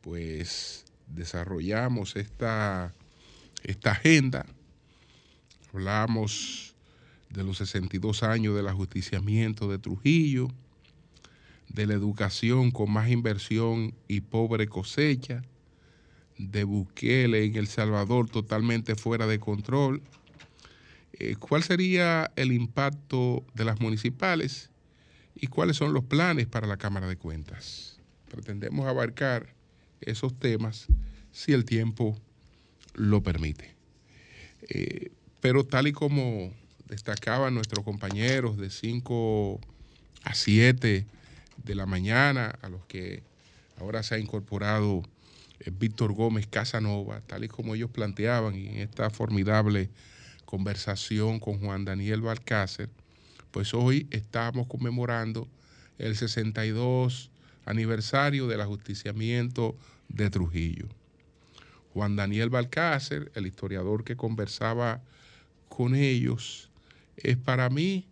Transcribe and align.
pues 0.00 0.84
desarrollamos 1.06 2.16
esta, 2.16 2.94
esta 3.64 3.92
agenda 3.92 4.46
Hablamos 5.72 6.74
de 7.28 7.44
los 7.44 7.58
62 7.58 8.22
años 8.22 8.56
del 8.56 8.68
ajusticiamiento 8.68 9.70
de 9.70 9.78
Trujillo, 9.78 10.48
de 11.68 11.86
la 11.86 11.92
educación 11.92 12.70
con 12.70 12.90
más 12.90 13.10
inversión 13.10 13.94
y 14.08 14.22
pobre 14.22 14.66
cosecha, 14.66 15.42
de 16.38 16.64
Bukele 16.64 17.44
en 17.44 17.56
El 17.56 17.66
Salvador 17.66 18.30
totalmente 18.30 18.94
fuera 18.94 19.26
de 19.26 19.38
control. 19.38 20.00
Eh, 21.12 21.36
¿Cuál 21.36 21.62
sería 21.62 22.30
el 22.36 22.52
impacto 22.52 23.44
de 23.54 23.64
las 23.64 23.80
municipales 23.80 24.70
y 25.34 25.48
cuáles 25.48 25.76
son 25.76 25.92
los 25.92 26.04
planes 26.04 26.46
para 26.46 26.66
la 26.66 26.78
Cámara 26.78 27.06
de 27.08 27.16
Cuentas? 27.16 28.00
Pretendemos 28.30 28.86
abarcar 28.86 29.54
esos 30.00 30.38
temas 30.38 30.86
si 31.32 31.52
el 31.52 31.64
tiempo 31.64 32.18
lo 32.94 33.22
permite. 33.22 33.74
Eh, 34.68 35.12
pero 35.40 35.64
tal 35.64 35.86
y 35.86 35.92
como 35.92 36.52
destacaban 36.86 37.54
nuestros 37.54 37.84
compañeros 37.84 38.56
de 38.56 38.70
5 38.70 39.60
a 40.24 40.34
7 40.34 41.06
de 41.64 41.74
la 41.74 41.86
mañana, 41.86 42.58
a 42.62 42.68
los 42.68 42.84
que 42.86 43.22
ahora 43.78 44.02
se 44.02 44.16
ha 44.16 44.18
incorporado 44.18 45.02
eh, 45.60 45.70
Víctor 45.72 46.12
Gómez 46.12 46.46
Casanova, 46.46 47.20
tal 47.26 47.44
y 47.44 47.48
como 47.48 47.74
ellos 47.74 47.90
planteaban 47.90 48.54
en 48.54 48.78
esta 48.78 49.10
formidable 49.10 49.90
conversación 50.44 51.40
con 51.40 51.60
Juan 51.60 51.84
Daniel 51.84 52.22
Balcácer, 52.22 52.88
pues 53.50 53.74
hoy 53.74 54.06
estamos 54.10 54.66
conmemorando 54.66 55.48
el 55.98 56.16
62 56.16 57.30
aniversario 57.68 58.48
del 58.48 58.62
ajusticiamiento 58.62 59.76
de 60.08 60.30
Trujillo. 60.30 60.88
Juan 61.92 62.16
Daniel 62.16 62.48
Balcácer, 62.48 63.30
el 63.34 63.46
historiador 63.46 64.04
que 64.04 64.16
conversaba 64.16 65.02
con 65.68 65.94
ellos 65.94 66.70
es 67.16 67.36
para 67.36 67.68
mí 67.68 68.08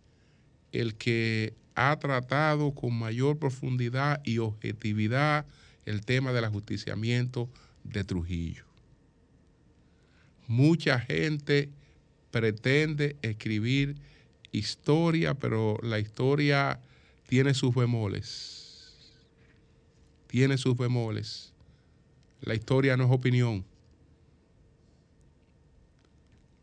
el 0.73 0.95
que 0.95 1.55
ha 1.75 1.99
tratado 1.99 2.75
con 2.75 2.95
mayor 2.99 3.39
profundidad 3.39 4.21
y 4.25 4.39
objetividad 4.39 5.47
el 5.87 6.05
tema 6.05 6.33
del 6.33 6.45
ajusticiamiento 6.45 7.49
de 7.85 8.05
Trujillo. 8.05 8.65
Mucha 10.49 10.99
gente 11.01 11.71
pretende 12.31 13.17
escribir 13.23 13.97
historia, 14.53 15.35
pero 15.35 15.79
la 15.83 15.99
historia 15.99 16.81
tiene 17.27 17.55
sus 17.55 17.75
bemoles. 17.75 18.56
Tiene 20.37 20.59
sus 20.59 20.77
bemoles. 20.77 21.55
La 22.43 22.55
historia 22.55 22.95
no 22.99 23.05
es 23.07 23.11
opinión 23.11 23.65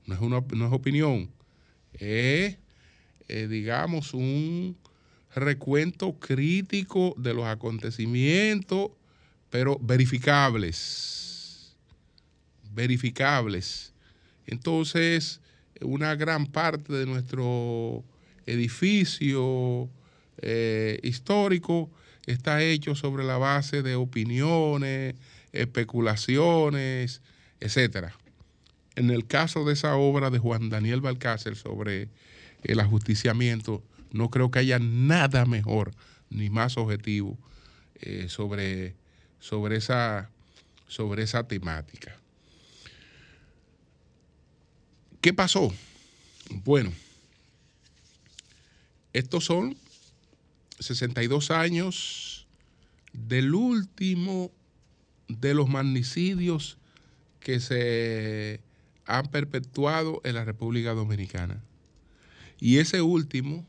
no 0.05 0.13
es, 0.13 0.21
una, 0.21 0.43
no 0.53 0.67
es 0.67 0.71
opinión, 0.71 1.31
es, 1.93 2.59
eh, 3.27 3.47
digamos, 3.49 4.13
un 4.13 4.77
recuento 5.33 6.19
crítico 6.19 7.15
de 7.17 7.33
los 7.33 7.45
acontecimientos, 7.45 8.91
pero 9.49 9.79
verificables, 9.81 11.75
verificables. 12.75 13.91
Entonces, 14.45 15.41
una 15.81 16.13
gran 16.13 16.45
parte 16.45 16.93
de 16.93 17.07
nuestro 17.07 18.03
edificio 18.45 19.89
eh, 20.37 20.99
histórico 21.01 21.89
está 22.25 22.61
hecho 22.61 22.95
sobre 22.95 23.23
la 23.23 23.37
base 23.37 23.81
de 23.81 23.95
opiniones, 23.95 25.15
especulaciones, 25.51 27.21
etcétera 27.59 28.15
en 28.95 29.09
el 29.09 29.25
caso 29.25 29.65
de 29.65 29.73
esa 29.73 29.95
obra 29.95 30.29
de 30.29 30.39
Juan 30.39 30.69
Daniel 30.69 31.01
Balcácer 31.01 31.55
sobre 31.55 32.09
el 32.63 32.79
ajusticiamiento, 32.79 33.83
no 34.11 34.29
creo 34.29 34.51
que 34.51 34.59
haya 34.59 34.79
nada 34.79 35.45
mejor 35.45 35.93
ni 36.29 36.49
más 36.49 36.77
objetivo 36.77 37.37
eh, 37.95 38.27
sobre, 38.29 38.95
sobre, 39.39 39.77
esa, 39.77 40.29
sobre 40.87 41.23
esa 41.23 41.47
temática. 41.47 42.15
¿Qué 45.21 45.33
pasó? 45.33 45.73
Bueno, 46.63 46.91
estos 49.13 49.45
son 49.45 49.75
62 50.79 51.51
años 51.51 52.47
del 53.13 53.53
último 53.53 54.51
de 55.27 55.53
los 55.53 55.69
magnicidios 55.69 56.77
que 57.39 57.59
se 57.59 58.61
han 59.05 59.27
perpetuado 59.27 60.21
en 60.23 60.35
la 60.35 60.45
República 60.45 60.93
Dominicana. 60.93 61.63
Y 62.59 62.77
ese 62.77 63.01
último, 63.01 63.65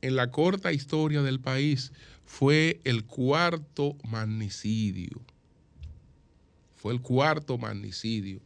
en 0.00 0.16
la 0.16 0.30
corta 0.30 0.72
historia 0.72 1.22
del 1.22 1.40
país, 1.40 1.92
fue 2.24 2.80
el 2.84 3.04
cuarto 3.04 3.96
magnicidio. 4.08 5.20
Fue 6.76 6.92
el 6.92 7.00
cuarto 7.00 7.58
magnicidio, 7.58 8.40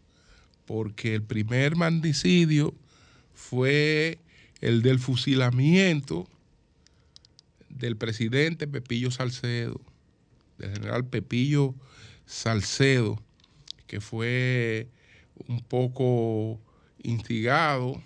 porque 0.67 1.15
el 1.15 1.23
primer 1.23 1.77
magnicidio 1.77 2.75
fue 3.33 4.19
el 4.61 4.83
del 4.83 4.99
fusilamiento 4.99 6.29
del 7.79 7.97
presidente 7.97 8.67
Pepillo 8.67 9.11
Salcedo, 9.11 9.81
del 10.59 10.73
general 10.73 11.05
Pepillo 11.05 11.75
Salcedo, 12.25 13.23
que 13.87 14.01
fue 14.01 14.89
un 15.47 15.61
poco 15.61 16.61
instigado 17.03 18.03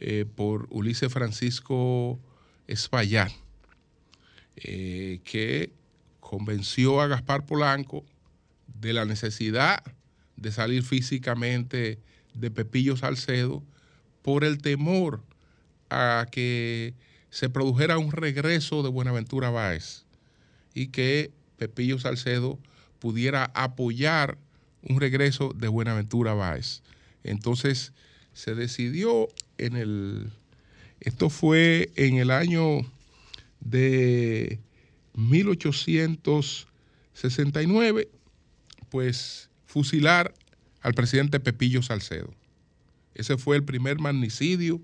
eh, 0.00 0.26
por 0.36 0.66
Ulises 0.70 1.12
Francisco 1.12 2.20
Espaillat, 2.66 3.32
eh, 4.56 5.20
que 5.24 5.72
convenció 6.20 7.00
a 7.00 7.06
Gaspar 7.06 7.46
Polanco 7.46 8.04
de 8.66 8.92
la 8.92 9.04
necesidad 9.04 9.82
de 10.36 10.52
salir 10.52 10.82
físicamente 10.82 11.98
de 12.34 12.50
Pepillo 12.50 12.96
Salcedo 12.96 13.64
por 14.22 14.44
el 14.44 14.58
temor 14.58 15.24
a 15.90 16.26
que 16.30 16.94
se 17.30 17.50
produjera 17.50 17.98
un 17.98 18.12
regreso 18.12 18.82
de 18.82 18.88
Buenaventura 18.88 19.50
Báez 19.50 20.04
y 20.74 20.88
que 20.88 21.30
Pepillo 21.56 21.98
Salcedo 21.98 22.58
pudiera 22.98 23.50
apoyar 23.54 24.38
un 24.82 25.00
regreso 25.00 25.52
de 25.54 25.68
Buenaventura 25.68 26.34
Báez. 26.34 26.82
Entonces 27.24 27.94
se 28.32 28.54
decidió 28.54 29.28
en 29.58 29.76
el, 29.76 30.30
esto 31.00 31.28
fue 31.30 31.90
en 31.96 32.16
el 32.16 32.30
año 32.30 32.82
de 33.60 34.60
1869, 35.14 38.08
pues 38.88 39.50
fusilar 39.66 40.32
al 40.80 40.94
presidente 40.94 41.40
Pepillo 41.40 41.82
Salcedo. 41.82 42.32
Ese 43.14 43.36
fue 43.36 43.56
el 43.56 43.64
primer 43.64 43.98
magnicidio 43.98 44.80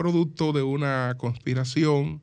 producto 0.00 0.54
de 0.54 0.62
una 0.62 1.14
conspiración 1.18 2.22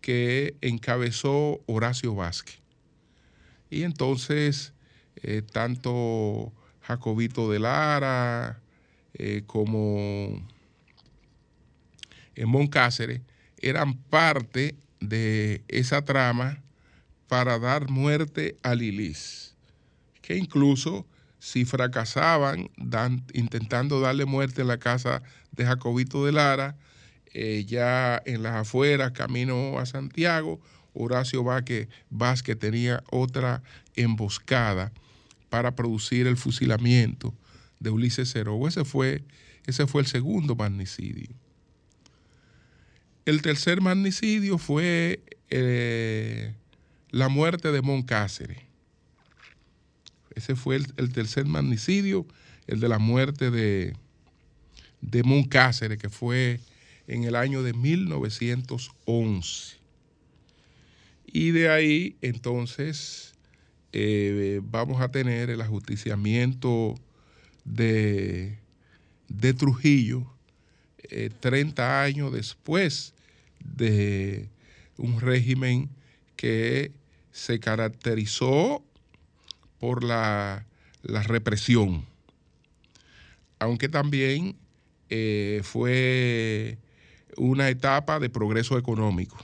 que 0.00 0.56
encabezó 0.62 1.60
Horacio 1.66 2.12
Vázquez. 2.16 2.58
Y 3.70 3.84
entonces, 3.84 4.72
eh, 5.22 5.42
tanto 5.42 6.52
Jacobito 6.80 7.48
de 7.52 7.60
Lara 7.60 8.60
eh, 9.12 9.44
como 9.46 10.44
Moncáceres 12.36 13.20
eran 13.58 13.94
parte 13.94 14.74
de 14.98 15.62
esa 15.68 16.04
trama 16.04 16.64
para 17.28 17.60
dar 17.60 17.90
muerte 17.90 18.56
a 18.64 18.74
Lilis, 18.74 19.54
que 20.20 20.36
incluso 20.36 21.06
si 21.38 21.64
fracasaban 21.64 22.70
intentando 23.32 24.00
darle 24.00 24.24
muerte 24.24 24.62
en 24.62 24.66
la 24.68 24.78
casa 24.78 25.22
de 25.52 25.64
Jacobito 25.64 26.24
de 26.24 26.32
Lara, 26.32 26.76
eh, 27.34 27.64
ya 27.66 28.22
en 28.24 28.44
las 28.44 28.54
afueras, 28.54 29.10
camino 29.10 29.80
a 29.80 29.86
Santiago, 29.86 30.60
Horacio 30.92 31.42
Vázquez, 31.42 31.88
Vázquez 32.08 32.56
tenía 32.56 33.02
otra 33.10 33.62
emboscada 33.96 34.92
para 35.50 35.74
producir 35.74 36.28
el 36.28 36.36
fusilamiento 36.36 37.34
de 37.80 37.90
Ulises 37.90 38.30
Cero. 38.32 38.56
Ese 38.68 38.84
fue, 38.84 39.24
ese 39.66 39.88
fue 39.88 40.02
el 40.02 40.06
segundo 40.06 40.54
magnicidio. 40.54 41.28
El 43.26 43.42
tercer 43.42 43.80
magnicidio 43.80 44.58
fue 44.58 45.20
eh, 45.50 46.54
la 47.10 47.28
muerte 47.28 47.72
de 47.72 47.82
Moncáceres. 47.82 48.58
Ese 50.36 50.54
fue 50.54 50.76
el, 50.76 51.12
tercer 51.12 51.46
magnicidio, 51.46 52.26
el 52.68 52.78
de 52.78 52.88
la 52.88 52.98
muerte 52.98 53.50
de, 53.50 53.96
de 55.00 55.22
Moncáceres, 55.24 55.98
que 55.98 56.10
fue 56.10 56.60
en 57.06 57.24
el 57.24 57.36
año 57.36 57.62
de 57.62 57.72
1911. 57.72 59.76
Y 61.26 61.50
de 61.50 61.68
ahí 61.68 62.16
entonces 62.20 63.34
eh, 63.92 64.60
vamos 64.62 65.00
a 65.00 65.10
tener 65.10 65.50
el 65.50 65.60
ajusticiamiento 65.60 66.94
de, 67.64 68.58
de 69.28 69.54
Trujillo 69.54 70.26
30 71.40 71.82
eh, 71.82 72.06
años 72.06 72.32
después 72.32 73.14
de 73.60 74.48
un 74.96 75.20
régimen 75.20 75.90
que 76.36 76.92
se 77.32 77.60
caracterizó 77.60 78.82
por 79.78 80.04
la, 80.04 80.66
represión, 81.02 82.06
aunque 83.58 83.90
también 83.90 84.56
eh, 85.10 85.60
fue 85.62 86.78
una 87.36 87.68
etapa 87.68 88.18
de 88.20 88.30
progreso 88.30 88.78
económico, 88.78 89.36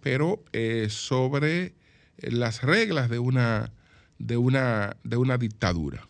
pero 0.00 0.42
eh, 0.52 0.88
sobre 0.90 1.74
las 2.18 2.62
reglas 2.62 3.08
de 3.10 3.18
una, 3.18 3.72
de 4.18 4.36
una, 4.36 4.96
de 5.04 5.16
una 5.16 5.38
dictadura. 5.38 6.06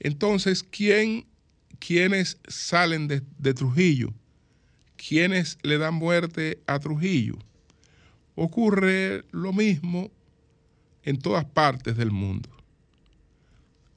Entonces, 0.00 0.62
¿quién, 0.62 1.26
¿quiénes 1.78 2.38
salen 2.46 3.08
de, 3.08 3.22
de 3.38 3.54
Trujillo? 3.54 4.12
¿Quiénes 4.96 5.58
le 5.62 5.78
dan 5.78 5.94
muerte 5.94 6.62
a 6.66 6.78
Trujillo? 6.78 7.38
Ocurre 8.34 9.24
lo 9.30 9.52
mismo 9.52 10.10
en 11.02 11.18
todas 11.18 11.44
partes 11.44 11.96
del 11.96 12.10
mundo. 12.10 12.48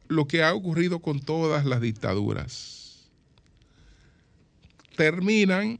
Lo 0.07 0.27
que 0.27 0.43
ha 0.43 0.53
ocurrido 0.53 0.99
con 0.99 1.19
todas 1.19 1.65
las 1.65 1.81
dictaduras 1.81 2.86
terminan 4.97 5.79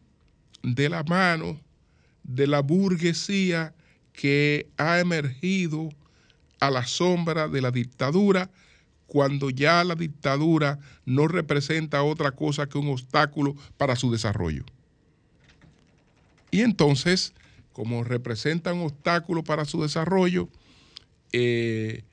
de 0.63 0.87
la 0.87 1.03
mano 1.03 1.59
de 2.23 2.47
la 2.47 2.61
burguesía 2.61 3.73
que 4.13 4.69
ha 4.77 4.99
emergido 4.99 5.89
a 6.59 6.69
la 6.69 6.85
sombra 6.85 7.47
de 7.47 7.61
la 7.61 7.71
dictadura 7.71 8.49
cuando 9.07 9.49
ya 9.49 9.83
la 9.83 9.95
dictadura 9.95 10.79
no 11.05 11.27
representa 11.27 12.03
otra 12.03 12.31
cosa 12.31 12.67
que 12.67 12.77
un 12.77 12.89
obstáculo 12.89 13.55
para 13.77 13.95
su 13.95 14.11
desarrollo. 14.11 14.65
Y 16.51 16.61
entonces, 16.61 17.33
como 17.73 18.03
representa 18.03 18.73
un 18.73 18.81
obstáculo 18.81 19.43
para 19.43 19.65
su 19.65 19.81
desarrollo, 19.81 20.49
eh, 21.31 22.03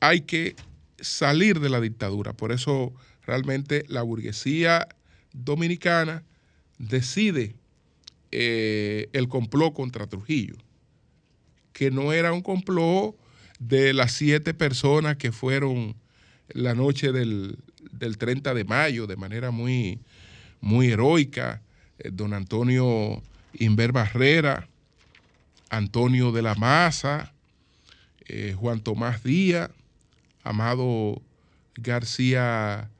hay 0.00 0.22
que 0.22 0.56
salir 1.00 1.60
de 1.60 1.68
la 1.68 1.80
dictadura. 1.80 2.32
Por 2.32 2.52
eso 2.52 2.92
realmente 3.22 3.84
la 3.88 4.02
burguesía 4.02 4.88
dominicana 5.32 6.24
decide 6.82 7.54
eh, 8.32 9.08
el 9.12 9.28
complot 9.28 9.72
contra 9.72 10.08
Trujillo, 10.08 10.56
que 11.72 11.90
no 11.90 12.12
era 12.12 12.32
un 12.32 12.42
complot 12.42 13.16
de 13.58 13.92
las 13.92 14.12
siete 14.12 14.52
personas 14.52 15.16
que 15.16 15.32
fueron 15.32 15.94
la 16.48 16.74
noche 16.74 17.12
del, 17.12 17.56
30 18.18 18.52
de 18.52 18.64
mayo 18.64 19.06
de 19.06 19.16
manera 19.16 19.52
muy, 19.52 20.00
muy 20.60 20.88
heroica, 20.88 21.62
eh, 21.98 22.10
don 22.12 22.34
Antonio 22.34 23.22
Inver 23.54 23.92
Barrera, 23.92 24.68
Antonio 25.70 26.32
de 26.32 26.42
la 26.42 26.56
Maza, 26.56 27.32
eh, 28.26 28.56
Juan 28.58 28.80
Tomás 28.80 29.22
Díaz, 29.22 29.70
Amado 30.42 31.22
García 31.76 32.90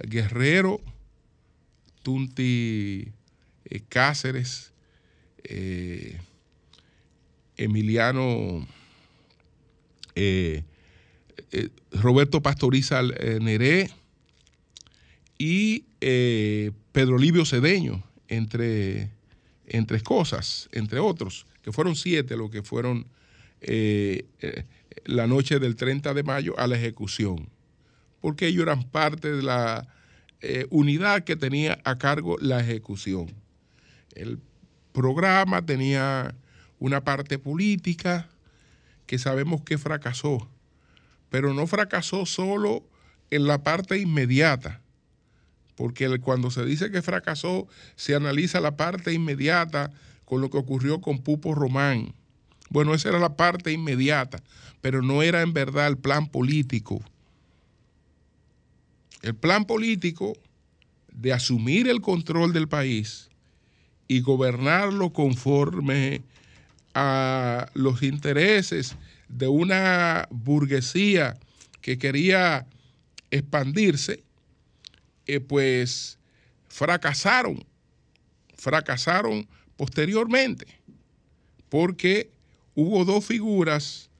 Guerrero, 0.00 0.80
Tunti 2.02 3.12
eh, 3.70 3.82
Cáceres, 3.88 4.72
eh, 5.44 6.18
Emiliano, 7.56 8.66
eh, 10.16 10.64
Roberto 11.92 12.42
Pastoriza 12.42 13.02
Neré 13.02 13.90
y 15.38 15.84
Pedro 16.92 17.18
Livio 17.18 17.44
Cedeño, 17.44 18.02
entre, 18.28 19.10
entre 19.66 20.00
cosas, 20.00 20.68
entre 20.72 20.98
otros, 20.98 21.46
que 21.62 21.72
fueron 21.72 21.96
siete 21.96 22.36
los 22.36 22.50
que 22.50 22.62
fueron 22.62 23.06
la 25.04 25.26
noche 25.26 25.58
del 25.58 25.76
30 25.76 26.14
de 26.14 26.22
mayo 26.22 26.58
a 26.58 26.66
la 26.66 26.76
ejecución, 26.76 27.48
porque 28.20 28.46
ellos 28.46 28.62
eran 28.62 28.84
parte 28.84 29.32
de 29.32 29.42
la 29.42 29.88
unidad 30.70 31.24
que 31.24 31.36
tenía 31.36 31.80
a 31.84 31.98
cargo 31.98 32.36
la 32.38 32.60
ejecución. 32.60 33.39
El 34.14 34.40
programa 34.92 35.64
tenía 35.64 36.34
una 36.78 37.02
parte 37.04 37.38
política 37.38 38.28
que 39.06 39.18
sabemos 39.18 39.62
que 39.62 39.78
fracasó, 39.78 40.48
pero 41.30 41.54
no 41.54 41.66
fracasó 41.66 42.26
solo 42.26 42.84
en 43.30 43.46
la 43.46 43.62
parte 43.62 43.98
inmediata, 43.98 44.80
porque 45.76 46.18
cuando 46.18 46.50
se 46.50 46.64
dice 46.64 46.90
que 46.90 47.02
fracasó, 47.02 47.68
se 47.96 48.14
analiza 48.14 48.60
la 48.60 48.76
parte 48.76 49.12
inmediata 49.12 49.92
con 50.24 50.40
lo 50.40 50.50
que 50.50 50.58
ocurrió 50.58 51.00
con 51.00 51.18
Pupo 51.18 51.54
Román. 51.54 52.14
Bueno, 52.68 52.94
esa 52.94 53.08
era 53.08 53.18
la 53.18 53.36
parte 53.36 53.72
inmediata, 53.72 54.42
pero 54.80 55.02
no 55.02 55.22
era 55.22 55.42
en 55.42 55.52
verdad 55.52 55.88
el 55.88 55.98
plan 55.98 56.28
político. 56.28 57.02
El 59.22 59.34
plan 59.34 59.64
político 59.64 60.34
de 61.12 61.32
asumir 61.32 61.88
el 61.88 62.00
control 62.00 62.52
del 62.52 62.68
país 62.68 63.29
y 64.10 64.22
gobernarlo 64.22 65.12
conforme 65.12 66.22
a 66.94 67.70
los 67.74 68.02
intereses 68.02 68.96
de 69.28 69.46
una 69.46 70.26
burguesía 70.32 71.38
que 71.80 71.96
quería 71.96 72.66
expandirse, 73.30 74.24
eh, 75.28 75.38
pues 75.38 76.18
fracasaron, 76.66 77.64
fracasaron 78.56 79.46
posteriormente, 79.76 80.66
porque 81.68 82.32
hubo 82.74 83.04
dos 83.04 83.24
figuras 83.24 84.10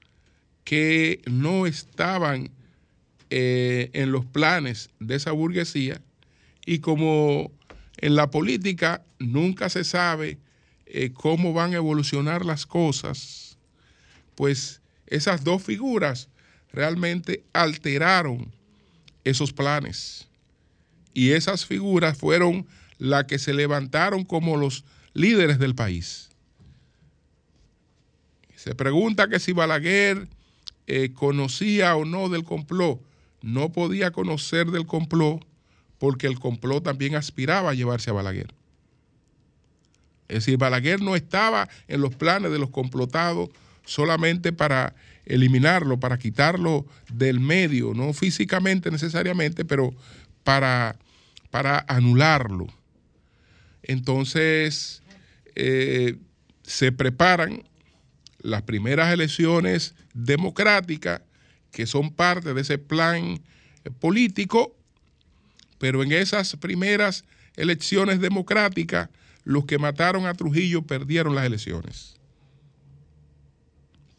que 0.63 1.21
no 1.29 1.67
estaban 1.67 2.53
eh, 3.29 3.91
en 3.93 4.13
los 4.13 4.25
planes 4.25 4.91
de 5.01 5.17
esa 5.17 5.33
burguesía 5.33 6.01
y 6.65 6.79
como 6.79 7.51
en 8.01 8.17
la 8.17 8.31
política 8.31 9.05
nunca 9.19 9.69
se 9.69 9.85
sabe 9.85 10.39
eh, 10.87 11.13
cómo 11.13 11.53
van 11.53 11.73
a 11.73 11.77
evolucionar 11.77 12.45
las 12.45 12.67
cosas, 12.67 13.59
pues 14.35 14.81
esas 15.07 15.45
dos 15.45 15.63
figuras 15.63 16.29
realmente 16.73 17.45
alteraron 17.53 18.53
esos 19.25 19.53
planes. 19.53 20.29
Y 21.13 21.31
esas 21.31 21.67
figuras 21.67 22.17
fueron 22.17 22.67
las 22.99 23.25
que 23.25 23.39
se 23.39 23.53
levantaron 23.53 24.25
como 24.25 24.57
los 24.57 24.85
líderes 25.13 25.59
del 25.59 25.75
país. 25.75 26.31
Se 28.55 28.75
pregunta 28.75 29.29
que 29.29 29.41
si 29.41 29.53
Balaguer 29.53 30.29
eh, 30.87 31.13
conocía 31.13 31.95
o 31.95 32.05
no 32.05 32.29
del 32.29 32.45
complot. 32.45 33.01
No 33.43 33.71
podía 33.71 34.11
conocer 34.11 34.71
del 34.73 34.87
complot 34.87 35.47
porque 36.01 36.27
el 36.27 36.41
complot 36.41 36.83
también 36.83 37.15
aspiraba 37.15 37.71
a 37.71 37.75
llevarse 37.75 38.09
a 38.09 38.15
Balaguer. 38.15 38.55
Es 40.29 40.47
decir, 40.47 40.57
Balaguer 40.57 41.03
no 41.03 41.15
estaba 41.15 41.69
en 41.89 42.01
los 42.01 42.15
planes 42.15 42.51
de 42.51 42.59
los 42.59 42.71
complotados 42.71 43.51
solamente 43.85 44.53
para 44.53 44.95
eliminarlo, 45.27 46.01
para 46.01 46.19
quitarlo 46.19 46.87
del 47.13 47.39
medio, 47.39 47.93
no 47.93 48.15
físicamente 48.15 48.91
necesariamente, 48.91 49.67
pero 49.67 49.95
para, 50.43 50.97
para 51.51 51.85
anularlo. 51.87 52.67
Entonces, 53.83 55.03
eh, 55.55 56.17
se 56.63 56.93
preparan 56.93 57.65
las 58.39 58.63
primeras 58.63 59.13
elecciones 59.13 59.95
democráticas 60.15 61.21
que 61.73 61.87
son 61.87 62.11
parte 62.15 62.55
de 62.55 62.61
ese 62.63 62.79
plan 62.79 63.43
político, 63.99 64.80
pero 65.81 66.03
en 66.03 66.13
esas 66.13 66.57
primeras 66.57 67.25
elecciones 67.57 68.21
democráticas, 68.21 69.09
los 69.45 69.65
que 69.65 69.79
mataron 69.79 70.27
a 70.27 70.35
Trujillo 70.35 70.83
perdieron 70.83 71.35
las 71.35 71.47
elecciones. 71.47 72.17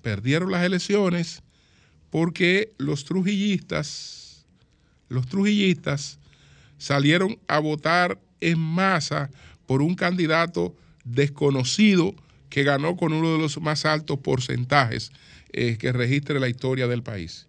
Perdieron 0.01 0.51
las 0.51 0.65
elecciones 0.65 1.43
porque 2.09 2.73
los 2.79 3.05
trujillistas, 3.05 4.43
los 5.07 5.27
trujillistas 5.27 6.17
salieron 6.79 7.37
a 7.47 7.59
votar 7.59 8.19
en 8.39 8.57
masa 8.57 9.29
por 9.67 9.83
un 9.83 9.93
candidato 9.93 10.75
desconocido 11.05 12.15
que 12.49 12.63
ganó 12.63 12.97
con 12.97 13.13
uno 13.13 13.33
de 13.33 13.37
los 13.37 13.61
más 13.61 13.85
altos 13.85 14.17
porcentajes 14.17 15.11
eh, 15.53 15.77
que 15.77 15.91
registre 15.91 16.39
la 16.39 16.49
historia 16.49 16.87
del 16.87 17.03
país. 17.03 17.45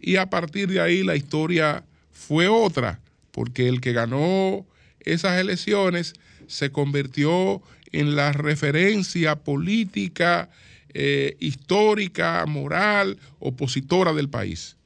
Y 0.00 0.16
a 0.16 0.30
partir 0.30 0.70
de 0.70 0.80
ahí 0.80 1.02
la 1.02 1.14
historia 1.14 1.84
fue 2.10 2.48
otra, 2.48 3.01
porque 3.32 3.68
el 3.68 3.80
que 3.80 3.92
ganó 3.92 4.66
esas 5.00 5.40
elecciones 5.40 6.14
se 6.46 6.70
convirtió 6.70 7.60
en 7.90 8.14
la 8.16 8.32
referencia 8.32 9.36
política, 9.36 10.50
eh, 10.94 11.36
histórica, 11.40 12.44
moral, 12.46 13.18
opositora 13.38 14.12
del 14.12 14.28
país, 14.28 14.76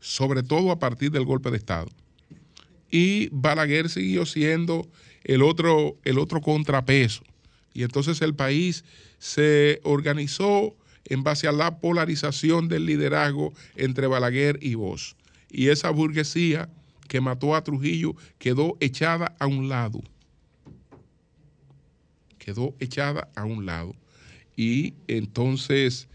sobre 0.00 0.42
todo 0.42 0.70
a 0.70 0.78
partir 0.78 1.10
del 1.10 1.24
golpe 1.24 1.50
de 1.50 1.56
Estado. 1.56 1.88
Y 2.90 3.28
Balaguer 3.32 3.88
siguió 3.88 4.26
siendo 4.26 4.88
el 5.24 5.42
otro, 5.42 5.96
el 6.04 6.18
otro 6.18 6.40
contrapeso. 6.40 7.22
Y 7.72 7.82
entonces 7.82 8.20
el 8.22 8.34
país 8.34 8.84
se 9.18 9.80
organizó 9.82 10.76
en 11.06 11.22
base 11.22 11.48
a 11.48 11.52
la 11.52 11.78
polarización 11.78 12.68
del 12.68 12.86
liderazgo 12.86 13.52
entre 13.76 14.06
Balaguer 14.06 14.58
y 14.62 14.74
vos. 14.74 15.16
Y 15.50 15.68
esa 15.68 15.90
burguesía 15.90 16.68
que 17.08 17.20
mató 17.20 17.54
a 17.54 17.64
Trujillo 17.64 18.14
quedó 18.38 18.76
echada 18.80 19.34
a 19.38 19.46
un 19.46 19.68
lado. 19.68 20.02
Quedó 22.38 22.74
echada 22.78 23.28
a 23.34 23.44
un 23.44 23.66
lado. 23.66 23.94
Y 24.56 24.94
entonces, 25.08 26.08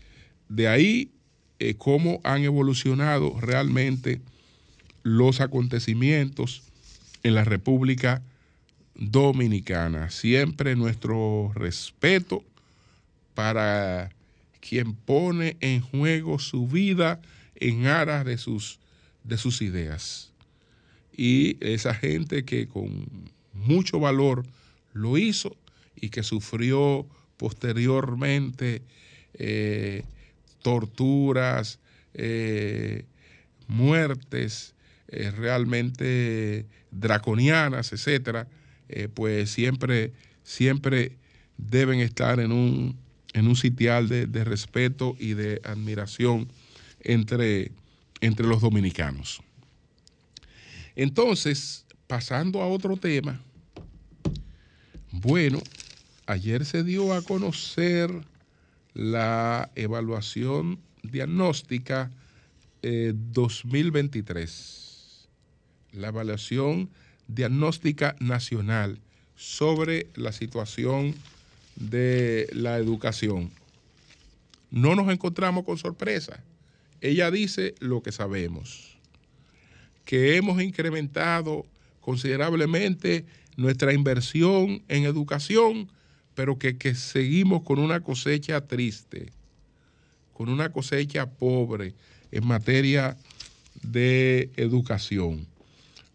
de 0.48 0.68
ahí, 0.68 1.12
eh, 1.60 1.76
cómo 1.76 2.22
han 2.24 2.44
evolucionado 2.44 3.40
realmente 3.42 4.22
los 5.04 5.42
acontecimientos 5.42 6.64
en 7.24 7.36
la 7.36 7.44
República 7.44 8.22
Dominicana. 8.96 10.10
Siempre 10.10 10.76
nuestro 10.76 11.52
respeto 11.54 12.44
para 13.34 14.10
quien 14.60 14.94
pone 14.94 15.58
en 15.62 15.82
juego 15.82 16.40
su 16.40 16.68
vida 16.68 17.22
en 17.56 17.88
aras 17.88 18.26
de 18.26 18.38
sus, 18.38 18.80
de 19.24 19.38
sus 19.38 19.62
ideas. 19.62 20.29
Y 21.20 21.58
esa 21.60 21.94
gente 21.94 22.46
que 22.46 22.68
con 22.68 23.10
mucho 23.52 24.00
valor 24.00 24.46
lo 24.94 25.18
hizo 25.18 25.58
y 25.98 26.12
que 26.12 26.24
sufrió 26.24 27.06
posteriormente 27.36 28.82
eh, 29.34 30.04
torturas, 30.62 31.80
eh, 32.14 33.04
muertes 33.68 34.76
eh, 35.10 35.32
realmente 35.32 36.66
draconianas, 36.92 37.92
etcétera, 37.92 38.48
pues 39.14 39.50
siempre, 39.50 40.14
siempre 40.44 41.18
deben 41.58 42.00
estar 42.00 42.40
en 42.40 42.54
un 42.54 42.96
en 43.34 43.48
un 43.48 43.58
sitial 43.58 44.08
de, 44.08 44.44
respeto 44.44 45.16
y 45.20 45.34
de 45.34 45.62
admiración 45.66 46.48
entre, 47.02 47.72
entre 48.22 48.48
los 48.48 48.62
dominicanos. 48.62 49.42
Entonces, 50.96 51.86
pasando 52.08 52.62
a 52.62 52.68
otro 52.68 52.96
tema, 52.98 53.42
bueno, 55.12 55.62
ayer 56.26 56.66
se 56.66 56.84
dio 56.84 57.14
a 57.14 57.22
conocer 57.22 58.12
la 58.94 59.72
evaluación 59.76 60.80
diagnóstica 61.04 62.12
2023, 62.82 65.28
eh, 65.92 65.98
la 65.98 66.08
evaluación 66.10 66.90
diagnóstica 67.28 68.16
nacional 68.20 69.00
sobre 69.36 70.08
la 70.16 70.32
situación 70.32 71.16
de 71.76 72.48
la 72.54 72.78
educación. 72.78 73.52
No 74.72 74.96
nos 74.96 75.12
encontramos 75.12 75.66
con 75.66 75.78
sorpresa. 75.78 76.42
Ella 77.02 77.32
dice 77.32 77.76
lo 77.80 78.04
que 78.04 78.12
sabemos, 78.12 78.89
que 80.10 80.38
hemos 80.38 80.60
incrementado 80.60 81.68
considerablemente 82.02 83.28
nuestra 83.58 83.94
inversión 83.94 84.82
en 84.88 85.04
educación, 85.04 85.88
pero 86.34 86.58
que, 86.58 86.80
que 86.80 86.96
seguimos 86.96 87.62
con 87.62 87.78
una 87.78 88.00
cosecha 88.00 88.60
triste, 88.62 89.32
con 90.34 90.50
una 90.50 90.72
cosecha 90.72 91.30
pobre 91.30 91.94
en 92.32 92.48
materia 92.48 93.18
de 93.84 94.50
educación. 94.56 95.46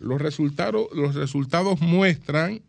Los 0.01 0.21
resultados, 0.21 0.89
los 0.93 1.15
resultados 1.15 1.81
muestran 1.81 2.63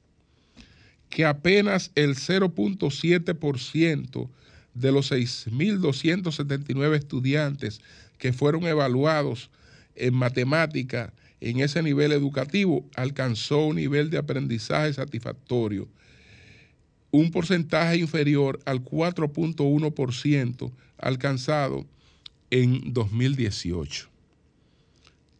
que 1.09 1.25
apenas 1.25 1.89
el 1.95 2.17
0.7% 2.17 4.29
de 4.75 4.91
los 4.91 5.11
6.279 5.11 6.95
estudiantes 6.95 7.81
que 8.19 8.31
fueron 8.31 8.67
evaluados 8.67 9.49
en 9.95 10.13
matemática 10.13 11.13
en 11.41 11.59
ese 11.59 11.83
nivel 11.83 12.11
educativo 12.11 12.89
alcanzó 12.95 13.67
un 13.67 13.75
nivel 13.75 14.09
de 14.09 14.17
aprendizaje 14.17 14.93
satisfactorio, 14.93 15.87
un 17.11 17.31
porcentaje 17.31 17.97
inferior 17.97 18.59
al 18.65 18.83
4.1% 18.83 20.71
alcanzado 20.97 21.85
en 22.49 22.93
2018. 22.93 24.09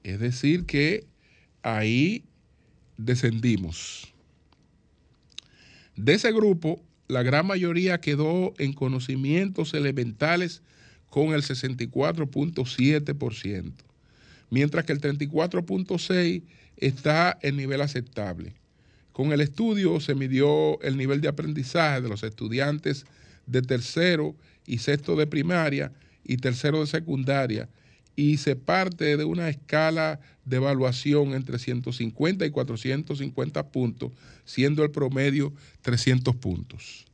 Es 0.04 0.20
decir, 0.20 0.66
que 0.66 1.06
ahí 1.64 2.24
descendimos. 2.98 4.14
De 5.96 6.14
ese 6.14 6.32
grupo, 6.32 6.84
la 7.08 7.24
gran 7.24 7.48
mayoría 7.48 8.02
quedó 8.02 8.54
en 8.58 8.74
conocimientos 8.74 9.74
elementales 9.74 10.62
con 11.10 11.34
el 11.34 11.42
64.7%, 11.44 13.74
mientras 14.50 14.86
que 14.86 14.94
el 14.94 15.02
34.6% 15.02 16.44
está 16.78 17.38
en 17.42 17.58
nivel 17.58 17.82
aceptable. 17.82 18.54
Con 19.14 19.32
el 19.32 19.42
estudio 19.42 20.00
se 20.00 20.14
midió 20.14 20.82
el 20.82 20.98
nivel 20.98 21.22
de 21.22 21.30
aprendizaje 21.30 22.02
de 22.02 22.10
los 22.10 22.24
estudiantes 22.24 23.06
de 23.46 23.62
tercero 23.62 24.36
y 24.66 24.80
sexto 24.80 25.16
de 25.16 25.28
primaria 25.28 25.92
y 26.25 26.38
tercero 26.38 26.82
de 26.82 26.88
secundaria 26.88 27.70
y 28.16 28.38
se 28.38 28.56
parte 28.56 29.18
de 29.18 29.25
una 29.25 29.50
escala 29.50 30.20
de 30.46 30.58
evaluación 30.58 31.34
entre 31.34 31.60
150 31.60 32.46
y 32.46 32.50
450 32.50 33.68
puntos, 33.70 34.12
siendo 34.46 34.84
el 34.84 34.92
promedio 34.92 35.54
300 35.82 36.36
puntos. 36.36 37.06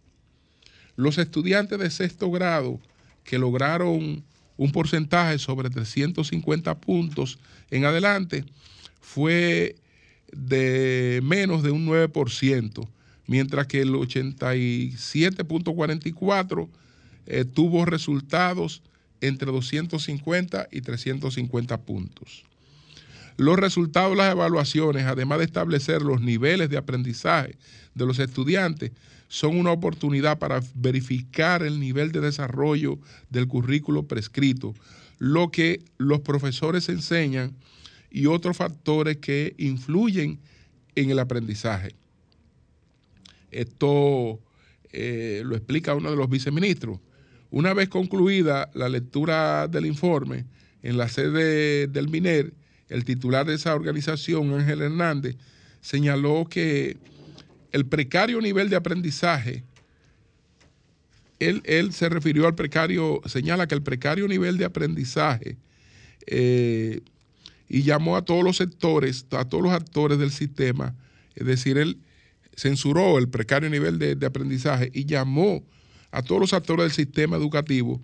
Los 0.95 1.17
estudiantes 1.17 1.79
de 1.79 1.89
sexto 1.89 2.29
grado 2.29 2.79
que 3.23 3.39
lograron 3.39 4.23
un 4.61 4.71
porcentaje 4.71 5.37
sobre 5.39 5.71
350 5.71 6.77
puntos 6.77 7.39
en 7.71 7.85
adelante 7.85 8.45
fue 8.99 9.75
de 10.31 11.19
menos 11.23 11.63
de 11.63 11.71
un 11.71 11.87
9%, 11.87 12.87
mientras 13.25 13.65
que 13.65 13.81
el 13.81 13.93
87.44 13.93 16.69
eh, 17.25 17.43
tuvo 17.43 17.85
resultados 17.85 18.83
entre 19.19 19.51
250 19.51 20.67
y 20.71 20.81
350 20.81 21.81
puntos. 21.81 22.43
Los 23.37 23.57
resultados 23.57 24.11
de 24.11 24.17
las 24.17 24.33
evaluaciones, 24.33 25.07
además 25.07 25.39
de 25.39 25.45
establecer 25.45 26.03
los 26.03 26.21
niveles 26.21 26.69
de 26.69 26.77
aprendizaje 26.77 27.55
de 27.95 28.05
los 28.05 28.19
estudiantes, 28.19 28.91
son 29.31 29.57
una 29.57 29.71
oportunidad 29.71 30.39
para 30.39 30.61
verificar 30.75 31.63
el 31.63 31.79
nivel 31.79 32.11
de 32.11 32.19
desarrollo 32.19 33.00
del 33.29 33.47
currículo 33.47 34.03
prescrito, 34.03 34.75
lo 35.19 35.51
que 35.51 35.79
los 35.97 36.19
profesores 36.19 36.89
enseñan 36.89 37.55
y 38.11 38.25
otros 38.25 38.57
factores 38.57 39.17
que 39.17 39.55
influyen 39.57 40.38
en 40.95 41.11
el 41.11 41.19
aprendizaje. 41.19 41.95
Esto 43.51 44.41
eh, 44.91 45.43
lo 45.45 45.55
explica 45.55 45.95
uno 45.95 46.09
de 46.11 46.17
los 46.17 46.29
viceministros 46.29 47.00
Una 47.51 47.73
vez 47.73 47.88
concluida 47.88 48.69
la 48.73 48.89
lectura 48.89 49.69
del 49.69 49.85
informe 49.85 50.43
en 50.83 50.97
la 50.97 51.07
sede 51.07 51.88
del 51.88 52.09
MINER, 52.09 52.53
el 52.89 53.05
titular 53.05 53.45
de 53.45 53.53
esa 53.53 53.75
organización, 53.75 54.53
Ángel 54.53 54.81
Hernández, 54.81 55.38
señaló 55.79 56.47
que 56.50 56.97
el 57.71 57.85
precario 57.85 58.41
nivel 58.41 58.69
de 58.69 58.75
aprendizaje, 58.75 59.63
él, 61.39 61.91
se 61.93 62.07
refirió 62.09 62.45
al 62.45 62.55
precario, 62.55 63.21
señala 63.25 63.67
que 63.67 63.73
el 63.73 63.81
precario 63.81 64.27
nivel 64.27 64.57
de 64.57 64.65
aprendizaje 64.65 65.57
eh, 66.27 67.01
y 67.67 67.81
llamó 67.81 68.15
a 68.15 68.23
todos 68.23 68.43
los 68.43 68.57
sectores, 68.57 69.25
a 69.31 69.45
todos 69.45 69.63
los 69.63 69.73
actores 69.73 70.19
del 70.19 70.31
sistema, 70.31 70.95
es 71.35 71.47
decir, 71.47 71.77
él 71.77 71.97
censuró 72.55 73.17
el 73.17 73.29
precario 73.29 73.69
nivel 73.69 73.97
de, 73.97 74.25
aprendizaje 74.25 74.91
y 74.93 75.05
llamó 75.05 75.63
a 76.11 76.21
todos 76.21 76.41
los 76.41 76.53
actores 76.53 76.83
del 76.83 76.91
sistema 76.91 77.37
educativo 77.37 78.01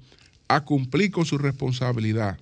a 0.48 0.64
cumplir 0.64 1.12
con 1.12 1.26
su 1.26 1.38
responsabilidad. 1.38 2.40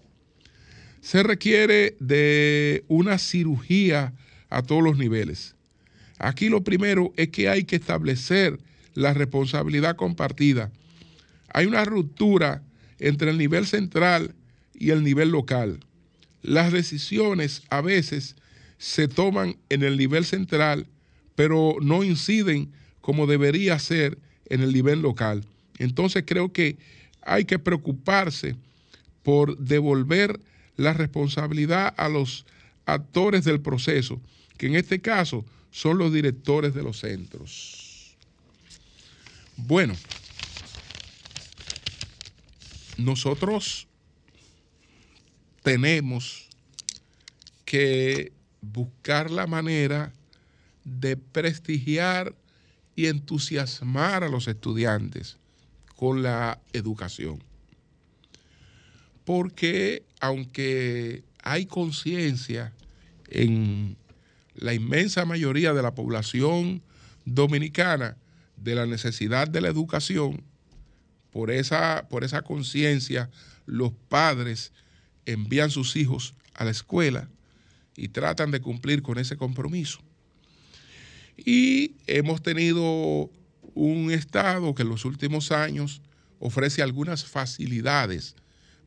Se 1.01 1.23
requiere 1.23 1.97
de 1.99 2.85
una 2.87 3.17
cirugía 3.17 4.13
a 4.49 4.61
todos 4.61 4.83
los 4.83 4.97
niveles. 4.97 5.54
Aquí 6.19 6.49
lo 6.49 6.63
primero 6.63 7.13
es 7.17 7.29
que 7.29 7.49
hay 7.49 7.65
que 7.65 7.75
establecer 7.75 8.59
la 8.93 9.13
responsabilidad 9.13 9.95
compartida. 9.95 10.71
Hay 11.53 11.65
una 11.65 11.85
ruptura 11.85 12.63
entre 12.99 13.31
el 13.31 13.37
nivel 13.37 13.65
central 13.65 14.33
y 14.73 14.91
el 14.91 15.03
nivel 15.03 15.29
local. 15.29 15.79
Las 16.41 16.71
decisiones 16.71 17.63
a 17.69 17.81
veces 17.81 18.35
se 18.77 19.07
toman 19.07 19.57
en 19.69 19.83
el 19.83 19.97
nivel 19.97 20.25
central, 20.25 20.87
pero 21.35 21.77
no 21.81 22.03
inciden 22.03 22.71
como 23.01 23.27
debería 23.27 23.77
ser 23.79 24.17
en 24.47 24.61
el 24.61 24.73
nivel 24.73 25.01
local. 25.01 25.45
Entonces 25.77 26.23
creo 26.25 26.51
que 26.51 26.77
hay 27.21 27.45
que 27.45 27.59
preocuparse 27.59 28.55
por 29.23 29.57
devolver 29.57 30.39
la 30.77 30.93
responsabilidad 30.93 31.93
a 31.97 32.09
los 32.09 32.45
actores 32.85 33.43
del 33.43 33.59
proceso, 33.59 34.21
que 34.57 34.67
en 34.67 34.75
este 34.75 35.01
caso 35.01 35.45
son 35.75 35.97
los 35.97 36.13
directores 36.13 36.73
de 36.73 36.83
los 36.83 36.99
centros. 36.99 38.15
Bueno, 39.57 39.93
nosotros 42.95 43.85
tenemos 45.63 46.47
que 47.65 48.31
buscar 48.61 49.29
la 49.29 49.47
manera 49.47 50.13
de 50.85 51.17
prestigiar 51.17 52.33
y 52.95 53.07
entusiasmar 53.07 54.23
a 54.23 54.29
los 54.29 54.47
estudiantes 54.47 55.35
con 55.97 56.23
la 56.23 56.57
educación. 56.71 57.43
Porque 59.25 60.05
aunque 60.21 61.25
hay 61.43 61.65
conciencia 61.65 62.71
en 63.27 63.97
la 64.55 64.73
inmensa 64.73 65.25
mayoría 65.25 65.73
de 65.73 65.81
la 65.81 65.95
población 65.95 66.81
dominicana 67.25 68.17
de 68.57 68.75
la 68.75 68.85
necesidad 68.85 69.47
de 69.47 69.61
la 69.61 69.67
educación, 69.67 70.43
por 71.31 71.51
esa, 71.51 72.07
por 72.09 72.23
esa 72.23 72.41
conciencia 72.41 73.29
los 73.65 73.91
padres 74.09 74.71
envían 75.25 75.69
sus 75.69 75.95
hijos 75.95 76.35
a 76.53 76.63
la 76.63 76.71
escuela 76.71 77.29
y 77.97 78.09
tratan 78.09 78.51
de 78.51 78.61
cumplir 78.61 79.01
con 79.01 79.17
ese 79.17 79.35
compromiso. 79.35 79.99
Y 81.37 81.95
hemos 82.07 82.41
tenido 82.41 83.29
un 83.73 84.11
Estado 84.11 84.73
que 84.73 84.83
en 84.83 84.89
los 84.89 85.03
últimos 85.03 85.51
años 85.51 86.01
ofrece 86.39 86.81
algunas 86.81 87.25
facilidades 87.25 88.35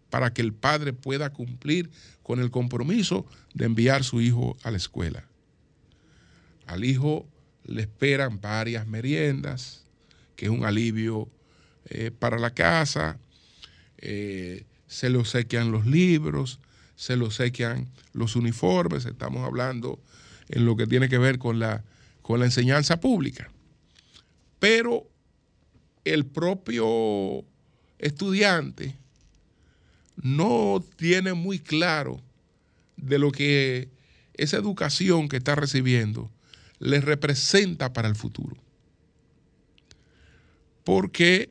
para 0.09 0.33
que 0.33 0.41
el 0.41 0.55
padre 0.55 0.95
pueda 0.95 1.31
cumplir 1.31 1.91
con 2.23 2.41
el 2.41 2.51
compromiso 2.51 3.27
de 3.53 3.67
enviar 3.67 4.05
su 4.05 4.23
hijo 4.23 4.57
a 4.63 4.71
la 4.71 4.79
escuela. 4.79 5.28
Al 6.69 6.85
hijo 6.85 7.27
le 7.65 7.81
esperan 7.81 8.41
varias 8.41 8.87
meriendas, 8.87 9.85
que 10.37 10.45
es 10.45 10.51
un 10.51 10.65
alivio 10.65 11.29
eh, 11.87 12.11
para 12.11 12.39
la 12.39 12.53
casa. 12.53 13.19
Eh, 13.97 14.65
se 14.87 15.09
lo 15.09 15.25
sequean 15.25 15.73
los 15.73 15.87
libros, 15.87 16.61
se 16.95 17.17
lo 17.17 17.31
sequean 17.31 17.89
los 18.13 18.37
uniformes, 18.37 19.07
estamos 19.07 19.47
hablando 19.47 19.99
en 20.51 20.67
lo 20.67 20.77
que 20.77 20.87
tiene 20.87 21.09
que 21.09 21.17
ver 21.17 21.39
con 21.39 21.59
la, 21.59 21.85
con 22.21 22.39
la 22.39 22.45
enseñanza 22.45 23.01
pública. 23.01 23.51
Pero 24.59 25.09
el 26.05 26.27
propio 26.27 27.45
estudiante 27.99 28.95
no 30.17 30.85
tiene 30.97 31.33
muy 31.33 31.61
claro 31.61 32.21
de 32.99 33.19
lo 33.19 33.33
que 33.33 33.89
esa 34.35 34.59
educación 34.59 35.31
que 35.31 35.39
está 35.39 35.55
recibiendo 35.55 36.31
le 36.79 37.01
representa 37.01 37.93
para 37.93 38.09
el 38.09 38.17
futuro. 38.17 38.57
Porque 40.85 41.51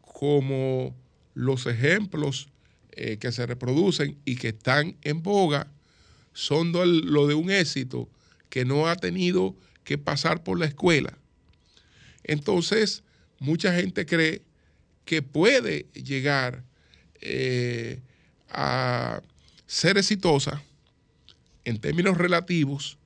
como 0.00 0.96
los 1.34 1.66
ejemplos 1.66 2.48
eh, 2.92 3.18
que 3.18 3.32
se 3.32 3.46
reproducen 3.46 4.18
y 4.24 4.36
que 4.36 4.48
están 4.48 4.96
en 5.02 5.22
boga 5.22 5.66
son 6.32 6.72
lo 6.72 7.26
de 7.26 7.34
un 7.34 7.50
éxito 7.50 8.08
que 8.48 8.64
no 8.64 8.88
ha 8.88 8.96
tenido 8.96 9.56
que 9.84 9.98
pasar 9.98 10.42
por 10.42 10.58
la 10.58 10.66
escuela. 10.66 11.16
Entonces, 12.24 13.02
mucha 13.38 13.74
gente 13.74 14.06
cree 14.06 14.42
que 15.04 15.22
puede 15.22 15.86
llegar 15.92 16.64
eh, 17.20 18.00
a 18.48 19.22
ser 19.66 19.98
exitosa 19.98 20.62
en 21.64 21.78
términos 21.78 22.16
relativos 22.16 22.98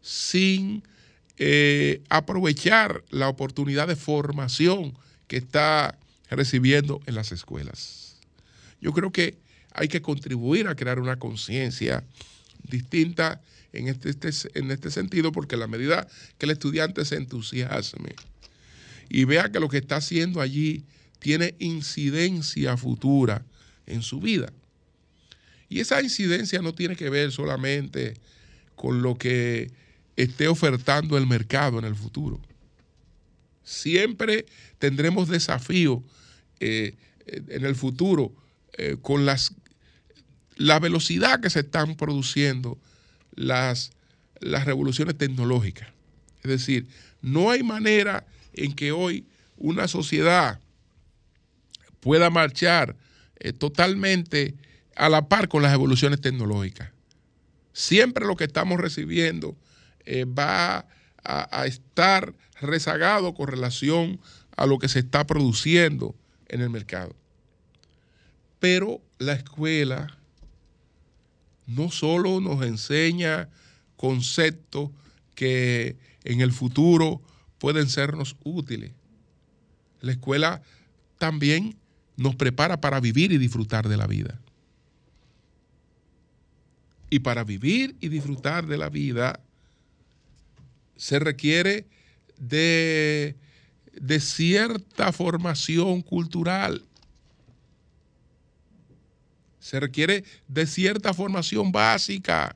sin 0.00 0.82
eh, 1.38 2.02
aprovechar 2.08 3.02
la 3.10 3.28
oportunidad 3.28 3.88
de 3.88 3.96
formación 3.96 4.96
que 5.26 5.36
está 5.36 5.98
recibiendo 6.30 7.00
en 7.06 7.14
las 7.14 7.32
escuelas. 7.32 8.20
Yo 8.80 8.92
creo 8.92 9.12
que 9.12 9.38
hay 9.72 9.88
que 9.88 10.02
contribuir 10.02 10.68
a 10.68 10.74
crear 10.74 10.98
una 10.98 11.18
conciencia 11.18 12.04
distinta 12.68 13.40
en 13.72 13.88
este, 13.88 14.10
este, 14.10 14.30
en 14.58 14.70
este 14.70 14.90
sentido, 14.90 15.32
porque 15.32 15.56
la 15.56 15.66
medida 15.66 16.06
que 16.38 16.46
el 16.46 16.52
estudiante 16.52 17.04
se 17.04 17.16
entusiasme 17.16 18.14
y 19.08 19.24
vea 19.24 19.50
que 19.50 19.60
lo 19.60 19.68
que 19.68 19.78
está 19.78 19.96
haciendo 19.96 20.40
allí 20.40 20.84
tiene 21.18 21.54
incidencia 21.58 22.76
futura 22.76 23.44
en 23.86 24.02
su 24.02 24.20
vida. 24.20 24.52
Y 25.68 25.80
esa 25.80 26.02
incidencia 26.02 26.60
no 26.60 26.74
tiene 26.74 26.96
que 26.96 27.08
ver 27.08 27.32
solamente 27.32 28.14
con 28.74 29.02
lo 29.02 29.16
que 29.16 29.70
esté 30.16 30.48
ofertando 30.48 31.16
el 31.16 31.26
mercado 31.26 31.78
en 31.78 31.84
el 31.84 31.96
futuro. 31.96 32.40
Siempre 33.62 34.46
tendremos 34.78 35.28
desafíos 35.28 36.02
eh, 36.60 36.96
en 37.26 37.64
el 37.64 37.74
futuro 37.76 38.34
eh, 38.76 38.96
con 39.00 39.24
las, 39.24 39.54
la 40.56 40.78
velocidad 40.78 41.40
que 41.40 41.50
se 41.50 41.60
están 41.60 41.96
produciendo 41.96 42.78
las, 43.34 43.92
las 44.40 44.64
revoluciones 44.64 45.16
tecnológicas. 45.16 45.88
Es 46.42 46.50
decir, 46.50 46.88
no 47.20 47.50
hay 47.50 47.62
manera 47.62 48.26
en 48.52 48.74
que 48.74 48.92
hoy 48.92 49.26
una 49.56 49.86
sociedad 49.86 50.60
pueda 52.00 52.30
marchar 52.30 52.96
eh, 53.38 53.52
totalmente 53.52 54.56
a 54.96 55.08
la 55.08 55.28
par 55.28 55.48
con 55.48 55.62
las 55.62 55.72
evoluciones 55.72 56.20
tecnológicas. 56.20 56.90
Siempre 57.72 58.26
lo 58.26 58.36
que 58.36 58.44
estamos 58.44 58.80
recibiendo 58.80 59.56
eh, 60.04 60.24
va 60.24 60.86
a, 61.24 61.60
a, 61.60 61.66
estar 61.66 62.34
rezagado 62.60 63.34
con 63.34 63.48
relación 63.48 64.20
a 64.56 64.66
lo 64.66 64.78
que 64.78 64.88
se 64.88 65.00
está 65.00 65.26
produciendo 65.26 66.14
en 66.48 66.60
el 66.60 66.70
mercado. 66.70 67.14
Pero 68.58 69.00
la 69.18 69.32
escuela 69.32 70.16
no 71.66 71.90
solo 71.90 72.40
nos 72.40 72.64
enseña 72.64 73.48
conceptos 73.96 74.90
que 75.34 75.96
en 76.24 76.40
el 76.40 76.52
futuro 76.52 77.22
pueden 77.58 77.88
sernos 77.88 78.36
útiles. 78.44 78.92
La 80.00 80.12
escuela 80.12 80.62
también 81.18 81.76
nos 82.16 82.34
prepara 82.34 82.80
para 82.80 83.00
vivir 83.00 83.32
y 83.32 83.38
disfrutar 83.38 83.88
de 83.88 83.96
la 83.96 84.06
vida. 84.06 84.40
Y 87.10 87.20
para 87.20 87.44
vivir 87.44 87.96
y 88.00 88.08
disfrutar 88.08 88.66
de 88.66 88.78
la 88.78 88.88
vida 88.88 89.40
se 91.02 91.18
requiere 91.18 91.84
de, 92.38 93.34
de 93.92 94.20
cierta 94.20 95.10
formación 95.10 96.00
cultural 96.00 96.84
se 99.58 99.80
requiere 99.80 100.22
de 100.46 100.64
cierta 100.64 101.12
formación 101.12 101.72
básica. 101.72 102.54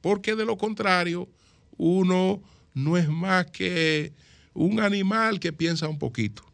Porque 0.00 0.36
de 0.36 0.44
lo 0.44 0.56
contrario, 0.56 1.28
uno 1.76 2.40
no 2.72 2.96
es 2.96 3.08
más 3.08 3.46
que 3.46 4.12
un 4.54 4.78
animal 4.78 5.40
que 5.40 5.52
piensa 5.52 5.88
un 5.88 5.98
poquito. 5.98 6.44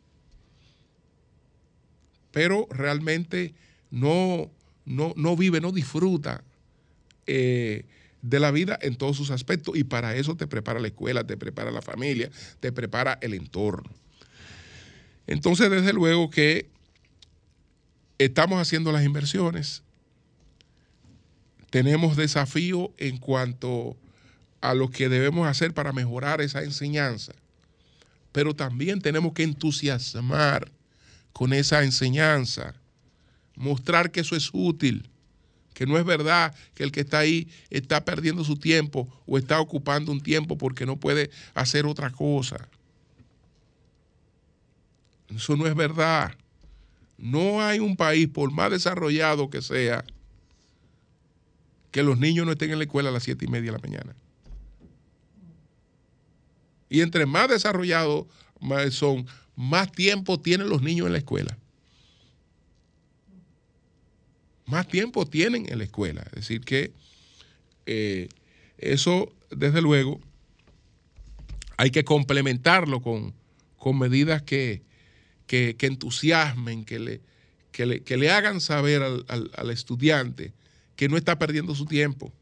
pero 2.30 2.66
realmente 2.70 3.52
no, 3.90 4.50
no, 4.86 5.36
vive, 5.36 5.60
no 5.60 5.72
disfruta 5.72 6.42
eh, 7.26 7.84
de 8.24 8.40
la 8.40 8.50
vida 8.50 8.78
en 8.80 8.96
todos 8.96 9.18
sus 9.18 9.30
aspectos 9.30 9.76
y 9.76 9.84
para 9.84 10.16
eso 10.16 10.34
te 10.34 10.46
prepara 10.46 10.80
la 10.80 10.88
escuela, 10.88 11.26
te 11.26 11.36
prepara 11.36 11.70
la 11.70 11.82
familia, 11.82 12.30
te 12.58 12.72
prepara 12.72 13.18
el 13.20 13.34
entorno. 13.34 13.90
Entonces, 15.26 15.70
desde 15.70 15.92
luego 15.92 16.30
que 16.30 16.70
estamos 18.16 18.58
haciendo 18.58 18.92
las 18.92 19.04
inversiones, 19.04 19.82
tenemos 21.68 22.16
desafío 22.16 22.94
en 22.96 23.18
cuanto 23.18 23.94
a 24.62 24.72
lo 24.72 24.90
que 24.90 25.10
debemos 25.10 25.46
hacer 25.46 25.74
para 25.74 25.92
mejorar 25.92 26.40
esa 26.40 26.62
enseñanza, 26.62 27.34
pero 28.32 28.54
también 28.54 29.02
tenemos 29.02 29.34
que 29.34 29.42
entusiasmar 29.42 30.72
con 31.34 31.52
esa 31.52 31.84
enseñanza, 31.84 32.74
mostrar 33.54 34.10
que 34.10 34.20
eso 34.20 34.34
es 34.34 34.48
útil, 34.54 35.10
que 35.74 35.86
no 35.86 35.98
es 35.98 36.04
verdad 36.04 36.54
que 36.74 36.84
el 36.84 36.92
que 36.92 37.00
está 37.00 37.18
ahí 37.18 37.48
está 37.68 38.04
perdiendo 38.04 38.44
su 38.44 38.56
tiempo 38.56 39.08
o 39.26 39.36
está 39.36 39.60
ocupando 39.60 40.12
un 40.12 40.22
tiempo 40.22 40.56
porque 40.56 40.86
no 40.86 40.96
puede 40.96 41.30
hacer 41.52 41.84
otra 41.84 42.10
cosa. 42.10 42.68
Eso 45.28 45.56
no 45.56 45.66
es 45.66 45.74
verdad. 45.74 46.34
No 47.18 47.60
hay 47.60 47.80
un 47.80 47.96
país, 47.96 48.28
por 48.28 48.50
más 48.52 48.70
desarrollado 48.70 49.50
que 49.50 49.62
sea, 49.62 50.04
que 51.90 52.02
los 52.02 52.18
niños 52.18 52.46
no 52.46 52.52
estén 52.52 52.70
en 52.70 52.78
la 52.78 52.84
escuela 52.84 53.08
a 53.08 53.12
las 53.12 53.24
siete 53.24 53.44
y 53.44 53.48
media 53.48 53.72
de 53.72 53.78
la 53.78 53.82
mañana. 53.82 54.14
Y 56.88 57.00
entre 57.00 57.26
más 57.26 57.48
desarrollados 57.48 58.26
son, 58.90 59.26
más 59.56 59.90
tiempo 59.90 60.40
tienen 60.40 60.68
los 60.68 60.82
niños 60.82 61.06
en 61.06 61.12
la 61.12 61.18
escuela. 61.18 61.58
Más 64.66 64.88
tiempo 64.88 65.26
tienen 65.26 65.70
en 65.70 65.78
la 65.78 65.84
escuela. 65.84 66.22
Es 66.26 66.32
decir, 66.32 66.62
que 66.62 66.92
eh, 67.86 68.28
eso, 68.78 69.32
desde 69.50 69.82
luego, 69.82 70.20
hay 71.76 71.90
que 71.90 72.04
complementarlo 72.04 73.00
con, 73.00 73.34
medidas 73.98 74.42
que, 74.42 74.82
entusiasmen, 75.48 76.84
que 76.84 76.98
le, 76.98 77.20
que 77.72 78.16
le, 78.16 78.30
hagan 78.30 78.60
saber 78.60 79.02
al 79.02 79.70
estudiante 79.70 80.52
que 80.96 81.08
no 81.08 81.16
está 81.16 81.38
perdiendo 81.38 81.74
su 81.74 81.84
tiempo, 81.84 82.32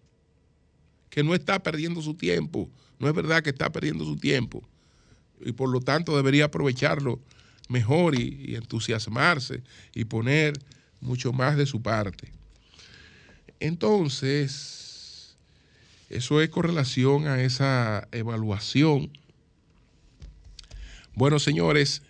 que 1.10 1.24
no 1.24 1.34
está 1.34 1.62
perdiendo 1.62 2.00
su 2.02 2.14
tiempo, 2.14 2.70
no 2.98 3.08
es 3.08 3.14
verdad 3.14 3.42
que 3.42 3.50
está 3.50 3.72
perdiendo 3.72 4.04
su 4.04 4.16
tiempo 4.16 4.62
y 5.44 5.52
por 5.52 5.68
lo 5.68 5.80
tanto 5.80 6.16
debería 6.16 6.46
aprovecharlo 6.46 7.20
mejor 7.68 8.18
y, 8.18 8.54
entusiasmarse 8.54 9.62
y 9.94 10.04
poner 10.04 10.54
mucho 11.02 11.32
más 11.32 11.56
de 11.56 11.66
su 11.66 11.82
parte. 11.82 12.32
Entonces, 13.60 15.36
eso 16.08 16.40
es 16.40 16.48
con 16.48 16.64
relación 16.64 17.26
a 17.26 17.42
esa 17.42 18.08
evaluación. 18.12 19.10
Bueno, 21.14 21.38
señores, 21.38 22.02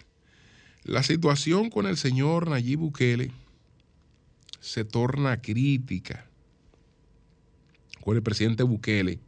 la 0.85 1.03
situación 1.03 1.71
con 1.71 1.87
el 1.87 1.97
señor 1.97 2.49
Nayib 2.49 2.79
Bukele 2.79 3.33
se 4.61 4.85
torna 4.85 5.41
crítica 5.41 6.27
con 8.01 8.17
el 8.17 8.23
presidente 8.23 8.63
Bukele, 8.63 9.19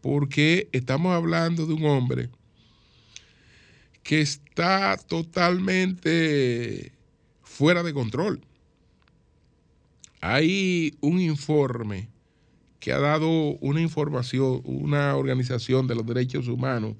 porque 0.00 0.68
estamos 0.72 1.14
hablando 1.14 1.66
de 1.66 1.74
un 1.74 1.84
hombre 1.84 2.30
que 4.02 4.20
está 4.20 4.96
totalmente 4.96 6.92
fuera 7.42 7.82
de 7.82 7.94
control. 7.94 8.40
Hay 10.26 10.96
un 11.02 11.20
informe 11.20 12.08
que 12.80 12.92
ha 12.92 12.98
dado 12.98 13.28
una 13.60 13.80
información, 13.80 14.62
una 14.64 15.16
organización 15.16 15.86
de 15.86 15.94
los 15.94 16.06
derechos 16.06 16.48
humanos 16.48 16.96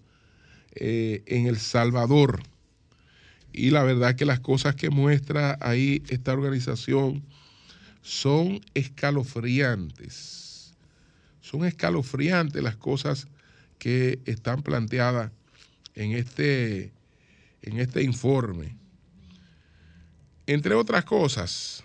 eh, 0.74 1.22
en 1.26 1.46
El 1.46 1.56
Salvador. 1.58 2.42
Y 3.52 3.70
la 3.70 3.82
verdad 3.82 4.14
que 4.14 4.26
las 4.26 4.40
cosas 4.40 4.74
que 4.74 4.90
muestra 4.90 5.56
ahí 5.60 6.02
esta 6.08 6.34
organización 6.34 7.22
son 8.02 8.60
escalofriantes 8.74 10.44
son 11.44 11.66
escalofriantes 11.66 12.62
las 12.62 12.76
cosas 12.76 13.28
que 13.78 14.18
están 14.24 14.62
planteadas 14.62 15.30
en 15.94 16.12
este, 16.12 16.90
en 17.60 17.78
este 17.78 18.02
informe. 18.02 18.76
Entre 20.46 20.74
otras 20.74 21.04
cosas, 21.04 21.83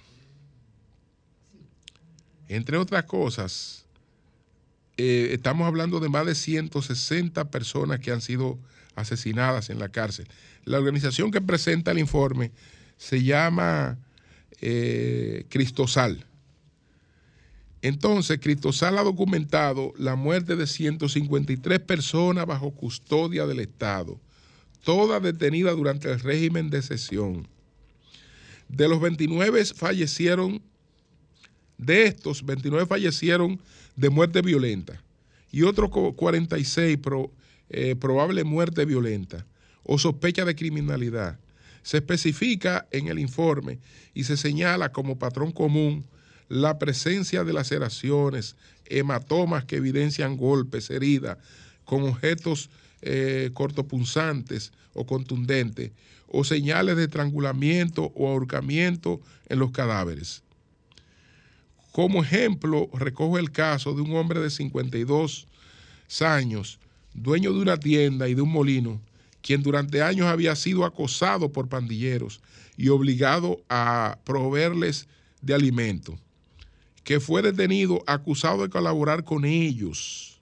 entre 2.50 2.78
otras 2.78 3.06
cosas, 3.06 3.86
eh, 4.98 5.30
estamos 5.32 5.66
hablando 5.66 6.00
de 6.02 6.10
más 6.10 6.26
de 6.26 6.36
160 6.36 7.50
personas 7.52 8.00
que 8.00 8.12
han 8.12 8.22
sido 8.22 8.60
asesinadas 8.96 9.70
en 9.70 9.80
la 9.80 9.90
cárcel. 9.90 10.28
La 10.66 10.78
organización 10.78 11.32
que 11.32 11.40
presenta 11.40 11.92
el 11.92 12.00
informe 12.00 12.52
se 12.98 13.24
llama 13.24 13.98
eh, 14.62 15.46
Cristosal. 15.50 16.26
Entonces, 17.82 18.40
Cristosal 18.42 18.98
ha 18.98 19.04
documentado 19.04 19.94
la 19.98 20.16
muerte 20.16 20.56
de 20.58 20.68
153 20.68 21.80
personas 21.80 22.46
bajo 22.46 22.72
custodia 22.72 23.46
del 23.46 23.62
Estado, 23.62 24.20
todas 24.84 25.24
detenidas 25.24 25.78
durante 25.78 26.12
el 26.12 26.20
régimen 26.20 26.70
de 26.70 26.82
sesión. 26.82 27.48
De 28.68 28.90
los 28.90 29.00
29 29.00 29.64
fallecieron, 29.66 30.62
de 31.80 32.04
estos 32.04 32.46
29 32.46 32.86
fallecieron 32.86 33.60
de 33.96 34.10
muerte 34.10 34.42
violenta 34.42 35.02
y 35.50 35.64
otros 35.64 35.90
46 36.16 36.98
pro, 36.98 37.32
eh, 37.70 37.96
probable 37.96 38.44
muerte 38.44 38.86
violenta 38.86 39.46
o 39.84 39.98
sospecha 39.98 40.46
de 40.46 40.56
criminalidad. 40.56 41.40
Se 41.82 41.98
especifica 41.98 42.88
en 42.92 43.08
el 43.08 43.18
informe 43.18 43.80
y 44.14 44.26
se 44.26 44.38
señala 44.38 44.92
como 44.92 45.18
patrón 45.18 45.52
común 45.52 46.06
la 46.50 46.78
presencia 46.78 47.44
de 47.44 47.54
laceraciones, 47.54 48.58
hematomas 48.86 49.64
que 49.64 49.78
evidencian 49.78 50.36
golpes, 50.36 50.90
heridas, 50.90 51.38
con 51.86 52.04
objetos 52.04 52.70
eh, 53.02 53.52
cortopunzantes 53.54 54.74
o 54.94 55.06
contundentes, 55.06 55.92
o 56.28 56.44
señales 56.44 56.98
de 56.98 57.06
estrangulamiento 57.06 58.12
o 58.16 58.28
ahorcamiento 58.28 59.22
en 59.48 59.60
los 59.60 59.72
cadáveres. 59.72 60.44
Como 61.92 62.24
ejemplo, 62.24 62.90
recojo 62.94 63.38
el 63.38 63.52
caso 63.52 63.94
de 63.94 64.02
un 64.02 64.16
hombre 64.16 64.40
de 64.40 64.50
52 64.50 65.48
años, 66.22 66.80
dueño 67.14 67.54
de 67.54 67.60
una 67.60 67.78
tienda 67.78 68.28
y 68.30 68.34
de 68.34 68.42
un 68.42 68.52
molino, 68.52 69.02
quien 69.42 69.64
durante 69.64 70.02
años 70.02 70.28
había 70.28 70.56
sido 70.56 70.86
acosado 70.86 71.52
por 71.52 71.70
pandilleros 71.70 72.42
y 72.78 72.90
obligado 72.90 73.62
a 73.70 74.18
proveerles 74.24 75.08
de 75.42 75.54
alimento 75.54 76.18
que 77.10 77.20
fue 77.20 77.42
detenido 77.42 78.04
acusado 78.06 78.62
de 78.62 78.70
colaborar 78.70 79.24
con 79.24 79.44
ellos. 79.44 80.40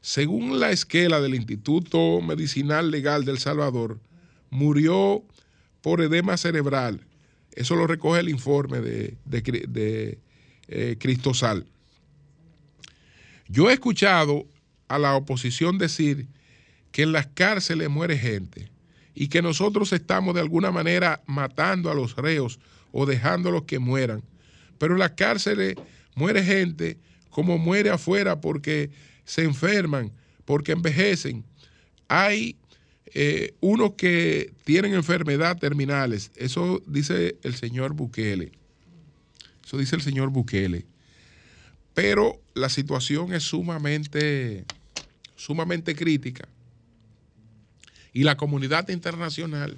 Según 0.00 0.60
la 0.60 0.70
esquela 0.70 1.20
del 1.20 1.34
Instituto 1.34 2.20
Medicinal 2.20 2.92
Legal 2.92 3.24
del 3.24 3.40
Salvador, 3.40 3.98
murió 4.48 5.24
por 5.82 6.02
edema 6.02 6.36
cerebral. 6.36 7.04
Eso 7.52 7.74
lo 7.74 7.86
recoge 7.86 8.20
el 8.20 8.28
informe 8.28 8.80
de, 8.80 9.16
de, 9.24 10.18
eh, 10.68 10.96
Cristosal. 10.98 11.66
Yo 13.48 13.70
he 13.70 13.72
escuchado 13.72 14.46
a 14.88 14.98
la 14.98 15.16
oposición 15.16 15.78
decir 15.78 16.28
que 16.92 17.02
en 17.02 17.12
las 17.12 17.26
cárceles 17.26 17.90
muere 17.90 18.16
gente 18.16 18.70
y 19.14 19.28
que 19.28 19.42
nosotros 19.42 19.92
estamos 19.92 20.34
de 20.34 20.40
alguna 20.40 20.70
manera 20.70 21.22
matando 21.26 21.90
a 21.90 21.94
los 21.94 22.16
reos 22.16 22.60
o 22.92 23.06
dejándolos 23.06 23.64
que 23.64 23.78
mueran 23.78 24.22
pero 24.80 24.94
en 24.94 25.00
las 25.00 25.10
cárceles 25.10 25.74
muere 26.14 26.42
gente 26.42 26.98
como 27.28 27.58
muere 27.58 27.90
afuera 27.90 28.40
porque 28.40 28.90
se 29.26 29.44
enferman, 29.44 30.10
porque 30.46 30.72
envejecen. 30.72 31.44
Hay 32.08 32.56
eh, 33.12 33.54
unos 33.60 33.94
que 33.94 34.52
tienen 34.64 34.94
enfermedades 34.94 35.58
terminales. 35.58 36.30
Eso 36.36 36.80
dice 36.86 37.36
el 37.42 37.54
señor 37.54 37.94
Bukele. 37.94 38.52
Eso 39.64 39.78
dice 39.78 39.96
el 39.96 40.02
señor 40.02 40.30
Bukele. 40.30 40.86
Pero 41.94 42.40
la 42.54 42.68
situación 42.68 43.32
es 43.32 43.42
sumamente, 43.42 44.64
sumamente 45.34 45.96
crítica. 45.96 46.48
Y 48.12 48.22
la 48.22 48.36
comunidad 48.36 48.88
internacional, 48.88 49.76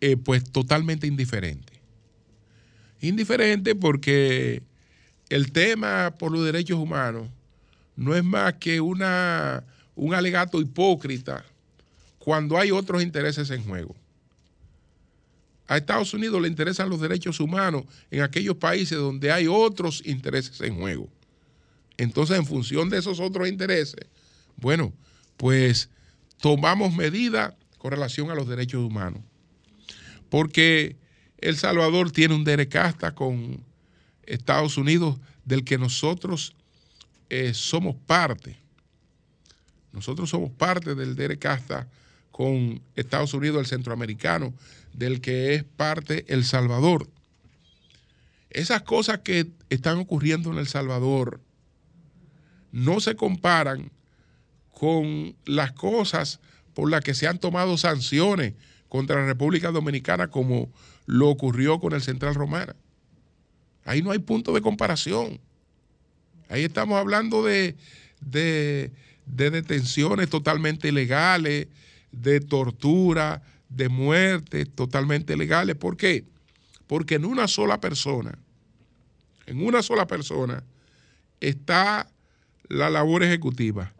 eh, 0.00 0.16
pues 0.16 0.44
totalmente 0.44 1.06
indiferente. 1.06 1.72
Indiferente 3.00 3.74
porque 3.74 4.62
el 5.28 5.50
tema 5.50 6.14
por 6.16 6.30
los 6.30 6.44
derechos 6.44 6.78
humanos 6.78 7.28
no 7.96 8.14
es 8.14 8.22
más 8.22 8.54
que 8.54 8.80
una, 8.80 9.64
un 9.96 10.14
alegato 10.14 10.60
hipócrita 10.60 11.44
cuando 12.24 12.56
hay 12.56 12.70
otros 12.70 13.02
intereses 13.02 13.50
en 13.50 13.64
juego. 13.64 13.96
a 15.66 15.76
Estados 15.76 16.14
Unidos 16.14 16.40
le 16.40 16.46
interesan 16.46 16.88
los 16.88 17.00
derechos 17.00 17.40
humanos 17.40 17.84
en 18.12 18.22
aquellos 18.22 18.56
países 18.56 18.96
donde 18.96 19.32
hay 19.32 19.48
otros 19.48 20.02
intereses 20.04 20.60
en 20.60 20.76
juego. 20.76 21.08
Entonces, 21.96 22.38
en 22.38 22.46
función 22.46 22.90
de 22.90 22.98
esos 22.98 23.18
otros 23.18 23.48
intereses, 23.48 24.06
bueno, 24.56 24.92
pues 25.36 25.88
tomamos 26.40 26.94
medidas 26.94 27.54
con 27.78 27.90
relación 27.90 28.30
a 28.30 28.36
los 28.36 28.46
derechos 28.46 28.84
humanos. 28.84 29.22
Porque 30.28 30.96
El 31.38 31.56
Salvador 31.56 32.12
tiene 32.12 32.36
un 32.36 32.44
derecasta 32.44 33.16
con 33.16 33.64
Estados 34.26 34.76
Unidos 34.76 35.18
del 35.44 35.64
que 35.64 35.76
nosotros 35.76 36.54
eh, 37.30 37.52
somos 37.52 37.96
parte. 37.96 38.56
Nosotros 39.92 40.30
somos 40.30 40.52
parte 40.52 40.94
del 40.94 41.16
derecasta 41.16 41.88
con 42.32 42.82
Estados 42.96 43.32
Unidos, 43.34 43.60
el 43.60 43.66
centroamericano, 43.66 44.52
del 44.92 45.20
que 45.20 45.54
es 45.54 45.64
parte 45.64 46.24
El 46.28 46.44
Salvador. 46.44 47.08
Esas 48.50 48.82
cosas 48.82 49.20
que 49.20 49.50
están 49.70 49.98
ocurriendo 49.98 50.50
en 50.50 50.58
El 50.58 50.66
Salvador 50.66 51.40
no 52.72 53.00
se 53.00 53.14
comparan 53.14 53.92
con 54.72 55.36
las 55.44 55.72
cosas 55.72 56.40
por 56.74 56.90
las 56.90 57.02
que 57.02 57.14
se 57.14 57.28
han 57.28 57.38
tomado 57.38 57.76
sanciones 57.76 58.54
contra 58.88 59.20
la 59.20 59.26
República 59.26 59.70
Dominicana 59.70 60.28
como 60.28 60.70
lo 61.06 61.28
ocurrió 61.28 61.78
con 61.78 61.92
el 61.92 62.02
Central 62.02 62.34
Romana. 62.34 62.74
Ahí 63.84 64.02
no 64.02 64.10
hay 64.10 64.18
punto 64.18 64.52
de 64.52 64.60
comparación. 64.60 65.40
Ahí 66.48 66.64
estamos 66.64 66.98
hablando 66.98 67.42
de, 67.42 67.76
de, 68.20 68.90
detenciones 69.26 70.28
totalmente 70.28 70.88
ilegales, 70.88 71.68
de 72.12 72.40
tortura, 72.40 73.42
de 73.68 73.88
muerte 73.88 74.66
totalmente 74.66 75.32
ilegales. 75.32 75.76
¿Por 75.76 75.96
qué? 75.96 76.24
Porque 76.86 77.16
en 77.16 77.24
una 77.24 77.48
sola 77.48 77.80
persona, 77.80 78.38
en 79.46 79.64
una 79.64 79.82
sola 79.82 80.06
persona, 80.06 80.62
está 81.40 82.08
la 82.68 82.90
labor 82.90 83.22
ejecutiva, 83.22 83.92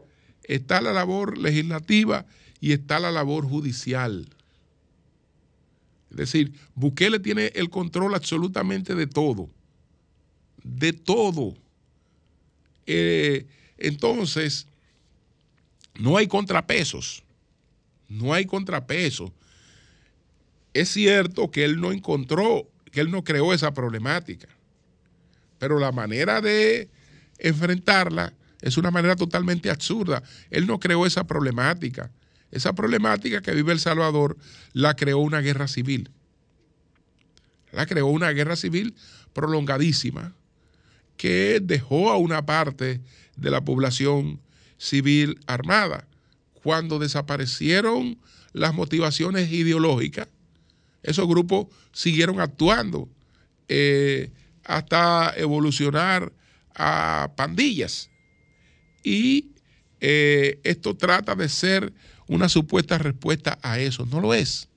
está 0.44 0.80
la 0.80 0.92
labor 0.92 1.38
legislativa 1.38 2.26
y 2.60 2.72
está 2.72 3.00
la 3.00 3.10
labor 3.10 3.44
judicial. 3.48 4.28
Es 6.10 6.16
decir, 6.16 6.52
Bukele 6.74 7.18
tiene 7.18 7.46
el 7.54 7.70
control 7.70 8.14
absolutamente 8.14 8.94
de 8.94 9.06
todo, 9.06 9.48
de 10.62 10.92
todo. 10.92 11.54
Eh, 12.86 13.46
entonces, 13.78 14.66
no 15.94 16.16
hay 16.16 16.26
contrapesos, 16.26 17.22
no 18.12 18.34
hay 18.34 18.46
contrapesos. 18.46 19.32
Es 20.74 20.90
cierto 20.90 21.50
que 21.50 21.64
él 21.64 21.80
no 21.80 21.92
encontró, 21.92 22.68
que 22.90 23.00
él 23.00 23.10
no 23.10 23.24
creó 23.24 23.52
esa 23.52 23.72
problemática, 23.72 24.48
pero 25.58 25.78
la 25.78 25.92
manera 25.92 26.40
de 26.40 26.90
enfrentarla 27.38 28.34
es 28.60 28.76
una 28.76 28.90
manera 28.90 29.16
totalmente 29.16 29.70
absurda. 29.70 30.22
Él 30.50 30.66
no 30.66 30.78
creó 30.78 31.04
esa 31.04 31.26
problemática. 31.26 32.10
Esa 32.50 32.74
problemática 32.74 33.40
que 33.40 33.52
vive 33.52 33.72
El 33.72 33.80
Salvador 33.80 34.36
la 34.72 34.94
creó 34.94 35.18
una 35.18 35.40
guerra 35.40 35.68
civil. 35.68 36.10
La 37.72 37.86
creó 37.86 38.06
una 38.06 38.30
guerra 38.30 38.56
civil 38.56 38.94
prolongadísima 39.32 40.34
que 41.16 41.60
dejó 41.62 42.10
a 42.10 42.18
una 42.18 42.44
parte 42.44 43.00
de 43.36 43.50
la 43.50 43.64
población 43.64 44.40
civil 44.78 45.40
armada. 45.46 46.06
Cuando 46.62 46.98
desaparecieron 46.98 48.18
las 48.52 48.74
motivaciones 48.74 49.50
ideológicas, 49.50 50.28
esos 51.02 51.26
grupos 51.26 51.66
siguieron 51.92 52.40
actuando 52.40 53.08
eh, 53.68 54.30
hasta 54.64 55.34
evolucionar 55.36 56.32
a 56.74 57.32
pandillas 57.36 58.10
y 59.02 59.50
eh, 60.00 60.60
esto 60.62 60.96
trata 60.96 61.34
de 61.34 61.48
ser 61.48 61.92
una 62.26 62.48
supuesta 62.48 62.98
respuesta 62.98 63.58
a 63.62 63.78
eso. 63.78 64.06
No 64.06 64.20
lo 64.20 64.34
es. 64.34 64.68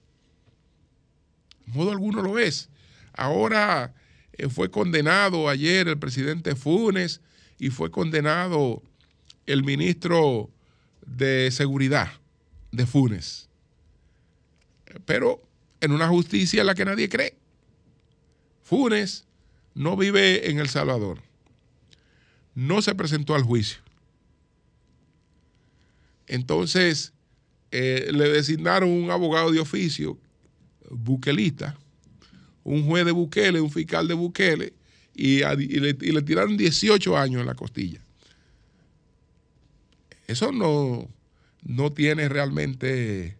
De 1.65 1.73
modo 1.73 1.91
alguno 1.91 2.21
lo 2.21 2.39
es. 2.39 2.69
Ahora 3.13 3.93
eh, 4.33 4.49
fue 4.49 4.69
condenado 4.69 5.49
ayer 5.49 5.87
el 5.87 5.97
presidente 5.97 6.55
Funes 6.55 7.21
y 7.57 7.69
fue 7.69 7.91
condenado 7.91 8.83
el 9.45 9.63
ministro 9.63 10.49
de 11.05 11.49
Seguridad 11.51 12.09
de 12.71 12.85
Funes. 12.85 13.49
Pero 15.05 15.41
en 15.81 15.91
una 15.91 16.07
justicia 16.07 16.61
en 16.61 16.67
la 16.67 16.75
que 16.75 16.85
nadie 16.85 17.09
cree. 17.09 17.35
Funes 18.63 19.25
no 19.73 19.95
vive 19.95 20.49
en 20.49 20.59
El 20.59 20.69
Salvador. 20.69 21.21
No 22.55 22.81
se 22.81 22.95
presentó 22.95 23.35
al 23.35 23.43
juicio. 23.43 23.79
Entonces, 26.27 27.13
eh, 27.71 28.09
le 28.11 28.29
designaron 28.29 28.89
un 28.89 29.11
abogado 29.11 29.51
de 29.51 29.59
oficio, 29.59 30.17
buquelista, 30.89 31.77
un 32.63 32.85
juez 32.85 33.05
de 33.05 33.11
Bukele, 33.11 33.61
un 33.61 33.69
fiscal 33.69 34.07
de 34.07 34.13
Bukele, 34.13 34.73
y, 35.13 35.39
le, 35.39 36.21
tiraron 36.23 36.57
18 36.57 37.17
años 37.17 37.41
en 37.41 37.47
la 37.47 37.55
costilla. 37.55 38.01
Eso 40.27 40.51
no, 40.51 41.07
no 41.63 41.91
tiene 41.91 42.29
realmente 42.29 43.35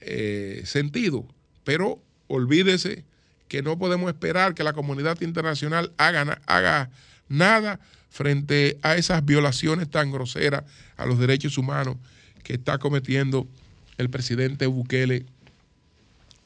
eh, 0.00 0.62
sentido, 0.64 1.26
pero 1.64 2.02
olvídese 2.28 3.04
que 3.48 3.62
no 3.62 3.78
podemos 3.78 4.08
esperar 4.08 4.54
que 4.54 4.64
la 4.64 4.72
comunidad 4.72 5.20
internacional 5.20 5.92
haga, 5.96 6.40
haga 6.46 6.90
nada 7.28 7.80
frente 8.10 8.78
a 8.82 8.96
esas 8.96 9.24
violaciones 9.24 9.90
tan 9.90 10.12
groseras 10.12 10.64
a 10.96 11.06
los 11.06 11.18
derechos 11.18 11.58
humanos 11.58 11.96
que 12.42 12.54
está 12.54 12.78
cometiendo 12.78 13.48
el 13.98 14.10
presidente 14.10 14.66
Bukele 14.66 15.26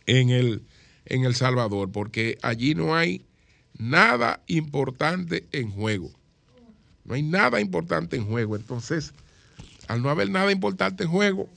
en 0.07 0.31
el, 0.31 0.63
en 1.05 1.25
El 1.25 1.35
Salvador, 1.35 1.91
porque 1.93 2.39
allí 2.43 2.75
no 2.75 2.97
hay 2.97 3.25
nada 3.79 4.43
importante 4.47 5.47
en 5.53 5.71
juego. 5.71 6.11
No 7.05 7.15
hay 7.15 7.23
nada 7.23 7.61
importante 7.61 8.17
en 8.17 8.27
juego. 8.27 8.57
Entonces, 8.57 9.13
al 9.89 10.03
no 10.03 10.11
haber 10.11 10.31
nada 10.31 10.53
importante 10.53 11.05
en 11.05 11.11
juego, 11.11 11.49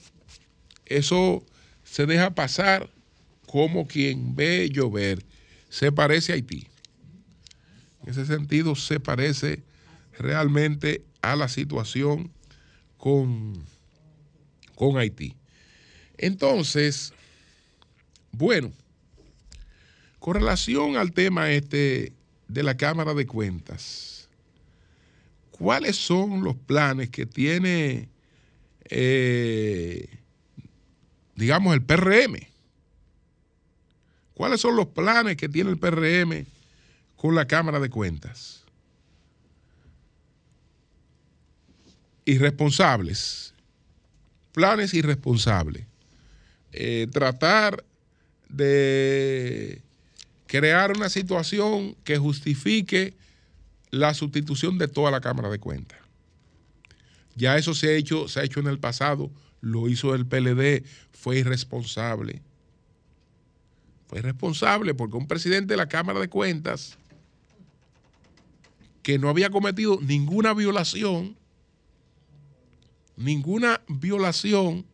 eso 0.85 1.45
se 1.83 2.05
deja 2.05 2.33
pasar 2.33 2.89
como 3.45 3.87
quien 3.87 4.35
ve 4.35 4.69
llover. 4.71 5.23
Se 5.69 5.91
parece 5.91 6.31
a 6.31 6.35
Haití. 6.35 6.67
En 8.03 8.09
ese 8.09 8.25
sentido, 8.25 8.75
se 8.75 8.99
parece 8.99 9.63
realmente 10.17 11.05
a 11.21 11.35
la 11.35 11.47
situación 11.47 12.31
con 12.97 13.63
con 14.81 14.97
Haití. 14.97 15.35
Entonces, 16.17 17.13
bueno, 18.31 18.71
con 20.17 20.33
relación 20.33 20.97
al 20.97 21.13
tema 21.13 21.51
este 21.51 22.13
de 22.47 22.63
la 22.63 22.75
Cámara 22.75 23.13
de 23.13 23.27
Cuentas, 23.27 24.27
¿cuáles 25.51 25.97
son 25.97 26.43
los 26.43 26.55
planes 26.55 27.11
que 27.11 27.27
tiene, 27.27 28.09
eh, 28.91 30.07
digamos, 31.35 31.73
el 31.73 31.81
PRM? 31.81 32.37
¿Cuáles 34.35 34.61
son 34.61 34.75
los 34.75 34.87
planes 34.87 35.37
que 35.37 35.49
tiene 35.49 35.69
el 35.69 35.77
PRM 35.77 36.45
con 37.15 37.33
la 37.33 37.47
Cámara 37.47 37.79
de 37.79 37.89
Cuentas? 37.89 38.63
Irresponsables 42.25 43.51
planes 44.51 44.93
irresponsables. 44.93 45.85
Eh, 46.73 47.07
tratar 47.11 47.83
de 48.49 49.81
crear 50.47 50.91
una 50.95 51.09
situación 51.09 51.95
que 52.03 52.17
justifique 52.17 53.13
la 53.89 54.13
sustitución 54.13 54.77
de 54.77 54.87
toda 54.87 55.11
la 55.11 55.21
Cámara 55.21 55.49
de 55.49 55.59
Cuentas. 55.59 55.99
Ya 57.35 57.57
eso 57.57 57.73
se 57.73 57.89
ha 57.89 57.93
hecho, 57.93 58.27
se 58.27 58.39
ha 58.39 58.43
hecho 58.43 58.59
en 58.59 58.67
el 58.67 58.79
pasado, 58.79 59.31
lo 59.61 59.87
hizo 59.89 60.15
el 60.15 60.25
PLD, 60.25 60.83
fue 61.11 61.39
irresponsable. 61.39 62.41
Fue 64.07 64.19
irresponsable 64.19 64.93
porque 64.93 65.17
un 65.17 65.27
presidente 65.27 65.73
de 65.73 65.77
la 65.77 65.87
Cámara 65.87 66.19
de 66.19 66.27
Cuentas 66.27 66.97
que 69.03 69.17
no 69.17 69.29
había 69.29 69.49
cometido 69.49 69.99
ninguna 70.01 70.53
violación 70.53 71.35
ninguna 73.21 73.81
violación 73.87 74.85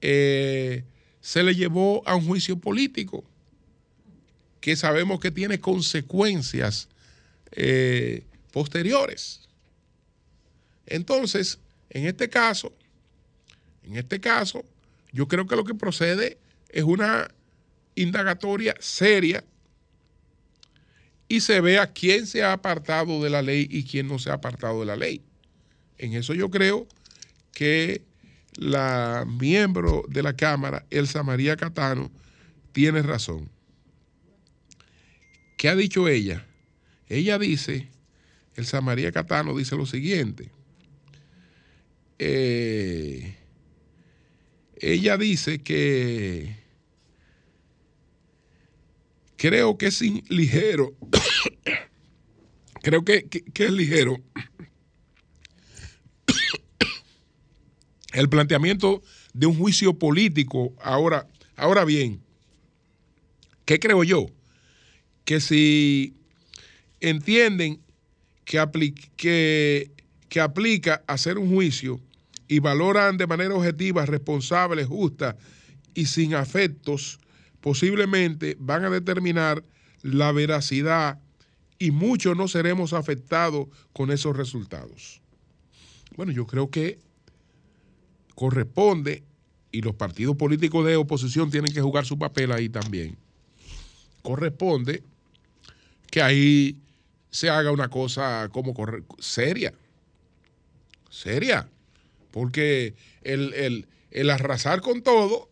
eh, 0.00 0.84
se 1.20 1.42
le 1.42 1.54
llevó 1.54 2.06
a 2.06 2.14
un 2.14 2.26
juicio 2.26 2.58
político 2.58 3.24
que 4.60 4.76
sabemos 4.76 5.20
que 5.20 5.30
tiene 5.30 5.60
consecuencias 5.60 6.88
eh, 7.52 8.24
posteriores. 8.52 9.43
Entonces, 10.86 11.58
en 11.90 12.06
este 12.06 12.28
caso, 12.28 12.72
en 13.84 13.96
este 13.96 14.20
caso, 14.20 14.64
yo 15.12 15.28
creo 15.28 15.46
que 15.46 15.56
lo 15.56 15.64
que 15.64 15.74
procede 15.74 16.38
es 16.70 16.84
una 16.84 17.28
indagatoria 17.94 18.74
seria 18.80 19.44
y 21.28 21.40
se 21.40 21.60
vea 21.60 21.92
quién 21.92 22.26
se 22.26 22.42
ha 22.42 22.52
apartado 22.52 23.22
de 23.22 23.30
la 23.30 23.42
ley 23.42 23.66
y 23.70 23.84
quién 23.84 24.08
no 24.08 24.18
se 24.18 24.30
ha 24.30 24.34
apartado 24.34 24.80
de 24.80 24.86
la 24.86 24.96
ley. 24.96 25.22
En 25.98 26.12
eso 26.14 26.34
yo 26.34 26.50
creo 26.50 26.86
que 27.52 28.02
la 28.56 29.24
miembro 29.26 30.04
de 30.08 30.22
la 30.22 30.34
Cámara, 30.34 30.84
Elsa 30.90 31.22
María 31.22 31.56
Catano, 31.56 32.10
tiene 32.72 33.02
razón. 33.02 33.48
¿Qué 35.56 35.68
ha 35.68 35.76
dicho 35.76 36.08
ella? 36.08 36.44
Ella 37.08 37.38
dice, 37.38 37.88
Elsa 38.56 38.80
María 38.80 39.12
Catano 39.12 39.56
dice 39.56 39.76
lo 39.76 39.86
siguiente. 39.86 40.50
Eh, 42.26 43.36
ella 44.80 45.18
dice 45.18 45.58
que 45.58 46.56
creo 49.36 49.76
que 49.76 49.88
es 49.88 50.00
ligero, 50.30 50.94
creo 52.82 53.04
que, 53.04 53.26
es 53.54 53.70
ligero 53.70 54.22
el 58.14 58.30
planteamiento 58.30 59.02
de 59.34 59.44
un 59.44 59.58
juicio 59.58 59.98
político. 59.98 60.72
Ahora, 60.80 61.28
ahora 61.56 61.84
bien, 61.84 62.22
¿qué 63.66 63.78
creo 63.78 64.02
yo? 64.02 64.28
Que 65.26 65.40
si 65.40 66.14
entienden 67.00 67.82
que, 68.46 68.94
que, 69.14 69.90
que 70.30 70.40
aplica 70.40 71.04
hacer 71.06 71.36
un 71.36 71.52
juicio 71.52 72.00
y 72.54 72.60
valoran 72.60 73.16
de 73.16 73.26
manera 73.26 73.52
objetiva, 73.52 74.06
responsable, 74.06 74.84
justa 74.84 75.36
y 75.92 76.06
sin 76.06 76.36
afectos, 76.36 77.18
posiblemente 77.60 78.56
van 78.60 78.84
a 78.84 78.90
determinar 78.90 79.64
la 80.02 80.30
veracidad 80.30 81.18
y 81.80 81.90
muchos 81.90 82.36
no 82.36 82.46
seremos 82.46 82.92
afectados 82.92 83.66
con 83.92 84.12
esos 84.12 84.36
resultados. 84.36 85.20
Bueno, 86.16 86.30
yo 86.30 86.46
creo 86.46 86.70
que 86.70 87.00
corresponde, 88.36 89.24
y 89.72 89.82
los 89.82 89.96
partidos 89.96 90.36
políticos 90.36 90.86
de 90.86 90.94
oposición 90.94 91.50
tienen 91.50 91.72
que 91.72 91.80
jugar 91.80 92.06
su 92.06 92.16
papel 92.16 92.52
ahí 92.52 92.68
también, 92.68 93.18
corresponde 94.22 95.02
que 96.08 96.22
ahí 96.22 96.78
se 97.30 97.50
haga 97.50 97.72
una 97.72 97.88
cosa 97.90 98.48
como 98.52 98.72
seria, 99.18 99.74
seria, 101.10 101.68
porque 102.34 102.96
el, 103.22 103.86
arrasar 104.28 104.80
con 104.80 105.02
todo, 105.02 105.48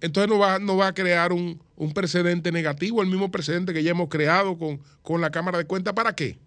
entonces 0.00 0.30
no 0.30 0.38
va, 0.38 0.60
no 0.60 0.76
va 0.76 0.86
a 0.86 0.94
crear 0.94 1.32
un, 1.32 1.60
precedente 1.92 2.52
negativo, 2.52 3.02
el 3.02 3.08
mismo 3.08 3.32
precedente 3.32 3.74
que 3.74 3.82
ya 3.82 3.90
hemos 3.90 4.08
creado 4.08 4.56
con, 4.56 4.80
con 5.02 5.20
la 5.20 5.30
Cámara 5.32 5.58
de 5.58 5.64
Cuentas, 5.64 5.92
¿para 5.92 6.14
qué? 6.14 6.38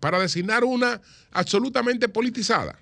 Para 0.00 0.18
designar 0.18 0.64
una 0.64 1.00
absolutamente 1.30 2.10
politizada 2.10 2.78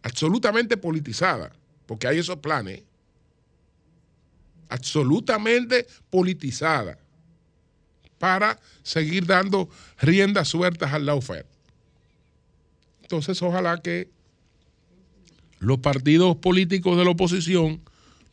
absolutamente 0.00 0.78
politizada, 0.78 1.52
porque 1.84 2.06
hay 2.06 2.18
esos 2.18 2.38
planes, 2.38 2.82
absolutamente 4.70 5.86
politizada, 6.08 6.98
para 8.18 8.58
seguir 8.82 9.26
dando 9.26 9.68
riendas 9.98 10.48
sueltas 10.48 10.94
al 10.94 11.04
lawfare. 11.04 11.57
Entonces, 13.08 13.40
ojalá 13.40 13.80
que 13.80 14.10
los 15.60 15.78
partidos 15.78 16.36
políticos 16.36 16.98
de 16.98 17.06
la 17.06 17.12
oposición 17.12 17.80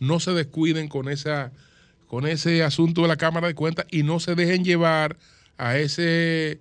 no 0.01 0.19
se 0.19 0.31
descuiden 0.31 0.89
con, 0.89 1.07
esa, 1.07 1.53
con 2.07 2.27
ese 2.27 2.61
asunto 2.61 3.03
de 3.03 3.07
la 3.07 3.15
Cámara 3.15 3.47
de 3.47 3.55
Cuentas 3.55 3.85
y 3.89 4.03
no 4.03 4.19
se 4.19 4.35
dejen 4.35 4.65
llevar 4.65 5.15
a 5.57 5.77
ese, 5.77 6.59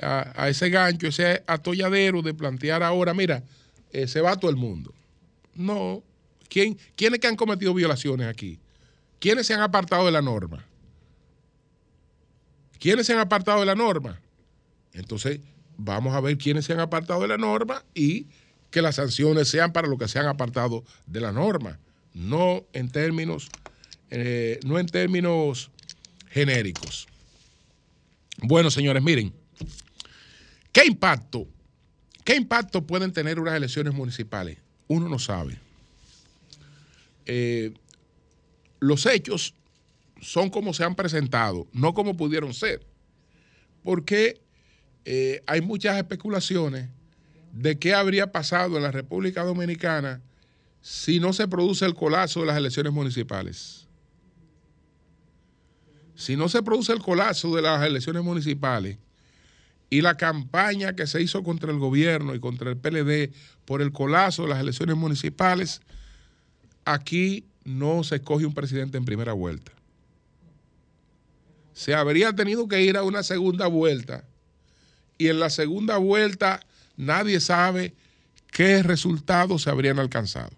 a, 0.00 0.32
a 0.42 0.48
ese 0.48 0.70
gancho, 0.70 1.06
ese 1.08 1.42
atolladero 1.46 2.22
de 2.22 2.32
plantear 2.32 2.82
ahora, 2.82 3.12
mira, 3.12 3.44
eh, 3.92 4.06
se 4.06 4.22
va 4.22 4.40
todo 4.40 4.50
el 4.50 4.56
mundo. 4.56 4.94
No. 5.54 6.02
¿Quién, 6.48 6.78
¿Quiénes 6.96 7.20
que 7.20 7.26
han 7.26 7.36
cometido 7.36 7.74
violaciones 7.74 8.26
aquí? 8.26 8.58
¿Quiénes 9.18 9.46
se 9.46 9.52
han 9.52 9.60
apartado 9.60 10.06
de 10.06 10.12
la 10.12 10.22
norma? 10.22 10.64
¿Quiénes 12.78 13.06
se 13.06 13.12
han 13.12 13.18
apartado 13.18 13.60
de 13.60 13.66
la 13.66 13.74
norma? 13.74 14.18
Entonces, 14.94 15.40
vamos 15.82 16.14
a 16.14 16.20
ver 16.20 16.38
quiénes 16.38 16.64
se 16.64 16.72
han 16.72 16.80
apartado 16.80 17.22
de 17.22 17.28
la 17.28 17.36
norma 17.36 17.84
y 17.94 18.26
que 18.70 18.82
las 18.82 18.96
sanciones 18.96 19.48
sean 19.48 19.72
para 19.72 19.88
los 19.88 19.98
que 19.98 20.08
se 20.08 20.18
han 20.18 20.26
apartado 20.26 20.84
de 21.06 21.20
la 21.20 21.32
norma, 21.32 21.78
no 22.14 22.64
en 22.72 22.90
términos, 22.90 23.48
eh, 24.10 24.60
no 24.64 24.78
en 24.78 24.86
términos 24.86 25.70
genéricos. 26.28 27.08
Bueno, 28.42 28.70
señores, 28.70 29.02
miren, 29.02 29.32
¿qué 30.72 30.84
impacto 30.86 31.46
¿Qué 32.24 32.36
impacto 32.36 32.86
pueden 32.86 33.12
tener 33.12 33.40
unas 33.40 33.54
elecciones 33.54 33.92
municipales? 33.92 34.58
Uno 34.86 35.08
no 35.08 35.18
sabe. 35.18 35.58
Eh, 37.26 37.72
los 38.78 39.04
hechos 39.06 39.54
son 40.20 40.50
como 40.50 40.74
se 40.74 40.84
han 40.84 40.94
presentado, 40.94 41.66
no 41.72 41.92
como 41.92 42.16
pudieron 42.16 42.54
ser. 42.54 42.86
Porque 43.82 44.40
eh, 45.04 45.42
hay 45.46 45.60
muchas 45.60 45.96
especulaciones 45.96 46.88
de 47.52 47.78
qué 47.78 47.94
habría 47.94 48.30
pasado 48.30 48.76
en 48.76 48.82
la 48.82 48.90
República 48.90 49.44
Dominicana 49.44 50.20
si 50.82 51.20
no 51.20 51.32
se 51.32 51.48
produce 51.48 51.84
el 51.84 51.94
colapso 51.94 52.40
de 52.40 52.46
las 52.46 52.56
elecciones 52.56 52.92
municipales. 52.92 53.86
Si 56.14 56.36
no 56.36 56.48
se 56.48 56.62
produce 56.62 56.92
el 56.92 57.00
colapso 57.00 57.54
de 57.54 57.62
las 57.62 57.84
elecciones 57.84 58.22
municipales, 58.22 58.98
y 59.90 60.02
la 60.02 60.16
campaña 60.16 60.94
que 60.94 61.08
se 61.08 61.20
hizo 61.20 61.42
contra 61.42 61.72
el 61.72 61.78
gobierno 61.78 62.34
y 62.34 62.40
contra 62.40 62.70
el 62.70 62.76
PLD 62.76 63.34
por 63.64 63.82
el 63.82 63.90
colapso 63.90 64.44
de 64.44 64.50
las 64.50 64.60
elecciones 64.60 64.96
municipales, 64.96 65.82
aquí 66.84 67.44
no 67.64 68.04
se 68.04 68.16
escoge 68.16 68.46
un 68.46 68.54
presidente 68.54 68.96
en 68.96 69.04
primera 69.04 69.32
vuelta. 69.32 69.72
Se 71.72 71.94
habría 71.94 72.32
tenido 72.32 72.68
que 72.68 72.82
ir 72.82 72.96
a 72.96 73.02
una 73.02 73.24
segunda 73.24 73.66
vuelta 73.66 74.24
y 75.20 75.28
en 75.28 75.38
la 75.38 75.50
segunda 75.50 75.98
vuelta 75.98 76.60
nadie 76.96 77.40
sabe 77.40 77.92
qué 78.50 78.82
resultados 78.82 79.62
se 79.62 79.70
habrían 79.70 79.98
alcanzado. 79.98 80.56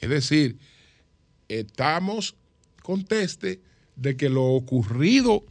Es 0.00 0.10
decir, 0.10 0.58
estamos 1.48 2.34
conteste 2.82 3.60
de 3.94 4.16
que 4.16 4.28
lo 4.28 4.46
ocurrido 4.46 5.44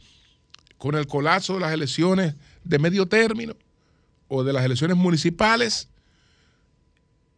con 0.76 0.94
el 0.94 1.06
colapso 1.06 1.54
de 1.54 1.60
las 1.60 1.72
elecciones 1.72 2.34
de 2.64 2.78
medio 2.78 3.06
término 3.06 3.56
o 4.28 4.44
de 4.44 4.52
las 4.52 4.66
elecciones 4.66 4.98
municipales 4.98 5.88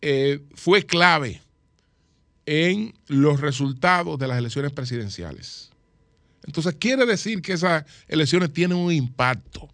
eh, 0.01 0.41
fue 0.57 0.85
clave 0.85 1.41
en 2.47 2.95
los 3.07 3.41
resultados 3.41 4.19
de 4.19 4.27
las 4.27 4.39
elecciones 4.39 4.73
presidenciales. 4.73 5.71
Entonces 6.45 6.75
quiere 6.81 7.07
decir 7.07 7.43
que 7.43 7.53
esas 7.53 7.85
elecciones 8.09 8.53
tienen 8.53 8.77
un 8.77 8.91
impacto. 8.91 9.69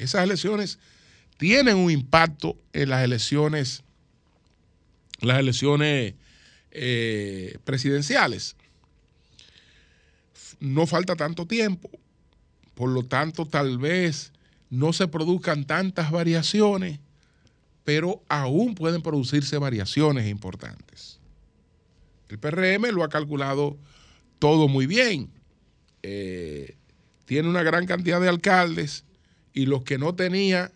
Esas 0.00 0.24
elecciones 0.24 0.78
tienen 1.36 1.76
un 1.76 1.90
impacto 1.90 2.56
en 2.72 2.88
las 2.88 3.04
elecciones, 3.04 3.82
las 5.20 5.38
elecciones 5.38 6.14
eh, 6.70 7.58
presidenciales. 7.64 8.56
No 10.58 10.86
falta 10.86 11.16
tanto 11.16 11.46
tiempo. 11.46 11.90
Por 12.74 12.88
lo 12.88 13.02
tanto, 13.02 13.44
tal 13.44 13.76
vez 13.76 14.32
no 14.70 14.94
se 14.94 15.06
produzcan 15.06 15.66
tantas 15.66 16.10
variaciones, 16.10 16.98
pero 17.84 18.22
aún 18.28 18.74
pueden 18.74 19.02
producirse 19.02 19.58
variaciones 19.58 20.30
importantes. 20.30 21.18
El 22.30 22.38
PRM 22.38 22.86
lo 22.94 23.04
ha 23.04 23.10
calculado 23.10 23.76
todo 24.38 24.66
muy 24.66 24.86
bien. 24.86 25.30
Eh, 26.02 26.76
tiene 27.26 27.50
una 27.50 27.62
gran 27.62 27.84
cantidad 27.84 28.18
de 28.18 28.28
alcaldes 28.28 29.04
y 29.52 29.66
los 29.66 29.82
que 29.82 29.98
no 29.98 30.14
tenía 30.14 30.72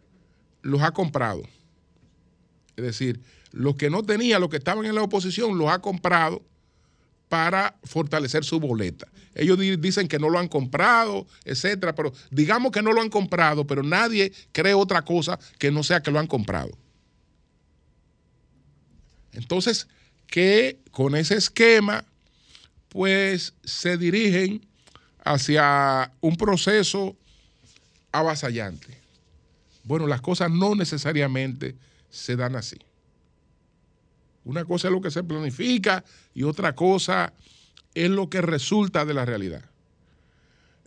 los 0.63 0.83
ha 0.83 0.93
comprado. 0.93 1.43
Es 2.77 2.85
decir, 2.85 3.21
los 3.53 3.77
que 3.77 3.91
no 3.91 4.03
tenía, 4.03 4.39
los 4.39 4.49
que 4.49 4.57
estaban 4.57 4.85
en 4.85 4.95
la 4.95 5.03
oposición, 5.03 5.57
los 5.59 5.69
ha 5.69 5.81
comprado 5.81 6.43
para 7.29 7.77
fortalecer 7.85 8.45
su 8.45 8.61
boleta. 8.61 9.09
Ellos 9.35 9.59
dicen 9.81 10.09
que 10.09 10.19
no 10.19 10.29
lo 10.29 10.39
han 10.39 10.49
comprado, 10.49 11.27
etcétera, 11.45 11.95
pero 11.95 12.13
digamos 12.31 12.73
que 12.73 12.83
no 12.83 12.93
lo 12.93 13.01
han 13.01 13.11
comprado, 13.11 13.67
pero 13.67 13.83
nadie 13.83 14.33
cree 14.53 14.75
otra 14.75 15.03
cosa 15.03 15.39
que 15.59 15.71
no 15.71 15.83
sea 15.83 16.03
que 16.03 16.11
lo 16.11 16.19
han 16.19 16.27
comprado. 16.27 16.71
Entonces, 19.33 19.89
que 20.27 20.79
con 20.93 21.17
ese 21.17 21.37
esquema, 21.37 22.05
pues 22.89 23.55
se 23.65 23.97
dirigen 23.97 24.65
hacia 25.25 26.13
un 26.21 26.37
proceso 26.37 27.17
avasallante. 28.15 28.97
Bueno, 29.83 30.07
las 30.07 30.21
cosas 30.21 30.51
no 30.51 30.75
necesariamente 30.75 31.75
se 32.09 32.37
dan 32.37 32.55
así. 32.55 32.79
Una 34.45 34.65
cosa 34.65 34.89
es 34.89 34.93
lo 34.93 35.01
que 35.01 35.11
se 35.11 35.25
planifica 35.25 36.05
y 36.33 36.45
otra 36.45 36.75
cosa 36.75 37.33
es 37.93 38.09
lo 38.11 38.31
que 38.31 38.41
resulta 38.41 39.05
de 39.05 39.15
la 39.15 39.25
realidad. 39.25 39.65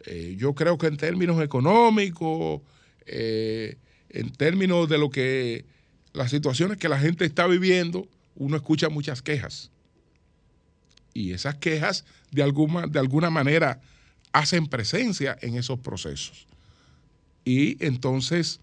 Eh, 0.05 0.35
yo 0.37 0.55
creo 0.55 0.77
que 0.77 0.87
en 0.87 0.95
términos 0.95 1.41
económicos, 1.41 2.61
eh, 3.05 3.77
en 4.09 4.31
términos 4.31 4.87
de 4.87 4.97
lo 4.97 5.09
que 5.09 5.65
las 6.13 6.31
situaciones 6.31 6.77
que 6.77 6.87
la 6.87 6.99
gente 6.99 7.25
está 7.25 7.45
viviendo, 7.45 8.07
uno 8.35 8.55
escucha 8.55 8.87
muchas 8.87 9.21
quejas. 9.21 9.69
Y 11.13 11.33
esas 11.33 11.55
quejas 11.55 12.05
de 12.31 12.43
alguna, 12.43 12.87
de 12.87 12.99
alguna 12.99 13.29
manera 13.29 13.81
hacen 14.31 14.67
presencia 14.67 15.37
en 15.41 15.57
esos 15.57 15.79
procesos. 15.79 16.47
Y 17.47 17.77
entonces 17.79 18.59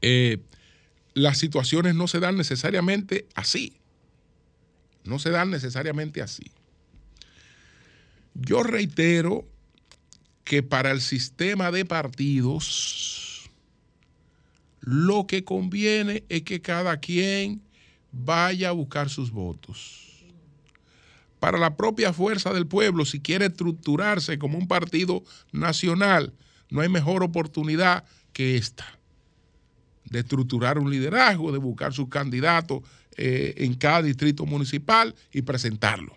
eh, 0.00 0.38
las 1.12 1.38
situaciones 1.38 1.96
no 1.96 2.06
se 2.06 2.20
dan 2.20 2.36
necesariamente 2.36 3.26
así. 3.34 3.72
No 5.02 5.18
se 5.18 5.30
dan 5.30 5.50
necesariamente 5.50 6.22
así. 6.22 6.52
Yo 8.34 8.62
reitero 8.62 9.44
que 10.44 10.62
para 10.62 10.92
el 10.92 11.00
sistema 11.00 11.72
de 11.72 11.84
partidos 11.84 13.50
lo 14.78 15.26
que 15.26 15.42
conviene 15.42 16.22
es 16.28 16.42
que 16.42 16.60
cada 16.60 16.98
quien 16.98 17.60
vaya 18.12 18.68
a 18.68 18.72
buscar 18.72 19.10
sus 19.10 19.32
votos. 19.32 20.24
Para 21.40 21.58
la 21.58 21.76
propia 21.76 22.12
fuerza 22.12 22.52
del 22.52 22.68
pueblo, 22.68 23.04
si 23.04 23.18
quiere 23.18 23.46
estructurarse 23.46 24.38
como 24.38 24.58
un 24.58 24.68
partido 24.68 25.24
nacional, 25.50 26.32
no 26.72 26.80
hay 26.80 26.88
mejor 26.88 27.22
oportunidad 27.22 28.04
que 28.32 28.56
esta, 28.56 28.86
de 30.04 30.20
estructurar 30.20 30.78
un 30.78 30.90
liderazgo, 30.90 31.52
de 31.52 31.58
buscar 31.58 31.92
sus 31.92 32.08
candidatos 32.08 32.82
eh, 33.16 33.54
en 33.58 33.74
cada 33.74 34.02
distrito 34.02 34.46
municipal 34.46 35.14
y 35.32 35.42
presentarlo 35.42 36.16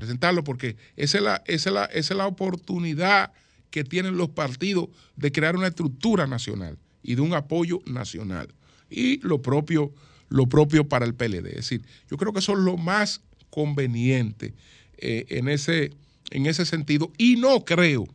presentarlo, 0.00 0.42
porque 0.44 0.76
esa 0.96 1.42
es 1.46 2.10
la, 2.16 2.26
oportunidad 2.26 3.32
que 3.70 3.84
tienen 3.84 4.16
los 4.16 4.30
partidos 4.30 4.88
de 5.16 5.30
crear 5.30 5.56
una 5.56 5.66
estructura 5.68 6.26
nacional 6.26 6.78
y 7.02 7.16
de 7.16 7.20
un 7.20 7.34
apoyo 7.34 7.82
nacional. 7.84 8.48
Y 8.88 9.20
lo 9.20 9.42
propio, 9.42 9.92
para 10.88 11.04
el 11.04 11.14
PLD. 11.14 11.48
Es 11.48 11.56
decir, 11.56 11.82
yo 12.10 12.16
creo 12.16 12.32
que 12.32 12.38
eso 12.38 12.52
es 12.52 12.60
lo 12.60 12.78
más 12.78 13.20
conveniente 13.50 14.54
eh, 14.96 15.26
en 15.28 15.48
ese 16.46 16.64
sentido. 16.64 17.12
Y 17.18 17.36
no 17.36 17.66
creo, 17.66 18.06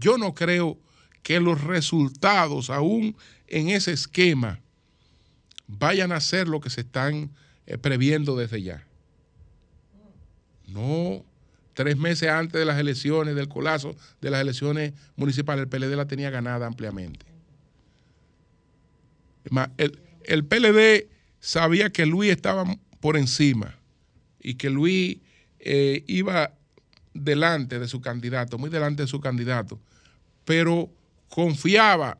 yo 0.00 0.18
no 0.18 0.34
creo 0.34 0.78
que 1.22 1.38
los 1.38 1.62
resultados, 1.62 2.70
aún 2.70 3.14
en 3.46 3.68
ese 3.68 3.92
esquema, 3.92 4.60
vayan 5.66 6.12
a 6.12 6.20
ser 6.20 6.48
lo 6.48 6.60
que 6.60 6.70
se 6.70 6.80
están 6.80 7.30
eh, 7.66 7.78
previendo 7.78 8.36
desde 8.36 8.62
ya. 8.62 8.86
No, 10.66 11.24
tres 11.74 11.96
meses 11.96 12.28
antes 12.28 12.58
de 12.58 12.64
las 12.64 12.78
elecciones, 12.78 13.34
del 13.34 13.48
colazo 13.48 13.94
de 14.20 14.30
las 14.30 14.40
elecciones 14.40 14.92
municipales, 15.16 15.62
el 15.62 15.68
PLD 15.68 15.94
la 15.96 16.06
tenía 16.06 16.30
ganada 16.30 16.66
ampliamente. 16.66 17.26
El, 19.76 20.00
el 20.24 20.44
PLD 20.44 21.08
sabía 21.40 21.90
que 21.90 22.06
Luis 22.06 22.30
estaba 22.30 22.64
por 23.00 23.16
encima 23.16 23.76
y 24.40 24.54
que 24.54 24.70
Luis 24.70 25.18
eh, 25.58 26.04
iba 26.06 26.54
delante 27.14 27.78
de 27.78 27.88
su 27.88 28.00
candidato, 28.00 28.58
muy 28.58 28.70
delante 28.70 29.02
de 29.02 29.08
su 29.08 29.20
candidato, 29.20 29.78
pero 30.44 30.90
confiaba 31.28 32.18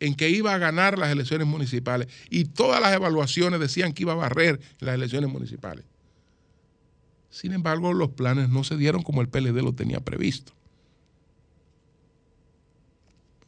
en 0.00 0.14
que 0.14 0.30
iba 0.30 0.54
a 0.54 0.58
ganar 0.58 0.98
las 0.98 1.10
elecciones 1.10 1.46
municipales 1.46 2.08
y 2.30 2.46
todas 2.46 2.80
las 2.80 2.94
evaluaciones 2.94 3.60
decían 3.60 3.92
que 3.92 4.02
iba 4.02 4.12
a 4.12 4.16
barrer 4.16 4.60
las 4.80 4.94
elecciones 4.94 5.30
municipales. 5.30 5.84
Sin 7.28 7.52
embargo, 7.52 7.92
los 7.92 8.10
planes 8.10 8.48
no 8.48 8.64
se 8.64 8.76
dieron 8.76 9.02
como 9.02 9.20
el 9.20 9.28
PLD 9.28 9.62
lo 9.62 9.74
tenía 9.74 10.00
previsto. 10.00 10.52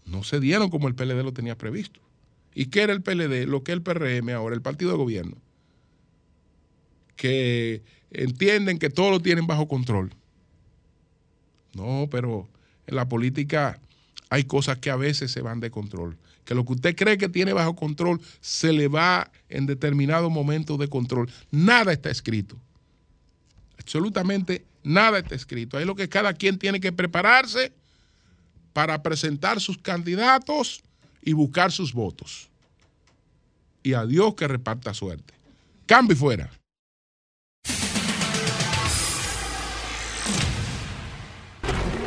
No 0.05 0.23
se 0.23 0.41
dieron 0.41 0.71
como 0.71 0.89
el 0.89 0.95
PLD 0.95 1.23
lo 1.23 1.33
tenía 1.33 1.57
previsto. 1.57 2.01
¿Y 2.55 2.67
qué 2.67 2.83
era 2.83 2.93
el 2.93 3.03
PLD? 3.03 3.47
Lo 3.49 3.65
que 3.65 3.73
es 3.73 3.77
el 3.77 3.83
PRM 3.83 4.29
ahora, 4.31 4.55
el 4.55 4.63
partido 4.63 4.93
de 4.93 4.99
gobierno. 4.99 5.37
Que 7.17 7.83
entienden 8.11 8.79
que 8.79 8.91
todo 8.91 9.11
lo 9.11 9.21
tienen 9.21 9.47
bajo 9.47 9.67
control. 9.69 10.15
No, 11.75 12.09
pero 12.11 12.49
en 12.87 12.97
la 12.97 13.09
política 13.09 13.79
hay 14.31 14.45
cosas 14.45 14.79
que 14.79 14.91
a 14.91 14.97
veces 14.97 15.31
se 15.31 15.43
van 15.43 15.61
de 15.61 15.71
control. 15.71 16.17
Que 16.45 16.55
lo 16.55 16.65
que 16.65 16.73
usted 16.73 16.97
cree 16.97 17.19
que 17.19 17.29
tiene 17.29 17.53
bajo 17.53 17.77
control 17.77 18.21
se 18.41 18.73
le 18.73 18.89
va 18.89 19.31
en 19.49 19.67
determinado 19.67 20.31
momento 20.31 20.77
de 20.77 20.89
control. 20.89 21.31
Nada 21.51 21.93
está 21.93 22.11
escrito. 22.11 22.57
Absolutamente 23.79 24.65
nada 24.83 25.19
está 25.19 25.35
escrito. 25.35 25.77
Ahí 25.77 25.85
lo 25.85 25.95
que 25.95 26.09
cada 26.09 26.33
quien 26.35 26.59
tiene 26.59 26.81
que 26.81 26.93
prepararse 26.93 27.73
para 28.73 29.03
presentar 29.03 29.61
sus 29.61 29.79
candidatos 29.79 30.83
y 31.23 31.33
buscar 31.33 31.71
sus 31.71 31.93
votos. 31.93 32.49
Y 33.83 33.95
a 33.95 34.07
Dios 34.07 34.35
que 34.35 34.49
reparta 34.49 34.95
suerte. 34.95 35.35
Cambio 35.87 36.17
fuera. 36.17 36.51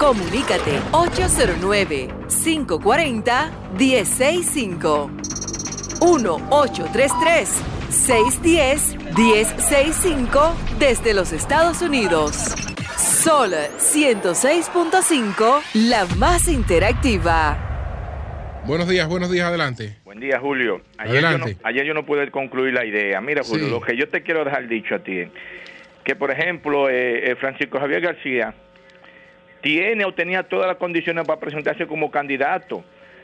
Comunícate 0.05 0.77
809 0.91 2.09
540 2.29 3.51
165 3.75 5.09
1833 5.99 7.63
610-1065 7.89 10.53
desde 10.77 11.15
los 11.15 11.33
Estados 11.33 11.81
Unidos. 11.81 12.35
Sol 12.95 13.53
106.5, 13.79 15.61
la 15.73 16.05
más 16.17 16.47
interactiva. 16.49 17.57
Buenos 18.67 18.87
días, 18.87 19.07
buenos 19.07 19.31
días, 19.31 19.47
adelante. 19.47 19.97
Buen 20.03 20.19
día, 20.19 20.39
Julio. 20.39 20.83
Ayer, 20.99 21.23
Yo, 21.23 21.37
no, 21.39 21.45
ayer 21.63 21.83
yo 21.83 21.95
no 21.95 22.05
pude 22.05 22.29
concluir 22.29 22.75
la 22.75 22.85
idea. 22.85 23.19
Mira, 23.21 23.41
Julio, 23.43 23.69
lo 23.69 23.81
que 23.81 23.97
yo 23.97 24.07
te 24.07 24.21
quiero 24.21 24.45
dejar 24.45 24.67
dicho 24.67 24.93
a 24.93 24.99
ti 24.99 25.21
es 25.21 25.29
que, 26.03 26.15
por 26.15 26.29
ejemplo, 26.29 26.91
eh, 26.91 27.31
eh, 27.31 27.35
Francisco 27.37 27.79
Javier 27.79 28.01
García 28.01 28.53
tiene 29.65 30.05
o 30.05 30.13
tenía 30.13 30.43
todas 30.43 30.67
las 30.67 30.77
condiciones 30.77 31.25
para 31.25 31.39
presentarse 31.39 31.87
como 31.87 32.11
candidato, 32.11 32.83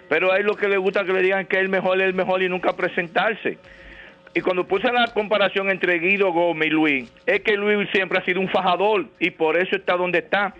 pero 0.10 0.32
a 0.32 0.38
él 0.38 0.48
lo 0.48 0.56
que 0.56 0.68
le 0.68 0.78
gusta 0.78 1.06
que 1.06 1.14
le 1.14 1.22
digan 1.22 1.46
que 1.46 1.58
es 1.58 1.62
el 1.62 1.70
mejor, 1.70 2.02
es 2.02 2.08
el 2.08 2.16
mejor 2.16 2.42
y 2.42 2.50
nunca 2.50 2.76
presentarse. 2.76 3.60
Y 4.34 4.42
cuando 4.42 4.66
puse 4.66 4.92
la 4.92 5.06
comparación 5.14 5.70
entre 5.70 6.00
Guido 6.00 6.32
Gómez 6.32 6.70
y 6.70 6.72
Luis, 6.72 7.14
es 7.28 7.42
que 7.42 7.56
Luis 7.56 7.88
siempre 7.92 8.18
ha 8.18 8.26
sido 8.26 8.40
un 8.40 8.50
fajador 8.50 9.06
y 9.20 9.30
por 9.30 9.56
eso 9.56 9.76
está 9.76 9.96
donde 9.96 10.18
está. 10.18 10.56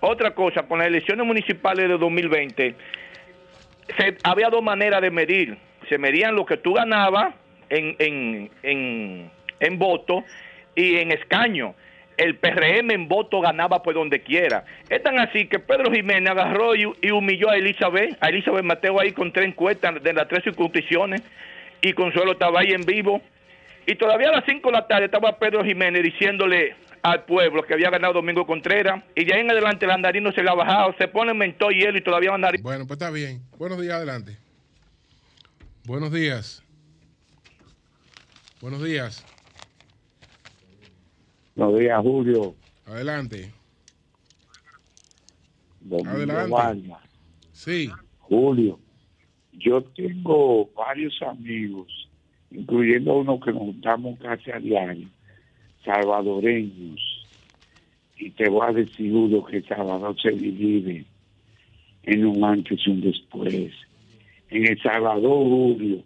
Otra 0.00 0.30
cosa, 0.30 0.62
con 0.62 0.78
las 0.78 0.88
elecciones 0.88 1.26
municipales 1.26 1.86
de 1.86 1.98
2020, 1.98 2.74
se, 3.98 4.16
había 4.22 4.48
dos 4.48 4.62
maneras 4.62 5.02
de 5.02 5.10
medir. 5.10 5.58
Se 5.90 5.98
medían 5.98 6.34
lo 6.34 6.46
que 6.46 6.56
tú 6.56 6.72
ganabas 6.72 7.34
en, 7.68 7.94
en, 7.98 8.50
en, 8.62 9.30
en 9.60 9.78
voto 9.78 10.24
y 10.74 10.96
en 10.96 11.12
escaño. 11.12 11.74
El 12.20 12.36
PRM 12.36 12.90
en 12.90 13.08
voto 13.08 13.40
ganaba 13.40 13.82
por 13.82 13.94
donde 13.94 14.20
quiera. 14.20 14.66
Es 14.90 15.02
tan 15.02 15.18
así 15.18 15.46
que 15.46 15.58
Pedro 15.58 15.90
Jiménez 15.90 16.30
agarró 16.30 16.74
y, 16.76 16.84
humilló 17.10 17.48
a 17.48 17.56
Elizabeth, 17.56 18.18
a 18.20 18.28
Elizabeth 18.28 18.62
Mateo 18.62 19.00
ahí 19.00 19.12
con 19.12 19.32
tres 19.32 19.48
encuestas 19.48 20.02
de 20.02 20.12
las 20.12 20.28
tres 20.28 20.44
circunscripciones 20.44 21.22
y 21.80 21.94
Consuelo 21.94 22.32
estaba 22.32 22.60
ahí 22.60 22.72
en 22.72 22.82
vivo. 22.82 23.22
Y 23.86 23.94
todavía 23.94 24.28
a 24.28 24.32
las 24.32 24.44
5 24.44 24.68
de 24.68 24.72
la 24.72 24.86
tarde 24.86 25.06
estaba 25.06 25.38
Pedro 25.38 25.64
Jiménez 25.64 26.02
diciéndole 26.02 26.76
al 27.00 27.24
pueblo 27.24 27.62
que 27.62 27.72
había 27.72 27.88
ganado 27.88 28.12
Domingo 28.12 28.46
Contreras. 28.46 29.02
Y 29.16 29.24
de 29.24 29.32
ahí 29.32 29.40
en 29.40 29.50
adelante 29.50 29.86
el 29.86 29.90
andarino 29.90 30.30
se 30.32 30.42
le 30.42 30.50
ha 30.50 30.54
bajado, 30.54 30.94
se 30.98 31.08
pone 31.08 31.32
mentó 31.32 31.72
y 31.72 31.80
él 31.80 31.96
y 31.96 32.02
todavía 32.02 32.34
andarino. 32.34 32.62
Bueno, 32.62 32.86
pues 32.86 33.00
está 33.00 33.10
bien. 33.10 33.40
Buenos 33.56 33.80
días, 33.80 33.94
adelante. 33.94 34.36
Buenos 35.86 36.12
días. 36.12 36.62
Buenos 38.60 38.84
días. 38.84 39.24
Buenos 41.54 41.78
días, 41.78 42.00
Julio. 42.02 42.54
Adelante. 42.86 43.52
Domingo 45.80 46.10
Adelante. 46.10 46.50
Vargas. 46.50 47.10
Sí. 47.52 47.90
Julio, 48.18 48.78
yo 49.52 49.82
tengo 49.82 50.70
varios 50.74 51.20
amigos, 51.22 52.08
incluyendo 52.50 53.18
uno 53.18 53.40
que 53.40 53.52
nos 53.52 53.62
juntamos 53.62 54.18
casi 54.20 54.50
a 54.50 54.58
diario, 54.58 55.08
salvadoreños. 55.84 57.00
Y 58.16 58.30
te 58.30 58.48
voy 58.48 58.68
a 58.68 58.72
decir, 58.72 59.12
Julio, 59.12 59.44
que 59.44 59.62
Salvador 59.62 60.14
se 60.20 60.30
divide 60.30 61.04
en 62.04 62.26
un 62.26 62.44
antes 62.44 62.78
y 62.86 62.90
un 62.90 63.00
después. 63.00 63.72
En 64.50 64.66
El 64.66 64.80
Salvador, 64.82 65.44
Julio, 65.44 66.02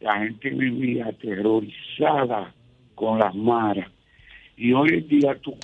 la 0.00 0.18
gente 0.20 0.50
vivía 0.50 1.06
aterrorizada 1.06 2.54
con 2.94 3.18
las 3.18 3.34
maras. 3.34 3.90
Y 4.60 4.74
hoy 4.74 4.90
en 4.90 5.08
día 5.08 5.34
tú, 5.40 5.56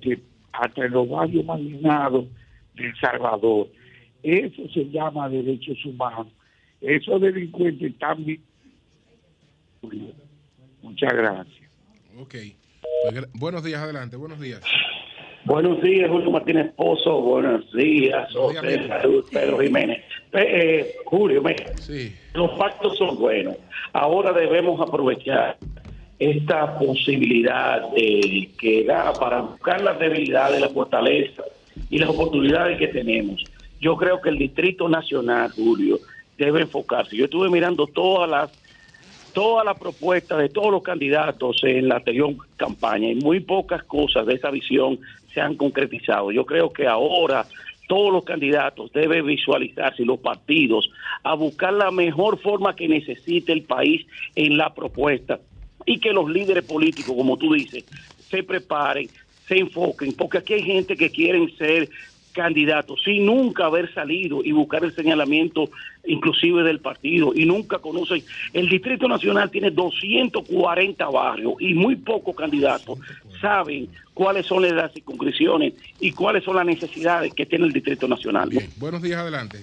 que 0.00 0.18
hasta 0.50 0.86
en 0.86 0.92
los 0.92 1.06
barrios 1.10 1.44
marginados 1.44 2.24
de 2.74 2.86
El 2.86 2.96
Salvador, 2.98 3.68
eso 4.22 4.62
se 4.72 4.88
llama 4.88 5.28
derechos 5.28 5.76
humanos. 5.84 6.28
Esos 6.80 7.20
delincuentes 7.20 7.92
vi- 8.24 8.40
Muchas 10.80 11.12
gracias. 11.12 11.70
Ok. 12.18 12.34
Pues 13.10 13.28
buenos 13.34 13.62
días, 13.62 13.82
adelante, 13.82 14.16
buenos 14.16 14.40
días. 14.40 14.62
Buenos 15.44 15.82
días, 15.82 16.08
Julio 16.10 16.30
Martínez 16.30 16.72
Pozo. 16.74 17.20
Buenos 17.20 17.70
días, 17.74 18.32
José 18.32 18.88
Salud, 18.88 19.22
Pedro 19.30 19.58
Jiménez. 19.58 20.02
Eh, 20.32 20.94
Julio, 21.04 21.42
sí. 21.76 22.14
los 22.32 22.50
pactos 22.52 22.96
son 22.96 23.18
buenos. 23.18 23.54
Ahora 23.92 24.32
debemos 24.32 24.80
aprovechar 24.80 25.58
esta 26.18 26.78
posibilidad 26.78 27.90
de 27.90 28.50
que 28.58 28.84
da 28.84 29.12
para 29.12 29.40
buscar 29.40 29.80
las 29.82 29.98
debilidades, 29.98 30.60
la 30.60 30.68
fortaleza 30.68 31.42
y 31.90 31.98
las 31.98 32.08
oportunidades 32.08 32.78
que 32.78 32.88
tenemos. 32.88 33.44
Yo 33.80 33.96
creo 33.96 34.20
que 34.20 34.30
el 34.30 34.38
Distrito 34.38 34.88
Nacional, 34.88 35.50
Julio, 35.50 35.98
debe 36.38 36.62
enfocarse. 36.62 37.16
Yo 37.16 37.24
estuve 37.24 37.50
mirando 37.50 37.86
todas 37.86 38.28
las 38.28 38.64
todas 39.32 39.64
las 39.64 39.76
propuestas 39.76 40.38
de 40.38 40.48
todos 40.48 40.70
los 40.70 40.82
candidatos 40.84 41.56
en 41.64 41.88
la 41.88 41.96
anterior 41.96 42.34
campaña 42.56 43.08
y 43.08 43.16
muy 43.16 43.40
pocas 43.40 43.82
cosas 43.82 44.26
de 44.26 44.34
esa 44.34 44.48
visión 44.50 45.00
se 45.32 45.40
han 45.40 45.56
concretizado. 45.56 46.30
Yo 46.30 46.46
creo 46.46 46.72
que 46.72 46.86
ahora 46.86 47.44
todos 47.88 48.12
los 48.12 48.24
candidatos 48.24 48.92
deben 48.92 49.26
visualizarse 49.26 50.04
los 50.04 50.20
partidos 50.20 50.88
a 51.24 51.34
buscar 51.34 51.72
la 51.72 51.90
mejor 51.90 52.38
forma 52.40 52.76
que 52.76 52.86
necesite 52.86 53.52
el 53.52 53.62
país 53.62 54.06
en 54.36 54.56
la 54.56 54.72
propuesta 54.72 55.40
y 55.86 55.98
que 55.98 56.12
los 56.12 56.30
líderes 56.30 56.64
políticos, 56.64 57.14
como 57.16 57.36
tú 57.36 57.54
dices, 57.54 57.84
se 58.30 58.42
preparen, 58.42 59.08
se 59.46 59.58
enfoquen, 59.58 60.12
porque 60.14 60.38
aquí 60.38 60.54
hay 60.54 60.62
gente 60.62 60.96
que 60.96 61.10
quieren 61.10 61.54
ser 61.56 61.88
candidatos 62.34 63.00
sin 63.04 63.24
nunca 63.24 63.66
haber 63.66 63.94
salido 63.94 64.44
y 64.44 64.52
buscar 64.52 64.84
el 64.84 64.92
señalamiento 64.94 65.70
inclusive 66.04 66.62
del 66.64 66.80
partido 66.80 67.32
y 67.34 67.46
nunca 67.46 67.78
conocen. 67.78 68.22
El 68.52 68.68
Distrito 68.68 69.08
Nacional 69.08 69.50
tiene 69.50 69.70
240 69.70 71.08
barrios 71.08 71.54
y 71.60 71.72
muy 71.72 71.96
pocos 71.96 72.36
candidatos 72.36 72.98
saben 73.40 73.88
cuáles 74.12 74.46
son 74.46 74.62
las 74.76 74.92
circunscripciones 74.92 75.74
y 76.00 76.10
cuáles 76.12 76.44
son 76.44 76.56
las 76.56 76.66
necesidades 76.66 77.32
que 77.32 77.46
tiene 77.46 77.66
el 77.66 77.72
Distrito 77.72 78.06
Nacional. 78.06 78.50
Buenos 78.76 79.00
días, 79.00 79.20
adelante. 79.20 79.60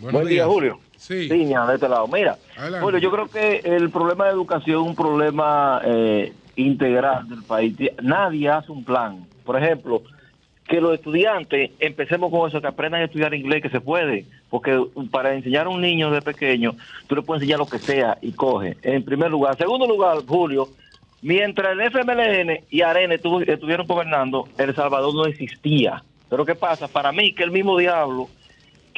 Buen 0.00 0.26
día, 0.26 0.46
Julio. 0.46 0.80
Sí. 0.98 1.28
de 1.28 1.74
este 1.74 1.88
lado. 1.88 2.06
Mira, 2.08 2.36
Julio, 2.80 2.98
yo 2.98 3.10
creo 3.10 3.28
que 3.28 3.60
el 3.64 3.88
problema 3.90 4.26
de 4.26 4.32
educación 4.32 4.82
es 4.82 4.88
un 4.88 4.96
problema 4.96 5.80
eh, 5.84 6.32
integral 6.56 7.28
del 7.28 7.42
país. 7.44 7.76
Nadie 8.02 8.50
hace 8.50 8.72
un 8.72 8.84
plan. 8.84 9.24
Por 9.44 9.56
ejemplo, 9.56 10.02
que 10.68 10.80
los 10.80 10.94
estudiantes, 10.94 11.70
empecemos 11.78 12.30
con 12.30 12.48
eso, 12.48 12.60
que 12.60 12.66
aprendan 12.66 13.00
a 13.00 13.04
estudiar 13.04 13.32
inglés, 13.32 13.62
que 13.62 13.70
se 13.70 13.80
puede, 13.80 14.26
porque 14.50 14.78
para 15.10 15.34
enseñar 15.34 15.66
a 15.66 15.70
un 15.70 15.80
niño 15.80 16.10
de 16.10 16.20
pequeño, 16.20 16.74
tú 17.06 17.16
le 17.16 17.22
puedes 17.22 17.42
enseñar 17.42 17.60
lo 17.60 17.66
que 17.66 17.78
sea 17.78 18.18
y 18.20 18.32
coge, 18.32 18.76
en 18.82 19.02
primer 19.02 19.30
lugar. 19.30 19.52
En 19.52 19.58
segundo 19.58 19.86
lugar, 19.86 20.18
Julio, 20.26 20.68
mientras 21.22 21.72
el 21.72 21.80
FMLN 21.80 22.64
y 22.70 22.82
Arena 22.82 23.14
estuvieron 23.14 23.86
gobernando, 23.86 24.48
El 24.58 24.74
Salvador 24.74 25.14
no 25.14 25.24
existía. 25.24 26.02
Pero 26.28 26.44
¿qué 26.44 26.54
pasa? 26.54 26.88
Para 26.88 27.12
mí, 27.12 27.32
que 27.32 27.44
el 27.44 27.50
mismo 27.50 27.78
diablo 27.78 28.28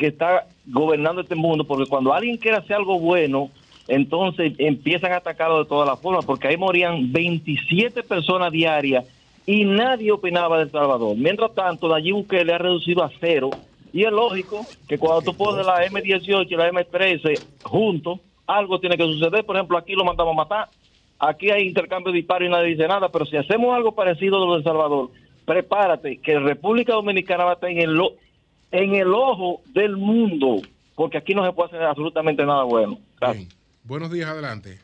que 0.01 0.07
está 0.07 0.47
gobernando 0.65 1.21
este 1.21 1.35
mundo, 1.35 1.65
porque 1.65 1.85
cuando 1.85 2.15
alguien 2.15 2.39
quiere 2.39 2.57
hacer 2.57 2.77
algo 2.77 2.99
bueno, 2.99 3.51
entonces 3.87 4.55
empiezan 4.57 5.13
a 5.13 5.17
atacarlo 5.17 5.59
de 5.59 5.69
todas 5.69 5.87
las 5.87 6.01
formas, 6.01 6.25
porque 6.25 6.49
ahí 6.49 6.57
morían 6.57 7.13
27 7.13 8.03
personas 8.03 8.51
diarias 8.51 9.05
y 9.45 9.67
nadie 9.67 10.11
opinaba 10.11 10.57
de 10.57 10.63
El 10.65 10.71
Salvador. 10.71 11.19
Mientras 11.19 11.55
tanto, 11.55 11.87
Nayib 11.87 12.33
le 12.33 12.51
ha 12.51 12.57
reducido 12.57 13.05
a 13.05 13.11
cero 13.21 13.51
y 13.93 14.05
es 14.05 14.11
lógico 14.11 14.65
que 14.89 14.97
cuando 14.97 15.21
tú 15.21 15.37
pones 15.37 15.67
la 15.67 15.85
M18 15.85 16.47
y 16.49 16.57
la 16.57 16.71
M13 16.73 17.39
juntos, 17.63 18.21
algo 18.47 18.81
tiene 18.81 18.97
que 18.97 19.05
suceder. 19.05 19.45
Por 19.45 19.57
ejemplo, 19.57 19.77
aquí 19.77 19.93
lo 19.93 20.05
mandamos 20.07 20.33
a 20.33 20.37
matar. 20.37 20.69
Aquí 21.19 21.51
hay 21.51 21.69
intercambio 21.69 22.11
de 22.11 22.21
disparos 22.21 22.49
y 22.49 22.51
nadie 22.51 22.69
dice 22.69 22.89
nada, 22.89 23.11
pero 23.11 23.27
si 23.27 23.37
hacemos 23.37 23.77
algo 23.77 23.93
parecido 23.93 24.41
de 24.41 24.47
lo 24.47 24.53
de 24.53 24.59
El 24.61 24.65
Salvador, 24.65 25.11
prepárate 25.45 26.17
que 26.17 26.39
República 26.39 26.95
Dominicana 26.95 27.45
va 27.45 27.51
a 27.51 27.55
estar 27.55 27.69
en 27.69 27.83
el, 27.83 28.01
en 28.71 28.95
el 28.95 29.13
ojo 29.13 29.63
del 29.67 29.97
mundo, 29.97 30.63
porque 30.95 31.19
aquí 31.19 31.35
no 31.35 31.45
se 31.45 31.53
puede 31.53 31.69
hacer 31.69 31.83
absolutamente 31.83 32.45
nada 32.45 32.65
bueno. 32.65 32.99
Buenos 33.85 34.11
días, 34.11 34.29
adelante. 34.29 34.79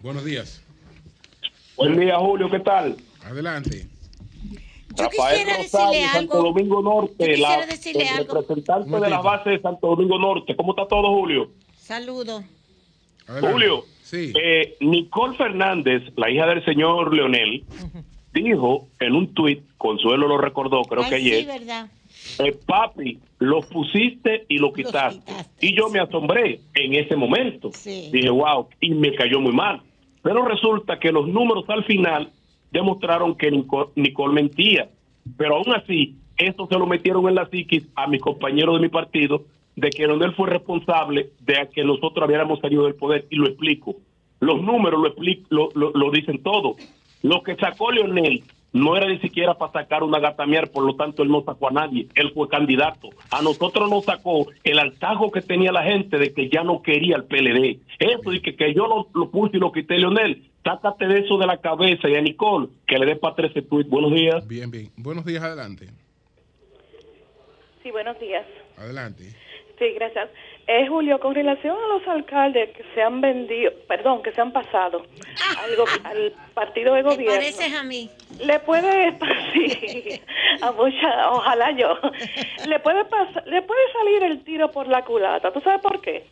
Buenos 0.00 0.24
días. 0.24 0.62
Buen 1.76 1.98
día, 1.98 2.18
Julio, 2.18 2.50
¿qué 2.50 2.60
tal? 2.60 2.96
Adelante. 3.24 3.86
Rafael 4.96 5.46
Rosario, 5.58 6.08
Santo 6.10 6.42
Domingo 6.42 6.80
Norte, 6.82 7.34
el 7.34 7.44
representante 8.26 9.00
de 9.00 9.10
la 9.10 9.20
base 9.20 9.50
de 9.50 9.60
Santo 9.60 9.88
Domingo 9.88 10.18
Norte. 10.18 10.56
¿Cómo 10.56 10.72
está 10.72 10.86
todo, 10.88 11.08
Julio? 11.12 11.50
Saludo. 11.76 12.42
Julio, 13.40 13.84
sí. 14.02 14.32
Eh, 14.40 14.76
Nicole 14.80 15.36
Fernández, 15.36 16.02
la 16.16 16.30
hija 16.30 16.46
del 16.46 16.64
señor 16.64 17.14
Leonel, 17.14 17.64
dijo 18.42 18.88
en 19.00 19.14
un 19.14 19.34
tuit, 19.34 19.62
Consuelo 19.78 20.28
lo 20.28 20.38
recordó, 20.38 20.82
creo 20.82 21.08
que 21.08 21.16
ayer, 21.16 21.40
sí, 21.40 21.46
verdad. 21.46 21.90
Eh, 22.38 22.56
papi, 22.66 23.18
lo 23.38 23.60
pusiste 23.60 24.44
y 24.48 24.58
lo 24.58 24.72
quitaste. 24.72 25.32
Y 25.60 25.76
yo 25.76 25.88
me 25.88 26.00
asombré 26.00 26.60
en 26.74 26.94
ese 26.94 27.16
momento. 27.16 27.70
Dije, 27.84 28.30
wow, 28.30 28.68
y 28.80 28.90
me 28.94 29.14
cayó 29.14 29.40
muy 29.40 29.52
mal. 29.52 29.80
Pero 30.22 30.44
resulta 30.44 30.98
que 30.98 31.12
los 31.12 31.28
números 31.28 31.64
al 31.68 31.84
final 31.84 32.30
demostraron 32.72 33.36
que 33.36 33.50
Nicole, 33.50 34.32
mentía. 34.32 34.88
Pero 35.36 35.56
aún 35.56 35.74
así, 35.74 36.16
esto 36.36 36.66
se 36.70 36.78
lo 36.78 36.86
metieron 36.86 37.28
en 37.28 37.36
la 37.36 37.48
psiquis 37.48 37.84
a 37.94 38.06
mis 38.06 38.20
compañeros 38.20 38.76
de 38.76 38.82
mi 38.82 38.88
partido 38.88 39.44
de 39.76 39.90
que 39.90 40.06
Leonel 40.06 40.34
fue 40.34 40.48
responsable 40.48 41.30
de 41.40 41.68
que 41.72 41.84
nosotros 41.84 42.24
habíamos 42.24 42.60
salido 42.60 42.84
del 42.84 42.94
poder. 42.94 43.26
Y 43.30 43.36
lo 43.36 43.46
explico. 43.46 43.96
Los 44.40 44.60
números 44.62 45.00
lo, 45.48 45.68
lo, 45.74 45.90
lo 45.90 46.10
dicen 46.10 46.42
todo. 46.42 46.76
Lo 47.26 47.42
que 47.42 47.56
sacó 47.56 47.90
Leonel 47.90 48.44
no 48.72 48.96
era 48.96 49.08
ni 49.08 49.18
siquiera 49.18 49.54
para 49.54 49.72
sacar 49.72 50.04
una 50.04 50.20
gatamiar, 50.20 50.70
por 50.70 50.84
lo 50.84 50.94
tanto 50.94 51.24
él 51.24 51.28
no 51.28 51.42
sacó 51.42 51.70
a 51.70 51.72
nadie, 51.72 52.06
él 52.14 52.30
fue 52.32 52.48
candidato. 52.48 53.08
A 53.32 53.42
nosotros 53.42 53.90
nos 53.90 54.04
sacó 54.04 54.46
el 54.62 54.78
altajo 54.78 55.32
que 55.32 55.40
tenía 55.40 55.72
la 55.72 55.82
gente 55.82 56.18
de 56.18 56.32
que 56.32 56.48
ya 56.48 56.62
no 56.62 56.82
quería 56.82 57.16
el 57.16 57.24
PLD. 57.24 57.80
Eso 57.98 58.32
y 58.32 58.40
que, 58.40 58.54
que 58.54 58.72
yo 58.74 58.86
lo, 58.86 59.08
lo, 59.12 59.28
puse 59.32 59.56
y 59.56 59.60
lo 59.60 59.72
quité, 59.72 59.98
Leonel, 59.98 60.44
sácate 60.62 61.08
de 61.08 61.18
eso 61.18 61.36
de 61.36 61.48
la 61.48 61.56
cabeza 61.56 62.08
y 62.08 62.14
a 62.14 62.20
Nicole 62.20 62.68
que 62.86 62.96
le 62.96 63.06
dé 63.06 63.16
para 63.16 63.34
13 63.34 63.62
tweets. 63.62 63.90
Buenos 63.90 64.12
días. 64.12 64.46
Bien, 64.46 64.70
bien. 64.70 64.92
Buenos 64.96 65.24
días, 65.24 65.42
adelante. 65.42 65.88
Sí, 67.82 67.90
buenos 67.90 68.20
días. 68.20 68.46
Adelante. 68.78 69.34
Sí, 69.78 69.92
gracias. 69.94 70.30
Eh, 70.66 70.86
Julio, 70.88 71.20
con 71.20 71.34
relación 71.34 71.76
a 71.76 71.88
los 71.88 72.08
alcaldes 72.08 72.70
que 72.70 72.82
se 72.94 73.02
han 73.02 73.20
vendido, 73.20 73.72
perdón, 73.86 74.22
que 74.22 74.32
se 74.32 74.40
han 74.40 74.52
pasado 74.52 75.04
algo, 75.62 75.84
al 76.02 76.32
partido 76.54 76.94
de 76.94 77.02
gobierno. 77.02 77.36
pareces 77.36 77.72
a 77.74 77.82
mí. 77.82 78.10
Le 78.40 78.58
puede, 78.60 79.16
sí, 79.52 80.20
a 80.62 80.72
mucha, 80.72 81.30
ojalá 81.30 81.70
yo, 81.72 81.98
le 82.66 82.80
puede, 82.80 83.04
pasar, 83.04 83.46
le 83.46 83.62
puede 83.62 83.92
salir 83.92 84.22
el 84.24 84.42
tiro 84.44 84.72
por 84.72 84.88
la 84.88 85.04
culata. 85.04 85.52
¿Tú 85.52 85.60
sabes 85.60 85.80
por 85.82 86.00
qué? 86.00 86.24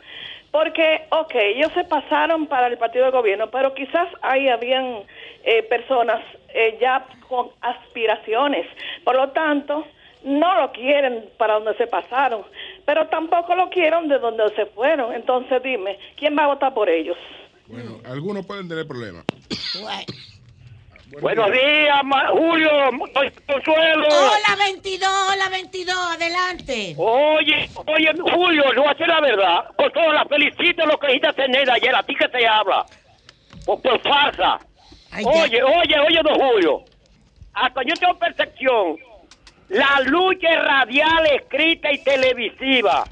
Porque, 0.50 1.02
ok, 1.10 1.34
ellos 1.34 1.72
se 1.74 1.84
pasaron 1.84 2.46
para 2.46 2.68
el 2.68 2.78
partido 2.78 3.04
de 3.04 3.10
gobierno, 3.10 3.50
pero 3.50 3.74
quizás 3.74 4.08
ahí 4.22 4.48
habían 4.48 5.02
eh, 5.42 5.62
personas 5.64 6.20
eh, 6.48 6.78
ya 6.80 7.06
con 7.28 7.50
aspiraciones. 7.60 8.66
Por 9.04 9.16
lo 9.16 9.30
tanto, 9.30 9.84
no 10.24 10.60
lo 10.60 10.72
quieren 10.72 11.28
para 11.38 11.54
donde 11.54 11.76
se 11.76 11.86
pasaron, 11.86 12.42
pero 12.86 13.06
tampoco 13.08 13.54
lo 13.54 13.68
quieren 13.68 14.08
de 14.08 14.18
donde 14.18 14.44
se 14.56 14.66
fueron. 14.66 15.14
Entonces 15.14 15.62
dime, 15.62 15.98
¿quién 16.16 16.36
va 16.36 16.44
a 16.44 16.48
votar 16.48 16.74
por 16.74 16.88
ellos? 16.88 17.16
Bueno, 17.66 18.00
algunos 18.04 18.44
pueden 18.46 18.68
tener 18.68 18.86
problemas. 18.86 19.24
Buenos 21.20 21.52
días, 21.52 22.00
Julio, 22.32 22.70
Consuelo. 23.46 24.06
Hola 24.08 24.56
22, 24.58 25.08
hola 25.32 25.48
22, 25.50 25.96
adelante. 25.96 26.94
Oye, 26.96 27.68
oye, 27.86 28.12
Julio, 28.34 28.64
a 28.66 28.92
decir 28.92 29.06
la 29.06 29.20
verdad. 29.20 29.64
Con 29.76 29.92
todo, 29.92 30.12
la 30.12 30.24
felicito 30.24 30.84
lo 30.86 30.98
que 30.98 31.08
dijiste 31.08 31.32
tener 31.34 31.70
ayer, 31.70 31.94
a 31.94 32.02
ti 32.02 32.14
que 32.16 32.28
te 32.28 32.46
habla. 32.46 32.84
Por, 33.64 33.80
por 33.80 34.00
farsa. 34.00 34.58
oye, 35.24 35.62
oye, 35.62 36.00
oye, 36.00 36.20
don 36.24 36.34
Julio. 36.34 36.84
Hasta 37.52 37.82
yo 37.84 37.94
tengo 37.94 38.18
percepción 38.18 38.96
la 39.68 40.00
lucha 40.04 40.48
radial, 40.62 41.26
escrita 41.26 41.92
y 41.92 41.98
televisiva. 42.02 43.04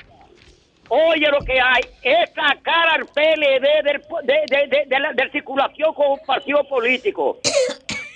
Oye, 0.89 1.27
lo 1.31 1.39
que 1.41 1.59
hay 1.59 1.83
es 2.03 2.31
sacar 2.35 2.89
al 2.91 3.07
PLD 3.07 3.83
del, 3.83 4.89
de, 4.89 4.99
la, 5.01 5.31
circulación 5.31 5.95
como 5.95 6.19
partido 6.19 6.63
político. 6.69 7.39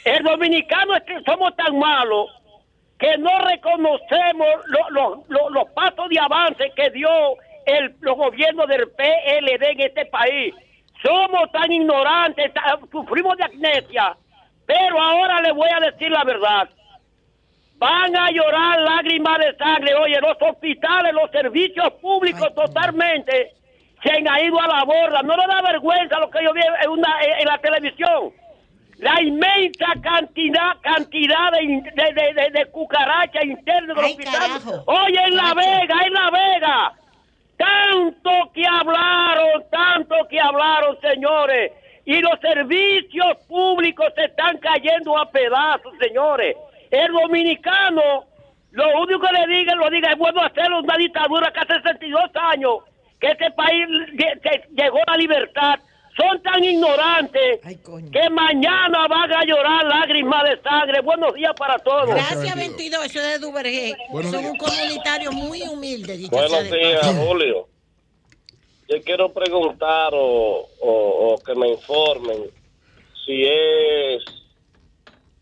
El 0.05 0.22
dominicano 0.22 0.95
es 0.95 1.03
que 1.05 1.20
somos 1.22 1.57
tan 1.57 1.78
malos 1.78 2.30
que 2.99 3.16
no 3.18 3.30
reconocemos 3.47 4.47
los 5.28 5.68
pasos 5.70 6.09
de 6.11 6.18
avance 6.18 6.70
que 6.76 6.91
dio 6.91 7.09
el, 7.64 7.95
los 8.01 8.16
gobiernos 8.16 8.68
del 8.68 8.89
PLD 8.91 9.70
en 9.70 9.80
este 9.80 10.07
país. 10.07 10.55
Somos 11.03 11.51
tan 11.53 11.70
ignorantes, 11.72 12.53
sufrimos 12.93 13.37
de 13.39 13.45
amnesia. 13.45 14.16
Pero 14.66 15.01
ahora 15.01 15.41
le 15.41 15.53
voy 15.53 15.68
a 15.70 15.91
decir 15.91 16.11
la 16.11 16.24
verdad 16.24 16.68
van 17.78 18.16
a 18.16 18.30
llorar 18.30 18.80
lágrimas 18.80 19.38
de 19.38 19.56
sangre. 19.56 19.94
Oye, 19.94 20.18
los 20.20 20.36
hospitales, 20.40 21.12
los 21.12 21.30
servicios 21.30 21.92
públicos 22.00 22.54
totalmente 22.54 23.52
se 24.02 24.10
han 24.12 24.44
ido 24.44 24.60
a 24.60 24.68
la 24.68 24.84
borda. 24.84 25.22
No 25.22 25.36
le 25.36 25.46
da 25.46 25.62
vergüenza 25.62 26.18
lo 26.18 26.30
que 26.30 26.42
yo 26.44 26.52
vi 26.52 26.60
en, 26.60 26.90
una, 26.90 27.16
en 27.40 27.46
la 27.46 27.58
televisión. 27.58 28.32
La 28.98 29.20
inmensa 29.20 29.86
cantidad 30.02 30.80
cantidad 30.80 31.52
de, 31.52 31.82
de, 31.94 32.32
de, 32.32 32.50
de 32.50 32.66
cucarachas 32.70 33.44
internas 33.44 33.94
del 33.94 34.04
hospital. 34.06 34.82
Oye, 34.86 35.18
en 35.26 35.36
La 35.36 35.52
Vega, 35.54 35.96
en 36.06 36.12
La 36.14 36.30
Vega. 36.30 36.92
Tanto 37.58 38.52
que 38.54 38.64
hablaron, 38.66 39.64
tanto 39.70 40.14
que 40.28 40.40
hablaron, 40.40 40.98
señores. 41.00 41.72
Y 42.06 42.20
los 42.20 42.38
servicios 42.40 43.36
públicos 43.48 44.06
se 44.14 44.24
están 44.24 44.58
cayendo 44.58 45.18
a 45.18 45.28
pedazos, 45.30 45.92
señores. 46.00 46.56
El 46.91 47.12
dominicano, 47.12 48.24
lo 48.72 49.03
único 49.03 49.20
que 49.20 49.32
le 49.32 49.57
diga, 49.59 49.74
lo 49.74 49.91
diga, 49.91 50.11
es 50.12 50.18
bueno 50.18 50.43
hacer 50.43 50.72
una 50.72 50.97
dictadura 50.97 51.53
que 51.53 51.61
hace 51.61 51.74
62 51.82 52.22
años, 52.34 52.78
que 53.20 53.28
este 53.28 53.51
país 53.53 53.87
llegó 54.74 54.99
a 55.07 55.12
la 55.12 55.16
libertad 55.16 55.80
son 56.16 56.43
tan 56.43 56.64
ignorantes 56.64 57.61
que 58.11 58.30
mañana 58.30 59.07
van 59.07 59.32
a 59.32 59.45
llorar 59.45 59.84
lágrimas 59.84 60.45
de 60.45 60.62
sangre. 60.62 61.01
Buenos 61.03 61.34
días 61.34 61.53
para 61.57 61.78
todos. 61.78 62.09
Gracias, 62.09 62.57
22. 62.57 63.05
Eso 63.05 63.18
es 63.20 63.24
de 63.32 63.39
Duvergé. 63.39 63.95
Son 64.30 64.45
un 64.47 64.57
comunitario 64.57 65.30
muy 65.32 65.62
humilde. 65.62 66.26
Buenos 66.30 66.70
días, 66.70 67.07
Julio. 67.18 67.68
Yo 68.89 69.03
quiero 69.03 69.32
preguntar 69.32 70.12
o, 70.14 71.37
que 71.45 71.55
me 71.55 71.68
informen 71.68 72.51
si 73.24 73.43
es 73.43 74.24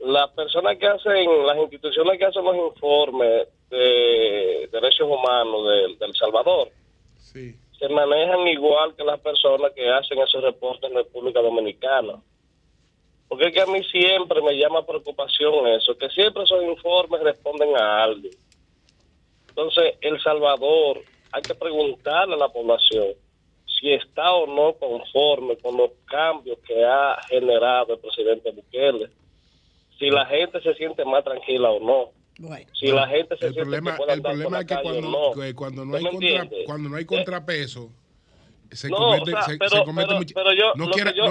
las 0.04 0.30
personas 0.30 0.76
que 0.78 0.86
hacen, 0.86 1.46
las 1.46 1.58
instituciones 1.58 2.18
que 2.18 2.24
hacen 2.24 2.44
los 2.44 2.56
informes 2.56 3.48
de 3.70 4.68
derechos 4.70 5.08
humanos 5.08 5.66
de, 5.68 5.96
de 5.96 6.06
El 6.06 6.14
Salvador. 6.14 6.68
Sí 7.16 7.56
se 7.78 7.88
manejan 7.88 8.46
igual 8.46 8.94
que 8.94 9.04
las 9.04 9.20
personas 9.20 9.72
que 9.72 9.88
hacen 9.90 10.18
esos 10.18 10.42
reportes 10.42 10.90
en 10.90 10.96
República 10.96 11.40
Dominicana. 11.40 12.22
Porque 13.28 13.48
es 13.48 13.54
que 13.54 13.60
a 13.60 13.66
mí 13.66 13.82
siempre 13.84 14.40
me 14.42 14.56
llama 14.56 14.86
preocupación 14.86 15.66
eso, 15.68 15.96
que 15.98 16.08
siempre 16.10 16.44
esos 16.44 16.62
informes 16.62 17.22
responden 17.22 17.76
a 17.76 18.04
algo. 18.04 18.28
Entonces, 19.48 19.94
El 20.00 20.20
Salvador, 20.22 21.02
hay 21.32 21.42
que 21.42 21.54
preguntarle 21.54 22.34
a 22.34 22.38
la 22.38 22.48
población 22.48 23.08
si 23.66 23.92
está 23.92 24.32
o 24.32 24.46
no 24.46 24.74
conforme 24.74 25.56
con 25.58 25.76
los 25.76 25.90
cambios 26.06 26.58
que 26.66 26.84
ha 26.84 27.20
generado 27.28 27.94
el 27.94 27.98
presidente 27.98 28.50
Bukele, 28.52 29.10
si 29.98 30.10
la 30.10 30.26
gente 30.26 30.60
se 30.60 30.74
siente 30.74 31.04
más 31.04 31.24
tranquila 31.24 31.70
o 31.70 31.80
no. 31.80 32.24
Si 32.78 32.86
la 32.88 33.06
gente 33.06 33.36
se 33.36 33.46
el 33.46 33.54
problema, 33.54 33.96
el 34.08 34.22
problema 34.22 34.60
es 34.60 34.66
que 34.66 34.76
cuando, 34.82 35.08
no. 35.08 35.54
cuando, 35.54 35.84
no 35.84 35.96
hay 35.96 36.04
contra, 36.04 36.48
cuando 36.66 36.88
no 36.88 36.96
hay 36.96 37.04
contrapeso, 37.04 37.92
se 38.74 38.88
no, 38.88 38.96
comete, 38.96 39.22
o 39.22 39.26
sea, 39.26 39.42
se, 39.44 39.56
pero, 39.56 39.70
se 39.70 39.84
comete 39.84 40.08
pero, 40.08 40.18
mucho. 40.18 40.34
Pero 40.34 40.52
yo, 40.52 40.72
no 40.74 40.90
quiera, 40.90 41.12
no, 41.16 41.26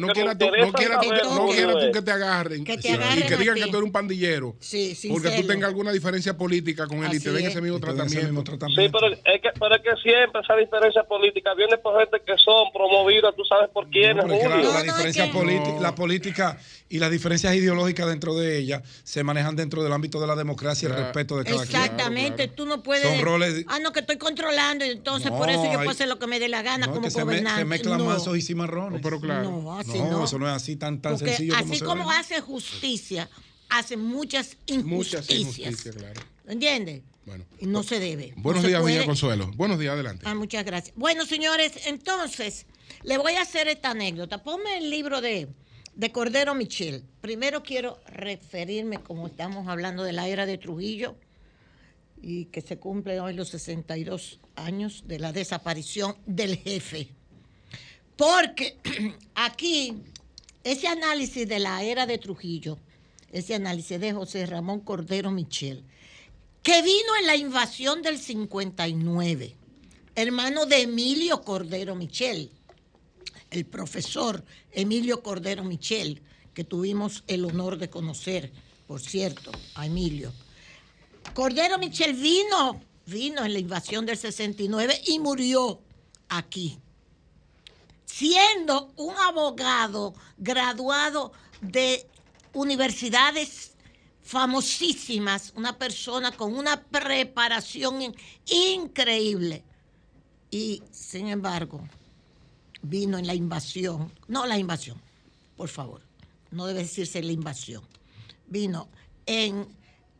no, 0.00 0.08
quiera 0.08 0.36
tú, 0.36 0.46
no 0.46 0.72
quiera 0.72 1.00
tú, 1.00 1.08
no 1.34 1.46
quiera 1.46 1.72
tú 1.80 1.92
que 1.92 2.02
te 2.02 2.10
agarren, 2.10 2.64
que 2.64 2.76
te 2.76 2.92
agarren 2.92 3.18
y 3.18 3.26
que 3.26 3.36
digan 3.36 3.54
que 3.54 3.62
tú 3.62 3.76
eres 3.76 3.82
un 3.82 3.92
pandillero. 3.92 4.56
Sí, 4.60 4.96
porque 5.10 5.30
tú 5.30 5.46
tengas 5.46 5.68
alguna 5.68 5.92
diferencia 5.92 6.36
política 6.36 6.86
con 6.86 6.98
él 6.98 7.06
Así 7.06 7.16
y 7.16 7.20
te 7.20 7.32
den 7.32 7.46
ese 7.46 7.60
mismo 7.60 7.80
tratamiento. 7.80 8.52
Sí, 8.68 8.88
pero 8.92 9.08
es, 9.08 9.40
que, 9.40 9.50
pero 9.58 9.74
es 9.76 9.82
que 9.82 9.96
siempre 10.02 10.40
esa 10.42 10.56
diferencia 10.56 11.04
política 11.04 11.54
viene 11.54 11.78
por 11.78 11.98
gente 11.98 12.20
que 12.24 12.36
son 12.36 12.70
promovidas, 12.72 13.34
tú 13.34 13.44
sabes 13.44 13.70
por 13.70 13.88
quiénes. 13.88 14.24
la 14.26 14.82
diferencia 14.82 15.32
política, 15.32 15.80
la 15.80 15.94
política 15.94 16.58
y 16.94 17.00
las 17.00 17.10
diferencias 17.10 17.52
ideológicas 17.56 18.06
dentro 18.06 18.36
de 18.36 18.56
ella 18.56 18.80
se 19.02 19.24
manejan 19.24 19.56
dentro 19.56 19.82
del 19.82 19.92
ámbito 19.92 20.20
de 20.20 20.28
la 20.28 20.36
democracia 20.36 20.88
y 20.88 20.92
el 20.92 20.96
respeto 20.96 21.36
de 21.36 21.42
cada 21.42 21.66
quien. 21.66 21.82
Exactamente, 21.82 22.46
tú 22.46 22.66
no 22.66 22.84
puedes. 22.84 23.02
Son 23.02 23.20
roles. 23.20 23.64
Ah, 23.66 23.80
no, 23.80 23.92
que 23.92 23.98
estoy 23.98 24.16
controlando, 24.16 24.86
y 24.86 24.90
entonces 24.90 25.32
por 25.32 25.50
eso 25.50 25.64
yo 25.64 25.78
puedo 25.78 25.90
hacer 25.90 26.06
lo 26.06 26.20
que 26.20 26.28
me 26.28 26.38
dé 26.38 26.48
la 26.48 26.62
gana 26.62 26.86
como 26.86 27.10
gobernante. 27.10 27.62
Se, 27.62 27.64
mezclan 27.64 28.06
mazos 28.06 28.38
y 28.38 28.42
cimarrones. 28.42 29.00
pero 29.02 29.20
claro. 29.20 29.50
No, 29.50 29.76
así 29.76 29.98
no, 29.98 30.24
eso 30.24 30.38
no 30.38 30.46
es 30.48 30.54
así 30.54 30.76
tan, 30.76 31.02
tan 31.02 31.18
sencillo 31.18 31.56
así 31.56 31.80
como, 31.80 32.08
hace 32.12 32.40
justicia, 32.40 33.28
hace 33.70 33.96
muchas 33.96 34.56
injusticias. 34.66 34.84
Muchas 34.84 35.30
injusticias, 35.30 35.96
claro. 35.96 36.20
¿Entiendes? 36.46 37.02
Bueno, 37.26 37.44
y 37.58 37.66
no 37.66 37.82
se 37.82 37.98
debe. 37.98 38.34
Buenos 38.36 38.62
días, 38.62 38.80
Doña 38.80 39.04
Consuelo. 39.04 39.50
Buenos 39.56 39.80
días, 39.80 39.94
adelante. 39.94 40.22
Ah, 40.28 40.34
muchas 40.36 40.64
gracias. 40.64 40.94
Bueno, 40.94 41.26
señores, 41.26 41.72
entonces, 41.86 42.66
le 43.02 43.18
voy 43.18 43.32
a 43.32 43.42
hacer 43.42 43.66
esta 43.66 43.90
anécdota. 43.90 44.44
Ponme 44.44 44.78
el 44.78 44.90
libro 44.90 45.20
de 45.20 45.48
de 45.94 46.12
Cordero 46.12 46.54
Michel. 46.54 47.04
Primero 47.20 47.62
quiero 47.62 48.00
referirme, 48.06 48.98
como 48.98 49.26
estamos 49.26 49.68
hablando 49.68 50.02
de 50.02 50.12
la 50.12 50.28
era 50.28 50.46
de 50.46 50.58
Trujillo, 50.58 51.16
y 52.20 52.46
que 52.46 52.60
se 52.60 52.78
cumplen 52.78 53.20
hoy 53.20 53.34
los 53.34 53.48
62 53.50 54.40
años 54.56 55.04
de 55.06 55.18
la 55.18 55.32
desaparición 55.32 56.16
del 56.26 56.56
jefe. 56.56 57.08
Porque 58.16 58.78
aquí, 59.34 59.94
ese 60.62 60.88
análisis 60.88 61.48
de 61.48 61.58
la 61.58 61.82
era 61.82 62.06
de 62.06 62.18
Trujillo, 62.18 62.78
ese 63.30 63.54
análisis 63.54 64.00
de 64.00 64.12
José 64.12 64.46
Ramón 64.46 64.80
Cordero 64.80 65.30
Michel, 65.30 65.84
que 66.62 66.80
vino 66.82 67.16
en 67.20 67.26
la 67.26 67.36
invasión 67.36 68.00
del 68.00 68.18
59, 68.18 69.54
hermano 70.14 70.66
de 70.66 70.82
Emilio 70.82 71.42
Cordero 71.42 71.94
Michel, 71.94 72.50
el 73.54 73.66
profesor 73.66 74.44
Emilio 74.72 75.22
Cordero 75.22 75.62
Michel, 75.62 76.22
que 76.52 76.64
tuvimos 76.64 77.22
el 77.28 77.44
honor 77.44 77.78
de 77.78 77.88
conocer, 77.88 78.52
por 78.86 79.00
cierto, 79.00 79.52
a 79.76 79.86
Emilio. 79.86 80.32
Cordero 81.34 81.78
Michel 81.78 82.14
vino, 82.14 82.80
vino 83.06 83.44
en 83.44 83.52
la 83.52 83.58
invasión 83.60 84.06
del 84.06 84.18
69 84.18 85.02
y 85.06 85.20
murió 85.20 85.80
aquí, 86.28 86.78
siendo 88.04 88.92
un 88.96 89.14
abogado 89.16 90.14
graduado 90.36 91.32
de 91.60 92.06
universidades 92.52 93.72
famosísimas, 94.22 95.52
una 95.54 95.78
persona 95.78 96.32
con 96.32 96.56
una 96.56 96.82
preparación 96.82 98.14
increíble. 98.46 99.62
Y 100.50 100.82
sin 100.90 101.28
embargo, 101.28 101.82
vino 102.84 103.18
en 103.18 103.26
la 103.26 103.34
invasión, 103.34 104.12
no 104.28 104.46
la 104.46 104.56
invasión, 104.58 105.00
por 105.56 105.68
favor, 105.68 106.02
no 106.50 106.66
debe 106.66 106.80
decirse 106.80 107.22
la 107.22 107.32
invasión, 107.32 107.82
vino 108.46 108.90
en 109.26 109.66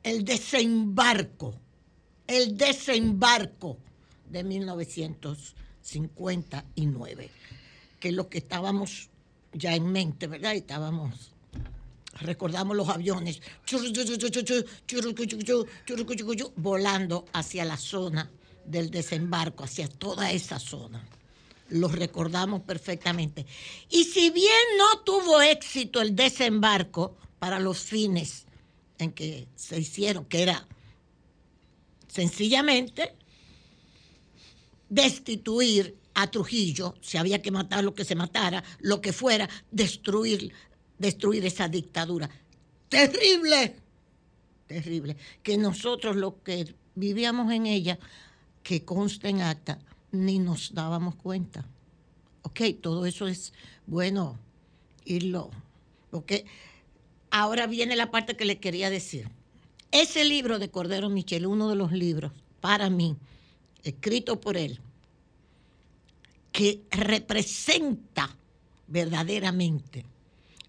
el 0.03 0.25
desembarco, 0.25 1.55
el 2.27 2.57
desembarco 2.57 3.77
de 4.31 4.45
1959, 4.45 7.31
que 8.01 8.09
es 8.09 8.15
lo 8.15 8.31
que 8.31 8.39
estábamos 8.39 9.11
ya 9.53 9.75
en 9.75 9.93
mente, 9.93 10.27
¿verdad? 10.27 10.55
Estábamos, 10.55 11.33
recordamos 12.15 12.75
los 12.77 12.89
aviones 12.89 13.43
volando 16.57 17.27
hacia 17.35 17.67
la 17.67 17.77
zona 17.77 18.31
del 18.65 18.91
desembarco, 18.91 19.65
hacia 19.65 19.87
toda 19.87 20.33
esa 20.33 20.59
zona 20.59 21.07
los 21.69 21.93
recordamos 21.93 22.63
perfectamente. 22.63 23.47
Y 23.91 24.05
si 24.05 24.31
bien 24.31 24.63
no 24.79 25.01
tuvo 25.01 25.41
éxito 25.41 26.01
el 26.01 26.15
desembarco 26.15 27.17
para 27.39 27.59
los 27.59 27.79
fines 27.79 28.47
en 28.99 29.13
que 29.13 29.49
se 29.57 29.79
hicieron, 29.79 30.25
que 30.27 30.43
era 30.43 30.67
sencillamente 32.09 33.15
destituir 34.89 35.97
a 36.15 36.31
Trujillo, 36.31 36.95
si 37.01 37.17
había 37.19 37.43
que 37.43 37.51
matar 37.51 37.83
lo 37.83 37.95
que 37.95 38.05
se 38.05 38.15
matara, 38.15 38.63
lo 38.79 39.01
que 39.01 39.13
fuera, 39.13 39.49
destruir, 39.71 40.53
destruir 40.99 41.45
esa 41.45 41.69
dictadura. 41.69 42.31
Terrible, 42.89 43.77
terrible, 44.69 45.17
que 45.43 45.59
nosotros 45.59 46.15
lo 46.15 46.41
que 46.43 46.73
vivíamos 46.95 47.53
en 47.53 47.67
ella, 47.67 47.99
que 48.63 48.85
consta 48.85 49.29
en 49.29 49.43
acta, 49.43 49.81
ni 50.15 50.39
nos 50.39 50.75
dábamos 50.75 51.17
cuenta. 51.17 51.67
Ok, 52.43 52.61
todo 52.81 53.07
eso 53.07 53.27
es 53.27 53.53
bueno 53.87 54.39
irlo. 55.05 55.51
Porque 56.11 56.47
ahora 57.31 57.67
viene 57.67 57.97
la 57.97 58.11
parte 58.11 58.37
que 58.37 58.45
le 58.45 58.61
quería 58.61 58.91
decir. 58.91 59.29
Ese 59.91 60.25
libro 60.25 60.59
de 60.59 60.71
Cordero 60.71 61.09
Michel, 61.09 61.47
uno 61.47 61.69
de 61.69 61.77
los 61.77 61.93
libros, 61.93 62.33
para 62.61 62.91
mí, 62.91 63.17
escrito 63.83 64.41
por 64.41 64.57
él, 64.57 64.81
que 66.53 66.83
representa 66.91 68.37
verdaderamente 68.87 70.05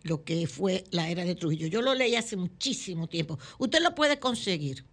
lo 0.04 0.24
que 0.24 0.48
fue 0.48 0.84
la 0.92 1.10
era 1.10 1.26
de 1.26 1.36
Trujillo. 1.36 1.68
Yo 1.68 1.82
lo 1.82 1.96
leí 1.96 2.16
hace 2.16 2.36
muchísimo 2.36 3.08
tiempo. 3.08 3.40
Usted 3.58 3.82
lo 3.82 3.96
puede 3.96 4.20
conseguir 4.20 4.86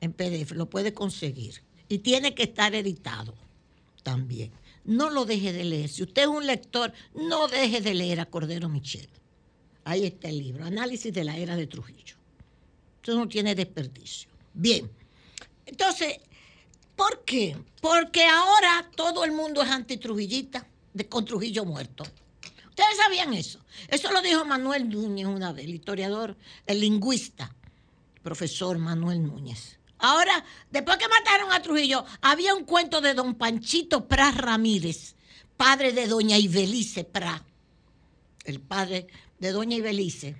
en 0.00 0.12
PDF, 0.12 0.52
lo 0.52 0.68
puede 0.68 0.92
conseguir. 0.92 1.62
Y 1.88 1.98
tiene 1.98 2.34
que 2.34 2.44
estar 2.44 2.74
editado 2.74 3.34
también. 4.04 4.52
No 4.84 5.10
lo 5.10 5.24
deje 5.24 5.52
de 5.52 5.64
leer. 5.64 5.88
Si 5.88 6.04
usted 6.04 6.22
es 6.22 6.28
un 6.28 6.46
lector, 6.46 6.92
no 7.14 7.48
deje 7.48 7.80
de 7.80 7.94
leer 7.94 8.20
a 8.20 8.26
Cordero 8.26 8.68
Michel. 8.68 9.08
Ahí 9.82 10.04
está 10.06 10.28
el 10.28 10.38
libro, 10.38 10.64
Análisis 10.64 11.12
de 11.12 11.24
la 11.24 11.36
Era 11.36 11.56
de 11.56 11.66
Trujillo. 11.66 12.14
Eso 13.02 13.16
no 13.16 13.26
tiene 13.26 13.56
desperdicio. 13.56 14.30
Bien, 14.54 14.88
entonces, 15.66 16.20
¿Por 16.96 17.24
qué? 17.24 17.56
Porque 17.80 18.24
ahora 18.24 18.88
todo 18.94 19.24
el 19.24 19.32
mundo 19.32 19.62
es 19.62 19.70
antitrujillita 19.70 20.66
de, 20.92 21.08
con 21.08 21.24
Trujillo 21.24 21.64
muerto. 21.64 22.04
Ustedes 22.68 22.96
sabían 22.96 23.34
eso. 23.34 23.60
Eso 23.88 24.12
lo 24.12 24.22
dijo 24.22 24.44
Manuel 24.44 24.88
Núñez 24.88 25.26
una 25.26 25.52
vez, 25.52 25.64
el 25.64 25.74
historiador, 25.74 26.36
el 26.66 26.80
lingüista, 26.80 27.54
profesor 28.22 28.78
Manuel 28.78 29.22
Núñez. 29.24 29.78
Ahora, 29.98 30.44
después 30.70 30.98
que 30.98 31.08
mataron 31.08 31.52
a 31.52 31.62
Trujillo, 31.62 32.04
había 32.20 32.54
un 32.54 32.64
cuento 32.64 33.00
de 33.00 33.14
don 33.14 33.36
Panchito 33.36 34.06
Pras 34.06 34.36
Ramírez, 34.36 35.14
padre 35.56 35.92
de 35.92 36.06
doña 36.06 36.36
Ibelice 36.36 37.04
Pras, 37.04 37.42
el 38.44 38.60
padre 38.60 39.06
de 39.38 39.52
doña 39.52 39.76
Ibelice, 39.76 40.36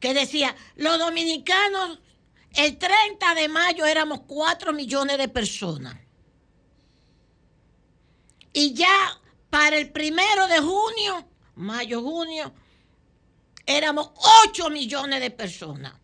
que 0.00 0.12
decía, 0.12 0.54
los 0.76 0.98
dominicanos, 0.98 2.00
el 2.54 2.78
30 2.78 3.34
de 3.34 3.48
mayo 3.48 3.86
éramos 3.86 4.20
4 4.26 4.72
millones 4.72 5.18
de 5.18 5.28
personas. 5.28 5.96
Y 8.52 8.74
ya 8.74 9.20
para 9.50 9.76
el 9.76 9.90
primero 9.90 10.46
de 10.46 10.60
junio, 10.60 11.26
mayo, 11.56 12.02
junio, 12.02 12.52
éramos 13.66 14.10
8 14.48 14.70
millones 14.70 15.20
de 15.20 15.30
personas. 15.30 15.94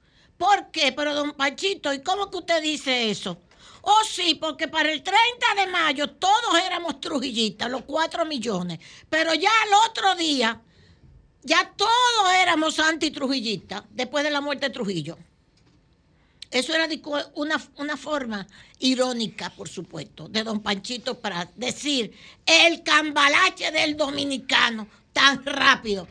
¿Por 0.41 0.71
qué? 0.71 0.91
Pero 0.93 1.15
don 1.15 1.33
Pachito, 1.33 1.93
¿y 1.93 2.01
cómo 2.01 2.31
que 2.31 2.39
usted 2.39 2.63
dice 2.63 3.11
eso? 3.11 3.43
Oh, 3.83 4.01
sí, 4.11 4.37
porque 4.37 4.69
para 4.69 4.91
el 4.91 5.03
30 5.03 5.19
de 5.55 5.67
mayo 5.67 6.09
todos 6.13 6.59
éramos 6.65 6.99
trujillistas, 6.99 7.71
los 7.71 7.83
4 7.83 8.25
millones. 8.25 8.79
Pero 9.11 9.35
ya 9.35 9.51
al 9.65 9.91
otro 9.91 10.15
día, 10.15 10.59
ya 11.43 11.71
todos 11.77 12.33
éramos 12.41 12.79
antitrujillistas, 12.79 13.83
después 13.91 14.25
de 14.25 14.31
la 14.31 14.41
muerte 14.41 14.69
de 14.69 14.73
Trujillo. 14.73 15.19
Eso 16.51 16.75
era 16.75 16.89
una, 17.35 17.63
una, 17.77 17.99
forma 17.99 18.47
irónica, 18.79 19.51
por 19.51 19.69
supuesto, 19.69 20.27
de 20.27 20.43
don 20.43 20.61
Panchito 20.61 21.21
para 21.21 21.51
decir 21.55 22.17
el 22.47 22.83
cambalache 22.83 23.71
del 23.73 23.95
dominicano 23.95 24.89
tan 25.13 25.45
rápido 25.45 26.09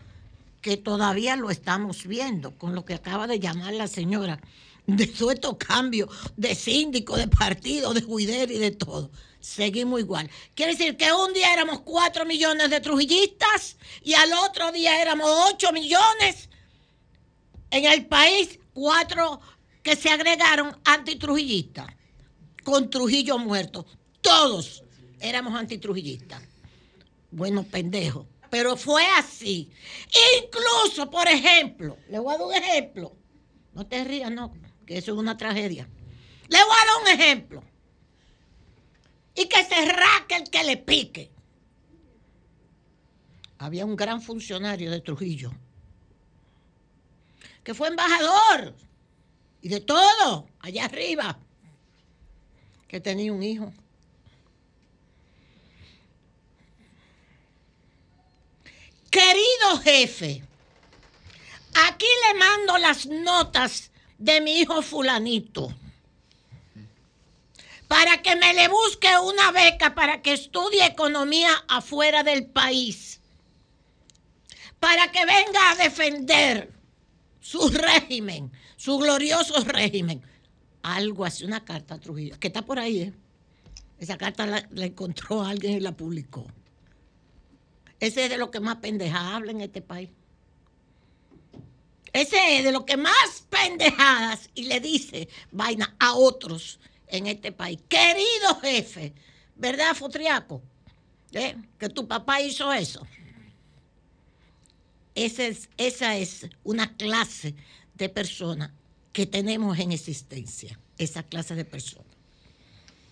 que 0.62 0.78
todavía 0.78 1.36
lo 1.36 1.50
estamos 1.50 2.06
viendo 2.06 2.58
con 2.58 2.76
lo 2.76 2.86
que 2.86 2.94
acaba 2.94 3.28
de 3.28 3.40
llamar 3.40 3.74
la 3.74 3.88
señora, 3.88 4.40
de 4.88 5.08
todos 5.08 5.34
estos 5.34 5.58
cambios 5.58 6.10
de 6.36 6.56
síndico, 6.56 7.16
de 7.16 7.28
partido, 7.28 7.94
de 7.94 8.02
juidero 8.02 8.52
y 8.52 8.58
de 8.58 8.72
todo. 8.72 9.12
Seguimos 9.40 10.00
igual. 10.00 10.30
Quiere 10.56 10.74
decir 10.74 10.98
que 10.98 11.14
un 11.14 11.34
día 11.34 11.54
éramos 11.54 11.82
4 11.82 12.26
millones 12.26 12.70
de 12.70 12.82
trujillistas 12.82 13.78
y 14.04 14.14
al 14.14 14.34
otro 14.34 14.72
día 14.72 15.02
éramos 15.02 15.30
8 15.54 15.72
millones. 15.72 16.50
En 17.72 17.86
el 17.86 18.06
país, 18.08 18.60
4 18.74 19.40
que 19.84 19.96
se 19.96 20.10
agregaron 20.10 20.76
antitrujillistas 20.84 21.88
con 22.64 22.90
Trujillo 22.90 23.38
muerto. 23.38 23.86
Todos 24.22 24.84
éramos 25.20 25.58
antitrujillistas. 25.58 26.42
Bueno, 27.32 27.64
pendejos. 27.64 28.26
Pero 28.50 28.76
fue 28.76 29.06
así. 29.18 29.72
Incluso, 30.42 31.10
por 31.10 31.28
ejemplo, 31.28 31.98
le 32.10 32.20
voy 32.20 32.34
a 32.34 32.38
dar 32.38 32.48
un 32.48 32.54
ejemplo. 32.54 33.16
No 33.74 33.86
te 33.86 34.04
rías, 34.04 34.32
no, 34.32 34.54
que 34.86 34.98
eso 34.98 35.14
es 35.14 35.18
una 35.18 35.38
tragedia. 35.38 35.88
Le 36.48 36.58
voy 36.58 36.74
a 36.74 36.86
dar 36.86 37.02
un 37.02 37.22
ejemplo. 37.22 37.64
Y 39.36 39.48
que 39.48 39.64
se 39.64 39.86
raque 39.86 40.36
el 40.36 40.50
que 40.50 40.64
le 40.64 40.78
pique. 40.78 41.32
Había 43.60 43.86
un 43.86 43.96
gran 43.96 44.22
funcionario 44.22 44.90
de 44.90 45.02
Trujillo 45.02 45.52
que 47.70 47.76
fue 47.76 47.90
embajador 47.90 48.76
y 49.62 49.70
de 49.70 49.80
todo, 49.80 50.48
allá 50.60 50.86
arriba, 50.86 51.40
que 52.88 53.00
tenía 53.00 53.32
un 53.32 53.44
hijo. 53.44 53.72
Querido 59.10 59.80
jefe, 59.84 60.44
aquí 61.88 62.06
le 62.28 62.40
mando 62.40 62.78
las 62.78 63.06
notas 63.08 63.92
de 64.18 64.42
mi 64.42 64.60
hijo 64.60 64.82
fulanito 64.82 65.74
para 67.88 68.22
que 68.22 68.36
me 68.36 68.54
le 68.54 68.68
busque 68.68 69.08
una 69.24 69.52
beca 69.52 69.96
para 69.96 70.22
que 70.22 70.34
estudie 70.34 70.86
economía 70.86 71.50
afuera 71.68 72.22
del 72.22 72.46
país, 72.46 73.20
para 74.80 75.12
que 75.12 75.26
venga 75.26 75.72
a 75.72 75.76
defender 75.76 76.72
su 77.42 77.68
régimen, 77.70 78.52
su 78.78 79.00
glorioso 79.00 79.64
régimen. 79.64 80.22
Algo 80.84 81.26
así, 81.26 81.44
una 81.44 81.66
carta 81.66 81.96
a 81.96 82.00
Trujillo, 82.00 82.40
que 82.40 82.48
está 82.48 82.62
por 82.62 82.78
ahí, 82.78 83.02
¿eh? 83.02 83.14
Esa 83.98 84.18
carta 84.18 84.46
la, 84.46 84.66
la 84.72 84.86
encontró 84.86 85.42
alguien 85.42 85.74
y 85.74 85.80
la 85.80 85.92
publicó. 85.92 86.46
Ese 88.00 88.26
es 88.26 88.30
de 88.30 88.38
lo 88.38 88.50
que 88.52 88.60
más 88.60 88.78
pendejadas 88.78 89.34
habla 89.34 89.52
en 89.52 89.62
este 89.62 89.82
país. 89.82 90.10
Ese 92.14 92.58
es 92.58 92.64
de 92.64 92.72
lo 92.72 92.86
que 92.86 92.98
más 92.98 93.46
pendejadas 93.50 94.50
y 94.56 94.64
le 94.64 94.80
dice 94.80 95.30
vaina 95.52 95.96
a 96.00 96.14
otros 96.14 96.80
en 97.08 97.28
este 97.28 97.52
país. 97.52 97.80
Querido 97.88 98.56
jefe, 98.62 99.14
¿verdad, 99.56 99.96
Futriaco? 99.96 100.62
¿Eh? 101.32 101.56
Que 101.78 101.90
tu 101.90 102.08
papá 102.08 102.42
hizo 102.42 102.72
eso. 102.74 103.06
Esa 105.14 106.16
es, 106.18 106.48
una 106.64 106.96
clase 106.96 107.54
de 107.94 108.10
persona 108.10 108.74
que 109.12 109.26
tenemos 109.26 109.78
en 109.78 109.92
existencia. 109.92 110.80
Esa 110.98 111.24
clase 111.24 111.56
de 111.56 111.66
personas. 111.66 112.08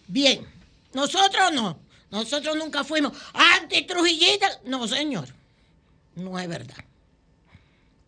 Bien, 0.07 0.45
nosotros 0.93 1.51
no. 1.53 1.79
Nosotros 2.11 2.55
nunca 2.55 2.83
fuimos 2.83 3.13
antitrujillistas. 3.33 4.59
No, 4.65 4.87
señor. 4.87 5.27
No 6.15 6.39
es 6.39 6.47
verdad. 6.47 6.83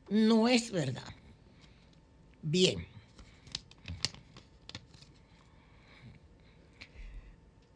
No 0.10 0.47
es 0.47 0.72
verdad. 0.72 1.04
Bien. 2.41 2.88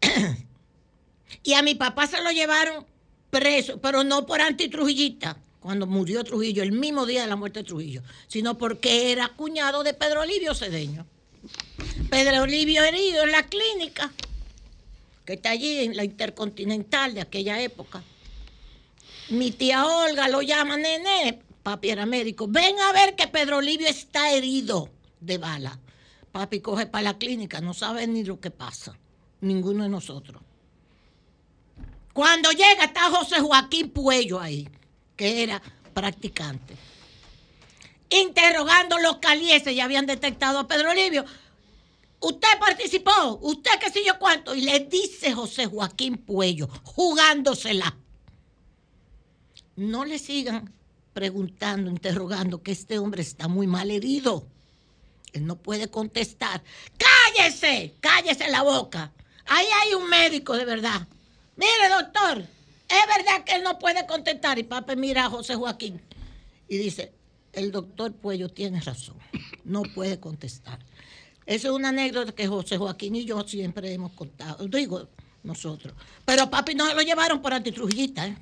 y 1.44 1.54
a 1.54 1.62
mi 1.62 1.76
papá 1.76 2.08
se 2.08 2.22
lo 2.22 2.32
llevaron 2.32 2.86
preso, 3.30 3.80
pero 3.82 4.04
no 4.04 4.26
por 4.26 4.42
antitrujillista, 4.42 5.38
cuando 5.60 5.88
murió 5.88 6.24
Trujillo, 6.24 6.64
el 6.64 6.72
mismo 6.72 7.06
día 7.06 7.22
de 7.22 7.28
la 7.28 7.36
muerte 7.36 7.60
de 7.60 7.66
Trujillo, 7.66 8.02
sino 8.28 8.58
porque 8.58 9.12
era 9.12 9.30
cuñado 9.30 9.84
de 9.84 9.94
Pedro 9.94 10.22
Olivio 10.22 10.54
Cedeño. 10.54 11.06
Pedro 12.10 12.44
Olivio 12.44 12.84
herido 12.84 13.24
en 13.24 13.32
la 13.32 13.44
clínica 13.44 14.12
que 15.26 15.34
está 15.34 15.52
allí 15.52 15.80
en 15.80 15.96
la 15.96 16.04
Intercontinental 16.04 17.14
de 17.14 17.22
aquella 17.22 17.62
época. 17.62 18.04
Mi 19.30 19.52
tía 19.52 19.86
Olga 19.86 20.28
lo 20.28 20.42
llama 20.42 20.78
nene, 20.78 21.42
papi 21.64 21.90
era 21.90 22.06
médico. 22.06 22.48
Ven 22.48 22.76
a 22.80 22.92
ver 22.92 23.16
que 23.16 23.28
Pedro 23.28 23.58
Olivio 23.58 23.88
está 23.88 24.32
herido 24.32 24.90
de 25.20 25.38
bala. 25.38 25.80
Papi 26.32 26.60
coge 26.60 26.88
para 26.88 27.04
la 27.04 27.18
clínica, 27.18 27.62
no 27.62 27.74
sabe 27.74 28.06
ni 28.08 28.24
lo 28.24 28.40
que 28.40 28.52
pasa. 28.52 28.98
Ninguno 29.42 29.84
de 29.84 29.90
nosotros. 29.90 30.42
Cuando 32.14 32.52
llega 32.52 32.86
está 32.86 33.10
José 33.10 33.40
Joaquín 33.40 33.90
Puello 33.90 34.40
ahí, 34.40 34.68
que 35.16 35.44
era 35.44 35.62
practicante. 35.94 36.76
Interrogando 38.10 39.00
los 39.00 39.18
calieses, 39.18 39.76
ya 39.76 39.86
habían 39.86 40.06
detectado 40.06 40.60
a 40.60 40.68
Pedro 40.68 40.92
Olivio. 40.92 41.26
Usted 42.24 42.58
participó, 42.58 43.38
usted 43.42 43.72
qué 43.82 43.90
sé 43.90 44.02
yo 44.06 44.18
cuánto. 44.18 44.56
Y 44.56 44.62
le 44.62 44.80
dice 44.80 45.34
José 45.34 45.66
Joaquín 45.66 46.18
Puello, 46.18 46.70
jugándosela. 46.84 47.98
No 49.76 50.06
le 50.06 50.18
sigan 50.18 50.74
preguntando, 51.12 51.92
interrogando, 51.92 52.64
que 52.64 52.72
este 52.72 52.98
hombre 52.98 53.22
está 53.22 53.50
muy 53.50 53.68
mal 53.68 53.92
herido. 53.92 54.48
Él 55.34 55.46
no 55.46 55.58
puede 55.58 55.90
contestar. 55.90 56.64
¡Cállese! 56.98 57.94
¡Cállese 58.00 58.50
la 58.50 58.62
boca! 58.62 59.12
Ahí 59.46 59.68
hay 59.82 59.94
un 59.94 60.08
médico 60.08 60.56
de 60.56 60.64
verdad. 60.64 61.06
Mire, 61.58 61.90
doctor, 61.90 62.38
es 62.38 63.18
verdad 63.18 63.44
que 63.44 63.56
él 63.56 63.64
no 63.64 63.78
puede 63.80 64.08
contestar. 64.08 64.58
Y 64.60 64.64
papá 64.64 64.96
mira 64.96 65.26
a 65.26 65.30
José 65.30 65.56
Joaquín 65.56 66.02
y 66.70 66.78
dice, 66.78 67.12
el 67.52 67.74
doctor 67.74 68.14
Puello 68.14 68.48
tiene 68.48 68.80
razón, 68.80 69.18
no 69.66 69.84
puede 69.84 70.22
contestar. 70.22 70.80
Esa 71.46 71.68
es 71.68 71.74
una 71.74 71.90
anécdota 71.90 72.32
que 72.32 72.48
José 72.48 72.78
Joaquín 72.78 73.16
y 73.16 73.26
yo 73.26 73.42
siempre 73.48 73.94
hemos 73.94 74.14
contado, 74.14 74.66
digo 74.68 75.10
nosotros. 75.44 75.94
Pero 76.26 76.50
papi 76.50 76.74
no 76.74 76.94
lo 76.94 77.02
llevaron 77.02 77.42
por 77.42 77.54
antitrujillista, 77.54 78.28
¿eh? 78.28 78.38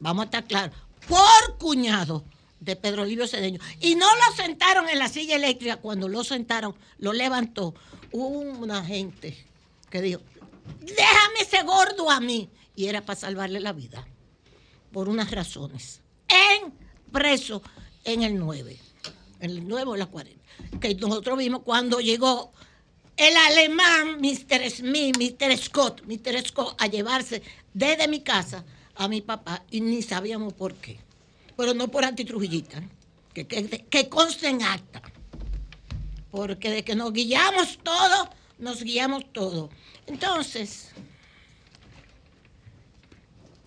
vamos 0.00 0.22
a 0.22 0.24
estar 0.26 0.44
claros, 0.44 0.74
por 1.06 1.58
cuñado 1.58 2.24
de 2.58 2.76
Pedro 2.76 3.04
Livio 3.04 3.26
Cedeño. 3.26 3.60
Y 3.80 3.94
no 3.96 4.06
lo 4.06 4.36
sentaron 4.36 4.88
en 4.88 4.98
la 4.98 5.08
silla 5.08 5.36
eléctrica, 5.36 5.76
cuando 5.76 6.08
lo 6.08 6.24
sentaron, 6.24 6.74
lo 6.98 7.12
levantó 7.12 7.74
una 8.12 8.84
gente 8.84 9.36
que 9.90 10.00
dijo, 10.00 10.20
déjame 10.80 11.40
ese 11.40 11.62
gordo 11.64 12.10
a 12.10 12.20
mí. 12.20 12.48
Y 12.74 12.86
era 12.86 13.04
para 13.04 13.20
salvarle 13.20 13.60
la 13.60 13.74
vida, 13.74 14.06
por 14.92 15.10
unas 15.10 15.30
razones. 15.30 16.00
En 16.28 16.72
preso 17.12 17.62
en 18.04 18.22
el 18.22 18.38
9, 18.38 18.78
en 19.40 19.50
el 19.50 19.68
9 19.68 19.90
o 19.90 19.96
la 19.96 20.06
40 20.06 20.41
que 20.80 20.94
nosotros 20.94 21.38
vimos 21.38 21.62
cuando 21.62 22.00
llegó 22.00 22.52
el 23.16 23.36
alemán 23.36 24.20
Mr. 24.20 24.70
Smith, 24.70 25.16
Mr. 25.16 25.56
Scott, 25.56 26.02
Mr. 26.06 26.46
Scott 26.46 26.74
a 26.80 26.86
llevarse 26.86 27.42
desde 27.72 28.08
mi 28.08 28.20
casa 28.20 28.64
a 28.94 29.08
mi 29.08 29.20
papá 29.20 29.64
y 29.70 29.80
ni 29.80 30.02
sabíamos 30.02 30.52
por 30.54 30.74
qué. 30.74 30.98
Pero 31.56 31.74
no 31.74 31.88
por 31.88 32.04
antitrujillita, 32.04 32.82
que, 33.34 33.46
que, 33.46 33.66
que 33.68 34.08
conste 34.08 34.48
en 34.48 34.62
acta. 34.62 35.02
Porque 36.30 36.70
de 36.70 36.82
que 36.82 36.94
nos 36.94 37.12
guiamos 37.12 37.78
todo, 37.82 38.30
nos 38.58 38.82
guiamos 38.82 39.30
todo. 39.32 39.70
Entonces, 40.06 40.88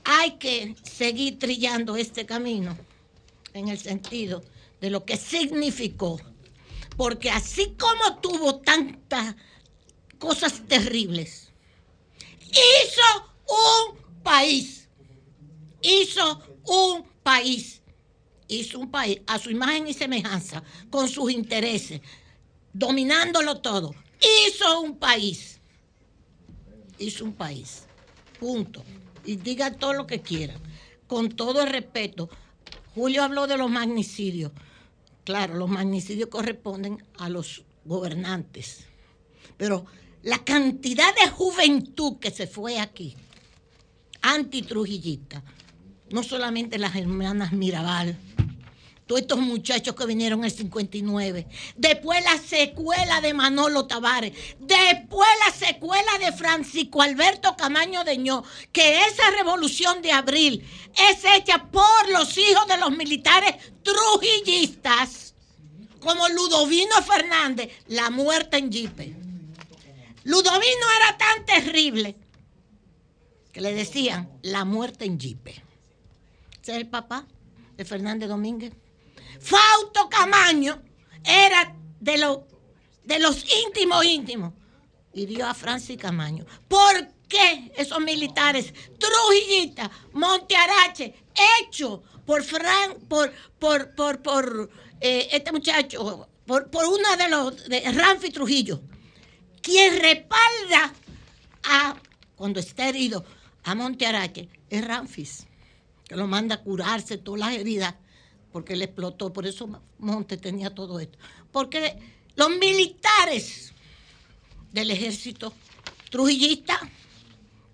hay 0.04 0.32
que 0.38 0.76
seguir 0.84 1.40
trillando 1.40 1.96
este 1.96 2.26
camino 2.26 2.78
en 3.54 3.70
el 3.70 3.78
sentido 3.78 4.44
de 4.82 4.90
lo 4.90 5.06
que 5.06 5.18
significó. 5.18 6.20
Porque 6.98 7.30
así 7.30 7.76
como 7.78 8.20
tuvo 8.20 8.60
tantas 8.60 9.36
cosas 10.18 10.62
terribles, 10.68 11.52
hizo 12.50 13.34
un 13.48 14.22
país. 14.24 14.88
Hizo 15.82 16.42
un 16.66 17.06
país. 17.22 17.82
Hizo 18.48 18.80
un 18.80 18.92
país 18.92 19.22
a 19.28 19.40
su 19.40 19.50
imagen 19.50 19.88
y 19.88 19.94
semejanza, 19.94 20.64
con 20.90 21.10
sus 21.10 21.32
intereses, 21.32 22.02
dominándolo 22.74 23.60
todo. 23.60 23.94
Hizo 24.48 24.82
un 24.82 24.98
país. 24.98 25.60
Hizo 26.98 27.26
un 27.26 27.34
país. 27.34 27.84
Punto. 28.40 28.84
Y 29.26 29.36
diga 29.38 29.72
todo 29.72 29.94
lo 29.94 30.08
que 30.08 30.22
quiera. 30.22 30.56
Con 31.08 31.30
todo 31.30 31.62
el 31.62 31.70
respeto. 31.70 32.30
Julio 32.94 33.24
habló 33.24 33.48
de 33.48 33.58
los 33.58 33.70
magnicidios. 33.70 34.52
Claro, 35.26 35.56
los 35.56 35.70
magnicidios 35.70 36.30
corresponden 36.30 37.04
a 37.18 37.30
los 37.30 37.66
gobernantes. 37.84 38.86
Pero 39.58 39.86
la 40.22 40.44
cantidad 40.44 41.14
de 41.16 41.30
juventud 41.30 42.20
que 42.20 42.30
se 42.32 42.46
fue 42.48 42.80
aquí, 42.80 43.16
antitrujillista, 44.22 45.44
no 46.12 46.22
solamente 46.22 46.78
las 46.78 46.96
hermanas 46.96 47.54
Mirabal, 47.54 48.18
todos 49.06 49.22
estos 49.22 49.40
muchachos 49.40 49.96
que 49.96 50.06
vinieron 50.06 50.40
en 50.40 50.46
el 50.46 50.52
59, 50.52 51.48
después 51.76 52.24
la 52.24 52.38
secuela 52.40 53.22
de 53.22 53.34
Manolo 53.34 53.86
Tavares, 53.86 54.34
después 54.60 55.30
la 55.46 55.54
secuela 55.54 56.18
de 56.20 56.32
Francisco 56.32 57.02
Alberto 57.02 57.56
Camaño 57.56 58.04
Deñó, 58.04 58.44
que 58.72 59.02
esa 59.02 59.30
revolución 59.32 60.02
de 60.02 60.12
abril 60.12 60.68
es 61.12 61.24
hecha 61.36 61.66
por 61.72 62.10
los 62.10 62.36
hijos 62.38 62.68
de 62.68 62.78
los 62.78 62.92
militares 62.92 63.56
trujillistas, 63.84 65.36
como 66.00 66.28
Ludovino 66.30 66.96
Fernández, 67.04 67.72
la 67.88 68.10
muerte 68.10 68.58
en 68.58 68.72
Jipe. 68.72 69.16
Ludovino 70.24 70.86
era 70.98 71.18
tan 71.18 71.46
terrible 71.46 72.16
que 73.52 73.62
le 73.62 73.74
decían 73.74 74.30
la 74.42 74.66
muerte 74.66 75.06
en. 75.06 75.18
Ese 75.20 76.72
es 76.72 76.78
el 76.78 76.88
papá 76.88 77.28
de 77.78 77.86
Fernández 77.86 78.30
Domínguez. 78.30 78.74
Fausto 79.40 80.10
Camaño 80.10 80.82
era 81.24 81.76
de, 82.00 82.40
de 83.04 83.20
los 83.20 83.46
íntimos 83.66 84.06
íntimos 84.06 84.54
dio 85.26 85.48
a 85.48 85.54
Francis 85.54 85.98
Camaño. 85.98 86.46
¿Por 86.68 87.08
qué 87.30 87.72
esos 87.78 88.02
militares 88.02 88.74
trujillistas, 89.00 89.90
Montearache, 90.12 91.16
hechos 91.62 92.02
por 92.26 92.44
Fran, 92.44 93.00
por, 93.08 93.32
por, 93.58 93.96
por, 93.96 94.22
por 94.22 94.70
eh, 95.00 95.30
este 95.32 95.52
muchacho, 95.54 96.28
por, 96.46 96.70
por 96.70 96.86
uno 96.86 97.16
de 97.18 97.30
los 97.30 97.70
de 97.70 98.32
Trujillo, 98.34 98.82
quien 99.62 100.00
respalda 100.02 100.94
a, 101.64 101.96
cuando 102.36 102.60
está 102.60 102.90
herido, 102.90 103.24
a 103.64 103.74
Montearache, 103.74 104.50
es 104.70 104.86
Ramfis, 104.86 105.48
que 106.08 106.16
lo 106.16 106.28
manda 106.28 106.56
a 106.56 106.62
curarse 106.62 107.18
todas 107.18 107.40
las 107.40 107.54
heridas 107.54 107.96
porque 108.56 108.78
le 108.78 108.86
explotó, 108.86 109.34
por 109.34 109.46
eso 109.46 109.68
Monte 110.00 110.38
tenía 110.38 110.74
todo 110.74 110.98
esto. 111.02 111.18
Porque 111.52 112.00
los 112.38 112.50
militares 112.52 113.74
del 114.72 114.92
ejército 114.92 115.52
trujillista 116.10 116.80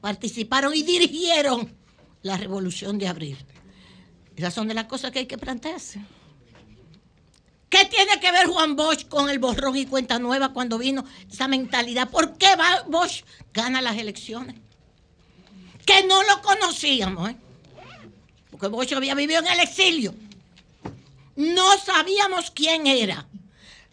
participaron 0.01 0.73
y 0.73 0.81
dirigieron 0.81 1.71
la 2.23 2.35
revolución 2.35 2.97
de 2.97 3.07
abril. 3.07 3.37
Esas 4.35 4.55
son 4.55 4.67
de 4.69 4.73
las 4.73 4.85
cosas 4.85 5.11
que 5.11 5.19
hay 5.19 5.27
que 5.27 5.37
plantearse. 5.37 6.01
¿Qué 7.69 7.85
tiene 7.85 8.19
que 8.19 8.31
ver 8.31 8.47
Juan 8.47 8.75
Bosch 8.75 9.07
con 9.07 9.29
el 9.29 9.37
borrón 9.37 9.77
y 9.77 9.85
cuenta 9.85 10.17
nueva 10.17 10.51
cuando 10.51 10.79
vino 10.79 11.05
esa 11.31 11.47
mentalidad? 11.47 12.09
¿Por 12.09 12.39
qué 12.39 12.47
Bosch 12.87 13.21
gana 13.53 13.83
las 13.83 13.99
elecciones? 13.99 14.55
Que 15.85 16.07
no 16.07 16.23
lo 16.23 16.41
conocíamos, 16.41 17.29
¿eh? 17.29 17.35
porque 18.49 18.65
Bosch 18.65 18.93
había 18.93 19.13
vivido 19.13 19.41
en 19.41 19.47
el 19.47 19.59
exilio. 19.59 20.15
No 21.35 21.77
sabíamos 21.77 22.51
quién 22.51 22.87
era. 22.87 23.27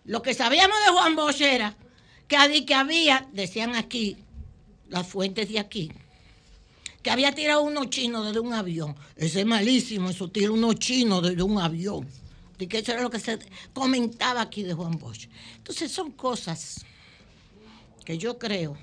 Lo 0.05 0.22
que 0.22 0.34
sabíamos 0.34 0.76
de 0.86 0.93
Juan 0.93 1.16
Bosch 1.16 1.41
era 1.43 1.76
que, 2.26 2.74
había, 2.74 3.28
decían 3.32 3.74
aquí, 3.74 4.16
las 4.89 5.07
fuentes 5.07 5.49
de 5.49 5.59
aquí, 5.59 5.91
que 7.03 7.11
había 7.11 7.34
tirado 7.34 7.62
unos 7.62 7.91
chinos 7.91 8.26
desde 8.26 8.41
un 8.41 8.53
avión. 8.53 8.97
Ese 9.16 9.41
es 9.41 9.47
malísimo, 9.47 10.11
eso 10.11 10.28
tira 10.28 10.51
unos 10.51 10.76
chinos 10.76 11.22
desde 11.22 11.43
un 11.43 11.59
avión. 11.59 12.07
Y 12.59 12.66
que 12.66 12.78
eso 12.78 12.93
era 12.93 13.03
lo 13.03 13.11
que 13.11 13.20
se 13.20 13.39
comentaba 13.72 14.41
aquí 14.41 14.62
de 14.62 14.74
Juan 14.74 14.99
Bosch. 14.99 15.28
Entonces 15.57 15.93
son 15.93 16.12
cosas 16.12 16.84
que 18.05 18.18
yo 18.18 18.39
creo 18.39 18.76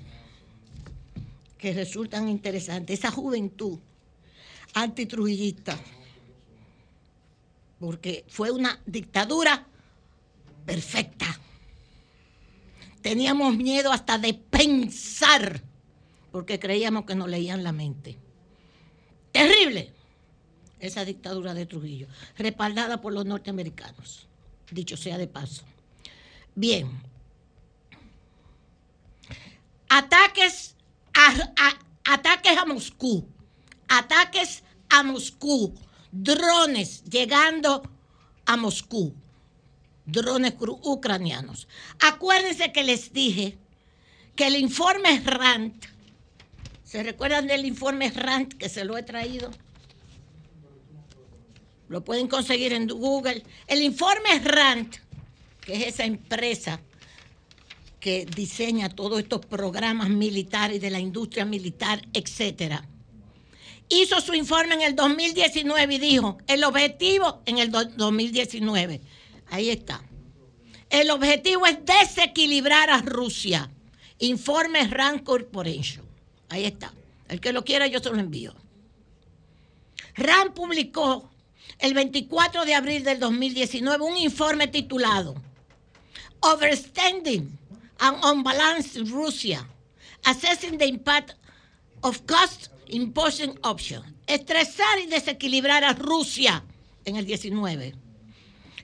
que 1.58 1.72
resultan 1.72 2.28
interesantes. 2.28 2.98
Esa 2.98 3.10
juventud 3.10 3.78
antitrujillista 4.74 5.78
porque 7.78 8.24
fue 8.28 8.50
una 8.50 8.80
dictadura 8.86 9.66
perfecta. 10.64 11.26
Teníamos 13.02 13.56
miedo 13.56 13.92
hasta 13.92 14.18
de 14.18 14.34
pensar, 14.34 15.62
porque 16.32 16.58
creíamos 16.58 17.04
que 17.04 17.14
nos 17.14 17.28
leían 17.28 17.62
la 17.62 17.72
mente. 17.72 18.18
Terrible 19.32 19.92
esa 20.80 21.04
dictadura 21.04 21.54
de 21.54 21.66
Trujillo, 21.66 22.08
respaldada 22.36 23.00
por 23.00 23.12
los 23.12 23.24
norteamericanos, 23.24 24.28
dicho 24.70 24.96
sea 24.96 25.18
de 25.18 25.26
paso. 25.26 25.64
Bien, 26.54 26.90
ataques 29.88 30.74
a, 31.14 31.32
ataques 32.04 32.58
a 32.58 32.64
Moscú, 32.64 33.26
ataques 33.88 34.62
a 34.90 35.02
Moscú 35.02 35.74
drones 36.12 37.04
llegando 37.04 37.82
a 38.46 38.56
Moscú, 38.56 39.14
drones 40.04 40.54
ucranianos. 40.60 41.68
Acuérdense 42.00 42.72
que 42.72 42.84
les 42.84 43.12
dije 43.12 43.58
que 44.34 44.46
el 44.46 44.56
informe 44.56 45.20
RAND, 45.24 45.74
¿se 46.84 47.02
recuerdan 47.02 47.46
del 47.46 47.64
informe 47.64 48.10
RAND 48.10 48.54
que 48.54 48.68
se 48.68 48.84
lo 48.84 48.96
he 48.96 49.02
traído? 49.02 49.50
Lo 51.88 52.04
pueden 52.04 52.28
conseguir 52.28 52.72
en 52.72 52.88
Google. 52.88 53.44
El 53.66 53.82
informe 53.82 54.38
RAND, 54.40 54.96
que 55.60 55.74
es 55.74 55.86
esa 55.94 56.04
empresa 56.04 56.80
que 58.00 58.26
diseña 58.26 58.88
todos 58.88 59.20
estos 59.20 59.44
programas 59.46 60.08
militares 60.08 60.80
de 60.80 60.90
la 60.90 61.00
industria 61.00 61.44
militar, 61.44 62.06
etcétera 62.12 62.86
hizo 63.88 64.20
su 64.20 64.34
informe 64.34 64.74
en 64.74 64.82
el 64.82 64.96
2019 64.96 65.94
y 65.94 65.98
dijo, 65.98 66.38
el 66.46 66.64
objetivo 66.64 67.42
en 67.46 67.58
el 67.58 67.70
2019, 67.70 69.00
ahí 69.50 69.70
está, 69.70 70.02
el 70.90 71.10
objetivo 71.10 71.66
es 71.66 71.78
desequilibrar 71.84 72.90
a 72.90 73.02
Rusia. 73.02 73.70
Informe 74.18 74.86
Rand 74.88 75.24
Corporation. 75.24 76.04
Ahí 76.48 76.64
está. 76.64 76.92
El 77.28 77.40
que 77.40 77.52
lo 77.52 77.64
quiera 77.64 77.86
yo 77.86 77.98
se 77.98 78.10
lo 78.10 78.18
envío. 78.18 78.54
Rand 80.14 80.52
publicó 80.54 81.28
el 81.78 81.92
24 81.92 82.64
de 82.64 82.74
abril 82.74 83.04
del 83.04 83.18
2019 83.18 84.04
un 84.04 84.16
informe 84.16 84.68
titulado 84.68 85.34
Overstanding 86.40 87.58
and 87.98 88.24
Unbalanced 88.24 89.10
Russia, 89.10 89.66
Assessing 90.24 90.78
the 90.78 90.86
Impact 90.86 91.32
of 92.02 92.20
Cost 92.26 92.68
Imposing 92.88 93.58
Option. 93.62 94.02
Estresar 94.26 94.98
y 95.02 95.06
desequilibrar 95.06 95.84
a 95.84 95.92
Rusia 95.92 96.64
en 97.04 97.16
el 97.16 97.26
19. 97.26 97.94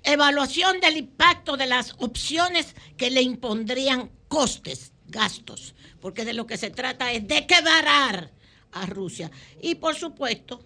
Evaluación 0.04 0.80
del 0.80 0.96
impacto 0.96 1.56
de 1.56 1.66
las 1.66 1.94
opciones 1.98 2.74
que 2.96 3.10
le 3.10 3.22
impondrían 3.22 4.10
costes, 4.28 4.92
gastos, 5.06 5.74
porque 6.00 6.24
de 6.24 6.32
lo 6.32 6.46
que 6.46 6.56
se 6.56 6.70
trata 6.70 7.12
es 7.12 7.26
de 7.28 7.46
quebrar 7.46 8.32
a 8.72 8.86
Rusia. 8.86 9.30
Y 9.60 9.76
por 9.76 9.94
supuesto, 9.94 10.64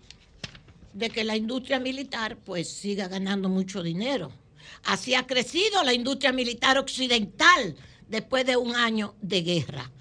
de 0.92 1.10
que 1.10 1.24
la 1.24 1.36
industria 1.36 1.78
militar 1.78 2.38
pues 2.38 2.70
siga 2.70 3.08
ganando 3.08 3.50
mucho 3.50 3.82
dinero. 3.82 4.32
Así 4.84 5.14
ha 5.14 5.26
crecido 5.26 5.82
la 5.82 5.92
industria 5.92 6.32
militar 6.32 6.78
occidental 6.78 7.76
después 8.08 8.46
de 8.46 8.56
un 8.56 8.74
año 8.74 9.14
de 9.20 9.42
guerra. 9.42 9.92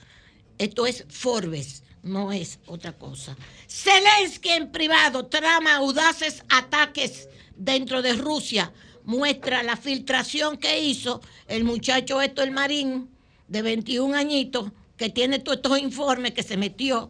Esto 0.58 0.88
es 0.88 1.06
Forbes, 1.10 1.84
no 2.06 2.32
es 2.32 2.60
otra 2.68 2.93
cosa. 2.93 3.36
Zelensky 3.68 4.49
en 4.49 4.72
privado 4.72 5.26
trama 5.26 5.76
audaces 5.76 6.43
ataques 6.49 7.28
dentro 7.56 8.01
de 8.01 8.14
Rusia. 8.14 8.72
Muestra 9.03 9.64
la 9.64 9.76
filtración 9.76 10.58
que 10.58 10.80
hizo 10.80 11.22
el 11.47 11.64
muchacho 11.64 12.22
esto, 12.22 12.41
el 12.41 12.51
marín, 12.51 13.10
de 13.47 13.62
21 13.62 14.16
añitos, 14.16 14.72
que 14.97 15.10
tiene 15.10 15.39
todos 15.39 15.58
estos 15.58 15.80
informes 15.80 16.34
que 16.34 16.43
se 16.43 16.58
metió 16.58 17.10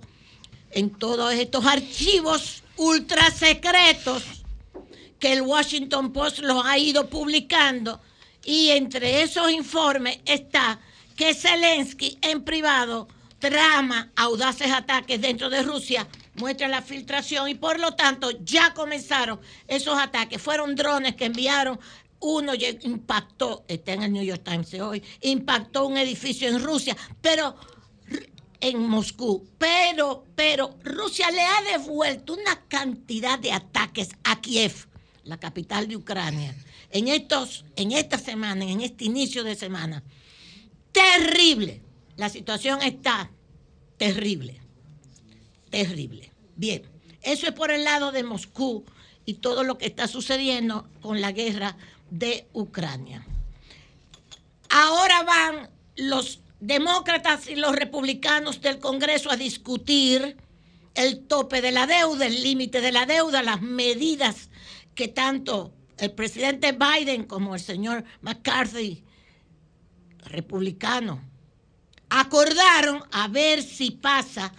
en 0.72 0.90
todos 0.90 1.34
estos 1.34 1.66
archivos 1.66 2.64
ultra 2.78 3.32
secretos 3.32 4.24
que 5.20 5.34
el 5.34 5.42
Washington 5.42 6.12
Post 6.12 6.40
los 6.40 6.66
ha 6.66 6.78
ido 6.78 7.10
publicando. 7.10 8.02
Y 8.44 8.70
entre 8.70 9.24
esos 9.24 9.52
informes 9.52 10.20
está 10.26 10.80
que 11.16 11.34
Zelensky 11.34 12.18
en 12.22 12.44
privado 12.44 13.08
trama 13.50 14.12
audaces 14.16 14.72
ataques 14.72 15.22
dentro 15.22 15.50
de 15.50 15.62
Rusia, 15.62 16.08
muestra 16.36 16.68
la 16.68 16.82
filtración 16.82 17.48
y 17.48 17.56
por 17.56 17.80
lo 17.80 17.96
tanto 17.96 18.32
ya 18.44 18.74
comenzaron 18.74 19.40
esos 19.68 19.98
ataques. 19.98 20.42
Fueron 20.42 20.76
drones 20.76 21.16
que 21.16 21.26
enviaron, 21.26 21.80
uno 22.20 22.54
impactó, 22.56 23.64
está 23.68 23.94
en 23.94 24.04
el 24.04 24.14
New 24.14 24.24
York 24.24 24.42
Times 24.44 24.74
hoy, 24.76 25.04
impactó 25.22 25.86
un 25.86 25.98
edificio 25.98 26.48
en 26.48 26.64
Rusia, 26.64 26.98
pero 27.22 27.56
en 28.60 28.88
Moscú, 28.88 29.48
pero, 29.60 30.26
pero 30.36 30.76
Rusia 30.84 31.30
le 31.30 31.42
ha 31.42 31.62
devuelto 31.72 32.34
una 32.34 32.62
cantidad 32.68 33.38
de 33.38 33.52
ataques 33.52 34.10
a 34.24 34.42
Kiev, 34.42 34.88
la 35.24 35.40
capital 35.40 35.88
de 35.88 35.98
Ucrania, 35.98 36.56
en 36.90 37.10
estos, 37.10 37.64
en 37.76 37.92
esta 37.92 38.18
semana, 38.18 38.66
en 38.66 38.82
este 38.82 39.06
inicio 39.06 39.44
de 39.44 39.56
semana. 39.56 40.02
Terrible. 40.92 41.82
La 42.18 42.30
situación 42.30 42.82
está 42.82 43.30
terrible. 43.98 44.60
Terrible. 45.70 46.32
Bien, 46.56 46.84
eso 47.22 47.48
es 47.48 47.54
por 47.54 47.72
el 47.72 47.84
lado 47.84 48.12
de 48.12 48.24
Moscú 48.24 48.86
y 49.26 49.36
todo 49.36 49.64
lo 49.64 49.78
que 49.78 49.88
está 49.88 50.08
sucediendo 50.08 50.88
con 51.02 51.22
la 51.22 51.32
guerra 51.32 51.76
de 52.10 52.48
Ucrania. 52.54 53.26
Ahora 54.70 55.24
van 55.24 55.70
los 55.96 56.42
demócratas 56.60 57.48
y 57.48 57.56
los 57.56 57.76
republicanos 57.76 58.62
del 58.62 58.80
Congreso 58.80 59.32
a 59.32 59.38
discutir 59.38 60.38
el 60.94 61.26
tope 61.28 61.62
de 61.62 61.72
la 61.72 61.88
deuda, 61.88 62.26
el 62.26 62.42
límite 62.42 62.82
de 62.82 62.92
la 62.92 63.06
deuda, 63.06 63.44
las 63.44 63.62
medidas 63.62 64.50
que 64.96 65.08
tanto 65.08 65.74
el 65.98 66.12
presidente 66.12 66.74
Biden 66.74 67.26
como 67.26 67.56
el 67.56 67.62
señor 67.62 68.04
McCarthy, 68.22 69.04
republicano, 70.26 71.22
acordaron 72.20 73.04
a 73.12 73.28
ver 73.28 73.62
si 73.62 73.92
pasa, 73.92 74.54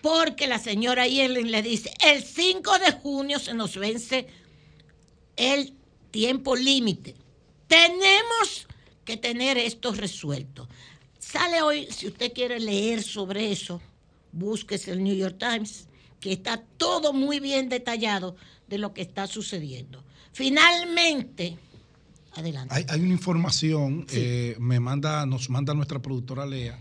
porque 0.00 0.46
la 0.46 0.60
señora 0.60 1.08
Yellen 1.08 1.50
le 1.50 1.60
dice, 1.60 1.92
el 2.04 2.22
5 2.22 2.78
de 2.78 2.92
junio 2.92 3.40
se 3.40 3.54
nos 3.54 3.76
vence 3.76 4.28
el 5.36 5.74
tiempo 6.12 6.54
límite. 6.54 7.16
Tenemos 7.66 8.68
que 9.04 9.16
tener 9.16 9.58
esto 9.58 9.92
resuelto. 9.92 10.68
Sale 11.18 11.62
hoy, 11.62 11.88
si 11.90 12.06
usted 12.06 12.32
quiere 12.32 12.60
leer 12.60 13.02
sobre 13.02 13.50
eso, 13.50 13.80
búsquese 14.30 14.92
el 14.92 15.02
New 15.02 15.16
York 15.16 15.38
Times, 15.38 15.88
que 16.20 16.32
está 16.32 16.62
todo 16.76 17.12
muy 17.12 17.40
bien 17.40 17.68
detallado 17.68 18.36
de 18.68 18.78
lo 18.78 18.94
que 18.94 19.02
está 19.02 19.26
sucediendo. 19.26 20.04
Finalmente, 20.32 21.58
adelante. 22.34 22.86
Hay, 22.88 23.00
una 23.00 23.12
información, 23.12 24.06
eh, 24.12 24.56
me 24.58 24.80
manda, 24.80 25.26
nos 25.26 25.50
manda 25.50 25.74
nuestra 25.74 26.00
productora 26.00 26.46
Lea, 26.46 26.78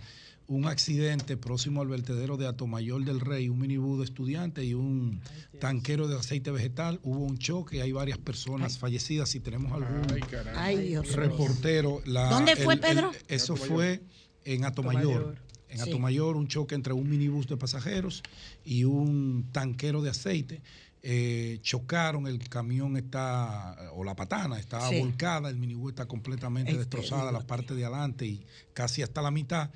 un 0.52 0.66
accidente 0.66 1.38
próximo 1.38 1.82
al 1.82 1.88
vertedero 1.88 2.36
de 2.36 2.46
Atomayor 2.46 3.06
del 3.06 3.22
Rey, 3.22 3.48
un 3.48 3.60
minibús 3.60 4.00
de 4.00 4.06
estudiantes 4.06 4.66
y 4.66 4.74
un 4.74 5.22
tanquero 5.60 6.10
de 6.10 6.18
aceite 6.18 6.52
vegetal. 6.52 7.00
Hubo 7.04 7.20
un 7.20 7.38
choque, 7.38 7.82
hay 7.82 7.94
varias 7.94 8.18
personas 8.18 8.78
fallecidas. 8.78 9.30
Si 9.30 9.40
tenemos 9.40 9.72
algún 9.72 10.04
reportero. 11.16 12.02
¿Dónde 12.06 12.58
fue, 12.58 12.76
Pedro? 12.78 13.12
eso 13.30 13.56
fue 13.56 14.02
en 14.44 14.66
Atomayor. 14.66 15.38
En 15.70 15.80
Atomayor, 15.80 16.36
un 16.36 16.50
choque 16.50 16.76
entre 16.76 16.92
un 16.92 17.10
minibús 17.10 17.48
de 17.48 17.56
pasajeros 17.56 18.22
y 18.66 18.84
un 18.84 19.48
tanquero 19.54 20.02
de 20.02 20.10
aceite. 20.10 20.62
Eh, 21.04 21.58
chocaron, 21.64 22.28
el 22.28 22.48
camión 22.48 22.96
está, 22.96 23.76
o 23.94 24.04
la 24.04 24.16
patana 24.16 24.60
está 24.60 24.90
volcada, 24.92 25.50
el 25.50 25.56
minibús 25.56 25.92
está 25.92 26.06
completamente 26.06 26.78
destrozada, 26.78 27.32
la 27.32 27.42
parte 27.42 27.74
de 27.74 27.86
adelante 27.86 28.28
y 28.28 28.46
casi 28.74 29.02
hasta 29.02 29.22
la 29.22 29.32
mitad. 29.32 29.72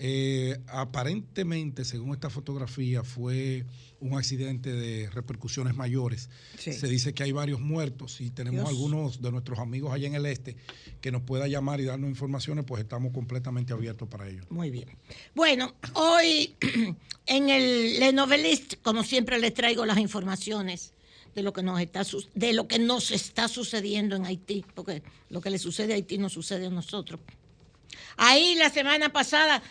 Eh, 0.00 0.60
aparentemente, 0.68 1.84
según 1.84 2.12
esta 2.12 2.30
fotografía, 2.30 3.02
fue 3.02 3.64
un 3.98 4.16
accidente 4.16 4.72
de 4.72 5.10
repercusiones 5.10 5.74
mayores. 5.74 6.30
Se 6.56 6.86
dice 6.86 7.14
que 7.14 7.24
hay 7.24 7.32
varios 7.32 7.60
muertos 7.60 8.20
y 8.20 8.30
tenemos 8.30 8.68
algunos 8.68 9.20
de 9.20 9.32
nuestros 9.32 9.58
amigos 9.58 9.92
allá 9.92 10.06
en 10.06 10.14
el 10.14 10.26
este 10.26 10.56
que 11.00 11.10
nos 11.10 11.22
pueda 11.22 11.48
llamar 11.48 11.80
y 11.80 11.84
darnos 11.84 12.08
informaciones, 12.08 12.64
pues 12.64 12.80
estamos 12.80 13.12
completamente 13.12 13.72
abiertos 13.72 14.08
para 14.08 14.28
ello. 14.28 14.44
Muy 14.50 14.70
bien. 14.70 14.86
Bueno, 15.34 15.74
hoy 15.94 16.54
en 17.28 17.48
el 17.50 18.00
Le 18.00 18.12
Novelist, 18.12 18.74
como 18.82 19.04
siempre, 19.04 19.38
les 19.38 19.54
traigo 19.54 19.86
las 19.86 19.98
informaciones 19.98 20.92
de 21.34 21.42
lo 21.42 21.52
que 21.52 21.62
nos 21.62 21.80
está 21.80 22.02
de 22.34 22.52
lo 22.52 22.66
que 22.66 22.78
nos 22.78 23.10
está 23.10 23.46
sucediendo 23.48 24.16
en 24.16 24.26
Haití, 24.26 24.64
porque 24.74 25.02
lo 25.30 25.40
que 25.40 25.50
le 25.50 25.58
sucede 25.58 25.92
a 25.92 25.96
Haití 25.96 26.18
no 26.18 26.28
sucede 26.28 26.66
a 26.66 26.70
nosotros. 26.70 27.20
Ahí 28.16 28.56
la 28.56 28.70
semana 28.70 29.12
pasada 29.12 29.62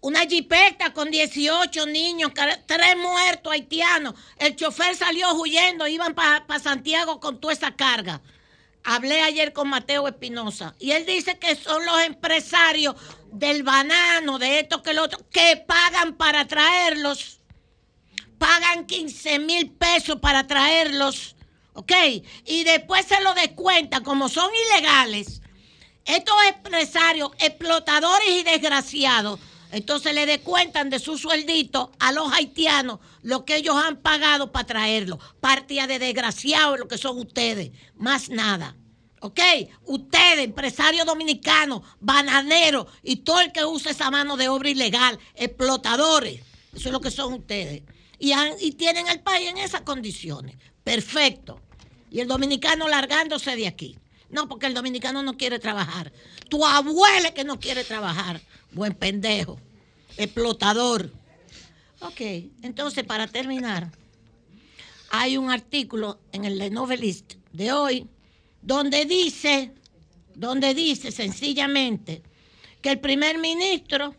una 0.00 0.20
jipeta 0.26 0.92
con 0.92 1.10
18 1.10 1.86
niños, 1.86 2.30
tres 2.66 2.96
muertos 2.96 3.52
haitianos. 3.52 4.14
El 4.36 4.54
chofer 4.54 4.94
salió 4.94 5.32
huyendo, 5.34 5.88
iban 5.88 6.14
para 6.14 6.58
Santiago 6.60 7.18
con 7.18 7.40
toda 7.40 7.52
esa 7.52 7.74
carga. 7.74 8.20
Hablé 8.90 9.20
ayer 9.20 9.52
con 9.52 9.68
Mateo 9.68 10.08
Espinosa 10.08 10.74
y 10.78 10.92
él 10.92 11.04
dice 11.04 11.38
que 11.38 11.54
son 11.56 11.84
los 11.84 12.00
empresarios 12.04 12.94
del 13.30 13.62
banano, 13.62 14.38
de 14.38 14.60
esto 14.60 14.82
que 14.82 14.94
lo 14.94 15.02
otro, 15.02 15.28
que 15.28 15.62
pagan 15.66 16.16
para 16.16 16.46
traerlos. 16.46 17.40
Pagan 18.38 18.86
15 18.86 19.40
mil 19.40 19.72
pesos 19.72 20.18
para 20.20 20.46
traerlos. 20.46 21.36
¿Ok? 21.74 21.92
Y 22.46 22.64
después 22.64 23.04
se 23.04 23.20
lo 23.20 23.34
descuentan, 23.34 24.02
como 24.02 24.30
son 24.30 24.50
ilegales. 24.70 25.42
Estos 26.06 26.36
empresarios, 26.48 27.32
explotadores 27.40 28.30
y 28.30 28.42
desgraciados, 28.42 29.38
entonces 29.70 30.14
le 30.14 30.24
descuentan 30.24 30.88
de 30.88 30.98
su 30.98 31.18
sueldito 31.18 31.92
a 31.98 32.10
los 32.12 32.32
haitianos 32.32 33.00
lo 33.20 33.44
que 33.44 33.56
ellos 33.56 33.76
han 33.76 33.98
pagado 33.98 34.50
para 34.50 34.66
traerlo. 34.66 35.18
Partida 35.40 35.86
de 35.86 35.98
desgraciados 35.98 36.78
lo 36.78 36.88
que 36.88 36.96
son 36.96 37.18
ustedes, 37.18 37.72
más 37.94 38.30
nada. 38.30 38.77
¿Ok? 39.20 39.40
Ustedes, 39.86 40.44
empresarios 40.44 41.06
dominicanos, 41.06 41.82
bananeros 42.00 42.86
y 43.02 43.16
todo 43.16 43.40
el 43.40 43.52
que 43.52 43.64
usa 43.64 43.92
esa 43.92 44.10
mano 44.10 44.36
de 44.36 44.48
obra 44.48 44.70
ilegal, 44.70 45.18
explotadores. 45.34 46.42
Eso 46.74 46.88
es 46.88 46.92
lo 46.92 47.00
que 47.00 47.10
son 47.10 47.32
ustedes. 47.34 47.82
Y, 48.18 48.72
tienen 48.72 49.08
el 49.08 49.20
país 49.20 49.48
en 49.48 49.58
esas 49.58 49.82
condiciones. 49.82 50.56
Perfecto. 50.84 51.60
Y 52.10 52.20
el 52.20 52.28
dominicano 52.28 52.88
largándose 52.88 53.54
de 53.56 53.66
aquí. 53.66 53.98
No, 54.30 54.48
porque 54.48 54.66
el 54.66 54.74
dominicano 54.74 55.22
no 55.22 55.36
quiere 55.36 55.58
trabajar. 55.58 56.12
Tu 56.48 56.64
abuela 56.64 57.32
que 57.32 57.44
no 57.44 57.58
quiere 57.58 57.84
trabajar. 57.84 58.40
Buen 58.72 58.94
pendejo. 58.94 59.58
Explotador. 60.16 61.10
Ok, 62.00 62.20
entonces 62.62 63.04
para 63.04 63.26
terminar, 63.26 63.90
hay 65.10 65.36
un 65.36 65.50
artículo 65.50 66.20
en 66.32 66.44
el 66.44 66.58
The 66.58 66.70
Novelist 66.70 67.34
de 67.52 67.72
hoy 67.72 68.08
donde 68.62 69.04
dice, 69.04 69.72
donde 70.34 70.74
dice 70.74 71.12
sencillamente 71.12 72.22
que 72.80 72.90
el 72.90 73.00
primer 73.00 73.38
ministro 73.38 74.14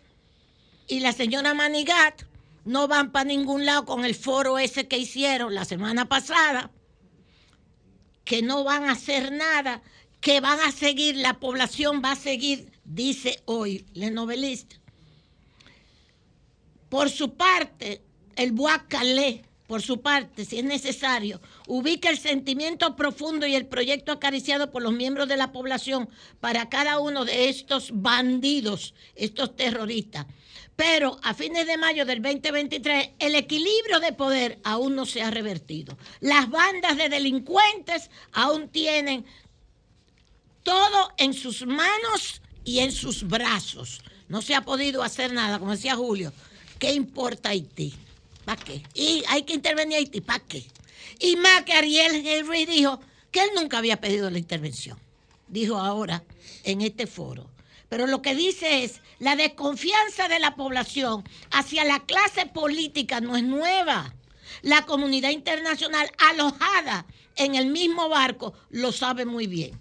y 0.87 0.99
la 0.99 1.13
señora 1.13 1.53
Manigat 1.53 2.23
no 2.65 2.87
van 2.87 3.11
para 3.11 3.25
ningún 3.25 3.65
lado 3.65 3.85
con 3.85 4.05
el 4.05 4.15
foro 4.15 4.59
ese 4.59 4.87
que 4.87 4.97
hicieron 4.97 5.55
la 5.55 5.65
semana 5.65 6.07
pasada, 6.09 6.71
que 8.25 8.41
no 8.41 8.63
van 8.63 8.85
a 8.85 8.91
hacer 8.91 9.31
nada, 9.31 9.81
que 10.21 10.41
van 10.41 10.59
a 10.59 10.71
seguir, 10.71 11.15
la 11.15 11.39
población 11.39 12.01
va 12.03 12.11
a 12.11 12.15
seguir, 12.15 12.71
dice 12.83 13.41
hoy 13.45 13.85
el 13.95 14.13
novelista. 14.13 14.75
Por 16.89 17.09
su 17.09 17.35
parte, 17.35 18.01
el 18.35 18.51
Bois 18.51 18.81
por 19.69 19.83
su 19.83 20.01
parte, 20.01 20.45
si 20.45 20.57
es 20.57 20.65
necesario, 20.65 21.39
ubica 21.67 22.09
el 22.09 22.17
sentimiento 22.17 22.95
profundo 22.95 23.45
y 23.45 23.53
el 23.53 23.67
proyecto 23.67 24.11
acariciado 24.11 24.71
por 24.71 24.81
los 24.81 24.93
miembros 24.93 25.29
de 25.29 25.37
la 25.37 25.51
población 25.51 26.09
para 26.39 26.69
cada 26.69 26.97
uno 26.97 27.23
de 27.23 27.49
estos 27.49 27.91
bandidos, 27.93 28.95
estos 29.13 29.55
terroristas. 29.55 30.25
Pero 30.75 31.19
a 31.21 31.35
fines 31.35 31.67
de 31.67 31.77
mayo 31.77 32.03
del 32.03 32.19
2023, 32.19 33.11
el 33.19 33.35
equilibrio 33.35 33.99
de 33.99 34.11
poder 34.11 34.57
aún 34.63 34.95
no 34.95 35.05
se 35.05 35.21
ha 35.21 35.29
revertido. 35.29 35.95
Las 36.19 36.49
bandas 36.49 36.97
de 36.97 37.09
delincuentes 37.09 38.09
aún 38.31 38.69
tienen 38.69 39.23
todo 40.63 41.13
en 41.17 41.35
sus 41.35 41.63
manos 41.67 42.41
y 42.65 42.79
en 42.79 42.91
sus 42.91 43.27
brazos. 43.27 44.01
No 44.29 44.41
se 44.41 44.55
ha 44.55 44.61
podido 44.61 45.03
hacer 45.03 45.31
nada, 45.31 45.59
como 45.59 45.73
decía 45.73 45.95
Julio. 45.95 46.33
¿Qué 46.79 46.91
importa 46.91 47.49
Haití? 47.49 47.93
¿Para 48.49 48.63
qué? 48.63 48.81
Y 48.95 49.23
hay 49.27 49.43
que 49.43 49.53
intervenir 49.53 49.99
Haití, 49.99 50.21
¿para 50.21 50.39
qué? 50.39 50.65
Y 51.19 51.35
más 51.35 51.61
que 51.65 51.73
Ariel 51.73 52.25
Henry 52.25 52.65
dijo 52.65 52.99
que 53.29 53.43
él 53.43 53.51
nunca 53.53 53.77
había 53.77 54.01
pedido 54.01 54.27
la 54.31 54.39
intervención. 54.39 54.97
Dijo 55.47 55.77
ahora 55.77 56.23
en 56.63 56.81
este 56.81 57.05
foro. 57.05 57.47
Pero 57.89 58.07
lo 58.07 58.23
que 58.23 58.33
dice 58.33 58.83
es, 58.83 59.01
la 59.19 59.35
desconfianza 59.35 60.27
de 60.27 60.39
la 60.39 60.55
población 60.55 61.23
hacia 61.51 61.85
la 61.85 61.99
clase 62.07 62.47
política 62.47 63.21
no 63.21 63.37
es 63.37 63.43
nueva. 63.43 64.15
La 64.63 64.83
comunidad 64.87 65.29
internacional 65.29 66.09
alojada 66.17 67.05
en 67.35 67.53
el 67.53 67.67
mismo 67.67 68.09
barco 68.09 68.55
lo 68.71 68.91
sabe 68.91 69.25
muy 69.25 69.45
bien. 69.45 69.77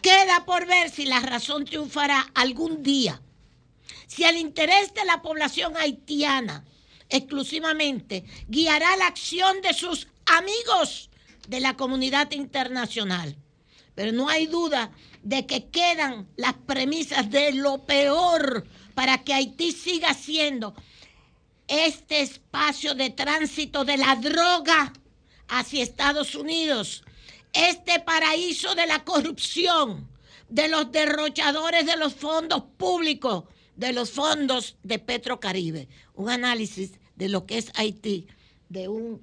Queda 0.00 0.46
por 0.46 0.66
ver 0.66 0.88
si 0.88 1.04
la 1.04 1.20
razón 1.20 1.66
triunfará 1.66 2.30
algún 2.34 2.82
día. 2.82 3.20
Si 4.06 4.24
el 4.24 4.38
interés 4.38 4.94
de 4.94 5.04
la 5.04 5.20
población 5.20 5.76
haitiana 5.76 6.64
exclusivamente 7.16 8.24
guiará 8.48 8.96
la 8.96 9.06
acción 9.06 9.60
de 9.62 9.74
sus 9.74 10.08
amigos 10.26 11.10
de 11.48 11.60
la 11.60 11.76
comunidad 11.76 12.30
internacional. 12.32 13.36
Pero 13.94 14.12
no 14.12 14.28
hay 14.28 14.46
duda 14.46 14.90
de 15.22 15.46
que 15.46 15.68
quedan 15.70 16.28
las 16.36 16.54
premisas 16.54 17.30
de 17.30 17.52
lo 17.52 17.84
peor 17.84 18.66
para 18.94 19.24
que 19.24 19.34
Haití 19.34 19.72
siga 19.72 20.14
siendo 20.14 20.74
este 21.68 22.20
espacio 22.20 22.94
de 22.94 23.10
tránsito 23.10 23.84
de 23.84 23.96
la 23.96 24.16
droga 24.16 24.92
hacia 25.48 25.82
Estados 25.82 26.34
Unidos, 26.34 27.02
este 27.52 28.00
paraíso 28.00 28.74
de 28.74 28.86
la 28.86 29.04
corrupción, 29.04 30.08
de 30.48 30.68
los 30.68 30.92
derrochadores 30.92 31.86
de 31.86 31.96
los 31.96 32.14
fondos 32.14 32.62
públicos, 32.76 33.44
de 33.74 33.92
los 33.92 34.10
fondos 34.10 34.76
de 34.82 34.98
Petrocaribe. 34.98 35.88
Un 36.14 36.30
análisis 36.30 36.92
de 37.16 37.28
lo 37.28 37.46
que 37.46 37.58
es 37.58 37.72
Haití 37.74 38.26
de 38.68 38.88
un 38.88 39.20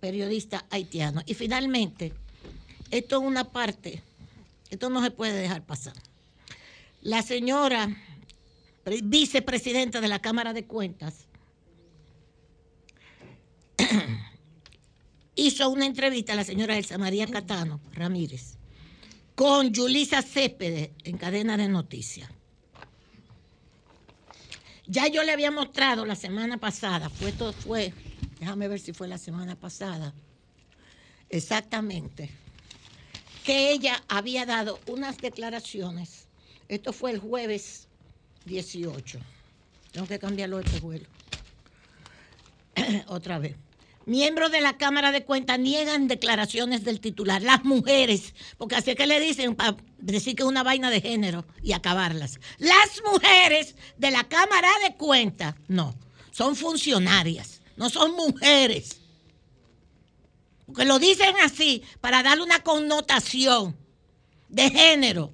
periodista 0.00 0.66
haitiano. 0.70 1.22
Y 1.26 1.34
finalmente, 1.34 2.12
esto 2.90 3.20
es 3.20 3.26
una 3.26 3.44
parte, 3.44 4.02
esto 4.70 4.90
no 4.90 5.02
se 5.02 5.10
puede 5.10 5.34
dejar 5.34 5.64
pasar. 5.64 5.94
La 7.02 7.22
señora 7.22 7.88
vicepresidenta 9.02 10.00
de 10.00 10.08
la 10.08 10.20
Cámara 10.20 10.52
de 10.52 10.64
Cuentas 10.64 11.26
hizo 15.34 15.68
una 15.70 15.86
entrevista 15.86 16.32
a 16.32 16.36
la 16.36 16.44
señora 16.44 16.76
Elsa 16.76 16.98
María 16.98 17.26
Catano 17.26 17.80
Ramírez 17.92 18.54
con 19.34 19.72
Yulisa 19.72 20.22
Céspedes 20.22 20.90
en 21.04 21.18
cadena 21.18 21.56
de 21.56 21.68
noticias. 21.68 22.30
Ya 24.86 25.08
yo 25.08 25.22
le 25.24 25.32
había 25.32 25.50
mostrado 25.50 26.06
la 26.06 26.14
semana 26.14 26.58
pasada, 26.58 27.10
fue, 27.10 27.32
todo, 27.32 27.52
fue, 27.52 27.92
déjame 28.38 28.68
ver 28.68 28.78
si 28.78 28.92
fue 28.92 29.08
la 29.08 29.18
semana 29.18 29.56
pasada, 29.56 30.14
exactamente, 31.28 32.30
que 33.44 33.72
ella 33.72 34.02
había 34.08 34.46
dado 34.46 34.78
unas 34.86 35.18
declaraciones. 35.18 36.28
Esto 36.68 36.92
fue 36.92 37.12
el 37.12 37.18
jueves 37.18 37.88
18. 38.44 39.18
Tengo 39.92 40.06
que 40.06 40.18
cambiarlo 40.18 40.60
este 40.60 40.80
vuelo. 40.80 41.06
Otra 43.08 43.38
vez. 43.38 43.56
Miembros 44.06 44.52
de 44.52 44.60
la 44.60 44.78
Cámara 44.78 45.10
de 45.10 45.24
Cuentas 45.24 45.58
niegan 45.58 46.06
declaraciones 46.06 46.84
del 46.84 47.00
titular, 47.00 47.42
las 47.42 47.64
mujeres, 47.64 48.34
porque 48.56 48.76
así 48.76 48.90
es 48.90 48.96
que 48.96 49.08
le 49.08 49.18
dicen 49.18 49.56
para 49.56 49.76
decir 49.98 50.36
que 50.36 50.44
es 50.44 50.48
una 50.48 50.62
vaina 50.62 50.90
de 50.90 51.00
género 51.00 51.44
y 51.60 51.72
acabarlas. 51.72 52.38
Las 52.58 53.02
mujeres 53.04 53.74
de 53.98 54.12
la 54.12 54.22
Cámara 54.22 54.68
de 54.84 54.94
Cuentas, 54.94 55.56
no, 55.66 55.96
son 56.30 56.54
funcionarias, 56.54 57.60
no 57.76 57.90
son 57.90 58.12
mujeres. 58.12 59.00
Porque 60.66 60.84
lo 60.84 61.00
dicen 61.00 61.34
así 61.42 61.82
para 62.00 62.22
darle 62.22 62.44
una 62.44 62.60
connotación 62.60 63.76
de 64.48 64.70
género 64.70 65.32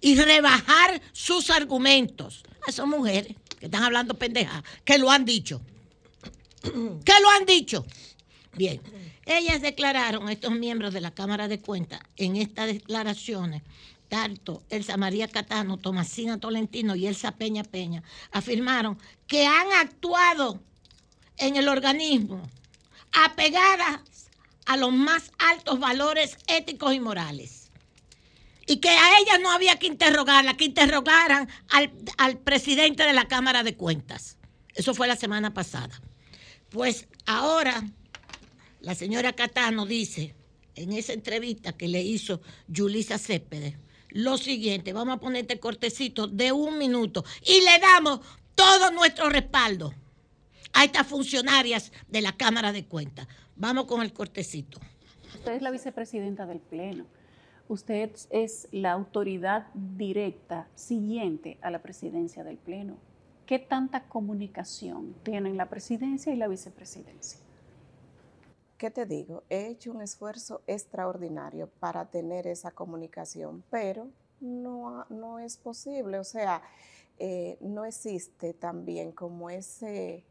y 0.00 0.14
rebajar 0.14 1.02
sus 1.10 1.50
argumentos. 1.50 2.44
A 2.68 2.82
ah, 2.82 2.86
mujeres 2.86 3.34
que 3.58 3.66
están 3.66 3.82
hablando 3.82 4.14
pendejas, 4.14 4.62
que 4.84 4.96
lo 4.96 5.10
han 5.10 5.24
dicho. 5.24 5.60
¿Qué 7.04 7.12
lo 7.20 7.30
han 7.30 7.46
dicho? 7.46 7.84
Bien, 8.54 8.80
ellas 9.24 9.62
declararon, 9.62 10.28
estos 10.28 10.52
miembros 10.52 10.92
de 10.92 11.00
la 11.00 11.12
Cámara 11.12 11.48
de 11.48 11.60
Cuentas, 11.60 12.00
en 12.16 12.36
estas 12.36 12.66
declaraciones, 12.66 13.62
tanto 14.08 14.62
Elsa 14.68 14.98
María 14.98 15.26
Catano, 15.26 15.78
Tomasina 15.78 16.38
Tolentino 16.38 16.94
y 16.94 17.06
Elsa 17.06 17.32
Peña 17.32 17.64
Peña, 17.64 18.02
afirmaron 18.30 18.98
que 19.26 19.46
han 19.46 19.72
actuado 19.72 20.60
en 21.38 21.56
el 21.56 21.68
organismo 21.68 22.42
apegadas 23.12 24.00
a 24.66 24.76
los 24.76 24.92
más 24.92 25.32
altos 25.38 25.80
valores 25.80 26.36
éticos 26.46 26.94
y 26.94 27.00
morales. 27.00 27.70
Y 28.66 28.76
que 28.76 28.90
a 28.90 29.18
ellas 29.18 29.40
no 29.40 29.50
había 29.50 29.78
que 29.78 29.86
interrogarla, 29.86 30.56
que 30.56 30.66
interrogaran 30.66 31.48
al, 31.70 31.90
al 32.18 32.38
presidente 32.38 33.02
de 33.04 33.12
la 33.12 33.26
Cámara 33.28 33.62
de 33.62 33.76
Cuentas. 33.76 34.36
Eso 34.74 34.94
fue 34.94 35.08
la 35.08 35.16
semana 35.16 35.52
pasada. 35.52 36.00
Pues 36.72 37.06
ahora 37.26 37.84
la 38.80 38.94
señora 38.94 39.34
Catano 39.34 39.84
dice 39.84 40.34
en 40.74 40.92
esa 40.92 41.12
entrevista 41.12 41.72
que 41.72 41.86
le 41.86 42.00
hizo 42.02 42.40
Julisa 42.74 43.18
Céspedes 43.18 43.74
lo 44.08 44.36
siguiente, 44.36 44.92
vamos 44.92 45.16
a 45.16 45.20
poner 45.20 45.42
este 45.42 45.58
cortecito 45.58 46.26
de 46.26 46.52
un 46.52 46.78
minuto 46.78 47.24
y 47.46 47.60
le 47.60 47.78
damos 47.80 48.20
todo 48.54 48.90
nuestro 48.90 49.30
respaldo 49.30 49.94
a 50.74 50.84
estas 50.84 51.06
funcionarias 51.06 51.92
de 52.08 52.20
la 52.20 52.32
Cámara 52.32 52.72
de 52.72 52.84
Cuentas. 52.84 53.26
Vamos 53.56 53.86
con 53.86 54.02
el 54.02 54.12
cortecito. 54.12 54.80
Usted 55.34 55.52
es 55.52 55.62
la 55.62 55.70
vicepresidenta 55.70 56.46
del 56.46 56.60
Pleno. 56.60 57.06
Usted 57.68 58.10
es 58.30 58.68
la 58.70 58.92
autoridad 58.92 59.68
directa 59.74 60.68
siguiente 60.74 61.58
a 61.62 61.70
la 61.70 61.80
presidencia 61.80 62.44
del 62.44 62.58
Pleno. 62.58 62.98
¿Qué 63.52 63.58
tanta 63.58 64.08
comunicación 64.08 65.12
tienen 65.24 65.58
la 65.58 65.68
presidencia 65.68 66.32
y 66.32 66.36
la 66.36 66.48
vicepresidencia? 66.48 67.38
¿Qué 68.78 68.90
te 68.90 69.04
digo? 69.04 69.42
He 69.50 69.66
hecho 69.66 69.92
un 69.92 70.00
esfuerzo 70.00 70.62
extraordinario 70.66 71.68
para 71.78 72.06
tener 72.06 72.46
esa 72.46 72.70
comunicación, 72.70 73.62
pero 73.68 74.08
no, 74.40 75.04
no 75.10 75.38
es 75.38 75.58
posible. 75.58 76.18
O 76.18 76.24
sea, 76.24 76.62
eh, 77.18 77.58
no 77.60 77.84
existe 77.84 78.54
también 78.54 79.12
como 79.12 79.50
ese, 79.50 80.24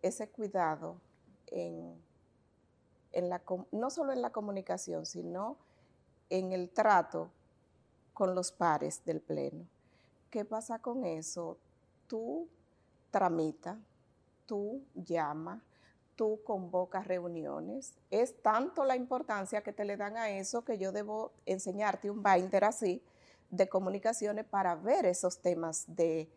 ese 0.00 0.26
cuidado 0.30 0.96
en, 1.48 2.02
en 3.12 3.28
la, 3.28 3.42
no 3.72 3.90
solo 3.90 4.14
en 4.14 4.22
la 4.22 4.30
comunicación, 4.30 5.04
sino 5.04 5.58
en 6.30 6.52
el 6.52 6.70
trato 6.70 7.30
con 8.14 8.34
los 8.34 8.52
pares 8.52 9.04
del 9.04 9.20
Pleno. 9.20 9.66
¿Qué 10.30 10.46
pasa 10.46 10.78
con 10.78 11.04
eso? 11.04 11.58
Tú 12.10 12.48
tramitas, 13.12 13.78
tú 14.44 14.82
llamas, 14.94 15.62
tú 16.16 16.40
convocas 16.44 17.06
reuniones. 17.06 17.94
Es 18.10 18.42
tanto 18.42 18.84
la 18.84 18.96
importancia 18.96 19.62
que 19.62 19.72
te 19.72 19.84
le 19.84 19.96
dan 19.96 20.16
a 20.16 20.28
eso 20.28 20.64
que 20.64 20.76
yo 20.76 20.90
debo 20.90 21.32
enseñarte 21.46 22.10
un 22.10 22.20
binder 22.20 22.64
así 22.64 23.00
de 23.48 23.68
comunicaciones 23.68 24.44
para 24.44 24.74
ver 24.74 25.06
esos 25.06 25.38
temas 25.38 25.84
de 25.86 26.28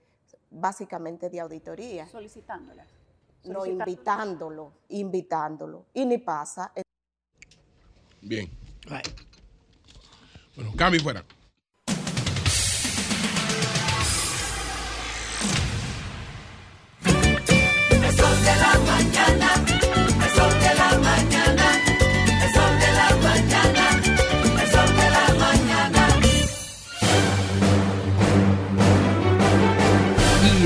básicamente 0.51 1.31
de 1.31 1.39
auditoría. 1.39 2.07
Solicitándolas. 2.07 2.87
No 3.45 3.65
invitándolo, 3.65 4.73
invitándolo. 4.89 5.87
Y 5.93 6.05
ni 6.05 6.19
pasa. 6.19 6.71
Bien. 8.21 8.47
Bueno, 10.55 10.71
cambio 10.77 11.01
fuera. 11.01 11.25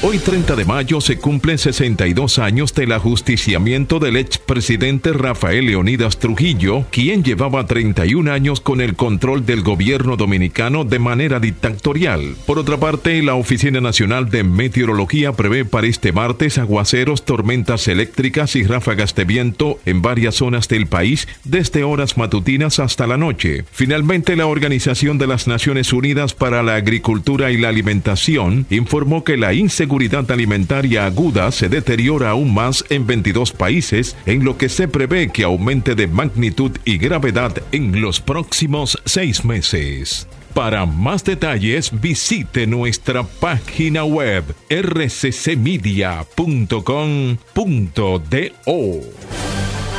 Hoy 0.00 0.20
30 0.20 0.54
de 0.54 0.64
mayo 0.64 1.00
se 1.00 1.18
cumplen 1.18 1.58
62 1.58 2.38
años 2.38 2.72
del 2.72 2.92
ajusticiamiento 2.92 3.98
del 3.98 4.16
expresidente 4.16 5.12
Rafael 5.12 5.66
Leonidas 5.66 6.20
Trujillo, 6.20 6.84
quien 6.92 7.24
llevaba 7.24 7.66
31 7.66 8.30
años 8.30 8.60
con 8.60 8.80
el 8.80 8.94
control 8.94 9.44
del 9.44 9.62
gobierno 9.62 10.16
dominicano 10.16 10.84
de 10.84 11.00
manera 11.00 11.40
dictatorial. 11.40 12.36
Por 12.46 12.60
otra 12.60 12.76
parte, 12.76 13.20
la 13.24 13.34
Oficina 13.34 13.80
Nacional 13.80 14.30
de 14.30 14.44
Meteorología 14.44 15.32
prevé 15.32 15.64
para 15.64 15.88
este 15.88 16.12
martes 16.12 16.58
aguaceros, 16.58 17.24
tormentas 17.24 17.88
eléctricas 17.88 18.54
y 18.54 18.62
ráfagas 18.62 19.16
de 19.16 19.24
viento 19.24 19.80
en 19.84 20.00
varias 20.00 20.36
zonas 20.36 20.68
del 20.68 20.86
país 20.86 21.26
desde 21.42 21.82
horas 21.82 22.16
matutinas 22.16 22.78
hasta 22.78 23.08
la 23.08 23.16
noche. 23.16 23.64
Finalmente, 23.72 24.36
la 24.36 24.46
Organización 24.46 25.18
de 25.18 25.26
las 25.26 25.48
Naciones 25.48 25.92
Unidas 25.92 26.34
para 26.34 26.62
la 26.62 26.76
Agricultura 26.76 27.50
y 27.50 27.56
la 27.56 27.70
Alimentación 27.70 28.64
informó 28.70 29.24
que 29.24 29.36
la 29.36 29.54
inseguridad 29.54 29.87
seguridad 29.88 30.30
alimentaria 30.30 31.06
aguda 31.06 31.50
se 31.50 31.70
deteriora 31.70 32.28
aún 32.28 32.52
más 32.52 32.84
en 32.90 33.06
22 33.06 33.52
países, 33.52 34.16
en 34.26 34.44
lo 34.44 34.58
que 34.58 34.68
se 34.68 34.86
prevé 34.86 35.30
que 35.30 35.44
aumente 35.44 35.94
de 35.94 36.06
magnitud 36.06 36.72
y 36.84 36.98
gravedad 36.98 37.54
en 37.72 38.02
los 38.02 38.20
próximos 38.20 38.98
seis 39.06 39.46
meses. 39.46 40.28
Para 40.52 40.84
más 40.84 41.24
detalles 41.24 41.90
visite 42.02 42.66
nuestra 42.66 43.22
página 43.22 44.04
web 44.04 44.44
rccmedia.com.do. 44.68 46.20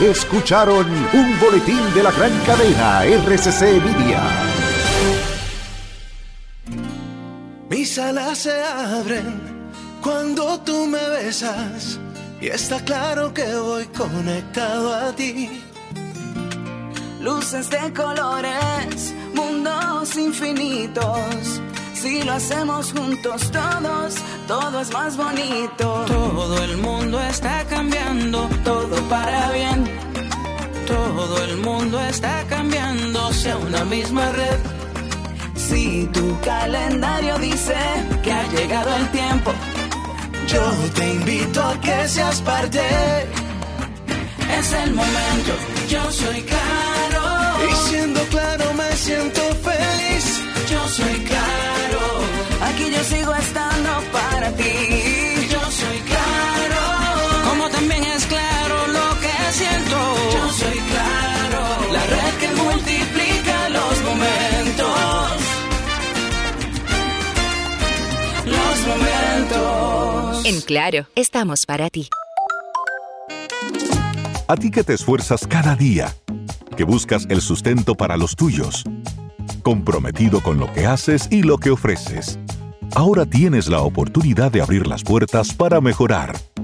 Escucharon 0.07 0.86
un 1.14 1.40
boletín 1.40 1.82
de 1.95 2.03
la 2.03 2.11
gran 2.11 2.40
cadena 2.45 3.06
RCC 3.06 3.82
Media. 3.84 4.22
Mis 7.72 7.98
alas 7.98 8.38
se 8.38 8.52
abren 8.61 9.49
cuando 10.02 10.60
tú 10.62 10.86
me 10.86 11.10
besas 11.10 12.00
y 12.42 12.48
está 12.48 12.84
claro 12.84 13.34
que 13.34 13.46
voy 13.56 13.86
conectado 13.88 14.94
a 14.94 15.12
ti. 15.14 15.50
Luces 17.20 17.70
de 17.70 17.94
colores, 17.94 19.14
mundos 19.34 20.16
infinitos. 20.16 21.62
Si 21.94 22.24
lo 22.24 22.34
hacemos 22.34 22.94
juntos 22.94 23.52
todos, 23.52 24.16
todo 24.48 24.80
es 24.80 24.92
más 24.94 25.18
bonito. 25.18 26.06
Todo 26.08 26.64
el 26.64 26.78
mundo 26.78 27.20
está 27.20 27.66
cambiando, 27.66 28.50
todo 28.64 28.96
para 29.10 29.52
bien. 29.52 29.84
Todo 30.88 31.44
el 31.44 31.58
mundo 31.58 32.00
está 32.00 32.46
cambiando, 32.48 33.34
sea 33.34 33.58
una 33.58 33.84
misma 33.84 34.32
red. 34.32 34.60
Si 35.56 36.10
tu 36.14 36.40
calendario 36.40 37.38
dice 37.38 37.76
que 38.24 38.32
ha 38.32 38.48
llegado 38.48 38.96
el 38.96 39.12
tiempo 39.12 39.52
yo 40.52 40.62
te 40.96 41.14
invito 41.14 41.62
a 41.64 41.80
que 41.80 42.08
seas 42.08 42.42
parte. 42.42 42.82
Es 44.58 44.74
el 44.74 44.94
momento, 44.94 45.54
yo 45.88 46.12
soy 46.12 46.42
claro. 46.42 47.24
Y 47.70 47.90
siendo 47.90 48.22
claro 48.36 48.74
me 48.74 48.92
siento 48.96 49.42
feliz. 49.68 50.26
Yo 50.72 50.88
soy 50.88 51.18
claro. 51.30 52.02
Aquí 52.68 52.86
yo 52.92 53.04
sigo 53.04 53.34
estando 53.36 53.92
para 54.12 54.52
ti. 54.52 55.19
En 70.50 70.62
Claro, 70.62 71.06
estamos 71.14 71.68
para 71.68 71.92
ti. 71.92 72.10
A 74.48 74.56
ti 74.56 74.72
que 74.72 74.84
te 74.84 74.96
esfuerzas 74.96 75.46
cada 75.46 75.76
día, 75.76 76.12
que 76.76 76.86
buscas 76.86 77.28
el 77.30 77.40
sustento 77.42 77.94
para 77.94 78.18
los 78.18 78.36
tuyos, 78.36 78.84
comprometido 79.62 80.42
con 80.42 80.58
lo 80.58 80.74
que 80.74 80.88
haces 80.88 81.28
y 81.30 81.44
lo 81.44 81.60
que 81.60 81.70
ofreces. 81.70 82.40
Ahora 82.96 83.28
tienes 83.28 83.68
la 83.68 83.82
oportunidad 83.82 84.52
de 84.52 84.64
abrir 84.64 84.88
las 84.88 85.04
puertas 85.04 85.54
para 85.54 85.82
mejorar 85.82 86.36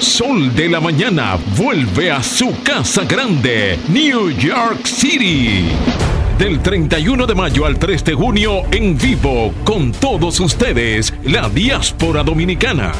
Sol 0.00 0.54
de 0.54 0.68
la 0.68 0.80
Mañana 0.80 1.38
vuelve 1.56 2.10
a 2.10 2.22
su 2.22 2.54
casa 2.62 3.04
grande, 3.04 3.78
New 3.88 4.30
York 4.30 4.84
City. 4.84 5.66
Del 6.38 6.60
31 6.60 7.26
de 7.26 7.34
mayo 7.34 7.64
al 7.64 7.78
3 7.78 8.04
de 8.04 8.14
junio 8.14 8.62
en 8.70 8.98
vivo 8.98 9.52
con 9.64 9.92
todos 9.92 10.40
ustedes, 10.40 11.14
la 11.24 11.48
diáspora 11.48 12.22
dominicana. 12.22 12.92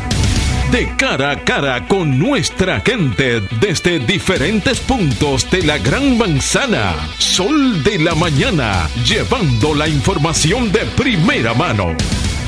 De 0.70 0.94
cara 0.96 1.32
a 1.32 1.44
cara 1.44 1.86
con 1.88 2.18
nuestra 2.18 2.80
gente 2.80 3.42
desde 3.60 3.98
diferentes 3.98 4.80
puntos 4.80 5.50
de 5.50 5.62
la 5.62 5.78
Gran 5.78 6.16
Manzana. 6.16 6.94
Sol 7.18 7.82
de 7.82 7.98
la 7.98 8.14
Mañana, 8.14 8.88
llevando 9.04 9.74
la 9.74 9.88
información 9.88 10.70
de 10.72 10.80
primera 10.96 11.54
mano 11.54 11.94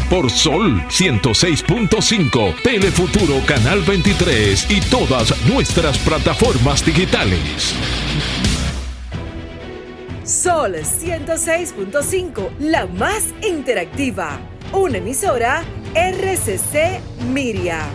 por 0.08 0.30
Sol 0.30 0.82
106.5, 0.88 2.62
Telefuturo 2.62 3.40
Canal 3.46 3.82
23 3.82 4.70
y 4.70 4.80
todas 4.80 5.32
nuestras 5.46 5.98
plataformas 5.98 6.84
digitales. 6.84 7.74
Sol 10.24 10.74
106.5, 10.74 12.50
la 12.58 12.86
más 12.86 13.34
interactiva. 13.42 14.38
Una 14.72 14.98
emisora 14.98 15.62
RCC 15.94 17.00
Miria. 17.32 17.86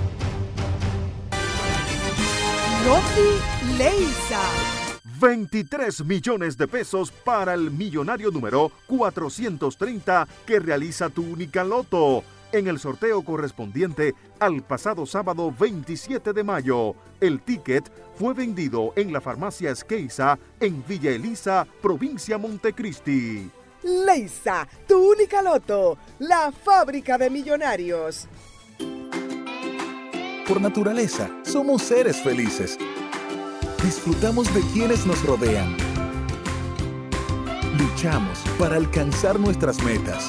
Noti 2.86 3.78
Leisa. 3.78 4.81
23 5.22 6.04
millones 6.06 6.58
de 6.58 6.68
pesos 6.68 7.12
para 7.12 7.54
el 7.54 7.70
millonario 7.70 8.32
número 8.32 8.72
430 8.88 10.28
que 10.48 10.60
realiza 10.60 11.10
tu 11.10 11.22
única 11.22 11.64
loto 11.64 12.24
en 12.52 12.68
el 12.68 12.80
sorteo 12.80 13.24
correspondiente 13.24 14.16
al 14.40 14.64
pasado 14.64 15.06
sábado 15.06 15.54
27 15.58 16.34
de 16.34 16.44
mayo. 16.44 16.96
El 17.20 17.40
ticket 17.42 17.90
fue 18.16 18.34
vendido 18.34 18.94
en 18.96 19.14
la 19.14 19.22
farmacia 19.22 19.70
Esqueiza 19.70 20.40
en 20.60 20.84
Villa 20.88 21.12
Elisa, 21.12 21.68
provincia 21.84 22.40
Montecristi. 22.40 23.48
Leisa, 23.84 24.68
tu 24.88 25.12
única 25.12 25.44
loto, 25.44 26.00
la 26.18 26.52
fábrica 26.52 27.20
de 27.20 27.30
millonarios. 27.30 28.28
Por 30.48 30.60
naturaleza, 30.60 31.30
somos 31.44 31.84
seres 31.84 32.18
felices 32.24 32.78
disfrutamos 33.84 34.54
de 34.54 34.62
quienes 34.74 35.06
nos 35.06 35.24
rodean. 35.24 35.76
Luchamos 37.78 38.40
para 38.60 38.76
alcanzar 38.76 39.40
nuestras 39.40 39.82
metas. 39.84 40.28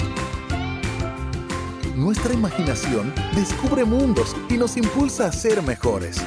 Nuestra 1.95 2.33
imaginación 2.33 3.13
descubre 3.35 3.85
mundos 3.85 4.35
y 4.49 4.55
nos 4.55 4.77
impulsa 4.77 5.27
a 5.27 5.33
ser 5.33 5.63
mejores. 5.63 6.21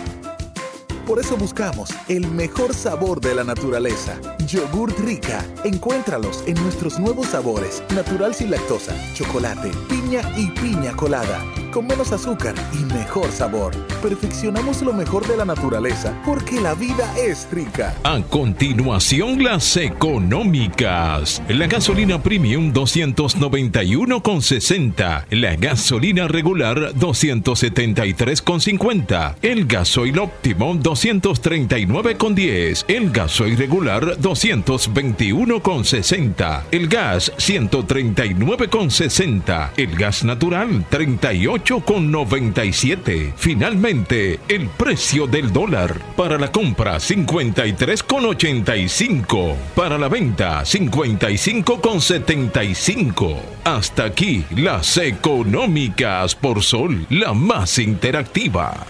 Por 1.05 1.19
eso 1.19 1.37
buscamos 1.37 1.91
el 2.07 2.27
mejor 2.31 2.73
sabor 2.73 3.21
de 3.21 3.35
la 3.35 3.43
naturaleza. 3.43 4.19
Yogurt 4.47 4.97
Rica. 4.99 5.45
Encuéntralos 5.63 6.43
en 6.47 6.55
nuestros 6.63 6.99
nuevos 6.99 7.27
sabores. 7.27 7.83
Natural 7.93 8.33
sin 8.33 8.49
lactosa, 8.49 8.95
chocolate, 9.13 9.71
piña 9.87 10.21
y 10.35 10.49
piña 10.59 10.95
colada 10.95 11.43
con 11.75 11.85
menos 11.87 12.11
azúcar 12.13 12.55
y 12.71 12.77
mejor 12.93 13.29
sabor. 13.33 13.75
Perfeccionamos 14.01 14.81
lo 14.81 14.93
mejor 14.93 15.27
de 15.27 15.35
la 15.35 15.43
naturaleza 15.43 16.17
porque 16.23 16.61
la 16.61 16.73
vida 16.73 17.13
es 17.17 17.49
rica. 17.51 17.93
A 18.05 18.21
continuación, 18.21 19.43
las 19.43 19.75
económicas. 19.75 21.43
La 21.49 21.67
gasolina 21.67 22.23
premium 22.23 22.71
291,60. 22.71 25.25
La 25.31 25.57
gasolina 25.57 26.29
regular 26.29 26.93
273,50. 26.93 29.35
El 29.41 29.65
gasoil 29.65 30.19
óptimo 30.19 30.75
239,10. 30.95 32.85
El 32.87 33.11
gasoil 33.11 33.57
regular 33.57 34.19
200 34.19 34.65
221,60. 34.65 36.63
El 36.71 36.87
gas 36.87 37.31
139,60. 37.37 39.71
El 39.77 39.95
gas 39.95 40.23
natural 40.23 40.83
38,97. 40.89 43.33
Finalmente, 43.35 44.39
el 44.47 44.69
precio 44.69 45.27
del 45.27 45.53
dólar. 45.53 46.01
Para 46.15 46.39
la 46.39 46.51
compra 46.51 46.95
53,85. 46.97 49.55
Para 49.75 49.97
la 49.97 50.07
venta 50.07 50.61
55,75. 50.61 53.35
Hasta 53.63 54.05
aquí 54.05 54.45
las 54.55 54.97
económicas 54.97 56.35
por 56.35 56.61
Sol, 56.63 57.05
la 57.09 57.33
más 57.33 57.79
interactiva. 57.79 58.85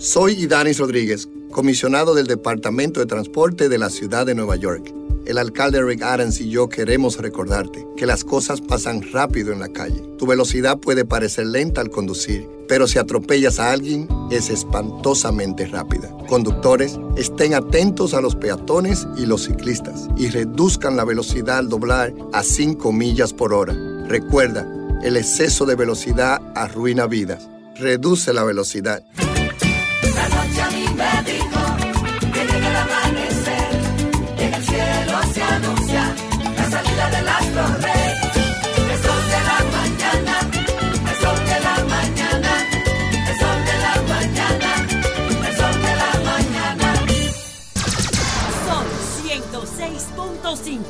Soy 0.00 0.32
Idanis 0.32 0.78
Rodríguez, 0.78 1.28
comisionado 1.50 2.14
del 2.14 2.26
Departamento 2.26 3.00
de 3.00 3.06
Transporte 3.06 3.68
de 3.68 3.76
la 3.76 3.90
Ciudad 3.90 4.24
de 4.24 4.34
Nueva 4.34 4.56
York. 4.56 4.94
El 5.26 5.36
alcalde 5.36 5.82
Rick 5.82 6.00
Adams 6.00 6.40
y 6.40 6.48
yo 6.48 6.70
queremos 6.70 7.18
recordarte 7.18 7.86
que 7.98 8.06
las 8.06 8.24
cosas 8.24 8.62
pasan 8.62 9.02
rápido 9.12 9.52
en 9.52 9.60
la 9.60 9.68
calle. 9.68 10.02
Tu 10.16 10.26
velocidad 10.26 10.78
puede 10.78 11.04
parecer 11.04 11.48
lenta 11.48 11.82
al 11.82 11.90
conducir, 11.90 12.48
pero 12.66 12.88
si 12.88 12.98
atropellas 12.98 13.60
a 13.60 13.72
alguien 13.72 14.08
es 14.30 14.48
espantosamente 14.48 15.66
rápida. 15.66 16.08
Conductores, 16.30 16.98
estén 17.18 17.52
atentos 17.52 18.14
a 18.14 18.22
los 18.22 18.36
peatones 18.36 19.06
y 19.18 19.26
los 19.26 19.44
ciclistas 19.44 20.08
y 20.16 20.30
reduzcan 20.30 20.96
la 20.96 21.04
velocidad 21.04 21.58
al 21.58 21.68
doblar 21.68 22.14
a 22.32 22.42
5 22.42 22.90
millas 22.90 23.34
por 23.34 23.52
hora. 23.52 23.74
Recuerda, 24.08 24.66
el 25.02 25.18
exceso 25.18 25.66
de 25.66 25.74
velocidad 25.74 26.40
arruina 26.54 27.06
vidas. 27.06 27.50
Reduce 27.76 28.32
la 28.32 28.44
velocidad. 28.44 29.04
Me 31.00 31.12
dijo 31.32 31.62
que 32.32 32.40
llega 32.48 32.68
el 32.72 32.76
amanecer, 32.76 33.70
que 34.36 34.44
en 34.44 34.54
el 34.54 34.64
cielo 34.64 35.16
se 35.32 35.42
anuncia 35.42 36.02
la 36.56 36.64
salida 36.70 37.04
del 37.14 37.28
astro 37.28 37.64
rey. 37.86 38.10
El 38.92 38.98
sol 39.06 39.22
de 39.34 39.40
la 39.50 39.58
mañana, 39.78 40.34
el 41.10 41.16
sol 41.22 41.38
de 41.50 41.58
la 41.66 41.76
mañana, 41.94 42.52
el 43.28 43.34
sol 43.42 43.58
de 43.68 43.76
la 43.86 43.94
mañana, 44.12 44.70
el 45.48 45.54
sol 45.60 45.76
de 45.86 45.92
la 46.02 46.12
mañana. 46.30 46.88
Sol 48.66 48.88
106.5. 49.24 50.88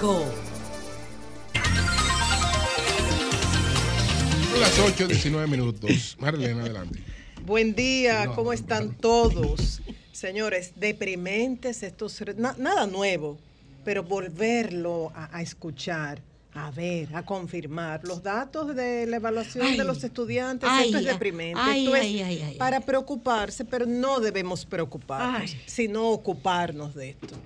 Son 4.50 4.60
las 4.60 4.78
8, 4.78 5.06
19 5.06 5.46
minutos. 5.46 6.16
Marlene, 6.18 6.60
adelante. 6.62 6.98
Buen 7.46 7.74
día, 7.74 8.30
¿cómo 8.34 8.52
están 8.52 8.94
todos? 8.94 9.80
Señores, 10.20 10.72
deprimentes 10.76 11.82
estos, 11.82 12.22
na- 12.36 12.54
nada 12.58 12.86
nuevo, 12.86 13.38
pero 13.86 14.02
volverlo 14.02 15.10
a, 15.14 15.34
a 15.34 15.40
escuchar, 15.40 16.20
a 16.52 16.70
ver, 16.70 17.08
a 17.16 17.24
confirmar 17.24 18.04
los 18.04 18.22
datos 18.22 18.76
de 18.76 19.06
la 19.06 19.16
evaluación 19.16 19.66
Ay. 19.66 19.78
de 19.78 19.84
los 19.84 20.04
estudiantes, 20.04 20.68
Ay, 20.70 20.88
esto 20.88 20.98
es 20.98 21.04
deprimente, 21.06 21.58
ay, 21.58 21.86
esto 21.86 21.96
es 21.96 22.56
para 22.58 22.80
preocuparse, 22.80 23.64
pero 23.64 23.86
no 23.86 24.20
debemos 24.20 24.66
preocuparnos, 24.66 25.56
sino 25.64 26.10
ocuparnos 26.10 26.94
de 26.94 27.10
esto. 27.10 27.36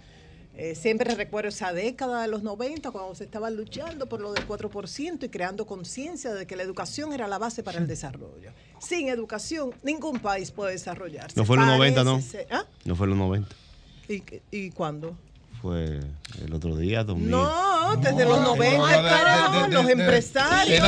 Eh, 0.56 0.76
siempre 0.76 1.14
recuerdo 1.14 1.48
esa 1.48 1.72
década 1.72 2.22
de 2.22 2.28
los 2.28 2.44
90 2.44 2.92
cuando 2.92 3.14
se 3.16 3.24
estaba 3.24 3.50
luchando 3.50 4.06
por 4.06 4.20
lo 4.20 4.32
del 4.32 4.46
4% 4.46 5.24
y 5.24 5.28
creando 5.28 5.66
conciencia 5.66 6.32
de 6.32 6.46
que 6.46 6.54
la 6.54 6.62
educación 6.62 7.12
era 7.12 7.26
la 7.26 7.38
base 7.38 7.64
para 7.64 7.78
el 7.78 7.88
desarrollo. 7.88 8.52
Sin 8.78 9.08
educación, 9.08 9.74
ningún 9.82 10.20
país 10.20 10.52
puede 10.52 10.72
desarrollarse. 10.72 11.36
No 11.36 11.44
fue 11.44 11.56
en 11.56 11.66
los 11.66 11.70
90, 11.70 12.04
¿no? 12.04 12.20
¿Ah? 12.50 12.64
No 12.84 12.94
fue 12.94 13.06
en 13.06 13.10
los 13.10 13.18
90. 13.18 13.56
¿Y, 14.08 14.22
y 14.52 14.70
cuándo? 14.70 15.16
Fue 15.60 16.00
el 16.44 16.52
otro 16.54 16.76
día, 16.76 17.04
2000. 17.04 17.30
No, 17.30 17.96
desde 17.96 18.24
los 18.24 18.38
No, 18.40 18.56
90, 18.56 18.86
de- 19.02 19.08
carajo, 19.08 19.52
de- 19.54 19.62
de- 19.68 19.74
los 19.74 19.88
empresarios. 19.90 20.80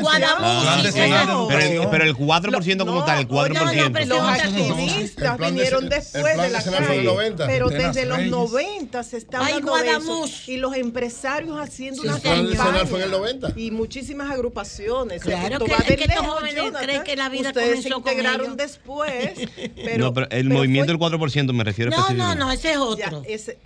Guadamuz, 0.00 0.66
Ah, 0.66 0.80
sí, 0.82 0.88
pero, 0.92 1.46
pero 1.48 1.60
el, 1.82 1.88
pero 1.90 2.04
el 2.04 2.14
4% 2.16 2.86
como 2.86 3.04
tal, 3.04 3.18
el 3.20 3.28
4%. 3.28 4.06
Los 4.06 4.20
activistas 4.20 5.38
vinieron 5.38 5.88
después 5.88 6.36
de 6.36 6.50
la 6.50 6.62
calle, 6.62 7.36
pero 7.46 7.68
desde 7.68 8.06
los 8.06 8.20
90 8.26 9.02
se 9.02 9.16
está 9.18 9.38
hablando 9.38 9.76
de 9.76 9.90
eso. 9.90 10.24
Y 10.46 10.56
los 10.56 10.74
empresarios 10.76 11.58
haciendo 11.60 12.02
una 12.02 12.18
campaña. 12.20 12.86
fue 12.86 12.98
en 13.00 13.04
el 13.04 13.10
90. 13.10 13.52
Y 13.56 13.70
muchísimas 13.70 14.30
agrupaciones. 14.30 15.22
Claro 15.22 15.58
que- 15.64 15.72
es 15.72 15.84
que 15.96 16.04
estos 16.04 16.26
jóvenes 16.26 16.54
creen 16.80 17.02
que 17.02 17.16
la 17.16 17.28
vida 17.28 17.48
Ustedes 17.48 17.82
se 17.82 17.90
comenzó 17.90 18.02
con 18.02 18.12
integraron 18.12 18.46
ellos. 18.46 18.56
después, 18.56 19.30
pero... 19.76 19.98
no, 20.04 20.14
pero 20.14 20.28
el 20.30 20.48
movimiento 20.48 20.92
del 20.92 20.98
4% 20.98 21.52
me 21.52 21.64
refiero 21.64 21.90
no, 21.90 21.96
no, 21.96 22.02
específicamente. 22.02 22.44
no, 22.44 22.50
ese 22.52 22.70
es 22.72 22.76
otro. 22.78 23.22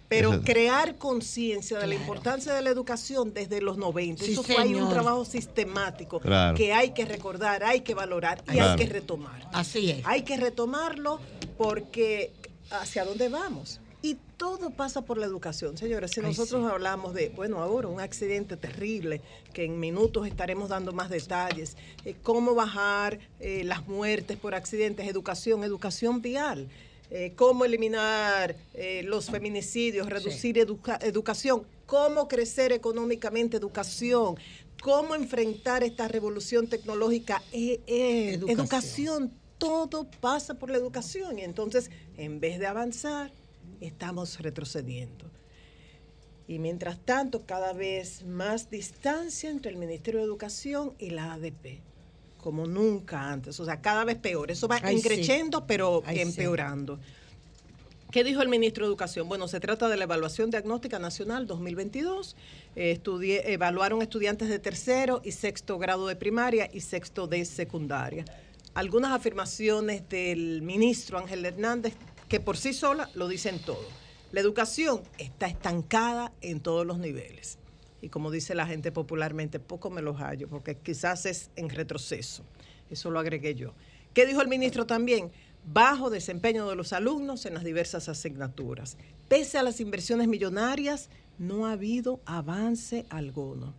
pero 0.09 0.32
Ese- 0.34 0.40
crear 0.57 0.97
conciencia 0.97 1.78
de 1.78 1.87
la 1.87 1.95
importancia 1.97 2.55
de 2.55 2.62
la 2.62 2.70
educación 2.70 3.35
desde 3.35 3.61
los 3.61 3.77
90. 3.77 4.24
Sí, 4.24 4.33
Eso 4.33 4.43
fue 4.43 4.57
ahí 4.57 4.74
un 4.74 4.89
trabajo 4.89 5.27
sistemático 5.27 6.19
Claro. 6.19 6.57
que 6.57 6.73
hay 6.73 6.93
que 6.95 7.05
recordar, 7.05 7.62
hay 7.62 7.83
que 7.83 7.93
valorar 7.95 8.43
y 8.49 8.53
Claro. 8.53 8.70
hay 8.70 8.77
que 8.78 8.87
retomar. 8.87 9.47
Así 9.53 9.91
es. 9.91 10.07
Hay 10.07 10.23
que 10.23 10.39
retomarlo 10.39 11.20
porque 11.59 12.33
hacia 12.70 13.05
dónde 13.05 13.28
vamos. 13.28 13.81
Y 14.01 14.16
todo 14.39 14.70
pasa 14.70 15.03
por 15.03 15.19
la 15.19 15.27
educación, 15.27 15.77
señores. 15.77 16.12
Si 16.12 16.20
Ay, 16.20 16.27
nosotros 16.27 16.65
hablamos 16.70 17.12
de, 17.12 17.28
bueno, 17.31 17.59
ahora 17.62 17.89
un 17.89 18.01
accidente 18.01 18.57
terrible, 18.57 19.20
que 19.53 19.65
en 19.65 19.78
minutos 19.78 20.27
estaremos 20.27 20.70
dando 20.70 20.93
más 20.93 21.11
detalles, 21.11 21.77
eh, 22.07 22.15
cómo 22.23 22.55
bajar 22.55 23.19
eh, 23.41 23.62
las 23.65 23.87
muertes 23.89 24.39
por 24.39 24.55
accidentes, 24.55 25.07
educación, 25.07 25.65
educación 25.65 26.23
vial, 26.23 26.69
eh, 27.11 27.33
cómo 27.37 27.65
eliminar 27.65 28.57
eh, 28.74 29.03
los 29.05 29.31
feminicidios, 29.31 30.09
reducir 30.09 30.59
educa- 30.59 30.99
educación, 31.03 31.65
cómo 31.87 32.27
crecer 32.28 32.73
económicamente, 32.73 33.57
educación, 33.57 34.37
cómo 34.83 35.15
enfrentar 35.15 35.83
esta 35.85 36.09
revolución 36.09 36.66
tecnológica, 36.69 37.43
eh, 37.53 37.81
Educación. 37.87 38.51
educación, 38.61 39.33
todo 39.59 40.07
pasa 40.20 40.55
por 40.55 40.70
la 40.70 40.77
educación 40.78 41.39
y 41.39 41.43
entonces 41.43 41.91
en 42.16 42.41
vez 42.41 42.59
de 42.59 42.66
avanzar, 42.66 43.31
estamos 43.81 44.41
retrocediendo. 44.41 45.31
Y 46.49 46.59
mientras 46.61 46.99
tanto, 47.05 47.45
cada 47.45 47.73
vez 47.73 48.24
más 48.24 48.70
distancia 48.70 49.51
entre 49.51 49.70
el 49.73 49.77
Ministerio 49.78 50.20
de 50.20 50.27
Educación 50.27 50.93
y 50.99 51.11
la 51.11 51.33
ADP, 51.35 51.81
como 52.47 52.64
nunca 52.64 53.28
antes. 53.32 53.59
O 53.59 53.64
sea, 53.64 53.81
cada 53.81 54.05
vez 54.05 54.16
peor. 54.18 54.52
Eso 54.52 54.68
va 54.68 54.78
Ay, 54.81 54.94
sí. 54.94 55.01
increciendo, 55.01 55.66
pero 55.66 56.05
Ay, 56.06 56.14
sí. 56.18 56.23
empeorando. 56.23 57.01
¿Qué 58.12 58.23
dijo 58.23 58.40
el 58.40 58.48
ministro 58.48 58.85
de 58.86 58.90
Educación? 58.90 59.28
Bueno, 59.28 59.48
se 59.48 59.59
trata 59.59 59.89
de 59.89 59.97
la 59.97 60.05
Evaluación 60.05 60.48
Diagnóstica 60.52 61.01
Nacional 61.01 61.48
2022. 61.48 62.36
Eh, 62.77 62.97
estudi- 63.02 63.40
evaluaron 63.44 64.01
estudiantes 64.01 64.48
de 64.48 64.60
tercero 64.60 65.20
y 65.24 65.32
sexto 65.32 65.77
grado 65.77 66.06
de 66.06 66.14
primaria 66.14 66.70
y 66.73 66.82
sexto 66.82 67.27
de 67.27 67.44
secundaria. 67.44 68.24
Algunas 68.74 69.10
afirmaciones 69.10 70.09
del 70.09 70.62
ministro 70.62 71.18
Ángel 71.18 71.44
Hernández 71.44 71.94
que 72.28 72.39
por 72.39 72.56
sí 72.56 72.73
sola 72.73 73.10
lo 73.14 73.27
dicen 73.27 73.59
todo. 73.59 73.82
La 74.31 74.39
educación 74.39 75.02
está 75.18 75.47
estancada 75.48 76.31
en 76.43 76.60
todos 76.60 76.86
los 76.86 76.98
niveles. 76.98 77.59
Y 78.07 78.09
como 78.09 78.31
dice 78.31 78.55
la 78.55 78.69
gente 78.69 78.93
popularmente, 78.93 79.59
poco 79.59 79.91
me 79.91 80.01
los 80.01 80.19
hallo, 80.19 80.47
porque 80.47 80.77
quizás 80.77 81.27
es 81.27 81.51
en 81.57 81.69
retroceso. 81.69 82.45
Eso 82.89 83.11
lo 83.11 83.19
agregué 83.19 83.57
yo. 83.57 83.73
¿Qué 84.15 84.27
dijo 84.27 84.41
el 84.43 84.47
ministro 84.47 84.87
también? 84.87 85.33
Bajo 85.65 86.09
desempeño 86.09 86.69
de 86.69 86.77
los 86.77 86.93
alumnos 86.93 87.47
en 87.47 87.55
las 87.55 87.65
diversas 87.65 88.09
asignaturas. 88.09 88.97
Pese 89.28 89.59
a 89.59 89.65
las 89.65 89.81
inversiones 89.81 90.28
millonarias, 90.28 91.11
no 91.37 91.66
ha 91.66 91.73
habido 91.73 92.20
avance 92.27 93.07
alguno. 93.11 93.74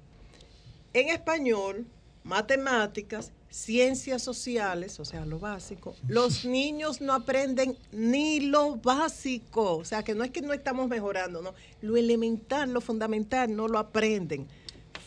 En 0.92 1.08
español, 1.08 1.86
matemáticas, 2.26 3.32
ciencias 3.58 4.22
sociales, 4.22 5.00
o 5.00 5.06
sea, 5.06 5.26
lo 5.26 5.40
básico, 5.40 5.96
los 6.08 6.46
niños 6.58 7.02
no 7.02 7.14
aprenden 7.14 7.78
ni 7.92 8.40
lo 8.40 8.76
básico. 8.76 9.78
O 9.78 9.86
sea, 9.86 10.04
que 10.04 10.14
no 10.14 10.24
es 10.24 10.32
que 10.32 10.42
no 10.42 10.54
estamos 10.54 10.88
mejorando, 10.88 11.42
no. 11.42 11.54
Lo 11.82 11.98
elemental, 11.98 12.72
lo 12.72 12.82
fundamental, 12.82 13.56
no 13.56 13.68
lo 13.68 13.80
aprenden. 13.80 14.48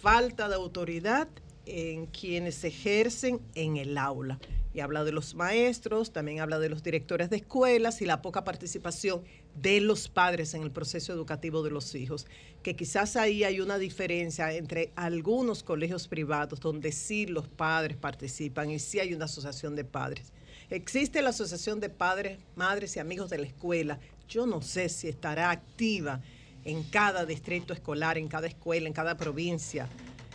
Falta 0.02 0.48
de 0.48 0.56
autoridad 0.56 1.28
en 1.66 2.06
quienes 2.06 2.64
ejercen 2.64 3.40
en 3.54 3.76
el 3.76 3.96
aula. 3.96 4.38
Y 4.72 4.80
habla 4.80 5.02
de 5.02 5.12
los 5.12 5.34
maestros, 5.34 6.12
también 6.12 6.40
habla 6.40 6.58
de 6.58 6.68
los 6.68 6.82
directores 6.82 7.28
de 7.28 7.36
escuelas 7.36 8.00
y 8.02 8.06
la 8.06 8.22
poca 8.22 8.44
participación 8.44 9.22
de 9.60 9.80
los 9.80 10.08
padres 10.08 10.54
en 10.54 10.62
el 10.62 10.70
proceso 10.70 11.12
educativo 11.12 11.62
de 11.62 11.70
los 11.70 11.94
hijos. 11.94 12.26
Que 12.62 12.76
quizás 12.76 13.16
ahí 13.16 13.42
hay 13.42 13.60
una 13.60 13.78
diferencia 13.78 14.52
entre 14.52 14.92
algunos 14.94 15.62
colegios 15.62 16.06
privados 16.06 16.60
donde 16.60 16.92
sí 16.92 17.26
los 17.26 17.48
padres 17.48 17.96
participan 17.96 18.70
y 18.70 18.78
sí 18.78 19.00
hay 19.00 19.12
una 19.12 19.24
asociación 19.24 19.74
de 19.74 19.84
padres. 19.84 20.32
Existe 20.70 21.20
la 21.20 21.30
asociación 21.30 21.80
de 21.80 21.88
padres, 21.88 22.38
madres 22.54 22.94
y 22.94 23.00
amigos 23.00 23.28
de 23.28 23.38
la 23.38 23.46
escuela. 23.46 23.98
Yo 24.28 24.46
no 24.46 24.62
sé 24.62 24.88
si 24.88 25.08
estará 25.08 25.50
activa 25.50 26.20
en 26.64 26.84
cada 26.84 27.26
distrito 27.26 27.72
escolar, 27.72 28.18
en 28.18 28.28
cada 28.28 28.46
escuela, 28.46 28.86
en 28.86 28.92
cada 28.92 29.16
provincia. 29.16 29.88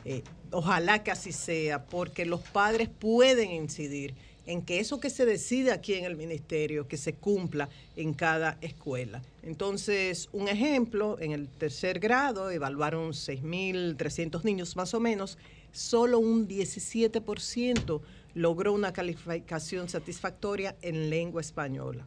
Eh, 0.03 0.23
ojalá 0.55 1.03
que 1.03 1.11
así 1.11 1.33
sea, 1.33 1.83
porque 1.85 2.25
los 2.25 2.39
padres 2.39 2.87
pueden 2.87 3.51
incidir 3.51 4.13
en 4.45 4.61
que 4.61 4.79
eso 4.79 5.01
que 5.01 5.09
se 5.09 5.25
decide 5.25 5.73
aquí 5.73 5.95
en 5.95 6.05
el 6.05 6.15
ministerio, 6.15 6.87
que 6.87 6.95
se 6.95 7.13
cumpla 7.13 7.67
en 7.97 8.13
cada 8.13 8.57
escuela. 8.61 9.21
Entonces, 9.43 10.29
un 10.31 10.47
ejemplo, 10.47 11.17
en 11.19 11.33
el 11.33 11.49
tercer 11.49 11.99
grado 11.99 12.49
evaluaron 12.51 13.11
6.300 13.11 14.43
niños 14.45 14.77
más 14.77 14.93
o 14.93 15.01
menos, 15.01 15.37
solo 15.73 16.19
un 16.19 16.47
17% 16.47 18.01
logró 18.33 18.71
una 18.71 18.93
calificación 18.93 19.89
satisfactoria 19.89 20.77
en 20.81 21.09
lengua 21.09 21.41
española. 21.41 22.05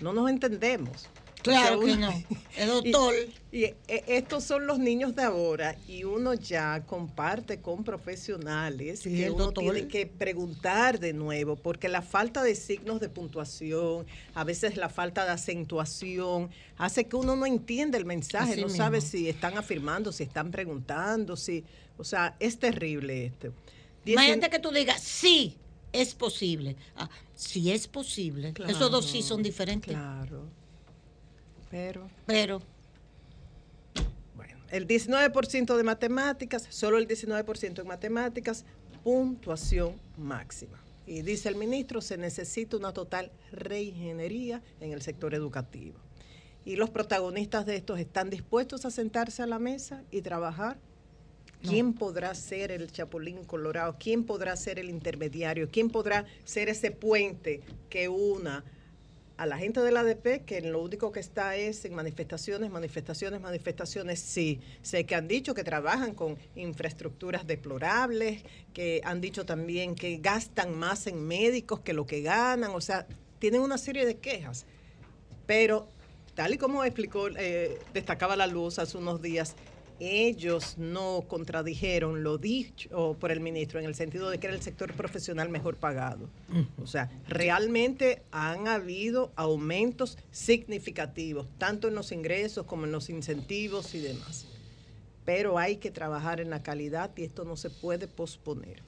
No 0.00 0.12
nos 0.12 0.28
entendemos. 0.28 1.08
Claro 1.50 1.80
que 1.80 1.96
no. 1.96 2.24
El 2.56 2.68
doctor. 2.68 3.14
Y, 3.52 3.58
y, 3.58 3.64
eh, 3.64 4.04
estos 4.06 4.44
son 4.44 4.66
los 4.66 4.78
niños 4.78 5.14
de 5.14 5.22
ahora 5.22 5.76
y 5.88 6.04
uno 6.04 6.34
ya 6.34 6.84
comparte 6.86 7.60
con 7.60 7.84
profesionales 7.84 9.00
Sí, 9.00 9.10
que 9.10 9.26
el 9.26 9.32
uno 9.32 9.44
doctor. 9.44 9.64
tiene 9.64 9.88
que 9.88 10.06
preguntar 10.06 10.98
de 10.98 11.12
nuevo 11.12 11.56
porque 11.56 11.88
la 11.88 12.02
falta 12.02 12.42
de 12.42 12.54
signos 12.54 13.00
de 13.00 13.08
puntuación, 13.08 14.06
a 14.34 14.44
veces 14.44 14.76
la 14.76 14.88
falta 14.88 15.24
de 15.24 15.32
acentuación 15.32 16.50
hace 16.78 17.04
que 17.04 17.16
uno 17.16 17.36
no 17.36 17.46
entienda 17.46 17.98
el 17.98 18.04
mensaje, 18.04 18.52
Así 18.52 18.60
no 18.60 18.68
sabe 18.68 19.00
si 19.00 19.28
están 19.28 19.56
afirmando, 19.58 20.12
si 20.12 20.22
están 20.22 20.50
preguntando, 20.50 21.36
si, 21.36 21.64
o 21.98 22.04
sea, 22.04 22.36
es 22.40 22.58
terrible 22.58 23.26
esto. 23.26 23.52
Imagínate 24.04 24.50
que 24.50 24.58
tú 24.58 24.70
digas, 24.70 25.02
sí, 25.02 25.56
es 25.92 26.14
posible. 26.14 26.76
Ah, 26.96 27.08
si 27.34 27.70
es 27.70 27.88
posible. 27.88 28.54
Esos 28.68 28.90
dos 28.90 29.06
sí 29.06 29.22
son 29.22 29.42
diferentes. 29.42 29.92
Claro. 29.92 30.48
Pero. 31.70 32.08
Pero. 32.26 32.62
El 34.70 34.88
19% 34.88 35.76
de 35.76 35.82
matemáticas, 35.84 36.66
solo 36.70 36.98
el 36.98 37.06
19% 37.06 37.80
en 37.80 37.86
matemáticas, 37.86 38.64
puntuación 39.04 39.94
máxima. 40.16 40.82
Y 41.06 41.22
dice 41.22 41.48
el 41.48 41.54
ministro, 41.54 42.00
se 42.00 42.18
necesita 42.18 42.76
una 42.76 42.92
total 42.92 43.30
reingeniería 43.52 44.60
en 44.80 44.92
el 44.92 45.02
sector 45.02 45.34
educativo. 45.34 45.98
Y 46.64 46.74
los 46.74 46.90
protagonistas 46.90 47.64
de 47.64 47.76
estos 47.76 48.00
están 48.00 48.28
dispuestos 48.28 48.84
a 48.84 48.90
sentarse 48.90 49.40
a 49.40 49.46
la 49.46 49.60
mesa 49.60 50.02
y 50.10 50.22
trabajar. 50.22 50.78
¿Quién 51.62 51.94
podrá 51.94 52.34
ser 52.34 52.72
el 52.72 52.90
chapulín 52.90 53.44
colorado? 53.44 53.96
¿Quién 53.98 54.24
podrá 54.24 54.56
ser 54.56 54.80
el 54.80 54.90
intermediario? 54.90 55.68
¿Quién 55.70 55.88
podrá 55.88 56.26
ser 56.44 56.68
ese 56.68 56.90
puente 56.90 57.60
que 57.88 58.08
una 58.08 58.64
a 59.36 59.46
la 59.46 59.58
gente 59.58 59.80
de 59.80 59.92
la 59.92 60.00
ADP 60.00 60.44
que 60.44 60.60
lo 60.62 60.82
único 60.82 61.12
que 61.12 61.20
está 61.20 61.56
es 61.56 61.84
en 61.84 61.94
manifestaciones, 61.94 62.70
manifestaciones, 62.70 63.40
manifestaciones. 63.40 64.20
Sí, 64.20 64.60
sé 64.82 65.04
que 65.04 65.14
han 65.14 65.28
dicho 65.28 65.54
que 65.54 65.64
trabajan 65.64 66.14
con 66.14 66.38
infraestructuras 66.54 67.46
deplorables, 67.46 68.42
que 68.72 69.00
han 69.04 69.20
dicho 69.20 69.44
también 69.44 69.94
que 69.94 70.18
gastan 70.18 70.76
más 70.78 71.06
en 71.06 71.26
médicos 71.26 71.80
que 71.80 71.92
lo 71.92 72.06
que 72.06 72.22
ganan, 72.22 72.70
o 72.74 72.80
sea, 72.80 73.06
tienen 73.38 73.60
una 73.60 73.78
serie 73.78 74.06
de 74.06 74.16
quejas. 74.16 74.64
Pero, 75.46 75.88
tal 76.34 76.54
y 76.54 76.58
como 76.58 76.84
explicó, 76.84 77.28
eh, 77.28 77.78
destacaba 77.92 78.36
la 78.36 78.46
luz 78.46 78.78
hace 78.78 78.96
unos 78.96 79.20
días, 79.20 79.54
ellos 80.00 80.76
no 80.78 81.24
contradijeron 81.28 82.22
lo 82.22 82.38
dicho 82.38 83.16
por 83.18 83.32
el 83.32 83.40
ministro 83.40 83.80
en 83.80 83.86
el 83.86 83.94
sentido 83.94 84.30
de 84.30 84.38
que 84.38 84.46
era 84.46 84.56
el 84.56 84.62
sector 84.62 84.92
profesional 84.94 85.48
mejor 85.48 85.76
pagado. 85.76 86.28
O 86.82 86.86
sea, 86.86 87.10
realmente 87.28 88.22
han 88.30 88.68
habido 88.68 89.32
aumentos 89.36 90.18
significativos, 90.30 91.46
tanto 91.58 91.88
en 91.88 91.94
los 91.94 92.12
ingresos 92.12 92.66
como 92.66 92.84
en 92.84 92.92
los 92.92 93.10
incentivos 93.10 93.94
y 93.94 94.00
demás. 94.00 94.46
Pero 95.24 95.58
hay 95.58 95.76
que 95.76 95.90
trabajar 95.90 96.40
en 96.40 96.50
la 96.50 96.62
calidad 96.62 97.10
y 97.16 97.24
esto 97.24 97.44
no 97.44 97.56
se 97.56 97.70
puede 97.70 98.06
posponer. 98.06 98.82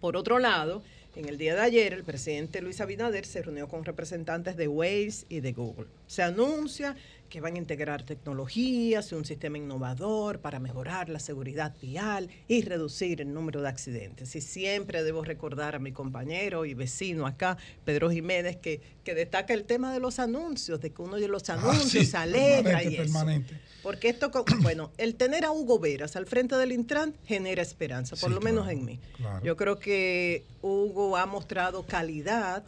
Por 0.00 0.16
otro 0.16 0.38
lado, 0.38 0.82
en 1.16 1.28
el 1.28 1.38
día 1.38 1.54
de 1.54 1.60
ayer, 1.60 1.92
el 1.92 2.02
presidente 2.02 2.60
Luis 2.60 2.80
Abinader 2.80 3.24
se 3.24 3.40
reunió 3.40 3.68
con 3.68 3.84
representantes 3.84 4.56
de 4.56 4.66
Waze 4.66 5.26
y 5.28 5.40
de 5.40 5.52
Google. 5.52 5.86
Se 6.08 6.22
anuncia 6.22 6.96
que 7.34 7.40
van 7.40 7.56
a 7.56 7.58
integrar 7.58 8.04
tecnologías 8.04 9.10
y 9.10 9.16
un 9.16 9.24
sistema 9.24 9.58
innovador 9.58 10.38
para 10.38 10.60
mejorar 10.60 11.08
la 11.08 11.18
seguridad 11.18 11.74
vial 11.82 12.30
y 12.46 12.62
reducir 12.62 13.20
el 13.20 13.34
número 13.34 13.60
de 13.60 13.68
accidentes. 13.68 14.36
Y 14.36 14.40
siempre 14.40 15.02
debo 15.02 15.24
recordar 15.24 15.74
a 15.74 15.80
mi 15.80 15.90
compañero 15.90 16.64
y 16.64 16.74
vecino 16.74 17.26
acá, 17.26 17.56
Pedro 17.84 18.08
Jiménez, 18.08 18.54
que, 18.58 18.80
que 19.02 19.16
destaca 19.16 19.52
el 19.52 19.64
tema 19.64 19.92
de 19.92 19.98
los 19.98 20.20
anuncios, 20.20 20.80
de 20.80 20.90
que 20.90 21.02
uno 21.02 21.16
de 21.16 21.26
los 21.26 21.50
anuncios 21.50 22.04
sí, 22.04 22.06
se 22.06 22.16
alegra 22.16 22.78
permanente, 22.78 22.90
y 22.92 22.94
eso. 22.94 23.02
permanente. 23.02 23.60
Porque 23.82 24.10
esto, 24.10 24.30
bueno, 24.62 24.92
el 24.96 25.16
tener 25.16 25.44
a 25.44 25.50
Hugo 25.50 25.80
Veras 25.80 26.14
al 26.14 26.26
frente 26.26 26.56
del 26.56 26.70
Intran 26.70 27.16
genera 27.26 27.62
esperanza, 27.62 28.14
por 28.14 28.28
Sí, 28.28 28.34
lo 28.36 28.40
menos 28.42 28.68
en 28.68 28.84
mí. 28.84 29.00
claro. 29.16 29.44
Yo 29.44 29.56
creo 29.56 29.80
que 29.80 30.44
Hugo 30.62 31.16
ha 31.16 31.26
mostrado 31.26 31.84
calidad 31.84 32.62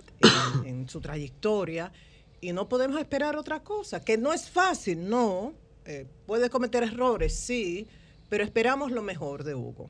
en, 0.65 0.67
en 0.81 0.89
su 0.89 1.01
trayectoria 1.01 1.93
y 2.41 2.53
no 2.53 2.69
podemos 2.69 2.99
esperar 2.99 3.37
otra 3.37 3.61
cosa, 3.61 4.05
que 4.05 4.17
no 4.17 4.33
es 4.33 4.49
fácil, 4.49 5.09
no. 5.09 5.55
Eh, 5.85 6.07
puede 6.27 6.51
cometer 6.51 6.83
errores, 6.83 7.35
sí, 7.35 7.87
pero 8.29 8.45
esperamos 8.45 8.91
lo 8.91 9.03
mejor 9.03 9.45
de 9.45 9.55
Hugo. 9.55 9.89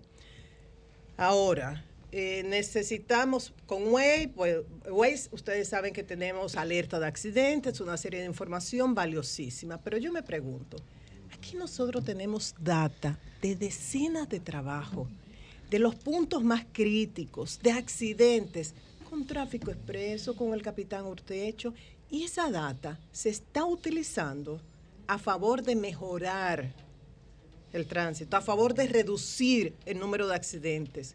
Ahora, 1.16 1.84
eh, 2.12 2.42
necesitamos 2.44 3.52
con 3.66 3.88
Waze, 3.92 4.30
pues, 4.34 4.58
Waze, 4.90 5.28
ustedes 5.32 5.68
saben 5.68 5.92
que 5.92 6.02
tenemos 6.02 6.56
alerta 6.56 7.00
de 7.00 7.06
accidentes, 7.06 7.80
una 7.80 7.96
serie 7.96 8.20
de 8.20 8.26
información 8.26 8.94
valiosísima, 8.94 9.78
pero 9.78 9.98
yo 9.98 10.12
me 10.12 10.22
pregunto, 10.22 10.76
aquí 11.32 11.56
nosotros 11.56 12.04
tenemos 12.04 12.54
data 12.60 13.18
de 13.42 13.56
decenas 13.56 14.28
de 14.28 14.40
trabajos, 14.40 15.08
de 15.70 15.78
los 15.78 15.94
puntos 15.94 16.44
más 16.44 16.64
críticos, 16.72 17.58
de 17.62 17.72
accidentes, 17.72 18.74
con 19.08 19.26
tráfico 19.26 19.70
expreso, 19.70 20.36
con 20.36 20.52
el 20.54 20.62
capitán 20.62 21.06
Urtecho, 21.06 21.74
y 22.10 22.24
esa 22.24 22.50
data 22.50 22.98
se 23.12 23.30
está 23.30 23.64
utilizando 23.64 24.60
a 25.06 25.18
favor 25.18 25.62
de 25.62 25.76
mejorar 25.76 26.72
el 27.72 27.86
tránsito, 27.86 28.36
a 28.36 28.40
favor 28.40 28.74
de 28.74 28.86
reducir 28.88 29.74
el 29.84 29.98
número 29.98 30.26
de 30.26 30.34
accidentes, 30.34 31.14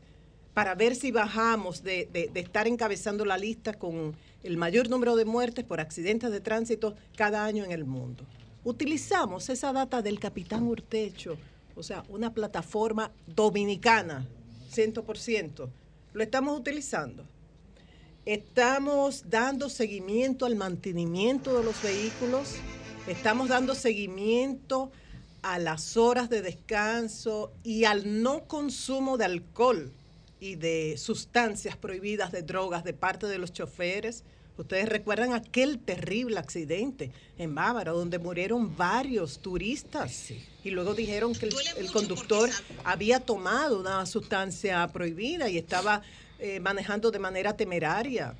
para 0.53 0.75
ver 0.75 0.95
si 0.95 1.11
bajamos 1.11 1.83
de, 1.83 2.09
estar 2.35 2.67
encabezando 2.67 3.25
la 3.25 3.37
lista 3.37 3.73
con 3.73 4.15
el 4.43 4.57
mayor 4.57 4.89
número 4.89 5.15
de 5.15 5.25
muertes 5.25 5.63
por 5.63 5.79
accidentes 5.79 6.29
de 6.31 6.41
tránsito 6.41 6.95
cada 7.15 7.45
año 7.45 7.63
en 7.63 7.71
el 7.71 7.85
mundo. 7.85 8.25
Utilizamos 8.63 9.49
esa 9.49 9.71
data 9.71 10.01
del 10.01 10.19
capitán 10.19 10.63
Urtecho, 10.63 11.37
o 11.75 11.83
sea, 11.83 12.03
una 12.09 12.33
plataforma 12.33 13.11
dominicana, 13.25 14.27
100%. 14.73 15.69
Lo 16.13 16.23
estamos 16.23 16.59
utilizando. 16.59 17.25
Estamos 18.25 19.23
dando 19.31 19.67
seguimiento 19.67 20.45
al 20.45 20.55
mantenimiento 20.55 21.57
de 21.57 21.63
los 21.63 21.81
vehículos, 21.81 22.53
estamos 23.07 23.49
dando 23.49 23.73
seguimiento 23.73 24.91
a 25.41 25.57
las 25.57 25.97
horas 25.97 26.29
de 26.29 26.43
descanso 26.43 27.51
y 27.63 27.85
al 27.85 28.21
no 28.21 28.43
consumo 28.43 29.17
de 29.17 29.25
alcohol 29.25 29.91
y 30.39 30.53
de 30.53 30.97
sustancias 30.99 31.75
prohibidas 31.75 32.31
de 32.31 32.43
drogas 32.43 32.83
de 32.83 32.93
parte 32.93 33.25
de 33.25 33.39
los 33.39 33.53
choferes. 33.53 34.23
Ustedes 34.55 34.87
recuerdan 34.87 35.33
aquel 35.33 35.79
terrible 35.79 36.37
accidente 36.37 37.11
en 37.39 37.55
Bávara 37.55 37.91
donde 37.91 38.19
murieron 38.19 38.77
varios 38.77 39.39
turistas. 39.39 40.31
Y 40.63 40.69
luego 40.69 40.93
dijeron 40.93 41.33
que 41.33 41.47
el, 41.47 41.55
el 41.77 41.91
conductor 41.91 42.51
había 42.83 43.19
tomado 43.19 43.79
una 43.79 44.05
sustancia 44.05 44.87
prohibida 44.89 45.49
y 45.49 45.57
estaba 45.57 46.03
eh, 46.41 46.59
manejando 46.59 47.11
de 47.11 47.19
manera 47.19 47.55
temeraria. 47.55 48.35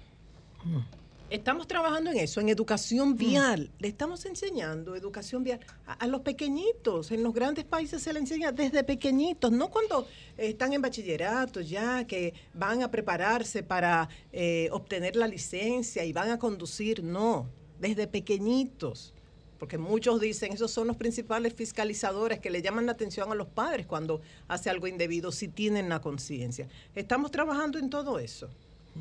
Estamos 1.30 1.68
trabajando 1.68 2.10
en 2.10 2.18
eso, 2.18 2.42
en 2.42 2.50
educación 2.50 3.16
vial. 3.16 3.70
Le 3.78 3.88
estamos 3.88 4.26
enseñando 4.26 4.96
educación 4.96 5.44
vial 5.44 5.60
a, 5.86 5.94
a 5.94 6.08
los 6.08 6.22
pequeñitos. 6.22 7.12
En 7.12 7.22
los 7.22 7.32
grandes 7.32 7.64
países 7.64 8.02
se 8.02 8.12
le 8.12 8.20
enseña 8.20 8.52
desde 8.52 8.84
pequeñitos, 8.84 9.52
no 9.52 9.70
cuando 9.70 10.08
eh, 10.38 10.50
están 10.50 10.74
en 10.74 10.82
bachillerato 10.82 11.62
ya, 11.62 12.06
que 12.06 12.34
van 12.56 12.82
a 12.82 12.90
prepararse 12.90 13.62
para 13.62 14.10
eh, 14.34 14.68
obtener 14.72 15.16
la 15.16 15.28
licencia 15.28 16.04
y 16.04 16.12
van 16.12 16.32
a 16.32 16.40
conducir. 16.40 17.04
No, 17.04 17.48
desde 17.80 18.08
pequeñitos. 18.08 19.14
Porque 19.62 19.78
muchos 19.78 20.20
dicen, 20.20 20.54
esos 20.54 20.72
son 20.72 20.88
los 20.88 20.98
principales 20.98 21.54
fiscalizadores 21.54 22.40
que 22.40 22.50
le 22.50 22.64
llaman 22.64 22.88
la 22.88 22.94
atención 22.94 23.32
a 23.32 23.36
los 23.36 23.48
padres 23.48 23.86
cuando 23.86 24.20
hace 24.48 24.72
algo 24.72 24.88
indebido, 24.88 25.32
si 25.32 25.50
tienen 25.50 25.88
la 25.88 26.02
conciencia. 26.02 26.68
¿Estamos 26.96 27.30
trabajando 27.30 27.78
en 27.78 27.92
todo 27.92 28.18
eso? 28.18 28.50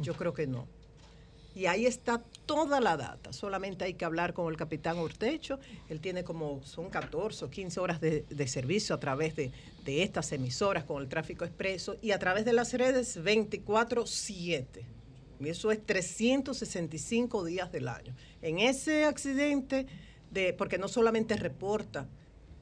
Yo 0.02 0.12
creo 0.12 0.34
que 0.34 0.46
no. 0.46 0.66
Y 1.54 1.64
ahí 1.64 1.86
está 1.86 2.22
toda 2.44 2.78
la 2.78 2.98
data. 2.98 3.32
Solamente 3.32 3.86
hay 3.86 3.94
que 3.94 4.04
hablar 4.04 4.34
con 4.34 4.50
el 4.50 4.58
capitán 4.58 4.98
Ortecho. 4.98 5.58
Él 5.88 5.98
tiene 5.98 6.24
como, 6.24 6.60
son 6.62 6.90
14 6.90 7.46
o 7.46 7.50
15 7.50 7.80
horas 7.80 7.98
de, 7.98 8.46
servicio 8.46 8.94
a 8.94 9.00
través 9.00 9.34
de, 9.36 9.52
de 9.86 10.02
estas 10.02 10.30
emisoras 10.30 10.84
con 10.84 11.00
el 11.00 11.08
tráfico 11.08 11.46
expreso 11.46 11.96
y 12.02 12.10
a 12.10 12.18
través 12.18 12.44
de 12.44 12.52
las 12.52 12.74
redes 12.74 13.18
24-7. 13.18 14.66
Y 15.40 15.48
eso 15.48 15.72
es 15.72 15.82
365 15.86 17.46
días 17.46 17.72
del 17.72 17.88
año. 17.88 18.14
En 18.42 18.58
ese 18.58 19.06
accidente, 19.06 19.86
de, 20.30 20.52
porque 20.52 20.78
no 20.78 20.88
solamente 20.88 21.36
reporta, 21.36 22.08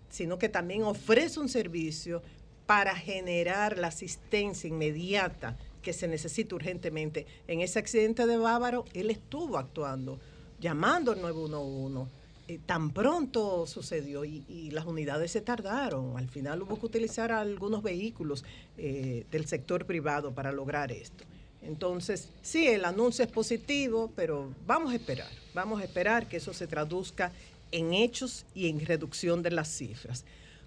sino 0.09 0.39
que 0.39 0.49
también 0.49 0.83
ofrece 0.83 1.41
un 1.41 1.49
servicio 1.49 2.23
para 2.67 2.95
generar 2.95 3.79
la 3.79 3.89
asistencia 3.89 4.69
inmediata 4.69 5.57
que 5.83 5.93
se 5.93 6.09
necesita 6.09 6.55
urgentemente. 6.55 7.27
En 7.47 7.61
ese 7.61 7.79
accidente 7.79 8.27
de 8.27 8.37
Bávaro, 8.37 8.85
él 8.93 9.11
estuvo 9.11 9.59
actuando, 9.59 10.19
llamando 10.61 11.13
al 11.13 11.21
911. 11.23 12.11
Eh, 12.49 12.59
tan 12.65 12.91
pronto 12.93 13.67
sucedió 13.67 14.25
y, 14.25 14.43
y 14.49 14.71
las 14.71 14.87
unidades 14.87 15.33
se 15.33 15.43
tardaron. 15.43 16.17
Al 16.17 16.29
final 16.29 16.63
hubo 16.63 16.79
que 16.81 16.87
utilizar 16.87 17.31
algunos 17.31 17.83
vehículos 17.83 18.45
eh, 18.79 19.27
del 19.31 19.47
sector 19.47 19.85
privado 19.85 20.33
para 20.33 20.51
lograr 20.51 20.91
esto. 20.91 21.25
Entonces, 21.61 22.31
sí, 22.41 22.67
el 22.67 22.85
anuncio 22.85 23.25
es 23.25 23.31
positivo, 23.31 24.13
pero 24.17 24.55
vamos 24.67 24.93
a 24.93 24.97
esperar, 24.97 25.29
vamos 25.55 25.81
a 25.81 25.85
esperar 25.85 26.29
que 26.29 26.39
eso 26.39 26.55
se 26.55 26.67
traduzca 26.67 27.33
en 27.73 27.93
hechos 27.95 28.47
y 28.55 28.69
en 28.69 28.85
reducción 28.85 29.43
de 29.43 29.51
las 29.51 29.69
cifras. 29.69 30.25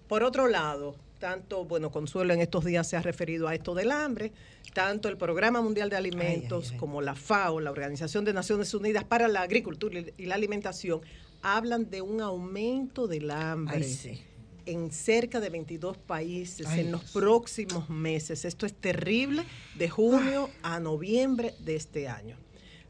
Por 0.08 0.24
otro 0.24 0.48
lado, 0.48 0.96
tanto, 1.20 1.66
bueno, 1.66 1.92
Consuelo 1.92 2.34
en 2.34 2.42
estos 2.42 2.66
días 2.66 2.88
se 2.88 2.98
ha 2.98 3.02
referido 3.02 3.48
a 3.48 3.56
esto 3.56 3.74
del 3.76 3.92
hambre, 3.92 4.32
tanto 4.74 5.08
el 5.08 5.18
Programa 5.18 5.62
Mundial 5.62 5.90
de 5.90 5.96
Alimentos 5.96 6.74
como 6.74 7.02
la 7.02 7.16
FAO, 7.16 7.60
la 7.60 7.72
Organización 7.72 8.26
de 8.26 8.34
Naciones 8.34 8.74
Unidas 8.74 9.04
para 9.04 9.28
la 9.28 9.42
Agricultura 9.42 10.02
y- 10.18 10.26
la 10.26 10.36
Alimentación, 10.36 11.02
hablan 11.42 11.90
de 11.90 12.02
un 12.02 12.22
aumento 12.22 13.08
del 13.08 13.32
hambre 13.32 13.84
sí. 13.84 14.22
en 14.66 14.92
cerca 14.92 15.40
de 15.40 15.50
22 15.50 15.98
países 15.98 16.68
en 16.70 16.92
los 16.92 17.04
próximos 17.12 17.90
meses. 17.90 18.46
Esto 18.46 18.66
es 18.66 18.74
terrible, 18.74 19.44
de 19.78 19.90
junio 19.90 20.50
a 20.64 20.80
noviembre 20.80 21.54
de 21.60 21.76
este 21.76 22.08
año. 22.08 22.38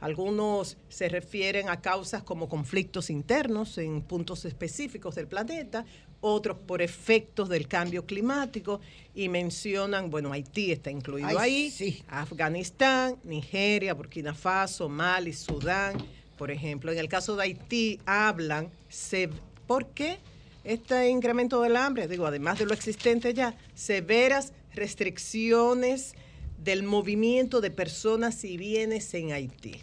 Algunos 0.01 0.77
se 0.89 1.07
refieren 1.09 1.69
a 1.69 1.79
causas 1.79 2.23
como 2.23 2.49
conflictos 2.49 3.11
internos 3.11 3.77
en 3.77 4.01
puntos 4.01 4.45
específicos 4.45 5.13
del 5.13 5.27
planeta, 5.27 5.85
otros 6.21 6.57
por 6.57 6.81
efectos 6.81 7.49
del 7.49 7.67
cambio 7.67 8.05
climático 8.05 8.81
y 9.13 9.29
mencionan, 9.29 10.09
bueno, 10.09 10.33
Haití 10.33 10.71
está 10.71 10.89
incluido 10.89 11.27
Ay, 11.27 11.71
ahí, 11.79 12.03
Afganistán, 12.07 13.17
Nigeria, 13.23 13.93
Burkina 13.93 14.33
Faso, 14.33 14.89
Mali, 14.89 15.33
Sudán, 15.33 15.97
por 16.35 16.49
ejemplo. 16.49 16.91
En 16.91 16.97
el 16.97 17.07
caso 17.07 17.35
de 17.35 17.43
Haití 17.43 17.99
hablan, 18.07 18.71
se, 18.89 19.29
¿por 19.67 19.87
qué 19.89 20.17
este 20.63 21.09
incremento 21.09 21.61
del 21.61 21.75
hambre? 21.75 22.07
Digo, 22.07 22.25
además 22.25 22.57
de 22.57 22.65
lo 22.65 22.73
existente 22.73 23.35
ya, 23.35 23.55
severas 23.75 24.53
restricciones 24.73 26.15
del 26.63 26.83
movimiento 26.83 27.61
de 27.61 27.71
personas 27.71 28.43
y 28.43 28.57
bienes 28.57 29.13
en 29.13 29.31
Haití. 29.31 29.81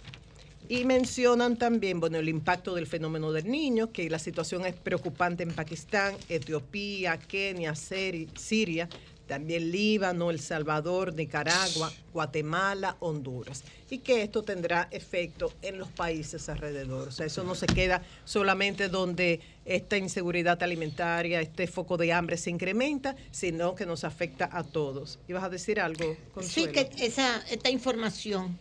Y 0.69 0.85
mencionan 0.85 1.57
también, 1.57 1.99
bueno, 1.99 2.19
el 2.19 2.29
impacto 2.29 2.75
del 2.75 2.87
fenómeno 2.87 3.33
del 3.33 3.51
niño, 3.51 3.91
que 3.91 4.11
la 4.11 4.19
situación 4.19 4.67
es 4.67 4.75
preocupante 4.75 5.43
en 5.43 5.55
Pakistán, 5.55 6.15
Etiopía, 6.29 7.19
Kenia, 7.19 7.75
Siria, 7.75 8.89
también 9.29 9.71
Líbano, 9.71 10.31
El 10.31 10.41
Salvador, 10.41 11.15
Nicaragua, 11.15 11.93
Guatemala, 12.13 12.97
Honduras. 12.99 13.63
Y 13.91 13.99
que 13.99 14.23
esto 14.23 14.43
tendrá 14.43 14.89
efecto 14.91 15.53
en 15.63 15.79
los 15.79 15.89
países 15.89 16.49
alrededor. 16.49 17.09
O 17.09 17.13
sea, 17.13 17.27
eso 17.27 17.45
no 17.45 17.55
se 17.55 17.67
queda 17.67 18.03
solamente 18.25 18.89
donde 18.89 19.41
esta 19.65 19.97
inseguridad 19.97 20.61
alimentaria, 20.63 21.41
este 21.41 21.67
foco 21.69 21.97
de 21.97 22.13
hambre 22.13 22.37
se 22.37 22.51
incrementa, 22.51 23.15
sino 23.31 23.75
que 23.77 23.87
nos 23.87 24.03
afecta 24.03 24.49
a 24.51 24.65
todos. 24.65 25.19
¿Ibas 25.29 25.45
a 25.45 25.49
decir 25.49 25.79
algo, 25.79 26.05
Sí, 26.05 26.19
Consuelo? 26.35 26.73
que 26.73 27.07
esa, 27.07 27.45
esta 27.51 27.71
información, 27.71 28.59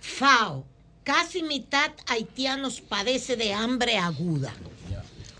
FAO, 0.00 0.64
casi 1.04 1.42
mitad 1.42 1.92
haitianos 2.06 2.80
padece 2.80 3.36
de 3.36 3.52
hambre 3.54 3.96
aguda. 3.96 4.52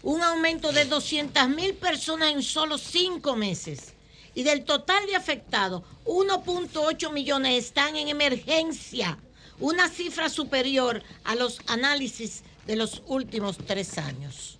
Un 0.03 0.23
aumento 0.23 0.73
de 0.73 0.87
200 0.87 1.49
mil 1.51 1.75
personas 1.75 2.33
en 2.33 2.43
solo 2.43 2.79
cinco 2.79 3.37
meses. 3.37 3.93
Y 4.35 4.43
del 4.45 4.65
total 4.65 5.07
de 5.07 5.17
afectados, 5.17 5.83
1.8 6.05 7.13
millones 7.13 7.65
están 7.65 7.97
en 7.97 8.09
emergencia, 8.09 9.19
una 9.59 9.89
cifra 9.89 10.29
superior 10.29 11.03
a 11.25 11.35
los 11.35 11.61
análisis 11.67 12.43
de 12.67 12.77
los 12.77 13.03
últimos 13.07 13.59
tres 13.59 13.99
años. 13.99 14.59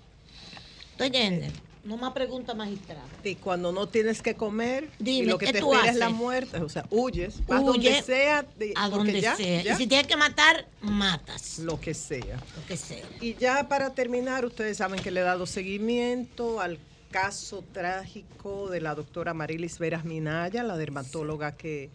¿Entiendes? 0.99 1.53
No 1.83 1.97
más 1.97 2.13
pregunta 2.13 2.53
magistrada. 2.53 3.01
Y 3.25 3.37
cuando 3.37 3.73
no 3.73 3.89
tienes 3.89 4.21
que 4.21 4.35
comer 4.35 4.91
y 4.99 5.05
Dime, 5.05 5.29
lo 5.29 5.39
que 5.39 5.47
¿qué 5.47 5.53
te 5.55 5.61
tú 5.61 5.73
es 5.73 5.97
la 5.97 6.11
muerte, 6.11 6.59
o 6.59 6.69
sea, 6.69 6.85
huyes, 6.91 7.47
vas 7.47 7.65
donde 7.65 8.03
sea, 8.03 8.45
de- 8.59 8.75
a 8.77 8.91
donde 8.91 9.19
ya- 9.23 9.35
sea. 9.35 9.63
ya, 9.63 9.73
Y 9.73 9.77
si 9.79 9.87
tienes 9.87 10.07
que 10.07 10.17
matar, 10.17 10.67
matas. 10.83 11.59
lo 11.61 11.81
que 11.81 11.95
sea. 11.95 12.37
Lo 12.57 12.67
que 12.69 12.77
sea. 12.77 13.03
Y 13.23 13.35
ya 13.37 13.67
para 13.69 13.95
terminar, 13.95 14.45
ustedes 14.45 14.77
saben 14.77 15.01
que 15.01 15.11
le 15.11 15.21
he 15.21 15.23
dado 15.23 15.47
seguimiento 15.47 16.61
al 16.61 16.79
caso 17.11 17.65
trágico 17.73 18.71
de 18.71 18.81
la 18.81 18.95
doctora 18.95 19.35
Marilis 19.35 19.79
Veras 19.79 20.05
Minaya, 20.05 20.63
la 20.63 20.77
dermatóloga 20.77 21.57
que, 21.57 21.91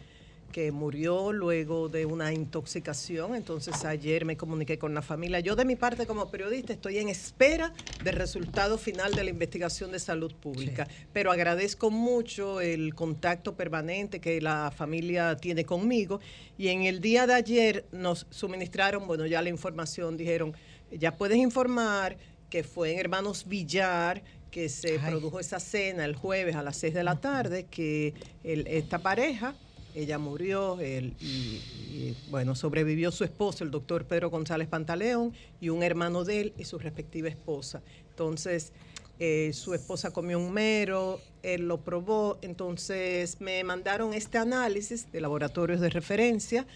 que 0.52 0.72
murió 0.72 1.32
luego 1.32 1.88
de 1.88 2.04
una 2.04 2.32
intoxicación. 2.32 3.34
Entonces 3.34 3.84
ayer 3.84 4.24
me 4.26 4.36
comuniqué 4.36 4.78
con 4.78 4.94
la 4.94 5.00
familia. 5.00 5.40
Yo 5.40 5.56
de 5.56 5.64
mi 5.64 5.74
parte 5.74 6.06
como 6.06 6.30
periodista 6.30 6.74
estoy 6.74 6.98
en 6.98 7.08
espera 7.08 7.72
del 8.04 8.14
resultado 8.14 8.76
final 8.76 9.14
de 9.14 9.24
la 9.24 9.30
investigación 9.30 9.90
de 9.90 9.98
salud 9.98 10.34
pública. 10.34 10.86
Pero 11.12 11.32
agradezco 11.32 11.90
mucho 11.90 12.60
el 12.60 12.94
contacto 12.94 13.56
permanente 13.56 14.20
que 14.20 14.40
la 14.40 14.70
familia 14.70 15.36
tiene 15.36 15.64
conmigo. 15.64 16.20
Y 16.58 16.68
en 16.68 16.82
el 16.82 17.00
día 17.00 17.26
de 17.26 17.34
ayer 17.34 17.86
nos 17.90 18.26
suministraron, 18.30 19.06
bueno, 19.06 19.24
ya 19.26 19.40
la 19.40 19.48
información, 19.48 20.16
dijeron, 20.16 20.54
ya 20.90 21.16
puedes 21.16 21.38
informar 21.38 22.18
que 22.50 22.62
fue 22.62 22.92
en 22.92 22.98
Hermanos 23.00 23.46
Villar 23.48 24.22
que 24.56 24.70
se 24.70 24.98
produjo 24.98 25.38
esa 25.38 25.60
cena 25.60 26.06
el 26.06 26.16
jueves 26.16 26.56
a 26.56 26.62
las 26.62 26.78
6 26.78 26.94
de 26.94 27.04
la 27.04 27.16
tarde, 27.16 27.66
que 27.66 28.14
el- 28.42 28.66
esta 28.68 29.00
pareja, 29.00 29.54
ella 29.94 30.16
murió 30.16 30.80
él, 30.80 31.12
y, 31.20 31.60
y, 31.92 32.16
bueno, 32.30 32.54
sobrevivió 32.54 33.12
su 33.12 33.24
esposo, 33.24 33.64
el 33.64 33.70
doctor 33.70 34.06
Pedro 34.06 34.30
González 34.30 34.66
Pantaleón, 34.66 35.34
y 35.60 35.68
un 35.68 35.82
hermano 35.82 36.24
de 36.24 36.40
él 36.40 36.52
y 36.56 36.64
su 36.64 36.78
respectiva 36.78 37.28
esposa. 37.28 37.82
Entonces, 38.08 38.72
eh, 39.18 39.50
su 39.52 39.74
esposa 39.74 40.10
comió 40.10 40.38
un 40.38 40.50
mero, 40.54 41.20
él 41.42 41.68
lo 41.68 41.82
probó, 41.82 42.38
entonces 42.40 43.38
me 43.42 43.62
mandaron 43.62 44.14
este 44.14 44.38
análisis 44.38 45.12
de 45.12 45.20
laboratorios 45.20 45.82
de 45.82 45.90
referencia, 45.90 46.66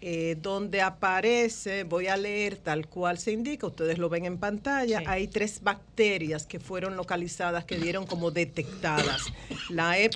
eh, 0.00 0.36
donde 0.40 0.80
aparece, 0.80 1.82
voy 1.82 2.06
a 2.06 2.16
leer 2.16 2.56
tal 2.56 2.86
cual 2.86 3.18
se 3.18 3.32
indica, 3.32 3.66
ustedes 3.66 3.98
lo 3.98 4.08
ven 4.08 4.26
en 4.26 4.38
pantalla, 4.38 5.02
hay 5.06 5.26
tres 5.26 5.60
bacterias 5.60 6.46
que 6.46 6.60
fueron 6.60 6.96
localizadas, 6.96 7.64
que 7.64 7.78
dieron 7.78 8.06
como 8.06 8.30
detectadas. 8.30 9.22
La 9.70 9.98
E. 9.98 10.10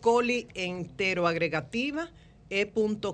coli 0.00 0.48
enteroagregativa, 0.54 2.10
E. 2.50 2.70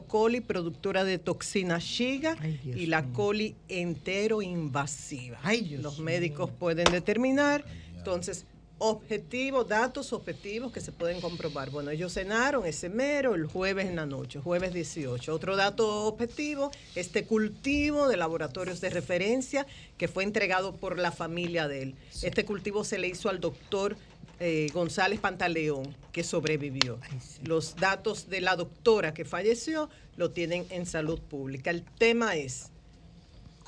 coli 0.09 0.41
productora 0.41 1.05
de 1.05 1.19
toxina 1.19 1.79
Shiga 1.79 2.37
y 2.65 2.87
la 2.87 3.05
coli 3.05 3.55
enteroinvasiva. 3.69 5.39
Los 5.81 6.01
médicos 6.01 6.51
pueden 6.51 6.91
determinar, 6.91 7.65
entonces, 7.97 8.45
objetivos, 8.79 9.69
datos 9.69 10.13
objetivos 10.13 10.73
que 10.73 10.81
se 10.81 10.93
pueden 10.93 11.21
comprobar. 11.21 11.71
Bueno, 11.71 11.91
ellos 11.91 12.15
cenaron 12.15 12.65
ese 12.65 12.89
mero 12.89 13.35
el 13.35 13.47
jueves 13.47 13.87
en 13.87 13.97
la 13.97 14.07
noche, 14.07 14.41
jueves 14.41 14.73
18. 14.73 15.35
Otro 15.35 15.57
dato 15.57 16.07
objetivo, 16.07 16.71
este 16.95 17.25
cultivo 17.25 18.09
de 18.09 18.17
laboratorios 18.17 18.81
de 18.81 18.91
referencia 18.91 19.67
que 19.97 20.09
fue 20.09 20.25
entregado 20.25 20.75
por 20.75 20.99
la 20.99 21.13
familia 21.13 21.69
de 21.69 21.83
él. 21.83 21.95
Este 22.23 22.45
cultivo 22.45 22.85
se 22.85 22.99
le 22.99 23.09
hizo 23.09 23.29
al 23.29 23.41
doctor 23.41 23.97
eh, 24.41 24.69
González 24.73 25.19
Pantaleón, 25.19 25.97
que 26.13 26.23
sobrevivió. 26.23 27.01
Los 27.45 27.75
datos 27.75 28.29
de 28.29 28.41
la 28.41 28.55
doctora 28.55 29.13
que 29.13 29.25
falleció 29.25 29.91
lo 30.17 30.31
tienen 30.31 30.67
en 30.71 30.87
salud 30.87 31.21
pública. 31.21 31.71
El 31.71 31.83
tema 31.83 32.37
es 32.37 32.71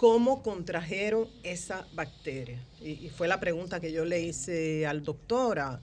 cómo 0.01 0.43
contrajeron 0.43 1.29
esa 1.43 1.87
bacteria. 1.93 2.59
Y, 2.81 2.93
y 2.93 3.11
fue 3.11 3.29
la 3.29 3.39
pregunta 3.39 3.81
que 3.81 3.93
yo 3.93 4.07
le 4.07 4.23
hice 4.23 4.87
al 4.87 5.05
doctor, 5.05 5.59
a 5.59 5.83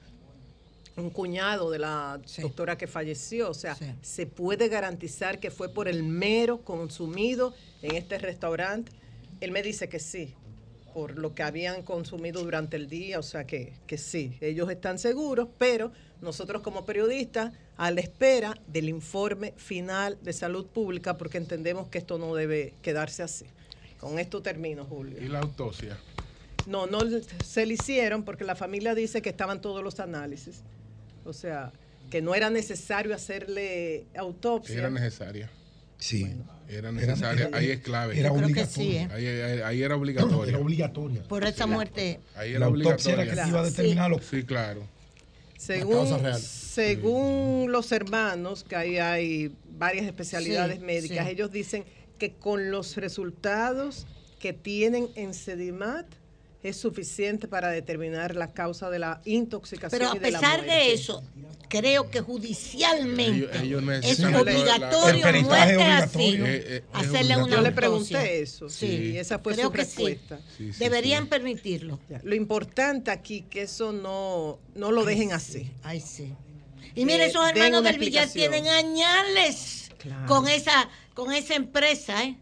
un 0.95 1.11
cuñado 1.11 1.69
de 1.69 1.77
la 1.77 2.19
doctora 2.41 2.79
que 2.79 2.87
falleció. 2.87 3.51
O 3.51 3.53
sea, 3.53 3.77
¿se 4.01 4.25
puede 4.25 4.69
garantizar 4.69 5.39
que 5.39 5.51
fue 5.51 5.69
por 5.69 5.87
el 5.87 6.01
mero 6.01 6.63
consumido 6.63 7.53
en 7.83 7.95
este 7.95 8.17
restaurante? 8.17 8.91
Él 9.39 9.51
me 9.51 9.61
dice 9.61 9.87
que 9.87 9.99
sí, 9.99 10.33
por 10.95 11.19
lo 11.19 11.35
que 11.35 11.43
habían 11.43 11.83
consumido 11.83 12.41
durante 12.41 12.75
el 12.75 12.89
día, 12.89 13.19
o 13.19 13.23
sea 13.23 13.45
que, 13.45 13.73
que 13.85 13.99
sí, 13.99 14.35
ellos 14.41 14.67
están 14.71 14.97
seguros, 14.97 15.47
pero 15.59 15.91
nosotros 16.21 16.63
como 16.63 16.87
periodistas 16.87 17.53
a 17.75 17.91
la 17.91 18.01
espera 18.01 18.59
del 18.65 18.89
informe 18.89 19.53
final 19.57 20.17
de 20.23 20.33
salud 20.33 20.65
pública 20.65 21.17
porque 21.17 21.37
entendemos 21.37 21.87
que 21.89 21.99
esto 21.99 22.17
no 22.17 22.33
debe 22.33 22.73
quedarse 22.81 23.21
así. 23.21 23.45
Con 24.07 24.19
esto 24.19 24.41
termino, 24.41 24.85
Julio. 24.85 25.17
¿Y 25.21 25.27
la 25.27 25.39
autopsia? 25.39 25.97
No, 26.65 26.87
no 26.87 26.99
se 27.45 27.65
le 27.65 27.73
hicieron 27.73 28.23
porque 28.23 28.43
la 28.45 28.55
familia 28.55 28.95
dice 28.95 29.21
que 29.21 29.29
estaban 29.29 29.61
todos 29.61 29.83
los 29.83 29.99
análisis. 29.99 30.61
O 31.25 31.33
sea, 31.33 31.71
que 32.09 32.21
no 32.21 32.33
era 32.35 32.49
necesario 32.49 33.13
hacerle 33.13 34.05
autopsia. 34.17 34.77
Era 34.77 34.89
necesaria. 34.89 35.49
Sí. 35.97 36.31
Era 36.69 36.91
necesaria. 36.91 37.49
Ahí 37.53 37.71
es 37.71 37.81
clave. 37.81 38.17
Era 38.19 38.29
sí, 38.67 38.97
¿eh? 38.97 39.07
Ahí, 39.11 39.25
ahí- 39.27 39.61
ahí 39.61 39.81
era 39.83 39.95
obligatoria. 39.95 40.49
Era 40.53 40.59
obligatoria. 40.59 41.23
Por 41.23 41.43
esa 41.43 41.65
muerte. 41.67 42.19
Ahí 42.35 42.51
La 42.51 42.57
era 42.57 42.65
autopsia 42.67 43.13
obligatoria. 43.15 43.33
era 43.33 43.43
que 43.43 43.49
iba 43.49 43.59
a 43.59 43.63
determinar 43.65 44.09
lo- 44.11 44.21
Sí, 44.21 44.43
claro. 44.43 44.83
Según, 45.57 47.71
los 47.71 47.91
hermanos, 47.91 48.63
que 48.63 48.75
ahí 48.75 48.97
hay 48.99 49.51
varias 49.77 50.05
especialidades 50.05 50.77
Sí, 50.79 50.85
médicas, 50.85 51.25
sí. 51.25 51.31
ellos 51.31 51.51
dicen 51.51 51.83
que 52.17 52.33
con 52.33 52.71
los 52.71 52.95
resultados 52.97 54.05
que 54.39 54.53
tienen 54.53 55.09
en 55.15 55.33
Sedimat 55.33 56.05
es 56.63 56.75
suficiente 56.77 57.47
para 57.47 57.69
determinar 57.69 58.35
la 58.35 58.51
causa 58.51 58.89
de 58.89 58.99
la 58.99 59.21
intoxicación. 59.25 59.99
Pero 59.99 60.11
a 60.11 60.15
y 60.15 60.19
de 60.19 60.31
la 60.31 60.39
pesar 60.39 60.65
de 60.65 60.91
eso, 60.93 61.23
creo 61.69 62.09
que 62.09 62.19
judicialmente 62.21 63.47
Ellos- 63.61 63.61
ellos 63.61 63.83
es 64.03 64.19
la- 64.19 64.41
obligatorio, 64.41 65.43
muerte 65.43 65.73
es 65.75 66.03
así. 66.03 66.33
Eh, 66.35 66.39
eh, 66.45 66.83
es 66.93 67.07
hacerle 67.07 67.37
una 67.37 67.55
Yo 67.55 67.61
le 67.61 67.71
pregunté 67.71 68.41
eso, 68.41 68.69
sí, 68.69 69.11
y 69.13 69.17
esa 69.17 69.39
fue 69.39 69.53
creo 69.53 69.67
su 69.67 69.73
respuesta. 69.73 70.39
Sí, 70.57 70.73
sí, 70.73 70.79
Deberían 70.79 71.23
sí. 71.23 71.29
permitirlo. 71.29 71.99
Lo 72.23 72.35
importante 72.35 73.11
aquí 73.11 73.43
que 73.43 73.61
eso 73.63 73.91
no, 73.93 74.59
no 74.75 74.91
lo 74.91 75.05
dejen 75.05 75.31
así. 75.33 75.71
Ay, 75.83 76.01
sí. 76.01 76.33
Y 76.95 77.05
mire, 77.05 77.27
esos 77.27 77.47
hermanos 77.47 77.83
del 77.83 77.99
Villar 77.99 78.27
tienen 78.29 78.67
añales 78.67 79.86
Claro. 80.07 80.25
con 80.27 80.47
esa 80.47 80.89
con 81.13 81.33
esa 81.33 81.55
empresa, 81.55 82.23
¿eh? 82.23 82.37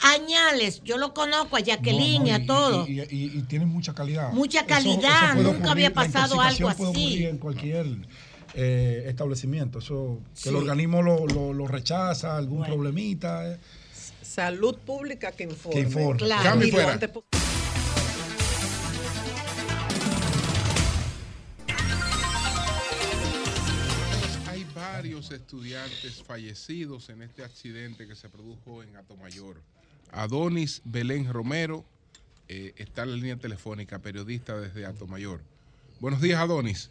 Añales. 0.00 0.80
Yo 0.84 0.96
lo 0.96 1.12
conozco 1.12 1.56
a 1.56 1.60
Jacqueline, 1.60 2.22
No, 2.22 2.28
no, 2.28 2.34
a 2.34 2.38
y- 2.38 2.46
todos. 2.46 2.88
Y, 2.88 3.00
y- 3.00 3.04
y- 3.10 3.38
y 3.38 3.42
tienen 3.42 3.68
mucha 3.68 3.94
calidad. 3.94 4.32
Mucha 4.32 4.60
Eso- 4.60 4.68
calidad, 4.68 5.34
nunca 5.34 5.72
había 5.72 5.88
la 5.88 5.94
pasado 5.94 6.40
algo 6.40 6.68
así. 6.68 7.24
en 7.24 7.38
cualquier 7.38 7.86
eh, 8.54 9.04
establecimiento. 9.08 9.78
Eso, 9.80 10.20
que 10.34 10.40
Sí. 10.42 10.48
el 10.48 10.56
organismo 10.56 11.02
lo, 11.02 11.26
lo- 11.26 11.52
lo 11.52 11.66
rechaza, 11.68 12.36
algún 12.36 12.64
problemita. 12.64 13.52
eh. 13.52 13.58
Salud 14.22 14.76
pública 14.78 15.32
que 15.32 15.44
informe. 15.44 15.74
Que 15.80 15.86
informe. 15.86 16.18
Claro. 16.18 16.42
Cambio 16.44 16.68
fuera. 16.70 16.98
Varios 25.18 25.32
estudiantes 25.32 26.22
fallecidos 26.22 27.10
en 27.10 27.22
este 27.22 27.42
accidente 27.42 28.06
que 28.06 28.14
se 28.14 28.28
produjo 28.28 28.84
en 28.84 28.94
Atomayor. 28.94 29.56
Adonis 30.12 30.80
Belén 30.84 31.32
Romero 31.32 31.82
eh, 32.48 32.72
está 32.76 33.02
en 33.02 33.10
la 33.10 33.16
línea 33.16 33.36
telefónica, 33.36 33.98
periodista 33.98 34.56
desde 34.60 34.86
Atomayor. 34.86 35.40
Buenos 35.98 36.20
días, 36.20 36.38
Adonis. 36.38 36.88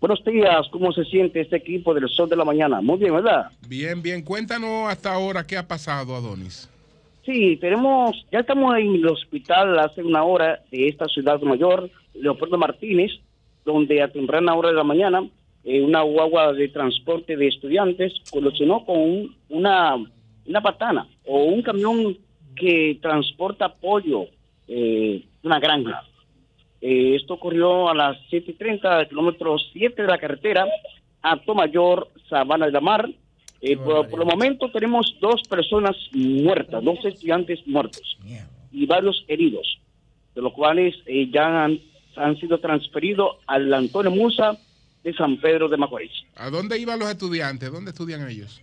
Buenos 0.00 0.24
días, 0.24 0.66
¿cómo 0.72 0.90
se 0.90 1.04
siente 1.04 1.42
este 1.42 1.56
equipo 1.58 1.94
del 1.94 2.08
Sol 2.08 2.28
de 2.28 2.34
la 2.34 2.44
Mañana? 2.44 2.80
Muy 2.80 2.98
bien, 2.98 3.14
¿verdad? 3.14 3.52
Bien, 3.68 4.02
bien. 4.02 4.22
Cuéntanos 4.22 4.88
hasta 4.88 5.14
ahora 5.14 5.46
qué 5.46 5.56
ha 5.56 5.68
pasado, 5.68 6.16
Adonis. 6.16 6.68
Sí, 7.24 7.56
tenemos, 7.58 8.26
ya 8.32 8.40
estamos 8.40 8.76
en 8.76 8.96
el 8.96 9.06
hospital 9.06 9.78
hace 9.78 10.02
una 10.02 10.24
hora 10.24 10.60
de 10.72 10.88
esta 10.88 11.06
ciudad 11.06 11.40
mayor, 11.42 11.88
Leopoldo 12.14 12.58
Martínez, 12.58 13.12
donde 13.64 14.02
a 14.02 14.08
temprana 14.10 14.56
hora 14.56 14.70
de 14.70 14.74
la 14.74 14.82
mañana 14.82 15.30
eh, 15.64 15.80
una 15.82 16.02
guagua 16.02 16.52
de 16.52 16.68
transporte 16.68 17.36
de 17.36 17.48
estudiantes 17.48 18.12
colisionó 18.30 18.84
con 18.84 18.98
un- 18.98 19.36
una, 19.48 19.96
una 20.46 20.60
patana 20.60 21.06
o 21.26 21.44
un 21.44 21.62
camión 21.62 22.16
que 22.56 22.98
transporta 23.02 23.68
pollo 23.74 24.26
eh, 24.68 25.22
una 25.42 25.58
granja. 25.58 26.02
Eh, 26.80 27.16
esto 27.16 27.34
ocurrió 27.34 27.88
a 27.88 27.94
las 27.94 28.16
7.30, 28.30 29.08
kilómetros 29.08 29.70
7 29.72 30.02
de 30.02 30.08
la 30.08 30.18
carretera, 30.18 30.66
Alto 31.22 31.54
Mayor, 31.54 32.08
Sabana 32.28 32.66
de 32.66 32.72
la 32.72 32.80
Mar. 32.80 33.08
Eh, 33.60 33.76
por, 33.78 34.08
por 34.10 34.20
el 34.20 34.26
momento 34.26 34.70
tenemos 34.70 35.16
dos 35.20 35.40
personas 35.48 35.96
muertas, 36.12 36.84
dos 36.84 37.02
estudiantes 37.04 37.66
muertos 37.66 38.18
y 38.72 38.84
varios 38.84 39.24
heridos, 39.28 39.78
de 40.34 40.42
los 40.42 40.52
cuales 40.52 40.94
eh, 41.06 41.28
ya 41.32 41.64
han, 41.64 41.78
han 42.16 42.36
sido 42.38 42.58
transferidos 42.58 43.36
al 43.46 43.72
Antonio 43.72 44.10
Musa 44.10 44.58
de 45.04 45.12
San 45.12 45.36
Pedro 45.36 45.68
de 45.68 45.76
Macorís. 45.76 46.10
¿A 46.34 46.50
dónde 46.50 46.78
iban 46.78 46.98
los 46.98 47.10
estudiantes? 47.10 47.70
¿Dónde 47.70 47.90
estudian 47.90 48.28
ellos? 48.28 48.60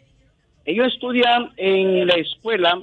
Ellos 0.66 0.94
estudian 0.94 1.52
en 1.58 2.08
la 2.08 2.16
escuela 2.16 2.80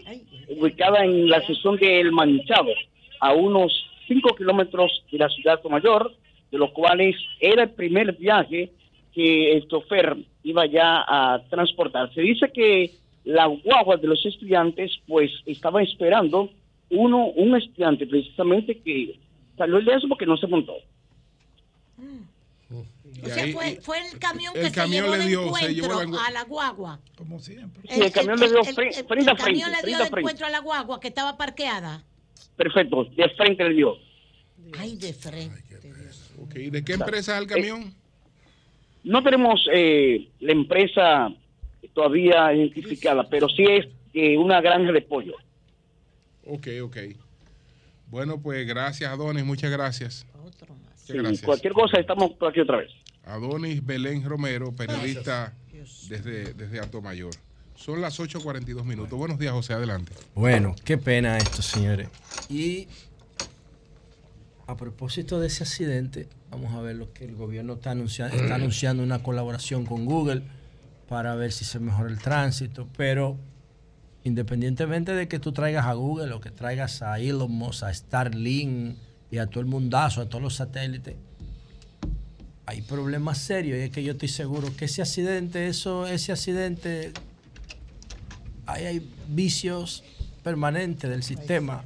ubicada 0.48 1.04
en 1.04 1.28
la 1.28 1.44
sección 1.46 1.76
de 1.76 2.00
El 2.00 2.12
Manchado, 2.12 2.72
a 3.20 3.32
unos 3.32 3.72
5 4.06 4.34
kilómetros 4.36 5.04
de 5.12 5.18
la 5.18 5.28
ciudad 5.28 5.62
de 5.62 5.68
Mayor, 5.68 6.12
de 6.50 6.58
los 6.58 6.70
cuales 6.70 7.16
era 7.40 7.64
el 7.64 7.70
primer 7.70 8.16
viaje 8.16 8.72
que 9.12 9.52
el 9.52 9.68
chofer 9.68 10.16
iba 10.44 10.66
ya 10.66 11.04
a 11.06 11.42
transportar. 11.50 12.12
Se 12.14 12.22
dice 12.22 12.50
que 12.52 12.92
la 13.24 13.46
guagua 13.46 13.96
de 13.96 14.08
los 14.08 14.24
estudiantes 14.24 14.92
pues 15.06 15.30
estaba 15.44 15.82
esperando 15.82 16.50
uno, 16.90 17.26
un 17.26 17.56
estudiante 17.56 18.06
precisamente 18.06 18.78
que 18.78 19.18
salió 19.56 19.80
de 19.80 19.94
eso 19.94 20.08
porque 20.08 20.26
no 20.26 20.36
se 20.36 20.46
montó. 20.46 20.74
O 23.22 23.26
sea, 23.28 23.46
fue, 23.52 23.80
fue 23.82 23.98
el 24.06 24.18
camión 24.18 24.52
el 24.56 24.66
que 24.66 24.72
camión 24.72 25.06
se 25.06 25.10
llevó 25.10 25.16
le 25.16 25.22
de 25.22 25.28
dio- 25.28 25.54
se 25.54 25.74
llevó 25.74 26.02
la- 26.04 26.26
a 26.26 26.30
la 26.30 26.44
guagua. 26.44 27.00
Como 27.16 27.38
siempre. 27.40 27.82
Sí, 27.92 28.00
el 28.02 28.12
camión 28.12 28.38
le 28.38 28.48
dio 28.48 28.58
el- 28.60 28.66
fre- 28.76 28.96
el- 28.98 29.04
frente 29.06 29.30
el 29.30 29.36
camión 29.36 29.36
frente, 29.36 29.52
le 29.52 29.60
dio 29.62 29.80
frente 29.80 29.90
de 29.90 29.96
frente. 29.96 30.20
encuentro 30.20 30.46
a 30.46 30.50
la 30.50 30.58
guagua 30.60 31.00
que 31.00 31.08
estaba 31.08 31.36
parqueada. 31.36 32.04
Perfecto, 32.56 33.04
de 33.04 33.28
frente 33.30 33.64
le 33.64 33.74
dio. 33.74 33.94
Ay, 34.78 34.96
de 34.96 35.12
frente. 35.14 35.64
Ok, 36.42 36.54
¿De 36.54 36.84
qué 36.84 36.92
empresa 36.94 37.34
es 37.36 37.40
el 37.42 37.46
camión? 37.48 37.94
No 39.04 39.22
tenemos 39.22 39.60
eh, 39.72 40.28
la 40.40 40.52
empresa 40.52 41.28
todavía 41.94 42.52
identificada, 42.52 43.28
pero 43.28 43.48
sí 43.48 43.64
es 43.64 43.86
eh, 44.14 44.36
una 44.36 44.60
granja 44.60 44.92
de 44.92 45.02
pollo. 45.02 45.34
Ok, 46.46 46.66
ok. 46.82 46.96
Bueno, 48.08 48.40
pues 48.40 48.66
gracias, 48.66 49.10
Adonis. 49.10 49.44
Muchas 49.44 49.70
gracias. 49.70 50.26
Muchas 50.42 50.68
Sí, 51.08 51.14
gracias. 51.14 51.42
cualquier 51.42 51.72
cosa, 51.72 51.98
estamos 51.98 52.32
por 52.32 52.50
aquí 52.50 52.60
otra 52.60 52.76
vez. 52.78 52.90
Adonis 53.24 53.84
Belén 53.84 54.22
Romero, 54.24 54.72
periodista 54.72 55.54
desde, 56.08 56.52
desde 56.52 56.80
Alto 56.80 57.00
Mayor. 57.00 57.30
Son 57.74 58.00
las 58.00 58.20
8.42 58.20 58.84
minutos. 58.84 59.18
Buenos 59.18 59.38
días, 59.38 59.52
José. 59.52 59.72
Adelante. 59.72 60.12
Bueno, 60.34 60.74
qué 60.84 60.98
pena 60.98 61.38
esto, 61.38 61.62
señores. 61.62 62.08
Y 62.50 62.88
a 64.66 64.76
propósito 64.76 65.40
de 65.40 65.46
ese 65.46 65.62
accidente, 65.62 66.28
vamos 66.50 66.74
a 66.74 66.82
ver 66.82 66.96
lo 66.96 67.12
que 67.14 67.24
el 67.24 67.36
gobierno 67.36 67.74
está 67.74 67.92
anunciando. 67.92 68.36
Está 68.36 68.56
anunciando 68.56 69.02
una 69.02 69.22
colaboración 69.22 69.86
con 69.86 70.04
Google 70.04 70.42
para 71.08 71.34
ver 71.36 71.52
si 71.52 71.64
se 71.64 71.78
mejora 71.78 72.10
el 72.10 72.18
tránsito. 72.18 72.86
Pero 72.98 73.38
independientemente 74.24 75.14
de 75.14 75.26
que 75.26 75.38
tú 75.38 75.52
traigas 75.52 75.86
a 75.86 75.94
Google 75.94 76.34
o 76.34 76.40
que 76.40 76.50
traigas 76.50 77.00
a 77.00 77.18
Elon 77.18 77.50
Musk, 77.50 77.84
a 77.84 77.94
Starlink 77.94 78.98
y 79.30 79.38
a 79.38 79.46
todo 79.46 79.60
el 79.60 79.66
mundazo, 79.66 80.20
a 80.22 80.28
todos 80.28 80.42
los 80.42 80.54
satélites, 80.54 81.14
hay 82.66 82.82
problemas 82.82 83.38
serios 83.38 83.78
y 83.78 83.82
es 83.82 83.90
que 83.90 84.02
yo 84.02 84.12
estoy 84.12 84.28
seguro 84.28 84.68
que 84.76 84.86
ese 84.86 85.02
accidente, 85.02 85.68
eso, 85.68 86.06
ese 86.06 86.32
accidente, 86.32 87.12
ahí 88.66 88.84
hay 88.86 89.10
vicios 89.28 90.04
permanentes 90.42 91.08
del 91.10 91.22
sistema. 91.22 91.82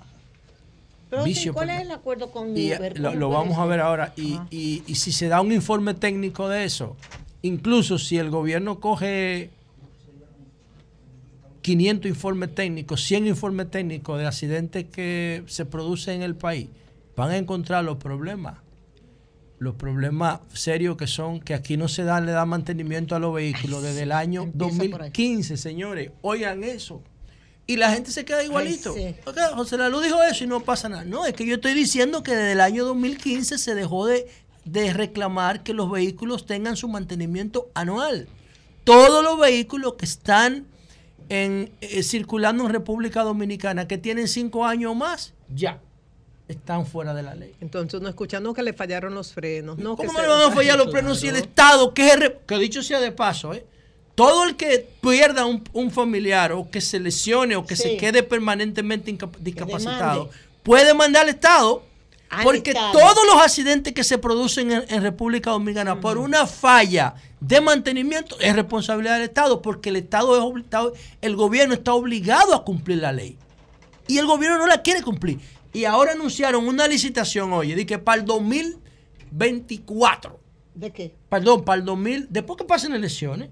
Pero 1.10 1.24
Vicio 1.24 1.52
¿cuál 1.52 1.70
es 1.70 1.82
el 1.82 1.90
acuerdo 1.90 2.30
con 2.30 2.50
Uber? 2.52 2.98
lo, 2.98 3.10
¿Cómo 3.10 3.20
lo 3.20 3.28
puede 3.28 3.40
vamos 3.42 3.58
a 3.58 3.66
ver 3.66 3.80
ahora. 3.80 4.12
Y, 4.16 4.38
y- 4.50 4.82
y 4.86 4.94
si 4.94 5.12
se 5.12 5.28
da 5.28 5.40
un 5.40 5.52
informe 5.52 5.94
técnico 5.94 6.48
de 6.48 6.64
eso, 6.64 6.96
incluso 7.42 7.98
si 7.98 8.16
el 8.18 8.30
gobierno 8.30 8.80
coge 8.80 9.50
500 11.60 12.08
informes 12.08 12.54
técnicos, 12.54 13.02
100 13.04 13.26
informes 13.28 13.70
técnicos 13.70 14.18
de 14.18 14.26
accidentes 14.26 14.86
que 14.86 15.44
se 15.46 15.64
producen 15.66 16.16
en 16.16 16.22
el 16.22 16.34
país, 16.34 16.68
van 17.16 17.30
a 17.30 17.36
encontrar 17.36 17.84
los 17.84 17.98
problemas. 17.98 18.58
Los 19.58 19.76
problemas 19.76 20.40
serios 20.52 20.96
que 20.96 21.06
son 21.06 21.40
que 21.40 21.54
aquí 21.54 21.76
no 21.76 21.86
se 21.86 22.02
da, 22.02 22.20
le 22.20 22.32
da 22.32 22.44
mantenimiento 22.44 23.14
a 23.14 23.20
los 23.20 23.32
vehículos 23.32 23.82
desde 23.82 24.02
el 24.02 24.12
año 24.12 24.50
2015, 24.52 25.56
señores. 25.56 26.10
Oigan 26.22 26.64
eso. 26.64 27.02
Y 27.66 27.76
la 27.76 27.92
gente 27.92 28.10
se 28.10 28.24
queda 28.24 28.42
igualito. 28.42 28.92
sí. 28.92 29.14
Ok, 29.24 29.38
José 29.54 29.78
Lalu 29.78 30.00
dijo 30.00 30.20
eso 30.24 30.42
y 30.42 30.48
no 30.48 30.60
pasa 30.60 30.88
nada. 30.88 31.04
No, 31.04 31.26
es 31.26 31.34
que 31.34 31.46
yo 31.46 31.54
estoy 31.54 31.74
diciendo 31.74 32.24
que 32.24 32.32
desde 32.32 32.52
el 32.52 32.60
año 32.60 32.84
2015 32.84 33.56
se 33.56 33.74
dejó 33.76 34.06
de, 34.06 34.26
de 34.64 34.92
reclamar 34.92 35.62
que 35.62 35.74
los 35.74 35.88
vehículos 35.88 36.44
tengan 36.44 36.76
su 36.76 36.88
mantenimiento 36.88 37.70
anual. 37.74 38.26
Todos 38.82 39.22
los 39.22 39.38
vehículos 39.38 39.94
que 39.94 40.06
están 40.06 40.66
en, 41.28 41.70
eh, 41.80 42.02
circulando 42.02 42.64
en 42.64 42.72
República 42.72 43.22
Dominicana 43.22 43.86
que 43.86 43.96
tienen 43.96 44.26
cinco 44.26 44.66
años 44.66 44.90
o 44.90 44.94
más, 44.96 45.34
ya 45.48 45.80
están 46.48 46.86
fuera 46.86 47.14
de 47.14 47.22
la 47.22 47.34
ley. 47.34 47.54
Entonces 47.60 47.98
uno 48.00 48.08
escucha, 48.08 48.40
no 48.40 48.52
que 48.54 48.62
le 48.62 48.72
fallaron 48.72 49.14
los 49.14 49.32
frenos, 49.32 49.78
no 49.78 49.96
que 49.96 50.06
¿Cómo 50.06 50.18
se- 50.18 50.26
no 50.26 50.34
le 50.36 50.42
van 50.42 50.52
a 50.52 50.54
fallar 50.54 50.76
los 50.76 50.90
frenos 50.90 51.20
si 51.20 51.28
el 51.28 51.36
Estado, 51.36 51.94
que, 51.94 52.08
es 52.08 52.32
que 52.46 52.58
dicho 52.58 52.82
sea 52.82 53.00
de 53.00 53.12
paso, 53.12 53.54
¿eh? 53.54 53.64
todo 54.14 54.44
el 54.44 54.56
que 54.56 54.86
pierda 55.00 55.46
un, 55.46 55.64
un 55.72 55.90
familiar 55.90 56.52
o 56.52 56.68
que 56.70 56.80
se 56.82 57.00
lesione 57.00 57.56
o 57.56 57.64
que 57.64 57.76
se 57.76 57.96
quede 57.96 58.22
permanentemente 58.22 59.16
discapacitado, 59.40 60.30
puede 60.62 60.92
mandar 60.94 61.22
al 61.22 61.30
Estado. 61.30 61.82
Al 62.28 62.44
porque 62.44 62.70
Estado. 62.70 62.92
todos 62.92 63.26
los 63.30 63.42
accidentes 63.42 63.92
que 63.92 64.04
se 64.04 64.16
producen 64.16 64.72
en, 64.72 64.84
en 64.88 65.02
República 65.02 65.50
Dominicana 65.50 66.00
por 66.00 66.16
una 66.16 66.46
falla 66.46 67.14
de 67.40 67.60
mantenimiento 67.60 68.38
es 68.40 68.54
responsabilidad 68.56 69.14
del 69.14 69.24
Estado, 69.24 69.60
porque 69.60 69.90
el 69.90 69.96
Estado 69.96 70.34
es 70.36 70.42
obligado, 70.42 70.94
el 71.20 71.36
gobierno 71.36 71.74
está 71.74 71.92
obligado 71.92 72.54
a 72.54 72.64
cumplir 72.64 72.98
la 72.98 73.12
ley. 73.12 73.36
Y 74.08 74.16
el 74.18 74.26
gobierno 74.26 74.56
no 74.58 74.66
la 74.66 74.80
quiere 74.82 75.02
cumplir. 75.02 75.40
Y 75.72 75.86
ahora 75.86 76.12
anunciaron 76.12 76.68
una 76.68 76.86
licitación, 76.86 77.52
oye, 77.52 77.74
de 77.74 77.86
que 77.86 77.98
para 77.98 78.20
el 78.20 78.26
2024 78.26 80.38
¿De 80.74 80.90
qué? 80.90 81.14
Perdón, 81.28 81.64
para 81.64 81.80
el 81.80 81.84
2000, 81.84 82.28
después 82.30 82.56
que 82.56 82.64
pasen 82.64 82.94
elecciones, 82.94 83.50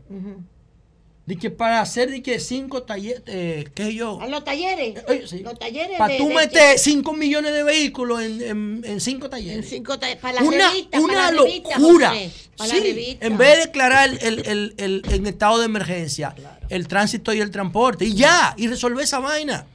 de 1.26 1.36
que 1.36 1.51
para 1.51 1.82
hacer 1.82 2.10
de 2.10 2.22
que 2.22 2.40
cinco 2.40 2.82
talleres, 2.82 3.22
eh, 3.26 3.68
qué 3.74 3.94
yo, 3.94 4.18
A 4.22 4.26
los 4.26 4.42
talleres. 4.42 4.94
Los 5.42 5.59
talleres. 5.59 5.98
para 5.98 6.16
tú 6.16 6.30
meter 6.30 6.78
5 6.78 7.12
millones 7.12 7.52
de 7.52 7.62
vehículos 7.62 8.22
en, 8.22 8.40
en, 8.42 8.82
en 8.86 9.01
cinco 9.01 9.28
talleres. 9.28 9.68
cinco 9.68 9.98
ta- 9.98 10.16
para 10.18 10.40
la 10.40 10.48
una 10.48 10.68
revista, 10.70 10.98
una 10.98 11.12
para 11.14 11.32
locura. 11.32 12.14
La 12.59 12.66
Sí, 12.66 12.80
revista. 12.80 13.26
en 13.26 13.36
vez 13.36 13.59
de 13.59 13.66
declarar 13.66 14.09
el, 14.22 14.47
el, 14.47 14.74
el, 14.78 15.02
en 15.10 15.26
estado 15.26 15.59
de 15.59 15.66
emergencia 15.66 16.34
el 16.70 16.88
tránsito 16.88 17.34
y 17.34 17.40
el 17.40 17.51
transporte, 17.51 18.06
y 18.06 18.14
ya, 18.14 18.55
y 18.56 18.66
resolver 18.66 19.05
esa 19.05 19.18
vaina. 19.18 19.66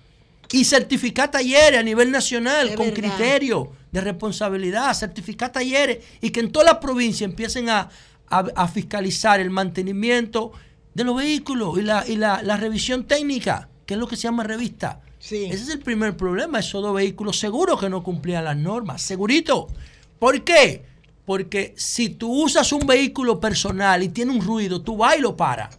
Y 0.56 0.64
certificar 0.65 1.30
talleres 1.32 1.80
a 1.80 1.84
nivel 1.84 2.11
nacional 2.11 2.69
Es 2.69 2.76
con 2.76 2.88
verdad. 2.94 3.15
criterio 3.18 3.72
de 3.91 4.02
responsabilidad, 4.02 4.94
certificar 4.94 5.52
talleres 5.52 5.99
y 6.22 6.30
que 6.30 6.40
en 6.40 6.52
todas 6.52 6.68
las 6.72 6.77
provincias 6.77 7.30
empiecen 7.30 7.69
a, 7.69 7.90
a- 8.30 8.45
a 8.56 8.68
fiscalizar 8.68 9.40
el 9.40 9.49
mantenimiento 9.49 10.52
de 10.94 11.03
los 11.03 11.15
vehículos 11.18 11.77
y, 11.77 11.82
la, 11.82 12.06
y 12.07 12.15
la, 12.15 12.41
la 12.41 12.57
revisión 12.57 13.06
técnica, 13.06 13.68
que 13.86 13.95
es 13.95 13.99
lo 13.99 14.07
que 14.07 14.15
se 14.15 14.23
llama 14.23 14.44
revista. 14.44 15.02
Ese 15.52 15.64
es 15.64 15.69
el 15.69 15.80
primer 15.80 16.15
problema, 16.15 16.60
esos 16.60 16.82
dos 16.82 16.95
vehículos 16.95 17.40
seguros 17.40 17.80
que 17.80 17.90
no 17.90 18.02
cumplían 18.03 18.45
las 18.45 18.56
normas, 18.57 19.02
segurito. 19.02 19.68
¿Por 20.19 20.44
qué? 20.44 20.86
Porque 21.26 21.73
si 21.76 22.10
tú 22.10 22.44
usas 22.44 22.72
un 22.72 22.86
vehículo 22.86 23.40
personal 23.40 24.03
y 24.03 24.10
tiene 24.10 24.32
un 24.32 24.41
ruido, 24.41 24.82
tú 24.82 24.95
vas 24.98 25.18
y 25.18 25.22
lo 25.22 25.36
paras. 25.36 25.77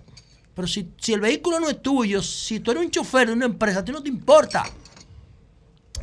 Pero 0.57 0.67
si, 0.67 0.89
si 0.99 1.13
el 1.13 1.21
vehículo 1.21 1.61
no 1.61 1.69
es 1.69 1.83
tuyo, 1.83 2.23
si 2.23 2.61
tú 2.61 2.71
eres 2.71 2.83
un 2.83 2.91
chofer 2.91 3.27
de 3.27 3.35
una 3.35 3.45
empresa, 3.45 3.81
a 3.81 3.85
ti 3.85 3.93
no 3.93 4.03
te 4.03 4.09
importa. 4.09 4.65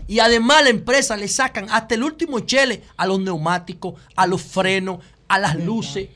Y 0.08 0.20
además 0.20 0.64
la 0.64 0.70
empresa 0.70 1.18
le 1.18 1.28
sacan 1.28 1.66
hasta 1.72 1.96
el 1.96 2.04
último 2.04 2.40
chele 2.42 2.84
a 2.96 3.08
los 3.08 3.20
neumáticos, 3.20 4.00
a 4.16 4.28
los 4.28 4.44
frenos, 4.44 5.00
a 5.28 5.40
las 5.40 5.56
luces, 5.56 6.08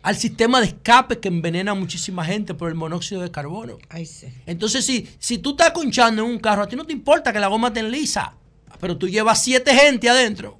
al 0.00 0.16
sistema 0.16 0.58
de 0.60 0.68
escape 0.68 1.18
que 1.18 1.28
envenena 1.28 1.72
a 1.72 1.74
muchísima 1.74 2.24
gente 2.24 2.54
por 2.54 2.70
el 2.70 2.76
monóxido 2.76 3.20
de 3.20 3.30
carbono. 3.30 3.76
Entonces, 4.46 4.86
si, 4.86 5.06
si 5.18 5.36
tú 5.36 5.50
estás 5.50 5.72
conchando 5.72 6.22
en 6.22 6.30
un 6.30 6.38
carro, 6.38 6.62
a 6.62 6.66
ti 6.66 6.76
no 6.76 6.86
te 6.86 6.94
importa 6.94 7.30
que 7.30 7.40
la 7.40 7.48
goma 7.48 7.68
esté 7.68 7.82
lisa, 7.82 8.32
pero 8.80 8.96
tú 8.96 9.06
llevas 9.06 9.44
siete 9.44 9.74
gente 9.74 10.08
adentro. 10.08 10.58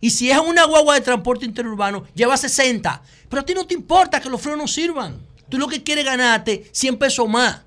Y 0.00 0.08
si 0.08 0.30
es 0.30 0.38
una 0.38 0.64
guagua 0.64 0.94
de 0.94 1.02
transporte 1.02 1.44
interurbano, 1.44 2.04
lleva 2.14 2.38
60. 2.38 3.02
Pero 3.28 3.42
a 3.42 3.44
ti 3.44 3.52
no 3.52 3.66
te 3.66 3.74
importa 3.74 4.20
que 4.20 4.30
los 4.30 4.40
frenos 4.40 4.58
no 4.60 4.68
sirvan. 4.68 5.33
Tú 5.48 5.58
lo 5.58 5.68
que 5.68 5.82
quieres 5.82 6.04
ganarte 6.04 6.68
100 6.72 6.96
pesos 6.98 7.28
más. 7.28 7.62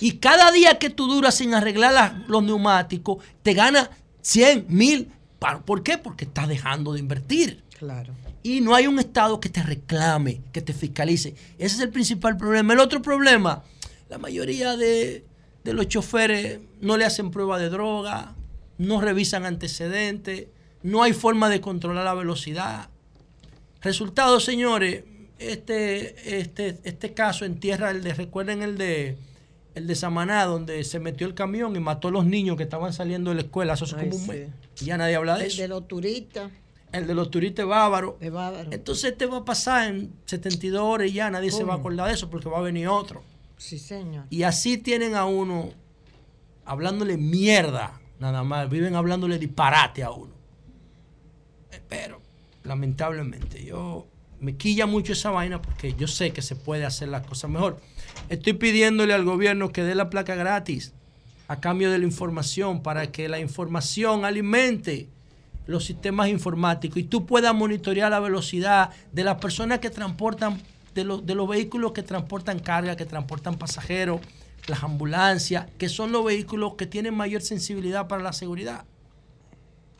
Y 0.00 0.12
cada 0.18 0.50
día 0.52 0.78
que 0.78 0.90
tú 0.90 1.06
duras 1.06 1.34
sin 1.34 1.54
arreglar 1.54 1.92
las- 1.92 2.28
los 2.28 2.42
neumáticos, 2.42 3.22
te 3.42 3.52
gana 3.54 3.90
100, 4.20 4.66
1000. 4.68 5.08
Pa- 5.38 5.60
¿Por 5.60 5.82
qué? 5.82 5.98
Porque 5.98 6.24
estás 6.24 6.48
dejando 6.48 6.92
de 6.92 7.00
invertir. 7.00 7.62
Claro. 7.78 8.14
Y 8.42 8.60
no 8.60 8.74
hay 8.74 8.86
un 8.86 8.98
Estado 8.98 9.38
que 9.40 9.48
te 9.48 9.62
reclame, 9.62 10.40
que 10.52 10.62
te 10.62 10.72
fiscalice. 10.72 11.34
Ese 11.58 11.76
es 11.76 11.80
el 11.80 11.90
principal 11.90 12.36
problema. 12.36 12.72
El 12.72 12.80
otro 12.80 13.02
problema, 13.02 13.62
la 14.08 14.18
mayoría 14.18 14.76
de, 14.76 15.24
de 15.64 15.72
los 15.72 15.86
choferes 15.88 16.58
no 16.80 16.96
le 16.96 17.04
hacen 17.04 17.30
prueba 17.30 17.58
de 17.58 17.68
droga, 17.70 18.34
no 18.78 19.00
revisan 19.00 19.44
antecedentes, 19.46 20.46
no 20.82 21.02
hay 21.02 21.12
forma 21.12 21.48
de 21.48 21.60
controlar 21.60 22.04
la 22.04 22.14
velocidad. 22.14 22.88
Resultado, 23.80 24.38
señores, 24.40 25.04
este, 25.50 26.40
este, 26.40 26.78
este 26.84 27.14
caso 27.14 27.44
en 27.44 27.58
tierra, 27.58 27.90
el 27.90 28.02
de, 28.02 28.14
recuerden 28.14 28.62
el 28.62 28.78
de 28.78 29.16
el 29.74 29.86
de 29.86 29.94
Samaná, 29.94 30.44
donde 30.44 30.84
se 30.84 31.00
metió 31.00 31.26
el 31.26 31.34
camión 31.34 31.74
y 31.76 31.80
mató 31.80 32.08
a 32.08 32.10
los 32.10 32.26
niños 32.26 32.56
que 32.56 32.62
estaban 32.64 32.92
saliendo 32.92 33.30
de 33.30 33.36
la 33.36 33.42
escuela, 33.42 33.72
eso 33.72 33.86
Ay, 33.96 34.08
como 34.08 34.16
un 34.22 34.26
mes. 34.26 34.48
Y 34.80 34.84
ya 34.84 34.98
nadie 34.98 35.16
habla 35.16 35.36
de 35.36 35.44
El 35.44 35.50
eso. 35.50 35.62
de 35.62 35.68
los 35.68 35.88
turistas. 35.88 36.50
El 36.92 37.06
de 37.06 37.14
los 37.14 37.30
turistas 37.30 37.66
bávaros. 37.66 38.16
Bávaro. 38.20 38.70
Entonces 38.70 39.16
te 39.16 39.24
va 39.24 39.38
a 39.38 39.44
pasar 39.44 39.88
en 39.88 40.12
72 40.26 40.82
horas 40.82 41.08
y 41.08 41.12
ya 41.14 41.30
nadie 41.30 41.50
se 41.50 41.64
va 41.64 41.74
a 41.74 41.76
acordar 41.78 42.08
de 42.08 42.14
eso 42.14 42.28
porque 42.28 42.50
va 42.50 42.58
a 42.58 42.62
venir 42.62 42.88
otro. 42.88 43.22
Sí, 43.56 43.78
señor. 43.78 44.26
Y 44.28 44.42
así 44.42 44.76
tienen 44.76 45.14
a 45.14 45.24
uno 45.24 45.70
hablándole 46.66 47.16
mierda, 47.16 47.98
nada 48.18 48.42
más. 48.42 48.68
Viven 48.68 48.94
hablándole 48.94 49.38
disparate 49.38 50.02
a 50.02 50.10
uno. 50.10 50.34
Pero, 51.88 52.20
lamentablemente, 52.64 53.64
yo 53.64 54.06
me 54.42 54.56
quilla 54.56 54.86
mucho 54.86 55.12
esa 55.12 55.30
vaina 55.30 55.62
porque 55.62 55.94
yo 55.94 56.08
sé 56.08 56.32
que 56.32 56.42
se 56.42 56.56
puede 56.56 56.84
hacer 56.84 57.08
las 57.08 57.24
cosas 57.24 57.48
mejor. 57.48 57.80
Estoy 58.28 58.54
pidiéndole 58.54 59.14
al 59.14 59.24
gobierno 59.24 59.70
que 59.70 59.84
dé 59.84 59.94
la 59.94 60.10
placa 60.10 60.34
gratis 60.34 60.92
a 61.46 61.60
cambio 61.60 61.92
de 61.92 62.00
la 62.00 62.04
información 62.04 62.82
para 62.82 63.12
que 63.12 63.28
la 63.28 63.38
información 63.38 64.24
alimente 64.24 65.08
los 65.66 65.84
sistemas 65.84 66.28
informáticos 66.28 66.98
y 66.98 67.04
tú 67.04 67.24
puedas 67.24 67.54
monitorear 67.54 68.10
la 68.10 68.18
velocidad 68.18 68.90
de 69.12 69.22
las 69.22 69.36
personas 69.36 69.78
que 69.78 69.90
transportan, 69.90 70.60
de 70.92 71.04
los, 71.04 71.24
de 71.24 71.36
los 71.36 71.48
vehículos 71.48 71.92
que 71.92 72.02
transportan 72.02 72.58
carga, 72.58 72.96
que 72.96 73.06
transportan 73.06 73.54
pasajeros, 73.54 74.20
las 74.66 74.82
ambulancias, 74.82 75.66
que 75.78 75.88
son 75.88 76.10
los 76.10 76.24
vehículos 76.24 76.74
que 76.74 76.86
tienen 76.86 77.14
mayor 77.14 77.42
sensibilidad 77.42 78.08
para 78.08 78.24
la 78.24 78.32
seguridad. 78.32 78.86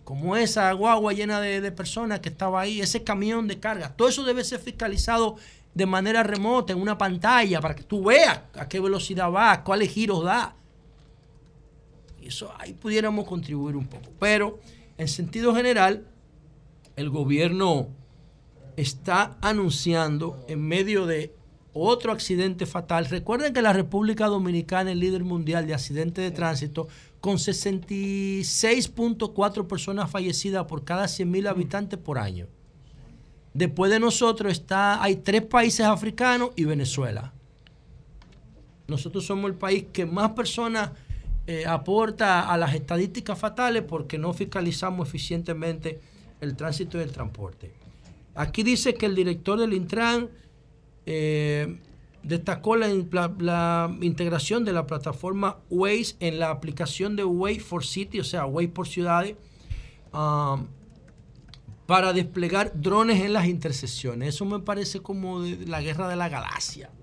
Como 0.05 0.37
esa 0.37 0.73
guagua 0.73 1.13
llena 1.13 1.41
de, 1.41 1.61
de 1.61 1.73
personas 1.73 2.21
que 2.21 2.29
estaba 2.29 2.61
ahí, 2.61 2.81
ese 2.81 3.05
camión 3.05 3.47
de 3.47 3.61
carga. 3.61 3.95
Todo 3.95 4.09
eso 4.09 4.25
debe 4.25 4.43
ser 4.45 4.59
fiscalizado 4.61 5.37
de 5.75 5.87
manera 5.87 6.23
remota, 6.23 6.73
en 6.73 6.81
una 6.81 6.99
pantalla, 6.99 7.61
para 7.61 7.75
que 7.75 7.83
tú 7.83 8.05
veas 8.05 8.41
a 8.55 8.69
qué 8.69 8.81
velocidad 8.81 9.31
va, 9.31 9.65
cuáles 9.65 9.91
giros 9.91 10.25
da. 10.25 10.55
Y 12.21 12.29
eso 12.29 12.53
ahí 12.59 12.75
pudiéramos 12.75 13.27
contribuir 13.27 13.77
un 13.77 13.87
poco. 13.87 14.11
Pero 14.19 14.61
en 14.99 15.09
sentido 15.09 15.55
general, 15.55 16.07
el 16.97 17.11
gobierno 17.11 17.89
está 18.77 19.37
anunciando 19.41 20.45
en 20.49 20.61
medio 20.67 21.07
de 21.07 21.35
otro 21.73 22.13
accidente 22.13 22.67
fatal. 22.67 23.07
Recuerden 23.07 23.55
que 23.55 23.63
la 23.63 23.73
República 23.73 24.27
Dominicana 24.27 24.91
es 24.93 24.97
líder 24.99 25.25
mundial 25.25 25.67
de 25.67 25.75
accidentes 25.75 26.23
de 26.23 26.31
tránsito 26.31 26.89
con 27.23 27.37
66.4 27.37 29.67
personas 29.69 30.11
fallecidas 30.11 30.67
por 30.67 30.85
cada 30.85 31.05
100.000 31.05 31.49
habitantes 31.49 31.99
por 31.99 32.19
año. 32.19 32.49
Después 33.55 33.93
de 33.93 34.01
nosotros 34.01 34.51
está, 34.51 35.01
hay 35.01 35.15
tres 35.17 35.43
países 35.43 35.87
africanos 35.87 36.51
y 36.57 36.65
Venezuela. 36.65 37.33
Nosotros 38.89 39.25
somos 39.25 39.53
el 39.53 39.57
país 39.57 39.85
que 39.93 40.05
más 40.05 40.33
personas 40.33 40.91
eh, 41.47 41.65
aporta 41.65 42.53
a 42.53 42.57
las 42.57 42.75
estadísticas 42.75 43.39
fatales 43.39 43.85
porque 43.85 44.19
no 44.19 44.33
fiscalizamos 44.33 45.07
eficientemente 45.07 46.01
el 46.41 46.57
tránsito 46.57 46.99
y 46.99 47.03
el 47.03 47.13
transporte. 47.13 47.73
Aquí 48.35 48.65
dice 48.65 48.95
que 48.95 49.07
el 49.07 49.15
director 49.15 49.61
del 49.61 49.75
Intran 49.75 50.29
eh, 51.07 51.79
destacó 52.23 52.77
la, 52.77 52.89
la- 53.11 53.35
la 53.39 53.97
integración 54.01 54.65
de 54.65 54.73
la 54.73 54.87
plataforma 54.87 55.59
Waze 55.71 56.15
en 56.21 56.39
la 56.39 56.51
aplicación 56.51 57.17
de 57.17 57.25
Waze 57.25 57.61
for 57.61 57.85
City, 57.85 58.21
o 58.21 58.25
sea, 58.25 58.47
Waze 58.47 58.69
por 58.69 58.87
ciudades, 58.89 59.37
ah, 60.13 60.63
para 61.87 62.13
desplegar 62.13 62.73
drones 62.81 63.21
en 63.23 63.33
las 63.33 63.47
intersecciones. 63.47 64.35
Eso 64.35 64.45
me 64.45 64.61
parece 64.61 65.01
como 65.01 65.43
de 65.43 65.67
la 65.67 65.81
guerra 65.83 66.09
de 66.09 66.17
la 66.17 66.29
galaxia. 66.29 66.91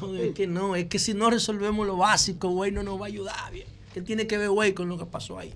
No, 0.00 0.14
es 0.14 0.34
que 0.34 0.46
no, 0.46 0.74
es 0.74 0.86
que 0.86 0.98
si 0.98 1.12
no 1.12 1.28
resolvemos 1.28 1.86
lo 1.86 1.96
básico, 1.98 2.48
güey, 2.48 2.72
no 2.72 2.82
nos 2.82 2.98
va 2.98 3.04
a 3.04 3.08
ayudar. 3.08 3.52
Bien. 3.52 3.66
¿Qué 3.92 4.00
tiene 4.00 4.26
que 4.26 4.38
ver, 4.38 4.48
güey, 4.50 4.72
con 4.72 4.88
lo 4.88 4.96
que 4.98 5.04
pasó 5.06 5.38
ahí? 5.38 5.52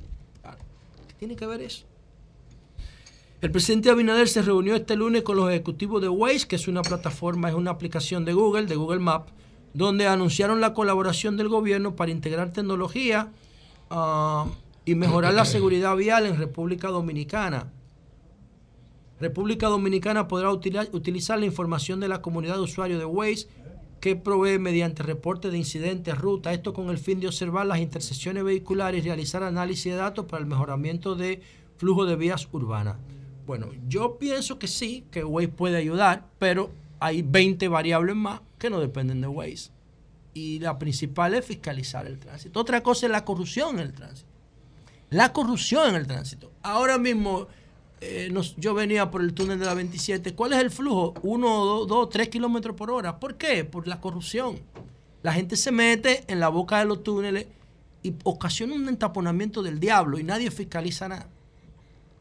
¿Qué 1.09 1.15
tiene 1.19 1.37
que 1.37 1.47
ver 1.47 1.63
eso? 1.63 1.85
El 3.43 3.51
presidente 3.51 3.91
Abinader 3.91 4.29
se 4.29 4.41
reunió 4.41 4.77
este 4.77 4.95
lunes 4.95 5.23
con 5.23 5.37
los 5.37 5.51
ejecutivos 5.51 6.01
de 6.01 6.09
Waze, 6.09 6.47
que 6.47 6.55
es 6.55 6.69
una 6.69 6.83
plataforma, 6.83 7.49
es 7.49 7.57
una 7.57 7.73
aplicación 7.73 8.25
de 8.25 8.35
Google, 8.35 8.67
de 8.67 8.77
Google 8.77 9.01
Maps, 9.01 9.33
donde 9.75 10.07
anunciaron 10.07 10.61
la 10.61 10.75
colaboración 10.75 11.37
del 11.37 11.49
gobierno 11.49 11.97
para 11.97 12.13
integrar 12.13 12.53
tecnología 12.53 13.33
ah, 13.91 14.47
y 14.85 14.95
mejorar 14.95 15.35
la 15.35 15.45
seguridad 15.45 15.97
vial 15.97 16.27
en 16.27 16.37
República 16.37 16.87
Dominicana. 16.87 17.73
República 19.19 19.67
Dominicana 19.67 20.29
podrá 20.29 20.53
utilizar 20.53 21.41
la 21.41 21.47
información 21.47 21.99
de 21.99 22.07
la 22.07 22.23
comunidad 22.23 22.55
de 22.55 22.61
usuarios 22.61 23.01
de 23.01 23.07
Waze 23.07 23.49
que 24.01 24.15
provee 24.15 24.61
mediante 24.61 25.03
reporte 25.03 25.51
de 25.51 25.59
incidentes, 25.59 26.17
ruta, 26.17 26.53
esto 26.53 26.73
con 26.73 26.91
el 26.91 26.99
fin 26.99 27.19
de 27.19 27.27
observar 27.27 27.67
las 27.67 27.81
intersecciones 27.81 28.45
vehiculares 28.45 29.03
y 29.03 29.09
realizar 29.09 29.43
análisis 29.43 29.93
de 29.93 29.99
datos 29.99 30.27
para 30.27 30.41
el 30.41 30.49
mejoramiento 30.49 31.17
de 31.17 31.43
flujo 31.77 32.07
de 32.07 32.15
vías 32.15 32.49
urbanas. 32.53 32.99
Bueno, 33.53 33.69
yo 33.87 34.17
pienso 34.17 34.59
que 34.59 34.67
sí, 34.67 35.05
que 35.11 35.25
Waze 35.25 35.49
puede 35.49 35.77
ayudar, 35.77 36.27
pero 36.39 36.71
hay 37.01 37.21
20 37.21 37.69
variables 37.69 38.17
más 38.17 38.41
que 38.57 38.71
no 38.71 38.81
dependen 38.81 39.21
de 39.21 39.27
Waze. 39.27 39.71
Y 40.33 40.59
la 40.61 40.79
principal 40.79 41.35
es 41.35 41.45
fiscalizar 41.45 42.07
el 42.07 42.19
tránsito. 42.19 42.59
Otra 42.59 42.83
cosa 42.83 43.05
es 43.05 43.13
la 43.13 43.27
corrupción 43.27 43.79
en 43.79 43.81
el 43.81 43.93
tránsito. 43.93 44.31
La 45.11 45.35
corrupción 45.35 45.91
en 45.91 45.97
el 45.97 46.07
tránsito. 46.07 46.51
Ahora 46.63 46.97
mismo 46.97 47.47
eh, 48.01 48.33
yo 48.57 48.73
venía 48.73 49.11
por 49.11 49.21
el 49.21 49.35
túnel 49.35 49.59
de 49.59 49.67
la 49.67 49.75
27. 49.75 50.35
¿Cuál 50.35 50.55
es 50.55 50.61
el 50.61 50.71
flujo? 50.71 51.13
Uno, 51.21 51.67
dos, 51.67 51.87
dos, 51.87 52.09
tres 52.09 52.31
kilómetros 52.31 52.75
por 52.75 52.91
hora. 52.91 53.21
¿Por 53.21 53.35
qué? 53.35 53.67
Por 53.67 53.87
la 53.87 54.01
corrupción. 54.01 54.61
La 55.23 55.35
gente 55.35 55.57
se 55.57 55.73
mete 55.73 56.25
en 56.27 56.41
la 56.41 56.49
boca 56.49 56.79
de 56.79 56.87
los 56.87 57.03
túneles 57.03 57.49
y 58.03 58.15
ocasiona 58.25 58.75
un 58.75 58.89
entaponamiento 58.89 59.63
del 59.63 59.79
diablo 59.79 60.19
y 60.19 60.23
nadie 60.23 60.51
fiscaliza 60.51 61.07
nada. 61.07 61.29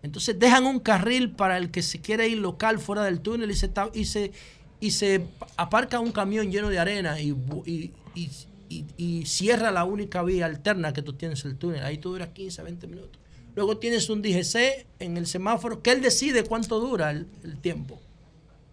Entonces 0.03 0.37
dejan 0.39 0.65
un 0.65 0.79
carril 0.79 1.31
para 1.31 1.57
el 1.57 1.69
que 1.71 1.81
se 1.83 1.99
quiere 2.01 2.27
ir 2.27 2.39
local 2.39 2.79
fuera 2.79 3.03
del 3.03 3.19
túnel 3.21 3.51
y 3.51 3.55
se, 3.55 3.71
y 3.93 4.05
se, 4.05 4.31
y 4.79 4.91
se 4.91 5.25
aparca 5.57 5.99
un 5.99 6.11
camión 6.11 6.51
lleno 6.51 6.69
de 6.69 6.79
arena 6.79 7.19
y, 7.21 7.35
y- 7.65 7.91
y- 8.15 8.85
y 8.97 9.25
cierra 9.25 9.69
la 9.71 9.83
única 9.83 10.23
vía 10.23 10.45
alterna 10.45 10.93
que 10.93 11.01
tú 11.01 11.13
tienes 11.13 11.43
el 11.45 11.57
túnel. 11.57 11.83
Ahí 11.83 11.97
tú 11.97 12.11
duras 12.11 12.29
15, 12.29 12.63
20 12.63 12.87
minutos. 12.87 13.19
Luego 13.55 13.77
tienes 13.77 14.09
un 14.09 14.21
DGC 14.21 14.85
en 14.99 15.17
el 15.17 15.27
semáforo 15.27 15.81
que 15.81 15.91
él 15.91 16.01
decide 16.01 16.43
cuánto 16.45 16.79
dura 16.79 17.11
el, 17.11 17.27
el 17.43 17.57
tiempo. 17.57 17.99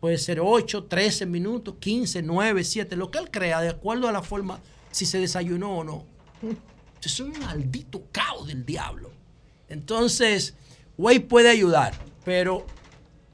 Puede 0.01 0.17
ser 0.19 0.39
8, 0.41 0.85
13 0.85 1.27
minutos, 1.27 1.75
15, 1.81 2.23
9, 2.23 2.63
7, 2.63 2.95
lo 2.95 3.11
que 3.11 3.19
él 3.19 3.31
crea, 3.33 3.61
de 3.61 3.71
acuerdo 3.71 4.07
a 4.09 4.13
la 4.13 4.23
forma, 4.23 4.61
si 4.93 5.05
se 5.05 5.19
desayunó 5.19 5.79
o 5.79 5.85
no. 5.85 6.05
Es 7.03 7.19
un 7.21 7.33
maldito 7.41 8.03
caos 8.13 8.47
del 8.49 8.65
diablo. 8.67 9.11
Entonces, 9.69 10.55
Way 10.99 11.21
puede 11.21 11.49
ayudar, 11.49 11.95
pero 12.25 12.67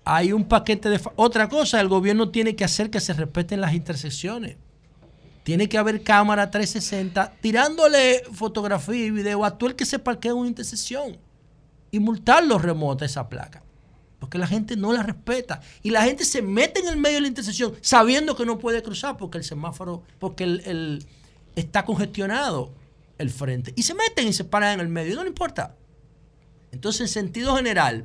hay 0.05 0.33
un 0.33 0.45
paquete 0.45 0.91
de... 0.91 1.01
Otra 1.17 1.49
cosa, 1.49 1.81
el 1.81 1.89
gobierno 1.89 2.31
tiene 2.31 2.55
que 2.55 2.65
hacer 2.65 2.91
que 2.91 3.01
se 3.01 3.15
respeten 3.15 3.61
las 3.61 3.73
intersecciones. 3.75 4.57
Tiene 5.45 5.69
que 5.69 5.79
haber 5.79 6.03
cámara 6.03 6.51
360 6.51 7.33
tirándole 7.41 8.23
fotografía 8.33 9.07
y 9.07 9.11
video 9.11 9.45
a 9.45 9.59
todo 9.59 9.71
el 9.71 9.77
que 9.77 9.85
se 9.87 9.99
parquea 9.99 10.33
en 10.33 10.39
una 10.39 10.49
intersección 10.49 11.17
y 11.91 11.99
multarlo 12.01 12.59
remota 12.59 13.05
esa 13.05 13.29
placa. 13.29 13.63
Porque 14.19 14.39
la 14.39 14.47
gente 14.47 14.77
no 14.77 14.93
la 14.93 15.03
respeta. 15.03 15.61
Y 15.83 15.91
la 15.91 16.03
gente 16.03 16.25
se 16.25 16.41
mete 16.41 16.81
en 16.81 16.89
el 16.89 16.97
medio 16.97 17.17
de 17.17 17.23
la 17.23 17.29
intersección 17.29 17.75
sabiendo 17.83 18.37
que 18.37 18.47
no 18.47 18.59
puede 18.59 18.83
cruzar 18.83 19.17
porque 19.19 19.37
el 19.39 19.45
semáforo, 19.45 20.03
porque 20.19 20.45
el- 20.45 21.05
está 21.57 21.85
congestionado 21.85 22.73
el 23.19 23.31
frente. 23.31 23.73
Y 23.77 23.83
se 23.83 23.95
meten 23.95 24.27
y 24.29 24.33
se 24.33 24.45
paran 24.45 24.75
en 24.75 24.81
el 24.81 24.89
medio. 24.89 25.13
Y 25.13 25.17
no 25.17 25.23
le 25.23 25.29
importa. 25.29 25.77
Entonces, 26.75 27.01
en 27.03 27.09
sentido 27.09 27.57
general, 27.57 28.05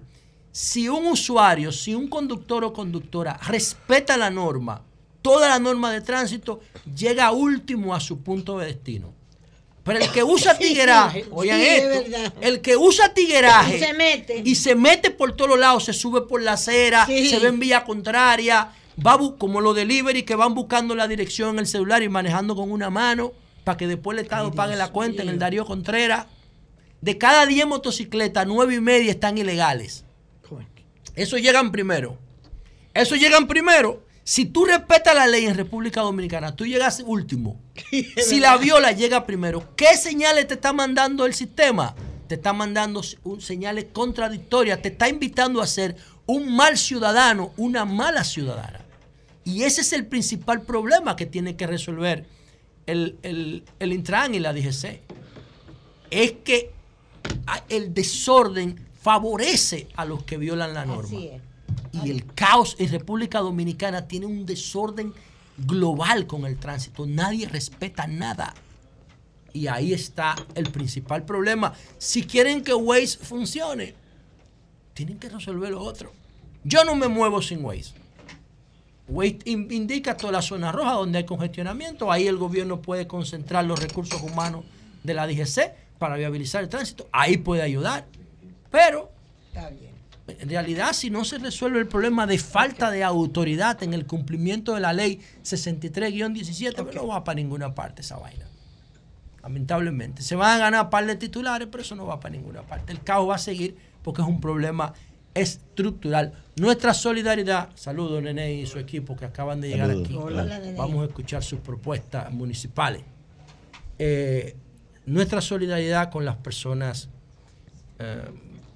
si 0.51 0.87
un 0.89 1.05
usuario, 1.07 1.71
si 1.71 1.93
un 1.93 2.07
conductor 2.07 2.63
o 2.63 2.73
conductora 2.73 3.37
respeta 3.47 4.15
la 4.17 4.29
norma, 4.29 4.81
toda 5.21 5.49
la 5.49 5.59
norma 5.59 5.91
de 5.91 6.01
tránsito, 6.01 6.61
llega 6.95 7.31
último 7.31 7.93
a 7.93 7.99
su 7.99 8.19
punto 8.21 8.57
de 8.57 8.67
destino. 8.67 9.13
Pero 9.83 9.99
el 9.99 10.11
que 10.11 10.23
usa 10.23 10.57
tigueraje, 10.57 11.23
sí, 11.23 11.29
oigan 11.31 11.59
es 11.59 11.83
esto, 11.83 12.33
el 12.41 12.61
que 12.61 12.77
usa 12.77 13.13
tigueraje 13.13 13.77
Y 13.77 13.79
se 13.79 13.93
mete. 13.93 14.41
y 14.45 14.55
se 14.55 14.75
mete 14.75 15.11
por 15.11 15.35
todos 15.35 15.57
lados, 15.59 15.85
se 15.85 15.93
sube 15.93 16.21
por 16.21 16.41
la 16.41 16.53
acera, 16.53 17.05
Sí. 17.05 17.29
se 17.29 17.39
ve 17.39 17.47
en 17.47 17.59
vía 17.59 17.83
contraria, 17.83 18.69
va 19.05 19.17
como 19.37 19.61
los 19.61 19.75
delivery 19.75 20.23
que 20.23 20.35
van 20.35 20.53
buscando 20.53 20.95
la 20.95 21.07
dirección 21.07 21.49
en 21.51 21.59
el 21.59 21.67
celular 21.67 22.03
y 22.03 22.09
manejando 22.09 22.55
con 22.55 22.71
una 22.71 22.89
mano 22.89 23.31
para 23.63 23.77
que 23.77 23.87
después 23.87 24.17
el 24.17 24.23
Estado 24.23 24.51
pague 24.51 24.75
la 24.75 24.89
cuenta 24.89 25.21
en 25.23 25.29
el 25.29 25.39
Darío 25.39 25.65
Contreras. 25.65 26.25
De 27.01 27.17
cada 27.17 27.45
10 27.45 27.65
motocicletas, 27.67 28.45
9 28.47 28.76
y 28.76 28.81
media 28.81 29.11
están 29.11 29.38
ilegales. 29.38 30.03
Eso 31.15 31.38
llegan 31.38 31.71
primero. 31.71 32.17
Eso 32.93 33.15
llegan 33.15 33.47
primero. 33.47 34.03
Si 34.23 34.45
tú 34.45 34.65
respetas 34.65 35.15
la 35.15 35.26
ley 35.27 35.45
en 35.45 35.55
República 35.55 36.01
Dominicana, 36.01 36.55
tú 36.55 36.65
llegas 36.65 37.01
último. 37.05 37.59
Si 38.17 38.39
la 38.39 38.57
viola, 38.57 38.91
llega 38.91 39.26
primero. 39.26 39.76
¿Qué 39.76 39.97
señales 39.97 40.47
te 40.47 40.53
está 40.53 40.71
mandando 40.71 41.26
el 41.26 41.34
sistema? 41.34 41.95
Te 42.27 42.35
está 42.35 42.53
mandando 42.53 43.01
un- 43.23 43.41
señales 43.41 43.88
contradictorias. 43.91 44.81
Te 44.81 44.89
está 44.89 45.09
invitando 45.09 45.61
a 45.61 45.67
ser 45.67 45.95
un 46.26 46.55
mal 46.55 46.77
ciudadano, 46.77 47.53
una 47.57 47.85
mala 47.85 48.23
ciudadana. 48.23 48.81
Y 49.43 49.63
ese 49.63 49.81
es 49.81 49.93
el 49.93 50.05
principal 50.05 50.61
problema 50.61 51.15
que 51.15 51.26
tiene 51.26 51.55
que 51.55 51.65
resolver 51.65 52.26
el, 52.85 53.17
el, 53.23 53.63
el 53.80 53.93
Intran 53.93 54.35
y 54.35 54.39
la 54.39 54.53
DGC. 54.53 54.99
Es 56.11 56.31
que 56.43 56.71
el 57.69 57.93
desorden 57.93 58.88
favorece 59.01 59.88
a 59.95 60.06
los 60.06 60.23
que 60.23 60.38
violan 60.38 60.73
la 60.73 60.85
norma. 60.85 61.10
Y 61.91 62.10
el 62.11 62.26
caos 62.34 62.76
en 62.80 62.89
República 62.91 63.39
Dominicana 63.39 64.07
tiene 64.07 64.26
un 64.26 64.45
desorden 64.45 65.14
global 65.57 66.27
con 66.27 66.45
el 66.45 66.57
tránsito. 66.57 67.06
Nadie 67.06 67.47
respeta 67.47 68.07
nada. 68.07 68.53
Y 69.53 69.68
ahí 69.68 69.93
está 69.93 70.35
el 70.56 70.69
principal 70.72 71.23
problema. 71.26 71.73
Si 71.97 72.23
quieren 72.23 72.64
que 72.64 72.73
Waze 72.73 73.18
funcione, 73.18 73.95
tienen 74.93 75.18
que 75.18 75.30
resolver 75.30 75.72
lo 75.72 75.81
otro. 75.81 76.14
Yo 76.64 76.84
no 76.84 76.95
me 76.95 77.07
muevo 77.07 77.41
sin 77.41 77.64
Waze. 77.65 77.93
Waze 79.07 79.39
in- 79.45 79.72
indica 79.72 80.15
toda 80.15 80.34
la 80.34 80.41
zona 80.41 80.72
roja 80.72 80.91
donde 80.93 81.18
hay 81.19 81.26
congestionamiento. 81.26 82.11
Ahí 82.11 82.27
el 82.27 82.38
gobierno 82.38 82.81
puede 82.81 83.07
concentrar 83.07 83.65
los 83.65 83.80
recursos 83.80 84.22
humanos 84.22 84.65
de 85.03 85.14
la 85.15 85.26
DGC 85.26 85.72
para 85.99 86.15
viabilizar 86.15 86.63
el 86.63 86.69
tránsito. 86.69 87.07
Ahí 87.11 87.38
puede 87.38 87.61
ayudar. 87.61 88.05
Pero 88.71 89.11
en 90.27 90.49
realidad, 90.49 90.93
si 90.93 91.09
no 91.09 91.26
se 91.26 91.38
resuelve 91.38 91.80
el 91.80 91.88
problema 91.88 92.27
de 92.27 92.38
falta 92.38 92.91
de 92.91 93.03
autoridad 93.03 93.81
en 93.84 93.93
el 93.93 94.05
cumplimiento 94.05 94.76
de 94.76 94.81
la 94.81 94.93
ley 94.93 95.19
63-17, 95.43 96.84
pues 96.84 96.95
no 96.95 97.07
va 97.07 97.23
para 97.23 97.35
ninguna 97.35 97.73
parte 97.73 98.01
esa 98.01 98.17
vaina. 98.17 98.45
Lamentablemente. 99.41 100.21
Se 100.21 100.35
van 100.35 100.55
a 100.55 100.57
ganar 100.57 100.89
par 100.89 101.05
de 101.05 101.15
titulares, 101.15 101.67
pero 101.71 101.81
eso 101.81 101.95
no 101.95 102.05
va 102.05 102.19
para 102.19 102.35
ninguna 102.35 102.61
parte. 102.61 102.91
El 102.91 103.01
caos 103.01 103.30
va 103.30 103.35
a 103.35 103.39
seguir 103.39 103.77
porque 104.03 104.21
es 104.21 104.27
un 104.27 104.39
problema 104.39 104.93
estructural. 105.34 106.34
Nuestra 106.57 106.93
solidaridad, 106.93 107.69
saludos 107.76 108.21
Nene 108.21 108.53
y 108.53 108.65
su 108.65 108.80
equipo 108.80 109.15
que 109.15 109.26
acaban 109.26 109.61
de 109.61 109.69
llegar 109.69 109.88
Saludos. 109.88 110.07
aquí. 110.07 110.17
Hola. 110.17 110.43
Hola, 110.43 110.59
Nene. 110.59 110.77
Vamos 110.77 111.03
a 111.03 111.05
escuchar 111.05 111.43
sus 111.43 111.59
propuestas 111.59 112.31
municipales. 112.31 113.01
Eh, 113.97 114.55
nuestra 115.10 115.41
solidaridad 115.41 116.11
con 116.11 116.23
las 116.26 116.36
personas 116.38 117.10
eh, 117.99 118.22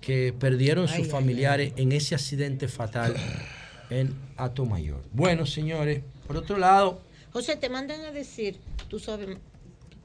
que 0.02 0.34
perdieron 0.38 0.88
Ay, 0.90 0.98
sus 0.98 1.06
ay, 1.06 1.12
familiares 1.12 1.74
en 1.78 1.92
ese 1.92 2.16
accidente 2.16 2.68
fatal 2.68 3.16
en 3.90 4.14
Atomayor. 4.38 5.02
Bueno, 5.14 5.46
señores, 5.46 6.02
por 6.28 6.38
otro 6.38 6.58
lado, 6.58 7.00
José, 7.32 7.56
te 7.56 7.70
mandan 7.70 8.02
a 8.02 8.12
decir, 8.12 8.58
tú 8.90 9.00
sabes, 9.00 9.38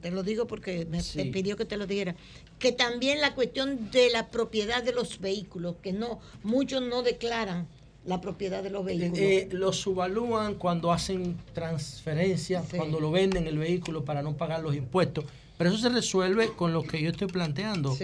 te 0.01 0.11
lo 0.11 0.23
digo 0.23 0.47
porque 0.47 0.87
me 0.87 1.03
Sí. 1.03 1.19
te 1.19 1.25
pidió 1.27 1.57
que 1.57 1.65
te 1.65 1.77
lo 1.77 1.87
dijera, 1.87 2.15
que 2.59 2.73
también 2.73 3.21
la 3.21 3.35
cuestión 3.35 3.91
de 3.91 4.11
la 4.11 4.29
propiedad 4.29 4.83
de 4.83 4.93
los 4.93 5.21
vehículos, 5.21 5.77
que 5.83 5.93
no, 5.93 6.21
muchos 6.43 6.83
no 6.83 7.03
declaran 7.03 7.67
la 8.05 8.21
propiedad 8.21 8.63
de 8.63 8.71
los 8.71 8.85
vehículos. 8.85 9.19
eh, 9.19 9.49
lo 9.53 9.73
subalúan 9.73 10.55
cuando 10.55 10.93
hacen 10.93 11.37
transferencias, 11.55 12.65
cuando 12.75 13.01
lo 13.01 13.11
venden 13.11 13.47
el 13.47 13.59
vehículo 13.59 14.05
para 14.05 14.23
no 14.23 14.37
pagar 14.37 14.63
los 14.63 14.75
impuestos. 14.75 15.25
Pero 15.59 15.71
eso 15.71 15.79
se 15.79 15.89
resuelve 15.89 16.53
con 16.53 16.73
lo 16.73 16.85
que 16.85 17.03
yo 17.03 17.11
estoy 17.11 17.27
planteando. 17.27 17.97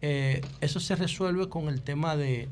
Eh, 0.00 0.40
eso 0.60 0.80
se 0.80 0.96
resuelve 0.96 1.48
con 1.48 1.68
el 1.68 1.82
tema 1.82 2.16
de, 2.16 2.48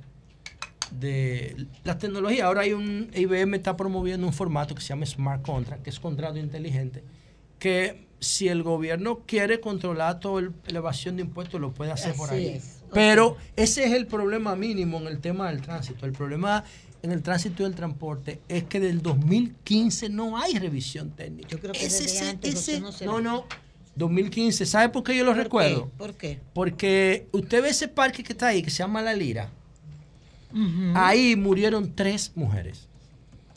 de 0.99 1.67
la 1.85 1.99
tecnología. 1.99 2.47
Ahora 2.47 2.63
hay 2.63 2.73
un 2.73 3.11
IBM 3.15 3.55
está 3.55 3.77
promoviendo 3.77 4.27
un 4.27 4.33
formato 4.33 4.75
que 4.75 4.83
se 4.83 4.89
llama 4.89 5.07
Smart 5.07 5.43
Contract, 5.43 5.83
que 5.83 5.91
es 5.91 6.01
contrato 6.01 6.39
inteligente, 6.39 7.03
que 7.59 8.07
si 8.21 8.49
el 8.49 8.63
gobierno 8.63 9.21
quiere 9.27 9.61
controlar 9.61 10.21
toda 10.21 10.51
la 10.67 10.79
evasión 10.79 11.17
de 11.17 11.23
impuestos 11.23 11.61
lo 11.61 11.73
puede 11.73 11.91
hacer 11.93 12.15
por 12.15 12.31
ahí. 12.31 12.49
es. 12.49 12.81
Pero 12.93 13.37
ese 13.57 13.85
es 13.85 13.93
el 13.93 14.07
problema 14.07 14.57
mínimo 14.57 14.99
en 14.99 15.07
el 15.07 15.21
tema 15.21 15.49
del 15.49 15.63
tránsito. 15.63 16.07
El 16.07 16.13
problema 16.13 16.65
en 17.03 17.13
el 17.13 17.23
tránsito 17.23 17.63
y 17.63 17.67
el 17.67 17.75
transporte 17.75 18.41
es 18.49 18.65
que 18.65 18.81
del 18.81 19.01
2015 19.01 20.09
no 20.11 20.37
hay 20.37 20.59
revisión 20.59 21.11
técnica. 21.11 21.49
Yo 21.49 21.61
creo 21.61 21.73
que 21.73 21.85
desde 21.85 22.29
antes, 22.29 22.55
José, 22.55 22.81
no 22.81 22.93
será. 22.93 23.13
no, 23.13 23.21
no. 23.21 23.47
2015, 23.97 24.65
¿sabe 24.67 24.89
por 24.89 25.03
qué 25.03 25.17
yo 25.17 25.25
lo 25.25 25.31
¿Por 25.33 25.37
qué? 25.39 25.43
recuerdo? 25.45 25.91
¿Por 25.99 26.15
qué? 26.15 26.41
Porque 26.55 27.27
usted 27.33 27.63
ve 27.63 27.69
ese 27.71 27.89
parque 27.89 28.23
que 28.23 28.33
está 28.33 28.49
ahí, 28.49 28.63
que 28.63 28.71
se 28.71 28.79
llama 28.79 29.03
La 29.03 29.15
Lira. 29.15 29.51
Ahí 30.95 31.37
murieron 31.37 31.95
tres 31.95 32.33
mujeres. 32.35 32.89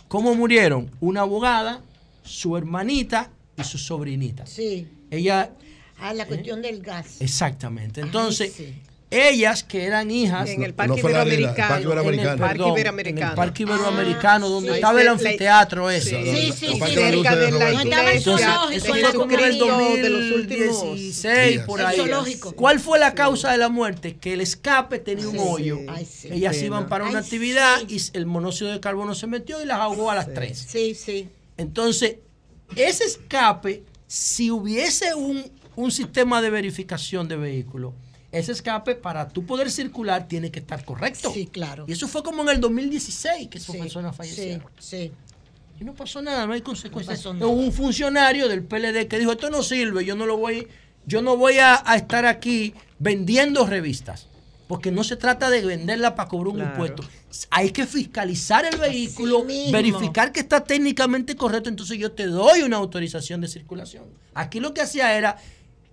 ¿Cómo 0.07 0.35
murieron? 0.35 0.91
Una 0.99 1.21
abogada, 1.21 1.81
su 2.23 2.55
hermanita 2.55 3.31
y 3.57 3.63
su 3.63 3.77
sobrinita. 3.77 4.45
Sí. 4.45 4.87
Ella, 5.09 5.51
Ah, 5.99 6.13
la 6.13 6.25
cuestión 6.27 6.61
del 6.61 6.81
gas. 6.81 7.21
exactamente. 7.21 8.01
Entonces, 8.01 8.53
Ay, 8.59 8.65
sí. 8.65 8.81
Ellas 9.13 9.63
que 9.63 9.85
eran 9.85 10.11
hijas. 10.11 10.49
En 10.49 10.63
el 10.63 10.73
Parque 10.73 10.95
No 10.95 10.97
fue 10.97 11.13
la 11.13 11.23
Lira, 11.25 11.49
el 11.49 11.55
Parque 11.55 11.83
Iberoamericano. 11.83 12.27
En 12.27 12.33
el, 12.33 12.39
Parque 12.39 12.53
perdón, 12.57 12.71
Iberoamericano. 12.73 13.21
en 13.25 13.29
el 13.29 13.35
Parque 13.35 13.63
Iberoamericano, 13.63 14.49
donde 14.49 14.69
sí. 14.69 14.75
estaba 14.75 15.01
el 15.01 15.07
anfiteatro 15.07 15.89
ese. 15.89 16.23
Sí, 16.23 16.51
sí, 16.51 16.67
sí, 16.67 16.79
sí, 16.85 16.93
cerca 16.93 17.35
de 17.35 17.51
la 17.51 17.69
Entonces, 17.71 18.25
iglesia, 18.25 18.57
eso 18.71 18.85
fue 18.85 19.01
como 19.13 19.31
en 19.31 19.39
el 19.39 19.53
Jesucristo 19.53 19.95
de 19.95 20.09
los 20.09 20.31
últimos 20.31 20.79
2016, 20.79 21.51
días. 21.53 21.65
por 21.65 21.81
ahí. 21.81 22.39
¿Cuál 22.55 22.79
fue 22.79 22.99
la 22.99 23.13
causa 23.15 23.51
de 23.51 23.57
la 23.57 23.69
muerte? 23.69 24.15
Que 24.17 24.33
el 24.33 24.41
escape 24.41 24.99
tenía 24.99 25.27
un 25.27 25.37
hoyo. 25.39 25.79
Ay. 25.87 26.07
Ellas 26.23 26.61
iban 26.61 26.87
para 26.87 27.05
una 27.05 27.19
Ay, 27.19 27.23
actividad 27.23 27.77
y 27.87 28.01
el 28.13 28.25
monóxido 28.25 28.71
de 28.71 28.79
carbono 28.79 29.15
se 29.15 29.27
metió 29.27 29.61
y 29.61 29.65
las 29.65 29.79
ahogó 29.79 30.11
a 30.11 30.15
las 30.15 30.33
tres. 30.33 30.65
Sí, 30.67 30.95
sí. 30.95 31.29
Entonces, 31.57 32.17
ese 32.75 33.03
escape, 33.03 33.83
si 34.07 34.51
hubiese 34.51 35.13
un, 35.13 35.43
un 35.75 35.91
sistema 35.91 36.41
de 36.41 36.49
verificación 36.49 37.27
de 37.27 37.35
vehículos, 37.35 37.93
ese 38.33 38.51
escape 38.51 38.95
para 38.95 39.29
tú 39.29 39.45
poder 39.45 39.71
circular 39.71 40.27
tiene 40.27 40.51
que 40.51 40.59
estar 40.59 40.83
correcto. 40.83 41.31
Sí, 41.33 41.45
claro. 41.47 41.85
Y 41.87 41.93
eso 41.93 42.07
fue 42.07 42.23
como 42.23 42.41
en 42.43 42.49
el 42.49 42.59
2016 42.59 43.47
que 43.47 43.59
esas 43.59 43.75
personas 43.77 44.15
fallecieron. 44.15 44.65
Sí, 44.79 44.97
sí. 45.07 45.11
Y 45.79 45.83
no 45.85 45.93
pasó 45.93 46.21
nada, 46.21 46.45
no 46.45 46.53
hay 46.53 46.61
consecuencias. 46.61 47.23
nada. 47.25 47.45
Hubo 47.47 47.61
un 47.61 47.71
funcionario 47.71 48.47
del 48.49 48.63
PLD 48.63 49.07
que 49.07 49.19
dijo, 49.19 49.31
esto 49.31 49.49
no 49.49 49.63
sirve, 49.63 50.03
yo 50.03 50.15
no 50.15 50.25
lo 50.25 50.37
voy, 50.37 50.67
yo 51.05 51.21
no 51.21 51.37
voy 51.37 51.59
a, 51.59 51.81
a 51.89 51.95
estar 51.95 52.25
aquí 52.25 52.73
vendiendo 52.99 53.65
revistas. 53.65 54.27
Porque 54.67 54.91
no 54.91 55.03
se 55.03 55.15
trata 55.17 55.49
de 55.49 55.63
venderla 55.63 56.15
para 56.15 56.29
cobrar 56.29 56.47
un 56.47 56.55
Claro. 56.55 56.71
impuesto. 56.71 57.03
Hay 57.51 57.71
que 57.71 57.85
fiscalizar 57.85 58.65
el 58.65 58.79
vehículo, 58.79 59.45
verificar 59.71 60.31
que 60.31 60.39
está 60.39 60.63
técnicamente 60.63 61.35
correcto, 61.35 61.69
entonces 61.69 61.97
yo 61.99 62.11
te 62.11 62.25
doy 62.27 62.61
una 62.61 62.77
autorización 62.77 63.41
de 63.41 63.47
circulación. 63.47 64.05
Aquí 64.33 64.59
lo 64.59 64.73
que 64.73 64.81
hacía 64.81 65.15
era 65.17 65.37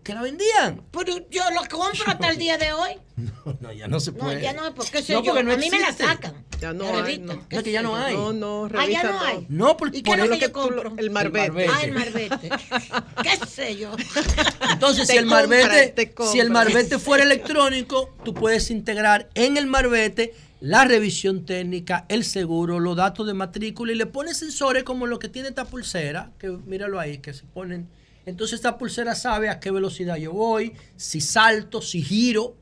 que 0.03 0.15
la 0.15 0.23
vendían. 0.23 0.83
Pero 0.91 1.19
yo 1.31 1.43
lo 1.51 1.61
compro 1.69 2.05
hasta 2.07 2.29
el 2.31 2.37
día 2.39 2.59
de 2.59 2.73
hoy. 2.73 2.91
No, 3.61 3.71
ya 3.73 3.87
no 3.89 4.01
se 4.01 4.13
No, 4.13 4.19
puede. 4.19 4.41
ya 4.43 4.53
no, 4.55 4.75
porque 4.75 5.03
sé 5.03 5.13
No, 5.13 5.21
yo. 5.23 5.33
porque 5.33 5.45
no 5.45 5.53
a 5.53 5.57
mí 5.57 5.69
me 5.71 5.79
la 5.81 5.93
sacan. 5.93 6.45
Ya 6.61 6.73
no 6.73 6.85
hay, 7.03 7.19
no. 7.19 7.47
¿Qué 7.49 7.57
No, 7.57 7.63
que 7.63 7.73
ya 7.73 7.81
sé 7.81 7.83
no 7.85 7.91
yo? 7.99 8.05
hay. 8.05 8.15
No, 8.15 8.33
no, 8.33 8.65
Ah, 8.65 8.69
revista 8.69 9.03
ya 9.03 9.03
no 9.05 9.13
no. 9.13 9.21
hay. 9.25 9.47
No, 9.51 9.77
por, 9.77 9.95
¿Y 9.95 10.03
por 10.03 10.17
qué 10.17 10.23
es 10.23 10.29
lo 10.29 10.35
que 10.37 10.41
yo 10.41 10.53
compro? 10.53 10.95
El 10.97 11.11
marbete. 11.11 11.67
Ah, 11.71 11.83
el 11.83 11.93
marbete. 11.93 12.49
¿Qué 13.23 13.47
sé 13.47 13.77
yo? 13.77 13.93
Entonces, 14.73 15.07
Te 15.07 15.13
si 15.15 15.19
el 15.19 15.27
marbete, 15.27 15.89
te 16.07 16.25
si 16.27 16.41
el 16.41 16.51
marbete 16.51 16.99
fuera 16.99 17.25
electrónico, 17.25 18.15
tú 18.25 18.33
puedes 18.35 18.71
integrar 18.71 19.29
en 19.35 19.57
el 19.57 19.67
marbete 19.67 20.35
la 20.61 20.85
revisión 20.85 21.45
técnica, 21.47 22.05
el 22.09 22.25
seguro, 22.25 22.81
los 22.81 22.97
datos 22.97 23.27
de 23.27 23.35
matrícula 23.35 23.93
y 23.93 23.97
le 23.97 24.07
pones 24.07 24.37
sensores 24.39 24.85
como 24.85 25.07
lo 25.07 25.19
que 25.19 25.29
tiene 25.29 25.49
esta 25.49 25.65
pulsera, 25.65 26.31
que 26.39 26.49
míralo 26.49 27.01
ahí, 27.01 27.19
que 27.19 27.33
se 27.33 27.45
ponen. 27.45 27.89
Entonces 28.27 28.57
esta 28.57 28.79
pulsera 28.79 29.15
sabe 29.15 29.49
a 29.49 29.61
qué 29.61 29.71
velocidad 29.71 30.17
yo 30.17 30.33
voy, 30.33 30.73
si 30.97 31.21
salto, 31.21 31.83
si 31.83 32.03
giro. 32.03 32.55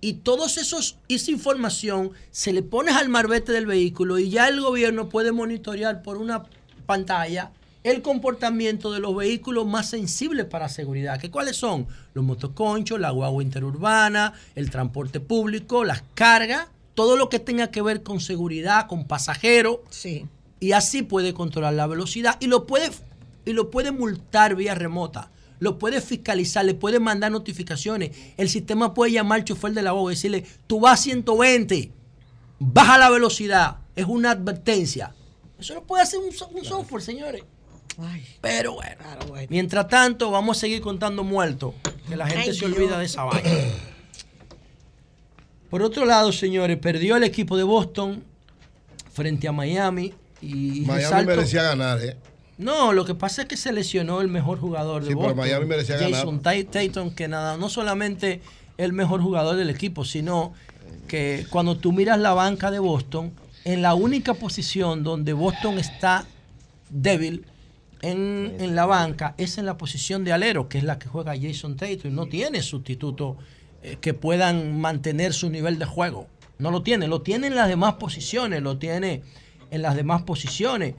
Y 0.00 0.14
todos 0.14 0.58
esos, 0.58 0.98
esa 1.08 1.30
información 1.30 2.12
se 2.30 2.52
le 2.52 2.62
pones 2.62 2.94
al 2.94 3.08
marbete 3.08 3.52
del 3.52 3.66
vehículo 3.66 4.18
y 4.18 4.30
ya 4.30 4.48
el 4.48 4.60
gobierno 4.60 5.08
puede 5.08 5.32
monitorear 5.32 6.02
por 6.02 6.18
una 6.18 6.44
pantalla 6.86 7.50
el 7.84 8.02
comportamiento 8.02 8.92
de 8.92 9.00
los 9.00 9.14
vehículos 9.16 9.66
más 9.66 9.90
sensibles 9.90 10.46
para 10.46 10.68
seguridad. 10.68 11.20
¿Que 11.20 11.30
¿Cuáles 11.30 11.56
son? 11.56 11.86
Los 12.14 12.24
motoconchos, 12.24 13.00
la 13.00 13.10
guagua 13.10 13.42
interurbana, 13.42 14.34
el 14.54 14.70
transporte 14.70 15.20
público, 15.20 15.84
las 15.84 16.02
cargas, 16.14 16.68
todo 16.94 17.16
lo 17.16 17.28
que 17.28 17.38
tenga 17.38 17.70
que 17.70 17.82
ver 17.82 18.02
con 18.02 18.20
seguridad, 18.20 18.86
con 18.88 19.06
pasajeros. 19.06 19.78
Sí. 19.90 20.26
Y 20.60 20.72
así 20.72 21.02
puede 21.02 21.34
controlar 21.34 21.74
la 21.74 21.86
velocidad 21.86 22.36
y 22.40 22.48
lo 22.48 22.66
puede, 22.66 22.90
y 23.48 23.52
lo 23.54 23.70
puede 23.70 23.90
multar 23.92 24.54
vía 24.54 24.74
remota. 24.74 25.30
Lo 25.60 25.78
puede 25.78 26.00
fiscalizar, 26.00 26.64
le 26.64 26.74
puede 26.74 27.00
mandar 27.00 27.32
notificaciones. 27.32 28.10
El 28.36 28.48
sistema 28.48 28.94
puede 28.94 29.12
llamar 29.12 29.40
al 29.40 29.44
chofer 29.44 29.72
de 29.72 29.82
la 29.82 29.90
guagua 29.90 30.12
y 30.12 30.14
decirle, 30.14 30.44
tú 30.68 30.78
vas 30.80 31.00
a 31.00 31.02
120, 31.02 31.90
baja 32.60 32.96
la 32.98 33.10
velocidad. 33.10 33.78
Es 33.96 34.06
una 34.06 34.30
advertencia. 34.32 35.14
Eso 35.58 35.74
lo 35.74 35.82
puede 35.82 36.04
hacer 36.04 36.20
un, 36.20 36.26
un 36.56 36.64
software, 36.64 37.02
señores. 37.02 37.42
Pero 38.40 38.74
bueno, 38.74 39.02
mientras 39.48 39.88
tanto, 39.88 40.30
vamos 40.30 40.56
a 40.56 40.60
seguir 40.60 40.80
contando 40.80 41.24
muertos. 41.24 41.74
Que 42.08 42.14
la 42.16 42.28
gente 42.28 42.50
Ay, 42.50 42.54
se 42.54 42.66
Dios. 42.66 42.78
olvida 42.78 42.96
de 42.98 43.06
esa 43.06 43.24
vaina. 43.24 43.50
Por 45.70 45.82
otro 45.82 46.04
lado, 46.06 46.30
señores, 46.32 46.78
perdió 46.78 47.16
el 47.16 47.24
equipo 47.24 47.56
de 47.56 47.64
Boston 47.64 48.22
frente 49.12 49.48
a 49.48 49.52
Miami. 49.52 50.14
Y 50.40 50.82
Miami 50.86 51.02
resalto- 51.02 51.26
merecía 51.26 51.62
ganar, 51.64 52.00
¿eh? 52.00 52.16
No, 52.58 52.92
lo 52.92 53.04
que 53.04 53.14
pasa 53.14 53.42
es 53.42 53.48
que 53.48 53.56
se 53.56 53.72
lesionó 53.72 54.20
el 54.20 54.28
mejor 54.28 54.58
jugador 54.58 55.02
de 55.02 55.08
Sí, 55.08 55.14
pero 55.14 55.28
Boston. 55.28 55.36
Miami 55.38 55.66
merecía 55.66 55.96
ganar. 55.96 56.12
Jason 56.12 56.40
Ta- 56.40 56.52
Tatum, 56.70 57.10
que 57.14 57.28
nada, 57.28 57.56
no 57.56 57.68
solamente 57.68 58.40
el 58.76 58.92
mejor 58.92 59.22
jugador 59.22 59.56
del 59.56 59.70
equipo, 59.70 60.04
sino 60.04 60.52
que 61.06 61.46
cuando 61.50 61.76
tú 61.76 61.92
miras 61.92 62.18
la 62.18 62.34
banca 62.34 62.70
de 62.70 62.78
Boston, 62.80 63.32
en 63.64 63.82
la 63.82 63.94
única 63.94 64.34
posición 64.34 65.04
donde 65.04 65.32
Boston 65.32 65.78
está 65.78 66.26
débil 66.90 67.44
en, 68.02 68.56
en 68.60 68.74
la 68.74 68.86
banca 68.86 69.34
es 69.38 69.58
en 69.58 69.66
la 69.66 69.76
posición 69.76 70.24
de 70.24 70.32
alero, 70.32 70.68
que 70.68 70.78
es 70.78 70.84
la 70.84 70.98
que 70.98 71.08
juega 71.08 71.34
Jason 71.40 71.76
Tatum. 71.76 72.14
No 72.14 72.26
tiene 72.26 72.62
sustitutos 72.62 73.36
eh, 73.82 73.98
que 74.00 74.14
puedan 74.14 74.80
mantener 74.80 75.32
su 75.32 75.50
nivel 75.50 75.78
de 75.78 75.84
juego. 75.84 76.26
No 76.58 76.70
lo 76.70 76.82
tiene, 76.82 77.06
lo 77.08 77.22
tiene 77.22 77.46
en 77.48 77.54
las 77.56 77.68
demás 77.68 77.94
posiciones, 77.94 78.62
lo 78.62 78.78
tiene 78.78 79.22
en 79.70 79.82
las 79.82 79.94
demás 79.96 80.22
posiciones. 80.22 80.94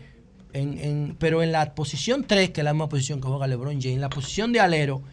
Pero 0.51 1.43
en 1.43 1.51
la 1.51 1.75
posición 1.75 2.23
3, 2.25 2.49
que 2.49 2.61
es 2.61 2.65
la 2.65 2.73
misma 2.73 2.89
posición 2.89 3.21
que 3.21 3.27
juega 3.27 3.47
LeBron 3.47 3.79
James, 3.79 3.95
en 3.95 4.01
la 4.01 4.09
posición 4.09 4.51
de 4.51 4.59
alero, 4.59 5.03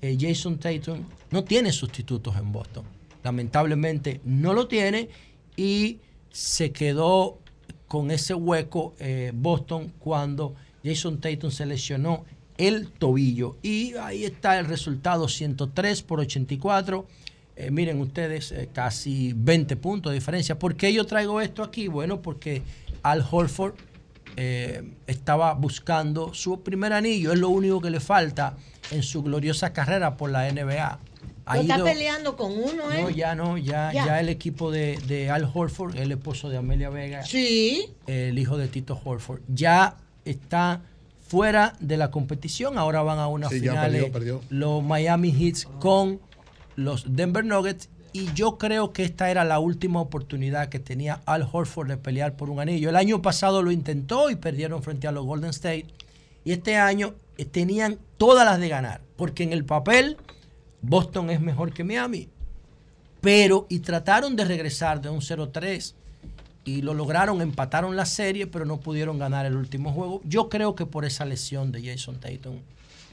eh, 0.00 0.16
Jason 0.18 0.58
Tatum 0.58 1.04
no 1.30 1.44
tiene 1.44 1.72
sustitutos 1.72 2.36
en 2.36 2.52
Boston. 2.52 2.84
Lamentablemente 3.22 4.20
no 4.24 4.52
lo 4.52 4.68
tiene 4.68 5.08
y 5.56 5.98
se 6.30 6.70
quedó 6.72 7.38
con 7.88 8.10
ese 8.10 8.34
hueco 8.34 8.94
eh, 8.98 9.32
Boston 9.34 9.92
cuando 9.98 10.54
Jason 10.84 11.20
Tatum 11.20 11.50
se 11.50 11.66
lesionó 11.66 12.24
el 12.56 12.90
tobillo. 12.90 13.56
Y 13.62 13.94
ahí 13.96 14.24
está 14.24 14.58
el 14.58 14.66
resultado, 14.66 15.28
103 15.28 16.02
por 16.02 16.20
84. 16.20 17.06
Eh, 17.56 17.70
miren 17.70 18.00
ustedes, 18.00 18.54
casi 18.72 19.32
20 19.34 19.76
puntos 19.76 20.12
de 20.12 20.18
diferencia. 20.18 20.58
¿Por 20.58 20.76
qué 20.76 20.92
yo 20.92 21.04
traigo 21.04 21.40
esto 21.40 21.62
aquí? 21.62 21.88
Bueno, 21.88 22.22
porque 22.22 22.62
Al 23.02 23.26
Horford 23.30 23.74
eh, 24.36 24.82
estaba 25.06 25.54
buscando 25.54 26.32
su 26.34 26.62
primer 26.62 26.92
anillo. 26.92 27.32
Es 27.32 27.38
lo 27.38 27.48
único 27.48 27.80
que 27.80 27.90
le 27.90 28.00
falta 28.00 28.56
en 28.90 29.02
su 29.02 29.22
gloriosa 29.22 29.72
carrera 29.72 30.16
por 30.16 30.30
la 30.30 30.48
NBA. 30.52 30.98
Ha 31.48 31.58
está 31.58 31.76
ido- 31.76 31.84
peleando 31.84 32.36
con 32.36 32.52
uno, 32.52 32.90
¿eh? 32.92 33.02
no, 33.02 33.10
ya 33.10 33.34
no, 33.34 33.56
ya, 33.56 33.92
Ya. 33.92 34.06
ya. 34.06 34.20
el 34.20 34.28
equipo 34.28 34.70
de, 34.72 34.98
de 35.06 35.30
Al 35.30 35.48
Horford, 35.52 35.96
el 35.96 36.10
esposo 36.12 36.48
de 36.48 36.56
Amelia 36.56 36.90
Vega, 36.90 37.22
Sí. 37.24 37.88
el 38.06 38.36
hijo 38.38 38.56
de 38.58 38.66
Tito 38.68 39.00
Horford, 39.04 39.40
ya 39.48 39.96
está 40.24 40.82
fuera 41.28 41.74
de 41.80 41.96
la 41.96 42.10
competición. 42.10 42.78
Ahora 42.78 43.02
van 43.02 43.18
a 43.20 43.28
una 43.28 43.48
Sí, 43.48 43.60
ya 43.60 43.72
final 43.72 43.90
perdió, 43.92 44.12
perdió. 44.12 44.40
los 44.50 44.82
Miami 44.82 45.30
Heats 45.30 45.66
con 45.78 46.20
los 46.74 47.04
Denver 47.16 47.44
Nuggets. 47.44 47.88
Y 48.16 48.32
yo 48.32 48.56
creo 48.56 48.94
que 48.94 49.04
esta 49.04 49.30
era 49.30 49.44
la 49.44 49.58
última 49.58 50.00
oportunidad 50.00 50.70
que 50.70 50.78
tenía 50.78 51.20
Al 51.26 51.46
Horford 51.52 51.88
de 51.88 51.98
pelear 51.98 52.34
por 52.34 52.48
un 52.48 52.60
anillo. 52.60 52.88
El 52.88 52.96
año 52.96 53.20
pasado 53.20 53.62
lo 53.62 53.70
intentó 53.70 54.30
y 54.30 54.36
perdieron 54.36 54.82
frente 54.82 55.06
a 55.06 55.12
los 55.12 55.26
Golden 55.26 55.50
State. 55.50 55.88
Y 56.42 56.52
este 56.52 56.76
año 56.76 57.14
eh, 57.36 57.44
tenían 57.44 57.98
todas 58.16 58.46
las 58.46 58.58
de 58.58 58.70
ganar. 58.70 59.02
Porque 59.16 59.42
en 59.42 59.52
el 59.52 59.66
papel 59.66 60.16
Boston 60.80 61.28
es 61.28 61.42
mejor 61.42 61.74
que 61.74 61.84
Miami. 61.84 62.30
Pero, 63.20 63.66
y 63.68 63.80
trataron 63.80 64.34
de 64.34 64.46
regresar 64.46 65.02
de 65.02 65.10
un 65.10 65.20
0-3 65.20 65.92
y 66.64 66.80
lo 66.80 66.94
lograron, 66.94 67.42
empataron 67.42 67.96
la 67.96 68.06
serie, 68.06 68.46
pero 68.46 68.64
no 68.64 68.80
pudieron 68.80 69.18
ganar 69.18 69.44
el 69.44 69.56
último 69.56 69.92
juego. 69.92 70.22
Yo 70.24 70.48
creo 70.48 70.74
que 70.74 70.86
por 70.86 71.04
esa 71.04 71.26
lesión 71.26 71.70
de 71.70 71.84
Jason 71.84 72.18
Tatum, 72.18 72.60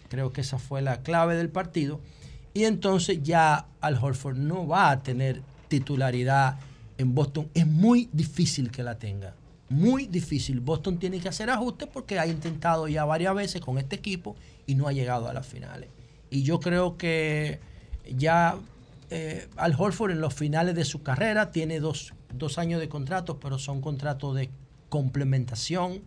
creo 0.08 0.32
que 0.32 0.40
esa 0.40 0.60
fue 0.60 0.82
la 0.82 1.02
clave 1.02 1.36
del 1.36 1.50
partido. 1.50 2.00
Y 2.54 2.66
entonces 2.66 3.22
ya 3.24 3.66
Al 3.82 3.98
Horford 4.02 4.38
no 4.38 4.68
va 4.68 4.92
a 4.92 5.02
tener 5.02 5.42
titularidad 5.68 6.60
en 6.98 7.16
Boston. 7.16 7.50
Es 7.54 7.66
muy 7.66 8.10
difícil 8.12 8.70
que 8.72 8.84
la 8.84 9.00
tenga. 9.00 9.34
Muy 9.70 10.06
difícil. 10.06 10.60
Boston 10.60 11.00
tiene 11.00 11.20
que 11.20 11.30
hacer 11.30 11.50
ajustes 11.50 11.88
porque 11.92 12.20
ha 12.20 12.28
intentado 12.28 12.88
ya 12.88 13.06
varias 13.06 13.34
veces 13.34 13.62
con 13.62 13.78
este 13.78 13.96
equipo 13.96 14.36
y 14.68 14.76
no 14.76 14.88
ha 14.88 14.94
llegado 14.94 15.28
a 15.28 15.34
las 15.34 15.48
finales. 15.48 15.90
Y 16.30 16.44
yo 16.44 16.60
creo 16.60 16.98
que 16.98 17.60
ya 18.16 18.56
eh, 19.10 19.48
Al 19.58 19.76
Horford 19.78 20.12
en 20.12 20.22
los 20.22 20.34
finales 20.34 20.76
de 20.76 20.86
su 20.86 21.02
carrera 21.02 21.52
tiene 21.52 21.80
dos, 21.80 22.14
dos 22.34 22.58
años 22.58 22.80
de 22.80 22.90
contrato, 22.90 23.40
pero 23.40 23.58
son 23.58 23.82
contratos 23.82 24.36
de 24.36 24.50
complementación. 24.90 26.02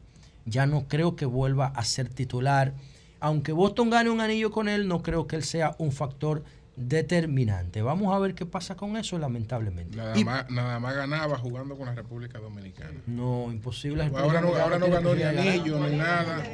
Ya 0.45 0.67
no 0.67 0.87
creo 0.87 1.17
que 1.17 1.27
vuelva 1.27 1.67
a 1.67 1.85
ser 1.85 2.09
titular. 2.09 2.75
Aunque 3.21 3.53
Boston 3.53 3.91
gane 3.91 4.11
un 4.11 4.21
anillo 4.21 4.51
con 4.51 4.69
él, 4.69 4.89
no 4.89 5.03
creo 5.03 5.27
que 5.27 5.37
él 5.37 5.43
sea 5.45 5.75
un 5.79 5.91
factor 5.93 6.45
determinante. 6.77 7.81
Vamos 7.83 8.15
a 8.15 8.19
ver 8.19 8.35
qué 8.35 8.45
pasa 8.47 8.77
con 8.77 8.97
eso, 8.97 9.19
lamentablemente. 9.19 9.97
Nada, 9.97 10.19
Y- 10.19 10.25
más, 10.25 10.51
nada 10.51 10.79
más 10.79 10.95
ganaba 10.95 11.39
jugando 11.39 11.77
con 11.77 11.87
la 11.87 11.95
República 11.95 12.39
Dominicana. 12.39 13.01
no, 13.07 13.51
imposible. 13.51 14.05
Ahora 14.15 14.41
no, 14.41 14.55
ahora 14.55 14.79
no 14.79 14.91
ganó 14.91 15.15
ni 15.15 15.23
anillo 15.23 15.79
ni 15.89 15.97
nada. 15.97 16.45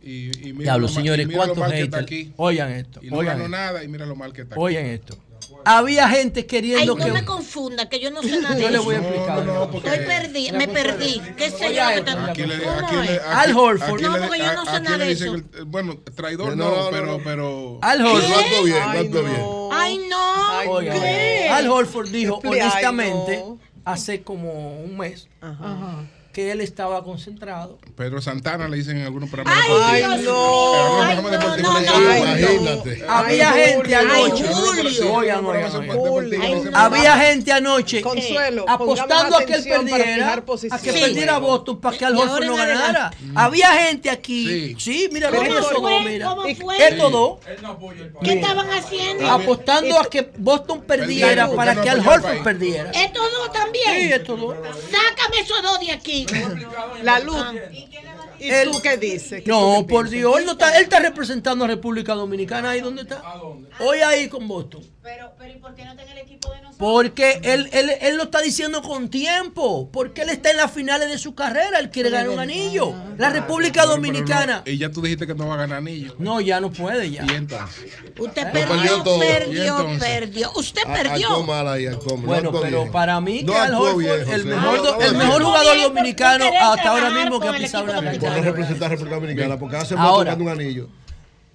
Y, 0.00 0.48
y 0.48 0.52
mira 0.52 0.64
Diablo, 0.72 0.86
señores, 0.88 1.26
¿cuántos 1.34 1.64
haters? 1.72 2.02
aquí. 2.04 2.32
Oigan 2.36 2.70
esto, 2.72 3.00
Y 3.02 3.08
no 3.10 3.16
oigan 3.16 3.38
ganó 3.38 3.44
esto. 3.46 3.56
nada 3.56 3.82
y 3.84 3.88
mira 3.88 4.04
lo 4.06 4.14
mal 4.14 4.32
que 4.34 4.42
está 4.42 4.54
aquí. 4.54 4.62
Oigan 4.62 4.84
esto. 4.86 5.16
Había 5.64 6.08
gente 6.08 6.40
Ay, 6.40 6.46
queriendo 6.46 6.94
no 6.96 7.04
que... 7.04 7.12
me 7.12 7.24
confunda, 7.24 7.88
que 7.88 8.00
yo 8.00 8.10
no 8.10 8.22
sé 8.22 8.40
nada 8.40 8.54
de 8.54 8.62
Yo 8.62 8.70
le 8.70 8.78
voy 8.78 8.94
a 8.94 8.98
explicar. 8.98 9.44
No, 9.44 9.54
no, 9.54 9.70
porque- 9.70 9.88
Estoy 9.88 10.06
perdí, 10.06 10.52
me 10.52 10.68
perdí. 10.68 11.20
¿Qué 11.36 11.50
sé 11.50 11.74
yo? 11.74 11.82
Al 13.26 13.56
Horford. 13.56 14.00
No, 14.00 14.12
porque 14.18 14.38
yo 14.38 14.54
no 14.54 14.64
sé 14.64 14.80
nada 14.80 14.98
de 14.98 15.12
eso. 15.12 15.36
bueno, 15.66 15.98
traidor 16.14 16.56
No, 16.56 16.64
no, 16.64 16.70
no, 16.76 16.84
no, 16.84 16.90
pero, 16.90 17.06
no. 17.06 17.18
pero 17.24 17.78
Al 17.82 17.98
Pero 17.98 18.12
Horford. 18.14 18.64
bien, 18.64 18.82
Ay, 18.82 19.08
no. 19.08 19.70
Ay, 19.72 20.00
no. 20.08 20.70
Oigan, 20.70 21.00
¿Qué? 21.00 21.48
Al 21.50 21.68
Horford 21.68 22.08
dijo 22.08 22.40
Ay, 22.42 22.42
no. 22.44 22.50
honestamente 22.50 23.44
hace 23.84 24.22
como 24.22 24.80
un 24.80 24.96
mes 24.96 25.28
Ajá. 25.42 26.04
Que 26.34 26.50
él 26.50 26.60
estaba 26.60 27.02
concentrado. 27.04 27.78
Pedro 27.96 28.20
Santana 28.20 28.68
le 28.68 28.76
dicen 28.76 28.98
en 28.98 29.04
algunos 29.04 29.30
programas 29.30 29.56
Ay, 29.64 30.02
deportivos. 30.02 30.36
Algunos 31.06 31.32
Ay, 31.40 31.62
no, 31.62 31.80
no, 31.80 31.80
no, 31.80 32.18
Imagínate. 32.18 33.04
Había 33.08 33.52
gente 33.52 33.94
anoche. 33.94 34.44
Había 36.74 37.16
gente 37.18 37.52
anoche 37.52 38.00
Consuelo, 38.02 38.64
apostando 38.68 39.36
a 39.36 39.44
que 39.44 39.54
él 39.54 39.64
perdiera, 39.64 40.32
a 40.70 40.78
que 40.78 40.92
perdiera 40.92 41.38
Boston 41.38 41.80
para 41.80 41.96
que 41.96 42.04
Al 42.04 42.16
Horford 42.16 42.44
no 42.44 42.56
ganara. 42.56 43.06
adelante. 43.06 43.16
Había 43.36 43.72
gente 43.72 44.10
aquí. 44.10 44.74
Sí, 44.78 45.08
mira 45.12 45.30
lo 45.30 45.36
¿Cómo 45.38 45.50
que 45.50 45.58
eso 45.58 46.00
mira. 46.04 46.26
¿Cómo 46.26 46.42
fue? 46.56 46.88
Estos 46.88 47.12
dos. 47.12 47.38
¿Qué 48.24 48.32
estaban 48.32 48.68
haciendo? 48.70 49.30
Apostando 49.30 50.00
a 50.00 50.10
que 50.10 50.32
Boston 50.36 50.82
perdiera 50.82 51.48
para 51.52 51.80
que 51.80 51.90
no 51.90 51.92
Al 51.92 52.08
Horford 52.08 52.42
perdiera. 52.42 52.90
¿Estos 52.90 53.30
dos 53.30 53.52
también? 53.52 53.84
Sí, 53.94 54.12
estos 54.12 54.40
dos. 54.40 54.56
Sácame 54.90 55.38
esos 55.40 55.62
dos 55.62 55.78
de 55.78 55.92
aquí. 55.92 56.23
La 57.02 57.20
luz. 57.20 57.36
¿Y 58.38 58.50
Él- 58.50 58.70
tú 58.70 58.80
qué 58.82 58.96
dices? 58.96 59.42
¿Qué 59.42 59.50
No, 59.50 59.76
tú 59.76 59.86
qué 59.86 59.92
por 59.92 60.04
piensas? 60.04 60.10
Dios, 60.10 60.38
él, 60.38 60.46
no 60.46 60.52
está, 60.52 60.76
él 60.76 60.84
está 60.84 61.00
representando 61.00 61.64
a 61.64 61.68
República 61.68 62.14
Dominicana. 62.14 62.70
¿Ahí 62.70 62.80
dónde 62.80 63.02
está? 63.02 63.22
Hoy 63.80 63.98
ahí 64.00 64.28
con 64.28 64.46
Boston. 64.48 64.82
Porque 66.78 67.40
él, 67.44 67.68
él, 67.72 67.90
él 68.00 68.16
lo 68.16 68.24
está 68.24 68.40
diciendo 68.40 68.82
con 68.82 69.08
tiempo. 69.08 69.88
Porque 69.92 70.22
él 70.22 70.30
está 70.30 70.50
en 70.50 70.56
las 70.56 70.70
finales 70.70 71.08
de 71.08 71.18
su 71.18 71.34
carrera. 71.34 71.78
Él 71.78 71.90
quiere 71.90 72.10
ganar 72.10 72.30
un 72.30 72.38
anillo. 72.38 72.92
La 73.16 73.30
República 73.30 73.86
Dominicana. 73.86 74.62
Y 74.66 74.78
ya 74.78 74.90
tú 74.90 75.00
dijiste 75.00 75.26
que 75.26 75.34
no 75.34 75.46
va 75.46 75.54
a 75.54 75.58
ganar 75.58 75.78
anillo. 75.78 76.14
No, 76.18 76.40
ya 76.40 76.60
no 76.60 76.70
puede 76.72 77.10
ya. 77.10 77.24
Y 77.28 77.34
entonces. 77.34 77.92
Usted 78.18 78.50
perdió, 78.52 78.68
perdió 78.68 79.02
todo. 79.02 79.94
¿Y 79.94 79.98
perdió. 79.98 80.52
Usted 80.56 80.82
A- 80.86 80.92
perdió. 80.92 81.28
actuó 81.28 81.42
mal 81.44 81.68
ahí, 81.68 81.86
actuó 81.86 82.16
mal. 82.16 82.26
Bueno, 82.26 82.50
No 82.50 82.60
pero 82.60 82.80
bien. 82.80 82.92
para 82.92 83.20
mí 83.20 83.42
No 83.42 83.52
que 83.52 83.58
Al 83.58 83.74
Horford, 83.74 83.98
bien, 83.98 84.30
el 84.32 84.44
mejor, 84.46 84.76
No, 84.76 84.82
do- 84.82 84.96
no, 84.96 85.00
el 85.00 85.12
no, 85.12 85.18
mejor 85.18 85.40
no, 85.40 85.46
jugador 85.48 85.76
no, 85.76 85.82
dominicano 85.84 86.44
hasta 86.60 86.88
ahora 86.90 87.10
mismo 87.10 87.40
que 87.40 87.48
ha 87.48 87.56
el 87.56 87.62
pisado 87.62 87.84
equipo 87.84 87.98
una 88.00 88.10
Por 88.10 88.20
cancha. 88.20 88.36
no 88.36 88.42
representar 88.42 88.86
a 88.86 88.88
República 88.90 89.14
Dominicana, 89.16 89.58
porque 89.58 89.76
hace 89.76 89.94
un 89.94 90.48
anillo. 90.48 90.88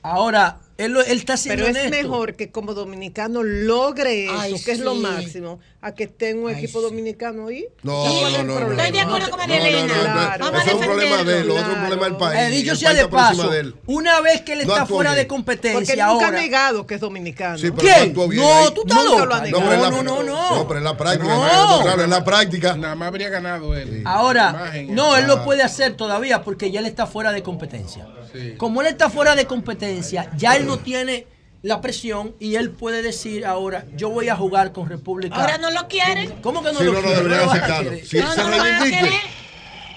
Ahora, 0.02 0.60
él, 0.80 0.92
lo- 0.94 1.02
él 1.04 1.18
está 1.20 1.38
siendo 1.38 1.64
Pero 1.66 1.78
es 1.78 1.86
honesto. 1.86 2.08
mejor 2.10 2.36
que 2.36 2.52
como 2.52 2.74
dominicano 2.74 3.44
logre 3.44 4.26
eso, 4.26 4.40
Ay, 4.40 4.56
que 4.64 4.72
es 4.72 4.80
lo 4.80 4.94
sí. 4.96 5.00
máximo, 5.02 5.60
a 5.82 5.94
que 5.94 6.06
esté 6.06 6.30
en 6.32 6.44
un 6.44 6.50
equipo 6.50 6.82
dominicano 6.82 7.48
ahí. 7.48 7.66
No, 7.84 8.04
¿Cuál 8.04 8.34
es 8.34 8.38
no, 8.40 8.44
no, 8.44 8.54
no, 8.54 8.56
problema? 8.60 8.84
Estoy 8.86 8.92
de 9.00 9.02
acuerdo 9.06 9.30
con 9.30 9.40
María 9.40 9.56
No, 9.58 9.62
no, 9.64 9.68
Elena. 9.70 9.88
no, 9.94 9.98
no, 9.98 10.04
Claro. 10.38 10.58
Eso 10.58 10.68
es 10.68 10.74
un 10.74 10.80
problema 10.82 11.24
de 11.24 11.40
él, 11.40 11.48
lo 11.48 11.56
otro 11.56 11.74
problema 11.74 12.04
del 12.06 12.18
país. 12.18 12.40
Eh, 12.40 12.50
dicho 12.50 12.72
El 12.72 12.78
sea 12.78 12.90
país 12.90 13.02
de 13.02 13.08
paso, 13.08 13.50
de 13.50 13.74
una 13.86 14.22
vez 14.22 14.42
que 14.42 14.54
él 14.54 14.68
No 14.68 14.74
está 14.74 14.86
fuera 14.86 15.12
bien. 15.12 15.24
de 15.24 15.28
competencia 15.28 15.74
Porque 15.80 15.96
nunca 15.96 16.26
ha 16.26 16.28
ahora. 16.28 16.42
negado 16.42 16.88
que 16.88 16.96
es 16.96 17.02
dominicano. 17.02 17.58
Sí, 17.58 17.72
pero 17.72 18.06
no 18.14 18.28
bien 18.28 18.44
No, 18.44 18.74
tú 18.74 18.82
estás 18.86 19.04
loco. 19.06 19.26
lo 19.26 19.36
ha 19.36 19.42
No, 19.48 19.60
No, 19.92 20.04
no, 20.04 20.24
no. 20.24 20.56
No, 20.56 20.68
pero 20.68 20.78
en 20.80 20.84
la 20.84 20.98
práctica, 20.98 21.24
No. 21.36 21.82
claro, 21.84 22.04
en 22.04 22.10
la 22.10 22.24
práctica. 22.24 22.76
Nada 22.76 22.96
más 22.96 23.08
habría 23.10 23.30
ganado 23.30 23.76
él. 23.76 24.02
Ahora, 24.06 24.72
no, 24.90 25.16
él 25.18 25.24
ah, 25.26 25.28
lo 25.28 25.44
puede 25.46 25.64
hacer 25.64 25.96
todavía 25.96 26.42
porque 26.44 26.72
ya 26.72 26.80
él 26.80 26.86
está 26.86 27.06
fuera 27.08 27.32
de 27.32 27.44
competencia. 27.44 28.08
Sí. 28.34 28.54
Como 28.58 28.82
él 28.82 28.88
está 28.88 29.10
fuera 29.10 29.36
de 29.36 29.46
competencia, 29.46 30.30
ya 30.38 30.56
él 30.56 30.66
no 30.70 30.80
tiene 30.80 31.28
la 31.62 31.82
presión 31.82 32.36
y 32.40 32.56
él 32.56 32.72
puede 32.72 33.02
decir 33.02 33.46
ahora, 33.46 33.86
yo 33.96 34.10
voy 34.10 34.30
a 34.30 34.36
jugar 34.36 34.72
con 34.72 34.88
República. 34.88 35.36
Ahora 35.36 35.58
no 35.58 35.72
lo 35.72 35.88
quieren. 35.88 36.36
¿Cómo 36.42 36.64
que 36.64 36.72
no 36.72 36.80
Sí, 36.80 36.86
lo 36.86 36.94
no, 36.94 37.00
no, 37.02 37.06
quiere? 37.06 37.18
deberían 37.24 37.42
lo 37.42 37.48
vas 37.48 37.56
a 37.60 37.66
aceptarlo. 37.66 37.92
Si 38.06 38.18
No, 38.20 38.32
se 38.34 38.44
no 38.44 38.50
reivindique. 38.50 39.20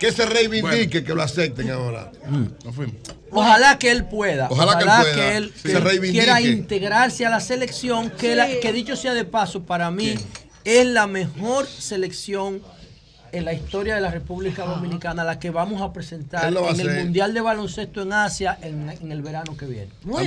Que 0.01 0.11
se 0.11 0.27
reivindique, 0.27 1.05
que 1.05 1.15
lo 1.15 1.23
acepten 1.23 1.71
ahora. 1.71 2.11
Nos 2.65 2.75
fuimos. 2.75 2.97
Ojalá 3.31 3.79
que 3.79 3.91
él 3.93 4.05
pueda. 4.07 4.49
Ojalá 4.51 4.77
que 4.77 4.83
él 4.85 4.91
pueda, 5.15 5.37
él- 5.37 5.53
sí. 5.55 5.63
que 5.63 5.69
se 5.71 5.77
él 5.77 5.83
reivindique. 5.85 6.25
quiera 6.25 6.41
integrarse 6.41 7.25
a 7.25 7.31
la 7.31 7.39
selección, 7.39 8.11
que, 8.11 8.35
la- 8.35 8.49
que 8.61 8.73
dicho 8.73 8.97
sea 8.97 9.15
de 9.15 9.25
paso, 9.25 9.63
para 9.63 9.91
mí 9.93 10.15
es 10.65 10.87
la 10.87 11.07
mejor 11.07 11.67
selección 11.69 12.61
en 13.33 13.45
la 13.45 13.53
historia 13.53 13.95
de 13.95 14.01
la 14.01 14.11
República 14.11 14.65
Dominicana, 14.65 15.25
la 15.25 15.39
que 15.39 15.51
vamos 15.51 15.81
a 15.81 15.93
presentar 15.93 16.45
a 16.45 16.49
en 16.49 16.57
el 16.57 16.65
hacer. 16.65 17.05
Mundial 17.05 17.35
de 17.35 17.41
Baloncesto 17.41 18.03
en 18.03 18.13
Asia 18.13 18.59
en, 18.61 18.91
en 18.91 19.11
el 19.11 19.23
verano 19.23 19.57
que 19.57 19.67
viene. 19.67 19.91
Muy 20.05 20.25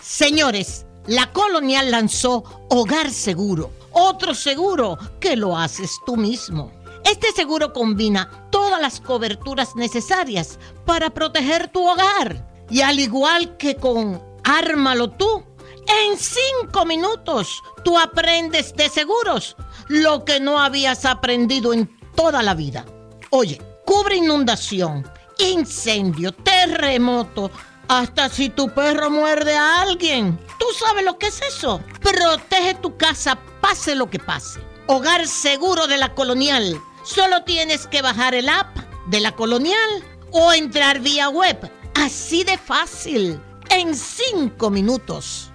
Señores, 0.00 0.86
la 1.06 1.32
colonial 1.32 1.90
lanzó 1.90 2.44
Hogar 2.68 3.10
Seguro, 3.10 3.72
otro 3.92 4.34
seguro 4.34 4.98
que 5.18 5.34
lo 5.36 5.56
haces 5.56 5.90
tú 6.06 6.16
mismo. 6.16 6.70
Este 7.04 7.32
seguro 7.32 7.72
combina 7.72 8.48
todas 8.50 8.80
las 8.80 9.00
coberturas 9.00 9.74
necesarias 9.74 10.58
para 10.84 11.10
proteger 11.10 11.68
tu 11.68 11.88
hogar. 11.88 12.48
Y 12.70 12.82
al 12.82 13.00
igual 13.00 13.56
que 13.56 13.76
con 13.76 14.22
Ármalo 14.44 15.10
tú, 15.10 15.44
en 15.86 16.16
cinco 16.16 16.84
minutos 16.84 17.62
tú 17.84 17.98
aprendes 17.98 18.74
de 18.74 18.88
seguros 18.88 19.56
lo 19.88 20.24
que 20.24 20.40
no 20.40 20.58
habías 20.58 21.04
aprendido 21.04 21.72
en 21.72 21.98
toda 22.14 22.42
la 22.42 22.54
vida. 22.54 22.84
Oye, 23.30 23.60
cubre 23.84 24.16
inundación, 24.16 25.08
incendio, 25.38 26.32
terremoto, 26.32 27.50
hasta 27.88 28.28
si 28.28 28.48
tu 28.48 28.68
perro 28.70 29.10
muerde 29.10 29.56
a 29.56 29.82
alguien. 29.82 30.38
¿Tú 30.58 30.66
sabes 30.78 31.04
lo 31.04 31.18
que 31.18 31.26
es 31.26 31.40
eso? 31.42 31.82
Protege 32.00 32.74
tu 32.74 32.96
casa, 32.96 33.38
pase 33.60 33.94
lo 33.94 34.08
que 34.08 34.18
pase. 34.18 34.60
Hogar 34.86 35.26
seguro 35.26 35.86
de 35.86 35.98
la 35.98 36.14
colonial. 36.14 36.80
Solo 37.04 37.44
tienes 37.44 37.86
que 37.86 38.02
bajar 38.02 38.34
el 38.34 38.48
app 38.48 38.76
de 39.06 39.20
la 39.20 39.32
colonial 39.32 40.04
o 40.30 40.52
entrar 40.52 41.00
vía 41.00 41.28
web. 41.28 41.70
Así 41.94 42.44
de 42.44 42.56
fácil. 42.56 43.40
En 43.70 43.94
cinco 43.94 44.70
minutos. 44.70 45.51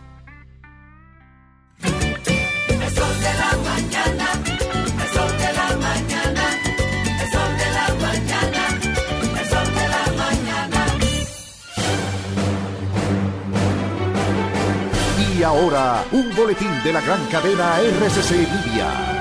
Ahora, 15.48 16.04
un 16.12 16.36
boletín 16.36 16.72
de 16.84 16.91
la 16.94 17.02
gran 17.02 17.26
cadena 17.28 17.80
RCC 17.80 18.32
Media. 18.32 19.16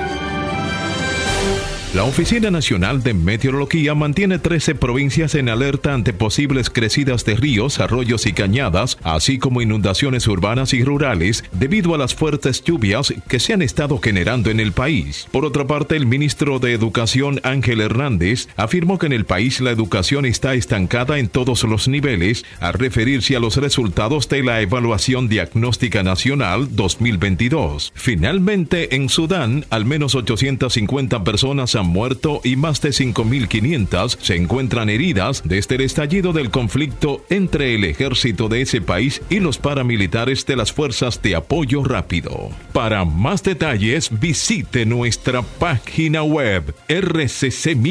La 1.93 2.03
Oficina 2.03 2.51
Nacional 2.51 3.01
de 3.01 3.13
Meteorología 3.13 3.95
mantiene 3.95 4.39
13 4.39 4.75
provincias 4.75 5.35
en 5.35 5.47
alerta 5.47 5.93
ante 5.93 6.11
posibles 6.11 6.69
crecidas 6.69 7.23
de 7.23 7.35
ríos, 7.35 7.79
arroyos 7.79 8.25
y 8.25 8.33
cañadas, 8.33 8.97
así 9.03 9.39
como 9.39 9.61
inundaciones 9.61 10.27
urbanas 10.27 10.73
y 10.73 10.83
rurales 10.83 11.45
debido 11.53 11.95
a 11.95 11.97
las 11.97 12.13
fuertes 12.13 12.61
lluvias 12.61 13.13
que 13.29 13.39
se 13.39 13.53
han 13.53 13.61
estado 13.61 13.99
generando 13.99 14.51
en 14.51 14.59
el 14.59 14.73
país. 14.73 15.27
Por 15.31 15.45
otra 15.45 15.65
parte, 15.65 15.95
el 15.95 16.05
ministro 16.05 16.59
de 16.59 16.73
Educación 16.73 17.39
Ángel 17.43 17.79
Hernández 17.79 18.49
afirmó 18.57 18.97
que 18.97 19.05
en 19.05 19.13
el 19.13 19.23
país 19.23 19.61
la 19.61 19.71
educación 19.71 20.25
está 20.25 20.55
estancada 20.55 21.19
en 21.19 21.29
todos 21.29 21.63
los 21.63 21.87
niveles 21.87 22.43
al 22.59 22.73
referirse 22.73 23.37
a 23.37 23.39
los 23.39 23.55
resultados 23.55 24.27
de 24.27 24.43
la 24.43 24.59
Evaluación 24.59 25.29
Diagnóstica 25.29 26.03
Nacional 26.03 26.75
2022. 26.75 27.93
Finalmente, 27.95 28.93
en 28.93 29.07
Sudán, 29.07 29.65
al 29.69 29.85
menos 29.85 30.15
850 30.15 31.23
personas 31.23 31.76
han 31.77 31.87
muerto 31.87 32.41
y 32.43 32.55
más 32.55 32.81
de 32.81 32.89
5.500 32.89 34.17
se 34.19 34.35
encuentran 34.35 34.89
heridas 34.89 35.41
desde 35.45 35.75
el 35.75 35.81
estallido 35.81 36.33
del 36.33 36.51
conflicto 36.51 37.23
entre 37.29 37.75
el 37.75 37.83
ejército 37.83 38.49
de 38.49 38.61
ese 38.61 38.81
país 38.81 39.21
y 39.29 39.39
los 39.39 39.57
paramilitares 39.57 40.45
de 40.45 40.55
las 40.55 40.73
fuerzas 40.73 41.21
de 41.21 41.35
apoyo 41.35 41.83
rápido. 41.83 42.49
Para 42.73 43.05
más 43.05 43.43
detalles, 43.43 44.09
visite 44.19 44.85
nuestra 44.85 45.41
página 45.41 46.23
web 46.23 46.75
rccmedia.com.do. 46.89 47.87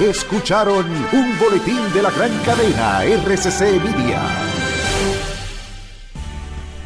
Escucharon 0.00 0.86
un 1.12 1.38
boletín 1.38 1.92
de 1.92 2.02
la 2.02 2.10
gran 2.10 2.30
cadena 2.44 3.04
RCC 3.04 3.82
Media. 3.82 4.67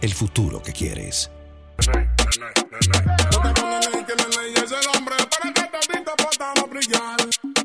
el 0.00 0.14
futuro 0.14 0.62
que 0.62 0.72
quieres. 0.72 1.30
Para 5.28 5.52
que 5.52 5.60
te 5.60 5.92
pinta 5.92 6.12
patamos 6.16 6.70
brillar. 6.70 7.16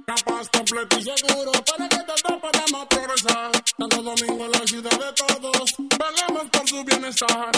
Capaz, 0.05 0.49
completo 0.49 0.99
y 0.99 1.03
seguro 1.03 1.51
para 1.51 1.89
que 1.89 1.97
todos 1.97 2.41
podamos 2.41 2.85
progresar. 2.87 3.51
Santo 3.77 4.01
Domingo, 4.01 4.45
en 4.45 4.51
la 4.51 4.67
ciudad 4.67 4.91
de 4.91 5.13
todos, 5.13 5.73
velemos 5.77 6.49
por 6.51 6.67
su 6.67 6.83
bienestar. 6.83 7.51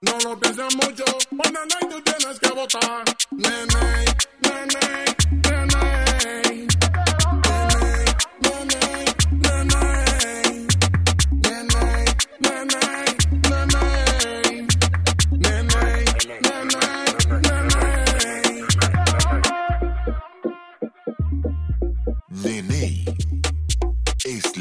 No 0.00 0.18
lo 0.22 0.38
pienses 0.38 0.76
mucho, 0.76 1.04
cuando 1.36 1.60
no 1.60 1.88
tú 1.88 2.02
tienes 2.02 2.38
que 2.40 2.48
votar. 2.50 3.04
Nene, 3.32 4.04
nene, 4.42 5.16
nene. 5.42 6.75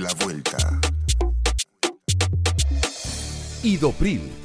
la 0.06 0.14
vuelta. 0.24 0.80
Idopril 3.64 4.45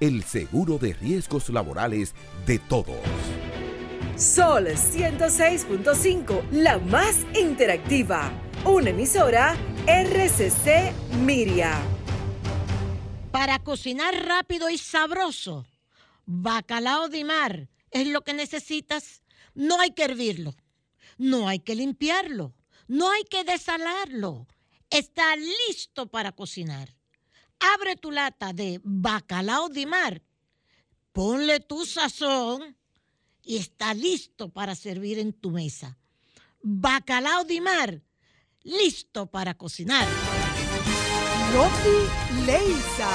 el 0.00 0.24
seguro 0.24 0.78
de 0.78 0.92
riesgos 0.94 1.48
laborales 1.48 2.14
de 2.46 2.58
todos. 2.58 2.96
Sol 4.16 4.66
106.5, 4.66 6.50
la 6.50 6.78
más 6.78 7.26
interactiva. 7.38 8.32
Una 8.64 8.90
emisora 8.90 9.54
RCC 9.86 10.92
Miria. 11.20 11.78
Para 13.30 13.58
cocinar 13.58 14.14
rápido 14.26 14.70
y 14.70 14.78
sabroso, 14.78 15.66
bacalao 16.24 17.08
de 17.08 17.24
mar 17.24 17.68
es 17.90 18.06
lo 18.06 18.22
que 18.22 18.32
necesitas. 18.32 19.22
No 19.54 19.80
hay 19.80 19.90
que 19.90 20.04
hervirlo, 20.04 20.54
no 21.18 21.48
hay 21.48 21.58
que 21.58 21.74
limpiarlo, 21.74 22.54
no 22.88 23.10
hay 23.10 23.24
que 23.24 23.44
desalarlo. 23.44 24.46
Está 24.90 25.36
listo 25.36 26.06
para 26.06 26.32
cocinar. 26.32 26.95
Abre 27.58 27.96
tu 27.96 28.10
lata 28.10 28.52
de 28.52 28.80
bacalao 28.84 29.68
de 29.68 29.86
mar, 29.86 30.22
ponle 31.12 31.60
tu 31.60 31.84
sazón 31.86 32.76
y 33.42 33.56
está 33.56 33.94
listo 33.94 34.48
para 34.48 34.74
servir 34.74 35.18
en 35.18 35.32
tu 35.32 35.50
mesa. 35.50 35.96
Bacalao 36.62 37.44
de 37.44 37.60
mar, 37.60 38.02
listo 38.62 39.26
para 39.26 39.54
cocinar. 39.54 40.06
Roti 41.52 42.44
Leisa. 42.44 43.10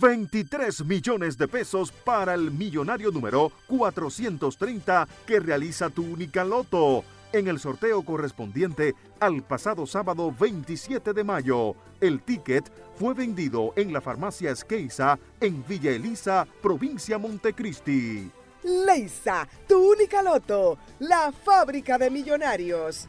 23 0.00 0.84
millones 0.84 1.36
de 1.36 1.48
pesos 1.48 1.90
para 1.90 2.34
el 2.34 2.52
millonario 2.52 3.10
número 3.10 3.50
430 3.66 5.08
que 5.26 5.40
realiza 5.40 5.90
tu 5.90 6.04
única 6.04 6.44
loto 6.44 7.04
en 7.32 7.48
el 7.48 7.58
sorteo 7.58 8.02
correspondiente 8.02 8.94
al 9.20 9.42
pasado 9.42 9.86
sábado 9.86 10.32
27 10.38 11.12
de 11.12 11.24
mayo. 11.24 11.74
El 12.00 12.22
ticket 12.22 12.70
fue 12.96 13.14
vendido 13.14 13.72
en 13.76 13.92
la 13.92 14.00
farmacia 14.00 14.50
Esqueiza 14.50 15.18
en 15.40 15.64
Villa 15.66 15.90
Elisa, 15.90 16.46
provincia 16.62 17.18
Montecristi. 17.18 18.30
Leisa, 18.62 19.48
tu 19.66 19.92
única 19.92 20.22
loto, 20.22 20.78
la 20.98 21.32
fábrica 21.32 21.98
de 21.98 22.10
millonarios. 22.10 23.08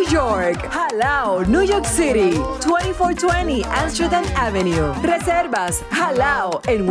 York. 0.09 0.69
Halao, 0.71 1.45
New 1.47 1.63
York 1.63 1.85
City. 1.85 2.31
2420 2.65 3.63
Amsterdam 3.65 4.23
Avenue. 4.35 4.93
Reservas 5.01 5.83
halaonyc.com. 5.91 6.81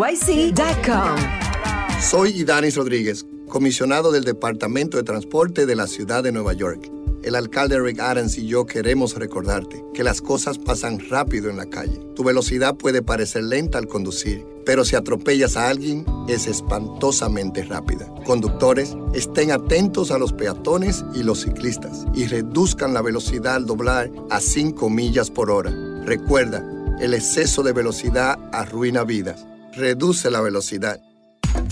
Soy 2.01 2.31
Idanis 2.41 2.77
Rodríguez, 2.77 3.27
comisionado 3.49 4.11
del 4.13 4.25
Departamento 4.25 4.97
de 4.97 5.03
Transporte 5.03 5.67
de 5.67 5.77
la 5.77 5.87
Ciudad 5.87 6.23
de 6.23 6.33
Nueva 6.33 6.55
York. 6.55 6.91
El 7.23 7.35
alcalde 7.35 7.79
Rick 7.79 8.01
Adams 8.01 8.39
y 8.39 8.47
yo 8.47 8.65
queremos 8.65 9.15
recordarte 9.15 9.85
que 9.93 10.03
las 10.03 10.23
cosas 10.23 10.59
pasan 10.59 10.99
rápido 11.11 11.51
en 11.51 11.59
la 11.59 11.67
calle. 11.67 12.01
Tu 12.17 12.25
velocidad 12.25 12.77
puede 12.77 13.03
parecer 13.03 13.45
lenta 13.45 13.77
al 13.77 13.89
conducir, 13.89 14.47
pero 14.65 14.87
si 14.87 14.97
atropellas 14.97 15.57
a 15.57 15.69
alguien 15.69 16.07
es 16.29 16.47
espantosamente 16.47 17.63
rápida. 17.65 18.11
Conductores, 18.25 18.97
estén 19.13 19.53
atentos 19.53 20.11
a 20.11 20.19
los 20.19 20.33
peatones 20.33 21.05
y 21.15 21.23
los 21.23 21.43
ciclistas 21.43 22.07
y 22.15 22.27
reduzcan 22.27 22.95
la 22.95 23.03
velocidad 23.03 23.57
al 23.57 23.67
doblar 23.67 24.11
a 24.31 24.41
5 24.41 24.89
millas 24.89 25.31
por 25.31 25.51
hora. 25.51 25.71
Recuerda, 26.07 26.65
el 27.01 27.13
exceso 27.13 27.63
de 27.63 27.73
velocidad 27.73 28.39
arruina 28.53 29.05
vidas. 29.05 29.47
Reduce 29.75 30.31
la 30.31 30.41
velocidad. 30.41 31.01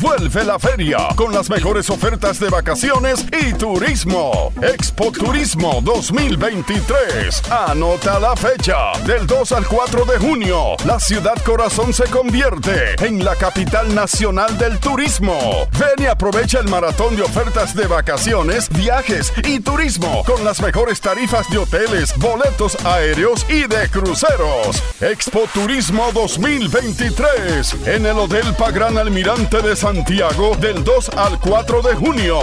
Vuelve 0.00 0.44
la 0.44 0.58
feria 0.58 1.08
con 1.16 1.32
las 1.32 1.50
mejores 1.50 1.90
ofertas 1.90 2.38
de 2.38 2.48
vacaciones 2.48 3.26
y 3.32 3.52
turismo. 3.54 4.52
Expo 4.62 5.10
Turismo 5.10 5.80
2023. 5.82 7.50
Anota 7.50 8.20
la 8.20 8.36
fecha. 8.36 8.92
Del 9.04 9.26
2 9.26 9.52
al 9.52 9.66
4 9.66 10.04
de 10.04 10.18
junio, 10.18 10.76
la 10.84 11.00
ciudad 11.00 11.34
corazón 11.44 11.92
se 11.92 12.04
convierte 12.04 12.94
en 13.04 13.24
la 13.24 13.34
capital 13.34 13.94
nacional 13.94 14.56
del 14.58 14.78
turismo. 14.78 15.68
Ven 15.78 16.04
y 16.04 16.06
aprovecha 16.06 16.60
el 16.60 16.68
maratón 16.68 17.16
de 17.16 17.22
ofertas 17.22 17.74
de 17.74 17.86
vacaciones, 17.86 18.68
viajes 18.70 19.32
y 19.44 19.60
turismo 19.60 20.22
con 20.24 20.44
las 20.44 20.60
mejores 20.60 21.00
tarifas 21.00 21.50
de 21.50 21.58
hoteles, 21.58 22.16
boletos 22.18 22.76
aéreos 22.84 23.44
y 23.48 23.66
de 23.66 23.88
cruceros. 23.90 24.82
Expo 25.00 25.44
Turismo 25.52 26.10
2023 26.12 27.86
en 27.86 28.06
el 28.06 28.18
Hotel 28.18 28.54
Pagran 28.54 28.96
Almirante 28.96 29.60
de 29.60 29.67
Santiago 29.76 30.56
del 30.56 30.82
2 30.84 31.08
al 31.10 31.38
4 31.40 31.82
de 31.82 31.94
junio. 31.94 32.38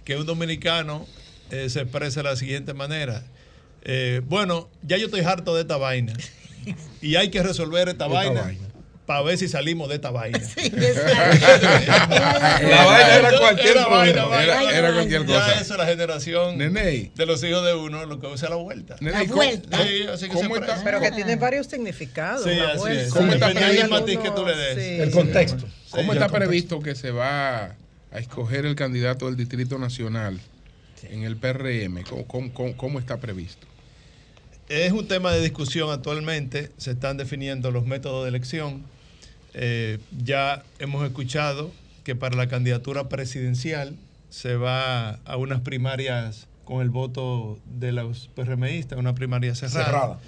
que 0.04 0.16
un 0.16 0.26
dominicano 0.26 1.06
eh, 1.50 1.68
se 1.70 1.80
expresa 1.80 2.22
de 2.22 2.28
la 2.30 2.36
siguiente 2.36 2.74
manera. 2.74 3.22
eh, 3.84 4.20
bueno, 4.26 4.68
ya 4.82 4.96
yo 4.98 5.06
estoy 5.06 5.20
harto 5.22 5.54
de 5.54 5.62
esta 5.62 5.76
vaina 5.78 6.12
y 7.02 7.16
hay 7.16 7.30
que 7.30 7.42
resolver 7.42 7.88
esta, 7.88 8.04
Esta 8.06 8.06
vaina, 8.18 8.42
vaina. 8.42 8.68
Para 9.06 9.22
ver 9.22 9.36
si 9.38 9.48
salimos 9.48 9.88
de 9.88 9.96
esta 9.96 10.10
vaina. 10.10 10.38
La 11.44 12.84
vaina 12.84 13.14
era 13.16 13.38
cualquier 13.38 13.70
Era 13.76 13.86
vaina. 13.86 14.42
Era- 14.42 14.78
era 14.78 14.92
cualquier 14.94 15.26
Ya 15.26 15.34
cosa. 15.34 15.60
eso 15.60 15.72
es 15.74 15.78
la 15.78 15.86
generación 15.86 16.58
Nene. 16.58 17.10
de 17.14 17.26
los 17.26 17.42
hijos 17.44 17.64
de 17.64 17.74
uno, 17.74 18.06
lo 18.06 18.18
que 18.20 18.26
usa 18.26 18.48
la 18.48 18.56
vuelta. 18.56 18.96
Nene, 19.00 19.12
La 19.12 19.20
¿cómo- 19.24 19.34
vuelta. 19.36 19.78
Sí, 19.84 20.06
así 20.12 20.28
que 20.28 20.34
¿Cómo 20.34 20.54
se 20.54 20.60
está-. 20.60 20.80
Pero 20.84 21.00
que 21.00 21.10
tiene 21.12 21.36
varios 21.36 21.66
significados. 21.66 22.44
Sí, 22.44 22.54
la 22.54 22.68
así 22.70 22.78
vuelta. 22.78 23.02
es. 23.02 23.12
¿Cómo 23.12 23.32
está 23.32 23.50
previsto? 23.52 23.88
matiz 23.88 24.18
que 24.18 24.30
tú 24.30 24.44
le 24.46 24.56
des. 24.56 24.74
Sí. 24.84 25.00
El 25.00 25.10
contexto. 25.10 25.66
¿Cómo 25.90 26.12
Sí, 26.12 26.18
está 26.18 26.28
previsto 26.30 26.80
que 26.80 26.94
se 26.94 27.10
va 27.10 27.64
a 28.10 28.18
escoger 28.18 28.64
el 28.66 28.74
candidato 28.74 29.26
del 29.26 29.36
Distrito 29.36 29.78
Nacional 29.78 30.40
en 31.02 31.22
el 31.24 31.36
PRM? 31.36 32.02
¿Cómo, 32.08 32.26
cómo- 32.26 32.52
cómo- 32.54 32.76
cómo 32.76 32.98
está 32.98 33.18
previsto? 33.18 33.66
Es 34.68 34.92
un 34.92 35.06
tema 35.06 35.30
de 35.32 35.42
discusión 35.42 35.90
actualmente, 35.90 36.70
se 36.78 36.92
están 36.92 37.18
definiendo 37.18 37.70
los 37.70 37.84
métodos 37.86 38.24
de 38.24 38.30
elección. 38.30 38.82
Eh, 39.54 39.98
ya 40.24 40.62
hemos 40.78 41.04
escuchado 41.06 41.72
que 42.02 42.14
para 42.16 42.36
la 42.36 42.48
candidatura 42.48 43.08
presidencial 43.08 43.94
se 44.30 44.56
va 44.56 45.10
a 45.24 45.36
unas 45.36 45.60
primarias 45.60 46.46
con 46.64 46.82
el 46.82 46.90
voto 46.90 47.58
de 47.78 47.92
los 47.92 48.28
PRMistas, 48.34 48.98
una 48.98 49.14
primaria 49.14 49.54
cerrada. 49.54 49.84
Cerrada. 49.86 50.18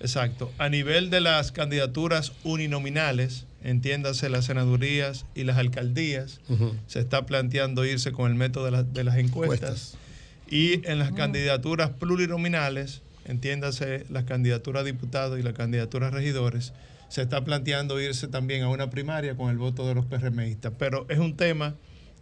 Exacto. 0.00 0.52
A 0.58 0.68
nivel 0.68 1.08
de 1.08 1.20
las 1.20 1.50
candidaturas 1.52 2.32
uninominales, 2.44 3.46
entiéndase 3.62 4.28
las 4.28 4.44
senadurías 4.44 5.24
y 5.34 5.44
las 5.44 5.56
alcaldías, 5.56 6.40
se 6.86 7.00
está 7.00 7.24
planteando 7.26 7.84
irse 7.86 8.12
con 8.12 8.30
el 8.30 8.36
método 8.36 8.66
de, 8.66 8.70
la- 8.72 8.82
de 8.82 9.04
las 9.04 9.16
encuestas. 9.16 9.96
Y 10.50 10.86
en 10.86 10.98
las 10.98 11.12
candidaturas 11.12 11.90
plurinominales, 11.90 13.00
entiéndase 13.24 14.04
las 14.10 14.24
candidaturas 14.24 14.82
a 14.82 14.84
diputados 14.84 15.38
y 15.38 15.42
las 15.42 15.54
candidaturas 15.54 16.12
a 16.12 16.16
regidores, 16.16 16.72
se 17.14 17.22
está 17.22 17.44
planteando 17.44 18.00
irse 18.00 18.26
también 18.26 18.64
a 18.64 18.68
una 18.68 18.90
primaria 18.90 19.36
con 19.36 19.48
el 19.48 19.56
voto 19.56 19.86
de 19.86 19.94
los 19.94 20.04
PRMistas. 20.04 20.72
Pero 20.76 21.06
es 21.08 21.20
un 21.20 21.36
tema 21.36 21.76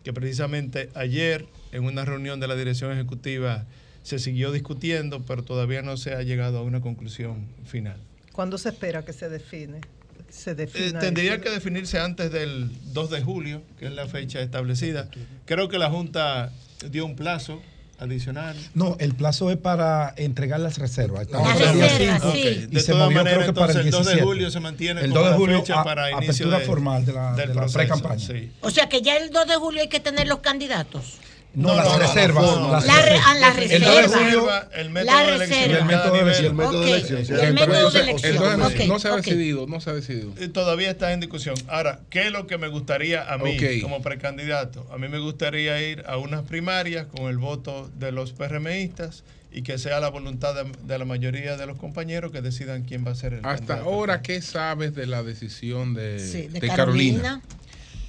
que 0.04 0.12
precisamente 0.12 0.90
ayer 0.94 1.46
en 1.72 1.84
una 1.84 2.04
reunión 2.04 2.40
de 2.40 2.46
la 2.46 2.56
dirección 2.56 2.92
ejecutiva 2.92 3.64
se 4.02 4.18
siguió 4.18 4.52
discutiendo, 4.52 5.22
pero 5.22 5.44
todavía 5.44 5.80
no 5.80 5.96
se 5.96 6.12
ha 6.12 6.20
llegado 6.20 6.58
a 6.58 6.62
una 6.62 6.82
conclusión 6.82 7.46
final. 7.64 7.96
¿Cuándo 8.32 8.58
se 8.58 8.68
espera 8.68 9.02
que 9.02 9.14
se 9.14 9.30
define? 9.30 9.80
Se 10.28 10.50
Eh, 10.50 10.92
tendría 11.00 11.40
que 11.40 11.48
definirse 11.48 11.98
antes 11.98 12.30
del 12.30 12.70
2 12.92 13.10
de 13.12 13.22
julio, 13.22 13.62
que 13.78 13.86
es 13.86 13.92
la 13.92 14.06
fecha 14.06 14.42
establecida. 14.42 15.08
Creo 15.46 15.70
que 15.70 15.78
la 15.78 15.88
Junta 15.88 16.52
dio 16.90 17.06
un 17.06 17.16
plazo 17.16 17.62
adicional. 18.02 18.56
No, 18.74 18.96
el 19.00 19.14
plazo 19.14 19.50
es 19.50 19.56
para 19.56 20.12
entregar 20.16 20.60
las 20.60 20.78
reservas. 20.78 21.22
Estamos 21.22 21.48
Las 21.48 21.58
reservas, 21.76 22.20
cinco, 22.22 22.32
sí. 22.32 22.38
Y 22.40 22.66
De 22.66 22.80
se 22.80 22.92
todas 22.92 23.04
movió 23.06 23.18
maneras, 23.18 23.44
creo 23.44 23.54
que 23.54 23.60
para 23.60 23.72
el 23.72 23.78
entonces, 23.86 23.86
el 23.86 23.90
2 23.92 24.06
de 24.06 24.12
17. 24.12 24.24
julio 24.26 24.50
se 24.50 24.60
mantiene 24.60 25.00
El 25.02 25.10
como 25.10 25.20
2 25.20 25.24
de 25.24 25.30
la 25.30 25.36
julio 25.36 25.60
fecha 25.60 25.80
a- 25.80 25.84
para 25.84 26.10
inicio 26.10 26.30
apertura 26.32 26.58
de- 26.58 26.64
formal 26.64 27.04
de 27.06 27.12
la, 27.12 27.34
de 27.34 27.46
la 27.54 27.66
pre-campaña. 27.66 28.18
sí. 28.26 28.50
O 28.60 28.70
sea 28.70 28.88
que 28.88 29.02
ya 29.02 29.16
el 29.16 29.30
2 29.30 29.46
de 29.46 29.54
julio 29.56 29.80
hay 29.82 29.88
que 29.88 30.00
tener 30.00 30.26
los 30.28 30.40
candidatos. 30.40 31.18
No, 31.54 31.74
las 31.74 31.98
reservas. 31.98 32.44
las 32.70 32.86
La 32.86 33.02
re- 33.02 33.10
reservas. 33.10 33.58
El 33.72 33.82
2 33.82 33.94
de 33.94 34.02
reserva. 34.02 34.18
julio, 34.24 34.50
el 34.74 34.90
método 34.90 35.12
La 35.12 35.22
de 35.26 35.34
elección. 35.34 35.50
reserva. 35.50 35.72
Y 35.72 35.78
el 35.80 35.84
método 35.84 36.12
de 36.12 36.20
elección. 36.20 36.46
El 36.46 36.54
método 36.54 36.80
de 36.80 36.90
elección, 36.90 37.24
sí. 37.26 37.32
Y 37.32 37.44
el 37.44 37.54
método 37.54 37.90
de 37.90 38.00
elección. 38.00 38.34
Entonces, 38.52 38.88
no 38.88 38.98
se 38.98 39.08
ha 39.08 39.16
decidido, 39.16 39.66
no 39.66 39.80
se 39.80 39.90
ha 39.90 39.92
decidido. 39.92 40.30
Todavía 40.52 40.90
está 40.90 41.12
en 41.12 41.20
discusión. 41.20 41.54
Ahora, 41.68 42.00
¿qué 42.10 42.26
es 42.26 42.32
lo 42.32 42.46
que 42.46 42.56
me 42.58 42.68
gustaría 42.68 43.30
a 43.30 43.36
mí 43.38 43.58
como 43.82 44.00
precandidato? 44.02 44.86
A 44.92 44.96
mí 44.98 45.08
me 45.08 45.18
gustaría 45.18 45.80
ir 45.82 46.04
a 46.06 46.16
unas 46.16 46.42
primarias 46.42 47.06
con 47.06 47.26
el 47.26 47.36
voto 47.38 47.90
de 47.98 48.12
los 48.12 48.32
PRMistas 48.32 49.24
y 49.54 49.62
que 49.62 49.76
sea 49.76 50.00
la 50.00 50.08
voluntad 50.08 50.54
de, 50.54 50.72
de 50.84 50.98
la 50.98 51.04
mayoría 51.04 51.58
de 51.58 51.66
los 51.66 51.76
compañeros 51.76 52.32
que 52.32 52.40
decidan 52.40 52.84
quién 52.84 53.06
va 53.06 53.10
a 53.10 53.14
ser 53.14 53.34
el 53.34 53.40
Hasta 53.40 53.66
candidato. 53.66 53.82
ahora, 53.84 54.22
¿qué 54.22 54.40
sabes 54.40 54.94
de 54.94 55.06
la 55.06 55.22
decisión 55.22 55.92
de, 55.92 56.18
Sí, 56.18 56.48
de 56.48 56.60
de 56.60 56.68
Carolina? 56.68 57.42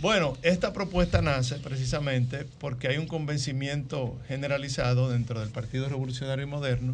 Bueno, 0.04 0.38
esta 0.42 0.74
propuesta 0.74 1.22
nace 1.22 1.60
precisamente 1.60 2.46
porque 2.60 2.90
hay 2.90 2.98
un 2.98 3.08
convencimiento 3.08 4.20
generalizado 4.28 5.10
dentro 5.10 5.40
del 5.40 5.48
Partido 5.48 5.88
Revolucionario 5.88 6.46
Moderno 6.46 6.94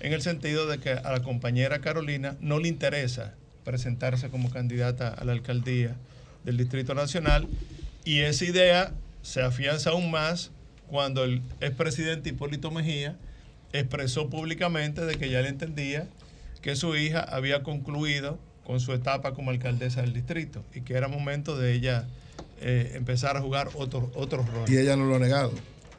en 0.00 0.12
el 0.12 0.20
sentido 0.20 0.66
de 0.66 0.76
que 0.76 0.90
a 0.90 1.10
la 1.10 1.22
compañera 1.22 1.80
Carolina 1.80 2.36
no 2.42 2.58
le 2.58 2.68
interesa 2.68 3.32
presentarse 3.64 4.28
como 4.28 4.50
candidata 4.50 5.08
a 5.08 5.24
la 5.24 5.32
alcaldía 5.32 5.96
del 6.44 6.58
Distrito 6.58 6.92
Nacional 6.92 7.48
y 8.04 8.18
esa 8.18 8.44
idea 8.44 8.92
se 9.22 9.40
afianza 9.40 9.88
aún 9.88 10.10
más 10.10 10.50
cuando 10.86 11.24
el 11.24 11.40
expresidente 11.62 12.28
Hipólito 12.28 12.70
Mejía 12.70 13.16
expresó 13.72 14.28
públicamente 14.28 15.06
de 15.06 15.14
que 15.14 15.30
ya 15.30 15.40
le 15.40 15.48
entendía 15.48 16.08
que 16.60 16.76
su 16.76 16.94
hija 16.94 17.20
había 17.20 17.62
concluido 17.62 18.38
con 18.64 18.80
su 18.80 18.92
etapa 18.92 19.32
como 19.32 19.50
alcaldesa 19.50 20.02
del 20.02 20.12
distrito 20.12 20.62
y 20.74 20.82
que 20.82 20.92
era 20.92 21.08
momento 21.08 21.56
de 21.56 21.72
ella 21.72 22.06
eh, 22.60 22.92
empezar 22.94 23.36
a 23.36 23.40
jugar 23.40 23.68
otros 23.74 24.04
otros 24.14 24.46
roles. 24.50 24.70
Y 24.70 24.76
ella 24.78 24.96
no 24.96 25.04
lo 25.06 25.16
ha 25.16 25.18
negado. 25.18 25.52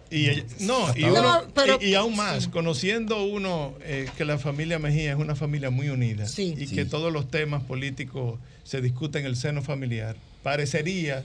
Y 0.09 0.29
ella- 0.29 0.43
no, 0.59 0.87
y, 0.95 1.03
uno- 1.05 1.17
ahora. 1.17 1.45
No, 1.47 1.53
pero- 1.53 1.79
y, 1.81 1.85
y 1.91 1.95
aún 1.95 2.15
más, 2.17 2.47
conociendo 2.49 3.23
uno 3.23 3.73
eh, 3.83 4.09
que 4.17 4.25
la 4.25 4.37
familia 4.37 4.77
Mejía 4.77 5.11
es 5.11 5.17
una 5.17 5.35
familia 5.35 5.69
muy 5.69 5.87
unida 5.89 6.27
Sí. 6.27 6.53
y 6.57 6.67
Sí. 6.67 6.75
que 6.75 6.85
todos 6.85 7.13
los 7.13 7.29
temas 7.31 7.63
políticos 7.63 8.37
se 8.65 8.81
discuten 8.81 9.21
en 9.21 9.27
el 9.27 9.35
seno 9.37 9.61
familiar, 9.61 10.15
parecería 10.43 11.23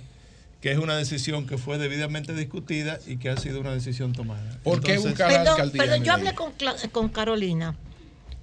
que 0.60 0.70
es 0.72 0.78
una 0.78 0.96
decisión 0.96 1.46
que 1.46 1.58
fue 1.58 1.78
debidamente 1.78 2.32
discutida 2.34 2.98
y 3.06 3.16
que 3.18 3.28
ha 3.28 3.36
sido 3.36 3.60
una 3.60 3.74
decisión 3.74 4.12
tomada. 4.12 4.58
¿Por 4.62 4.80
qué 4.80 4.92
Entonces- 4.94 5.12
buscar 5.12 5.30
la 5.32 5.38
Perdón, 5.38 5.52
alcaldía? 5.54 5.82
perdón, 5.82 6.04
yo 6.04 6.12
hablé 6.12 6.34
con, 6.34 6.52
Cla- 6.56 6.90
con 6.90 7.08
Carolina 7.08 7.76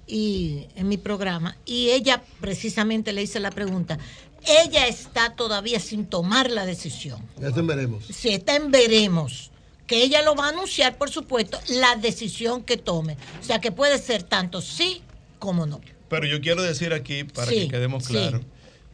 y 0.06 0.66
en 0.76 0.88
mi 0.88 0.96
programa 0.96 1.56
y 1.64 1.90
ella 1.90 2.22
precisamente 2.40 3.12
le 3.12 3.22
hice 3.22 3.40
la 3.40 3.50
pregunta. 3.50 3.98
Ella 4.46 4.86
está 4.86 5.34
todavía 5.34 5.80
sin 5.80 6.04
tomar 6.06 6.50
la 6.50 6.66
decisión. 6.66 7.20
Eso 7.40 7.64
veremos. 7.64 8.04
Si 8.06 8.28
está 8.28 8.56
en 8.56 8.70
veremos, 8.70 9.50
que 9.86 10.02
ella 10.02 10.22
lo 10.22 10.34
va 10.34 10.46
a 10.46 10.48
anunciar, 10.50 10.98
por 10.98 11.10
supuesto, 11.10 11.58
la 11.68 11.96
decisión 11.96 12.62
que 12.62 12.76
tome. 12.76 13.16
O 13.40 13.44
sea 13.44 13.60
que 13.60 13.72
puede 13.72 13.98
ser 13.98 14.22
tanto 14.22 14.60
sí 14.60 15.02
como 15.38 15.66
no. 15.66 15.80
Pero 16.08 16.26
yo 16.26 16.40
quiero 16.40 16.62
decir 16.62 16.92
aquí, 16.92 17.24
para 17.24 17.50
Sí, 17.50 17.60
que 17.60 17.68
quedemos 17.68 18.04
sí. 18.04 18.12
claros, 18.12 18.42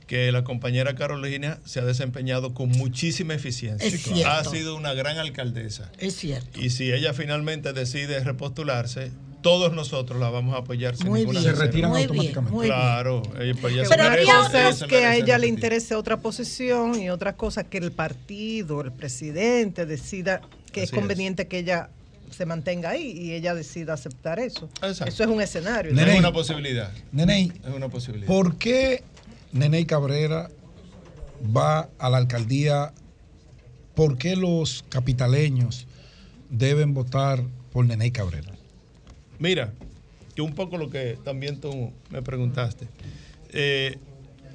que 0.06 0.30
la 0.32 0.42
compañera 0.44 0.94
Carolina 0.94 1.60
se 1.64 1.80
ha 1.80 1.84
desempeñado 1.84 2.54
con 2.54 2.68
muchísima 2.70 3.34
eficiencia. 3.34 3.86
Es 3.86 4.02
cierto. 4.02 4.28
Ha 4.28 4.44
sido 4.44 4.76
una 4.76 4.92
gran 4.94 5.18
alcaldesa. 5.18 5.90
Es 5.98 6.16
cierto. 6.16 6.60
Y 6.60 6.70
si 6.70 6.92
ella 6.92 7.12
finalmente 7.12 7.72
decide 7.72 8.18
repostularse, 8.22 9.12
todos 9.42 9.72
nosotros 9.72 10.20
la 10.20 10.30
vamos 10.30 10.54
a 10.54 10.58
apoyar 10.58 10.96
sin 10.96 11.08
Muy 11.08 11.20
ninguna 11.20 11.40
bien. 11.40 11.50
reserva. 11.52 11.64
Se 11.64 11.70
retiran 11.70 11.90
Muy 11.90 11.98
bien, 12.00 12.08
automáticamente. 12.10 12.52
muy 12.56 12.66
bien. 12.66 12.76
Claro, 12.76 13.22
ella, 13.40 13.54
pues, 13.60 13.72
ella 13.74 13.84
Pero 13.88 14.72
se 14.74 14.86
que 14.86 15.04
a 15.06 15.16
ella 15.16 15.38
le 15.38 15.46
interese 15.46 15.94
otra 15.94 16.18
posición 16.18 17.00
y 17.00 17.10
otra 17.10 17.36
cosa 17.36 17.64
que 17.64 17.78
el 17.78 17.92
partido, 17.92 18.80
el 18.80 18.92
presidente 18.92 19.86
decida 19.86 20.40
que 20.72 20.82
es 20.82 20.90
Así 20.90 20.96
es. 20.96 21.00
conveniente 21.00 21.46
que 21.48 21.58
ella 21.58 21.90
se 22.30 22.46
mantenga 22.46 22.90
ahí 22.90 23.10
y 23.10 23.32
ella 23.32 23.54
decida 23.54 23.94
aceptar 23.94 24.38
eso. 24.38 24.68
Exacto. 24.82 25.12
Eso 25.12 25.24
es 25.24 25.28
un 25.28 25.40
escenario. 25.40 25.92
Nene, 25.92 26.12
Es 26.12 26.18
una 26.18 26.32
posibilidad. 26.32 26.90
Nene, 27.12 27.52
Es 27.66 27.74
una 27.74 27.88
posibilidad. 27.88 28.26
¿por 28.28 28.56
qué 28.56 29.02
Nene 29.52 29.84
Cabrera 29.86 30.48
va 31.56 31.88
a 31.98 32.08
la 32.10 32.18
alcaldía? 32.18 32.92
¿Por 33.94 34.16
qué 34.16 34.36
los 34.36 34.84
capitaleños 34.88 35.86
deben 36.48 36.94
votar 36.94 37.42
por 37.72 37.84
Nene 37.84 38.12
Cabrera? 38.12 38.49
Mira, 39.40 39.72
que 40.34 40.42
un 40.42 40.54
poco 40.54 40.78
lo 40.78 40.90
que 40.90 41.18
también 41.24 41.60
tú 41.60 41.92
me 42.10 42.22
preguntaste. 42.22 42.86
Eh, 43.48 43.98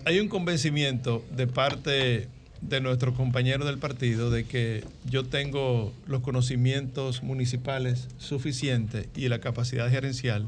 hay 0.05 0.19
un 0.19 0.29
convencimiento 0.29 1.25
de 1.35 1.47
parte 1.47 2.29
de 2.61 2.81
nuestros 2.81 3.15
compañeros 3.15 3.67
del 3.67 3.79
partido 3.79 4.29
de 4.29 4.45
que 4.45 4.83
yo 5.09 5.25
tengo 5.25 5.91
los 6.07 6.21
conocimientos 6.21 7.23
municipales 7.23 8.07
suficientes 8.19 9.07
y 9.15 9.27
la 9.27 9.39
capacidad 9.39 9.89
gerencial 9.89 10.47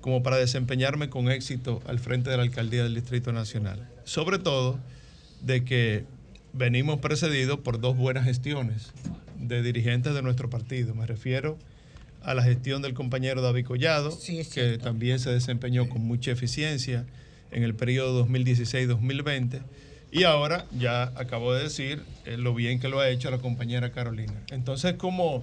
como 0.00 0.22
para 0.22 0.36
desempeñarme 0.36 1.10
con 1.10 1.28
éxito 1.28 1.82
al 1.86 1.98
frente 1.98 2.30
de 2.30 2.36
la 2.36 2.44
alcaldía 2.44 2.84
del 2.84 2.94
Distrito 2.94 3.32
Nacional. 3.32 3.88
Sobre 4.04 4.38
todo 4.38 4.78
de 5.42 5.64
que 5.64 6.04
venimos 6.52 7.00
precedidos 7.00 7.58
por 7.58 7.80
dos 7.80 7.96
buenas 7.96 8.24
gestiones 8.24 8.92
de 9.40 9.62
dirigentes 9.62 10.14
de 10.14 10.22
nuestro 10.22 10.48
partido. 10.48 10.94
Me 10.94 11.06
refiero 11.06 11.58
a 11.58 11.75
la 12.34 12.42
gestión 12.42 12.82
del 12.82 12.94
compañero 12.94 13.40
David 13.42 13.66
Collado, 13.66 14.10
Sí, 14.10 14.44
que 14.52 14.78
también 14.78 15.18
se 15.18 15.30
desempeñó 15.30 15.88
con 15.88 16.02
mucha 16.02 16.32
eficiencia 16.32 17.06
en 17.50 17.62
el 17.62 17.74
periodo 17.74 18.26
2016-2020. 18.26 19.60
Y 20.12 20.24
ahora 20.24 20.66
ya 20.76 21.12
acabo 21.16 21.52
de 21.52 21.64
decir 21.64 22.02
eh, 22.24 22.36
lo 22.36 22.54
bien 22.54 22.80
que 22.80 22.88
lo 22.88 23.00
ha 23.00 23.08
hecho 23.08 23.30
la 23.30 23.38
compañera 23.38 23.92
Carolina. 23.92 24.34
Entonces, 24.50 24.94
como 24.94 25.42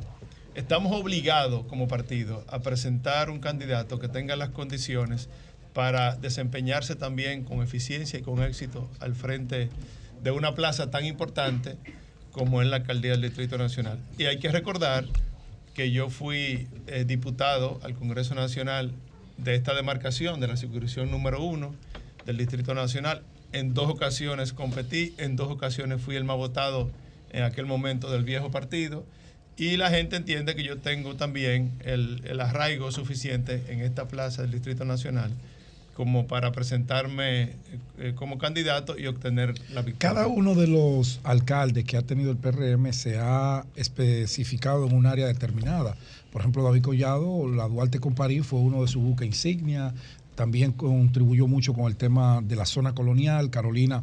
estamos 0.55 0.91
obligados 0.93 1.65
como 1.65 1.87
partido 1.87 2.45
a 2.47 2.59
presentar 2.59 3.29
un 3.29 3.39
candidato 3.39 3.99
que 3.99 4.07
tenga 4.07 4.35
las 4.35 4.49
condiciones 4.49 5.29
para 5.73 6.15
desempeñarse 6.15 6.95
también 6.95 7.43
con 7.43 7.61
eficiencia 7.61 8.19
y 8.19 8.21
con 8.21 8.41
éxito 8.43 8.89
al 8.99 9.15
frente 9.15 9.69
de 10.21 10.31
una 10.31 10.55
plaza 10.55 10.91
tan 10.91 11.05
importante 11.05 11.75
como 12.31 12.61
es 12.61 12.67
la 12.67 12.77
alcaldía 12.77 13.11
del 13.11 13.21
Distrito 13.21 13.57
Nacional. 13.57 13.99
Y 14.17 14.25
hay 14.25 14.39
que 14.39 14.49
recordar 14.49 15.05
que 15.73 15.91
yo 15.91 16.09
fui 16.09 16.67
eh, 16.87 17.03
diputado 17.05 17.79
al 17.83 17.95
Congreso 17.95 18.35
Nacional 18.35 18.91
de 19.37 19.55
esta 19.55 19.73
demarcación, 19.73 20.39
de 20.39 20.47
la 20.47 20.57
circunscripción 20.57 21.09
número 21.09 21.43
uno 21.43 21.73
del 22.25 22.37
Distrito 22.37 22.73
Nacional. 22.73 23.23
En 23.51 23.73
dos 23.73 23.89
ocasiones 23.89 24.53
competí, 24.53 25.13
en 25.17 25.35
dos 25.35 25.49
ocasiones 25.49 26.01
fui 26.01 26.15
el 26.15 26.23
más 26.23 26.37
votado 26.37 26.91
en 27.31 27.43
aquel 27.43 27.65
momento 27.65 28.11
del 28.11 28.23
viejo 28.23 28.51
partido. 28.51 29.05
Y 29.57 29.77
la 29.77 29.89
gente 29.89 30.15
entiende 30.15 30.55
que 30.55 30.63
yo 30.63 30.77
tengo 30.77 31.15
también 31.15 31.71
el, 31.83 32.21
el 32.25 32.39
arraigo 32.41 32.91
suficiente 32.91 33.63
en 33.69 33.81
esta 33.81 34.07
plaza 34.07 34.41
del 34.41 34.51
Distrito 34.51 34.85
Nacional 34.85 35.31
como 35.93 36.27
para 36.27 36.51
presentarme 36.51 37.53
eh, 37.99 38.13
como 38.15 38.37
candidato 38.37 38.97
y 38.97 39.07
obtener 39.07 39.53
la 39.71 39.81
victoria. 39.81 39.97
Cada 39.99 40.27
uno 40.27 40.55
de 40.55 40.67
los 40.67 41.19
alcaldes 41.23 41.85
que 41.85 41.97
ha 41.97 42.01
tenido 42.01 42.31
el 42.31 42.37
PRM 42.37 42.91
se 42.93 43.17
ha 43.19 43.65
especificado 43.75 44.87
en 44.87 44.95
un 44.95 45.05
área 45.05 45.27
determinada. 45.27 45.95
Por 46.31 46.41
ejemplo, 46.41 46.63
David 46.63 46.81
Collado, 46.81 47.47
la 47.47 47.67
Duarte 47.67 47.99
con 47.99 48.15
París 48.15 48.45
fue 48.45 48.59
uno 48.59 48.81
de 48.81 48.87
sus 48.87 49.03
buques 49.03 49.27
insignia. 49.27 49.93
También 50.35 50.71
contribuyó 50.71 51.47
mucho 51.47 51.73
con 51.73 51.85
el 51.85 51.95
tema 51.95 52.41
de 52.41 52.55
la 52.55 52.65
zona 52.65 52.95
colonial. 52.95 53.51
Carolina 53.51 54.01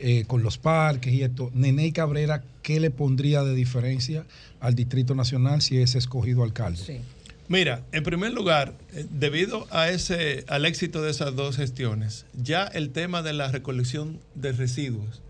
eh, 0.00 0.24
con 0.28 0.44
los 0.44 0.58
parques 0.58 1.12
y 1.12 1.22
esto. 1.22 1.50
Nene 1.54 1.92
Cabrera, 1.92 2.44
¿qué 2.62 2.78
le 2.78 2.92
pondría 2.92 3.42
de 3.42 3.52
diferencia 3.52 4.24
al 4.60 4.76
Distrito 4.76 5.16
Nacional 5.16 5.60
si 5.60 5.78
es 5.78 5.96
escogido 5.96 6.44
alcalde? 6.44 7.00
Mira, 7.48 7.82
en 7.92 8.02
primer 8.04 8.32
lugar, 8.32 8.74
eh, 8.92 9.06
debido 9.10 9.66
a 9.70 9.88
ese, 9.88 10.44
al 10.48 10.66
éxito 10.66 11.00
de 11.02 11.10
esas 11.10 11.34
dos 11.34 11.56
gestiones, 11.56 12.26
ya 12.34 12.64
el 12.64 12.90
tema 12.90 13.22
de 13.22 13.32
la 13.32 13.50
recolección 13.50 14.20
de 14.34 14.52
residuos, 14.52 15.22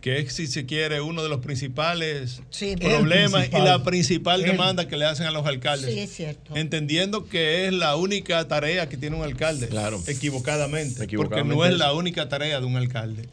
que 0.00 0.18
es, 0.18 0.34
si 0.34 0.46
se 0.46 0.66
quiere, 0.66 1.00
uno 1.00 1.22
de 1.24 1.28
los 1.30 1.40
principales 1.40 2.42
Sí, 2.50 2.76
problemas 2.76 3.48
principal. 3.48 3.60
y 3.60 3.64
la 3.64 3.82
principal 3.82 4.40
El- 4.44 4.50
demanda 4.52 4.86
que 4.86 4.96
le 4.96 5.06
hacen 5.06 5.26
a 5.26 5.30
los 5.32 5.46
alcaldes. 5.46 5.92
Sí, 5.92 5.98
es 6.00 6.12
cierto. 6.14 6.54
Entendiendo 6.54 7.26
que 7.26 7.66
es 7.66 7.72
la 7.72 7.96
única 7.96 8.46
tarea 8.46 8.88
que 8.88 8.96
tiene 8.96 9.16
un 9.16 9.24
alcalde, 9.24 9.68
equivocadamente, 10.06 10.90
porque 10.90 11.04
Equivocadamente 11.04 11.56
no 11.56 11.64
es 11.64 11.72
es. 11.72 11.78
la 11.78 11.92
única 11.92 12.28
tarea 12.28 12.60
de 12.60 12.66
un 12.66 12.76
alcalde. 12.76 13.28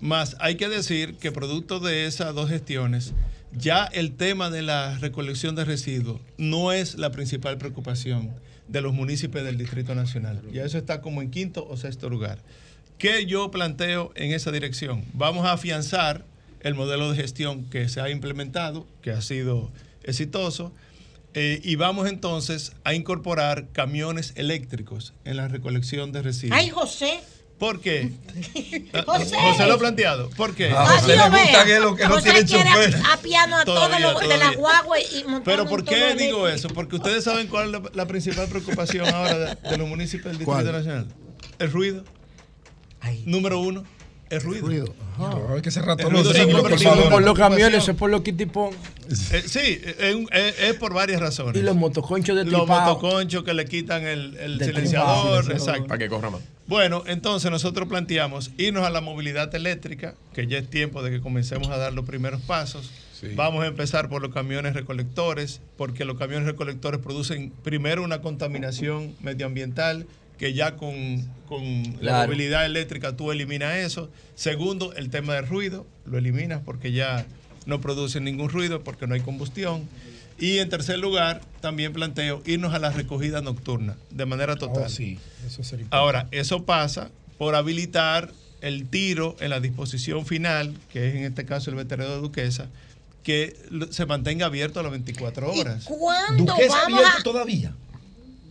Más 0.00 0.36
hay 0.40 0.56
que 0.56 0.68
decir 0.68 1.14
que 1.16 1.32
producto 1.32 1.80
de 1.80 2.06
esas 2.06 2.34
dos 2.34 2.50
gestiones, 2.50 3.14
ya 3.58 3.84
el 3.84 4.14
tema 4.16 4.50
de 4.50 4.62
la 4.62 4.96
recolección 4.98 5.54
de 5.54 5.64
residuos 5.64 6.20
no 6.36 6.72
es 6.72 6.96
la 6.96 7.10
principal 7.10 7.58
preocupación 7.58 8.30
de 8.68 8.80
los 8.80 8.94
municipios 8.94 9.44
del 9.44 9.58
Distrito 9.58 9.94
Nacional. 9.94 10.40
Ya 10.52 10.64
eso 10.64 10.78
está 10.78 11.00
como 11.00 11.22
en 11.22 11.30
quinto 11.30 11.66
o 11.68 11.76
sexto 11.76 12.08
lugar. 12.08 12.38
¿Qué 12.98 13.26
yo 13.26 13.50
planteo 13.50 14.12
en 14.14 14.32
esa 14.32 14.50
dirección? 14.50 15.04
Vamos 15.12 15.46
a 15.46 15.52
afianzar 15.52 16.24
el 16.60 16.74
modelo 16.74 17.10
de 17.10 17.16
gestión 17.16 17.64
que 17.64 17.88
se 17.88 18.00
ha 18.00 18.10
implementado, 18.10 18.86
que 19.02 19.10
ha 19.10 19.22
sido 19.22 19.70
exitoso, 20.02 20.72
eh, 21.34 21.60
y 21.62 21.76
vamos 21.76 22.08
entonces 22.08 22.72
a 22.84 22.94
incorporar 22.94 23.68
camiones 23.72 24.32
eléctricos 24.36 25.14
en 25.24 25.36
la 25.36 25.48
recolección 25.48 26.10
de 26.10 26.22
residuos. 26.22 26.58
Ay, 26.58 26.70
José. 26.70 27.20
¿Por 27.58 27.80
qué? 27.80 28.12
José. 29.06 29.36
José 29.36 29.66
lo 29.66 29.74
ha 29.74 29.78
planteado. 29.78 30.30
¿Por 30.30 30.54
qué? 30.54 30.70
A 30.70 30.86
José 30.86 31.16
le 31.16 31.28
gusta 31.28 31.64
que 31.64 31.80
lo 31.80 31.96
que 31.96 32.04
no 32.04 32.14
José 32.14 32.30
tiene 32.32 32.46
quiere 32.46 32.70
chofer. 32.70 32.96
a- 33.04 33.12
a 33.14 33.16
piano 33.16 33.56
a 33.56 33.64
todos 33.64 34.00
los 34.00 34.20
de 34.20 34.36
la 34.38 34.52
guagua 34.52 35.00
y 35.00 35.24
montando 35.24 35.42
Pero 35.44 35.66
¿por 35.68 35.84
qué 35.84 36.12
el 36.12 36.18
digo 36.18 36.46
eléctrico. 36.46 36.48
eso? 36.48 36.68
Porque 36.68 36.96
ustedes 36.96 37.24
saben 37.24 37.48
cuál 37.48 37.66
es 37.66 37.70
la, 37.72 37.82
la 37.94 38.06
principal 38.06 38.46
preocupación 38.48 39.08
ahora 39.12 39.38
de, 39.38 39.54
de 39.70 39.76
los 39.76 39.88
municipios 39.88 40.26
del 40.26 40.38
Distrito 40.38 40.52
¿Cuál? 40.52 40.72
Nacional. 40.72 41.08
El 41.58 41.72
ruido. 41.72 42.04
Número 43.24 43.58
uno, 43.60 43.84
el 44.30 44.40
ruido. 44.40 44.94
No, 45.18 45.54
hay 45.54 45.62
que 45.62 45.70
cerrar 45.70 45.92
El 45.92 46.06
todos 46.06 46.12
ruido 46.12 46.24
los 46.24 46.32
se 46.34 46.40
ha 46.40 46.44
ciclos, 46.44 46.62
convertido 46.62 46.90
por 46.90 46.98
favor. 46.98 47.12
Por 47.12 47.22
los 47.24 47.38
camiones, 47.38 47.88
es 47.88 47.94
por 47.96 48.10
los 48.10 48.20
kitipón. 48.22 48.70
Eh, 49.32 49.42
sí, 49.46 49.80
es, 49.84 49.96
es- 50.32 50.60
es 50.60 50.74
por 50.74 50.92
varias 50.94 51.20
razones. 51.20 51.56
Y 51.56 51.64
los 51.64 51.74
motoconchos 51.76 52.36
de 52.36 52.44
Los 52.44 52.60
tripao. 52.66 52.80
motoconchos 52.80 53.42
que 53.44 53.54
le 53.54 53.64
quitan 53.64 54.06
el, 54.06 54.58
silenciador, 54.60 55.44
tripao. 55.44 55.58
exacto. 55.58 55.86
Para 55.88 55.98
que 55.98 56.08
corra 56.08 56.30
más. 56.30 56.40
Bueno, 56.66 57.02
entonces 57.06 57.50
nosotros 57.50 57.88
planteamos 57.88 58.50
irnos 58.58 58.84
a 58.86 58.90
la 58.90 59.00
movilidad 59.00 59.52
eléctrica, 59.54 60.14
que 60.34 60.46
ya 60.46 60.58
es 60.58 60.68
tiempo 60.68 61.02
de 61.02 61.10
que 61.10 61.20
comencemos 61.20 61.68
a 61.68 61.78
dar 61.78 61.92
los 61.94 62.04
primeros 62.04 62.40
pasos. 62.42 62.90
Vamos 63.34 63.64
a 63.64 63.66
empezar 63.66 64.08
por 64.08 64.22
los 64.22 64.32
camiones 64.32 64.74
recolectores, 64.74 65.60
porque 65.76 66.04
los 66.04 66.16
camiones 66.18 66.46
recolectores 66.46 67.00
producen 67.00 67.50
primero 67.64 68.04
una 68.04 68.20
contaminación 68.20 69.16
medioambiental 69.20 70.06
que 70.38 70.54
ya 70.54 70.76
con, 70.76 71.26
con 71.46 71.96
la 72.00 72.24
movilidad 72.24 72.64
eléctrica 72.64 73.16
tú 73.16 73.32
eliminas 73.32 73.76
eso. 73.76 74.10
Segundo, 74.34 74.94
el 74.94 75.10
tema 75.10 75.34
del 75.34 75.46
ruido, 75.46 75.86
lo 76.06 76.18
eliminas 76.18 76.62
porque 76.64 76.92
ya 76.92 77.26
no 77.66 77.80
producen 77.80 78.24
ningún 78.24 78.48
ruido 78.48 78.82
porque 78.82 79.06
no 79.06 79.14
hay 79.14 79.20
combustión. 79.20 79.88
Y 80.38 80.58
en 80.58 80.68
tercer 80.68 81.00
lugar, 81.00 81.40
también 81.60 81.92
planteo 81.92 82.42
irnos 82.46 82.72
a 82.72 82.78
la 82.78 82.90
recogida 82.90 83.40
nocturna 83.42 83.96
de 84.10 84.24
manera 84.24 84.54
total. 84.54 84.84
Oh, 84.86 84.88
sí, 84.88 85.18
eso 85.44 85.64
sería 85.64 85.86
Ahora, 85.90 86.28
eso 86.30 86.64
pasa 86.64 87.10
por 87.38 87.56
habilitar 87.56 88.32
el 88.60 88.88
tiro 88.88 89.36
en 89.40 89.50
la 89.50 89.60
disposición 89.60 90.26
final, 90.26 90.74
que 90.92 91.08
es 91.08 91.14
en 91.16 91.24
este 91.24 91.44
caso 91.44 91.70
el 91.70 91.76
veterano 91.76 92.10
de 92.10 92.20
Duquesa, 92.20 92.68
que 93.24 93.56
se 93.90 94.06
mantenga 94.06 94.46
abierto 94.46 94.78
a 94.78 94.82
las 94.84 94.92
24 94.92 95.52
horas. 95.52 95.84
¿Cuándo 95.84 96.44
Duquesa 96.44 96.74
vamos 96.74 97.00
abierto 97.00 97.18
a...? 97.18 97.22
todavía? 97.22 97.74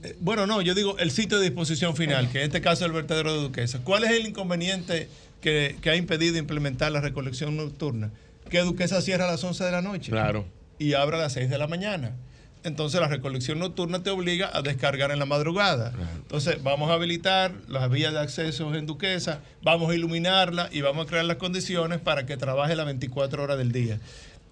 Eh, 0.08 0.16
Bueno, 0.20 0.48
no, 0.48 0.62
yo 0.62 0.74
digo 0.74 0.98
el 0.98 1.12
sitio 1.12 1.40
de 1.40 1.46
disposición 1.46 1.96
final, 1.96 2.30
que 2.32 2.40
en 2.40 2.46
este 2.46 2.62
caso 2.62 2.86
es 2.86 2.90
el 2.90 2.94
vertedero 2.94 3.34
de 3.34 3.42
Duquesa. 3.42 3.80
¿Cuál 3.84 4.04
es 4.04 4.12
el 4.12 4.28
inconveniente 4.28 5.10
que, 5.42 5.76
que 5.82 5.90
ha 5.90 5.96
impedido 5.96 6.38
implementar 6.38 6.92
la 6.92 7.02
recolección 7.02 7.56
nocturna? 7.58 8.12
Que 8.50 8.62
Duquesa 8.62 9.02
cierra 9.02 9.28
a 9.28 9.32
las 9.32 9.44
11 9.44 9.64
de 9.64 9.72
la 9.72 9.82
noche. 9.82 10.12
Claro. 10.12 10.46
Y 10.80 10.94
abre 10.94 11.18
a 11.18 11.22
las 11.22 11.34
6 11.34 11.50
de 11.50 11.58
la 11.58 11.68
mañana. 11.68 12.16
Entonces 12.64 13.00
la 13.00 13.08
recolección 13.08 13.60
nocturna 13.60 14.04
te 14.04 14.10
obliga 14.10 14.50
a 14.54 14.62
descargar 14.62 15.12
en 15.12 15.20
la 15.20 15.26
madrugada. 15.26 15.94
Entonces 16.16 16.62
vamos 16.64 16.90
a 16.90 16.96
habilitar 16.96 17.54
las 17.68 17.90
vías 17.90 18.14
de 18.14 18.20
acceso 18.20 18.74
en 18.76 18.86
Duquesa, 18.86 19.42
vamos 19.62 19.90
a 19.92 19.96
iluminarla 19.96 20.70
y 20.72 20.82
vamos 20.82 21.06
a 21.06 21.10
crear 21.10 21.26
las 21.26 21.38
condiciones 21.38 22.00
para 22.00 22.26
que 22.26 22.36
trabaje 22.36 22.76
las 22.76 22.86
24 22.86 23.42
horas 23.44 23.58
del 23.58 23.72
día. 23.72 24.00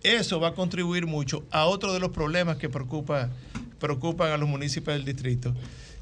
Eso 0.04 0.40
va 0.40 0.50
a 0.50 0.54
contribuir 0.54 1.08
mucho 1.08 1.44
a 1.52 1.66
otro 1.66 1.92
de 1.94 2.00
los 2.00 2.12
problemas 2.12 2.58
que 2.58 2.70
preocupa, 2.70 3.30
preocupan 3.90 4.32
a 4.32 4.38
los 4.38 4.50
municipios 4.50 4.96
del 4.98 5.06
distrito, 5.06 5.54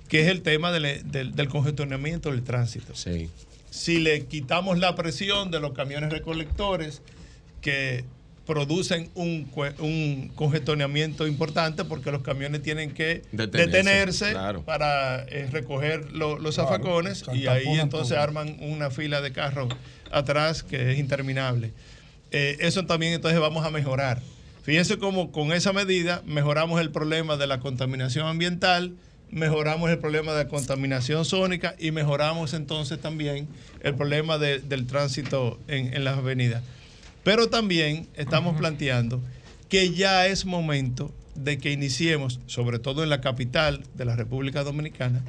que 0.08 0.22
es 0.22 0.28
el 0.28 0.42
tema 0.42 0.72
del, 0.72 1.12
del- 1.12 1.36
del 1.36 1.48
congestionamiento 1.50 2.32
del 2.32 2.44
tránsito. 2.44 2.94
Si 3.70 4.00
le 4.00 4.26
quitamos 4.26 4.78
la 4.80 4.96
presión 4.96 5.52
de 5.52 5.60
los 5.60 5.74
camiones 5.74 6.12
recolectores 6.12 7.02
que 7.62 8.06
producen 8.46 9.10
un, 9.16 9.50
un 9.80 10.32
congestionamiento 10.36 11.26
importante 11.28 11.84
porque 11.86 12.12
los 12.12 12.22
camiones 12.24 12.62
tienen 12.62 12.92
que 12.94 13.22
Detenerse, 13.32 13.68
detenerse, 13.78 14.32
claro. 14.32 14.62
para 14.64 15.24
eh, 15.24 15.48
recoger 15.52 16.12
lo- 16.12 16.38
los 16.40 16.56
Claro, 16.56 16.70
zafacones 16.70 17.24
y 17.34 17.48
ahí 17.48 17.80
entonces 17.80 18.10
todo. 18.16 18.22
arman 18.22 18.58
una 18.60 18.90
fila 18.92 19.22
de 19.22 19.32
carros 19.32 19.74
atrás 20.12 20.62
que 20.64 20.92
es 20.92 21.00
interminable. 21.00 21.72
Eh, 22.32 22.58
eso 22.60 22.86
también 22.86 23.14
entonces 23.14 23.40
vamos 23.40 23.66
a 23.66 23.70
mejorar. 23.72 24.20
Fíjense 24.64 24.98
cómo 24.98 25.31
con 25.31 25.52
esa 25.52 25.73
medida 25.73 26.22
mejoramos 26.26 26.80
el 26.80 26.90
problema 26.91 27.35
de 27.38 27.48
la 27.48 27.60
contaminación 27.60 28.27
ambiental, 28.27 28.94
mejoramos 29.30 29.90
el 29.90 29.98
problema 29.99 30.31
de 30.34 30.45
la 30.45 30.49
contaminación 30.49 31.26
sónica 31.26 31.76
y 31.80 31.91
mejoramos 31.91 32.53
entonces 32.53 32.99
también 33.02 33.48
el 33.81 33.94
problema 33.95 34.38
de- 34.38 34.60
del 34.60 34.85
tránsito 34.88 35.60
en, 35.68 35.94
en 35.94 36.03
las 36.06 36.18
avenidas. 36.18 36.64
Pero 37.23 37.49
también 37.49 38.07
estamos 38.15 38.57
planteando 38.57 39.22
que 39.69 39.91
ya 39.91 40.27
es 40.27 40.45
momento 40.45 41.11
de 41.35 41.57
que 41.57 41.72
iniciemos, 41.72 42.40
sobre 42.45 42.80
todo 42.80 43.03
en 43.03 43.10
la 43.10 43.22
capital 43.22 43.84
de 43.95 44.06
la 44.06 44.15
República 44.15 44.64
Dominicana, 44.64 45.22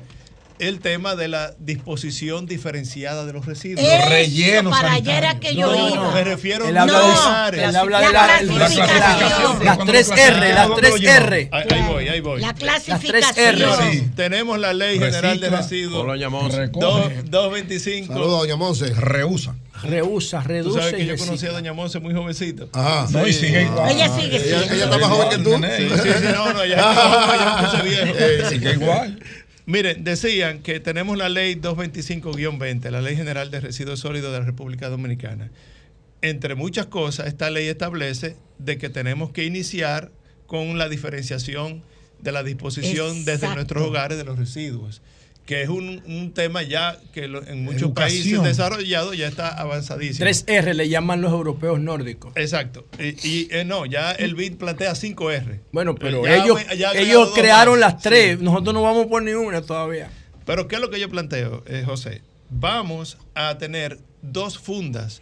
el 0.60 0.78
tema 0.80 1.16
de 1.16 1.28
la 1.28 1.52
disposición 1.58 2.46
diferenciada 2.46 3.26
de 3.26 3.32
los 3.32 3.44
residuos. 3.44 3.84
Los 3.84 4.08
rellenos 4.08 4.72
para 4.72 4.92
allá 4.94 5.18
era 5.18 5.40
que 5.40 5.54
yo 5.54 5.66
No, 5.70 5.88
iba. 5.88 6.10
me 6.12 6.24
refiero 6.24 6.68
Él 6.68 6.76
a 6.76 6.82
habla 6.82 7.50
de- 7.50 7.64
él 7.64 7.76
habla 7.76 8.00
de 8.00 8.12
la- 8.12 8.26
la 8.26 8.38
clasificación. 8.38 9.64
Las 9.64 9.78
tres 9.78 10.10
R, 10.10 10.52
las 10.54 10.74
tres 10.76 10.94
R. 11.02 11.48
Ahí, 11.52 11.82
voy, 11.88 12.08
ahí 12.08 12.20
voy. 12.20 12.40
La 12.40 12.54
tres 12.54 12.64
clasificación. 12.84 13.62
R. 13.62 13.66
Sí. 13.92 14.08
Tenemos 14.14 14.58
la 14.58 14.72
Ley 14.72 14.98
General 14.98 15.40
de 15.40 15.50
Residuos. 15.50 16.06
Doña 16.06 16.28
Monse. 16.28 16.68
Dos- 16.68 17.10
225. 17.24 18.12
Saludos, 18.12 18.40
doña 18.40 18.56
Monse. 18.56 18.86
Reusa. 18.94 19.54
Reusa, 19.82 20.40
Tú 20.42 20.48
reduce 20.48 20.78
sabes 20.78 20.94
que 20.94 21.02
y 21.02 21.06
yo 21.06 21.16
conocí 21.18 21.46
a. 21.46 21.50
Doña 21.50 21.72
Monse 21.72 21.98
muy 21.98 22.14
jovencita. 22.14 22.64
Ajá. 22.72 23.06
No, 23.10 23.26
y 23.26 23.32
sigue 23.32 23.62
igual. 23.64 23.90
Ella 23.90 24.08
sigue, 24.08 24.36
Ella- 24.36 24.62
sigue. 24.62 24.74
ella 24.76 24.84
está 24.84 24.98
más 24.98 25.08
joven 25.10 25.28
que 25.30 25.38
tú. 25.38 25.50
Sí, 25.56 25.88
sí, 26.02 26.08
sí, 26.20 26.28
no, 26.32 26.52
no, 26.52 26.64
ya, 26.64 26.76
ya 26.76 27.56
me 27.60 27.66
puse 27.68 27.82
viejo. 27.88 28.14
Eh, 28.18 28.44
sigue 28.50 28.72
igual. 28.72 29.18
Miren, 29.66 30.04
decían 30.04 30.62
que 30.62 30.78
tenemos 30.78 31.16
la 31.16 31.30
ley 31.30 31.54
225-20, 31.54 32.90
la 32.90 33.00
Ley 33.00 33.16
General 33.16 33.50
de 33.50 33.60
Residuos 33.60 34.00
Sólidos 34.00 34.30
de 34.30 34.40
la 34.40 34.44
República 34.44 34.90
Dominicana. 34.90 35.50
Entre 36.20 36.54
muchas 36.54 36.86
cosas, 36.86 37.28
esta 37.28 37.48
ley 37.48 37.68
establece 37.68 38.36
de 38.58 38.76
que 38.76 38.90
tenemos 38.90 39.30
que 39.32 39.44
iniciar 39.44 40.12
con 40.46 40.76
la 40.76 40.90
diferenciación 40.90 41.82
de 42.20 42.32
la 42.32 42.42
disposición 42.42 43.24
desde 43.24 43.54
nuestros 43.54 43.84
hogares 43.84 44.18
de 44.18 44.24
los 44.24 44.38
residuos. 44.38 45.00
Que 45.46 45.60
es 45.62 45.68
un, 45.68 46.02
un 46.06 46.32
tema 46.32 46.62
ya 46.62 46.98
que 47.12 47.28
lo- 47.28 47.46
en 47.46 47.64
muchos 47.64 47.82
Educación. 47.82 48.22
países 48.22 48.42
desarrollados 48.42 49.16
ya 49.16 49.26
está 49.28 49.48
avanzadísimo. 49.48 50.26
3R 50.26 50.72
le 50.72 50.88
llaman 50.88 51.20
los 51.20 51.32
europeos 51.32 51.78
nórdicos. 51.80 52.32
Exacto. 52.36 52.86
Y, 52.98 53.28
y, 53.28 53.48
eh, 53.50 53.64
no, 53.64 53.84
ya 53.84 54.12
el 54.12 54.34
BID 54.34 54.56
plantea 54.56 54.92
5R. 54.94 55.60
Bueno, 55.72 55.94
pero 55.94 56.24
Ya 56.24 56.42
ellos, 56.42 56.60
ya 56.78 56.92
ellos 56.92 57.32
crearon 57.34 57.78
más. 57.78 57.92
las 57.94 58.02
tres. 58.02 58.40
Nosotros 58.40 58.72
no 58.72 58.82
vamos 58.82 59.06
por 59.06 59.22
ninguna 59.22 59.60
todavía. 59.60 60.10
Pero 60.46 60.66
¿qué 60.68 60.76
es 60.76 60.80
lo 60.80 60.88
que 60.90 60.98
yo 61.00 61.10
planteo, 61.10 61.62
eh, 61.66 61.82
José? 61.84 62.22
Vamos 62.50 63.18
a 63.34 63.58
tener 63.58 63.98
dos 64.22 64.58
fundas, 64.58 65.20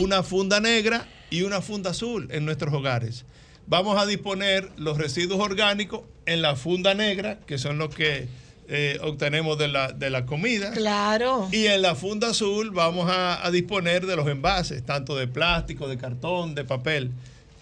una 0.00 0.22
funda 0.22 0.58
negra 0.60 1.06
y 1.30 1.42
una 1.42 1.60
funda 1.60 1.90
azul 1.90 2.28
en 2.32 2.44
nuestros 2.44 2.72
hogares. 2.74 3.24
Vamos 3.66 4.00
a 4.00 4.06
disponer 4.06 4.70
los 4.76 4.98
residuos 4.98 5.38
orgánicos 5.40 6.02
en 6.26 6.42
la 6.42 6.56
funda 6.56 6.94
negra, 6.94 7.38
que 7.46 7.58
son 7.58 7.78
los 7.78 7.94
que 7.94 8.26
eh, 8.74 8.98
obtenemos 9.02 9.58
de 9.58 9.68
la, 9.68 9.92
de 9.92 10.08
la 10.08 10.24
comida. 10.24 10.70
Claro. 10.70 11.48
Y 11.52 11.66
en 11.66 11.82
la 11.82 11.94
funda 11.94 12.30
azul 12.30 12.70
vamos 12.70 13.10
a, 13.10 13.44
a 13.46 13.50
disponer 13.50 14.06
de 14.06 14.16
los 14.16 14.26
envases, 14.28 14.82
tanto 14.82 15.14
de 15.14 15.26
plástico, 15.28 15.88
de 15.88 15.98
cartón, 15.98 16.54
de 16.54 16.64
papel. 16.64 17.10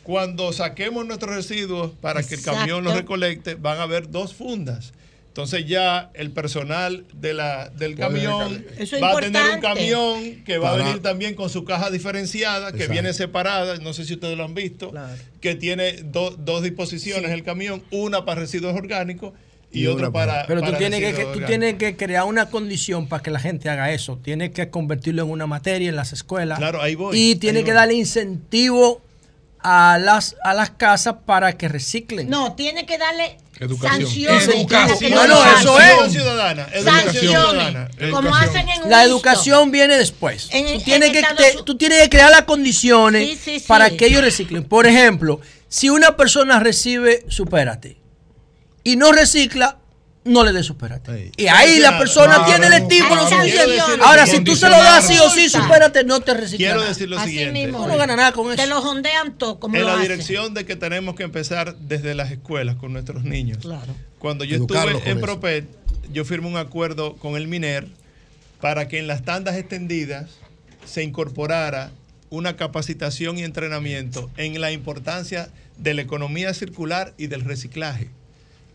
Cuando 0.04 0.52
saquemos 0.52 1.04
nuestros 1.06 1.34
residuos 1.34 1.90
para 2.00 2.22
que 2.22 2.36
el 2.36 2.42
camión 2.42 2.84
los 2.84 2.94
recolecte, 2.94 3.56
van 3.56 3.78
a 3.78 3.82
haber 3.82 4.10
dos 4.10 4.34
fundas. 4.34 4.92
Entonces 5.28 5.66
ya 5.66 6.10
el 6.14 6.30
personal 6.32 7.04
de 7.12 7.34
la, 7.34 7.70
del 7.70 7.94
camión. 7.96 8.64
Eso 8.78 8.98
va 9.00 9.12
a 9.12 9.20
tener 9.20 9.42
un 9.54 9.60
camión 9.60 10.42
que 10.44 10.58
va 10.58 10.72
a 10.72 10.76
venir 10.76 11.00
también 11.02 11.34
con 11.34 11.48
su 11.50 11.64
caja 11.64 11.90
diferenciada, 11.90 12.70
que 12.72 12.78
Exacto. 12.78 12.92
viene 12.92 13.12
separada, 13.12 13.76
no 13.78 13.92
sé 13.92 14.04
si 14.04 14.14
ustedes 14.14 14.36
lo 14.36 14.44
han 14.44 14.54
visto, 14.54 14.92
que 15.40 15.54
tiene 15.54 16.02
do- 16.02 16.36
dos 16.36 16.62
disposiciones 16.62 17.30
el 17.30 17.44
camión, 17.44 17.82
una 17.92 18.24
para 18.24 18.40
residuos 18.40 18.74
orgánicos 18.74 19.32
y, 19.72 19.82
Y 19.82 19.86
otra 19.86 20.08
una 20.08 20.12
para... 20.12 20.46
Pero 20.46 20.60
tú 20.60 20.66
para 20.66 20.78
tienes, 20.78 21.00
que, 21.14 21.24
tú 21.32 21.40
tienes 21.46 21.74
que 21.74 21.96
crear 21.96 22.24
una 22.24 22.46
condición 22.50 23.06
para 23.06 23.22
que 23.22 23.30
la 23.30 23.38
gente 23.38 23.68
haga 23.70 23.90
eso. 23.92 24.18
Tienes 24.22 24.50
que 24.50 24.68
convertirlo 24.70 25.22
en 25.22 25.30
una 25.30 25.46
materia 25.46 25.88
en 25.88 25.96
las 25.96 26.12
escuelas. 26.12 26.58
Claro, 26.58 26.82
ahí 26.82 26.94
voy, 26.96 27.16
Y 27.18 27.36
tienes 27.36 27.62
que 27.64 27.70
voy. 27.70 27.76
darle 27.76 27.94
incentivo 27.94 29.00
a 29.62 29.98
las, 30.00 30.36
a 30.42 30.54
las 30.54 30.70
casas 30.70 31.16
para 31.26 31.52
que 31.56 31.68
reciclen. 31.68 32.28
No, 32.30 32.54
tiene 32.54 32.86
que 32.86 32.96
darle 32.98 33.36
Educación. 33.58 34.00
sanciones. 34.06 34.48
Educación. 34.48 35.12
Bueno, 35.12 35.38
eso 35.60 35.78
es. 35.80 36.12
ciudadana, 36.12 36.66
educación 36.72 37.04
Sanciones. 37.04 37.20
ciudadana. 37.30 37.88
Como 38.10 38.28
Educación. 38.30 38.48
hacen 38.48 38.68
en 38.70 38.82
un 38.84 38.90
La 38.90 39.02
listo. 39.04 39.16
educación 39.16 39.70
viene 39.70 39.98
después. 39.98 40.48
En- 40.50 40.78
tú, 40.78 40.84
tienes 40.84 41.08
en 41.10 41.14
que, 41.14 41.20
te- 41.22 41.62
tú 41.64 41.76
tienes 41.76 42.02
que 42.02 42.08
crear 42.08 42.30
las 42.30 42.42
condiciones 42.42 43.28
Sí, 43.28 43.36
sí, 43.36 43.60
sí. 43.60 43.64
para 43.68 43.90
que 43.90 44.06
ellos 44.06 44.22
reciclen. 44.22 44.64
Por 44.64 44.86
ejemplo, 44.86 45.40
si 45.68 45.90
una 45.90 46.16
persona 46.16 46.58
recibe 46.58 47.26
supérate 47.28 47.98
y 48.84 48.96
no 48.96 49.12
recicla, 49.12 49.78
no 50.24 50.44
le 50.44 50.52
dé 50.52 50.62
supérate. 50.62 51.32
Y 51.36 51.46
ahí 51.46 51.78
la 51.78 51.98
persona 51.98 52.34
Claro, 52.36 52.44
tiene 52.46 52.66
el 52.66 52.82
estímulo 52.82 53.28
suficiente. 53.28 53.80
Ahora, 54.02 54.26
si 54.26 54.40
tú 54.44 54.54
se 54.54 54.68
lo 54.68 54.76
das 54.76 55.06
sí 55.06 55.16
o 55.18 55.30
sí, 55.30 55.48
supérate, 55.48 56.04
no 56.04 56.20
te 56.20 56.34
recicla. 56.34 56.58
Quiero 56.74 56.82
decir 56.82 57.08
lo 57.08 57.18
Así 57.18 57.30
siguiente. 57.30 57.52
mismo. 57.66 57.86
No 57.86 57.96
ganas 57.96 58.16
nada 58.16 58.32
con 58.32 58.54
Te 58.54 58.62
eso. 58.62 58.70
lo 58.74 58.82
jondean 58.82 59.38
todo, 59.38 59.58
como 59.58 59.76
en 59.76 59.82
lo 59.82 59.88
la 59.88 59.94
hacen. 59.94 60.08
dirección 60.08 60.52
de 60.54 60.66
que 60.66 60.76
tenemos 60.76 61.14
que 61.14 61.22
empezar 61.22 61.76
desde 61.78 62.14
las 62.14 62.30
escuelas 62.30 62.76
con 62.76 62.92
nuestros 62.92 63.24
niños. 63.24 63.58
Claro. 63.58 63.94
Cuando 64.18 64.44
yo 64.44 64.56
estuve 64.56 64.90
en 65.04 65.16
eso. 65.16 65.20
Propet, 65.20 65.64
yo 66.12 66.24
firmé 66.26 66.48
un 66.48 66.58
acuerdo 66.58 67.16
con 67.16 67.36
el 67.36 67.48
MINER 67.48 67.88
para 68.60 68.88
que 68.88 68.98
en 68.98 69.06
las 69.06 69.22
tandas 69.24 69.56
extendidas 69.56 70.26
se 70.84 71.02
incorporara 71.02 71.92
una 72.28 72.56
capacitación 72.56 73.38
y 73.38 73.42
entrenamiento 73.42 74.30
en 74.36 74.60
la 74.60 74.70
importancia 74.70 75.48
de 75.78 75.94
la 75.94 76.02
economía 76.02 76.52
circular 76.52 77.14
y 77.16 77.26
del 77.28 77.40
reciclaje 77.40 78.10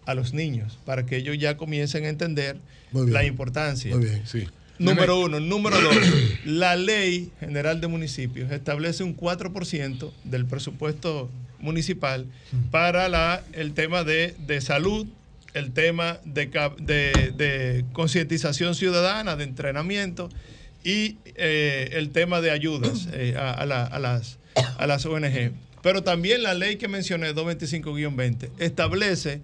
a 0.05 0.13
los 0.15 0.33
niños, 0.33 0.77
para 0.85 1.05
que 1.05 1.17
ellos 1.17 1.37
ya 1.37 1.57
comiencen 1.57 2.05
a 2.05 2.09
entender 2.09 2.57
bien. 2.91 3.11
la 3.13 3.25
importancia. 3.25 3.95
Muy 3.95 4.05
bien. 4.05 4.21
Sí. 4.25 4.47
Número 4.77 5.19
uno. 5.19 5.39
Número 5.39 5.79
dos. 5.81 5.95
La 6.45 6.75
ley 6.75 7.31
general 7.39 7.79
de 7.81 7.87
municipios 7.87 8.51
establece 8.51 9.03
un 9.03 9.15
4% 9.15 10.11
del 10.25 10.45
presupuesto 10.45 11.29
municipal 11.59 12.25
para 12.71 13.07
la, 13.09 13.41
el 13.53 13.73
tema 13.73 14.03
de, 14.03 14.35
de 14.45 14.59
salud, 14.61 15.07
el 15.53 15.71
tema 15.71 16.19
de, 16.25 16.47
de- 16.79 17.31
de 17.37 17.85
concientización 17.93 18.75
ciudadana, 18.75 19.35
de 19.37 19.45
entrenamiento 19.45 20.29
y 20.83 21.15
eh, 21.35 21.91
el 21.93 22.09
tema 22.09 22.41
de 22.41 22.51
ayudas 22.51 23.07
eh, 23.13 23.33
a, 23.37 23.51
a 23.51 23.65
la- 23.65 23.85
a 23.85 23.97
las, 23.99 24.37
a 24.77 24.85
las 24.87 25.05
ONG. 25.05 25.53
Pero 25.81 26.03
también 26.03 26.43
la 26.43 26.53
ley 26.53 26.75
que 26.75 26.87
mencioné, 26.89 27.33
225-20, 27.33 28.49
establece 28.59 29.41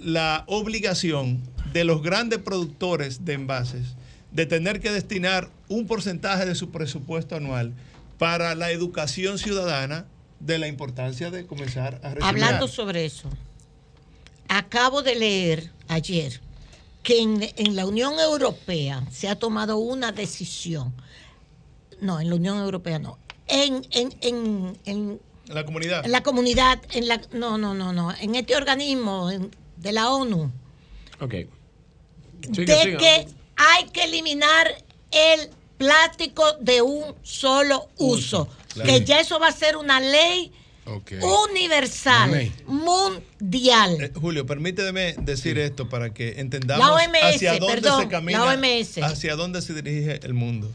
la 0.00 0.44
obligación 0.46 1.40
de 1.72 1.84
los 1.84 2.02
grandes 2.02 2.38
productores 2.40 3.24
de 3.24 3.34
envases 3.34 3.94
de 4.32 4.46
tener 4.46 4.80
que 4.80 4.90
destinar 4.90 5.50
un 5.68 5.86
porcentaje 5.86 6.46
de 6.46 6.54
su 6.54 6.70
presupuesto 6.70 7.36
anual 7.36 7.72
para 8.18 8.54
la 8.54 8.70
educación 8.70 9.38
ciudadana 9.38 10.06
de 10.38 10.58
la 10.58 10.68
importancia 10.68 11.30
de 11.30 11.46
comenzar 11.46 11.94
a 12.02 12.10
reciclar. 12.10 12.28
Hablando 12.28 12.68
sobre 12.68 13.04
eso, 13.04 13.28
acabo 14.48 15.02
de 15.02 15.14
leer 15.16 15.70
ayer 15.88 16.40
que 17.02 17.20
en, 17.20 17.48
en 17.56 17.76
la 17.76 17.86
Unión 17.86 18.18
Europea 18.20 19.04
se 19.10 19.28
ha 19.28 19.36
tomado 19.38 19.78
una 19.78 20.12
decisión. 20.12 20.92
No, 22.00 22.20
en 22.20 22.28
la 22.30 22.36
Unión 22.36 22.58
Europea 22.58 22.98
no. 22.98 23.18
En, 23.46 23.86
en, 23.90 24.14
en, 24.20 24.78
en- 24.84 25.20
la 25.48 25.64
comunidad. 25.64 26.04
en 26.04 26.12
la 26.12 26.22
comunidad, 26.22 26.80
en 26.92 27.08
la, 27.08 27.20
no, 27.32 27.58
no, 27.58 27.74
no, 27.74 27.92
no, 27.92 28.14
en 28.14 28.36
este 28.36 28.54
organismo 28.54 29.30
de 29.80 29.92
la 29.92 30.10
ONU, 30.10 30.50
Ok. 31.20 31.30
de 31.30 32.64
que 32.64 33.26
hay 33.56 33.88
que 33.92 34.04
eliminar 34.04 34.68
el 35.10 35.50
plástico 35.78 36.44
de 36.60 36.82
un 36.82 37.14
solo 37.22 37.88
uso. 37.98 38.48
Que 38.84 39.04
ya 39.04 39.20
eso 39.20 39.38
va 39.40 39.48
a 39.48 39.52
ser 39.52 39.76
una 39.76 40.00
ley 40.00 40.52
Ok. 40.86 41.12
universal, 41.50 42.30
ley. 42.30 42.52
mundial. 42.66 43.96
Eh, 44.00 44.12
Julio, 44.14 44.46
permíteme 44.46 45.14
decir 45.18 45.58
esto 45.58 45.88
para 45.88 46.12
que 46.12 46.40
entendamos 46.40 46.86
La 46.86 46.94
OMS, 46.94 47.34
hacia 47.34 47.58
dónde 47.58 47.74
perdón, 47.80 48.02
se 48.02 48.08
camina, 48.08 48.38
la 48.44 48.52
OMS. 48.54 48.98
hacia 49.02 49.36
dónde 49.36 49.62
se 49.62 49.74
dirige 49.74 50.20
el 50.24 50.34
mundo. 50.34 50.70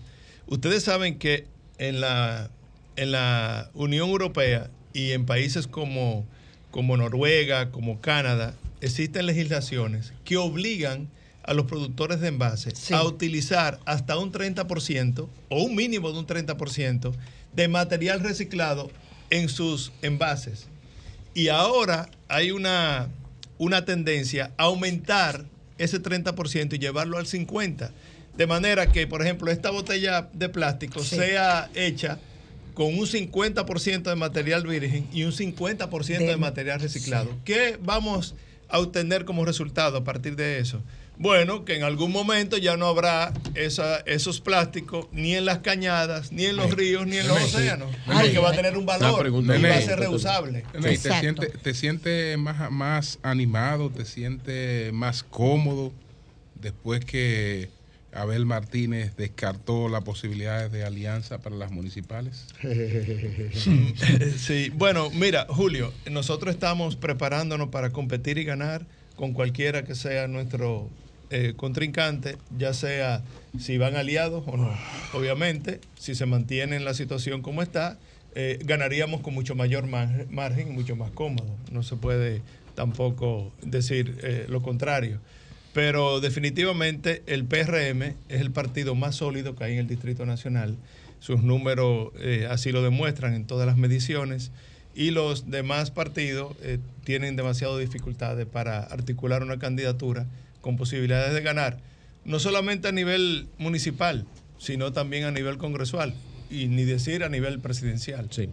Ustedes 0.48 0.84
saben 0.84 1.18
que 1.18 1.48
en 1.78 2.02
la, 2.02 2.50
en 2.96 3.12
la 3.12 3.70
Unión 3.74 4.10
Europea 4.10 4.70
y 4.94 5.12
en 5.12 5.26
países 5.26 5.68
como, 5.68 6.26
como 6.72 6.98
Noruega, 6.98 7.72
como 7.72 8.00
Canadá, 8.00 8.54
existen 8.82 9.26
legislaciones 9.26 10.14
que 10.24 10.38
obligan 10.38 11.08
a 11.44 11.54
los 11.54 11.66
productores 11.66 12.20
de 12.22 12.30
envases 12.30 12.92
a 12.92 13.04
utilizar 13.04 13.80
hasta 13.86 14.18
un 14.18 14.32
30% 14.32 15.28
o 15.50 15.64
un 15.64 15.76
mínimo 15.76 16.12
de 16.12 16.20
un 16.20 16.26
30% 16.28 17.14
de 17.54 17.68
material 17.68 18.20
reciclado 18.22 18.90
en 19.30 19.48
sus 19.50 19.92
envases. 20.02 20.66
Y 21.34 21.50
ahora 21.50 22.10
hay 22.30 22.52
una, 22.52 23.10
una 23.58 23.86
tendencia 23.86 24.52
a 24.58 24.64
aumentar 24.64 25.46
ese 25.78 26.02
30% 26.02 26.74
y 26.74 26.80
llevarlo 26.80 27.18
al 27.18 27.26
50%. 27.26 27.92
De 28.36 28.48
manera 28.48 28.92
que, 28.92 29.08
por 29.08 29.22
ejemplo, 29.22 29.50
esta 29.52 29.70
botella 29.70 30.30
de 30.34 30.50
plástico 30.50 31.02
Sí. 31.02 31.16
sea 31.16 31.70
hecha 31.74 32.20
con 32.74 32.88
un 32.88 33.06
50% 33.08 34.04
de 34.10 34.16
material 34.18 34.68
virgen 34.68 35.08
y 35.14 35.24
un 35.24 35.32
50% 35.32 36.18
de, 36.18 36.26
De- 36.26 36.38
material 36.38 36.82
reciclado. 36.82 37.30
¿Qué 37.46 37.78
vamos 37.82 38.36
a 38.70 38.80
obtener 38.80 39.26
como 39.26 39.46
resultado 39.46 39.98
a 39.98 40.04
partir 40.04 40.36
de 40.36 40.60
eso? 40.60 40.82
Bueno, 41.18 41.64
que 41.64 41.76
en 41.76 41.84
algún 41.84 42.12
momento 42.12 42.58
ya 42.58 42.76
no 42.76 42.88
habrá 42.88 43.32
esa- 43.54 44.00
esos 44.00 44.42
plásticos 44.42 45.08
ni 45.14 45.34
en 45.36 45.46
las 45.46 45.60
cañadas, 45.60 46.34
ni 46.34 46.46
en 46.46 46.58
los 46.58 46.72
ríos, 46.72 47.08
ni 47.08 47.16
en 47.18 47.28
los 47.30 47.42
océanos. 47.42 47.90
Porque 48.06 48.38
va 48.38 48.50
a 48.50 48.54
tener 48.54 48.78
un 48.78 48.86
valor 48.86 49.20
pregunta, 49.22 49.56
y 49.58 49.62
va 49.62 49.76
a 49.76 49.82
ser 49.82 49.98
reusable. 50.00 50.66
Nene, 50.74 50.88
¿Te 50.90 50.94
Exacto. 50.94 51.20
sientes 51.22 51.62
te 51.62 51.74
sientes 51.74 52.38
más, 52.38 52.70
más 52.70 53.20
animado, 53.24 53.90
te 53.92 54.04
sientes 54.04 54.92
más 54.92 55.24
cómodo 55.24 55.94
después 56.56 57.06
que 57.06 57.70
Abel 58.16 58.46
Martínez 58.46 59.16
descartó 59.18 59.90
las 59.90 60.04
posibilidades 60.04 60.72
de 60.72 60.84
alianza 60.86 61.40
para 61.40 61.56
las 61.56 61.72
municipales? 61.72 62.48
Sí, 64.38 64.72
bueno, 64.74 65.10
mira, 65.12 65.46
Julio, 65.50 65.92
nosotros 66.10 66.54
estamos 66.54 66.96
preparándonos 66.96 67.70
para 67.70 67.92
competir 67.92 68.38
y 68.38 68.44
ganar 68.44 68.86
con 69.16 69.34
cualquiera 69.34 69.84
que 69.84 69.96
sea 69.96 70.28
nuestro 70.28 70.90
eh, 71.30 71.54
contrincante, 71.56 72.38
ya 72.58 72.74
sea 72.74 73.24
si 73.60 73.78
van 73.78 73.96
aliados 73.96 74.44
o 74.48 74.58
no. 74.58 74.72
Obviamente, 75.14 75.80
si 76.00 76.16
se 76.16 76.26
mantiene 76.26 76.76
en 76.76 76.86
la 76.86 76.94
situación 76.94 77.42
como 77.42 77.62
está, 77.62 77.98
eh, 78.36 78.60
ganaríamos 78.64 79.22
con 79.22 79.34
mucho 79.34 79.56
mayor 79.56 79.88
mar- 79.88 80.28
margen 80.30 80.70
y 80.70 80.72
mucho 80.72 80.96
más 80.96 81.12
cómodo. 81.12 81.56
No 81.72 81.84
se 81.84 81.96
puede 81.96 82.42
tampoco 82.76 83.52
decir 83.62 84.18
eh, 84.24 84.46
lo 84.50 84.62
contrario. 84.62 85.20
Pero 85.76 86.22
definitivamente 86.22 87.22
el 87.28 87.44
PRM 87.44 88.02
es 88.30 88.40
el 88.40 88.50
partido 88.52 88.96
más 88.96 89.18
sólido 89.18 89.58
que 89.58 89.66
hay 89.66 89.74
en 89.74 89.80
el 89.80 89.88
Distrito 89.88 90.26
Nacional. 90.26 90.78
Sus 91.20 91.44
números 91.44 92.14
eh, 92.18 92.48
así 92.50 92.72
lo 92.72 92.82
demuestran 92.82 93.34
en 93.34 93.46
todas 93.46 93.68
las 93.68 93.76
mediciones. 93.76 94.54
Y 94.96 95.12
los 95.12 95.52
demás 95.52 95.92
partidos 95.92 96.56
eh, 96.62 96.80
tienen 97.04 97.36
demasiadas 97.36 97.78
dificultades 97.82 98.46
para 98.46 98.84
articular 98.84 99.44
una 99.44 99.60
candidatura 99.60 100.28
con 100.62 100.78
posibilidades 100.78 101.34
de 101.34 101.42
ganar. 101.42 101.80
no 102.24 102.40
solamente 102.40 102.88
a 102.88 102.94
nivel 102.94 103.50
municipal, 103.58 104.26
sino 104.58 104.94
también 104.94 105.26
a 105.26 105.32
nivel 105.32 105.58
congresual 105.58 106.14
y 106.50 106.68
ni 106.68 106.86
decir 106.86 107.22
a 107.22 107.28
nivel 107.28 107.60
presidencial. 107.60 108.30
Sí. 108.32 108.48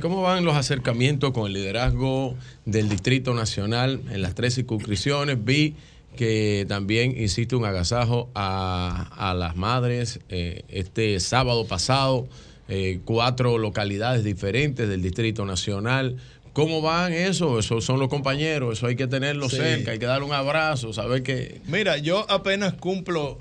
¿cómo 0.00 0.22
van 0.22 0.44
los 0.44 0.54
acercamientos 0.54 1.32
con 1.32 1.48
el 1.48 1.54
liderazgo 1.54 2.36
del 2.66 2.88
Distrito 2.88 3.34
Nacional 3.34 4.00
en 4.12 4.22
las 4.22 4.36
tres 4.36 4.54
circunscripciones? 4.54 5.44
Vi 5.44 5.74
que 6.16 6.66
también 6.68 7.14
hiciste 7.16 7.56
un 7.56 7.64
agasajo 7.64 8.30
a, 8.34 9.08
a 9.30 9.34
las 9.34 9.56
madres 9.56 10.20
eh, 10.28 10.62
este 10.68 11.18
sábado 11.20 11.66
pasado, 11.66 12.28
eh, 12.68 13.00
cuatro 13.04 13.58
localidades 13.58 14.22
diferentes 14.24 14.88
del 14.88 15.02
Distrito 15.02 15.44
Nacional. 15.44 16.16
¿Cómo 16.52 16.82
van 16.82 17.12
eso? 17.14 17.58
Esos 17.58 17.84
son 17.84 17.98
los 17.98 18.08
compañeros, 18.08 18.78
eso 18.78 18.86
hay 18.86 18.94
que 18.96 19.06
tenerlo 19.06 19.48
Sí. 19.48 19.56
cerca, 19.56 19.92
hay 19.92 19.98
que 19.98 20.04
darle 20.06 20.26
un 20.26 20.32
abrazo, 20.34 20.92
saber 20.92 21.22
que... 21.22 21.60
Mira, 21.66 21.96
yo 21.96 22.30
apenas 22.30 22.74
cumplo 22.74 23.38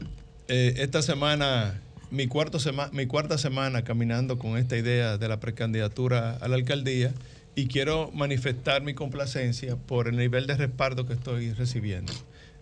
eh, 0.48 0.76
esta 0.78 1.02
semana 1.02 1.82
mi, 2.10 2.28
cuarto 2.28 2.58
sema- 2.58 2.90
mi 2.94 3.08
cuarta 3.08 3.38
semana 3.38 3.84
caminando 3.84 4.38
con 4.40 4.58
esta 4.58 4.78
idea 4.78 5.18
de 5.18 5.28
la 5.28 5.40
precandidatura 5.42 6.38
a 6.40 6.48
la 6.48 6.56
alcaldía 6.56 7.14
y 7.54 7.68
quiero 7.68 8.12
manifestar 8.14 8.82
mi 8.82 8.94
complacencia 8.94 9.76
por 9.76 10.08
el 10.08 10.16
nivel 10.16 10.48
de 10.48 10.56
respaldo 10.56 11.06
que 11.06 11.12
estoy 11.14 11.52
recibiendo. 11.52 12.14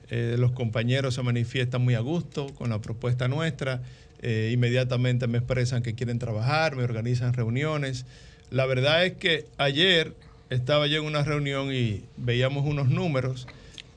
Eh, 0.10 0.36
los 0.38 0.52
compañeros 0.52 1.16
se 1.16 1.22
manifiestan 1.22 1.82
muy 1.82 1.96
a 1.96 2.00
gusto 2.00 2.48
con 2.56 2.70
la 2.70 2.82
propuesta 2.82 3.28
nuestra, 3.28 3.82
eh, 4.22 4.52
inmediatamente 4.54 5.28
me 5.28 5.38
expresan 5.38 5.84
que 5.84 5.96
quieren 5.96 6.20
trabajar, 6.20 6.76
me 6.76 6.84
organizan 6.84 7.34
reuniones. 7.34 8.06
La 8.50 8.66
verdad 8.66 9.06
es 9.06 9.14
que 9.14 9.46
ayer 9.58 10.14
estaba 10.50 10.88
yo 10.88 11.00
en 11.00 11.06
una 11.06 11.24
reunión 11.24 11.74
y 11.74 12.04
veíamos 12.18 12.66
unos 12.66 12.90
números 12.90 13.48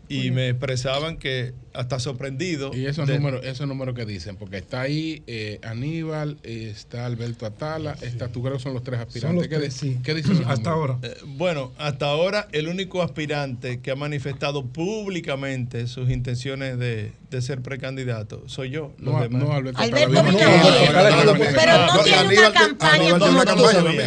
y 0.08 0.30
me 0.30 0.50
expresaban 0.50 1.16
que 1.16 1.54
hasta 1.74 1.98
sorprendido. 2.00 2.70
Y 2.74 2.86
esos 2.86 3.06
de- 3.06 3.14
números, 3.18 3.44
esos 3.44 3.66
números 3.66 3.94
que 3.94 4.04
dicen, 4.06 4.36
porque 4.36 4.58
está 4.58 4.82
ahí 4.82 5.22
eh, 5.26 5.58
Aníbal, 5.62 6.38
eh, 6.42 6.68
está 6.74 7.06
Alberto 7.06 7.46
Atala, 7.46 7.96
está, 8.02 8.28
tú 8.28 8.42
creo 8.42 8.56
que 8.56 8.62
son 8.62 8.74
los 8.74 8.82
tres 8.82 9.00
aspirantes. 9.00 9.36
los 9.40 9.48
¿Qué, 9.48 9.56
tres, 9.58 9.74
sí. 9.74 9.98
qué 10.02 10.14
dicen 10.14 10.42
Hasta 10.48 10.70
números? 10.70 10.98
Eh, 11.02 11.16
bueno, 11.26 11.72
hasta 11.78 12.06
ahora 12.06 12.48
el 12.52 12.68
único 12.68 13.02
aspirante 13.02 13.80
que 13.80 13.90
ha 13.90 13.96
manifestado 13.96 14.64
públicamente 14.66 15.86
sus 15.86 16.10
intenciones 16.10 16.78
de, 16.78 17.12
de 17.30 17.42
ser 17.42 17.60
precandidato 17.62 18.42
soy 18.46 18.70
yo. 18.70 18.92
Los 18.98 19.14
No, 19.14 19.20
demás. 19.22 19.42
no, 19.42 19.52
Alberto 19.52 19.80
Alberto 19.80 20.18
Atala. 20.20 20.32
No, 20.32 21.24
no, 21.24 21.34
Pero 21.34 21.86
no, 21.86 22.02
tiene 22.04 22.38
una 22.38 22.52
campaña 22.52 23.18
como 23.18 23.44
tú. 23.44 23.64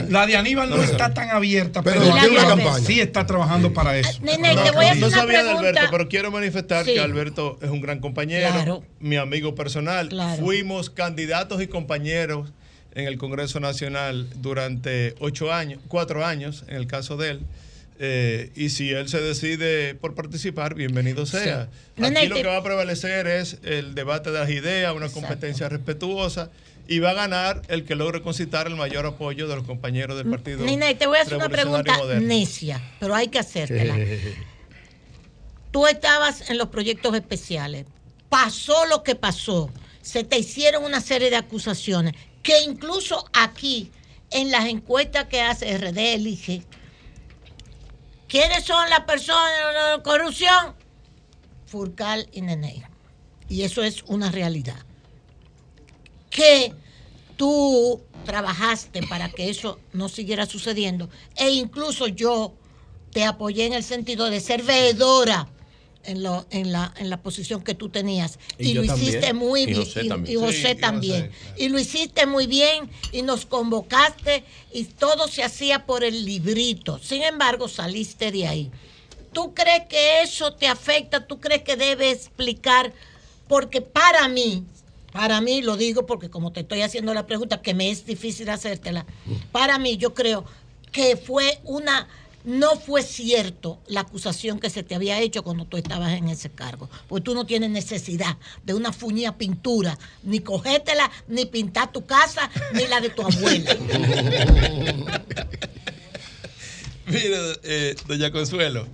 La 0.10 0.26
de 0.28 0.36
Aníbal 0.38 0.70
no 0.70 0.82
está 0.82 1.14
tan 1.14 1.30
abierta, 1.30 1.82
Pero 1.84 2.02
pero, 2.02 2.14
tiene 2.14 2.30
una 2.30 2.42
Alberto 2.42 2.64
campaña. 2.64 2.86
sí 2.86 3.00
está 3.00 3.26
trabajando 3.26 3.74
para 3.74 3.98
eso. 3.98 4.20
Nene, 4.22 4.56
te 4.56 4.72
voy 4.72 4.86
a 4.86 4.90
hacer 4.92 5.02
no 5.02 5.08
una 5.08 5.16
sabía 5.18 5.38
de 5.40 5.44
pregunta. 5.50 5.70
Alberto, 5.70 5.88
pero 5.92 6.08
quiero 6.10 6.32
manifestar 6.32 6.86
Sí. 6.86 6.94
que 6.94 7.00
Alberto 7.00 7.55
es 7.62 7.70
un 7.70 7.82
gran 7.82 8.00
compañero, 8.00 8.50
Claro. 8.52 8.84
mi 9.00 9.18
amigo 9.18 9.56
personal. 9.56 10.10
Claro. 10.10 10.42
Fuimos 10.44 10.90
candidatos 10.90 11.62
y 11.62 11.68
compañeros 11.68 12.52
en 12.94 13.08
el 13.08 13.18
Congreso 13.18 13.60
Nacional 13.60 14.30
durante 14.38 15.16
ocho 15.20 15.52
años, 15.54 15.82
cuatro 15.88 16.26
años, 16.26 16.64
en 16.68 16.76
el 16.78 16.88
caso 16.88 17.18
de 17.18 17.32
él. 17.32 17.40
Eh, 17.98 18.52
y 18.56 18.70
si 18.70 18.92
él 18.92 19.08
se 19.08 19.22
decide 19.22 19.96
por 19.96 20.16
participar, 20.16 20.76
bienvenido 20.76 21.26
sea. 21.26 21.70
Aquí 22.02 22.28
lo 22.28 22.36
que 22.36 22.44
va 22.44 22.58
a 22.58 22.64
prevalecer 22.64 23.26
es 23.28 23.58
el 23.64 23.96
debate 23.96 24.32
de 24.32 24.40
las 24.40 24.50
ideas, 24.50 24.94
una 24.94 25.10
competencia 25.10 25.70
respetuosa. 25.70 26.50
Y 26.88 27.00
va 27.00 27.12
a 27.12 27.14
ganar 27.16 27.64
el 27.68 27.84
que 27.84 27.96
logre 27.96 28.22
concitar 28.22 28.68
el 28.68 28.76
mayor 28.76 29.08
apoyo 29.08 29.48
de 29.48 29.56
los 29.56 29.66
compañeros 29.66 30.18
del 30.18 30.30
partido. 30.30 30.64
Nina, 30.66 30.92
y 30.92 30.94
te 30.96 31.08
voy 31.08 31.18
a 31.18 31.22
hacer 31.24 31.38
una 31.38 31.50
pregunta 31.50 31.98
Moderno. 31.98 32.28
necia, 32.28 32.80
pero 33.00 33.16
hay 33.16 33.28
que 33.30 33.40
hacértela. 33.40 33.98
Tú 35.76 35.88
estabas 35.88 36.50
en 36.50 36.58
los 36.58 36.70
proyectos 36.70 37.14
especiales. 37.16 37.86
Pasó 38.30 38.86
lo 38.86 39.04
que 39.04 39.16
pasó. 39.16 39.70
Se 40.02 40.24
te 40.24 40.40
hicieron 40.40 40.86
una 40.86 41.02
serie 41.02 41.30
de 41.30 41.36
acusaciones 41.36 42.14
que 42.42 42.62
incluso 42.62 43.30
aquí, 43.34 43.92
en 44.32 44.52
las 44.52 44.68
encuestas 44.68 45.26
que 45.26 45.42
hace 45.42 45.78
RD 45.78 45.98
Elige, 46.14 46.64
¿quiénes 48.30 48.64
son 48.64 48.90
las 48.90 49.02
personas 49.02 49.98
de 49.98 50.02
corrupción? 50.02 50.76
Furcal 51.66 52.30
y 52.32 52.40
Nenei. 52.40 52.82
Y 53.50 53.64
eso 53.64 53.84
es 53.84 54.04
una 54.04 54.32
realidad. 54.32 54.80
Que 56.30 56.74
tú 57.36 58.02
trabajaste 58.24 59.06
para 59.08 59.28
que 59.28 59.50
eso 59.50 59.78
no 59.92 60.08
siguiera 60.08 60.46
sucediendo. 60.46 61.10
E 61.36 61.50
incluso 61.50 62.08
yo 62.08 62.54
te 63.12 63.26
apoyé 63.26 63.66
en 63.66 63.74
el 63.74 63.84
sentido 63.84 64.30
de 64.30 64.40
ser 64.40 64.64
veedora 64.64 65.50
en, 66.06 66.24
lo- 66.24 66.46
en, 66.50 66.72
la, 66.72 66.94
en 66.98 67.10
la 67.10 67.22
posición 67.22 67.64
que 67.64 67.74
tú 67.76 67.90
tenías. 67.90 68.40
Y 68.58 68.70
Y, 68.70 68.74
lo 68.74 68.86
también. 68.86 69.10
hiciste 69.10 69.34
muy 69.34 69.62
Y 69.62 69.66
bien. 69.68 69.80
José 69.80 70.02
y- 70.04 70.08
también. 70.10 70.38
y 70.38 70.40
José 70.42 70.62
Sí, 70.62 70.68
y 70.70 70.76
también. 70.76 71.32
José, 71.32 71.64
Y 71.64 71.70
lo 71.70 71.80
hiciste 71.80 72.26
muy 72.26 72.48
bien 72.48 72.90
y 73.12 73.22
nos 73.22 73.46
convocaste 73.46 74.44
y 74.74 74.84
todo 74.86 75.28
se 75.28 75.44
hacía 75.44 75.86
por 75.86 76.04
el 76.04 76.26
librito. 76.26 77.00
Sin 77.00 77.24
embargo, 77.24 77.68
saliste 77.68 78.32
de 78.32 78.48
ahí. 78.48 78.72
¿Tú 79.34 79.54
crees 79.54 79.84
que 79.90 80.22
eso 80.22 80.54
te 80.54 80.68
afecta? 80.68 81.26
¿Tú 81.28 81.40
crees 81.40 81.62
que 81.64 81.76
debe 81.76 82.10
explicar? 82.12 82.94
Porque 83.48 83.82
para 83.82 84.28
mí, 84.30 84.64
para 85.12 85.42
mí 85.42 85.62
lo 85.62 85.76
digo 85.78 86.06
porque 86.06 86.30
como 86.30 86.52
te 86.52 86.62
estoy 86.62 86.82
haciendo 86.82 87.14
la 87.14 87.28
pregunta, 87.28 87.62
que 87.62 87.74
me 87.74 87.90
es 87.90 88.06
difícil 88.06 88.50
hacértela, 88.50 89.06
para 89.52 89.78
mí 89.78 89.98
yo 89.98 90.14
creo 90.14 90.46
que 90.92 91.18
fue 91.18 91.60
una, 91.66 92.08
no 92.46 92.76
fue 92.80 93.02
cierto 93.04 93.80
la 93.88 94.02
acusación 94.02 94.60
que 94.60 94.70
se 94.70 94.84
te 94.84 94.96
había 94.96 95.20
hecho 95.20 95.44
cuando 95.44 95.66
tú 95.66 95.78
estabas 95.78 96.14
en 96.14 96.30
ese 96.30 96.50
cargo, 96.50 96.90
porque 97.08 97.24
tú 97.24 97.34
no 97.34 97.46
tienes 97.46 97.70
necesidad 97.72 98.38
de 98.64 98.74
una 98.74 98.94
fuñía 98.94 99.38
pintura, 99.38 99.98
ni 100.24 100.40
cogértela, 100.40 101.12
ni 101.28 101.46
pintar 101.46 101.92
tu 101.92 102.06
casa, 102.06 102.50
ni 102.74 102.88
la 102.88 103.02
de 103.02 103.10
tu 103.10 103.22
abuela. 103.24 103.76
Mire, 107.08 107.38
eh, 107.64 107.96
doña 108.08 108.32
Consuelo, 108.32 108.88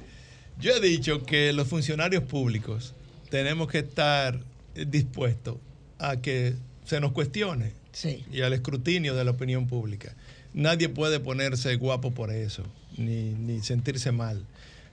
yo 0.59 0.73
he 0.73 0.81
dicho 0.81 1.23
que 1.23 1.53
los 1.53 1.67
funcionarios 1.67 2.23
públicos 2.23 2.93
tenemos 3.29 3.69
que 3.69 3.79
estar 3.79 4.43
dispuestos 4.75 5.57
a 5.99 6.17
que 6.17 6.55
se 6.85 6.99
nos 6.99 7.11
cuestione 7.13 7.73
Sí. 7.93 8.25
y 8.31 8.41
al 8.41 8.53
escrutinio 8.53 9.15
de 9.15 9.23
la 9.25 9.31
opinión 9.31 9.67
pública. 9.67 10.15
Nadie 10.53 10.89
puede 10.89 11.19
ponerse 11.19 11.75
guapo 11.75 12.11
por 12.11 12.31
eso, 12.31 12.63
ni, 12.97 13.61
sentirse 13.61 14.11
mal. 14.11 14.45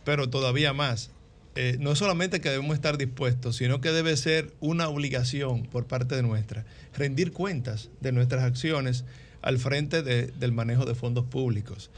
Pero 0.04 0.28
todavía 0.30 0.72
más, 0.72 1.10
eh, 1.54 1.76
no 1.80 1.94
solamente 1.96 2.40
que 2.40 2.50
debemos 2.50 2.74
estar 2.74 2.98
dispuestos, 2.98 3.56
sino 3.56 3.80
que 3.80 3.90
debe 3.90 4.16
ser 4.16 4.52
una 4.60 4.88
obligación 4.88 5.64
por 5.64 5.86
parte 5.86 6.14
de 6.16 6.22
nuestra, 6.22 6.64
rendir 6.96 7.32
cuentas 7.32 7.90
de 8.00 8.12
nuestras 8.12 8.44
acciones 8.44 9.04
al 9.42 9.58
frente 9.58 10.02
de- 10.02 10.26
del 10.28 10.52
manejo 10.52 10.84
de 10.84 10.94
fondos 10.94 11.24
públicos. 11.26 11.90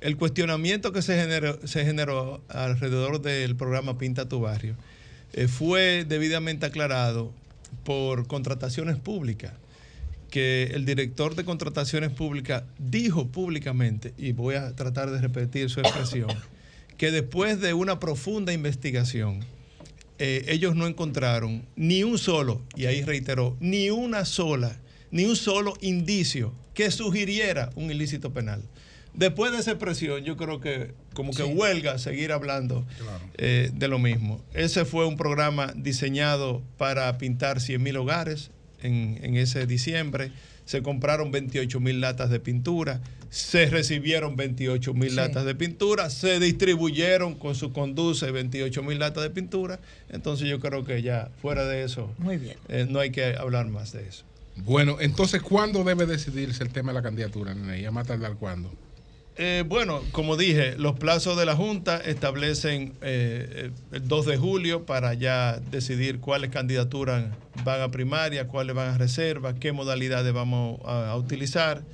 El 0.00 0.16
cuestionamiento 0.16 0.92
que 0.92 1.02
se 1.02 1.16
generó, 1.20 1.58
se 1.66 1.84
generó 1.84 2.40
alrededor 2.48 3.20
del 3.20 3.56
programa 3.56 3.98
Pinta 3.98 4.28
tu 4.28 4.40
Barrio 4.40 4.76
eh, 5.32 5.48
fue 5.48 6.04
debidamente 6.08 6.66
aclarado 6.66 7.32
por 7.84 8.26
contrataciones 8.28 8.96
públicas 8.96 9.52
que 10.30 10.70
el 10.74 10.84
director 10.84 11.34
de 11.34 11.44
contrataciones 11.44 12.10
públicas 12.10 12.64
dijo 12.78 13.28
públicamente, 13.28 14.14
y 14.18 14.32
voy 14.32 14.56
a 14.56 14.74
tratar 14.74 15.10
de 15.10 15.20
repetir 15.20 15.70
su 15.70 15.80
expresión, 15.80 16.30
que 16.96 17.10
después 17.10 17.60
de 17.60 17.74
una 17.74 17.98
profunda 17.98 18.52
investigación, 18.52 19.40
eh, 20.18 20.44
ellos 20.48 20.74
no 20.74 20.86
encontraron 20.86 21.64
ni 21.76 22.02
un 22.02 22.18
solo, 22.18 22.62
y 22.76 22.86
ahí 22.86 23.02
reiteró, 23.02 23.56
ni 23.60 23.90
una 23.90 24.24
sola, 24.24 24.78
ni 25.10 25.24
un 25.24 25.36
solo 25.36 25.74
indicio 25.80 26.52
que 26.74 26.90
sugiriera 26.90 27.70
un 27.76 27.90
ilícito 27.90 28.32
penal. 28.32 28.62
Después 29.14 29.50
de 29.50 29.58
esa 29.58 29.72
expresión, 29.72 30.22
yo 30.22 30.36
creo 30.36 30.60
que 30.60 30.92
como 31.14 31.32
que 31.32 31.42
huelga 31.42 31.98
seguir 31.98 32.30
hablando 32.30 32.86
eh, 33.36 33.70
de 33.74 33.88
lo 33.88 33.98
mismo. 33.98 34.40
Ese 34.54 34.84
fue 34.84 35.06
un 35.06 35.16
programa 35.16 35.72
diseñado 35.74 36.62
para 36.76 37.18
pintar 37.18 37.60
100 37.60 37.82
mil 37.82 37.96
hogares 37.96 38.52
en, 38.82 39.18
en 39.22 39.36
ese 39.36 39.66
diciembre. 39.66 40.32
Se 40.64 40.82
compraron 40.82 41.30
28 41.30 41.80
mil 41.80 42.00
latas 42.02 42.28
de 42.28 42.40
pintura, 42.40 43.00
se 43.30 43.66
recibieron 43.66 44.36
28 44.36 44.92
mil 44.92 45.10
Sí. 45.10 45.16
latas 45.16 45.46
de 45.46 45.54
pintura, 45.54 46.10
se 46.10 46.38
distribuyeron 46.40 47.34
con 47.36 47.54
su 47.54 47.72
conduce 47.72 48.30
28 48.30 48.82
mil 48.82 48.98
latas 48.98 49.22
de 49.22 49.30
pintura. 49.30 49.80
Entonces 50.10 50.46
yo 50.48 50.60
creo 50.60 50.84
que 50.84 51.00
ya 51.00 51.30
fuera 51.40 51.64
de 51.64 51.84
eso, 51.84 52.12
Muy 52.18 52.36
bien. 52.36 52.56
eh, 52.68 52.86
no 52.88 53.00
hay 53.00 53.10
que 53.10 53.34
hablar 53.36 53.66
más 53.68 53.92
de 53.92 54.06
eso. 54.06 54.24
Bueno, 54.56 54.96
entonces, 55.00 55.40
¿cuándo 55.40 55.84
debe 55.84 56.04
decidirse 56.04 56.64
el 56.64 56.70
tema 56.70 56.90
de 56.92 56.96
la 56.98 57.02
candidatura, 57.02 57.54
nene? 57.54 57.80
¿Y 57.80 57.84
a 57.86 57.90
más 57.90 58.06
tardar 58.08 58.34
cuándo? 58.34 58.70
Eh, 59.40 59.62
bueno, 59.64 60.02
como 60.10 60.36
dije, 60.36 60.76
los 60.76 60.98
plazos 60.98 61.36
de 61.36 61.46
la 61.46 61.54
Junta 61.54 61.98
establecen 61.98 62.94
eh, 63.02 63.70
el 63.92 64.08
2 64.08 64.26
de 64.26 64.36
julio 64.36 64.84
para 64.84 65.14
ya 65.14 65.60
decidir 65.70 66.18
cuáles 66.18 66.50
candidaturas 66.50 67.26
van 67.64 67.80
a 67.80 67.88
primaria, 67.88 68.48
cuáles 68.48 68.74
van 68.74 68.94
a 68.94 68.98
reserva, 68.98 69.54
qué 69.54 69.70
modalidades 69.70 70.32
vamos 70.32 70.80
a, 70.84 71.14
utilizar. 71.14 71.84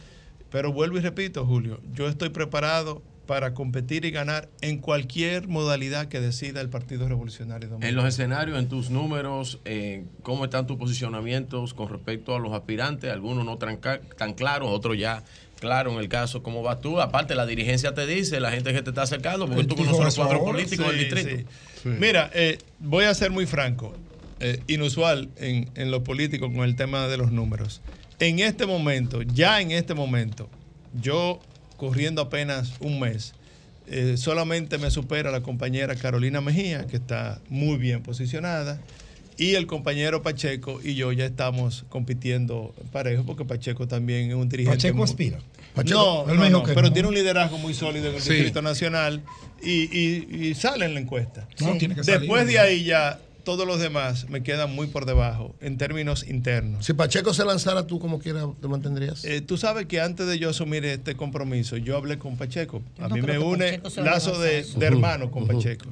Pero 0.51 0.73
vuelvo 0.73 0.97
y 0.97 1.03
repito, 1.03 1.45
Julio, 1.45 1.81
yo 1.93 2.09
estoy 2.09 2.31
preparado 2.31 3.03
para 3.27 3.53
competir 3.53 4.07
y 4.07 4.11
ganar 4.11 4.49
en 4.63 4.79
cualquier 4.79 5.47
modalidad 5.47 6.09
que 6.09 6.21
decida 6.21 6.63
el 6.63 6.71
Partido 6.71 7.09
Revolucionario 7.09 7.67
En 7.67 7.73
Dominicano. 7.73 8.03
los 8.03 8.15
escenarios, 8.15 8.59
en 8.59 8.69
tus 8.69 8.89
números, 8.89 9.61
eh, 9.67 10.05
¿cómo 10.23 10.45
están 10.45 10.67
tus 10.67 10.79
posicionamientos 10.79 11.75
con 11.75 11.91
respecto 11.91 12.35
a 12.35 12.39
los 12.39 12.55
aspirantes? 12.55 13.11
Algunos 13.11 13.45
no 13.45 13.59
tan, 13.59 13.81
tan 14.17 14.33
claros, 14.33 14.71
otros 14.71 14.99
ya 14.99 15.25
claro 15.65 15.93
en 15.93 15.99
el 15.99 16.09
caso. 16.09 16.43
¿Cómo 16.43 16.63
vas 16.63 16.81
tú? 16.81 17.01
Aparte, 17.01 17.35
la 17.35 17.47
dirigencia 17.47 17.95
te 17.95 18.07
dice, 18.07 18.39
la 18.41 18.51
gente 18.53 18.73
que 18.73 18.83
te 18.83 18.91
está 18.91 19.03
acercando, 19.03 19.47
porque 19.49 19.65
tú 19.65 19.75
conoces 19.77 20.05
los 20.05 20.15
cuadros 20.17 20.43
políticos 20.43 20.87
del 20.89 20.99
Sí, 20.99 21.05
distrito. 21.05 21.51
sí. 21.83 21.89
Mira, 21.99 22.31
eh, 22.35 22.59
voy 22.79 23.05
a 23.07 23.15
ser 23.15 23.31
muy 23.31 23.47
franco, 23.47 23.95
eh, 24.41 24.61
inusual 24.69 25.31
en, 25.39 25.71
en 25.75 25.91
lo 25.91 26.05
político 26.05 26.53
con 26.53 26.65
el 26.65 26.77
tema 26.77 27.09
de 27.09 27.17
los 27.17 27.33
números. 27.33 27.81
En 28.21 28.39
este 28.39 28.67
momento, 28.67 29.23
ya 29.23 29.61
en 29.61 29.71
este 29.71 29.95
momento, 29.95 30.49
yo 31.01 31.41
corriendo 31.77 32.23
apenas 32.23 32.75
un 32.81 33.01
mes, 33.01 33.35
eh, 33.87 34.17
solamente 34.17 34.79
me 34.79 34.91
supera 34.91 35.31
la 35.31 35.41
compañera 35.43 35.95
Carolina 35.97 36.41
Mejía, 36.41 36.87
que 36.87 36.97
está 36.97 37.41
muy 37.49 37.77
bien 37.79 38.03
posicionada, 38.03 38.81
y 39.37 39.57
el 39.57 39.67
compañero 39.67 40.23
Pacheco 40.23 40.81
y 40.83 40.95
yo 40.95 41.11
ya 41.11 41.25
estamos 41.27 41.85
compitiendo 41.89 42.73
parejo, 42.93 43.25
porque 43.25 43.45
Pacheco 43.45 43.89
también 43.89 44.29
es 44.31 44.37
un 44.37 44.49
dirigente. 44.49 44.77
Pacheco 44.77 44.99
muy- 44.99 45.05
aspira. 45.05 45.39
No, 45.77 46.21
él 46.29 46.37
no, 46.37 46.41
me 46.41 46.47
dijo 46.49 46.59
no, 46.61 46.63
que 46.65 46.73
pero 46.75 46.93
tiene 46.93 47.09
un 47.09 47.15
liderazgo 47.15 47.59
muy 47.59 47.75
sólido 47.75 48.09
en 48.09 48.17
el 48.17 48.21
Sí. 48.23 48.31
Distrito 48.35 48.63
Nacional 48.63 49.23
y, 49.63 49.71
y- 49.99 50.49
y 50.49 50.55
sale 50.55 50.85
en 50.85 50.95
la 50.95 51.01
encuesta. 51.01 51.49
Sí. 51.57 51.65
tiene 51.79 51.95
que 51.95 52.05
salir, 52.05 52.21
Después 52.21 52.47
de 52.47 52.59
ahí 52.59 52.85
ya 52.85 53.19
todos 53.45 53.67
los 53.67 53.79
demás 53.79 54.29
me 54.29 54.43
quedan 54.43 54.75
muy 54.75 54.87
por 54.89 55.05
debajo 55.07 55.55
en 55.61 55.77
términos 55.79 56.25
internos. 56.29 56.85
Si 56.87 56.93
Pacheco 56.95 57.33
se 57.35 57.45
lanzara, 57.45 57.87
¿tú 57.87 57.99
como 58.01 58.19
quiera 58.19 58.47
te 58.61 58.69
mantendrías? 58.69 59.25
Eh, 59.25 59.41
tú 59.41 59.57
sabes 59.59 59.87
que 59.87 60.01
antes 60.01 60.27
de 60.27 60.39
yo 60.39 60.51
asumir 60.51 60.85
este 60.85 61.15
compromiso, 61.15 61.77
yo 61.77 61.97
hablé 61.97 62.19
con 62.19 62.37
Pacheco. 62.37 62.83
A 62.99 63.09
no 63.09 63.15
mí 63.17 63.23
me 63.23 63.39
une 63.39 63.81
lazo 63.97 64.39
de, 64.41 64.65
hermano 64.81 65.31
con. 65.31 65.47
Pacheco. 65.47 65.87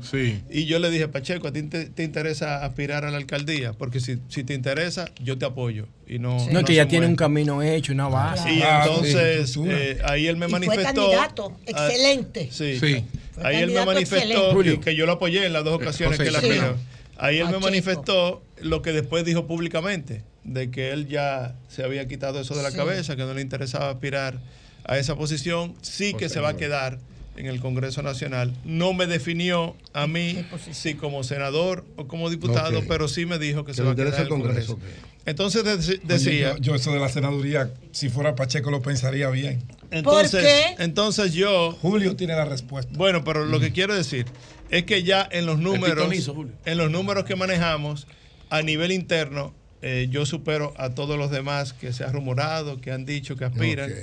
Y 0.51 0.65
yo 0.65 0.79
le 0.79 0.91
dije, 0.91 1.09
Pacheco, 1.09 1.49
¿a 1.49 1.53
ti 1.53 1.63
te, 1.65 1.85
te 1.87 2.03
interesa 2.05 2.65
aspirar 2.65 3.05
a 3.05 3.11
la 3.11 3.19
alcaldía? 3.19 3.73
Porque 3.75 4.01
si, 4.01 4.19
si 4.29 4.43
te 4.45 4.55
interesa, 4.55 5.11
yo 5.23 5.37
te 5.39 5.45
apoyo. 5.45 5.87
Y 6.07 6.19
no, 6.19 6.37
No, 6.51 6.61
es 6.61 6.65
que 6.65 6.75
ya 6.75 6.89
tiene 6.89 7.07
un 7.07 7.17
camino 7.17 7.63
hecho, 7.63 7.93
una 7.93 8.09
base. 8.09 8.53
Y 8.53 8.63
Ah, 8.63 8.85
entonces 8.87 9.51
sí. 9.53 9.61
eh, 9.67 9.99
ahí 10.05 10.27
él 10.27 10.37
me 10.37 10.47
Y 10.47 10.51
fue 10.51 10.59
manifestó. 10.61 11.03
candidato, 11.11 11.53
ah, 11.75 11.89
excelente. 11.89 12.49
sí. 12.51 12.79
Sí. 12.79 13.05
Fue 13.33 13.45
Ahí 13.45 13.57
él 13.57 13.71
me 13.71 13.75
candidato 13.77 13.87
manifestó 13.87 14.63
y 14.65 14.79
que 14.79 14.95
yo 14.95 15.07
lo 15.07 15.13
apoyé 15.13 15.47
en 15.47 15.53
las 15.55 15.65
dos 15.65 15.75
ocasiones 15.75 16.19
José, 16.19 16.31
que 16.31 16.37
él 16.37 16.43
sí. 16.43 16.49
aspiró. 16.59 16.77
Ahí 17.19 17.37
él 17.39 17.45
me 17.47 17.53
Pacheco. 17.53 17.67
manifestó 17.67 18.43
lo 18.61 18.83
que 18.83 18.93
después 18.93 19.25
dijo 19.25 19.47
públicamente, 19.47 20.23
de 20.45 20.71
que 20.71 20.91
él 20.91 21.07
ya 21.09 21.55
se 21.69 21.85
había 21.85 22.07
quitado 22.09 22.41
eso 22.41 22.55
de 22.57 22.63
la 22.63 22.71
Sí. 22.71 22.77
cabeza, 22.77 23.17
que 23.17 23.23
no 23.23 23.35
le 23.35 23.41
interesaba 23.43 23.91
aspirar 23.91 24.41
a 24.85 24.99
esa 24.99 25.15
posición, 25.17 25.75
sí 25.83 26.15
que 26.15 26.29
se 26.29 26.41
va 26.41 26.51
a 26.51 26.57
quedar 26.57 26.99
en 27.37 27.47
el 27.47 27.61
Congreso 27.61 28.03
Nacional. 28.03 28.55
No 28.65 28.93
me 28.93 29.07
definió 29.07 29.77
a 29.93 30.07
mí 30.07 30.45
si 30.73 30.95
como 30.95 31.25
senador 31.25 31.85
o 31.97 32.07
como 32.07 32.31
diputado, 32.31 32.83
pero 32.87 33.09
sí 33.09 33.27
me 33.27 33.39
dijo 33.39 33.65
que 33.65 33.73
Que 33.73 33.77
se 33.77 33.83
va 33.83 33.93
a 33.93 33.95
quedar 33.95 34.21
el 34.21 34.29
Congreso. 34.29 34.75
Congreso, 34.75 34.99
Entonces 35.25 35.63
Oye, 35.65 36.01
decía... 36.05 36.53
yo, 36.57 36.59
yo 36.59 36.75
eso 36.75 36.93
de 36.93 37.01
la 37.01 37.09
senaduría, 37.09 37.73
si 37.93 38.09
fuera 38.09 38.35
Pacheco 38.35 38.71
lo 38.71 38.83
pensaría 38.83 39.31
bien. 39.31 39.63
Entonces, 39.91 40.45
entonces 40.79 41.35
yo. 41.35 41.73
Julio 41.81 42.17
tiene 42.17 42.35
la 42.35 42.45
respuesta. 42.45 42.93
Bueno, 42.97 43.25
pero 43.25 43.45
lo 43.45 43.61
que 43.61 43.73
quiero 43.73 43.95
decir 43.95 44.27
es 44.71 44.85
que 44.85 45.03
ya 45.03 45.29
en 45.31 45.47
los 45.47 45.59
números, 45.59 46.29
en 46.65 46.79
los 46.79 46.91
números 46.91 47.25
que 47.25 47.37
manejamos 47.37 48.07
a 48.49 48.63
nivel 48.63 48.91
interno, 48.91 49.55
eh, 49.83 50.09
yo 50.11 50.25
supero 50.25 50.73
a 50.77 50.91
todos 50.91 51.19
los 51.19 51.31
demás 51.31 51.73
que 51.73 51.93
se 51.93 52.05
ha 52.05 52.13
rumorado, 52.13 52.81
que 52.81 52.91
han 52.91 53.05
dicho 53.05 53.37
que 53.37 53.45
aspiran. 53.45 53.91
Ok. 53.91 53.99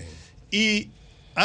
Y 0.52 0.90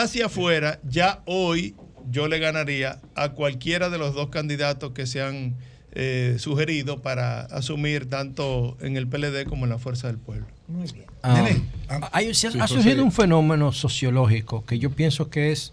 hacia 0.02 0.26
afuera, 0.26 0.80
ya 0.88 1.22
hoy 1.26 1.74
yo 2.10 2.28
le 2.28 2.38
ganaría 2.38 3.00
a 3.14 3.30
cualquiera 3.30 3.88
de 3.90 3.98
los 3.98 4.14
dos 4.14 4.28
candidatos 4.28 4.92
que 4.92 5.06
se 5.06 5.22
han 5.22 5.54
eh, 5.92 6.36
sugerido 6.38 7.00
para 7.02 7.42
asumir 7.42 8.10
tanto 8.10 8.76
en 8.80 8.96
el 8.96 9.06
PLD 9.06 9.44
como 9.48 9.64
en 9.64 9.70
la 9.70 9.78
Fuerza 9.78 10.08
del 10.08 10.18
Pueblo. 10.18 10.46
Muy 10.66 10.90
bien. 10.92 11.06
Ah, 11.22 12.10
hay- 12.12 12.34
se 12.34 12.48
ha, 12.48 12.50
Sí, 12.50 12.58
ha 12.58 12.62
José. 12.62 12.74
surgido 12.82 13.04
un 13.04 13.12
fenómeno 13.12 13.70
sociológico 13.72 14.64
que 14.64 14.78
yo 14.80 14.90
pienso 14.90 15.30
que 15.30 15.52
es 15.52 15.72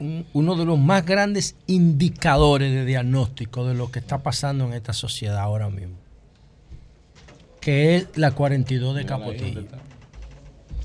un- 0.00 0.26
uno 0.32 0.56
de 0.56 0.64
los 0.64 0.78
más 0.78 1.06
grandes 1.06 1.54
indicadores 1.68 2.72
de 2.72 2.84
diagnóstico 2.84 3.64
de 3.66 3.74
lo 3.74 3.90
que 3.92 4.00
está 4.00 4.22
pasando 4.24 4.66
en 4.66 4.72
esta 4.72 4.92
sociedad 4.92 5.38
ahora 5.38 5.70
mismo, 5.70 5.94
que 7.60 7.96
es 7.96 8.06
la 8.16 8.32
42 8.32 8.94
de 8.96 9.06
Capotillo. 9.06 9.64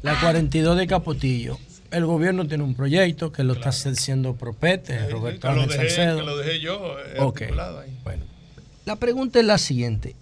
La 0.03 0.19
42 0.19 0.77
de 0.77 0.88
Capotillo. 0.88 1.58
El 1.91 2.05
gobierno 2.05 2.47
tiene 2.47 2.63
un 2.63 2.73
proyecto 2.73 3.31
que 3.31 3.43
lo 3.43 3.53
está 3.53 3.69
haciendo 3.69 4.35
Propete, 4.35 5.09
Roberto 5.09 5.47
Que 5.49 5.53
lo 5.55 5.61
Ángel 5.63 5.77
dejé, 5.77 5.89
Salcedo. 5.89 6.17
que 6.19 6.23
lo 6.25 6.37
dejé 6.37 6.59
yo 6.61 6.95
eh, 6.99 7.15
Ok. 7.19 7.41
articulado 7.41 7.79
ahí. 7.81 7.89
La 8.85 8.95
pregunta 8.95 9.39
es 9.39 9.45
la 9.45 9.57
siguiente. 9.57 10.15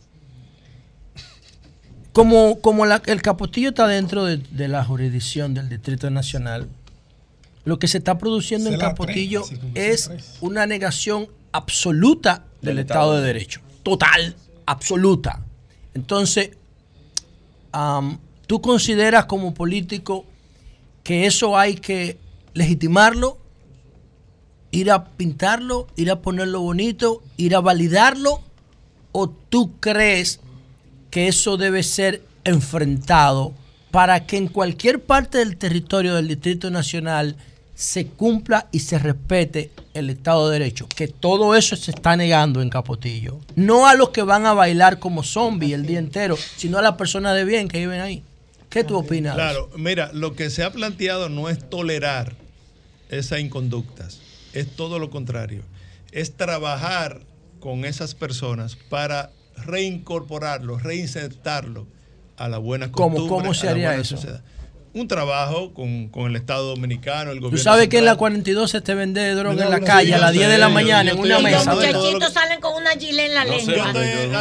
Como, 2.11 2.59
como 2.59 2.85
la- 2.85 3.01
el 3.05 3.21
Capotillo 3.21 3.69
está 3.69 3.87
dentro 3.87 4.25
de, 4.25 4.37
de 4.37 4.67
la 4.67 4.83
jurisdicción 4.83 5.53
del 5.53 5.69
Distrito 5.69 6.09
Nacional, 6.09 6.67
lo 7.65 7.77
que 7.77 7.87
se 7.87 7.99
está 7.99 8.17
produciendo 8.17 8.67
Se 8.69 8.73
en 8.75 8.79
Capotillo 8.81 9.43
tres, 9.73 10.09
es 10.09 10.37
una 10.41 10.65
negación 10.65 11.27
absoluta 11.51 12.45
del, 12.61 12.79
Estado 12.79 13.15
de 13.17 13.21
Derecho. 13.27 13.61
Total, 13.83 14.35
absoluta. 14.65 15.41
Entonces, 15.93 16.51
¿tú 18.47 18.61
consideras 18.61 19.25
como 19.25 19.53
político 19.53 20.25
que 21.09 21.25
eso 21.25 21.57
hay 21.57 21.73
que 21.73 22.19
legitimarlo, 22.53 23.39
ir 24.69 24.91
a 24.91 25.05
pintarlo, 25.05 25.87
ir 25.95 26.11
a 26.11 26.21
ponerlo 26.21 26.61
bonito, 26.61 27.23
ir 27.35 27.55
a 27.55 27.61
validarlo? 27.61 28.43
¿O 29.11 29.27
tú 29.27 29.71
crees 29.79 30.39
que 31.09 31.27
eso 31.27 31.57
debe 31.57 31.81
ser 31.81 32.21
enfrentado 32.43 33.53
para 33.89 34.27
que 34.27 34.37
en 34.37 34.49
cualquier 34.49 35.01
parte 35.01 35.39
del 35.39 35.57
territorio 35.57 36.13
del 36.13 36.27
Distrito 36.27 36.69
Nacional 36.69 37.37
se 37.73 38.05
cumpla 38.05 38.67
y 38.71 38.81
se 38.81 38.99
respete 38.99 39.71
el 39.95 40.11
Estado 40.11 40.47
de 40.47 40.59
Derecho? 40.59 40.87
Que 40.89 41.07
todo 41.07 41.55
eso 41.55 41.75
se 41.75 41.89
está 41.89 42.17
negando 42.17 42.61
en 42.61 42.69
Capotillo. 42.69 43.39
No 43.55 43.87
a 43.87 43.95
los 43.95 44.09
que 44.09 44.21
van 44.21 44.45
a 44.45 44.53
bailar 44.53 44.99
como 44.99 45.23
zombies 45.23 45.73
el 45.73 45.87
día 45.87 45.97
entero, 45.97 46.37
sino 46.55 46.77
a 46.77 46.83
las 46.83 46.97
personas 46.97 47.33
de 47.33 47.45
bien 47.45 47.67
que 47.67 47.79
viven 47.79 47.99
ahí. 47.99 48.23
¿Qué 48.69 48.83
tú 48.83 48.97
opinas? 48.97 49.35
Claro, 49.35 49.69
mira, 49.77 50.11
lo 50.13 50.35
que 50.35 50.49
se 50.49 50.63
ha 50.63 50.71
planteado 50.71 51.29
no 51.29 51.49
es 51.49 51.69
tolerar 51.69 52.35
esas 53.09 53.39
inconductas, 53.39 54.21
es 54.53 54.67
todo 54.75 54.99
lo 54.99 55.09
contrario. 55.09 55.63
Es 56.11 56.35
trabajar 56.37 57.21
con 57.59 57.85
esas 57.85 58.13
personas 58.15 58.75
para 58.89 59.31
reincorporarlos, 59.57 60.83
reinsertarlos 60.83 61.85
a 62.37 62.47
la 62.47 62.57
buena 62.57 62.91
¿Cómo- 62.91 63.15
costumbre. 63.17 63.37
cómo 63.41 63.53
se 63.53 63.67
a 63.67 63.71
la 63.71 63.77
buena 63.87 64.01
eso? 64.01 64.15
sociedad. 64.17 64.41
Un 64.91 65.07
trabajo 65.07 65.71
con, 65.73 66.09
con 66.09 66.31
el 66.31 66.35
Estado 66.35 66.69
Dominicano, 66.69 67.29
el 67.31 67.37
Tú 67.37 67.43
gobierno. 67.45 67.63
sabes 67.63 67.89
que 67.89 67.99
en 67.99 68.05
la 68.05 68.11
central. 68.13 68.17
42 68.19 68.71
se 68.71 68.81
te 68.81 68.95
vende 68.95 69.33
droga 69.35 69.63
en 69.65 69.69
la 69.69 69.79
calle 69.81 70.07
sí, 70.07 70.13
a 70.13 70.17
las 70.17 70.31
10 70.33 70.49
de 70.49 70.57
la 70.57 70.69
mañana 70.69 71.11
en 71.11 71.19
una 71.19 71.39
mesa. 71.39 71.59
de 71.59 71.65
todo 71.65 71.75
lo 71.75 71.81
Muchachitos 72.01 72.33
salen 72.33 72.59
con 72.59 72.75
una 72.75 72.91
gilet 72.91 73.27
en 73.27 73.33
la 73.35 73.45
No 73.45 73.59
sé, 73.59 73.65
lengua. 73.67 73.91
Pero 73.93 74.31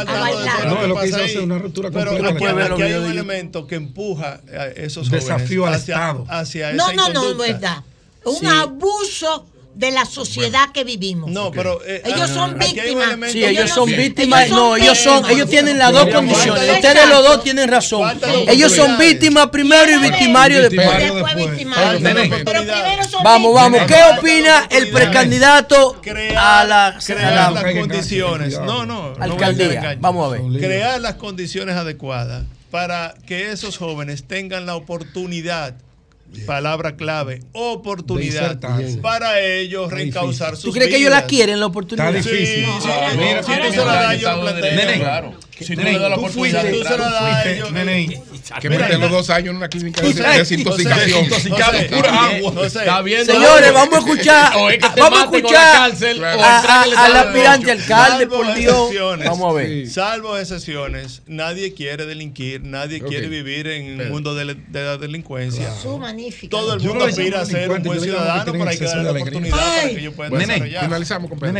completa. 2.11 2.29
aquí, 2.29 2.43
los 2.69 2.81
hay 2.81 2.93
un 2.93 3.11
elemento 3.11 3.67
que 3.67 3.75
empuja 3.75 4.41
a 4.57 4.65
esos 4.67 5.09
Desafío 5.09 5.61
jóvenes 5.63 5.83
al 5.89 5.89
Estado. 5.89 6.25
hacia 6.29 6.73
No, 6.73 6.87
esa 6.87 6.93
no, 6.95 7.07
no, 7.09 7.13
no 7.13 7.19
inconducta. 7.21 7.45
es 7.45 7.51
verdad. 7.61 7.83
Un 8.25 8.35
Sí. 8.35 8.45
abuso 8.47 9.45
de 9.79 9.91
la 9.91 10.03
sociedad 10.05 10.73
que 10.73 10.83
vivimos. 10.83 11.31
No, 11.31 11.51
pero 11.51 11.79
eh, 11.85 12.01
ellos 12.03 12.29
son 12.29 12.59
víctimas. 12.59 13.31
Sí, 13.31 13.45
ellos 13.45 13.69
son 13.69 13.85
víctimas. 13.89 14.49
No, 14.49 14.75
ellos 14.75 14.97
son, 14.97 15.29
ellos 15.29 15.49
tienen 15.49 15.77
las 15.77 15.93
dos 15.93 16.09
condiciones. 16.09 16.63
de- 16.67 16.73
Ustedes 16.73 17.07
los 17.07 17.23
dos 17.23 17.43
tienen 17.43 17.69
razón. 17.69 18.19
Ellos 18.47 18.73
son 18.75 18.97
víctimas 18.97 19.47
primero 19.47 19.89
y 19.89 19.97
victimarios 19.99 20.69
después. 20.69 20.97
Después 20.97 21.35
victimarios. 21.35 22.01
Nene. 22.01 22.29
Pero 22.29 22.61
primero 22.61 23.03
son 23.09 23.23
Vamos, 23.23 23.53
vamos. 23.53 23.81
¿Qué 23.87 23.95
opina 24.17 24.67
el 24.69 24.89
precandidato 24.89 26.01
a 26.37 26.65
la, 26.65 26.99
crear 27.03 27.53
las 27.53 27.63
la 27.63 27.73
condiciones. 27.73 28.59
No, 28.59 28.85
no. 28.85 29.13
alcaldía? 29.17 29.95
Vamos 29.99 30.27
a 30.27 30.37
ver. 30.37 30.41
Crear 30.59 30.99
las 30.99 31.15
condiciones 31.15 31.77
adecuadas 31.77 32.43
para 32.69 33.15
que 33.25 33.51
esos 33.51 33.77
jóvenes 33.77 34.25
tengan 34.25 34.65
la 34.65 34.75
oportunidad. 34.75 35.75
Palabra 36.45 36.95
clave, 36.95 37.41
oportunidad 37.53 38.59
para 39.01 39.39
ellos 39.41 39.91
reencauzar 39.91 40.55
sus 40.55 40.65
¿Tú 40.65 40.71
crees 40.71 40.89
que 40.89 40.97
ellos 40.97 41.09
la 41.09 41.17
vidas. 41.17 41.29
quieren, 41.29 41.59
la 41.59 41.65
oportunidad? 41.65 42.15
Está 42.15 42.29
difícil. 42.29 42.65
Sí, 42.65 42.71
Sí, 42.81 42.89
sí. 43.11 43.17
Mira, 43.17 43.43
si 43.43 43.51
tú 43.51 43.71
se 43.71 43.85
la 43.85 43.93
das, 43.93 44.19
yo 44.19 44.41
planteo. 44.41 44.99
Claro. 44.99 45.33
Si 45.65 45.75
tú 45.75 45.81
le 45.81 45.91
das 45.99 46.01
la 46.09 46.15
tú 46.15 46.21
oportunidad, 46.21 46.61
fuiste- 46.61 46.77
tú 46.77 46.83
se 46.83 46.97
la 46.97 46.97
das 47.09 47.13
a 47.21 47.31
fuiste, 47.33 47.53
ellos. 47.55 47.71
Nene, 47.71 48.21
Que 48.61 48.69
mete 48.69 48.97
los 48.97 49.11
dos 49.11 49.29
años 49.29 49.49
en 49.51 49.55
una 49.57 49.67
clínica 49.69 50.01
de 50.01 50.13
desintoxicación. 50.39 51.27
pura 51.89 52.25
agua. 52.25 52.65
Está 52.65 53.01
viendo 53.01 53.33
Señores, 53.33 53.73
vamos 53.73 53.93
a 53.95 53.97
escuchar. 53.99 54.53
Vamos 54.99 55.19
a 55.19 55.23
escuchar 55.25 55.91
al 55.91 57.13
de 57.13 57.19
aspirante 57.19 57.71
alcalde, 57.71 58.27
por 58.27 58.53
Dios. 58.55 58.89
Vamos 59.25 59.51
a 59.51 59.57
ver. 59.57 59.87
Salvo 59.89 60.37
excepciones, 60.37 61.21
nadie 61.27 61.73
quiere 61.73 62.05
delinquir, 62.05 62.63
nadie 62.63 63.01
quiere 63.01 63.27
vivir 63.27 63.67
en 63.67 64.01
un 64.01 64.09
mundo 64.09 64.35
de, 64.35 64.55
de 64.55 64.83
la 64.83 64.97
delincuencia. 64.97 65.69
Todo 66.49 66.73
el 66.73 66.79
mundo 66.81 67.05
aspira 67.05 67.41
a 67.41 67.45
ser 67.45 67.69
un 67.69 67.83
buen 67.83 67.99
ciudadano, 68.01 68.51
pero 68.51 68.69
hay 68.69 68.77
que 68.77 68.85
darle 68.85 69.03
la 69.03 69.13
de 69.13 69.19
oportunidad 69.21 69.57
para 69.57 69.89
que 69.89 69.99
ellos 69.99 70.13
puedan 70.15 70.31
desarrollar. 70.57 70.83
Finalizamos 70.85 71.29
con 71.29 71.39
Pedro. 71.39 71.53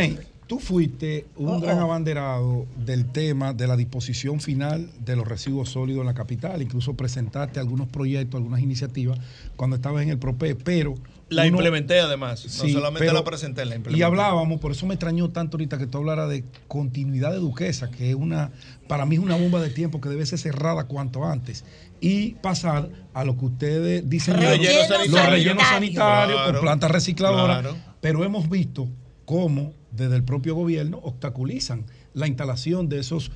Tú 0.50 0.58
fuiste 0.58 1.26
un 1.36 1.60
gran 1.60 1.78
abanderado 1.78 2.66
del 2.84 3.06
tema 3.12 3.52
de 3.52 3.68
la 3.68 3.76
disposición 3.76 4.40
final 4.40 4.90
de 4.98 5.14
los 5.14 5.24
residuos 5.28 5.68
sólidos 5.68 6.00
en 6.00 6.06
la 6.06 6.14
capital. 6.14 6.60
Incluso 6.60 6.94
presentaste 6.94 7.60
algunos 7.60 7.86
proyectos, 7.86 8.36
algunas 8.38 8.60
iniciativas 8.60 9.16
cuando 9.54 9.76
estabas 9.76 10.02
en 10.02 10.08
el 10.10 10.18
PROPE, 10.18 10.56
pero... 10.56 10.96
La 11.28 11.42
uno- 11.42 11.50
implementé 11.58 12.00
además, 12.00 12.44
no 12.44 12.50
Sí, 12.50 12.72
solamente 12.72 12.98
pero- 13.06 13.12
la 13.12 13.22
presenté, 13.22 13.64
la 13.64 13.76
implementé. 13.76 14.00
Y 14.00 14.02
hablábamos, 14.02 14.58
por 14.58 14.72
eso 14.72 14.86
me 14.86 14.94
extrañó 14.94 15.30
tanto 15.30 15.56
ahorita 15.56 15.78
que 15.78 15.86
tú 15.86 15.98
hablaras 15.98 16.28
de 16.28 16.42
continuidad 16.66 17.30
de 17.30 17.38
Duquesa, 17.38 17.88
que 17.92 18.08
es 18.10 18.16
una, 18.16 18.50
para 18.88 19.06
mí 19.06 19.14
es 19.14 19.20
una 19.22 19.36
bomba 19.36 19.60
de 19.60 19.70
tiempo 19.70 20.00
que 20.00 20.08
debe 20.08 20.26
ser 20.26 20.40
cerrada 20.40 20.88
cuanto 20.88 21.24
antes. 21.24 21.64
Y 22.00 22.30
pasar 22.42 22.90
a 23.14 23.22
lo 23.24 23.38
que 23.38 23.44
ustedes 23.44 24.10
dicen 24.10 24.34
Relleno 24.36 24.78
los 24.80 24.88
sanitario. 24.88 25.30
rellenos 25.30 25.62
sanitarios 25.68 26.36
Claro, 26.38 26.52
con 26.54 26.60
plantas 26.62 26.90
recicladoras. 26.90 27.60
claro. 27.60 27.76
Pero 28.00 28.24
hemos 28.24 28.50
visto 28.50 28.88
cómo 29.24 29.78
desde 29.92 30.16
el 30.16 30.24
propio 30.24 30.54
gobierno 30.54 31.00
obstaculizan 31.02 31.84
la 32.14 32.26
instalación 32.26 32.88
de 32.88 33.00
esos 33.00 33.30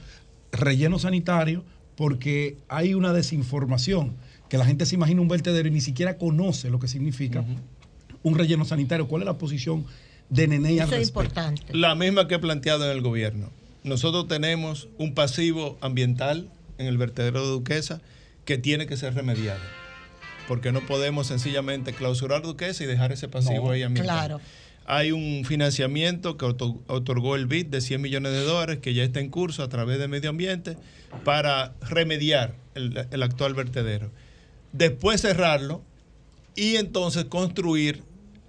rellenos 0.53 1.03
sanitarios 1.03 1.63
porque 1.97 2.57
hay 2.69 2.95
una 2.95 3.13
desinformación, 3.13 4.17
que 4.49 4.59
la 4.59 4.67
gente 4.67 4.87
se 4.87 4.95
imagina 4.95 5.21
un 5.21 5.29
vertedero 5.29 5.69
y 5.69 5.71
ni 5.71 5.81
siquiera 5.81 6.19
conoce 6.19 6.71
lo 6.71 6.79
que 6.79 6.89
significa 6.89 7.45
un 8.23 8.35
relleno 8.37 8.65
sanitario. 8.65 9.07
¿Cuál 9.07 9.23
es 9.23 9.27
la 9.27 9.39
posición 9.39 9.85
de 10.29 10.49
Nene 10.49 10.81
al 10.81 10.89
Eso 10.89 10.97
es 10.97 11.09
importante. 11.09 11.63
La 11.73 11.95
misma 11.95 12.27
que 12.27 12.37
he 12.37 12.39
planteado 12.39 12.85
en 12.85 12.91
el 12.91 13.03
gobierno. 13.03 13.51
Nosotros 13.85 14.27
tenemos 14.29 14.89
un 14.99 15.15
pasivo 15.15 15.77
ambiental 15.81 16.49
en 16.79 16.87
el 16.87 16.99
vertedero 16.99 17.43
de 17.43 17.49
Duquesa 17.49 18.01
que 18.45 18.59
tiene 18.59 18.87
que 18.87 18.97
ser 18.97 19.15
remediado. 19.15 19.61
Porque 20.49 20.73
no 20.73 20.81
podemos 20.81 21.27
sencillamente 21.27 21.93
clausurar 21.93 22.43
Duquesa 22.43 22.85
y 22.85 22.87
dejar 22.87 23.13
ese 23.13 23.29
pasivo 23.29 23.67
No, 23.67 23.71
ahí 23.71 23.83
ambiental. 23.83 24.17
claro. 24.17 24.41
Hay 24.87 25.13
un 25.13 25.45
financiamiento 25.47 26.37
que 26.37 26.45
otor- 26.45 26.81
otorgó 26.89 27.37
el 27.37 27.47
BID 27.47 27.67
de 27.67 27.81
100 27.81 28.03
millones 28.03 28.33
de 28.33 28.41
dólares 28.45 28.79
que 28.83 28.93
ya 28.95 29.03
está 29.03 29.21
en 29.21 29.31
curso 29.31 29.63
a 29.63 29.69
través 29.69 29.99
de 29.99 30.09
Medio 30.09 30.31
Ambiente 30.31 30.77
para 31.25 31.75
remediar 31.81 32.55
el, 32.75 33.07
el 33.11 33.23
actual 33.23 33.55
vertedero. 33.55 34.11
Después 34.73 35.21
cerrarlo 35.23 35.83
y 36.55 36.77
entonces 36.77 37.25
construir 37.27 38.03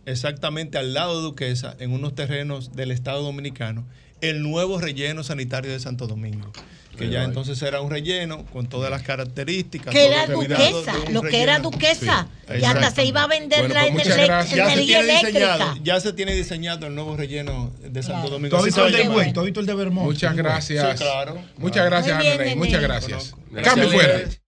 exactamente 0.05 0.77
al 0.77 0.93
lado 0.93 1.17
de 1.17 1.23
Duquesa, 1.23 1.75
en 1.80 1.91
unos 1.91 2.14
terrenos 2.15 2.73
del 2.73 2.91
Estado 2.91 3.23
Dominicano, 3.23 3.85
el 4.22 4.41
nuevo 4.43 4.80
relleno 4.80 5.23
sanitario 5.23 5.72
de 5.72 5.80
Santo 5.80 6.05
Domingo. 6.07 6.51
Que 6.98 7.09
ya 7.09 7.24
entonces 7.24 7.57
será 7.57 7.82
un 7.82 7.91
relleno 7.91 8.45
con 8.45 8.67
todas 8.67 8.90
las 8.90 9.01
características. 9.03 9.93
Que 9.93 10.07
era 10.07 10.27
duquesa, 10.27 10.93
lo 11.11 11.22
que 11.22 11.41
era 11.41 11.59
duquesa. 11.59 12.27
Sí, 12.48 12.53
y 12.61 12.64
hasta 12.64 12.91
se 12.91 13.06
iba 13.06 13.24
a 13.24 13.27
vender 13.27 13.67
Bueno, 13.67 13.74
la 13.74 13.91
pues 13.91 14.07
gracias. 14.07 14.53
Energía 14.53 14.75
tiene 14.75 14.99
eléctrica. 14.99 15.53
diseñado, 15.53 15.77
ya 15.83 15.99
se 15.99 16.14
tiene 16.14 16.33
diseñado 16.33 16.88
el 16.88 16.95
nuevo 16.95 17.17
relleno 17.17 17.72
de 17.82 18.03
Santo 18.03 18.30
Domingo. 18.30 18.49
¿Tú 18.49 18.57
has 18.57 18.65
visto 18.65 18.85
el 18.85 18.93
de. 18.93 19.03
Higüey? 19.03 19.33
¿Tú 19.33 19.40
has 19.40 19.45
visto 19.45 19.59
el 19.59 19.65
de 19.65 19.74
Vermont? 19.75 20.07
Muchas 20.07 20.35
gracias. 20.35 20.99
Sí, 20.99 21.03
claro. 21.03 21.41
Muchas 21.57 21.85
gracias, 21.85 22.19
bien, 22.19 22.38
nene. 22.38 22.56
Muchas 22.56 22.82
gracias. 22.82 23.32
Conozco. 23.32 23.64
Cambio 23.64 23.90
Gracias, 23.90 24.14
fuera. 24.14 24.45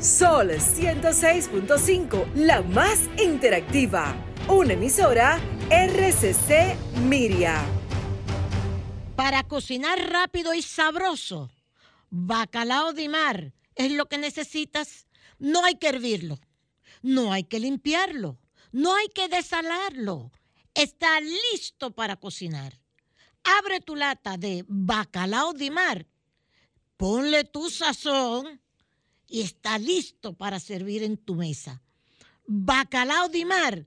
Sol 0.00 0.50
106.5, 0.50 2.24
la 2.34 2.62
más 2.62 3.00
interactiva. 3.22 4.14
Una 4.52 4.72
emisora 4.72 5.38
RCC 5.70 6.76
Miria. 7.02 7.64
Para 9.14 9.44
cocinar 9.44 10.10
rápido 10.10 10.54
y 10.54 10.60
sabroso, 10.60 11.52
bacalao 12.10 12.92
de 12.92 13.08
mar 13.08 13.52
es 13.76 13.92
lo 13.92 14.06
que 14.06 14.18
necesitas. 14.18 15.06
No 15.38 15.64
hay 15.64 15.76
que 15.76 15.86
hervirlo, 15.86 16.40
no 17.00 17.32
hay 17.32 17.44
que 17.44 17.60
limpiarlo, 17.60 18.38
no 18.72 18.96
hay 18.96 19.06
que 19.14 19.28
desalarlo. 19.28 20.32
Está 20.74 21.20
listo 21.20 21.92
para 21.92 22.16
cocinar. 22.16 22.80
Abre 23.60 23.80
tu 23.80 23.94
lata 23.94 24.36
de 24.36 24.64
bacalao 24.66 25.52
de 25.52 25.70
mar, 25.70 26.06
ponle 26.96 27.44
tu 27.44 27.70
sazón 27.70 28.60
y 29.28 29.42
está 29.42 29.78
listo 29.78 30.32
para 30.32 30.58
servir 30.58 31.04
en 31.04 31.18
tu 31.18 31.36
mesa. 31.36 31.80
Bacalao 32.48 33.28
de 33.28 33.44
mar, 33.44 33.86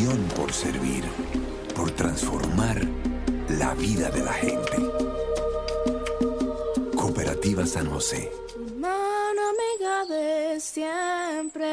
pasión 0.00 0.28
por 0.34 0.50
servir, 0.52 1.04
por 1.76 1.90
transformar 1.90 2.80
la 3.50 3.74
vida 3.74 4.10
de 4.10 4.22
la 4.22 4.32
gente. 4.32 4.76
Cooperativa 6.96 7.66
San 7.66 7.90
José. 7.90 8.30
Mano 8.78 9.40
amiga 9.50 10.06
de 10.06 10.60
siempre. 10.60 11.66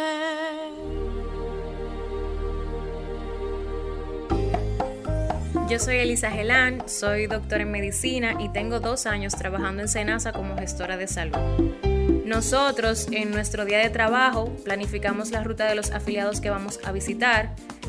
Yo 5.69 5.79
soy 5.79 5.97
Elisa 5.97 6.29
Gelán, 6.29 6.83
soy 6.87 7.27
doctora 7.27 7.63
en 7.63 7.71
medicina 7.71 8.35
y 8.39 8.49
tengo 8.49 8.79
dos 8.81 9.05
años 9.05 9.35
trabajando 9.35 9.83
en 9.83 9.87
Senasa 9.87 10.33
como 10.33 10.57
gestora 10.57 10.97
de 10.97 11.07
salud. 11.07 11.37
Nosotros 12.25 13.07
en 13.11 13.31
nuestro 13.31 13.63
día 13.63 13.77
de 13.77 13.89
trabajo 13.89 14.53
planificamos 14.65 15.31
la 15.31 15.45
ruta 15.45 15.65
de 15.65 15.75
los 15.75 15.91
afiliados 15.91 16.41
que 16.41 16.49
vamos 16.49 16.79
a 16.83 16.91
visitar 16.91 17.55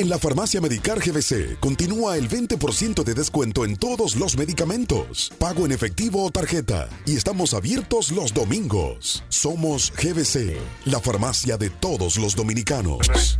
En 0.00 0.08
la 0.08 0.18
farmacia 0.18 0.62
Medicar 0.62 0.98
GBC 0.98 1.60
continúa 1.60 2.16
el 2.16 2.26
20% 2.26 3.04
de 3.04 3.12
descuento 3.12 3.66
en 3.66 3.76
todos 3.76 4.16
los 4.16 4.34
medicamentos, 4.38 5.30
pago 5.38 5.66
en 5.66 5.72
efectivo 5.72 6.24
o 6.24 6.30
tarjeta, 6.30 6.88
y 7.04 7.16
estamos 7.16 7.52
abiertos 7.52 8.10
los 8.10 8.32
domingos. 8.32 9.22
Somos 9.28 9.92
GBC, 9.92 10.56
la 10.86 11.00
farmacia 11.00 11.58
de 11.58 11.68
todos 11.68 12.16
los 12.16 12.34
dominicanos. 12.34 13.36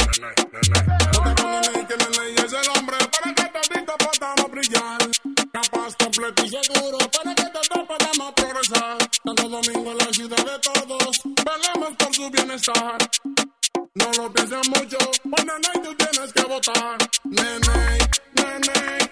Completo 5.99 6.45
y 6.45 6.49
seguro 6.51 6.99
para 6.99 7.35
que 7.35 7.45
progresar. 8.37 8.99
Domingo, 9.25 9.95
la 9.95 10.13
ciudad 10.13 10.37
de 10.37 10.59
todos, 10.59 11.21
por 11.99 12.15
su 12.15 12.31
bienestar. 12.31 12.99
Lo 14.17 14.33
pienses 14.33 14.69
mucho, 14.69 14.99
pues 15.31 15.45
nene, 15.45 15.85
tú 15.85 15.95
tienes 15.95 16.33
que 16.33 16.43
votar. 16.43 16.99
Nene, 17.25 17.99
nene. 18.35 19.10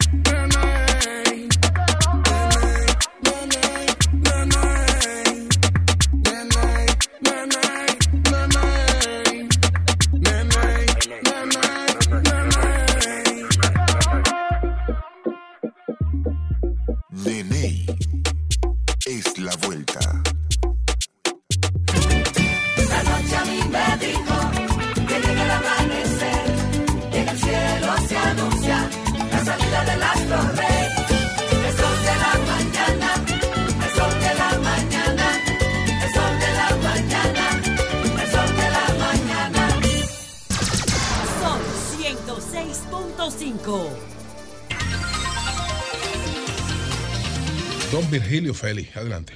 México. 43.69 43.91
Don 47.93 48.11
Virgilio 48.11 48.55
Félix, 48.55 48.97
adelante. 48.97 49.33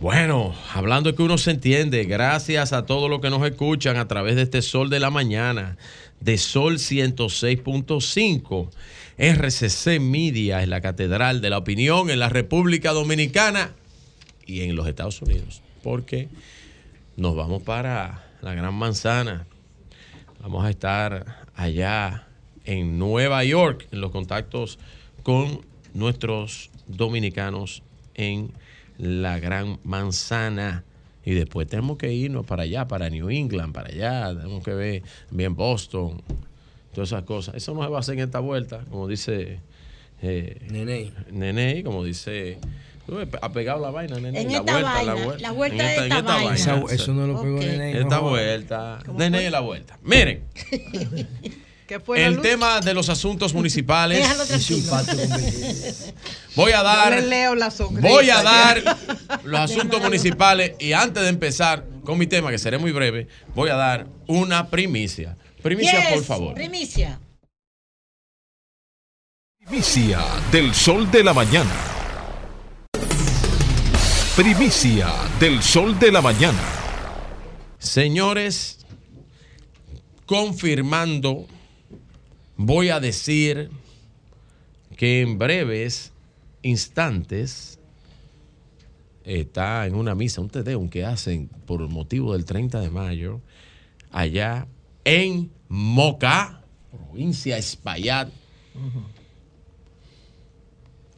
Bueno, 0.00 0.54
hablando 0.74 1.10
de 1.10 1.16
que 1.16 1.22
uno 1.22 1.38
se 1.38 1.52
entiende, 1.52 2.04
gracias 2.04 2.72
a 2.72 2.84
todos 2.86 3.08
los 3.08 3.20
que 3.20 3.30
nos 3.30 3.46
escuchan 3.46 3.96
a 3.96 4.08
través 4.08 4.34
de 4.36 4.42
este 4.42 4.60
Sol 4.62 4.90
de 4.90 4.98
la 5.00 5.10
Mañana, 5.10 5.76
de 6.20 6.36
Sol 6.36 6.78
106.5. 6.78 8.70
RCC 9.16 10.00
Media 10.00 10.60
es 10.60 10.68
la 10.68 10.80
catedral 10.80 11.40
de 11.40 11.50
la 11.50 11.58
opinión 11.58 12.10
en 12.10 12.18
la 12.18 12.28
República 12.28 12.90
Dominicana 12.92 13.70
y 14.44 14.62
en 14.62 14.74
los 14.74 14.88
Estados 14.88 15.22
Unidos. 15.22 15.62
Porque 15.84 16.28
nos 17.16 17.36
vamos 17.36 17.62
para 17.62 18.24
la 18.42 18.54
Gran 18.54 18.74
Manzana. 18.74 19.46
Vamos 20.40 20.64
a 20.64 20.70
estar 20.70 21.46
allá 21.54 22.26
en 22.64 22.98
Nueva 22.98 23.44
York 23.44 23.86
en 23.92 24.00
los 24.00 24.10
contactos 24.10 24.78
con 25.22 25.60
nuestros 25.94 26.70
dominicanos 26.86 27.82
en 28.14 28.52
la 28.98 29.38
Gran 29.38 29.78
Manzana. 29.84 30.84
Y 31.24 31.32
después 31.32 31.66
tenemos 31.66 31.96
que 31.96 32.12
irnos 32.12 32.44
para 32.44 32.64
allá, 32.64 32.86
para 32.86 33.08
New 33.08 33.30
England, 33.30 33.72
para 33.72 33.88
allá. 33.88 34.28
Tenemos 34.34 34.62
que 34.62 34.74
ver 34.74 35.02
bien 35.30 35.54
Boston, 35.56 36.20
todas 36.92 37.08
esas 37.08 37.22
cosas. 37.22 37.54
Eso 37.54 37.72
no 37.74 37.82
se 37.82 37.88
va 37.88 37.96
a 37.96 38.00
hacer 38.00 38.14
en 38.18 38.24
esta 38.24 38.40
vuelta, 38.40 38.84
como 38.90 39.08
dice 39.08 39.60
eh, 40.20 40.58
Nene. 40.70 41.12
Nene, 41.32 41.82
como 41.82 42.04
dice. 42.04 42.58
Ha 43.42 43.52
pegado 43.52 43.80
la 43.82 43.90
vaina, 43.90 44.18
Nene. 44.18 44.40
En 44.40 44.48
la 44.52 44.58
esta 44.58 44.80
vaina, 44.82 45.14
la 45.38 45.52
vuelta 45.52 45.76
en 45.76 45.78
de 45.78 45.84
esta, 45.92 46.02
esta 46.04 46.06
en 46.06 46.12
esta 46.12 46.22
vaina. 46.34 46.44
vaina. 46.50 46.54
Eso- 46.54 46.88
eso 46.90 47.14
no 47.14 47.26
lo 47.26 47.40
pegó. 47.42 47.58
Nene. 47.58 48.00
Esta 48.00 48.18
vuelta. 48.18 48.98
Nene, 49.14 49.50
la 49.50 49.60
vuelta. 49.60 49.98
Miren, 50.02 50.44
¿Qué 50.54 50.78
fue 50.78 51.08
la 51.10 51.63
el 52.16 52.34
luz? 52.34 52.42
tema 52.42 52.80
de 52.80 52.94
los 52.94 53.08
asuntos 53.08 53.52
municipales. 53.54 54.26
Voy 56.56 56.72
a 56.72 56.78
Yo 56.78 56.84
dar. 56.84 57.12
le 57.14 57.22
leo 57.28 57.54
la 57.54 57.70
sonrisa. 57.70 58.08
Voy 58.08 58.30
a 58.30 58.42
dar 58.42 58.96
los 59.44 59.60
asuntos 59.60 60.00
municipales 60.00 60.72
y 60.78 60.92
antes 60.92 61.22
de 61.22 61.28
empezar 61.28 61.84
con 62.04 62.18
mi 62.18 62.26
tema, 62.26 62.50
que 62.50 62.58
seré 62.58 62.78
muy 62.78 62.92
breve, 62.92 63.28
voy 63.54 63.70
a 63.70 63.74
dar 63.76 64.06
una 64.26 64.68
primicia. 64.68 65.36
Primicia, 65.62 66.00
Yes, 66.00 66.12
por 66.14 66.24
favor. 66.24 66.54
Primicia. 66.54 67.18
Primicia 69.66 70.20
del 70.52 70.74
sol 70.74 71.10
de 71.10 71.24
la 71.24 71.32
mañana. 71.32 71.72
Primicia 74.36 75.08
del 75.40 75.62
sol 75.62 75.98
de 75.98 76.12
la 76.12 76.20
mañana. 76.20 76.60
Señores, 77.78 78.84
confirmando, 80.26 81.46
voy 82.56 82.90
a 82.90 83.00
decir 83.00 83.70
que 84.96 85.22
en 85.22 85.38
breves 85.38 86.12
instantes 86.62 87.78
está 89.24 89.86
en 89.86 89.94
una 89.94 90.14
misa, 90.14 90.40
un 90.40 90.50
tedeum 90.50 90.88
que 90.88 91.04
hacen 91.04 91.48
por 91.66 91.86
motivo 91.88 92.32
del 92.32 92.44
30 92.44 92.80
de 92.80 92.90
mayo, 92.90 93.40
allá 94.10 94.66
en 95.04 95.50
Moca, 95.68 96.62
provincia 96.90 97.58
Espaillat, 97.58 98.28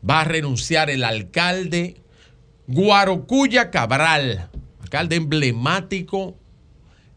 va 0.08 0.20
a 0.20 0.24
renunciar 0.24 0.88
el 0.88 1.04
alcalde 1.04 1.96
Guarocuya 2.68 3.70
Cabral, 3.70 4.50
alcalde 4.80 5.16
emblemático 5.16 6.36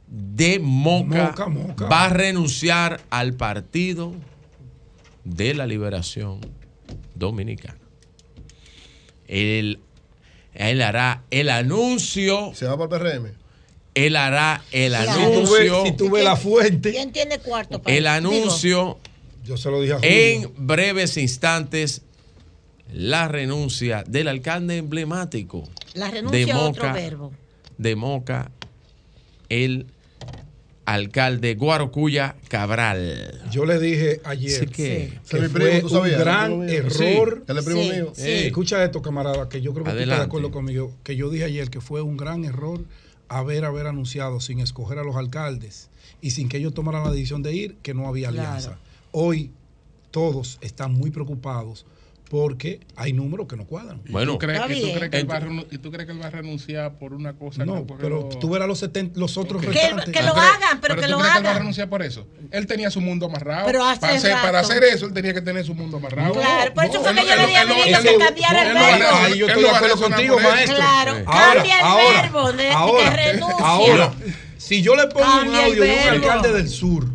de 0.10 0.60
Moca, 0.60 1.28
Moca, 1.28 1.48
Moca. 1.48 1.86
va 1.88 2.06
a 2.06 2.10
renunciar 2.10 3.02
al 3.10 3.34
Partido 3.34 4.14
de 5.24 5.54
la 5.54 5.68
Liberación 5.68 6.40
Dominicana. 7.16 7.78
Él, 9.28 9.80
él 10.54 10.82
hará 10.82 11.24
el 11.30 11.50
anuncio. 11.50 12.52
Se 12.56 12.66
va 12.66 12.78
para 12.78 12.98
el 13.12 13.20
PRM. 13.22 13.32
Él 13.94 14.16
hará 14.16 14.64
el 14.72 14.94
Si 14.96 15.04
tú 15.04 15.10
anuncio. 15.12 15.84
ves- 15.84 15.92
si 15.92 15.98
tú 15.98 16.10
ves 16.10 16.24
la 16.24 16.36
fuente. 16.36 16.92
¿Quién 16.92 17.12
tiene 17.12 17.40
cuarto 17.40 17.82
para 17.82 17.96
El 17.96 18.08
anuncio 18.08 18.98
Yo 19.44 19.58
se 19.58 19.70
lo 19.70 19.82
dije 19.82 19.94
a 19.94 19.98
Julio. 19.98 20.12
en 20.12 20.54
breves 20.68 21.18
instantes 21.18 22.04
la 22.92 23.28
renuncia 23.28 24.04
del 24.08 24.28
alcalde 24.28 24.78
emblemático 24.78 25.64
La 25.94 26.10
renuncia 26.10 26.46
de 26.46 26.52
a 26.52 26.58
otro 26.60 26.84
Moca, 26.88 26.94
verbo. 26.94 27.32
de 27.78 27.96
Moca, 27.96 28.52
el 29.50 29.86
alcalde 30.94 31.56
Guarocuya 31.56 32.36
Cabral. 32.48 33.42
Yo 33.52 33.66
le 33.66 33.80
dije 33.80 34.22
ayer 34.24 34.60
Sí 34.62 34.66
que- 34.68 34.74
que 34.74 35.20
fue 35.24 35.50
primo, 35.50 35.80
¿tú 35.82 35.86
un 35.88 35.92
sabías? 35.92 36.20
gran 36.20 36.70
error. 36.70 37.44
Él 37.48 37.58
es 37.58 37.66
primo 37.66 37.82
Sí, 37.84 37.90
mío. 37.92 38.14
Escucha 38.16 38.84
esto, 38.84 39.02
camarada, 39.02 39.50
que 39.50 39.62
yo 39.62 39.74
creo 39.74 39.84
que 39.86 39.92
tú 39.92 39.98
estás 39.98 40.02
Adelante. 40.04 40.20
de 40.22 40.26
acuerdo 40.26 40.52
conmigo. 40.52 40.92
Que 41.04 41.16
yo 41.16 41.30
dije 41.30 41.46
ayer 41.46 41.70
que 41.70 41.82
fue 41.82 42.02
un 42.02 42.18
gran 42.18 42.46
error 42.46 42.82
haber, 43.28 43.66
haber 43.66 43.88
anunciado 43.88 44.40
sin 44.40 44.60
escoger 44.60 44.98
a 45.00 45.04
los 45.04 45.16
alcaldes 45.16 45.90
y 46.22 46.32
sin 46.32 46.50
que 46.50 46.58
ellos 46.58 46.74
tomaran 46.74 47.04
la 47.04 47.12
decisión 47.12 47.44
de 47.44 47.54
ir, 47.54 47.76
que 47.84 47.94
no 47.94 48.08
había 48.08 48.30
Claro. 48.30 48.48
alianza. 48.50 48.78
Hoy 49.12 49.52
todos 50.12 50.58
están 50.62 50.94
muy 50.94 51.12
preocupados 51.12 51.86
porque 52.30 52.80
hay 52.96 53.12
números 53.12 53.48
que 53.48 53.56
no 53.58 53.66
cuadran. 53.66 54.02
¿Y 54.06 54.12
tú 54.14 54.38
crees, 54.38 54.62
que, 54.62 54.76
tú 54.76 54.94
crees 54.94 55.10
que 55.10 55.18
él 55.18 55.30
va 55.32 55.40
¿Y 55.72 55.78
tú 55.80 55.92
crees 55.92 56.06
que 56.06 56.12
él 56.12 56.22
va 56.22 56.28
a 56.28 56.30
renunciar 56.30 57.00
por 57.00 57.14
una 57.14 57.34
cosa 57.34 57.66
No, 57.66 57.88
que 57.88 57.96
pero 58.00 58.30
tú 58.40 58.52
verás 58.52 58.68
los, 58.68 58.78
70 58.78 59.20
los 59.20 59.36
otros 59.36 59.64
Ok. 59.64 59.70
restantes. 59.74 60.14
que 60.14 60.22
lo 60.22 60.34
¿Tú 60.34 60.40
crees- 60.40 60.52
hagan, 60.56 60.80
pero 60.80 60.96
que 60.96 61.02
tú 61.02 61.10
lo 61.10 61.18
crees 61.18 61.32
que 61.34 61.38
él 61.40 61.44
va 61.46 61.50
a 61.50 61.52
hagan. 61.52 61.58
renunciar 61.62 61.90
por 61.90 62.04
eso? 62.04 62.28
Él 62.52 62.68
tenía 62.68 62.92
su 62.92 63.02
mundo 63.02 63.26
amarrado. 63.26 63.66
Pero 63.66 63.84
hace 63.84 64.00
para, 64.02 64.14
hacer, 64.16 64.34
para 64.44 64.60
hacer 64.60 64.84
eso, 64.84 65.08
él 65.08 65.14
tenía 65.14 65.34
que 65.34 65.42
tener 65.42 65.66
su 65.66 65.74
mundo 65.74 65.98
amarrado. 65.98 66.34
Claro, 66.34 66.74
por 66.74 66.86
eso 66.86 67.02
fue 67.02 67.16
que 67.16 67.26
yo 67.28 67.36
le 67.36 67.46
dije 67.48 67.58
a 67.58 67.62
él 67.64 68.04
que 68.04 68.18
cambiara 68.18 68.62
el 68.68 68.74
verbo. 68.76 69.16
Ahí 69.16 69.38
yo 69.40 69.48
estoy 69.48 69.64
de 69.64 69.70
acuerdo 69.72 69.98
contigo, 69.98 70.40
maestro. 70.40 70.76
Claro, 70.76 71.12
Ahora, 71.26 71.54
cambia 71.56 71.80
el 71.80 71.86
ahora, 71.86 72.22
verbo 72.22 72.98
que 72.98 73.10
renuncia. 73.10 73.66
Ahora, 73.66 74.14
si 74.58 74.82
yo 74.84 74.96
le 74.96 75.08
pongo 75.08 75.26
un 75.50 75.56
audio 75.56 75.84
de 75.84 75.94
un 76.04 76.10
alcalde 76.10 76.54
del 76.54 76.70
sur 76.70 77.08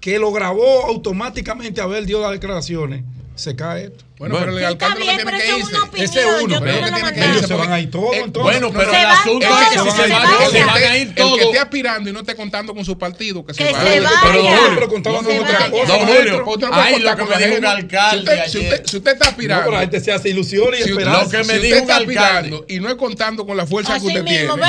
que 0.00 0.18
lo 0.18 0.30
grabó 0.32 0.84
automáticamente 0.88 1.80
a 1.80 1.86
ver 1.86 2.04
dio 2.04 2.20
las 2.20 2.32
declaraciones, 2.32 3.02
se 3.36 3.56
cae 3.56 3.84
esto. 3.84 4.04
Bueno, 4.16 4.36
pero 4.38 4.52
el 4.52 4.58
Sí, 4.58 4.64
alcalde 4.64 5.00
bien, 5.00 5.16
no 5.16 5.24
pero 5.24 5.36
tiene 5.38 5.42
que 5.54 5.60
es 5.60 5.68
irse. 5.68 6.04
Ese 6.04 6.20
es 6.20 6.26
uno. 6.42 6.60
Pero 6.60 6.72
no 6.80 6.86
que 6.86 6.92
tiene 6.94 7.12
que 7.12 7.24
ellos 7.32 7.46
se 7.48 7.54
van 7.54 7.72
a 7.72 7.80
ir 7.80 7.90
todos, 7.90 8.14
Eh. 8.14 8.24
Bueno, 8.32 8.70
pero 8.72 8.90
Se 8.92 9.00
el 9.00 9.06
asunto 9.06 9.46
todos, 9.48 9.60
es 9.62 9.68
que 9.68 9.78
si 9.78 9.84
se 9.84 9.90
se 9.90 10.12
van, 10.12 10.50
se 10.52 10.64
van 10.64 10.76
a 10.82 10.96
ir 10.96 11.08
El 11.08 11.14
que 11.14 11.20
todos. 11.20 11.40
esté 11.40 11.58
aspirando 11.58 12.10
y 12.10 12.12
no 12.12 12.20
esté 12.20 12.36
contando 12.36 12.74
con 12.74 12.84
su 12.84 12.96
partido, 12.96 13.44
que 13.44 13.52
se 13.54 13.64
Que 13.64 13.72
vaya. 13.72 13.84
se 13.84 13.90
Pero, 13.90 14.04
vaya. 14.04 14.20
pero, 14.22 14.34
No, 14.42 14.48
Julio, 14.50 14.70
pero 14.76 14.88
contaban 14.88 15.24
se 15.24 15.40
otra 15.40 15.70
cosa. 15.70 15.92
Don. 15.98 16.06
Julio, 16.06 16.36
no 16.38 16.44
contar 16.44 16.70
lo 16.70 17.16
que 17.16 17.16
con 17.16 17.28
me 17.28 17.46
dijo 17.46 17.58
un 17.58 17.66
alcalde 17.66 18.42
Si 18.48 18.58
usted, 18.58 19.12
está 19.12 19.24
No, 19.24 19.30
aspirando. 19.30 19.70
la 19.72 19.80
gente 19.80 20.00
se 20.00 20.12
hace 20.12 20.28
ilusiones 20.28 20.86
y 20.86 20.90
esperanza. 20.90 21.24
Lo 21.24 21.30
que 21.30 21.44
me 21.52 21.58
dijo 21.58 21.82
un 21.82 21.90
alcalde. 21.90 22.64
y 22.68 22.78
no 22.80 22.88
es 22.88 22.94
contando 22.94 23.44
con 23.44 23.56
la 23.56 23.66
fuerza 23.66 23.98
que 23.98 24.06
usted 24.06 24.24
tiene, 24.24 24.44
Don 24.44 24.60
lo 24.60 24.64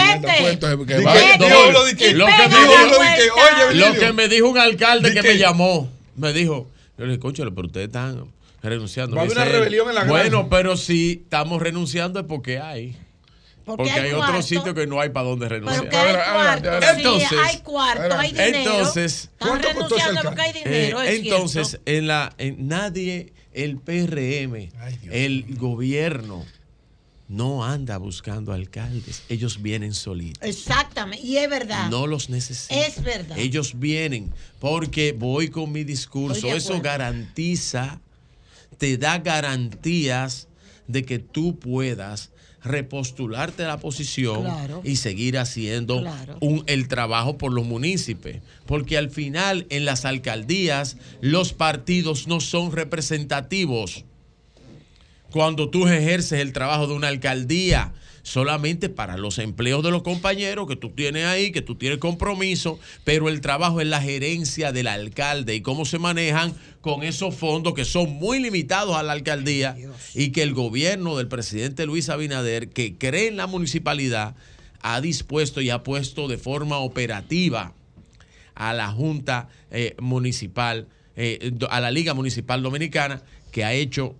que 3.94 4.14
me 4.14 4.28
dijo- 4.28 4.50
un 4.50 4.58
alcalde 4.58 5.10
¿De 5.10 5.22
que 5.22 5.28
me 5.28 5.38
llamó, 5.38 5.90
me 6.16 6.34
dijo, 6.34 6.68
yo 6.98 7.06
le 7.06 7.12
dije, 7.12 7.20
conchale, 7.20 7.52
pero 7.52 7.68
ustedes 7.68 7.88
están 7.88 8.26
renunciando. 8.70 9.16
Va 9.16 9.22
a 9.24 9.26
Me 9.26 9.32
haber 9.32 9.38
una 9.38 9.46
dice 9.46 9.56
él, 9.58 9.64
rebelión 9.64 9.90
en 9.90 9.96
la 9.96 10.04
Bueno, 10.06 10.30
granja. 10.40 10.50
pero 10.50 10.78
si 10.78 11.22
estamos 11.24 11.62
renunciando 11.62 12.20
es 12.20 12.26
porque 12.26 12.60
hay. 12.60 12.96
Porque, 13.66 13.90
hay, 13.90 14.12
cuarto. 14.12 14.30
otros 14.30 14.46
sitios 14.46 14.76
que 14.76 14.86
no 14.86 15.02
hay 15.02 15.10
para 15.10 15.28
dónde 15.28 15.50
renunciar. 15.50 15.88
Hay 15.92 16.22
cuarto. 16.62 16.88
Entonces- 16.88 17.30
sí, 17.30 17.36
hay 17.44 17.58
cuarto, 17.62 18.16
hay 18.16 18.32
dinero. 18.32 18.58
Entonces- 18.58 19.14
Están 19.24 19.48
¿Cuánto 19.50 19.68
costó 19.74 19.96
ese 19.98 20.06
renunciando 20.08 20.22
porque 20.30 20.42
hay 20.42 20.50
Eh, 20.52 20.64
dinero, 20.64 21.02
es 21.02 21.20
entonces, 21.20 21.68
cierto. 21.70 21.92
en 21.92 22.08
la, 22.08 22.34
en 22.38 22.68
nadie, 22.68 23.34
el 23.54 23.78
PRM, 23.78 24.70
Ay, 24.80 24.98
Dios 25.02 25.16
el 25.16 25.46
gobierno, 25.58 26.46
no 27.28 27.66
anda 27.66 27.98
buscando 27.98 28.54
alcaldes. 28.54 29.24
Ellos 29.30 29.60
vienen 29.64 29.96
solitos. 29.96 30.48
Exactamente, 30.48 31.26
y 31.26 31.38
es 31.38 31.50
verdad. 31.50 31.90
No 31.90 32.06
los 32.06 32.30
necesitan. 32.30 32.78
Es 32.78 33.04
verdad. 33.04 33.36
Ellos 33.40 33.80
vienen 33.80 34.32
porque 34.60 35.12
voy 35.18 35.48
con 35.48 35.72
mi 35.72 35.84
discurso. 35.84 36.48
Eso 36.54 36.80
garantiza, 36.82 38.00
te 38.78 38.98
da 38.98 39.20
garantías 39.20 40.48
de 40.88 41.04
que 41.04 41.20
tú 41.20 41.58
puedas 41.60 42.32
repostularte 42.64 43.64
a 43.64 43.68
la 43.68 43.78
posición 43.80 44.42
Claro. 44.44 44.82
y 44.84 44.96
seguir 44.96 45.38
haciendo 45.38 46.02
Claro. 46.02 46.38
un- 46.42 46.64
el 46.66 46.88
trabajo 46.88 47.38
por 47.38 47.52
los 47.54 47.64
municipios. 47.66 48.38
Porque 48.66 48.98
al 48.98 49.12
final 49.12 49.68
en 49.70 49.86
las 49.86 50.04
alcaldías 50.06 50.98
los 51.22 51.54
partidos 51.54 52.28
no 52.28 52.40
son 52.40 52.72
representativos 52.72 54.04
cuando 55.32 55.70
tú 55.70 55.88
ejerces 55.88 56.40
el 56.40 56.54
trabajo 56.54 56.88
de 56.88 56.94
una 56.94 57.08
alcaldía 57.10 57.94
solamente 58.26 58.90
para 58.90 59.18
los 59.18 59.38
empleos 59.38 59.84
de 59.84 59.92
los 59.92 60.02
compañeros 60.02 60.68
que 60.68 60.76
tú 60.76 60.90
tienes 60.90 61.26
ahí, 61.26 61.52
que 61.52 61.62
tú 61.62 61.76
tienes 61.76 62.00
compromiso, 62.00 62.80
pero 63.04 63.30
el 63.30 63.40
trabajo 63.40 63.82
es 63.82 63.88
la 63.88 64.02
gerencia 64.02 64.72
del 64.72 64.88
alcalde 64.88 65.54
y 65.54 65.62
cómo 65.62 65.86
se 65.86 66.00
manejan 66.00 66.56
con 66.82 67.04
esos 67.04 67.36
fondos 67.36 67.76
que 67.76 67.86
son 67.86 68.14
muy 68.14 68.40
limitados 68.40 68.96
a 68.96 69.04
la 69.04 69.12
alcaldía 69.14 69.78
y 70.16 70.32
que 70.32 70.42
el 70.42 70.56
gobierno 70.56 71.18
del 71.18 71.28
presidente 71.28 71.86
Luis 71.86 72.10
Abinader, 72.10 72.70
que 72.70 72.98
cree 72.98 73.28
en 73.28 73.38
la 73.38 73.46
municipalidad, 73.46 74.36
ha 74.82 75.02
dispuesto 75.02 75.62
y 75.62 75.70
ha 75.70 75.84
puesto 75.84 76.28
de 76.28 76.40
forma 76.40 76.80
operativa 76.80 77.74
a 78.56 78.74
la 78.74 78.90
Junta 78.90 79.50
eh, 79.70 79.96
Municipal 80.00 80.88
eh, 81.16 81.52
a 81.70 81.80
la 81.80 81.92
Liga 81.92 82.16
Municipal 82.16 82.64
Dominicana, 82.64 83.22
que 83.52 83.64
ha 83.64 83.74
hecho 83.74 84.16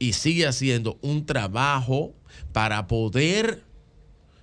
y 0.00 0.14
sigue 0.14 0.44
haciendo 0.48 0.98
un 1.02 1.24
trabajo 1.24 2.14
para 2.52 2.86
poder, 2.86 3.62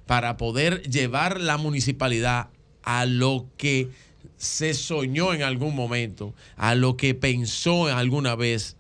para 0.06 0.38
poder 0.38 0.82
llevar 0.90 1.40
la 1.40 1.58
municipalidad 1.58 2.50
a 2.84 3.06
lo 3.06 3.48
que 3.58 3.90
se 4.38 4.74
soñó 4.74 5.34
en 5.34 5.44
algún 5.44 5.76
momento, 5.76 6.34
a 6.56 6.76
lo 6.76 6.98
que 6.98 7.14
pensó 7.14 7.88
alguna 7.88 8.36
vez 8.36 8.76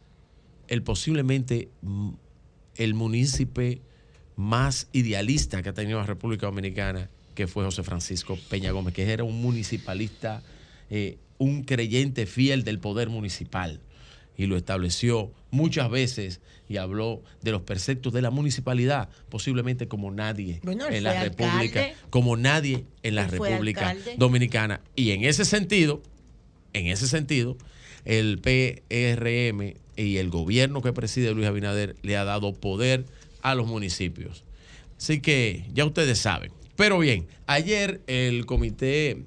el 0.67 0.83
posiblemente 0.83 1.69
el 2.75 2.93
munícipe 2.93 3.81
más 4.35 4.87
idealista 4.93 5.61
que 5.61 5.69
ha 5.69 5.73
tenido 5.73 5.99
la 5.99 6.05
República 6.05 6.47
Dominicana, 6.47 7.09
que 7.35 7.47
fue 7.47 7.63
José 7.63 7.83
Francisco 7.83 8.37
Peña 8.49 8.71
Gómez, 8.71 8.93
que 8.93 9.11
era 9.11 9.23
un 9.23 9.41
municipalista, 9.41 10.41
eh, 10.89 11.17
un 11.37 11.63
creyente 11.63 12.25
fiel 12.25 12.63
del 12.63 12.79
poder 12.79 13.09
municipal. 13.09 13.79
Y 14.37 14.45
lo 14.47 14.57
estableció 14.57 15.31
muchas 15.51 15.89
veces 15.89 16.41
y 16.67 16.77
habló 16.77 17.21
de 17.41 17.51
los 17.51 17.61
preceptos 17.61 18.13
de 18.13 18.21
la 18.21 18.31
municipalidad, 18.31 19.09
posiblemente 19.29 19.87
como 19.87 20.09
nadie 20.09 20.61
Bueno, 20.63 20.87
en 20.87 21.03
la 21.03 21.21
República, 21.21 21.91
como 22.09 22.37
nadie 22.37 22.85
en 23.03 23.15
la 23.15 23.27
República 23.27 23.89
alcalde. 23.89 24.15
Dominicana. 24.17 24.81
Y 24.95 25.11
en 25.11 25.25
ese 25.25 25.43
sentido, 25.43 26.01
en 26.73 26.87
ese 26.87 27.07
sentido, 27.07 27.57
el 28.05 28.39
PRM 28.39 29.75
y 29.97 30.17
el 30.17 30.29
gobierno 30.29 30.81
que 30.81 30.93
preside 30.93 31.33
Luis 31.33 31.47
Abinader 31.47 31.95
le 32.01 32.17
ha 32.17 32.23
dado 32.23 32.53
poder 32.53 33.05
a 33.41 33.53
los 33.55 33.67
municipios. 33.67 34.43
Así 34.97 35.19
que 35.19 35.65
ya 35.73 35.85
ustedes 35.85 36.19
saben. 36.19 36.51
Pero 36.75 36.99
bien, 36.99 37.27
ayer 37.47 38.01
el 38.07 38.45
comité, 38.45 39.23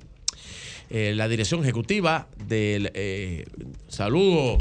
eh, 0.91 1.13
la 1.15 1.29
dirección 1.29 1.63
ejecutiva 1.63 2.29
del 2.49 2.91
eh, 2.95 3.45
saludo, 3.89 4.59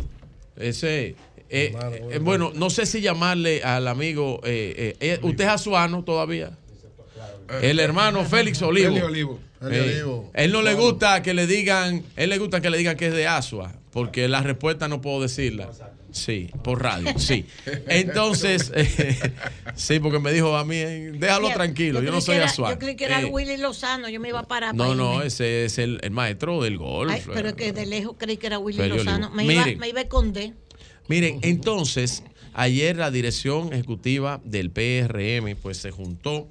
ese, 0.58 1.16
eh, 1.50 1.76
eh, 2.12 2.20
bueno, 2.20 2.52
no 2.56 2.70
sé 2.70 2.86
si 2.86 3.02
llamarle 3.02 3.64
al 3.64 3.88
amigo, 3.88 4.42
eh, 4.44 4.96
eh, 5.00 5.20
¿usted 5.22 5.44
es 5.44 5.50
azuano 5.50 6.04
todavía? 6.04 6.58
El 7.62 7.80
hermano 7.80 8.26
Félix 8.30 8.62
Olivo. 8.62 8.96
él 10.34 10.52
no 10.52 10.62
le 10.62 10.74
gusta 10.74 11.22
que 11.22 11.34
le 11.34 11.46
digan, 11.46 12.04
él 12.16 12.30
le 12.30 12.38
gusta 12.38 12.60
que 12.62 12.70
le 12.70 12.78
digan 12.78 12.98
que 12.98 13.08
es 13.08 13.14
de 13.14 13.28
Asua, 13.28 13.74
porque 13.92 14.28
la 14.28 14.42
respuesta 14.42 14.88
no 14.88 15.02
puedo 15.02 15.22
decirla. 15.22 15.70
Sí, 16.14 16.52
por 16.64 16.82
radio, 16.82 17.18
sí. 17.18 17.46
Entonces, 17.88 18.72
eh, 18.76 19.18
sí, 19.76 20.00
porque 20.00 20.20
me 20.20 20.32
dijo 20.32 20.56
a 20.56 20.64
mí, 20.64 20.76
eh, 20.76 21.12
déjalo 21.16 21.48
Mira, 21.48 21.56
tranquilo, 21.56 22.04
yo, 22.04 22.12
no 22.12 22.22
soy 22.22 22.36
era-. 22.36 22.54
Yo 22.56 22.78
creí 22.78 22.96
que 22.96 23.06
era 23.06 23.22
Eh, 23.22 23.26
Willy 23.26 23.58
Lozano, 23.58 24.08
yo 24.10 24.20
me 24.20 24.30
iba 24.30 24.40
a 24.40 24.48
parar 24.48 24.76
no, 24.76 24.84
para 24.84 24.96
no, 24.96 25.22
ese 25.24 25.66
es 25.66 25.80
el, 25.80 26.00
el 26.04 26.12
maestro 26.12 26.62
del 26.62 26.78
golf. 26.78 27.12
Ay, 27.12 27.24
pero 27.34 27.50
es 27.50 27.56
que 27.56 27.74
de 27.74 27.88
lejos 27.88 28.16
creí 28.18 28.38
que 28.38 28.46
era 28.46 28.60
Willy 28.60 28.88
Lozano. 28.88 29.32
Me 29.32 29.44
iba, 29.44 29.64
Miren. 29.64 29.80
me 29.80 29.90
iba 29.90 30.00
a 30.00 30.04
esconder. 30.04 30.54
Miren, 31.08 31.40
entonces, 31.42 32.24
ayer 32.54 32.96
la 32.96 33.10
dirección 33.10 33.74
ejecutiva 33.74 34.40
del 34.46 34.70
PRM 34.70 35.56
pues 35.62 35.78
se 35.78 35.90
juntó 35.90 36.48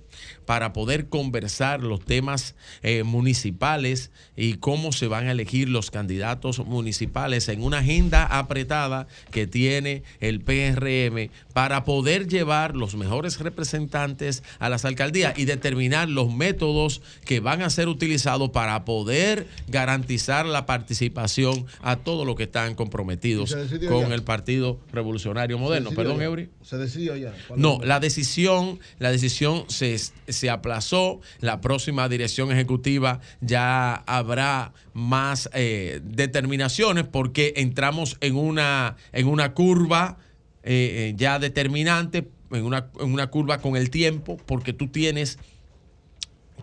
para 0.46 0.72
poder 0.72 1.08
conversar 1.08 1.82
los 1.82 2.04
temas 2.04 2.54
eh, 2.82 3.02
municipales 3.02 4.10
y 4.36 4.54
cómo 4.54 4.92
se 4.92 5.06
van 5.06 5.28
a 5.28 5.32
elegir 5.32 5.68
los 5.68 5.90
candidatos 5.90 6.58
municipales 6.60 7.48
en 7.48 7.62
una 7.62 7.78
agenda 7.78 8.24
apretada 8.24 9.06
que 9.30 9.46
tiene 9.46 10.02
el 10.20 10.40
PRM 10.40 11.30
para 11.52 11.84
poder 11.84 12.28
llevar 12.28 12.76
los 12.76 12.94
mejores 12.94 13.38
representantes 13.40 14.42
a 14.58 14.68
las 14.68 14.84
alcaldías 14.84 15.38
y 15.38 15.44
determinar 15.44 16.08
los 16.08 16.32
métodos 16.32 17.02
que 17.24 17.40
van 17.40 17.62
a 17.62 17.70
ser 17.70 17.88
utilizados 17.88 18.50
para 18.50 18.84
poder 18.84 19.46
garantizar 19.68 20.46
la 20.46 20.66
participación 20.66 21.66
a 21.82 21.96
todos 21.96 22.26
los 22.26 22.36
que 22.36 22.44
están 22.44 22.74
comprometidos 22.74 23.50
¿Y 23.50 23.52
se 23.52 23.58
decidió 23.60 23.90
con 23.90 24.08
ya? 24.08 24.14
el 24.14 24.22
Partido 24.22 24.78
Revolucionario 24.92 25.58
Moderno. 25.58 25.90
Perdón, 25.90 26.18
ya. 26.18 26.24
Eury. 26.24 26.50
Se 26.62 26.78
decidió 26.78 27.16
ya. 27.16 27.34
No, 27.56 27.80
la 27.84 28.00
decisión, 28.00 28.78
la 28.98 29.10
decisión 29.10 29.64
se, 29.68 29.98
se 30.28 30.50
aplazó. 30.50 31.20
La 31.40 31.60
próxima 31.60 32.08
dirección 32.08 32.50
ejecutiva 32.52 33.20
ya 33.40 33.94
habrá 33.94 34.72
más 34.92 35.50
eh, 35.52 36.00
determinaciones 36.04 37.04
porque 37.04 37.54
entramos 37.56 38.16
en 38.20 38.36
una, 38.36 38.96
en 39.12 39.26
una 39.26 39.54
curva 39.54 40.18
eh, 40.62 41.10
eh, 41.10 41.14
ya 41.16 41.38
determinante, 41.38 42.28
en 42.50 42.64
una, 42.64 42.90
en 43.00 43.12
una 43.12 43.28
curva 43.28 43.58
con 43.58 43.76
el 43.76 43.90
tiempo, 43.90 44.36
porque 44.46 44.72
tú 44.72 44.88
tienes 44.88 45.38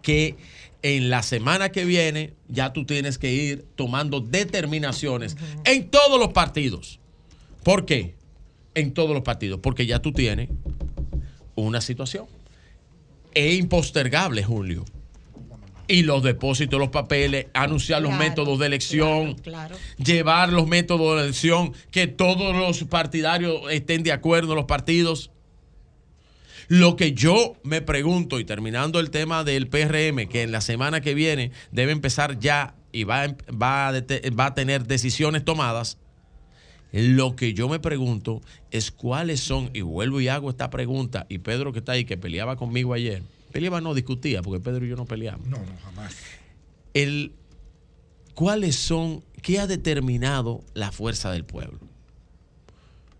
que 0.01 0.37
en 0.81 1.09
la 1.09 1.23
semana 1.23 1.71
que 1.71 1.83
viene 1.83 2.33
ya 2.47 2.71
tú 2.71 2.85
tienes 2.85 3.17
que 3.17 3.33
ir 3.33 3.65
tomando 3.75 4.21
determinaciones 4.21 5.35
en 5.65 5.89
todos 5.89 6.19
los 6.19 6.29
partidos. 6.29 6.99
¿Por 7.63 7.85
qué? 7.85 8.15
En 8.75 8.93
todos 8.93 9.11
los 9.11 9.23
partidos. 9.23 9.59
Porque 9.61 9.85
ya 9.85 9.99
tú 9.99 10.13
tienes 10.13 10.49
una 11.55 11.81
situación. 11.81 12.27
Es 13.33 13.59
impostergable, 13.59 14.43
Julio. 14.43 14.85
Y 15.87 16.03
los 16.03 16.21
depósitos, 16.21 16.79
los 16.79 16.89
papeles, 16.89 17.47
anunciar 17.53 18.01
los 18.03 18.13
métodos 18.13 18.59
de 18.59 18.67
elección, 18.67 19.33
Claro. 19.35 19.75
llevar 19.97 20.53
los 20.53 20.67
métodos 20.67 21.17
de 21.17 21.23
elección, 21.23 21.73
que 21.89 22.05
todos 22.05 22.55
los 22.55 22.83
partidarios 22.83 23.61
estén 23.71 24.03
de 24.03 24.11
acuerdo, 24.11 24.53
los 24.53 24.65
partidos. 24.65 25.31
Lo 26.67 26.95
que 26.95 27.13
yo 27.13 27.55
me 27.63 27.81
pregunto, 27.81 28.39
y 28.39 28.45
terminando 28.45 28.99
el 28.99 29.09
tema 29.09 29.43
del 29.43 29.67
PRM, 29.67 30.27
que 30.29 30.43
en 30.43 30.51
la 30.51 30.61
semana 30.61 31.01
que 31.01 31.15
viene 31.15 31.51
debe 31.71 31.91
empezar 31.91 32.37
ya 32.39 32.75
y 32.91 33.03
va, 33.05 33.25
em- 33.25 33.35
va, 33.51 33.91
va 34.39 34.45
a 34.45 34.53
tener 34.53 34.85
decisiones 34.85 35.43
tomadas, 35.43 35.97
lo 36.91 37.35
que 37.35 37.53
yo 37.53 37.69
me 37.69 37.79
pregunto 37.79 38.41
es 38.71 38.91
cuáles 38.91 39.39
son, 39.39 39.69
y 39.73 39.81
vuelvo 39.81 40.21
y 40.21 40.27
hago 40.27 40.49
esta 40.49 40.69
pregunta, 40.69 41.25
y 41.29 41.39
Pedro 41.39 41.71
que 41.71 41.79
está 41.79 41.93
ahí, 41.93 42.05
que 42.05 42.17
peleaba 42.17 42.55
conmigo 42.55 42.93
ayer, 42.93 43.21
peleaba 43.51 43.81
no, 43.81 43.93
discutía, 43.93 44.41
porque 44.41 44.63
Pedro 44.63 44.85
y 44.85 44.89
yo 44.89 44.95
no 44.95 45.05
peleamos. 45.05 45.47
No, 45.47 45.57
no, 45.57 45.77
jamás. 45.83 46.15
El, 46.93 47.33
¿Cuáles 48.33 48.75
son, 48.75 49.23
qué 49.41 49.59
ha 49.59 49.67
determinado 49.67 50.63
la 50.73 50.91
fuerza 50.91 51.31
del 51.31 51.45
pueblo? 51.45 51.79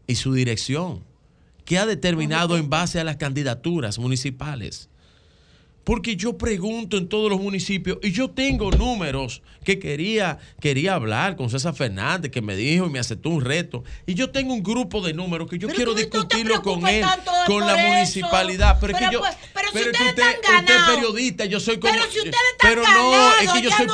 Y 0.08 0.16
su 0.16 0.34
dirección. 0.34 1.04
¿Qué 1.66 1.78
ha 1.78 1.86
determinado 1.86 2.58
en 2.58 2.70
base 2.70 3.00
a 3.00 3.04
las 3.04 3.18
candidaturas 3.18 4.00
municipales? 4.00 4.90
Porque 5.90 6.16
yo 6.16 6.38
pregunto 6.38 6.98
en 6.98 7.10
todos 7.10 7.32
los 7.32 7.42
municipios 7.42 7.98
y 8.04 8.12
yo 8.12 8.30
tengo 8.30 8.70
números 8.70 9.42
que 9.64 9.80
quería, 9.80 10.38
quería 10.62 10.94
hablar 10.94 11.36
con 11.36 11.50
César 11.50 11.74
Fernández, 11.74 12.32
que 12.32 12.44
me 12.44 12.56
dijo 12.56 12.86
y 12.86 12.92
me 12.92 13.00
aceptó 13.00 13.30
un 13.30 13.44
reto. 13.44 13.84
Y 14.06 14.14
yo 14.14 14.30
tengo 14.30 14.54
un 14.54 14.62
grupo 14.62 15.02
de 15.02 15.14
números 15.14 15.50
que 15.50 15.58
yo 15.58 15.68
quiero 15.68 15.96
discutirlo 15.96 16.62
con 16.62 16.88
él, 16.88 17.04
con 17.48 17.66
la 17.66 17.74
eso. 17.74 17.88
municipalidad. 17.88 18.78
Pero, 18.80 18.94
es 18.94 19.00
que 19.00 19.12
yo. 19.12 19.20
pues- 19.20 19.36
pero 19.52 19.72
si 19.72 19.78
ustedes 19.80 20.10
usted, 20.10 20.30
están 20.30 20.60
usted 20.60 20.76
es 20.76 20.84
periodista, 20.84 21.46
yo 21.46 21.60
soy 21.60 21.80
como. 21.80 21.92
Pero 21.92 22.06
si 22.12 22.20
ustedes 22.20 22.36
están 22.52 22.70
pero 22.70 22.84
no, 22.84 23.32
es 23.42 23.52
que 23.52 23.62
yo 23.64 23.72
soy. 23.72 23.88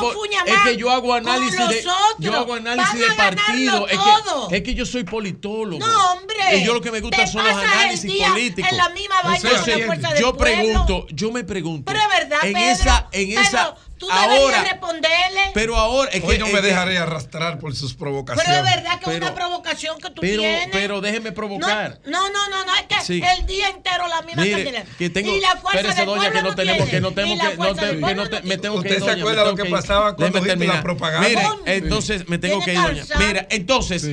es 0.48 0.59
que 0.65 0.75
yo 0.75 0.91
hago 0.91 1.14
análisis 1.14 1.69
de. 1.69 1.85
Yo 2.19 2.35
hago 2.35 2.56
análisis 2.56 2.99
de 2.99 3.15
partido. 3.15 3.88
Es 3.88 3.98
que, 3.98 4.57
es 4.57 4.64
que 4.64 4.74
yo 4.75 4.85
soy 4.85 5.06
politólogo. 5.06 5.80
No, 5.80 6.11
hombre. 6.11 6.35
Y 6.57 6.65
yo 6.65 6.74
lo 6.74 6.82
que 6.82 6.91
me 6.91 6.99
gusta 6.99 7.25
son 7.25 7.45
los 7.45 7.56
análisis 7.56 8.11
políticos. 8.22 8.69
en 8.69 8.77
la 8.77 8.90
misma 8.90 9.15
Entonces, 9.33 9.77
yo 10.19 10.35
pueblo. 10.35 10.38
pregunto, 10.38 11.07
yo 11.09 11.32
me 11.32 11.45
pregunto. 11.45 11.84
Pero 11.85 11.99
es 11.99 12.07
verdad, 12.19 12.39
en 12.43 12.53
Pedro. 12.53 12.72
esa, 12.72 13.07
en 13.11 13.27
Pedro, 13.30 13.41
esa, 13.41 13.75
tú 13.97 14.07
deberías 14.07 14.39
ahora, 14.41 14.64
responderle. 14.64 15.41
pero 15.53 15.75
ahora 15.77 16.09
es 16.11 16.23
Hoy 16.23 16.33
que 16.35 16.39
no 16.39 16.47
me 16.47 16.61
dejaré 16.61 16.97
arrastrar 16.97 17.59
por 17.59 17.75
sus 17.75 17.93
provocaciones. 17.93 18.45
Pero 18.53 18.67
es 18.67 18.75
verdad 18.75 18.99
que 18.99 19.11
es 19.11 19.17
una 19.17 19.33
provocación 19.35 19.97
que 19.99 20.09
tú 20.09 20.22
pero, 20.22 20.41
tienes. 20.41 20.69
pero 20.72 21.01
déjeme 21.01 21.31
provocar. 21.31 21.99
No, 22.05 22.30
no, 22.30 22.49
no, 22.49 22.65
no, 22.65 22.75
es 22.75 22.83
que 22.88 22.95
Sí. 23.05 23.22
el 23.38 23.45
día 23.45 23.69
entero 23.69 24.07
la 24.07 24.22
misma 24.23 24.41
Mire, 24.43 24.83
que 24.97 25.09
tengo, 25.09 25.31
y 25.35 25.39
la 25.39 25.55
fuerza 25.57 25.93
del 25.93 26.05
doña, 26.05 26.31
pueblo 26.31 26.33
que 26.33 26.41
no 26.41 26.55
tenemos, 26.55 26.77
tiene. 26.77 26.91
que 26.91 27.01
no 27.01 27.11
tenemos 27.14 27.38
la 27.38 27.51
que, 27.51 27.57
no, 27.57 27.75
te- 27.75 27.99
que 28.07 28.15
no 28.15 28.30
te- 28.30 28.41
me 28.41 28.57
tengo 28.57 28.81
que 28.81 28.89
¿Usted 28.89 29.03
se 29.03 29.11
acuerda 29.11 29.45
lo 29.45 29.55
que 29.55 29.65
pasaba 29.65 30.15
cuando 30.15 30.41
viste 30.41 30.65
la 30.65 30.81
propaganda? 30.81 31.27
Mire, 31.30 31.43
entonces 31.65 32.27
me 32.27 32.38
tengo 32.39 32.64
que 32.64 32.73
ir, 32.73 32.81
doña. 32.81 33.03
Mira, 33.19 33.47
entonces, 33.51 34.03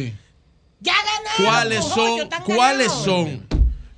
Ya 0.80 0.94
ganaron. 0.94 1.44
¿cuáles 1.46 1.84
son, 1.84 2.28
cuáles 2.44 2.92
son 2.92 3.46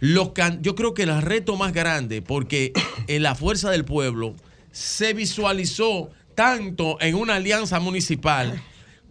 los 0.00 0.30
can- 0.32 0.62
yo 0.62 0.74
creo 0.74 0.94
que 0.94 1.02
el 1.04 1.22
reto 1.22 1.56
más 1.56 1.72
grande, 1.72 2.22
porque 2.22 2.72
en 3.06 3.22
la 3.22 3.34
fuerza 3.34 3.70
del 3.70 3.84
pueblo 3.84 4.34
se 4.72 5.14
visualizó 5.14 6.10
tanto 6.34 6.98
en 7.00 7.14
una 7.14 7.36
alianza 7.36 7.78
municipal 7.80 8.60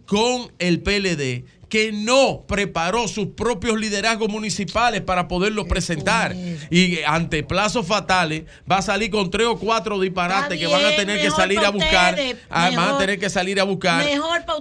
con 0.06 0.52
el 0.58 0.80
PLD 0.82 1.44
que 1.70 1.90
no 1.90 2.44
preparó 2.46 3.08
sus 3.08 3.28
propios 3.28 3.80
liderazgos 3.80 4.28
municipales 4.28 5.00
para 5.00 5.26
poderlos 5.26 5.66
presentar. 5.66 6.36
Y 6.70 6.98
ante 7.04 7.42
plazos 7.42 7.86
fatales 7.86 8.44
va 8.70 8.78
a 8.78 8.82
salir 8.82 9.10
con 9.10 9.28
tres 9.30 9.48
o 9.48 9.58
cuatro 9.58 9.98
disparates 9.98 10.56
que 10.56 10.66
van 10.66 10.84
a 10.84 10.88
bien, 10.90 10.96
tener 11.00 11.20
que 11.20 11.30
salir 11.32 11.58
a 11.60 11.70
buscar. 11.70 12.14
ustedes, 12.14 12.36
ah, 12.48 12.70
van 12.76 12.90
a 12.90 12.98
tener 12.98 13.18
que 13.18 13.28
salir 13.28 13.58
a 13.58 13.64
buscar 13.64 14.06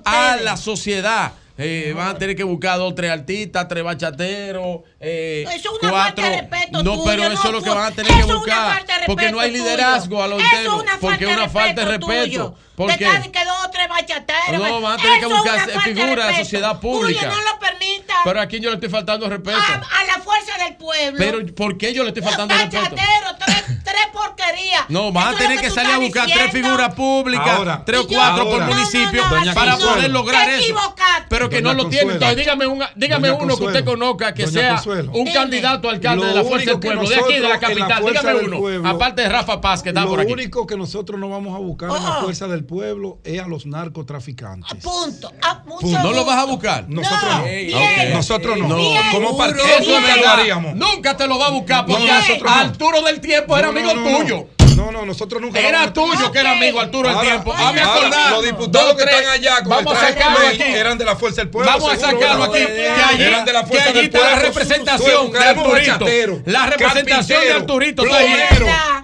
a 0.06 0.38
la 0.38 0.58
sociedad. 0.58 1.34
Eh, 1.56 1.94
van 1.96 2.08
a 2.08 2.18
tener 2.18 2.36
que 2.36 2.44
buscar 2.44 2.80
dos, 2.80 2.96
tres 2.96 3.12
artistas, 3.12 3.68
tres 3.68 3.84
bachateros, 3.84 4.80
eh, 5.00 5.46
Eso 5.48 5.56
es 5.76 5.82
una 5.84 5.92
cuatro. 5.92 6.24
falta 6.24 6.30
de 6.30 6.42
respeto 6.42 6.84
no, 6.84 6.92
tuyo, 6.94 7.04
pero 7.06 7.24
no, 7.26 7.32
eso 7.32 7.48
es 7.48 7.54
lo 7.54 7.62
que 7.62 7.70
van 7.70 7.86
a 7.86 7.92
tener 7.92 8.12
que 8.12 8.24
buscar. 8.34 8.86
porque 9.06 9.32
no 9.32 9.40
hay 9.40 9.52
liderazgo 9.52 10.24
a 10.24 10.28
lo 10.28 10.38
tuyo. 10.38 10.48
Eso 10.48 10.56
es 10.56 10.62
interno. 10.64 10.82
una 10.82 11.00
Porque 11.00 11.26
es 11.30 11.38
una 11.38 11.50
falta 11.50 11.82
de 11.82 11.88
respeto 11.88 12.08
respeto. 12.12 12.26
tuyo. 12.26 12.56
¿Por 12.76 12.90
Te 12.92 12.98
qué? 12.98 13.06
estás 13.06 13.28
que 13.28 13.46
dos 13.46 13.56
o 13.66 13.70
tres 13.70 13.86
eres 13.86 13.90
bachatero. 13.90 14.58
No, 14.58 14.82
van 14.82 14.94
a 15.00 15.02
tener 15.02 15.20
que 15.20 15.26
es 15.26 15.32
buscar 15.32 15.82
figuras 15.82 16.28
de 16.30 16.36
sociedad 16.44 16.80
pública. 16.80 17.20
Julio, 17.30 17.36
no 17.36 17.52
lo 17.54 17.60
permita. 17.60 18.14
Pero 18.24 18.42
a 18.42 18.46
quién 18.48 18.64
yo 18.64 18.70
le 18.70 18.76
estoy 18.76 18.90
faltando 18.90 19.30
respeto. 19.30 19.58
a, 19.58 19.74
a 19.74 20.06
la 20.06 20.24
fuerza 20.24 20.58
del 20.66 20.76
pueblo. 20.78 21.18
Pero 21.18 21.46
¿por 21.56 21.78
qué 21.78 21.94
yo 21.94 22.04
le 22.04 22.10
estoy 22.10 22.24
faltando 22.24 22.56
respeto? 22.56 22.82
Bachatero, 22.82 23.36
tres, 23.46 23.64
tres 23.84 24.02
porquerías. 24.12 24.86
No, 24.90 25.12
van 25.12 25.28
a 25.28 25.32
es 25.34 25.38
tener 25.38 25.56
lo 25.58 25.62
que 25.62 25.70
salir 25.70 25.92
a 25.94 25.98
buscar 26.00 26.26
tres 26.28 26.52
figuras 26.52 26.94
públicas, 26.96 27.48
Ahora, 27.48 27.84
tres 27.86 28.00
o 28.00 28.08
yo- 28.08 28.18
cuatro 28.18 28.44
por 28.46 28.54
ahora, 28.64 28.66
municipio 28.68 29.22
no, 29.24 29.30
no, 29.30 29.36
Doña 29.36 29.54
para 29.54 29.78
poder 29.78 30.10
lograr 30.10 30.46
Te 30.48 30.58
eso. 30.60 30.96
Pero 31.30 31.50
que 31.50 31.62
Doña 31.62 31.76
no 31.76 31.84
lo 31.84 31.90
tiene. 31.90 32.04
Consuelo. 32.06 32.14
Entonces 32.14 32.38
dígame, 32.38 32.68
una- 32.68 32.92
dígame 32.96 33.28
Doña 33.28 33.44
uno 33.44 33.58
que 33.58 33.64
usted 33.66 33.86
conozca 33.86 34.34
que 34.34 34.46
Doña 34.46 34.60
sea 34.60 34.74
Consuelo. 34.76 35.12
un 35.12 35.26
Dime. 35.26 35.34
candidato 35.34 35.90
a 35.90 35.92
alcalde 35.92 36.26
de 36.26 36.34
la 36.34 36.42
Lo 36.42 36.48
Fuerza 36.48 36.72
del 36.72 36.80
Pueblo, 36.80 37.08
de 37.08 37.16
aquí 37.16 37.34
de 37.34 37.40
la 37.50 37.60
capital. 37.60 38.04
Dígame 38.06 38.34
uno. 38.36 38.90
Aparte 38.90 39.22
de 39.22 39.30
Rafa 39.30 39.62
Paz, 39.62 39.84
que 39.84 39.90
está 39.90 40.02
Lo 40.02 40.10
por 40.10 40.22
aquí. 40.22 40.32
único 40.34 40.66
que 40.66 40.76
nosotros 40.76 41.20
no 41.20 41.30
vamos 41.30 41.56
a 41.56 41.60
buscar 41.60 41.90
en 41.90 42.04
la 42.04 42.14
fuerza 42.22 42.48
del 42.48 42.63
pueblo 42.64 43.20
es 43.24 43.40
a 43.42 43.48
los 43.48 43.66
narcotraficantes. 43.66 44.80
Punto. 44.84 45.32
Ah, 45.42 45.62
mucho 45.66 45.82
Punto. 45.82 46.00
¿No 46.04 46.12
lo 46.14 46.26
vas 46.26 46.38
a 46.40 46.46
buscar? 46.46 46.90
Nosotros 46.90 47.38
no. 47.38 47.44
Bien. 47.44 48.14
Nosotros 48.14 48.58
no. 48.58 48.68
No. 48.68 48.78
Como 49.12 49.38
partido 49.38 49.66
Eso 49.66 49.78
es 49.80 49.88
nunca 49.88 50.02
lo 50.02 50.16
verdad. 50.22 50.40
haríamos. 50.40 50.76
Nunca 50.76 51.18
te 51.18 51.28
lo 51.28 51.38
va 51.40 51.48
a 51.48 51.52
buscar 51.52 51.86
porque 51.86 52.06
No, 52.08 52.14
nosotros 52.14 52.44
no. 52.44 52.50
Arturo 52.52 53.02
del 53.02 53.20
Tiempo 53.22 53.58
era 53.58 53.70
amigo 53.70 53.94
no, 53.94 54.10
no. 54.10 54.18
tuyo. 54.18 54.48
No, 54.76 54.92
no, 54.92 55.06
nosotros 55.06 55.42
nunca 55.42 55.60
Era 55.60 55.92
tuyo 55.94 56.32
que 56.32 56.40
era 56.40 56.52
amigo 56.52 56.80
Arturo 56.80 57.10
Ahora- 57.10 57.22
Tiempo. 57.22 57.54
Hazme 57.54 57.82
ahora, 57.82 58.00
acordar. 58.08 58.32
los 58.32 58.44
diputados 58.46 58.88
Dos, 58.88 58.98
que 58.98 59.04
están 59.04 59.26
allá 59.30 59.56
con 59.60 59.70
Vamos 59.70 59.94
el 59.94 59.98
a 60.06 60.16
traje 60.16 60.48
aquí. 60.48 60.64
eran 60.64 60.98
de 60.98 61.06
la 61.06 61.16
Fuerza 61.16 61.42
del 61.42 61.50
Pueblo. 61.50 61.72
Vamos 61.72 61.94
a 61.94 61.98
sacarlo 61.98 62.44
aquí. 62.46 62.54
Que 62.66 62.90
allí, 62.90 63.24
eran 63.24 63.46
de 63.46 63.54
la 63.54 63.64
Fuerza 63.66 63.84
que 63.84 63.90
allí 63.90 63.98
del 63.98 64.06
está 64.08 64.18
la 64.20 64.26
Pueblo. 64.32 64.42
representación 64.48 65.32
de 65.32 65.40
Arturito. 65.40 66.06
La 66.46 66.66
representación 66.68 67.42
de 67.42 67.52
Arturito 67.54 68.04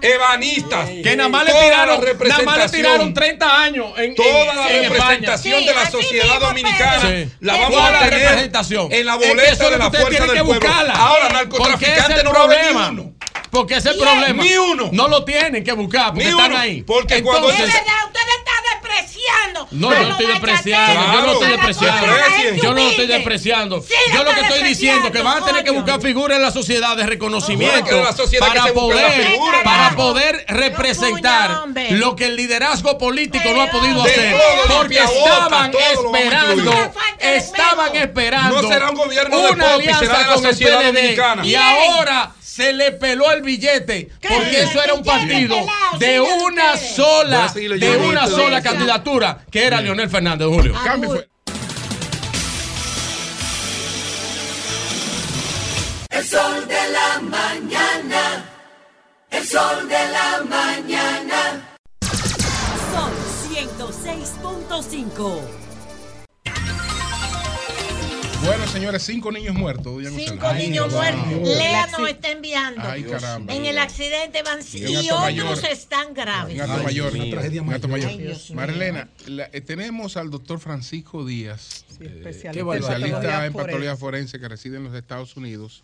ebanistas. 0.02 0.88
Que 1.02 1.16
nada 1.16 1.28
más 1.28 1.44
le 1.44 1.52
tiraron, 1.52 2.00
nada 2.28 2.42
más 2.44 2.58
le 2.58 2.68
tiraron 2.78 3.14
30 3.14 3.62
años 3.62 3.86
en, 3.98 4.14
Toda 4.14 4.54
la 4.54 4.68
en 4.70 4.90
representación 4.90 5.64
de 5.64 5.74
la 5.74 5.90
sociedad 5.90 6.40
dominicana 6.40 7.26
la 7.40 7.56
vamos 7.56 7.80
a 7.80 7.90
la 7.90 7.98
tener 8.00 8.20
representación. 8.20 8.88
en 8.92 9.06
la 9.06 9.14
boleta 9.16 9.42
eso 9.44 9.52
es 9.64 9.70
de 9.70 9.70
lo 9.70 9.78
la 9.78 9.90
fuerza 9.90 10.08
tiene 10.08 10.26
del 10.26 10.36
que 10.36 10.44
pueblo. 10.44 10.60
buscarla. 10.68 10.94
Ahora, 10.94 11.28
Porque 11.28 11.32
narcotraficante 11.58 12.14
el 12.20 12.24
no 12.24 12.32
va 12.32 12.38
a 12.40 12.46
problema. 12.46 12.88
uno. 12.90 13.12
Porque 13.50 13.74
ese 13.76 13.90
es 13.90 13.96
Bien. 13.96 14.08
problema. 14.08 14.42
Ni 14.42 14.56
uno. 14.56 14.88
No 14.92 15.08
lo 15.08 15.24
tienen 15.24 15.64
que 15.64 15.72
buscar 15.72 16.08
porque 16.12 16.24
Ni 16.24 16.30
están 16.30 16.50
uno. 16.52 16.60
ahí. 16.60 16.82
Porque 16.82 17.22
cuando 17.22 17.50
Es 17.50 17.58
Entonces, 17.58 17.80
verdad, 17.84 18.04
usted 18.06 18.20
está 18.38 18.52
despreciando. 18.72 19.68
no, 19.70 19.90
yo 19.92 20.00
no 20.02 20.10
estoy 20.10 20.26
despreciando, 20.26 21.12
yo 21.12 21.20
no 21.22 21.32
estoy 21.32 21.46
A 21.46 21.50
la 21.50 21.56
despreciando. 21.56 22.00
cosa 22.06 22.12
de 22.14 22.18
la 22.20 22.36
gente 22.36 22.60
Yo 22.62 22.68
no 22.68 22.74
lo 22.74 22.90
estoy. 22.90 23.06
Sí, 23.82 23.94
Yo 24.14 24.24
lo 24.24 24.34
que 24.34 24.40
estoy 24.40 24.62
diciendo 24.62 25.10
que 25.12 25.22
van 25.22 25.42
a 25.42 25.46
tener 25.46 25.64
que 25.64 25.70
buscar 25.70 26.00
figuras 26.00 26.36
en 26.36 26.42
la 26.42 26.50
sociedad 26.50 26.96
de 26.96 27.06
reconocimiento 27.06 27.80
Bueno, 27.82 27.98
que 27.98 28.04
la 28.04 28.12
sociedad 28.16 28.46
que 28.52 28.58
para 28.58 28.72
poder 28.72 29.12
figura, 29.12 29.62
para 29.64 29.96
poder 29.96 30.44
representar 30.48 31.64
lo 31.90 32.16
que 32.16 32.26
el 32.26 32.36
liderazgo 32.36 32.98
político 32.98 33.50
no 33.52 33.62
ha 33.62 33.70
podido 33.70 34.02
hacer 34.02 34.36
porque 34.76 34.98
estaban 34.98 35.72
esperando 35.74 36.72
estaban 37.20 37.96
esperando 37.96 38.62
No 38.62 38.68
será 38.68 38.90
un 38.90 38.96
gobierno 38.96 39.38
de 39.40 39.50
una 39.52 39.64
Popi, 39.72 39.84
será 39.84 39.98
alianza 39.98 40.34
con 40.34 40.46
el 40.46 40.52
sociedad 40.52 40.78
PLD 40.80 40.86
dominicana. 40.94 41.46
y 41.46 41.54
ahora 41.54 42.30
se 42.50 42.72
le 42.72 42.90
peló 42.90 43.30
el 43.30 43.42
billete 43.42 44.10
porque 44.20 44.62
eso 44.62 44.82
era 44.82 44.94
un 44.94 45.04
partido 45.04 45.54
de 46.00 46.20
una 46.20 46.76
sola 46.76 47.46
de 47.54 47.96
una 47.96 48.26
sola 48.26 48.60
candidatura 48.60 49.46
que 49.48 49.64
era 49.64 49.80
Leonel 49.80 50.10
Fernández 50.10 50.48
Julio. 50.48 50.74
Cambio 50.82 51.10
fue. 51.10 51.28
El 56.10 56.26
sol 56.26 56.66
de 56.66 56.90
la 56.90 57.20
mañana. 57.20 58.44
El 59.30 59.46
sol 59.46 59.88
de 59.88 60.08
la 60.08 60.42
mañana. 60.48 61.76
Sol 62.92 63.12
106.5. 63.48 65.59
Bueno, 68.44 68.66
señores, 68.68 69.02
cinco 69.02 69.30
niños 69.30 69.54
muertos. 69.54 70.02
Cinco 70.16 70.52
niños 70.54 70.90
muertos. 70.92 71.48
Lea 71.58 71.86
nos 71.88 72.08
está 72.08 72.30
enviando. 72.30 72.80
Ay, 72.82 73.04
caramba. 73.04 73.54
En 73.54 73.66
el 73.66 73.78
accidente 73.78 74.42
van 74.42 74.60
Y 74.72 75.10
otros 75.10 75.62
están 75.64 76.14
graves. 76.14 76.54
Un 76.54 76.60
acto 76.62 76.82
mayor. 76.82 77.14
una 77.14 77.30
tragedia 77.30 77.62
un 77.62 77.72
acto 77.72 77.88
mayor. 77.88 78.10
la- 79.26 79.50
eh, 79.52 79.60
tenemos 79.60 80.16
al 80.16 80.30
doctor 80.30 80.58
Francisco 80.58 81.24
Díaz, 81.26 81.84
eh, 82.00 82.04
especialista 82.16 82.74
especialista 82.76 83.46
en 83.46 83.52
patología 83.52 83.96
forense 83.96 84.40
que 84.40 84.48
reside 84.48 84.78
en 84.78 84.84
los 84.84 84.94
Estados 84.94 85.36
Unidos 85.36 85.82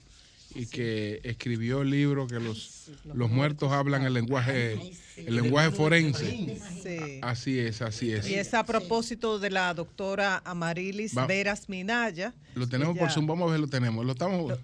y 0.57 0.67
que 0.67 1.21
escribió 1.25 1.83
el 1.83 1.91
libro 1.91 2.27
que 2.27 2.41
los, 2.41 2.91
los 3.15 3.31
muertos 3.31 3.73
hablan 3.73 4.03
el 4.05 4.15
lenguaje, 4.15 4.93
el 5.17 5.35
lenguaje 5.37 5.71
forense. 5.71 6.59
Sí. 6.83 7.19
Así 7.23 7.59
es, 7.59 7.83
así 7.83 8.13
es. 8.13 8.29
Y 8.29 8.35
es 8.35 8.55
a 8.55 8.65
propósito 8.65 9.39
de 9.39 9.51
la 9.51 9.73
doctora 9.75 10.43
Amarilis 10.45 11.17
Va- 11.17 11.27
Veras 11.27 11.69
Minaya. 11.69 12.33
Lo 12.55 12.69
tenemos 12.69 12.97
por 12.97 13.11
Zoom, 13.11 13.27
vamos 13.27 13.49
a 13.49 13.53
ver, 13.53 13.61
lo 13.61 13.69
tenemos. 13.69 14.05
Lo 14.05 14.13
estamos. 14.13 14.59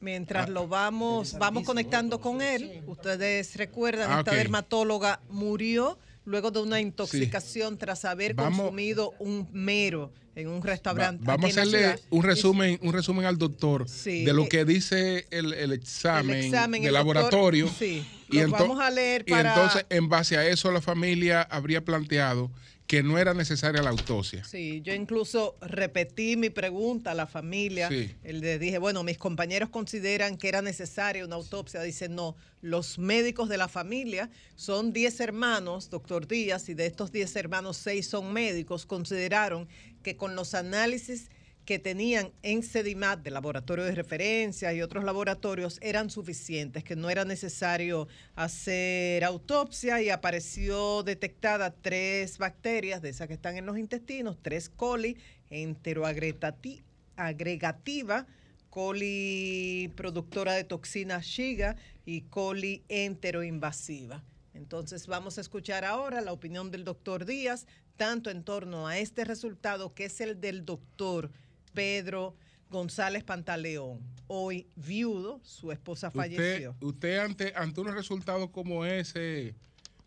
Mientras 0.00 0.48
lo 0.48 0.66
vamos, 0.66 1.36
vamos 1.38 1.62
conectando 1.64 2.20
con 2.20 2.42
él, 2.42 2.82
ustedes 2.88 3.54
recuerdan, 3.54 4.10
Ah, 4.10 4.18
esta 4.18 4.34
dermatóloga 4.34 5.20
murió 5.30 5.96
luego 6.24 6.50
de 6.50 6.60
una 6.60 6.80
intoxicación 6.80 7.78
tras 7.78 8.04
haber 8.04 8.34
Vamos- 8.34 8.58
consumido 8.60 9.12
un 9.18 9.48
mero 9.52 10.12
en 10.34 10.48
un 10.48 10.62
restaurante. 10.62 11.22
Vamos 11.26 11.44
a 11.44 11.60
hacerle 11.62 11.98
un 12.10 12.22
resumen, 12.22 12.78
un 12.82 12.92
resumen 12.92 13.26
al 13.26 13.36
doctor 13.36 13.86
Sí, 13.88 14.24
de 14.24 14.32
lo 14.32 14.44
eh, 14.44 14.48
que 14.48 14.64
dice 14.64 15.26
el, 15.30 15.52
el 15.52 15.72
examen, 15.72 16.36
el 16.38 16.44
examen, 16.46 16.82
de 16.82 16.88
el 16.88 16.94
doctor- 16.94 17.14
laboratorio. 17.16 17.68
sí, 17.68 18.06
y, 18.30 18.36
lo 18.38 18.48
ento- 18.48 18.50
vamos 18.52 18.80
a 18.80 18.90
leer 18.90 19.24
y 19.26 19.32
entonces, 19.34 19.84
en 19.90 20.08
base 20.08 20.38
a 20.38 20.46
eso, 20.46 20.72
la 20.72 20.80
familia 20.80 21.42
habría 21.42 21.84
planteado 21.84 22.50
que 22.92 23.02
no 23.02 23.16
era 23.16 23.32
necesaria 23.32 23.80
la 23.80 23.88
autopsia. 23.88 24.44
Sí, 24.44 24.82
yo 24.82 24.92
incluso 24.92 25.56
repetí 25.62 26.36
mi 26.36 26.50
pregunta 26.50 27.12
a 27.12 27.14
la 27.14 27.26
familia. 27.26 27.88
Sí. 27.88 28.14
El 28.22 28.40
Le 28.40 28.58
dije, 28.58 28.76
bueno, 28.76 29.02
mis 29.02 29.16
compañeros 29.16 29.70
consideran 29.70 30.36
que 30.36 30.48
era 30.48 30.60
necesaria 30.60 31.24
una 31.24 31.36
autopsia. 31.36 31.80
Dice, 31.80 32.10
no, 32.10 32.36
los 32.60 32.98
médicos 32.98 33.48
de 33.48 33.56
la 33.56 33.68
familia 33.68 34.28
son 34.56 34.92
10 34.92 35.20
hermanos, 35.20 35.88
doctor 35.88 36.28
Díaz, 36.28 36.68
y 36.68 36.74
de 36.74 36.84
estos 36.84 37.10
10 37.12 37.34
hermanos, 37.36 37.78
6 37.78 38.06
son 38.06 38.30
médicos, 38.30 38.84
consideraron 38.84 39.68
que 40.02 40.18
con 40.18 40.36
los 40.36 40.52
análisis 40.52 41.30
que 41.64 41.78
tenían 41.78 42.32
en 42.42 42.62
CEDIMAT, 42.62 43.20
de 43.20 43.30
laboratorio 43.30 43.84
de 43.84 43.94
referencia 43.94 44.72
y 44.72 44.82
otros 44.82 45.04
laboratorios, 45.04 45.78
eran 45.80 46.10
suficientes, 46.10 46.82
que 46.82 46.96
no 46.96 47.08
era 47.08 47.24
necesario 47.24 48.08
hacer 48.34 49.22
autopsia 49.24 50.02
y 50.02 50.10
apareció 50.10 51.02
detectada 51.04 51.70
tres 51.70 52.38
bacterias 52.38 53.00
de 53.00 53.10
esas 53.10 53.28
que 53.28 53.34
están 53.34 53.56
en 53.56 53.66
los 53.66 53.78
intestinos, 53.78 54.38
tres 54.42 54.68
coli 54.68 55.16
enteroagretati- 55.50 56.82
agregativa, 57.16 58.26
coli 58.68 59.92
productora 59.94 60.54
de 60.54 60.64
toxina 60.64 61.20
Shiga 61.20 61.76
y 62.04 62.22
coli 62.22 62.82
enteroinvasiva. 62.88 64.24
Entonces 64.54 65.06
vamos 65.06 65.38
a 65.38 65.42
escuchar 65.42 65.84
ahora 65.84 66.20
la 66.20 66.32
opinión 66.32 66.70
del 66.70 66.84
doctor 66.84 67.24
Díaz, 67.24 67.66
tanto 67.96 68.30
en 68.30 68.42
torno 68.42 68.88
a 68.88 68.98
este 68.98 69.24
resultado 69.24 69.94
que 69.94 70.06
es 70.06 70.20
el 70.20 70.40
del 70.40 70.64
doctor 70.64 71.30
Pedro 71.72 72.34
González 72.70 73.22
Pantaleón, 73.22 74.00
hoy 74.28 74.66
viudo, 74.76 75.40
su 75.42 75.72
esposa 75.72 76.08
Usted, 76.08 76.18
falleció. 76.18 76.74
usted 76.80 77.18
ante, 77.18 77.52
ante 77.54 77.80
unos 77.80 77.94
resultados 77.94 78.50
como 78.50 78.84
ese, 78.84 79.54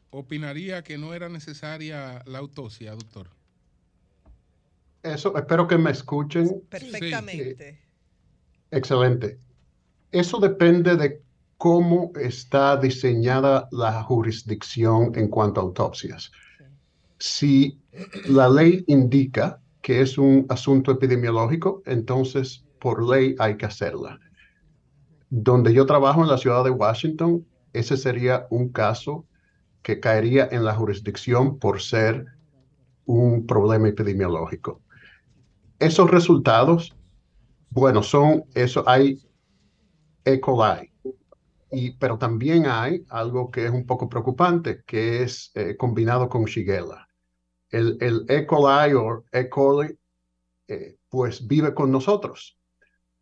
opinaría 0.10 0.84
que 0.84 0.98
no 0.98 1.14
era 1.14 1.30
necesaria 1.30 2.24
la 2.26 2.40
autopsia, 2.40 2.92
doctor. 2.92 3.30
Eso, 5.04 5.38
espero 5.38 5.68
que 5.68 5.78
me 5.78 5.92
escuchen. 5.92 6.64
Perfectamente. 6.68 7.80
Excelente. 8.72 9.38
Eso 10.12 10.40
depende 10.40 10.96
de 10.96 11.22
cómo 11.58 12.12
está 12.20 12.76
diseñada 12.78 13.68
la 13.72 14.02
jurisdicción 14.04 15.12
en 15.16 15.28
cuanto 15.28 15.62
a 15.62 15.64
autopsias. 15.64 16.32
Si 17.20 17.80
la 18.28 18.50
ley 18.50 18.84
indica 18.88 19.62
que 19.86 20.02
es 20.02 20.18
un 20.18 20.48
asunto 20.50 20.92
epidemiológico, 20.94 21.84
entonces 21.86 22.66
por 22.80 23.08
ley 23.08 23.36
hay 23.38 23.56
que 23.56 23.68
hacerla. 23.68 24.20
Donde 25.30 25.76
yo 25.76 25.86
trabajo 25.86 26.24
en 26.24 26.28
la 26.28 26.40
ciudad 26.40 26.64
de 26.64 26.72
Washington, 26.72 27.46
ese 27.72 27.96
sería 27.96 28.48
un 28.50 28.70
caso 28.70 29.28
que 29.84 30.00
caería 30.00 30.50
en 30.52 30.66
la 30.66 30.74
jurisdicción 30.74 31.60
por 31.60 31.84
ser 31.84 32.26
un 33.06 33.46
problema 33.46 33.88
epidemiológico. 33.88 34.82
Esos 35.78 36.10
resultados, 36.10 36.98
bueno, 37.70 38.02
son 38.02 38.44
eso, 38.56 38.84
hay 38.88 39.20
E. 40.24 40.40
coli, 40.40 40.92
y, 41.70 41.92
pero 41.92 42.18
también 42.18 42.66
hay 42.66 43.06
algo 43.10 43.52
que 43.52 43.66
es 43.66 43.72
un 43.72 43.86
poco 43.86 44.10
preocupante, 44.10 44.82
que 44.88 45.22
es 45.22 45.52
eh, 45.54 45.78
combinado 45.78 46.28
con 46.28 46.46
Shigella. 46.46 47.05
El, 47.70 48.26
E. 48.30 48.46
coli 48.46 48.94
o 48.94 49.26
E. 49.32 49.50
coli, 49.50 49.98
eh, 50.68 50.98
pues 51.10 51.46
vive 51.46 51.74
con 51.74 51.92
nosotros, 51.92 52.58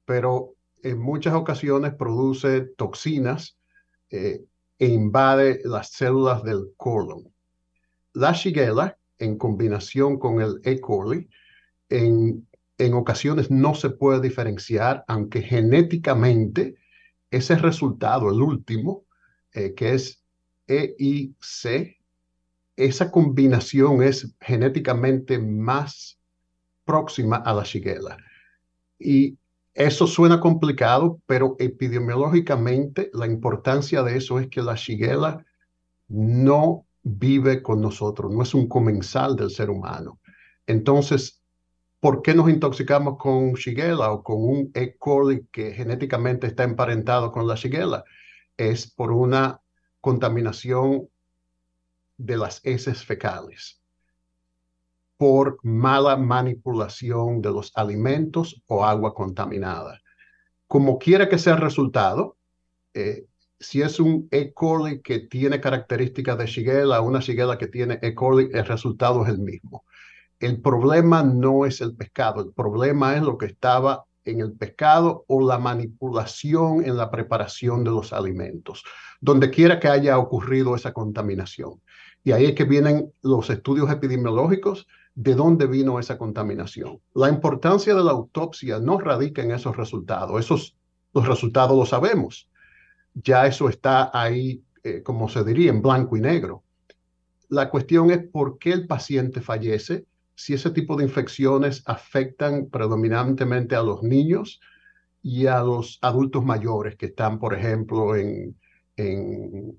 pero 0.05 0.55
en 0.83 0.99
muchas 0.99 1.33
ocasiones 1.33 1.93
produce 1.95 2.61
toxinas 2.77 3.57
eh, 4.09 4.43
e 4.77 4.87
invade 4.87 5.61
las 5.63 5.91
células 5.91 6.43
del 6.43 6.73
colon. 6.77 7.33
La 8.13 8.33
Shigella, 8.33 8.97
en 9.17 9.37
combinación 9.37 10.19
con 10.19 10.41
el 10.41 10.59
E. 10.63 10.79
coli, 10.79 11.29
en, 11.89 12.47
en 12.77 12.93
ocasiones 12.93 13.49
no 13.49 13.75
se 13.75 13.89
puede 13.89 14.21
diferenciar, 14.21 15.03
aunque 15.07 15.41
genéticamente 15.41 16.75
ese 17.31 17.55
resultado, 17.55 18.29
el 18.29 18.41
último, 18.41 19.05
eh, 19.53 19.73
que 19.73 19.93
es 19.93 20.23
EIC, 20.67 21.97
esa 22.75 23.11
combinación 23.11 24.03
es 24.03 24.35
genéticamente 24.41 25.37
más 25.39 26.19
próxima 26.85 27.37
a 27.37 27.53
la 27.53 27.63
Shigella. 27.63 28.17
Y 28.99 29.37
eso 29.73 30.07
suena 30.07 30.39
complicado, 30.39 31.19
pero 31.25 31.55
epidemiológicamente 31.59 33.09
la 33.13 33.25
importancia 33.25 34.03
de 34.03 34.17
eso 34.17 34.39
es 34.39 34.47
que 34.47 34.61
la 34.61 34.75
Shigella 34.75 35.45
no 36.07 36.85
vive 37.03 37.61
con 37.61 37.81
nosotros, 37.81 38.31
no 38.31 38.43
es 38.43 38.53
un 38.53 38.67
comensal 38.67 39.35
del 39.35 39.49
ser 39.49 39.69
humano. 39.69 40.19
Entonces, 40.67 41.41
¿por 41.99 42.21
qué 42.21 42.33
nos 42.33 42.49
intoxicamos 42.49 43.17
con 43.17 43.53
Shigella 43.53 44.11
o 44.11 44.23
con 44.23 44.43
un 44.43 44.71
E. 44.73 44.95
coli 44.97 45.47
que 45.51 45.73
genéticamente 45.73 46.47
está 46.47 46.63
emparentado 46.63 47.31
con 47.31 47.47
la 47.47 47.55
Shigella? 47.55 48.03
Es 48.57 48.89
por 48.89 49.11
una 49.11 49.59
contaminación 50.01 51.09
de 52.17 52.37
las 52.37 52.61
heces 52.63 53.03
fecales, 53.03 53.81
por 55.17 55.57
mala 55.63 56.17
manipulación 56.17 57.41
de 57.41 57.51
los 57.51 57.71
alimentos 57.75 58.61
o 58.67 58.83
agua 58.83 59.13
contaminada. 59.13 60.01
Como 60.67 60.97
quiera 60.97 61.29
que 61.29 61.37
sea 61.37 61.53
el 61.53 61.61
resultado, 61.61 62.37
eh, 62.93 63.25
si 63.59 63.81
es 63.81 63.99
un 63.99 64.27
E. 64.31 64.53
coli 64.53 65.01
que 65.01 65.19
tiene 65.19 65.61
características 65.61 66.37
de 66.37 66.45
Shigella 66.45 67.01
una 67.01 67.19
Shigella 67.19 67.57
que 67.57 67.67
tiene 67.67 67.99
E. 68.01 68.13
coli, 68.13 68.49
el 68.51 68.65
resultado 68.65 69.23
es 69.23 69.29
el 69.29 69.39
mismo. 69.39 69.85
El 70.39 70.61
problema 70.61 71.23
no 71.23 71.65
es 71.65 71.79
el 71.79 71.95
pescado, 71.95 72.41
el 72.41 72.51
problema 72.51 73.15
es 73.15 73.21
lo 73.21 73.37
que 73.37 73.45
estaba 73.45 74.05
en 74.25 74.41
el 74.41 74.53
pescado 74.53 75.25
o 75.27 75.45
la 75.45 75.57
manipulación 75.57 76.85
en 76.85 76.97
la 76.97 77.09
preparación 77.09 77.83
de 77.83 77.91
los 77.91 78.13
alimentos, 78.13 78.83
donde 79.21 79.49
quiera 79.49 79.79
que 79.79 79.87
haya 79.87 80.17
ocurrido 80.17 80.75
esa 80.75 80.91
contaminación. 80.91 81.81
Y 82.23 82.31
ahí 82.31 82.45
es 82.45 82.55
que 82.55 82.63
vienen 82.63 83.11
los 83.21 83.49
estudios 83.49 83.91
epidemiológicos 83.91 84.87
de 85.15 85.35
dónde 85.35 85.67
vino 85.67 85.99
esa 85.99 86.17
contaminación. 86.17 86.99
La 87.13 87.29
importancia 87.29 87.93
de 87.93 88.03
la 88.03 88.11
autopsia 88.11 88.79
no 88.79 88.97
radica 88.97 89.41
en 89.43 89.51
esos 89.51 89.75
resultados, 89.75 90.39
esos 90.39 90.75
los 91.13 91.27
resultados 91.27 91.77
los 91.77 91.89
sabemos. 91.89 92.49
Ya 93.13 93.45
eso 93.45 93.69
está 93.69 94.09
ahí, 94.13 94.63
eh, 94.83 95.03
como 95.03 95.29
se 95.29 95.43
diría, 95.43 95.69
en 95.69 95.81
blanco 95.81 96.17
y 96.17 96.21
negro. 96.21 96.63
La 97.49 97.69
cuestión 97.69 98.09
es 98.09 98.27
por 98.27 98.57
qué 98.57 98.71
el 98.71 98.87
paciente 98.87 99.41
fallece, 99.41 100.05
si 100.35 100.55
ese 100.55 100.71
tipo 100.71 100.95
de 100.95 101.03
infecciones 101.03 101.83
afectan 101.85 102.65
predominantemente 102.65 103.75
a 103.75 103.83
los 103.83 104.01
niños 104.01 104.59
y 105.21 105.45
a 105.45 105.61
los 105.61 105.99
adultos 106.01 106.43
mayores 106.43 106.95
que 106.95 107.05
están, 107.07 107.37
por 107.37 107.53
ejemplo, 107.53 108.15
en, 108.15 108.57
en, 108.97 109.77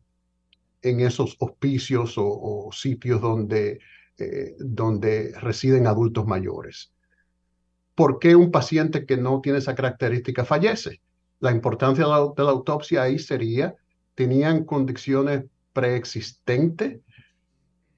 en 0.84 1.00
esos 1.00 1.36
hospicios 1.40 2.14
o, 2.16 2.68
sitios 2.70 3.20
donde, 3.20 3.80
eh, 4.18 4.54
donde 4.58 5.32
residen 5.40 5.86
adultos 5.86 6.26
mayores. 6.26 6.92
¿Por 7.94 8.18
qué 8.18 8.36
un 8.36 8.50
paciente 8.50 9.06
que 9.06 9.16
no 9.16 9.40
tiene 9.40 9.58
esa 9.58 9.74
característica 9.74 10.44
fallece? 10.44 11.00
La 11.40 11.52
importancia 11.52 12.04
de 12.04 12.10
la, 12.10 12.50
autopsia 12.50 13.02
ahí 13.02 13.18
sería, 13.18 13.74
tenían 14.14 14.64
condiciones 14.64 15.44
preexistentes 15.72 17.00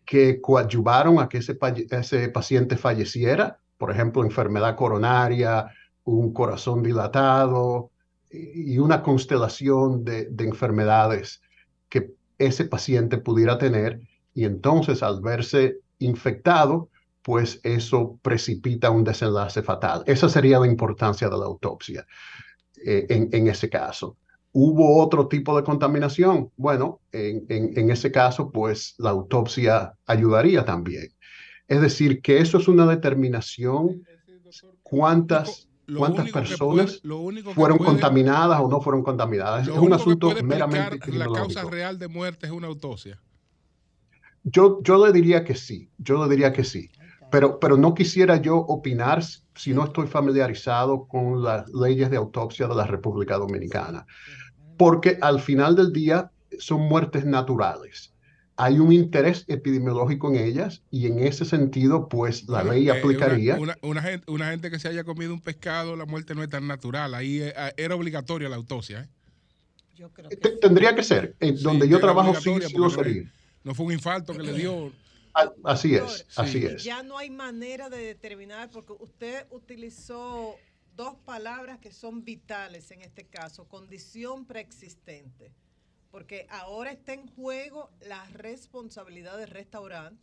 que 0.04 0.40
coadyuvaron 0.40 1.18
a 1.18 1.28
que 1.28 1.38
ese, 1.38 1.58
ese 1.90 2.28
paciente 2.28 2.76
falleciera, 2.76 3.58
por 3.76 3.90
ejemplo, 3.90 4.24
enfermedad 4.24 4.76
coronaria, 4.76 5.72
un 6.04 6.32
corazón 6.32 6.84
dilatado 6.84 7.90
y 8.30 8.78
una 8.78 9.02
constelación 9.02 10.04
de, 10.04 10.26
de 10.26 10.44
enfermedades 10.44 11.42
que 11.88 12.15
ese 12.38 12.64
paciente 12.64 13.18
pudiera 13.18 13.58
tener 13.58 14.00
y 14.34 14.44
entonces 14.44 15.02
al 15.02 15.20
verse 15.20 15.78
infectado, 15.98 16.90
pues 17.22 17.60
eso 17.64 18.18
precipita 18.22 18.90
un 18.90 19.04
desenlace 19.04 19.62
fatal. 19.62 20.02
Esa 20.06 20.28
sería 20.28 20.60
la 20.60 20.66
importancia 20.66 21.28
de 21.28 21.38
la 21.38 21.46
autopsia 21.46 22.06
eh, 22.84 23.06
en, 23.08 23.28
en, 23.32 23.48
ese 23.48 23.68
caso. 23.68 24.16
¿Hubo 24.52 25.02
otro 25.02 25.26
tipo 25.26 25.56
de 25.56 25.64
contaminación? 25.64 26.50
Bueno, 26.56 27.00
en, 27.12 27.44
en, 27.48 27.78
en, 27.78 27.90
ese 27.90 28.12
caso, 28.12 28.50
pues 28.50 28.94
la 28.98 29.10
autopsia 29.10 29.94
ayudaría 30.06 30.64
también. 30.64 31.08
Es 31.66 31.80
decir, 31.80 32.22
que 32.22 32.38
eso 32.38 32.58
es 32.58 32.68
una 32.68 32.86
determinación 32.86 34.02
cuántas, 34.82 35.65
cuántas 35.94 36.30
personas 36.30 37.00
puede, 37.00 37.42
fueron 37.54 37.78
puede, 37.78 37.90
contaminadas 37.90 38.60
o 38.60 38.68
no 38.68 38.80
fueron 38.80 39.02
contaminadas. 39.02 39.68
Es 39.68 39.74
un 39.74 39.92
asunto 39.92 40.32
meramente 40.42 41.12
La 41.12 41.26
causa 41.26 41.64
real 41.64 41.98
de 41.98 42.08
muerte 42.08 42.46
es 42.46 42.52
una 42.52 42.66
autopsia. 42.66 43.20
Yo, 44.44 44.80
yo 44.82 45.04
le 45.04 45.12
diría 45.12 45.44
que 45.44 45.54
sí, 45.54 45.90
yo 45.98 46.22
le 46.22 46.30
diría 46.30 46.52
que 46.52 46.62
sí, 46.62 46.90
pero, 47.30 47.58
pero 47.58 47.76
no 47.76 47.94
quisiera 47.94 48.36
yo 48.36 48.56
opinar 48.56 49.22
si 49.54 49.74
no 49.74 49.84
estoy 49.84 50.06
familiarizado 50.06 51.06
con 51.08 51.42
las 51.42 51.68
leyes 51.70 52.10
de 52.10 52.16
autopsia 52.16 52.68
de 52.68 52.74
la 52.74 52.86
República 52.86 53.36
Dominicana, 53.38 54.06
porque 54.76 55.18
al 55.20 55.40
final 55.40 55.74
del 55.74 55.92
día 55.92 56.30
son 56.58 56.82
muertes 56.82 57.24
naturales. 57.24 58.14
Hay 58.56 58.78
un 58.78 58.92
interés 58.92 59.44
epidemiológico 59.48 60.28
en 60.30 60.36
ellas 60.36 60.82
y 60.90 61.06
en 61.06 61.18
ese 61.18 61.44
sentido, 61.44 62.08
pues 62.08 62.48
la 62.48 62.64
ley 62.64 62.88
aplicaría. 62.88 63.56
Una, 63.56 63.76
una, 63.82 63.90
una, 63.90 64.02
gente, 64.02 64.30
una, 64.30 64.50
gente, 64.50 64.70
que 64.70 64.78
se 64.78 64.88
haya 64.88 65.04
comido 65.04 65.34
un 65.34 65.40
pescado, 65.40 65.94
la 65.94 66.06
muerte 66.06 66.34
no 66.34 66.42
es 66.42 66.48
tan 66.48 66.66
natural. 66.66 67.14
Ahí 67.14 67.40
eh, 67.42 67.54
era 67.76 67.94
obligatoria 67.94 68.48
la 68.48 68.56
autopsia. 68.56 69.00
¿eh? 69.00 69.08
Yo 69.94 70.12
creo 70.12 70.28
que 70.30 70.36
Tendría 70.36 70.94
que 70.94 71.02
ser. 71.02 71.34
En 71.40 71.56
sí, 71.56 71.64
donde 71.64 71.88
yo 71.88 72.00
trabajo 72.00 72.34
sí, 72.34 72.54
sí 72.66 72.76
lo 72.76 72.90
sería. 72.90 73.30
No 73.64 73.74
fue 73.74 73.86
un 73.86 73.92
infarto 73.92 74.32
que 74.32 74.42
le 74.42 74.52
dio. 74.52 74.92
Así 75.64 75.94
es, 75.94 76.26
así 76.36 76.60
sí. 76.60 76.66
es. 76.66 76.84
Ya 76.84 77.02
no 77.02 77.18
hay 77.18 77.28
manera 77.28 77.90
de 77.90 77.98
determinar, 77.98 78.70
porque 78.70 78.94
usted 78.98 79.46
utilizó 79.50 80.56
dos 80.96 81.14
palabras 81.24 81.78
que 81.78 81.92
son 81.92 82.24
vitales 82.24 82.90
en 82.90 83.02
este 83.02 83.24
caso, 83.24 83.68
condición 83.68 84.46
preexistente, 84.46 85.52
porque 86.10 86.46
ahora 86.50 86.92
está 86.92 87.12
en 87.12 87.26
juego 87.28 87.90
la 88.00 88.24
responsabilidad 88.30 89.36
del 89.38 89.50
restaurante 89.50 90.22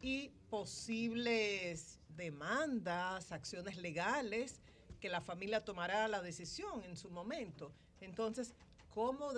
y 0.00 0.30
posibles 0.50 1.98
demandas, 2.16 3.32
acciones 3.32 3.76
legales 3.76 4.60
que 5.00 5.08
la 5.08 5.20
familia 5.20 5.64
tomará 5.64 6.08
la 6.08 6.22
decisión 6.22 6.82
en 6.84 6.96
su 6.96 7.10
momento. 7.10 7.72
Entonces, 8.00 8.54
cómo 8.90 9.30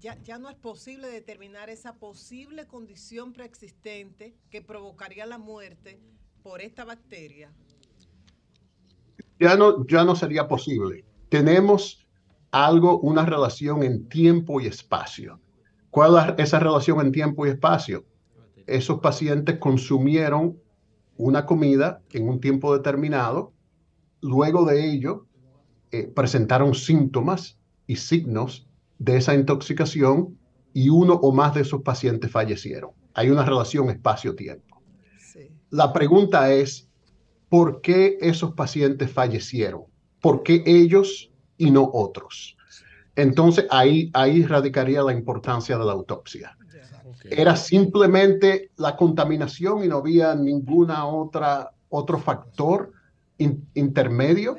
ya, 0.00 0.16
ya, 0.22 0.38
no 0.38 0.48
es 0.48 0.56
posible 0.56 1.08
determinar 1.08 1.70
esa 1.70 1.94
posible 1.94 2.66
condición 2.66 3.32
preexistente 3.32 4.34
que 4.50 4.62
provocaría 4.62 5.26
la 5.26 5.38
muerte 5.38 5.98
por 6.42 6.60
esta 6.60 6.84
bacteria? 6.84 7.52
Ya 9.40 9.56
no, 9.56 9.84
ya 9.86 10.04
no 10.04 10.14
sería 10.14 10.46
posible. 10.46 11.04
Tenemos 11.28 12.06
algo, 12.52 13.00
una 13.00 13.24
relación 13.24 13.82
en 13.82 14.08
tiempo 14.08 14.60
y 14.60 14.66
espacio. 14.66 15.40
¿Cuál 15.90 16.36
es 16.38 16.46
esa 16.46 16.60
relación 16.60 17.00
en 17.00 17.10
tiempo 17.10 17.46
y 17.46 17.50
espacio? 17.50 18.04
Esos 18.66 19.00
pacientes 19.00 19.58
consumieron 19.58 20.58
una 21.16 21.44
comida 21.46 22.02
en 22.12 22.28
un 22.28 22.40
tiempo 22.40 22.76
determinado, 22.76 23.52
luego 24.20 24.64
de 24.64 24.90
ello 24.90 25.26
eh, 25.90 26.04
presentaron 26.14 26.74
síntomas 26.74 27.58
y 27.86 27.96
signos 27.96 28.68
de 28.98 29.16
esa 29.16 29.34
intoxicación 29.34 30.38
y 30.72 30.88
uno 30.88 31.14
o 31.14 31.32
más 31.32 31.54
de 31.54 31.62
esos 31.62 31.82
pacientes 31.82 32.30
fallecieron. 32.30 32.90
Hay 33.14 33.30
una 33.30 33.44
relación 33.44 33.90
espacio-tiempo. 33.90 34.82
Sí. 35.18 35.50
La 35.70 35.92
pregunta 35.92 36.52
es, 36.52 36.88
¿por 37.48 37.80
qué 37.80 38.18
esos 38.20 38.52
pacientes 38.52 39.10
fallecieron? 39.10 39.84
¿Por 40.20 40.42
qué 40.42 40.62
ellos 40.66 41.31
y 41.66 41.70
no 41.70 41.88
otros? 41.92 42.56
Entonces 43.14 43.66
ahí, 43.70 44.10
ahí 44.14 44.44
radicaría 44.44 45.02
la 45.02 45.12
importancia 45.12 45.76
de 45.78 45.84
la 45.84 45.92
autopsia. 45.92 46.56
Okay. 47.16 47.32
Era 47.36 47.56
simplemente 47.56 48.70
la 48.76 48.96
contaminación 48.96 49.84
y 49.84 49.88
no 49.88 49.98
había 49.98 50.34
ninguna 50.34 51.06
otra 51.06 51.72
otro 51.92 52.18
factor 52.18 52.92
in, 53.38 53.68
intermedio. 53.74 54.58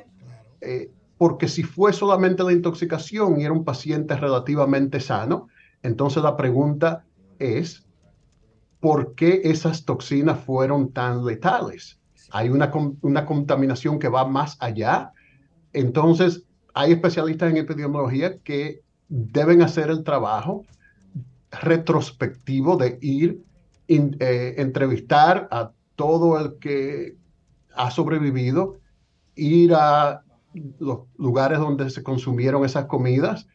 Eh, 0.60 0.90
porque 1.18 1.48
si 1.48 1.62
fue 1.62 1.92
solamente 1.92 2.42
la 2.42 2.52
intoxicación 2.52 3.40
y 3.40 3.44
era 3.44 3.52
un 3.52 3.64
paciente 3.64 4.16
relativamente 4.16 5.00
sano, 5.00 5.48
entonces 5.82 6.22
la 6.22 6.36
pregunta 6.36 7.04
es, 7.38 7.86
¿por 8.80 9.14
qué 9.14 9.42
esas 9.44 9.84
toxinas 9.84 10.38
fueron 10.40 10.92
tan 10.92 11.24
letales? 11.24 12.00
Hay 12.30 12.48
una, 12.48 12.72
una 13.02 13.26
contaminación 13.26 13.98
que 13.98 14.08
va 14.08 14.24
más 14.24 14.56
allá. 14.60 15.12
Entonces, 15.72 16.44
hay 16.74 16.92
especialistas 16.92 17.50
en 17.50 17.58
epidemiología 17.58 18.38
que 18.38 18.82
deben 19.08 19.62
hacer 19.62 19.90
el 19.90 20.02
trabajo 20.02 20.64
retrospectivo 21.62 22.76
de 22.76 22.98
ir, 23.00 23.42
in, 23.86 24.16
eh, 24.18 24.56
entrevistar 24.58 25.48
a 25.52 25.70
todo 25.94 26.38
el 26.38 26.58
que 26.58 27.16
ha 27.74 27.90
sobrevivido 27.92 28.78
ir 29.36 29.72
a 29.74 30.22
los 30.80 31.00
lugares 31.16 31.58
donde 31.60 31.90
se 31.90 32.02
consumieron 32.02 32.64
esas 32.64 32.86
comidas 32.86 33.46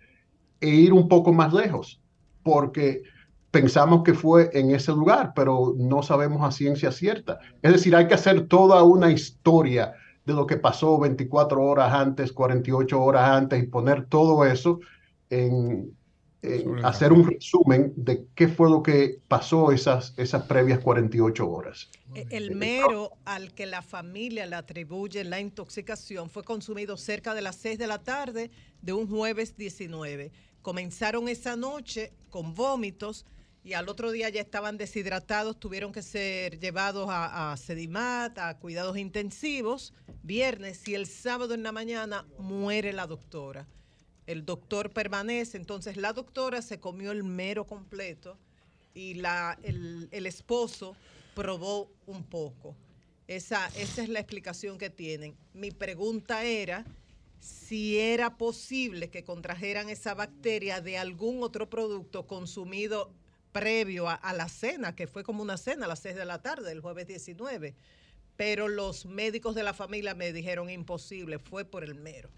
e 0.62 0.70
ir 0.70 0.94
un 0.94 1.08
poco 1.08 1.34
más 1.34 1.54
lejos, 1.54 2.02
porque 2.44 3.04
pensamos 3.52 4.04
que 4.04 4.14
fue 4.14 4.50
en 4.54 4.72
ese 4.72 4.92
lugar, 4.92 5.34
pero 5.36 5.74
no 5.78 6.04
sabemos 6.04 6.42
a 6.42 6.52
ciencia 6.52 6.92
cierta. 6.92 7.40
Es 7.62 7.74
decir, 7.74 7.96
hay 7.96 8.08
que 8.08 8.14
hacer 8.14 8.48
toda 8.48 8.84
una 8.84 9.12
historia 9.12 9.94
de 10.30 10.36
lo 10.36 10.48
que 10.48 10.58
pasó 10.58 11.00
24 11.00 11.62
horas 11.62 11.94
antes, 11.94 12.32
48 12.32 13.02
horas 13.02 13.30
antes 13.30 13.64
y 13.64 13.68
poner 13.68 14.06
todo 14.06 14.46
eso 14.46 14.80
en, 15.30 15.92
en 16.42 16.86
hacer 16.86 17.12
un 17.12 17.28
resumen 17.28 17.94
de 17.96 18.26
qué 18.36 18.48
fue 18.48 18.70
lo 18.70 18.82
que 18.82 19.20
pasó 19.28 19.72
esas, 19.72 20.14
esas 20.18 20.44
previas 20.44 20.80
48 20.80 21.50
horas. 21.50 21.90
E, 22.16 22.26
El 22.30 22.56
mero 22.56 23.12
al 23.26 23.54
que 23.54 23.66
la 23.66 23.82
familia 23.82 24.46
le 24.46 24.56
atribuye 24.56 25.24
la 25.24 25.40
intoxicación 25.40 26.30
fue 26.30 26.44
consumido 26.44 26.96
cerca 26.96 27.34
de 27.34 27.42
las 27.42 27.56
6 27.58 27.78
de 27.78 27.88
la 27.88 28.00
tarde 28.00 28.52
de 28.82 28.94
un 28.94 29.08
jueves 29.08 29.58
19. 29.58 30.32
Comenzaron 30.62 31.28
esa 31.28 31.56
noche 31.56 32.14
con 32.30 32.54
vómitos 32.54 33.26
y 33.70 33.76
al 33.76 33.88
otro 33.88 34.12
día 34.12 34.30
ya 34.30 34.42
estaban 34.42 34.78
deshidratados, 34.78 35.60
tuvieron 35.60 35.92
que 35.92 36.02
ser 36.02 36.60
llevados 36.60 37.08
a, 37.08 37.52
a 37.52 37.58
Sedimat, 37.58 38.36
a 38.40 38.58
cuidados 38.58 38.98
intensivos, 38.98 39.94
viernes, 40.24 40.88
y 40.88 40.96
el 40.96 41.06
sábado 41.06 41.54
en 41.54 41.62
la 41.62 41.72
mañana 41.72 42.26
muere 42.40 42.94
la 42.94 43.06
doctora. 43.06 43.68
El 44.26 44.44
doctor 44.44 44.90
permanece, 44.90 45.56
entonces 45.56 45.98
la 45.98 46.14
doctora 46.14 46.64
se 46.64 46.80
comió 46.80 47.12
el 47.12 47.24
mero 47.24 47.68
completo 47.68 48.40
y 48.96 49.14
la, 49.14 49.60
el, 49.62 50.10
el 50.10 50.26
esposo 50.26 50.96
probó 51.36 51.92
un 52.08 52.24
poco. 52.24 52.76
Esa, 53.28 53.68
esa 53.76 54.02
es 54.02 54.10
la 54.10 54.20
explicación 54.20 54.80
que 54.80 54.90
tienen. 54.90 55.38
Mi 55.54 55.70
pregunta 55.70 56.44
era 56.44 56.86
si 57.40 58.00
era 58.00 58.36
posible 58.36 59.12
que 59.12 59.24
contrajeran 59.24 59.90
esa 59.90 60.16
bacteria 60.16 60.82
de 60.82 60.98
algún 60.98 61.44
otro 61.44 61.70
producto 61.70 62.26
consumido 62.26 63.14
previo 63.52 64.08
a, 64.10 64.14
a 64.14 64.34
la 64.34 64.48
cena, 64.50 64.96
que 64.96 65.08
fue 65.08 65.24
como 65.24 65.42
una 65.42 65.58
cena 65.58 65.86
a 65.86 65.90
las 65.90 66.00
6 66.00 66.16
de 66.16 66.26
la 66.26 66.42
tarde, 66.42 66.72
el 66.72 66.82
jueves 66.82 67.08
19. 67.08 67.76
Pero 68.38 68.68
los 68.68 69.06
médicos 69.06 69.56
de 69.56 69.64
la 69.64 69.74
familia 69.74 70.16
me 70.16 70.32
dijeron 70.32 70.70
imposible, 70.70 71.40
fue 71.40 71.66
por 71.66 71.84
el 71.84 71.96
mero. 71.96 72.30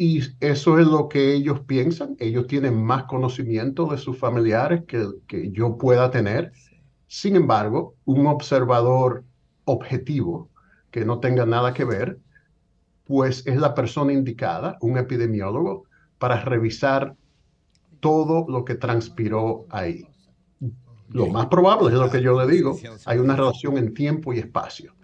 Y 0.00 0.22
eso 0.38 0.78
es 0.78 0.86
lo 0.86 1.08
que 1.08 1.34
ellos 1.34 1.60
piensan. 1.66 2.16
Ellos 2.20 2.46
tienen 2.46 2.80
más 2.80 3.04
conocimiento 3.04 3.86
de 3.86 3.98
sus 3.98 4.16
familiares 4.16 4.84
que, 4.86 5.04
que 5.26 5.50
yo 5.50 5.76
pueda 5.76 6.10
tener. 6.12 6.52
Sin 7.08 7.34
embargo, 7.34 7.96
un 8.04 8.28
observador 8.28 9.24
objetivo 9.64 10.48
que 10.92 11.04
no 11.04 11.18
tenga 11.18 11.46
nada 11.46 11.74
que 11.74 11.84
ver, 11.84 12.20
pues 13.04 13.44
es 13.46 13.56
la 13.56 13.74
persona 13.74 14.12
indicada, 14.12 14.78
un 14.80 14.98
epidemiólogo, 14.98 15.84
para 16.18 16.42
revisar 16.42 17.16
todo 18.00 18.46
lo 18.48 18.64
que 18.64 18.74
transpiró 18.74 19.66
ahí. 19.70 20.06
Lo 21.10 21.26
más 21.28 21.46
probable 21.46 21.88
es 21.88 21.94
lo 21.94 22.10
que 22.10 22.22
yo 22.22 22.38
le 22.38 22.52
digo, 22.52 22.76
hay 23.06 23.18
una 23.18 23.34
relación 23.34 23.78
en 23.78 23.94
tiempo 23.94 24.32
y 24.32 24.38
espacio. 24.38 24.94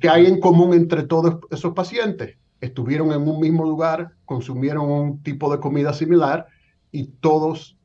¿Qué 0.00 0.08
hay 0.08 0.26
en 0.26 0.40
común 0.40 0.74
entre 0.74 1.04
todos 1.04 1.38
esos 1.50 1.72
pacientes? 1.74 2.36
Estuvieron 2.60 3.12
en 3.12 3.28
un 3.28 3.40
mismo 3.40 3.64
lugar, 3.64 4.12
consumieron 4.24 4.90
un 4.90 5.22
tipo 5.22 5.50
de 5.50 5.60
comida 5.60 5.92
similar 5.92 6.46
y 6.90 7.04
todos, 7.20 7.78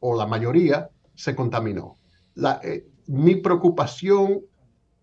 o 0.00 0.16
la 0.16 0.26
mayoría, 0.26 0.90
se 1.14 1.36
contaminó. 1.36 1.94
La, 2.34 2.60
eh, 2.64 2.86
mi 3.06 3.36
preocupación 3.36 4.40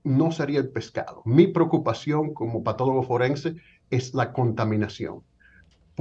no 0.03 0.31
sería 0.31 0.59
el 0.59 0.69
pescado. 0.69 1.21
Mi 1.25 1.47
preocupación 1.47 2.33
como 2.33 2.63
patólogo 2.63 3.03
forense 3.03 3.55
es 3.89 4.13
la 4.13 4.33
contaminación. 4.33 5.23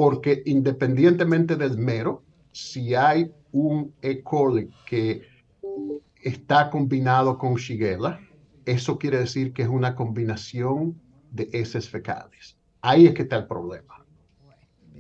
Porque 0.00 0.42
independientemente 0.46 1.56
del 1.56 1.76
mero, 1.76 2.22
si 2.52 2.94
hay 2.94 3.30
un 3.52 3.94
E. 4.00 4.22
coli 4.22 4.70
que 4.86 5.28
está 6.22 6.70
combinado 6.70 7.36
con 7.36 7.56
Shigella, 7.56 8.18
eso 8.64 8.98
quiere 8.98 9.18
decir 9.18 9.52
que 9.52 9.60
es 9.60 9.68
una 9.68 9.94
combinación 9.94 10.98
de 11.32 11.50
heces 11.52 11.90
fecales. 11.90 12.56
Ahí 12.80 13.08
es 13.08 13.12
que 13.12 13.24
está 13.24 13.36
el 13.36 13.46
problema. 13.46 14.02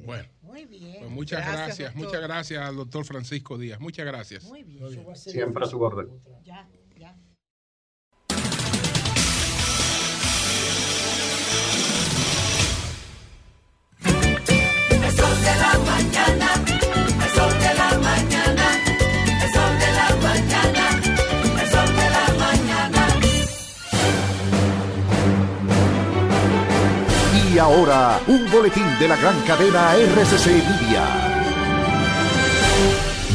Bueno, 0.04 0.28
pues 0.42 1.10
muchas 1.10 1.46
gracias, 1.46 1.78
Gracias, 1.78 1.96
muchas 1.96 2.20
gracias 2.20 2.62
al 2.62 2.76
doctor 2.76 3.06
Francisco 3.06 3.56
Díaz. 3.56 3.80
Muchas 3.80 4.04
gracias. 4.04 4.52
Siempre 5.14 5.64
a 5.64 5.66
su 5.66 5.80
orden. 5.80 6.10
Ahora, 27.60 28.20
un 28.26 28.50
boletín 28.50 28.98
de 28.98 29.08
la 29.08 29.16
gran 29.16 29.38
cadena 29.42 29.94
RCC 29.94 30.46
Media. 30.46 31.39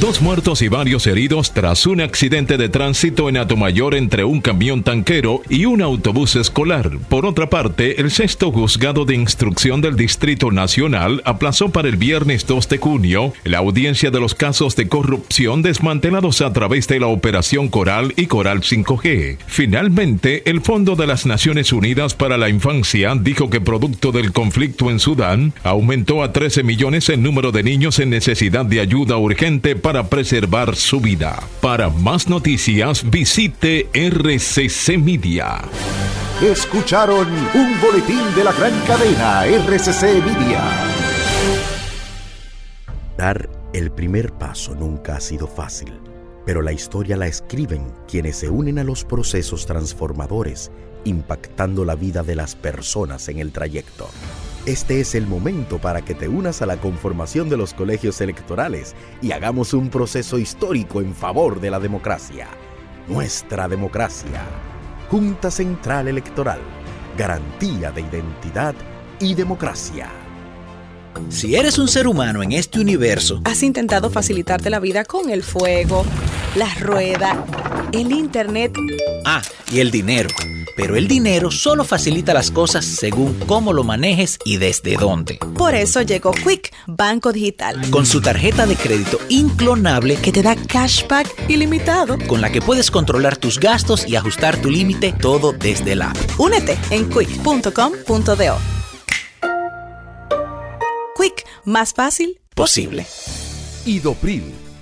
Dos 0.02 0.22
muertos 0.22 0.62
y 0.62 0.68
varios 0.68 1.08
heridos 1.08 1.54
tras 1.54 1.88
un 1.88 2.02
accidente 2.02 2.58
de 2.58 2.68
tránsito 2.68 3.30
en 3.30 3.38
Atomayor 3.38 3.96
entre 3.96 4.26
un 4.26 4.42
camión 4.42 4.84
tanquero 4.84 5.42
y 5.50 5.64
un 5.66 5.82
autobús 5.82 6.36
escolar. 6.36 6.92
Por 7.08 7.26
otra 7.26 7.50
parte, 7.50 8.02
el 8.02 8.12
sexto 8.12 8.52
juzgado 8.52 9.06
de 9.06 9.16
instrucción 9.16 9.80
del 9.80 9.96
Distrito 9.96 10.52
Nacional 10.52 11.22
aplazó 11.24 11.70
para 11.70 11.88
el 11.88 11.96
viernes 11.96 12.46
2 12.46 12.68
de 12.68 12.78
junio 12.78 13.34
la 13.46 13.60
audiencia 13.60 14.12
de 14.12 14.20
los 14.20 14.36
casos 14.36 14.76
de 14.76 14.90
corrupción 14.90 15.62
desmantelados 15.62 16.42
a 16.42 16.52
través 16.52 16.90
de 16.90 17.00
la 17.00 17.08
Operación 17.08 17.70
Coral 17.70 18.14
y 18.18 18.26
Coral 18.26 18.62
5G. 18.62 19.38
Finalmente, 19.48 20.44
el 20.50 20.60
Fondo 20.60 20.98
de 20.98 21.08
las 21.08 21.26
Naciones 21.26 21.72
Unidas 21.72 22.16
para 22.16 22.38
la 22.38 22.50
Infancia 22.50 23.16
dijo 23.16 23.50
que 23.50 23.62
producto 23.62 24.12
del 24.12 24.34
conflicto 24.34 24.92
en 24.92 25.00
Sudán 25.00 25.54
aumentó 25.64 26.22
a 26.22 26.34
13 26.34 26.64
millones 26.64 27.08
el 27.08 27.24
número 27.24 27.54
de 27.54 27.64
niños 27.64 27.98
en 28.00 28.10
necesidad 28.10 28.66
de 28.66 28.82
ayuda 28.82 29.16
urgente 29.16 29.85
para 29.86 30.10
preservar 30.10 30.76
su 30.76 31.00
vida. 31.00 31.40
Para 31.62 31.90
más 31.90 32.28
noticias, 32.28 33.08
visite 33.08 33.88
RCC 33.94 34.98
Media. 34.98 35.62
Escucharon 36.42 37.28
un 37.54 37.80
boletín 37.80 38.34
de 38.36 38.46
la 38.46 38.52
gran 38.54 38.74
cadena 38.88 39.46
RCC 39.46 40.26
Media. 40.26 40.64
Dar 43.16 43.48
el 43.74 43.92
primer 43.92 44.34
paso 44.34 44.74
nunca 44.74 45.18
ha 45.18 45.20
sido 45.20 45.46
fácil, 45.46 45.94
pero 46.48 46.64
la 46.64 46.72
historia 46.72 47.16
la 47.16 47.28
escriben 47.28 47.94
quienes 48.08 48.38
se 48.38 48.50
unen 48.50 48.80
a 48.80 48.84
los 48.84 49.06
procesos 49.06 49.68
transformadores, 49.68 50.72
impactando 51.04 51.86
la 51.86 51.94
vida 51.94 52.24
de 52.24 52.34
las 52.34 52.56
personas 52.56 53.30
en 53.30 53.38
el 53.38 53.52
trayecto. 53.52 54.10
Este 54.66 55.00
es 55.00 55.14
el 55.14 55.28
momento 55.28 55.78
para 55.78 56.02
que 56.02 56.16
te 56.16 56.28
unas 56.28 56.64
a 56.64 56.66
la 56.66 56.78
conformación 56.78 57.50
de 57.50 57.58
los 57.58 57.76
colegios 57.76 58.20
electorales 58.22 58.96
y 59.22 59.32
hagamos 59.32 59.76
un 59.76 59.90
proceso 59.90 60.40
histórico 60.40 61.02
en 61.02 61.14
favor 61.14 61.62
de 61.62 61.70
la 61.70 61.80
democracia. 61.80 62.48
Nuestra 63.08 63.68
democracia. 63.68 64.42
Junta 65.12 65.52
Central 65.52 66.08
Electoral. 66.08 66.60
Garantía 67.16 67.92
de 67.92 68.02
identidad 68.02 68.74
y 69.20 69.36
democracia. 69.36 70.10
Si 71.30 71.56
eres 71.56 71.78
un 71.78 71.88
ser 71.88 72.08
humano 72.08 72.42
en 72.42 72.52
este 72.52 72.80
universo, 72.80 73.42
Has 73.46 73.62
intentado 73.62 74.10
facilitarte 74.10 74.72
la 74.72 74.80
vida 74.80 75.06
con 75.06 75.30
el 75.30 75.44
fuego, 75.44 76.04
la 76.56 76.74
rueda, 76.82 77.46
el 77.94 78.12
internet. 78.12 78.74
ah, 79.26 79.44
y 79.72 79.80
el 79.80 79.92
dinero. 79.92 80.30
Pero 80.76 80.96
el 80.96 81.08
dinero 81.08 81.52
solo 81.52 81.84
facilita 81.84 82.34
las 82.34 82.52
cosas 82.52 82.86
según 82.86 83.34
cómo 83.48 83.74
lo 83.74 83.84
manejes 83.84 84.40
y 84.46 84.58
desde 84.58 84.96
dónde. 84.96 85.40
Por 85.58 85.76
eso 85.76 86.02
llegó 86.02 86.32
Quick, 86.32 86.74
Banco 86.88 87.32
Digital. 87.32 87.90
Con 87.92 88.06
su 88.06 88.22
tarjeta 88.22 88.66
de 88.66 88.76
crédito 88.76 89.20
inclonable 89.30 90.16
que 90.18 90.32
te 90.32 90.42
da 90.42 90.56
cashback 90.56 91.50
ilimitado. 91.50 92.18
con 92.28 92.42
la 92.42 92.52
que 92.52 92.62
puedes 92.62 92.92
controlar 92.92 93.38
tus 93.38 93.60
gastos 93.60 94.08
y 94.08 94.16
ajustar 94.16 94.62
tu 94.62 94.70
límite 94.70 95.14
todo 95.14 95.54
desde 95.54 95.96
la 95.96 96.12
app. 96.12 96.18
Únete 96.40 96.78
en 96.90 97.10
quick.com.do. 97.10 98.58
Quick, 101.18 101.46
más 101.64 101.94
fácil 101.94 102.40
posible. 102.56 103.06
Idopril, 103.86 104.44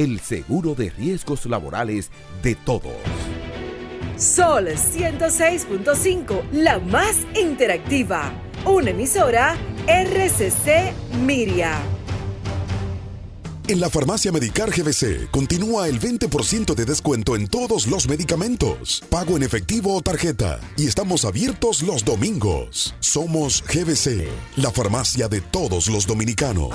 el 0.00 0.18
seguro 0.20 0.74
de 0.74 0.90
riesgos 0.90 1.44
laborales 1.44 2.10
de 2.42 2.54
todos. 2.54 2.94
Sol 4.16 4.66
106.5, 4.68 6.50
la 6.52 6.78
más 6.78 7.16
interactiva. 7.38 8.32
Una 8.64 8.90
emisora 8.90 9.56
RCC 9.86 10.92
Miria. 11.22 11.78
En 13.68 13.78
la 13.78 13.88
farmacia 13.88 14.32
Medicar 14.32 14.70
GBC 14.70 15.30
continúa 15.30 15.86
el 15.86 16.00
20% 16.00 16.74
de 16.74 16.84
descuento 16.84 17.36
en 17.36 17.46
todos 17.46 17.86
los 17.86 18.08
medicamentos, 18.08 19.04
pago 19.10 19.36
en 19.36 19.44
efectivo 19.44 19.94
o 19.94 20.02
tarjeta, 20.02 20.58
y 20.76 20.88
estamos 20.88 21.24
abiertos 21.24 21.82
los 21.82 22.04
domingos. 22.04 22.96
Somos 22.98 23.62
GBC, 23.62 24.28
la 24.56 24.72
farmacia 24.72 25.28
de 25.28 25.40
todos 25.40 25.88
los 25.88 26.06
dominicanos. 26.06 26.74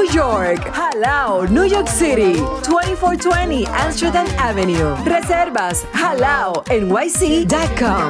New 0.00 0.10
York. 0.12 0.72
Jalao, 0.72 1.46
New 1.46 1.66
York 1.66 1.86
City. 1.86 2.40
2420 2.66 3.66
Amsterdam 3.66 4.26
Avenue. 4.38 4.96
Reservas 5.04 5.84
halao 5.92 6.64
nyc.com. 6.70 8.08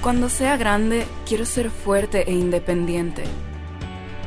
Cuando 0.00 0.30
sea 0.30 0.56
grande, 0.56 1.06
quiero 1.26 1.44
ser 1.44 1.70
fuerte 1.70 2.24
e 2.26 2.32
independiente. 2.32 3.24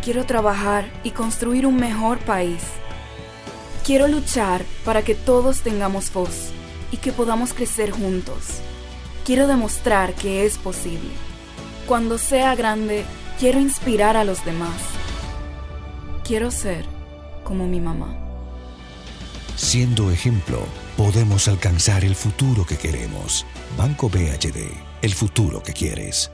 Quiero 0.03 0.27
trabajar 0.27 0.85
y 1.03 1.11
construir 1.11 1.65
un 1.65 1.77
mejor 1.77 2.19
país. 2.19 2.61
Quiero 3.83 4.07
luchar 4.07 4.63
para 4.83 5.01
que 5.01 5.15
todos 5.15 5.61
tengamos 5.61 6.13
voz 6.13 6.51
y 6.91 6.97
que 6.97 7.11
podamos 7.11 7.55
crecer 7.55 7.89
juntos. 7.89 8.59
Quiero 9.25 9.47
demostrar 9.47 10.13
que 10.13 10.45
es 10.45 10.59
posible. 10.59 11.09
Cuando 11.87 12.19
sea 12.19 12.53
grande, 12.53 13.03
quiero 13.39 13.59
inspirar 13.59 14.15
a 14.15 14.23
los 14.23 14.45
demás. 14.45 15.04
Quiero 16.25 16.49
ser 16.49 16.83
como 17.43 17.67
mi 17.67 17.79
mamá. 17.79 18.17
Siendo 19.55 20.09
ejemplo, 20.09 20.65
podemos 20.97 21.47
alcanzar 21.47 22.03
el 22.03 22.15
futuro 22.15 22.65
que 22.65 22.77
queremos. 22.77 23.45
Banco 23.77 24.09
BHD, 24.09 24.71
el 25.03 25.13
futuro 25.13 25.61
que 25.61 25.73
quieres. 25.73 26.31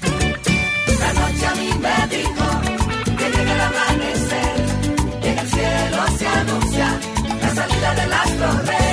La 0.00 1.12
noche 1.12 1.46
a 1.46 1.54
mí 1.56 1.70
me 1.78 2.16
dijo 2.16 3.16
que 3.18 3.30
llega 3.36 3.54
el 3.54 3.60
amanecer, 3.60 5.20
que 5.20 5.30
en 5.32 5.38
el 5.38 5.48
cielo 5.50 6.18
se 6.18 6.26
anuncia 6.26 7.00
la 7.42 7.54
salida 7.54 7.94
del 7.96 8.12
astro 8.12 8.62
rey. 8.62 8.83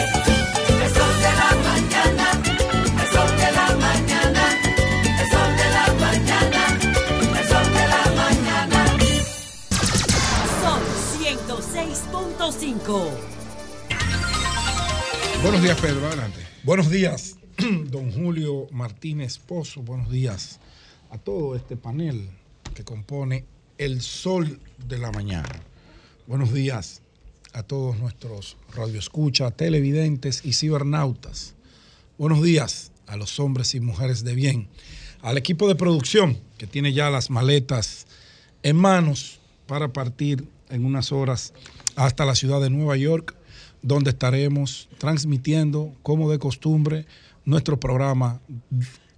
Buenos 15.42 15.64
días, 15.64 15.80
Pedro. 15.80 16.06
Adelante. 16.06 16.40
Buenos 16.64 16.90
días, 16.90 17.38
don 17.86 18.12
Julio 18.12 18.68
Martínez 18.72 19.38
Pozo. 19.38 19.82
Buenos 19.82 20.12
días 20.12 20.60
a 21.12 21.18
todo 21.18 21.56
este 21.56 21.78
panel 21.78 22.30
que 22.76 22.84
compone 22.84 23.46
El 23.78 24.02
Sol 24.02 24.60
de 24.86 24.98
la 24.98 25.12
Mañana. 25.12 25.64
Buenos 26.28 26.54
días 26.54 27.02
a 27.54 27.64
todos 27.64 27.98
nuestros 27.98 28.58
radioescuchas, 28.76 29.56
televidentes 29.56 30.44
y 30.44 30.52
cibernautas. 30.52 31.56
Buenos 32.18 32.44
días 32.44 32.92
a 33.08 33.16
los 33.16 33.40
hombres 33.40 33.76
y 33.76 33.80
mujeres 33.80 34.26
de 34.26 34.36
bien, 34.36 34.68
al 35.22 35.38
equipo 35.38 35.70
de 35.70 35.76
producción 35.76 36.38
que 36.58 36.68
tiene 36.68 36.92
ya 36.92 37.10
las 37.10 37.30
maletas 37.30 38.08
en 38.62 38.76
manos 38.76 39.40
para 39.68 39.94
partir 39.94 40.46
en 40.70 40.86
unas 40.86 41.14
horas 41.14 41.54
hasta 41.96 42.26
la 42.26 42.36
ciudad 42.36 42.62
de 42.62 42.70
Nueva 42.70 42.98
York 42.98 43.36
donde 43.82 44.12
estaremos 44.12 44.90
transmitiendo, 44.98 45.94
como 46.04 46.30
de 46.30 46.40
costumbre, 46.40 47.06
nuestro 47.46 47.80
programa 47.80 48.40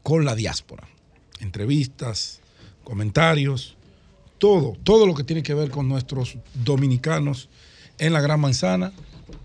con 0.02 0.26
la 0.26 0.36
diáspora. 0.36 0.88
Entrevistas, 1.40 2.40
comentarios, 2.84 3.76
todo, 4.38 4.78
todo 4.84 5.06
lo 5.06 5.14
que 5.14 5.24
tiene 5.24 5.44
que 5.44 5.54
ver 5.54 5.70
con 5.70 5.88
nuestros 5.88 6.38
dominicanos 6.54 7.50
en 7.98 8.14
la 8.14 8.22
Gran 8.22 8.40
Manzana, 8.40 8.94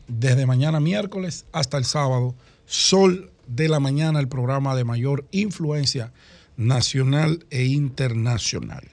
desde 0.06 0.46
mañana 0.46 0.80
miércoles 0.80 1.44
hasta 1.52 1.78
el 1.78 1.84
sábado, 1.84 2.34
sol 2.66 3.30
de 3.46 3.68
la 3.68 3.80
mañana, 3.80 4.20
el 4.20 4.28
programa 4.28 4.74
de 4.74 4.84
mayor 4.84 5.26
influencia 5.30 6.12
nacional 6.56 7.44
e 7.50 7.64
internacional. 7.64 8.84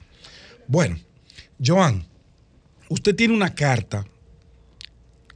Bueno, 0.68 0.96
Joan, 1.64 2.06
usted 2.88 3.14
tiene 3.14 3.34
una 3.34 3.54
carta 3.54 4.04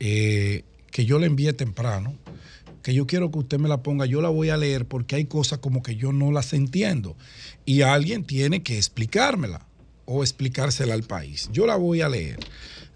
eh, 0.00 0.64
que 0.90 1.04
yo 1.04 1.18
le 1.18 1.26
envié 1.26 1.52
temprano, 1.52 2.14
que 2.82 2.94
yo 2.94 3.06
quiero 3.06 3.30
que 3.30 3.38
usted 3.38 3.58
me 3.58 3.68
la 3.68 3.82
ponga, 3.82 4.06
yo 4.06 4.20
la 4.20 4.30
voy 4.30 4.48
a 4.48 4.56
leer 4.56 4.86
porque 4.86 5.16
hay 5.16 5.26
cosas 5.26 5.58
como 5.58 5.82
que 5.82 5.96
yo 5.96 6.12
no 6.12 6.32
las 6.32 6.52
entiendo 6.52 7.16
y 7.66 7.82
alguien 7.82 8.24
tiene 8.24 8.62
que 8.62 8.76
explicármela 8.76 9.66
o 10.06 10.22
explicársela 10.22 10.94
al 10.94 11.02
país. 11.02 11.50
Yo 11.52 11.66
la 11.66 11.76
voy 11.76 12.00
a 12.00 12.08
leer. 12.08 12.38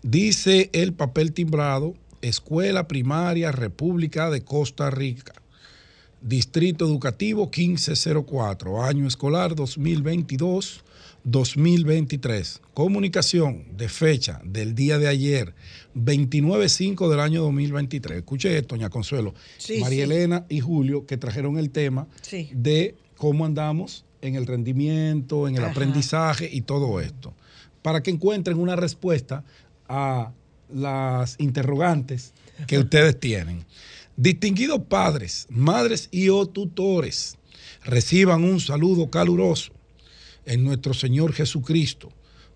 Dice 0.03 0.71
el 0.73 0.95
papel 0.95 1.33
timbrado, 1.33 1.95
Escuela 2.23 2.89
Primaria 2.89 3.53
República 3.53 4.31
de 4.31 4.43
Costa 4.43 4.91
Rica, 4.91 5.35
Distrito 6.23 6.87
Educativo 6.87 7.51
1504, 7.55 8.83
año 8.83 9.07
escolar 9.07 9.55
2022-2023. 11.25 12.61
Comunicación 12.75 13.65
de 13.77 13.89
fecha 13.89 14.41
del 14.45 14.75
día 14.75 14.99
de 14.99 15.09
ayer, 15.09 15.55
29-5 15.95 17.09
del 17.09 17.21
año 17.21 17.43
2023. 17.43 18.19
Escuche 18.19 18.57
esto, 18.57 18.75
doña 18.77 18.91
Consuelo. 18.91 19.35
Sí, 19.59 19.81
María 19.81 20.07
sí. 20.07 20.13
Elena 20.13 20.47
y 20.49 20.61
Julio 20.61 21.07
que 21.07 21.17
trajeron 21.17 21.59
el 21.59 21.71
tema 21.71 22.07
Sí. 22.23 22.51
de 22.53 22.95
cómo 23.17 23.45
andamos 23.45 24.05
en 24.23 24.35
el 24.37 24.47
rendimiento, 24.47 25.49
en 25.49 25.57
el 25.57 25.63
Ajá. 25.65 25.73
aprendizaje 25.73 26.49
y 26.51 26.63
todo 26.63 27.01
esto. 27.01 27.35
Para 27.83 28.03
que 28.03 28.11
encuentren 28.11 28.59
una 28.59 28.77
respuesta 28.77 29.45
a 29.89 30.33
las 30.73 31.37
interrogantes 31.39 32.33
que 32.67 32.79
ustedes 32.79 33.21
tienen. 33.21 33.65
Distinguidos 34.17 34.81
padres, 34.89 35.47
madres 35.51 36.09
y 36.11 36.31
o 36.31 36.47
tutores, 36.47 37.37
reciban 37.85 38.45
un 38.45 38.61
saludo 38.61 39.11
caluroso 39.11 39.73
en 40.47 40.65
nuestro 40.65 40.95
Señor 40.95 41.33
Jesucristo. 41.33 42.11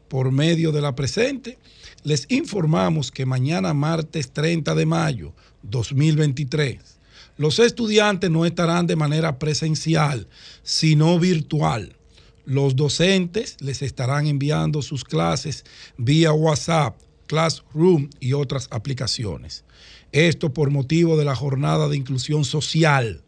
Por 0.09 0.33
medio 0.33 0.73
de 0.73 0.81
la 0.81 0.95
presente, 0.95 1.59
les 2.03 2.27
informamos 2.31 3.11
que 3.11 3.27
mañana 3.27 3.75
martes 3.75 4.33
30 4.33 4.75
de 4.75 4.87
mayo 4.87 5.35
2023, 5.63 6.99
los 7.37 7.59
estudiantes 7.59 8.31
no 8.31 8.47
estarán 8.47 8.87
de 8.87 8.97
manera 8.97 9.39
presencial, 9.39 10.27
sino 10.63 11.19
virtual. 11.19 11.97
Los 12.45 12.75
docentes 12.75 13.57
les 13.61 13.83
estarán 13.83 14.27
enviando 14.27 14.83
sus 14.83 15.05
clases 15.05 15.65
vía 15.99 16.33
WhatsApp, 16.33 16.99
Classroom 17.27 18.09
y 18.21 18.33
otras 18.33 18.69
aplicaciones. 18.71 19.65
Esto 20.13 20.53
por 20.53 20.71
motivo 20.71 21.19
de 21.19 21.27
la 21.27 21.37
jornada 21.37 21.89
de 21.89 21.97
inclusión 21.97 22.45
social. 22.45 23.23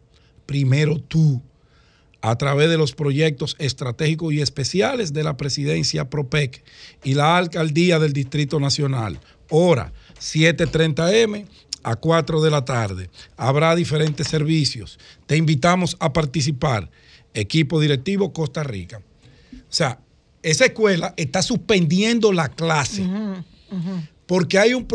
Primero 0.47 0.99
tú 0.99 1.41
a 2.21 2.37
través 2.37 2.69
de 2.69 2.77
los 2.77 2.93
proyectos 2.93 3.55
estratégicos 3.59 4.33
y 4.33 4.41
especiales 4.41 5.13
de 5.13 5.23
la 5.23 5.37
presidencia 5.37 6.09
PROPEC 6.09 6.63
y 7.03 7.15
la 7.15 7.37
alcaldía 7.37 7.99
del 7.99 8.13
Distrito 8.13 8.59
Nacional. 8.59 9.19
Hora 9.49 9.91
7:30 10.19 11.13
M 11.13 11.45
a 11.83 11.95
4 11.95 12.41
de 12.41 12.51
la 12.51 12.63
tarde. 12.63 13.09
Habrá 13.37 13.75
diferentes 13.75 14.27
servicios. 14.27 14.99
Te 15.25 15.35
invitamos 15.35 15.97
a 15.99 16.13
participar. 16.13 16.89
Equipo 17.33 17.79
directivo 17.79 18.33
Costa 18.33 18.63
Rica. 18.63 19.01
O 19.53 19.73
sea, 19.73 19.99
esa 20.43 20.65
escuela 20.65 21.13
está 21.17 21.41
suspendiendo 21.41 22.33
la 22.33 22.49
clase 22.49 23.03
porque 24.25 24.57
hay 24.57 24.73
un, 24.73 24.87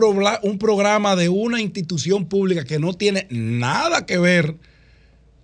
un 0.42 0.58
programa 0.58 1.16
de 1.16 1.28
una 1.28 1.60
institución 1.60 2.26
pública 2.26 2.64
que 2.64 2.78
no 2.78 2.94
tiene 2.94 3.26
nada 3.30 4.06
que 4.06 4.18
ver 4.18 4.56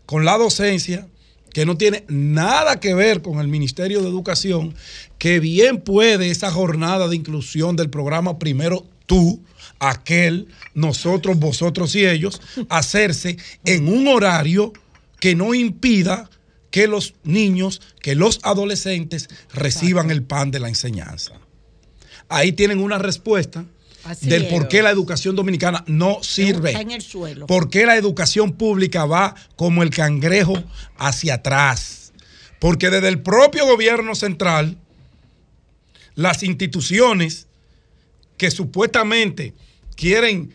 con 0.06 0.24
la 0.24 0.38
docencia, 0.38 1.08
que 1.52 1.66
no 1.66 1.76
tiene 1.76 2.04
nada 2.08 2.80
que 2.80 2.94
ver 2.94 3.22
con 3.22 3.38
el 3.38 3.48
Ministerio 3.48 4.00
de 4.02 4.08
Educación, 4.08 4.74
que 5.18 5.40
bien 5.40 5.80
puede 5.80 6.30
esa 6.30 6.50
jornada 6.50 7.08
de 7.08 7.16
inclusión 7.16 7.76
del 7.76 7.90
programa 7.90 8.38
Primero 8.38 8.86
tú, 9.06 9.42
aquel, 9.78 10.48
nosotros, 10.74 11.38
vosotros 11.38 11.94
y 11.94 12.06
ellos, 12.06 12.40
hacerse 12.68 13.36
en 13.64 13.88
un 13.88 14.08
horario 14.08 14.72
que 15.20 15.34
no 15.34 15.54
impida 15.54 16.30
que 16.70 16.86
los 16.86 17.14
niños, 17.22 17.82
que 18.00 18.14
los 18.14 18.40
adolescentes 18.42 19.28
reciban 19.52 20.10
el 20.10 20.22
pan 20.22 20.50
de 20.50 20.60
la 20.60 20.68
enseñanza. 20.68 21.34
Ahí 22.28 22.52
tienen 22.52 22.80
una 22.80 22.98
respuesta 22.98 23.66
Así 24.04 24.28
del 24.28 24.44
es. 24.44 24.52
por 24.52 24.68
qué 24.68 24.82
la 24.82 24.90
educación 24.90 25.36
dominicana 25.36 25.84
no 25.86 26.22
sirve. 26.22 26.70
Está 26.70 26.82
en 26.82 26.90
el 26.90 27.02
suelo. 27.02 27.46
¿Por 27.46 27.70
qué 27.70 27.86
la 27.86 27.96
educación 27.96 28.52
pública 28.52 29.04
va 29.04 29.34
como 29.56 29.82
el 29.82 29.90
cangrejo 29.90 30.62
hacia 30.98 31.34
atrás? 31.34 32.12
Porque 32.58 32.90
desde 32.90 33.08
el 33.08 33.22
propio 33.22 33.66
gobierno 33.66 34.14
central, 34.14 34.76
las 36.14 36.42
instituciones 36.42 37.46
que 38.36 38.50
supuestamente 38.50 39.54
quieren 39.94 40.54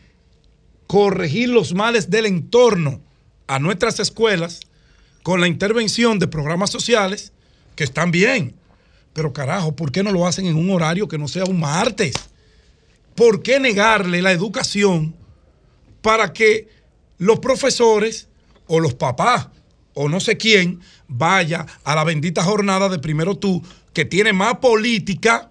corregir 0.88 1.50
los 1.50 1.74
males 1.74 2.10
del 2.10 2.26
entorno 2.26 3.02
a 3.48 3.60
nuestras 3.60 4.00
escuelas 4.00 4.62
con 5.24 5.42
la 5.42 5.48
intervención 5.48 6.20
de 6.20 6.28
programas 6.28 6.70
sociales 6.70 7.34
que 7.76 7.84
están 7.84 8.12
bien. 8.12 8.56
Pero 9.14 9.34
carajo, 9.34 9.76
¿por 9.76 9.92
qué 9.92 10.04
no 10.04 10.12
lo 10.12 10.28
hacen 10.28 10.46
en 10.46 10.56
un 10.56 10.70
horario 10.70 11.08
que 11.08 11.18
no 11.18 11.28
sea 11.28 11.46
un 11.46 11.60
martes? 11.60 12.14
¿Por 13.18 13.42
qué 13.42 13.60
negarle 13.60 14.22
la 14.22 14.32
educación 14.32 15.16
para 16.04 16.34
que 16.34 16.70
los 17.18 17.40
profesores 17.40 18.28
o 18.68 18.80
los 18.80 18.94
papás 18.94 19.48
o 19.96 20.08
no 20.08 20.20
sé 20.20 20.38
quién 20.38 20.82
vaya 21.08 21.66
a 21.84 21.96
la 21.96 22.04
bendita 22.04 22.44
jornada 22.44 22.90
de 22.90 23.00
primero 23.00 23.36
tú, 23.36 23.64
que 23.92 24.06
tiene 24.06 24.34
más 24.34 24.60
política 24.60 25.50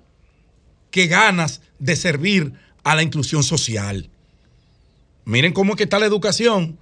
que 0.93 1.09
ganas 1.09 1.61
de 1.81 1.97
servir 1.97 2.53
a 2.85 2.95
la 2.95 3.03
inclusión 3.03 3.43
social? 3.43 4.11
Miren 5.25 5.53
cómo 5.53 5.73
es 5.73 5.77
que 5.77 5.83
está 5.83 5.99
la 5.99 6.07
educación. 6.07 6.79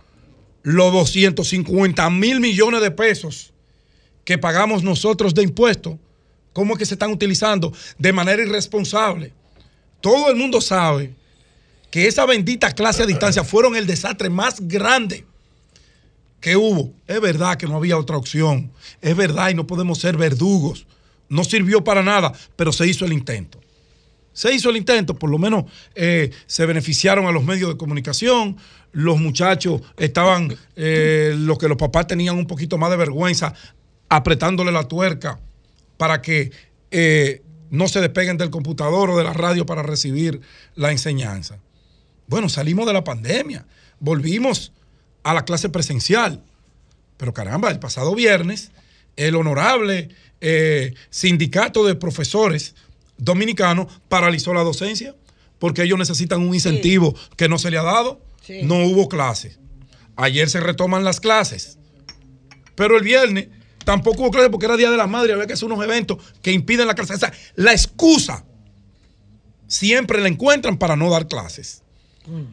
Los 0.62 0.92
250 0.92 2.10
mil 2.10 2.40
millones 2.40 2.82
de 2.82 2.90
pesos 2.90 3.54
que 4.26 4.36
pagamos 4.36 4.82
nosotros 4.82 5.32
de 5.32 5.44
impuestos, 5.44 5.96
cómo 6.52 6.74
es 6.74 6.78
que 6.78 6.84
se 6.84 6.94
están 6.96 7.10
utilizando 7.10 7.72
de 7.96 8.12
manera 8.12 8.42
irresponsable. 8.42 9.32
Todo 10.04 10.28
el 10.28 10.36
mundo 10.36 10.60
sabe 10.60 11.14
que 11.90 12.06
esa 12.06 12.26
bendita 12.26 12.72
clase 12.72 13.02
a 13.02 13.06
distancia 13.06 13.42
fueron 13.42 13.74
el 13.74 13.86
desastre 13.86 14.28
más 14.28 14.60
grande 14.60 15.24
que 16.42 16.56
hubo. 16.56 16.92
Es 17.06 17.22
verdad 17.22 17.56
que 17.56 17.66
no 17.66 17.76
había 17.76 17.96
otra 17.96 18.18
opción. 18.18 18.70
Es 19.00 19.16
verdad 19.16 19.48
y 19.48 19.54
no 19.54 19.66
podemos 19.66 19.98
ser 19.98 20.18
verdugos. 20.18 20.86
No 21.30 21.42
sirvió 21.42 21.84
para 21.84 22.02
nada, 22.02 22.34
pero 22.54 22.70
se 22.70 22.86
hizo 22.86 23.06
el 23.06 23.14
intento. 23.14 23.58
Se 24.34 24.52
hizo 24.52 24.68
el 24.68 24.76
intento, 24.76 25.14
por 25.14 25.30
lo 25.30 25.38
menos 25.38 25.64
eh, 25.94 26.32
se 26.44 26.66
beneficiaron 26.66 27.24
a 27.24 27.32
los 27.32 27.42
medios 27.42 27.70
de 27.70 27.78
comunicación, 27.78 28.58
los 28.92 29.18
muchachos 29.18 29.80
estaban, 29.96 30.54
eh, 30.76 31.34
los 31.34 31.56
que 31.56 31.66
los 31.66 31.78
papás 31.78 32.08
tenían 32.08 32.36
un 32.36 32.46
poquito 32.46 32.76
más 32.76 32.90
de 32.90 32.98
vergüenza, 32.98 33.54
apretándole 34.10 34.70
la 34.70 34.86
tuerca 34.86 35.40
para 35.96 36.20
que 36.20 36.52
eh, 36.90 37.43
no 37.74 37.88
se 37.88 38.00
despeguen 38.00 38.38
del 38.38 38.50
computador 38.50 39.10
o 39.10 39.18
de 39.18 39.24
la 39.24 39.32
radio 39.32 39.66
para 39.66 39.82
recibir 39.82 40.40
la 40.76 40.92
enseñanza. 40.92 41.58
Bueno, 42.26 42.48
salimos 42.48 42.86
de 42.86 42.92
la 42.92 43.04
pandemia, 43.04 43.66
volvimos 43.98 44.72
a 45.24 45.34
la 45.34 45.44
clase 45.44 45.68
presencial, 45.68 46.42
pero 47.16 47.34
caramba, 47.34 47.70
el 47.70 47.80
pasado 47.80 48.14
viernes, 48.14 48.70
el 49.16 49.34
honorable 49.34 50.10
eh, 50.40 50.94
sindicato 51.10 51.84
de 51.84 51.94
profesores 51.94 52.74
dominicanos 53.18 54.00
paralizó 54.08 54.54
la 54.54 54.62
docencia 54.62 55.14
porque 55.58 55.82
ellos 55.82 55.98
necesitan 55.98 56.42
un 56.42 56.54
incentivo 56.54 57.14
que 57.36 57.48
no 57.48 57.58
se 57.58 57.70
le 57.70 57.78
ha 57.78 57.82
dado. 57.82 58.20
Sí. 58.42 58.62
No 58.62 58.84
hubo 58.84 59.08
clases. 59.08 59.58
Ayer 60.16 60.48
se 60.50 60.60
retoman 60.60 61.04
las 61.04 61.20
clases. 61.20 61.78
Pero 62.74 62.96
el 62.96 63.04
viernes 63.04 63.48
tampoco 63.84 64.22
hubo 64.22 64.30
clases 64.30 64.50
porque 64.50 64.66
era 64.66 64.76
Día 64.76 64.90
de 64.90 64.96
la 64.96 65.06
Madre. 65.06 65.32
Había 65.32 65.46
que 65.46 65.54
hacer 65.54 65.66
unos 65.66 65.82
eventos 65.84 66.18
que 66.42 66.52
impiden 66.52 66.86
la 66.86 66.94
clase. 66.94 67.14
O 67.14 67.18
sea, 67.18 67.32
la 67.54 67.72
excusa 67.72 68.44
siempre 69.66 70.20
la 70.20 70.28
encuentran 70.28 70.78
para 70.78 70.96
no 70.96 71.10
dar 71.10 71.28
clases. 71.28 71.82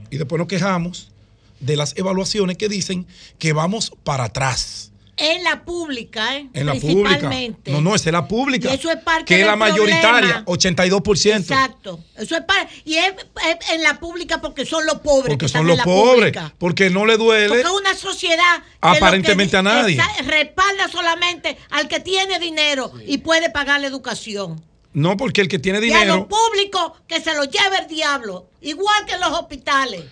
Y 0.10 0.18
después 0.18 0.38
nos 0.38 0.48
quejamos 0.48 1.12
de 1.60 1.78
las 1.78 1.96
evaluaciones 1.98 2.58
que 2.58 2.68
dicen 2.68 3.08
que 3.40 3.54
vamos 3.54 3.94
para 4.04 4.26
atrás. 4.26 4.91
En 5.24 5.44
la 5.44 5.64
pública, 5.64 6.36
¿eh? 6.38 6.48
En 6.54 6.66
la 6.66 6.74
pública. 6.74 7.10
Principalmente. 7.10 7.72
No, 7.72 7.82
no, 7.82 7.94
esa 7.96 8.10
es 8.10 8.14
la 8.14 8.28
pública. 8.28 8.70
Y 8.72 8.76
eso 8.76 8.90
es 8.90 8.98
parte 8.98 9.26
Que 9.26 9.42
es 9.42 9.46
la 9.48 9.56
mayoritaria, 9.56 10.44
problema. 10.44 10.46
82%. 10.46 11.38
Exacto. 11.40 12.00
Eso 12.18 12.36
es 12.36 12.42
para, 12.44 12.68
y 12.86 12.96
es, 12.96 13.14
es 13.48 13.70
en 13.72 13.84
la 13.84 14.00
pública 14.00 14.42
porque 14.42 14.66
son 14.66 14.86
los 14.86 14.96
pobres. 15.00 15.28
Porque 15.30 15.46
que 15.46 15.50
son 15.50 15.62
están 15.62 15.68
los 15.68 15.74
en 15.74 15.78
la 15.78 15.84
pobres. 15.84 16.16
pública. 16.32 16.54
Porque 16.58 16.90
no 16.90 17.06
le 17.06 17.18
duele. 17.18 17.48
Porque 17.50 17.62
es 17.62 17.70
una 17.70 17.94
sociedad 17.96 18.58
que 18.60 18.64
Aparentemente 18.82 19.58
lo 19.58 19.64
que 19.64 19.70
a 19.70 19.74
nadie. 19.74 20.02
respalda 20.26 20.88
solamente 20.90 21.58
al 21.70 21.88
que 21.88 22.00
tiene 22.00 22.40
dinero 22.40 22.92
y 23.06 23.20
puede 23.20 23.50
pagar 23.50 23.80
la 23.82 23.88
educación. 23.88 24.64
No, 24.94 25.16
porque 25.18 25.42
el 25.42 25.48
que 25.48 25.60
tiene 25.60 25.78
Y 25.86 25.92
a 25.94 26.06
los 26.06 26.18
dinero, 26.18 26.28
públicos 26.28 26.94
que 27.08 27.22
se 27.22 27.34
los 27.36 27.48
lleve 27.50 27.78
el 27.82 27.88
diablo, 27.88 28.48
igual 28.60 29.06
que 29.06 29.14
en 29.14 29.22
los 29.22 29.32
hospitales. 29.32 30.04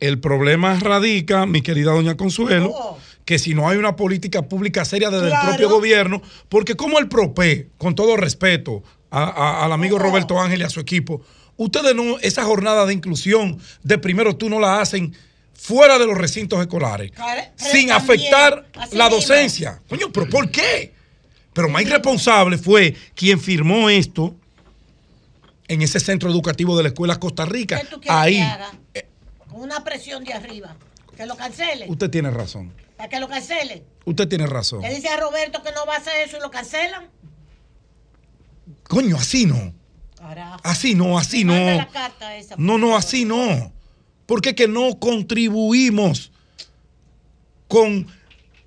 el 0.00 0.18
problema 0.20 0.78
radica, 0.78 1.46
mi 1.46 1.62
querida 1.62 1.92
doña 1.92 2.16
Consuelo, 2.16 2.70
Oh. 2.74 2.98
Que 3.26 3.38
si 3.38 3.52
no 3.54 3.68
hay 3.68 3.76
una 3.76 3.96
política 3.96 4.42
pública 4.48 4.84
seria 4.86 5.10
desde 5.10 5.28
Claro. 5.28 5.42
el 5.42 5.56
propio 5.58 5.68
gobierno, 5.76 6.22
porque 6.48 6.74
como 6.76 6.98
el 6.98 7.08
PROPE, 7.08 7.68
con 7.76 7.94
todo 7.94 8.16
respeto 8.16 8.82
a- 9.10 9.24
a- 9.24 9.64
al 9.64 9.72
Oh. 9.72 9.74
amigo 9.74 9.98
Roberto 9.98 10.40
Ángel 10.40 10.60
y 10.60 10.64
a 10.64 10.70
su 10.70 10.80
equipo, 10.80 11.20
ustedes 11.58 11.94
no, 11.94 12.18
esa 12.20 12.44
jornada 12.44 12.86
de 12.86 12.94
inclusión 12.94 13.58
de 13.82 13.98
primero 13.98 14.36
tú 14.36 14.48
no 14.48 14.58
la 14.60 14.80
hacen 14.80 15.14
fuera 15.54 15.98
de 15.98 16.06
los 16.06 16.16
recintos 16.16 16.60
escolares, 16.60 17.10
sin 17.56 17.88
también, 17.88 17.90
afectar 17.90 18.66
la 18.74 18.86
mismo. 18.86 19.10
docencia. 19.10 19.82
Coño, 19.88 20.12
pero 20.12 20.28
¿por 20.28 20.48
qué? 20.50 20.92
Pero 21.52 21.68
más 21.68 21.82
irresponsable 21.82 22.58
fue 22.58 22.94
quien 23.14 23.40
firmó 23.40 23.88
esto 23.90 24.36
en 25.68 25.82
ese 25.82 25.98
centro 25.98 26.30
educativo 26.30 26.76
de 26.76 26.84
la 26.84 26.88
Escuela 26.90 27.18
Costa 27.18 27.44
Rica. 27.44 27.80
¿Qué 27.80 27.86
tú 27.86 28.00
Ahí, 28.08 28.36
que 28.36 28.42
haga? 28.42 28.70
Con 29.48 29.62
una 29.62 29.82
presión 29.82 30.22
de 30.22 30.32
arriba. 30.34 30.76
Que 31.16 31.24
lo 31.26 31.34
cancele. 31.34 31.86
usted 31.88 32.10
tiene 32.10 32.30
razón. 32.30 32.70
Para 32.96 33.08
que 33.08 33.20
lo 33.20 33.28
cancele. 33.28 33.84
Usted 34.04 34.28
tiene 34.28 34.46
razón. 34.46 34.82
Le 34.82 34.94
dice 34.94 35.08
a 35.08 35.16
Roberto 35.18 35.62
que 35.62 35.72
no 35.72 35.84
va 35.86 35.94
a 35.94 35.98
hacer 35.98 36.26
eso 36.26 36.38
y 36.38 36.40
lo 36.40 36.50
cancelan. 36.50 37.08
Coño, 38.84 39.16
así 39.16 39.46
no. 39.46 39.74
Carajo. 40.16 40.60
Así 40.64 40.94
no, 40.94 41.18
así 41.18 41.44
no. 41.44 41.52
Manda 41.52 41.76
la 41.76 41.88
carta 41.88 42.36
esa. 42.36 42.54
No, 42.56 42.78
no, 42.78 42.96
así 42.96 43.24
no. 43.24 43.72
Porque 44.26 44.54
que 44.54 44.66
no 44.66 44.98
contribuimos 44.98 46.32
con 47.68 48.06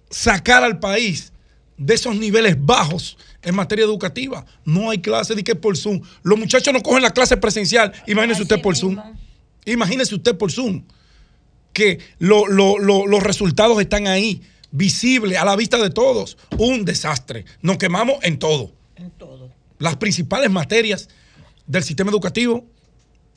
sacar 0.10 0.64
al 0.64 0.80
país 0.80 1.32
de 1.78 1.94
esos 1.94 2.16
niveles 2.16 2.56
bajos 2.60 3.18
en 3.42 3.56
materia 3.56 3.86
educativa. 3.86 4.46
No 4.66 4.90
hay 4.90 5.00
clase 5.00 5.36
de 5.36 5.44
que 5.44 5.56
por 5.56 5.78
Zoom. 5.78 6.02
Los 6.24 6.38
muchachos 6.38 6.74
no 6.74 6.82
cogen 6.82 7.02
la 7.02 7.12
clase 7.12 7.38
presencial. 7.38 7.94
Imagínese 8.06 8.42
usted 8.44 8.62
por 8.62 8.76
Zoom. 8.76 8.98
Imagínese 9.66 10.16
usted 10.16 10.38
por 10.38 10.52
Zoom. 10.52 10.84
Que 11.74 12.00
lo- 12.20 12.48
lo- 12.48 12.78
lo- 12.80 13.06
los 13.08 13.24
resultados 13.24 13.80
están 13.82 14.08
ahí, 14.08 14.42
visibles, 14.72 15.38
a 15.38 15.46
la 15.46 15.56
vista 15.56 15.78
de 15.78 15.90
todos. 15.90 16.38
Un 16.58 16.86
desastre. 16.86 17.46
Nos 17.62 17.78
quemamos 17.78 18.18
en 18.24 18.40
todo. 18.40 18.72
En 18.96 19.12
todo. 19.12 19.52
Las 19.78 19.96
principales 19.98 20.50
materias 20.52 21.10
del 21.68 21.84
sistema 21.84 22.12
educativo, 22.12 22.66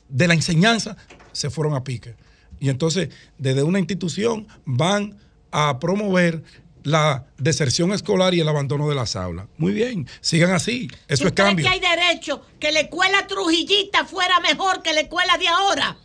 de 0.09 0.27
la 0.27 0.33
enseñanza, 0.33 0.97
se 1.31 1.49
fueron 1.49 1.73
a 1.75 1.83
pique. 1.83 2.15
Y 2.59 2.69
entonces, 2.69 3.09
desde 3.37 3.63
una 3.63 3.79
institución 3.79 4.47
van 4.65 5.17
a 5.51 5.79
promover 5.79 6.43
la 6.83 7.25
deserción 7.37 7.93
escolar 7.93 8.33
y 8.33 8.41
el 8.41 8.47
abandono 8.49 8.89
de 8.89 8.95
las 8.95 9.15
aulas. 9.15 9.47
Muy 9.57 9.71
bien, 9.71 10.07
sigan 10.21 10.51
así. 10.51 10.87
Eso 11.07 11.27
es 11.27 11.29
¿Tú 11.29 11.35
crees 11.35 11.47
cambio. 11.49 11.65
que 11.65 11.71
hay 11.71 11.79
derecho 11.79 12.41
que 12.59 12.71
la 12.71 12.81
escuela 12.81 13.25
trujillita 13.27 14.05
fuera 14.05 14.39
mejor 14.41 14.81
que 14.83 14.93
la 14.93 15.01
escuela 15.01 15.37
de 15.37 15.47
ahora? 15.47 15.97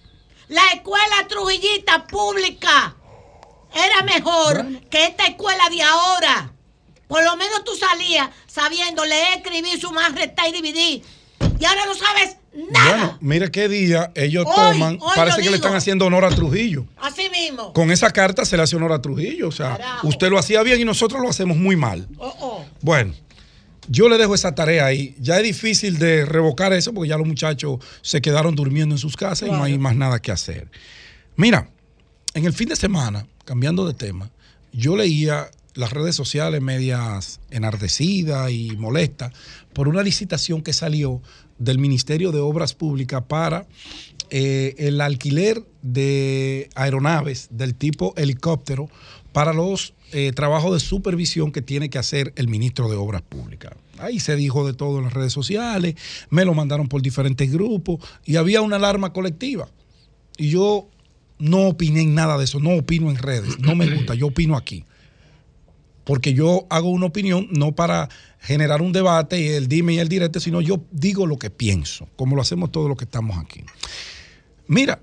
La 0.49 0.63
escuela 0.75 1.27
trujillita 1.29 2.07
pública 2.07 2.97
era 3.75 4.03
mejor 4.03 4.67
que 4.91 5.05
esta 5.05 5.27
escuela 5.27 5.69
de 5.71 5.83
ahora. 5.83 6.53
Por 7.07 7.25
lo 7.25 7.37
menos 7.37 7.65
tú 7.65 7.75
salías 7.75 8.29
sabiendo 8.47 9.05
leer, 9.05 9.39
escribir, 9.39 9.81
sumar, 9.81 10.15
restar 10.15 10.49
y 10.49 10.53
dividir. 10.53 11.03
Y 11.61 11.65
ahora 11.65 11.87
no 11.87 11.95
sabes 11.95 12.37
Bueno, 12.53 13.19
mire 13.21 13.51
qué 13.51 13.69
día 13.69 14.13
ellos 14.15 14.45
Hoy, 14.47 14.55
toman. 14.55 14.99
hoy 15.01 15.13
parece 15.15 15.43
que 15.43 15.51
le 15.51 15.57
están 15.57 15.75
haciendo 15.75 16.07
honor 16.07 16.25
a 16.25 16.31
Trujillo. 16.31 16.87
Así 16.97 17.29
mismo. 17.31 17.73
Con 17.73 17.91
esa 17.91 18.11
carta 18.11 18.45
se 18.45 18.57
le 18.57 18.63
hace 18.63 18.77
honor 18.77 18.93
a 18.93 19.03
Trujillo. 19.03 19.49
O 19.49 19.53
sea, 19.53 20.01
usted 20.03 20.29
lo 20.29 20.39
hacía 20.39 20.63
bien 20.63 20.81
y 20.81 20.85
nosotros 20.85 21.21
lo 21.21 21.29
hacemos 21.29 21.57
muy 21.57 21.77
mal. 21.77 22.07
Oh, 22.19 22.35
oh. 22.41 22.65
Bueno, 22.81 23.15
yo 23.89 24.09
le 24.09 24.19
dejo 24.19 24.35
esa 24.35 24.55
tarea 24.55 24.87
ahí. 24.87 25.15
Ya 25.19 25.39
es 25.39 25.43
difícil 25.43 25.99
de 25.99 26.25
revocar 26.25 26.73
eso 26.73 26.93
porque 26.93 27.09
ya 27.09 27.19
los 27.19 27.27
muchachos 27.27 27.79
se 28.03 28.21
quedaron 28.21 28.55
durmiendo 28.55 28.95
en 28.95 28.99
sus 28.99 29.17
casas 29.17 29.49
y 29.49 29.53
no 29.53 29.63
hay 29.63 29.79
más 29.79 29.97
nada 29.97 30.21
que 30.21 30.31
hacer. 30.31 30.71
Mira, 31.37 31.71
en 32.35 32.45
el 32.45 32.53
fin 32.53 32.69
de 32.69 32.77
semana, 32.77 33.27
cambiando 33.45 33.87
de 33.87 33.95
tema, 33.95 34.31
yo 34.73 34.97
leía 34.97 35.51
las 35.75 35.93
redes 35.93 36.17
sociales 36.17 36.61
medias 36.61 37.41
enardecidas 37.51 38.51
y 38.51 38.77
molestas 38.77 39.33
por 39.73 39.89
una 39.89 40.03
licitación 40.03 40.63
que 40.63 40.73
salió 40.73 41.23
del 41.59 41.79
Ministerio 41.79 42.33
de 42.33 42.41
Obras 42.41 42.75
Públicas 42.75 43.23
para 43.29 43.67
eh, 44.31 44.75
el 44.79 45.01
alquiler 45.01 45.65
de 45.83 46.69
aeronaves 46.75 47.49
del 47.51 47.75
tipo 47.75 48.13
helicóptero 48.17 48.89
para 49.33 49.53
los 49.53 49.95
eh, 50.13 50.33
trabajos 50.33 50.73
de 50.73 50.81
supervisión 50.81 51.53
que 51.53 51.63
tiene 51.63 51.91
que 51.91 51.99
hacer 51.99 52.33
el 52.37 52.49
ministro 52.49 52.89
de 52.91 52.97
Obras 52.97 53.23
Públicas. 53.23 53.73
Ahí 53.99 54.21
se 54.21 54.37
dijo 54.37 54.67
de 54.67 54.73
todo 54.73 54.99
en 54.99 55.05
las 55.05 55.13
redes 55.13 55.33
sociales, 55.33 55.97
me 56.31 56.45
lo 56.45 56.55
mandaron 56.55 56.89
por 56.89 57.03
diferentes 57.03 57.53
grupos 57.53 57.99
y 58.25 58.37
había 58.37 58.63
una 58.63 58.77
alarma 58.77 59.13
colectiva. 59.13 59.69
Y 60.37 60.51
yo 60.51 60.89
no 61.39 61.69
opiné 61.69 62.03
en 62.03 62.15
nada 62.15 62.39
de 62.39 62.45
eso, 62.45 62.61
no 62.61 62.77
opino 62.77 63.11
en 63.11 63.17
redes, 63.17 63.59
no 63.59 63.75
me 63.75 63.89
gusta, 63.91 64.15
yo 64.15 64.29
opino 64.29 64.57
aquí. 64.57 64.85
Porque 66.05 66.33
yo 66.33 66.67
hago 66.71 66.89
una 66.89 67.07
opinión 67.07 67.49
no 67.51 67.73
para 67.73 68.09
generar 68.41 68.81
un 68.81 68.93
debate 68.93 69.41
y 69.41 69.49
el 69.49 69.69
dime 69.69 69.95
y 69.95 69.99
el 69.99 70.09
directo, 70.09 70.41
sino 70.41 70.61
yo 70.61 70.83
digo 70.91 71.27
lo 71.27 71.39
que 71.39 71.51
pienso, 71.51 72.09
como 72.17 72.35
lo 72.35 72.41
hacemos 72.41 72.73
todos 72.73 72.89
los 72.89 72.97
que 72.97 73.05
estamos 73.05 73.37
aquí. 73.37 73.63
Mira, 74.69 75.01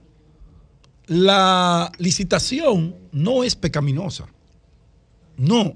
la 1.07 1.91
licitación 1.99 2.95
no 3.11 3.43
es 3.43 3.55
pecaminosa. 3.55 4.27
No. 5.37 5.75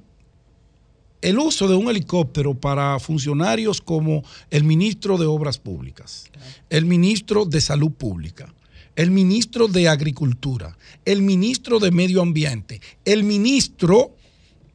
El 1.21 1.37
uso 1.37 1.67
de 1.67 1.75
un 1.75 1.89
helicóptero 1.89 2.53
para 2.53 2.97
funcionarios 2.99 3.81
como 3.81 4.23
el 4.51 4.63
ministro 4.63 5.17
de 5.17 5.25
Obras 5.25 5.57
Públicas, 5.57 6.29
el 6.69 6.85
ministro 6.85 7.45
de 7.45 7.59
Salud 7.59 7.91
Pública, 7.91 8.53
el 8.95 9.11
ministro 9.11 9.67
de 9.67 9.89
Agricultura, 9.89 10.77
el 11.03 11.21
ministro 11.21 11.79
de 11.79 11.91
Medio 11.91 12.21
Ambiente, 12.21 12.79
el 13.03 13.23
ministro 13.23 14.15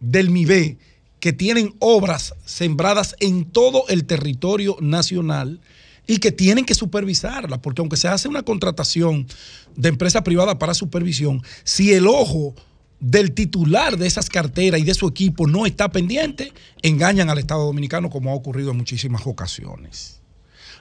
del 0.01 0.31
MIBE, 0.31 0.77
que 1.19 1.33
tienen 1.33 1.75
obras 1.79 2.35
sembradas 2.45 3.17
en 3.21 3.47
todo 3.47 3.85
el 3.89 4.05
territorio 4.05 4.77
nacional 4.81 5.61
y 6.07 6.19
que 6.19 6.33
tienen 6.33 6.67
que 6.67 6.75
supervisarlas, 6.75 7.61
porque 7.61 7.81
aunque 7.81 7.97
se 7.97 8.09
hace 8.09 8.29
una 8.29 8.43
contratación 8.43 9.27
de 9.75 9.89
empresa 9.89 10.23
privada 10.23 10.59
para 10.59 10.75
supervisión, 10.75 11.43
si 11.65 11.95
el 11.95 12.07
ojo 12.07 12.55
del 13.01 13.33
titular 13.33 13.99
de 13.99 14.07
esas 14.07 14.29
carteras 14.29 14.81
y 14.81 14.85
de 14.85 14.95
su 14.95 15.07
equipo 15.07 15.47
no 15.47 15.67
está 15.67 15.91
pendiente, 15.91 16.53
engañan 16.83 17.29
al 17.29 17.39
Estado 17.39 17.65
Dominicano 17.65 18.11
como 18.11 18.31
ha 18.31 18.35
ocurrido 18.35 18.71
en 18.71 18.79
muchísimas 18.79 19.27
ocasiones. 19.27 20.21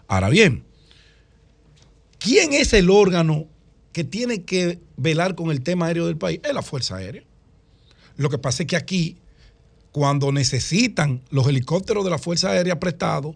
Ahora 0.08 0.30
bien, 0.30 0.64
¿quién 2.19 2.53
es 2.53 2.74
el 2.74 2.90
órgano 2.90 3.48
que 3.92 4.03
tiene 4.03 4.43
que 4.43 4.80
velar 4.98 5.35
con 5.35 5.51
el 5.51 5.61
tema 5.61 5.88
aéreo 5.88 6.08
del 6.08 6.17
país? 6.17 6.40
Es 6.43 6.53
la 6.53 6.61
Fuerza 6.61 6.98
Aérea. 6.98 7.24
Lo 8.16 8.30
que 8.30 8.38
pasa 8.38 8.64
es 8.64 8.67
que 8.67 8.75
aquí, 8.75 9.17
cuando 9.92 10.32
necesitan 10.32 11.22
los 11.30 11.48
helicópteros 11.48 12.03
de 12.03 12.11
la 12.11 12.17
Fuerza 12.17 12.51
Aérea 12.51 12.80
prestados, 12.80 13.35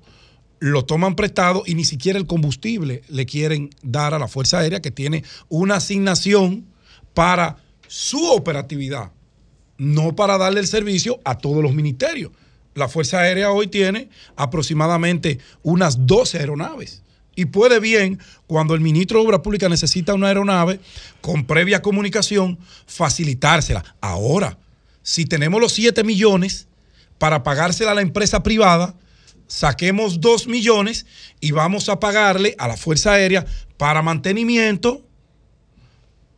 lo 0.60 0.86
toman 0.86 1.16
prestado 1.16 1.64
y 1.66 1.76
ni 1.76 1.86
siquiera 1.86 2.18
el 2.18 2.26
combustible 2.26 3.04
le 3.10 3.26
quieren 3.26 3.70
dar 3.84 4.14
a 4.14 4.20
la 4.20 4.28
Fuerza 4.28 4.60
Aérea 4.60 4.82
que 4.82 4.92
tiene 4.92 5.24
una 5.50 5.76
asignación 5.76 6.66
para 7.14 7.58
su 7.88 8.24
operatividad, 8.32 9.12
no 9.78 10.16
para 10.16 10.38
darle 10.38 10.60
el 10.60 10.68
servicio 10.68 11.20
a 11.24 11.38
todos 11.38 11.64
los 11.64 11.74
ministerios. 11.74 12.32
La 12.76 12.88
Fuerza 12.88 13.20
Aérea 13.20 13.52
hoy 13.52 13.68
tiene 13.68 14.10
aproximadamente 14.36 15.40
unas 15.64 16.06
12 16.06 16.40
aeronaves. 16.40 17.02
Y 17.36 17.46
puede 17.46 17.80
bien, 17.80 18.20
cuando 18.48 18.74
el 18.74 18.82
ministro 18.82 19.20
de 19.20 19.28
Obras 19.28 19.42
Públicas 19.42 19.70
necesita 19.70 20.14
una 20.16 20.28
aeronave, 20.28 20.80
con 21.22 21.46
previa 21.46 21.82
comunicación, 21.82 22.58
facilitársela. 22.88 23.96
Ahora, 24.02 24.58
si 25.04 25.26
tenemos 25.26 25.62
los 25.62 25.72
7 25.74 26.04
millones 26.04 26.68
para 27.20 27.44
pagársela 27.44 27.92
a 27.92 27.96
la 27.96 28.02
empresa 28.02 28.44
privada, 28.44 28.96
saquemos 29.48 30.20
2 30.20 30.48
millones 30.48 31.06
y 31.40 31.52
vamos 31.52 31.90
a 31.90 32.00
pagarle 32.00 32.56
a 32.58 32.68
la 32.68 32.76
Fuerza 32.76 33.14
Aérea 33.14 33.46
para 33.78 34.02
mantenimiento, 34.02 35.07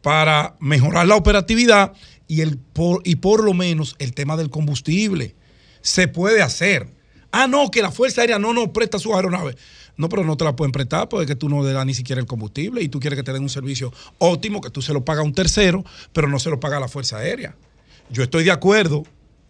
para 0.02 0.56
mejorar 0.60 1.08
la 1.08 1.16
operatividad 1.16 1.94
y, 2.28 2.42
el, 2.42 2.58
por, 2.58 3.02
y 3.04 3.18
por 3.18 3.44
lo 3.44 3.54
menos 3.54 3.96
el 4.00 4.14
tema 4.14 4.38
del 4.38 4.50
combustible. 4.50 5.36
Se 5.82 6.08
puede 6.08 6.42
hacer. 6.42 6.88
Ah, 7.32 7.48
no, 7.48 7.70
que 7.70 7.82
la 7.82 7.92
Fuerza 7.92 8.22
Aérea 8.22 8.40
no 8.40 8.54
nos 8.54 8.70
presta 8.70 9.00
sus 9.00 9.14
aeronaves. 9.14 9.56
No, 9.98 10.08
pero 10.08 10.24
no 10.24 10.38
te 10.38 10.46
la 10.46 10.56
pueden 10.56 10.72
prestar 10.72 11.10
porque 11.10 11.36
tú 11.36 11.50
no 11.50 11.62
le 11.62 11.74
das 11.74 11.86
ni 11.86 11.94
siquiera 11.94 12.22
el 12.22 12.28
combustible 12.28 12.82
y 12.82 12.88
tú 12.88 13.00
quieres 13.00 13.18
que 13.18 13.24
te 13.24 13.34
den 13.34 13.44
un 13.44 13.50
servicio 13.50 13.92
óptimo, 14.18 14.62
que 14.62 14.70
tú 14.70 14.82
se 14.82 14.94
lo 14.94 15.04
pagas 15.04 15.24
a 15.24 15.26
un 15.26 15.34
tercero, 15.34 15.84
pero 16.14 16.30
no 16.30 16.40
se 16.40 16.50
lo 16.50 16.60
paga 16.60 16.78
a 16.78 16.80
la 16.80 16.88
Fuerza 16.88 17.18
Aérea. 17.18 17.56
Yo 18.10 18.24
estoy 18.24 18.46
de 18.46 18.52
acuerdo 18.52 19.04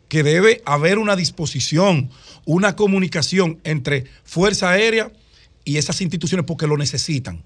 que 0.08 0.24
debe 0.24 0.64
haber 0.66 0.98
una 0.98 1.16
disposición, 1.16 2.10
una 2.46 2.76
comunicación 2.76 3.60
entre 3.64 4.06
Fuerza 4.24 4.72
Aérea 4.72 5.12
y 5.66 5.78
esas 5.78 6.02
instituciones 6.02 6.48
porque 6.48 6.66
lo 6.66 6.78
necesitan. 6.78 7.44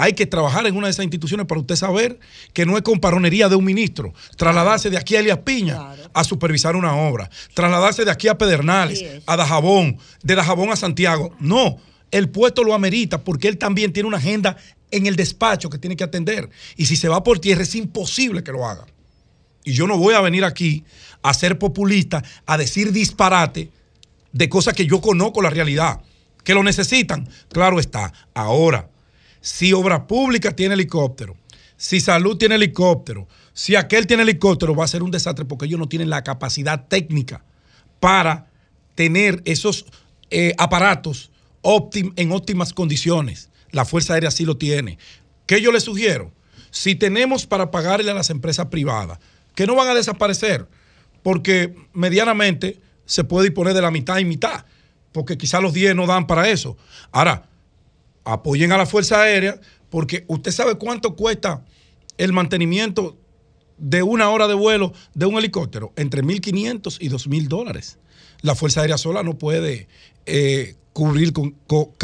Hay 0.00 0.14
que 0.14 0.24
trabajar 0.24 0.66
en 0.66 0.74
una 0.74 0.86
de 0.86 0.92
esas 0.92 1.04
instituciones 1.04 1.46
para 1.46 1.60
usted 1.60 1.76
saber 1.76 2.18
que 2.54 2.64
no 2.64 2.78
es 2.78 2.82
comparonería 2.82 3.50
de 3.50 3.56
un 3.56 3.66
ministro. 3.66 4.14
Trasladarse 4.38 4.88
de 4.88 4.96
aquí 4.96 5.14
a 5.14 5.20
Elias 5.20 5.40
Piña 5.40 5.92
a 6.14 6.24
supervisar 6.24 6.74
una 6.74 6.96
obra. 6.96 7.28
Trasladarse 7.52 8.06
de 8.06 8.10
aquí 8.10 8.26
a 8.26 8.38
Pedernales, 8.38 9.04
a 9.26 9.36
Dajabón, 9.36 9.98
de 10.22 10.34
Dajabón 10.34 10.70
a 10.70 10.76
Santiago. 10.76 11.36
No, 11.38 11.76
el 12.10 12.30
puesto 12.30 12.64
lo 12.64 12.72
amerita 12.72 13.22
porque 13.22 13.48
él 13.48 13.58
también 13.58 13.92
tiene 13.92 14.06
una 14.06 14.16
agenda 14.16 14.56
en 14.90 15.06
el 15.06 15.16
despacho 15.16 15.68
que 15.68 15.76
tiene 15.76 15.96
que 15.96 16.04
atender. 16.04 16.48
Y 16.78 16.86
si 16.86 16.96
se 16.96 17.10
va 17.10 17.22
por 17.22 17.38
tierra 17.38 17.62
es 17.62 17.74
imposible 17.74 18.42
que 18.42 18.52
lo 18.52 18.66
haga. 18.66 18.86
Y 19.64 19.74
yo 19.74 19.86
no 19.86 19.98
voy 19.98 20.14
a 20.14 20.22
venir 20.22 20.46
aquí 20.46 20.82
a 21.20 21.34
ser 21.34 21.58
populista, 21.58 22.24
a 22.46 22.56
decir 22.56 22.90
disparate 22.90 23.70
de 24.32 24.48
cosas 24.48 24.72
que 24.72 24.86
yo 24.86 25.02
conozco 25.02 25.42
la 25.42 25.50
realidad. 25.50 26.00
Que 26.42 26.54
lo 26.54 26.62
necesitan, 26.62 27.28
claro 27.50 27.78
está. 27.78 28.14
Ahora, 28.32 28.88
si 29.40 29.72
obra 29.72 30.06
pública 30.06 30.54
tiene 30.54 30.74
helicóptero, 30.74 31.36
si 31.76 32.00
salud 32.00 32.36
tiene 32.36 32.56
helicóptero, 32.56 33.26
si 33.52 33.76
aquel 33.76 34.06
tiene 34.06 34.22
helicóptero, 34.22 34.74
va 34.74 34.84
a 34.84 34.88
ser 34.88 35.02
un 35.02 35.10
desastre 35.10 35.44
porque 35.44 35.66
ellos 35.66 35.78
no 35.78 35.88
tienen 35.88 36.10
la 36.10 36.22
capacidad 36.22 36.86
técnica 36.88 37.44
para 37.98 38.46
tener 38.94 39.42
esos 39.44 39.86
eh, 40.30 40.54
aparatos 40.58 41.30
en 41.62 42.32
óptimas 42.32 42.72
condiciones. 42.72 43.50
La 43.70 43.84
Fuerza 43.84 44.14
Aérea 44.14 44.30
sí 44.30 44.44
lo 44.44 44.56
tiene. 44.56 44.98
¿Qué 45.46 45.60
yo 45.60 45.72
les 45.72 45.84
sugiero? 45.84 46.32
Si 46.70 46.94
tenemos 46.94 47.46
para 47.46 47.70
pagarle 47.70 48.10
a 48.10 48.14
las 48.14 48.30
empresas 48.30 48.66
privadas, 48.66 49.18
que 49.54 49.66
no 49.66 49.74
van 49.74 49.88
a 49.88 49.94
desaparecer, 49.94 50.66
porque 51.22 51.74
medianamente 51.92 52.80
se 53.04 53.24
puede 53.24 53.48
disponer 53.48 53.74
de 53.74 53.82
la 53.82 53.90
mitad 53.90 54.18
y 54.18 54.24
mitad, 54.24 54.64
porque 55.12 55.36
quizás 55.36 55.60
los 55.60 55.72
10 55.72 55.96
no 55.96 56.06
dan 56.06 56.26
para 56.26 56.48
eso. 56.48 56.76
Ahora, 57.10 57.49
apoyen 58.24 58.72
a 58.72 58.78
la 58.78 58.86
Fuerza 58.86 59.22
Aérea, 59.22 59.60
porque 59.88 60.24
usted 60.28 60.52
sabe 60.52 60.76
cuánto 60.76 61.16
cuesta 61.16 61.64
el 62.18 62.32
mantenimiento 62.32 63.16
de 63.78 64.02
una 64.02 64.30
hora 64.30 64.46
de 64.46 64.54
vuelo 64.54 64.92
de 65.14 65.26
un 65.26 65.38
helicóptero, 65.38 65.92
entre 65.96 66.22
1.500 66.22 66.98
y 67.00 67.08
2.000 67.08 67.48
dólares. 67.48 67.98
La 68.42 68.54
Fuerza 68.54 68.82
Aérea 68.82 68.98
sola 68.98 69.22
no 69.22 69.38
puede 69.38 69.88
eh, 70.26 70.76
cubrir, 70.92 71.32
con, 71.32 71.56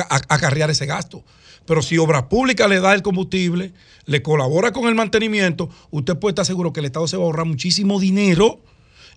acarrear 0.08 0.70
ese 0.70 0.86
gasto. 0.86 1.24
Pero 1.66 1.82
si 1.82 1.98
Obras 1.98 2.24
Públicas 2.24 2.68
le 2.68 2.80
da 2.80 2.94
el 2.94 3.02
combustible, 3.02 3.72
le 4.04 4.22
colabora 4.22 4.72
con 4.72 4.86
el 4.86 4.94
mantenimiento, 4.94 5.68
usted 5.90 6.16
puede 6.16 6.32
estar 6.32 6.46
seguro 6.46 6.72
que 6.72 6.80
el 6.80 6.86
Estado 6.86 7.08
se 7.08 7.16
va 7.16 7.24
a 7.24 7.26
ahorrar 7.26 7.46
muchísimo 7.46 7.98
dinero 7.98 8.60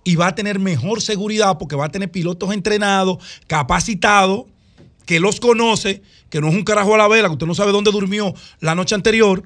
y 0.04 0.16
va 0.16 0.28
a 0.28 0.36
tener 0.36 0.60
mejor 0.60 1.02
seguridad 1.02 1.58
porque 1.58 1.76
va 1.76 1.86
a 1.86 1.92
tener 1.92 2.12
pilotos 2.12 2.52
entrenados, 2.52 3.24
capacitados, 3.48 4.46
que 5.10 5.20
los 5.20 5.40
conoce, 5.40 6.04
que 6.30 6.40
no 6.40 6.50
es 6.50 6.54
un 6.54 6.64
carajo 6.64 6.94
a 6.94 6.98
la 7.00 7.08
vela, 7.08 7.30
que 7.30 7.34
usted 7.34 7.48
no 7.48 7.56
sabe 7.56 7.72
dónde 7.72 7.90
durmió 7.90 8.32
la 8.60 8.76
noche 8.76 8.94
anterior, 8.94 9.42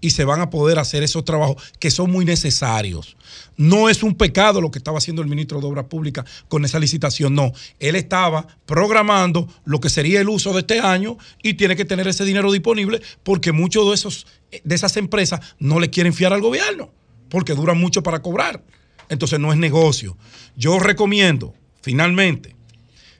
y 0.00 0.10
se 0.10 0.24
van 0.24 0.40
a 0.40 0.50
poder 0.50 0.80
hacer 0.80 1.04
esos 1.04 1.24
trabajos 1.24 1.62
que 1.78 1.92
son 1.92 2.10
muy 2.10 2.24
necesarios. 2.24 3.16
No 3.56 3.88
es 3.88 4.02
un 4.02 4.16
pecado 4.16 4.60
lo 4.60 4.72
que 4.72 4.78
estaba 4.78 4.98
haciendo 4.98 5.22
el 5.22 5.28
ministro 5.28 5.60
de 5.60 5.68
Obras 5.68 5.84
Públicas 5.84 6.24
con 6.48 6.64
esa 6.64 6.80
licitación, 6.80 7.36
no. 7.36 7.52
Él 7.78 7.94
estaba 7.94 8.48
programando 8.66 9.46
lo 9.64 9.78
que 9.78 9.88
sería 9.88 10.20
el 10.20 10.28
uso 10.28 10.52
de 10.52 10.62
este 10.62 10.80
año 10.80 11.16
y 11.44 11.54
tiene 11.54 11.76
que 11.76 11.84
tener 11.84 12.08
ese 12.08 12.24
dinero 12.24 12.50
disponible 12.50 13.00
porque 13.22 13.52
muchos 13.52 13.86
de, 13.86 13.94
esos, 13.94 14.26
de 14.64 14.74
esas 14.74 14.96
empresas 14.96 15.38
no 15.60 15.78
le 15.78 15.90
quieren 15.90 16.12
fiar 16.12 16.32
al 16.32 16.40
gobierno 16.40 16.90
porque 17.28 17.54
duran 17.54 17.78
mucho 17.78 18.02
para 18.02 18.20
cobrar. 18.20 18.64
Entonces 19.08 19.38
no 19.38 19.52
es 19.52 19.58
negocio. 19.60 20.16
Yo 20.56 20.80
recomiendo, 20.80 21.54
finalmente, 21.82 22.57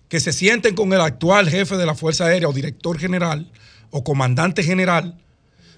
que 0.08 0.20
se 0.20 0.32
sienten 0.32 0.74
con 0.74 0.92
el 0.92 1.00
actual 1.00 1.48
jefe 1.48 1.76
de 1.76 1.86
la 1.86 1.94
Fuerza 1.94 2.26
Aérea 2.26 2.48
o 2.48 2.52
director 2.52 2.98
general 2.98 3.50
o 3.90 4.04
comandante 4.04 4.62
general 4.62 5.18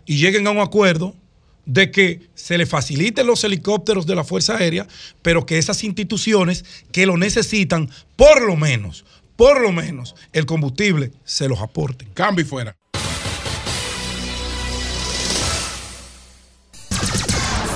y 0.07 0.18
lleguen 0.18 0.47
a 0.47 0.50
un 0.50 0.59
acuerdo 0.59 1.15
de 1.67 1.91
que 1.91 2.28
se 2.34 2.59
le 2.59 2.67
faciliten 2.67 3.26
los 3.26 3.44
helicópteros 3.44 4.07
de 4.07 4.15
la 4.15 4.25
Fuerza 4.25 4.57
Aérea, 4.57 4.86
pero 5.23 5.47
que 5.47 5.59
esas 5.59 5.84
instituciones 5.84 6.65
que 6.91 7.07
lo 7.07 7.17
necesitan, 7.17 7.91
por 8.17 8.42
lo 8.42 8.57
menos, 8.57 9.05
por 9.36 9.60
lo 9.60 9.73
menos, 9.73 10.15
el 10.33 10.47
combustible 10.47 11.12
se 11.25 11.49
los 11.49 11.60
aporten. 11.60 12.09
Cambio 12.12 12.44
y 12.44 12.49
fuera. 12.49 12.76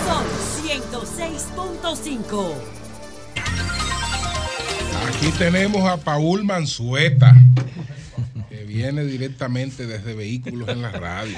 Sol 0.07 0.27
106.5. 0.65 2.84
Aquí 5.25 5.33
tenemos 5.39 5.83
a 5.89 5.97
Paul 5.97 6.45
Manzueta, 6.45 7.35
que 8.51 8.65
viene 8.65 9.07
directamente 9.07 9.87
desde 9.87 10.13
Vehículos 10.13 10.69
en 10.69 10.83
la 10.83 10.91
Radio. 10.91 11.35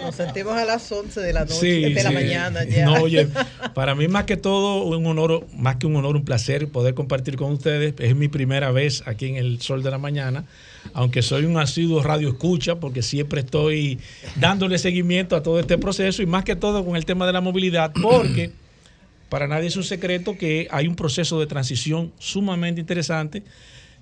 Nos 0.00 0.14
sentimos 0.14 0.56
a 0.56 0.64
las 0.64 0.92
11 0.92 1.20
de 1.22 1.32
la 1.32 1.40
noche, 1.40 1.54
Sí, 1.54 1.92
de 1.92 2.04
la 2.04 2.12
mañana 2.12 2.62
ya. 2.62 2.84
No, 2.84 3.02
oye, 3.02 3.26
para 3.74 3.96
mí 3.96 4.06
más 4.06 4.26
que 4.26 4.36
todo 4.36 4.84
un 4.84 5.04
honor, 5.06 5.44
más 5.56 5.74
que 5.74 5.88
un 5.88 5.96
honor, 5.96 6.14
un 6.14 6.24
placer 6.24 6.68
poder 6.68 6.94
compartir 6.94 7.34
con 7.34 7.50
ustedes. 7.50 7.94
Es 7.98 8.14
mi 8.14 8.28
primera 8.28 8.70
vez 8.70 9.02
aquí 9.06 9.26
en 9.26 9.34
el 9.34 9.60
Sol 9.60 9.82
de 9.82 9.90
la 9.90 9.98
Mañana, 9.98 10.44
aunque 10.94 11.20
soy 11.22 11.46
un 11.46 11.58
asiduo 11.58 12.04
radio 12.04 12.28
escucha, 12.28 12.76
porque 12.76 13.02
siempre 13.02 13.40
estoy 13.40 13.98
dándole 14.36 14.78
seguimiento 14.78 15.34
a 15.34 15.42
todo 15.42 15.58
este 15.58 15.78
proceso 15.78 16.22
y 16.22 16.26
más 16.26 16.44
que 16.44 16.54
todo 16.54 16.84
con 16.84 16.94
el 16.94 17.04
tema 17.04 17.26
de 17.26 17.32
la 17.32 17.40
movilidad, 17.40 17.90
porque 18.00 18.52
para 19.28 19.46
nadie 19.48 19.68
es 19.68 19.76
un 19.76 19.84
secreto 19.84 20.36
que 20.36 20.68
hay 20.70 20.86
un 20.86 20.94
proceso 20.96 21.40
de 21.40 21.46
transición 21.46 22.12
sumamente 22.18 22.80
interesante 22.80 23.42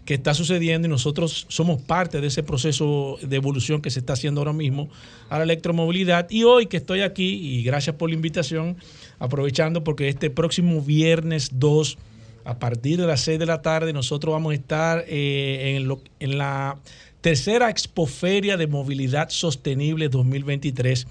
que 0.04 0.12
está 0.14 0.34
sucediendo 0.34 0.86
y 0.86 0.90
nosotros 0.90 1.46
somos 1.48 1.80
parte 1.80 2.20
de 2.20 2.26
ese 2.26 2.42
proceso 2.42 3.16
de 3.22 3.36
evolución 3.36 3.80
que 3.80 3.88
se 3.90 4.00
está 4.00 4.12
haciendo 4.12 4.42
ahora 4.42 4.52
mismo 4.52 4.90
a 5.30 5.38
la 5.38 5.44
electromovilidad. 5.44 6.28
Y 6.30 6.44
hoy 6.44 6.66
que 6.66 6.76
estoy 6.76 7.00
aquí, 7.00 7.32
y 7.58 7.62
gracias 7.62 7.96
por 7.96 8.10
la 8.10 8.14
invitación, 8.14 8.76
aprovechando 9.18 9.82
porque 9.82 10.10
este 10.10 10.28
próximo 10.28 10.82
viernes 10.82 11.48
2, 11.54 11.96
a 12.44 12.58
partir 12.58 13.00
de 13.00 13.06
las 13.06 13.22
6 13.22 13.38
de 13.38 13.46
la 13.46 13.62
tarde, 13.62 13.94
nosotros 13.94 14.32
vamos 14.34 14.52
a 14.52 14.54
estar 14.56 15.04
eh, 15.08 15.76
en, 15.76 15.88
lo- 15.88 16.02
en 16.20 16.36
la 16.36 16.76
tercera 17.22 17.70
expoferia 17.70 18.58
de 18.58 18.66
movilidad 18.66 19.30
sostenible 19.30 20.10
2023 20.10 21.06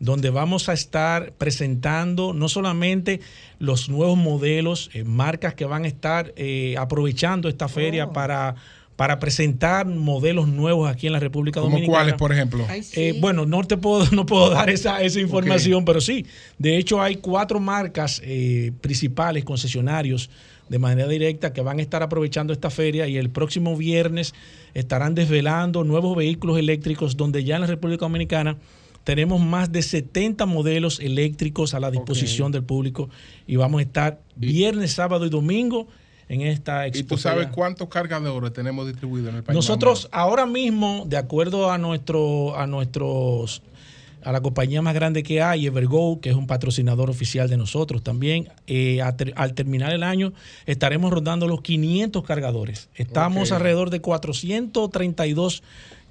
donde 0.00 0.30
vamos 0.30 0.68
a 0.68 0.72
estar 0.72 1.32
presentando 1.32 2.32
no 2.32 2.48
solamente 2.48 3.20
los 3.58 3.88
nuevos 3.88 4.18
modelos, 4.18 4.90
eh, 4.92 5.04
marcas 5.04 5.54
que 5.54 5.64
van 5.64 5.84
a 5.84 5.88
estar 5.88 6.32
eh, 6.36 6.74
aprovechando 6.78 7.48
esta 7.48 7.68
feria 7.68 8.10
para, 8.10 8.56
para 8.96 9.18
presentar 9.18 9.86
modelos 9.86 10.48
nuevos 10.48 10.88
aquí 10.88 11.06
en 11.06 11.12
la 11.12 11.20
República 11.20 11.60
¿Cómo 11.60 11.72
Dominicana. 11.72 11.98
cuáles, 11.98 12.14
por 12.14 12.32
ejemplo? 12.32 12.66
Eh, 12.94 13.16
bueno, 13.20 13.44
no 13.44 13.64
te 13.64 13.76
puedo, 13.76 14.08
no 14.12 14.24
puedo 14.24 14.50
dar 14.50 14.70
esa, 14.70 15.02
esa 15.02 15.20
información, 15.20 15.84
pero 15.84 16.00
sí. 16.00 16.26
De 16.58 16.76
hecho, 16.76 17.02
hay 17.02 17.16
cuatro 17.16 17.58
marcas 17.58 18.20
eh, 18.24 18.72
principales, 18.80 19.44
concesionarios, 19.44 20.30
de 20.68 20.78
manera 20.78 21.08
directa, 21.08 21.52
que 21.52 21.60
van 21.60 21.78
a 21.78 21.82
estar 21.82 22.02
aprovechando 22.02 22.52
esta 22.52 22.70
feria 22.70 23.06
y 23.06 23.16
el 23.16 23.30
próximo 23.30 23.76
viernes 23.76 24.32
estarán 24.72 25.14
desvelando 25.14 25.84
nuevos 25.84 26.16
vehículos 26.16 26.58
eléctricos, 26.58 27.16
donde 27.16 27.44
ya 27.44 27.56
en 27.56 27.62
la 27.62 27.66
República 27.66 28.06
Dominicana 28.06 28.56
tenemos 29.04 29.40
más 29.40 29.70
de 29.70 29.82
70 29.82 30.46
modelos 30.46 30.98
eléctricos 31.00 31.74
a 31.74 31.80
la 31.80 31.90
disposición 31.90 32.50
del 32.52 32.64
público 32.64 33.08
y 33.46 33.56
vamos 33.56 33.78
a 33.80 33.82
estar 33.82 34.20
viernes, 34.34 34.92
sábado 34.92 35.26
y 35.26 35.30
domingo 35.30 35.86
en 36.28 36.40
esta 36.40 36.88
¿Y 36.88 37.02
tú 37.02 37.18
sabes 37.18 37.48
cuántos 37.48 37.88
cargadores 37.88 38.52
tenemos 38.54 38.86
distribuidos 38.86 39.28
en 39.30 39.36
el 39.36 39.42
país? 39.42 39.54
Nosotros 39.54 40.08
ahora 40.10 40.46
mismo, 40.46 41.04
de 41.06 41.18
acuerdo 41.18 41.70
a 41.70 41.76
nuestro, 41.76 42.56
a 42.58 42.66
nuestros, 42.66 43.60
a 44.22 44.32
la 44.32 44.40
compañía 44.40 44.80
más 44.80 44.94
grande 44.94 45.22
que 45.22 45.42
hay, 45.42 45.66
Evergo, 45.66 46.22
que 46.22 46.30
es 46.30 46.34
un 46.34 46.46
patrocinador 46.46 47.10
oficial 47.10 47.50
de 47.50 47.58
nosotros 47.58 48.02
también, 48.02 48.48
eh, 48.66 49.02
ter- 49.18 49.34
al 49.36 49.52
terminar 49.52 49.92
el 49.92 50.02
año 50.02 50.32
estaremos 50.64 51.12
rondando 51.12 51.46
los 51.46 51.60
500 51.60 52.24
cargadores. 52.24 52.88
Estamos 52.94 53.52
alrededor 53.52 53.90
de 53.90 54.00
432 54.00 55.62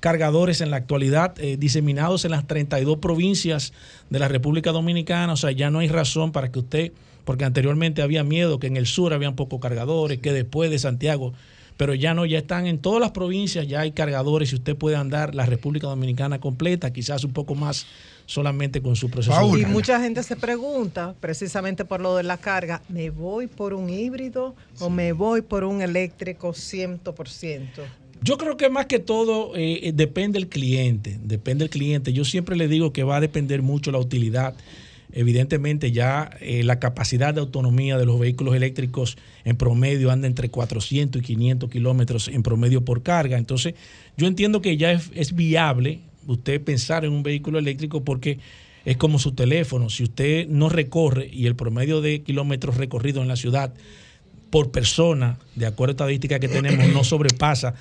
cargadores 0.03 0.59
en 0.59 0.69
la 0.69 0.75
actualidad, 0.75 1.33
eh, 1.39 1.55
diseminados 1.55 2.25
en 2.25 2.31
las 2.31 2.45
32 2.45 2.97
provincias 2.97 3.71
de 4.09 4.19
la 4.19 4.27
República 4.27 4.73
Dominicana. 4.73 5.31
O 5.31 5.37
sea, 5.37 5.51
ya 5.51 5.69
no 5.69 5.79
hay 5.79 5.87
razón 5.87 6.33
para 6.33 6.51
que 6.51 6.59
usted, 6.59 6.91
porque 7.23 7.45
anteriormente 7.45 8.01
había 8.01 8.21
miedo 8.25 8.59
que 8.59 8.67
en 8.67 8.75
el 8.75 8.85
sur 8.85 9.13
habían 9.13 9.37
pocos 9.37 9.61
cargadores, 9.61 10.19
que 10.19 10.33
después 10.33 10.69
de 10.69 10.77
Santiago, 10.77 11.31
pero 11.77 11.93
ya 11.93 12.13
no, 12.13 12.25
ya 12.25 12.39
están 12.39 12.67
en 12.67 12.79
todas 12.79 12.99
las 12.99 13.11
provincias, 13.11 13.65
ya 13.65 13.79
hay 13.79 13.93
cargadores 13.93 14.51
y 14.51 14.55
usted 14.55 14.75
puede 14.75 14.97
andar 14.97 15.35
la 15.35 15.45
República 15.45 15.87
Dominicana 15.87 16.37
completa, 16.41 16.91
quizás 16.91 17.23
un 17.23 17.31
poco 17.31 17.55
más 17.55 17.85
solamente 18.25 18.81
con 18.81 18.97
su 18.97 19.09
proceso. 19.09 19.57
Y 19.57 19.65
mucha 19.65 20.01
gente 20.01 20.21
se 20.23 20.35
pregunta, 20.35 21.15
precisamente 21.21 21.85
por 21.85 22.01
lo 22.01 22.17
de 22.17 22.23
la 22.23 22.35
carga, 22.35 22.81
¿me 22.89 23.09
voy 23.09 23.47
por 23.47 23.73
un 23.73 23.89
híbrido 23.89 24.53
o 24.81 24.89
me 24.89 25.13
voy 25.13 25.43
por 25.43 25.63
un 25.63 25.81
eléctrico 25.81 26.49
100%? 26.49 28.02
Yo 28.23 28.37
creo 28.37 28.55
que 28.55 28.69
más 28.69 28.85
que 28.85 28.99
todo 28.99 29.53
eh, 29.55 29.81
eh, 29.83 29.91
depende 29.93 30.39
del 30.39 30.47
cliente, 30.47 31.19
depende 31.21 31.65
del 31.65 31.69
cliente. 31.69 32.13
Yo 32.13 32.23
siempre 32.23 32.55
le 32.55 32.69
digo 32.69 32.93
que 32.93 33.03
va 33.03 33.17
a 33.17 33.21
depender 33.21 33.61
mucho 33.61 33.91
la 33.91 33.97
utilidad. 33.97 34.55
Evidentemente 35.11 35.91
ya 35.91 36.31
eh, 36.39 36.63
la 36.63 36.79
capacidad 36.79 37.33
de 37.33 37.41
autonomía 37.41 37.97
de 37.97 38.05
los 38.05 38.17
vehículos 38.19 38.55
eléctricos 38.55 39.17
en 39.43 39.57
promedio 39.57 40.09
anda 40.09 40.27
entre 40.27 40.49
400 40.49 41.21
y 41.21 41.25
500 41.25 41.69
kilómetros 41.69 42.29
en 42.29 42.43
promedio 42.43 42.85
por 42.85 43.03
carga. 43.03 43.37
Entonces 43.37 43.75
yo 44.15 44.25
entiendo 44.25 44.61
que 44.61 44.77
ya 44.77 44.93
es, 44.93 45.11
es 45.13 45.35
viable 45.35 45.99
usted 46.25 46.61
pensar 46.61 47.03
en 47.03 47.11
un 47.11 47.23
vehículo 47.23 47.59
eléctrico 47.59 48.05
porque 48.05 48.39
es 48.85 48.95
como 48.95 49.19
su 49.19 49.33
teléfono. 49.33 49.89
Si 49.89 50.03
usted 50.03 50.47
no 50.47 50.69
recorre 50.69 51.29
y 51.31 51.45
el 51.45 51.55
promedio 51.55 51.99
de 51.99 52.21
kilómetros 52.21 52.77
recorridos 52.77 53.21
en 53.21 53.27
la 53.27 53.35
ciudad 53.35 53.73
por 54.49 54.71
persona, 54.71 55.39
de 55.55 55.65
acuerdo 55.65 55.91
a 55.91 55.95
estadísticas 55.95 56.39
que 56.39 56.47
tenemos, 56.47 56.87
no 56.89 57.03
sobrepasa 57.03 57.75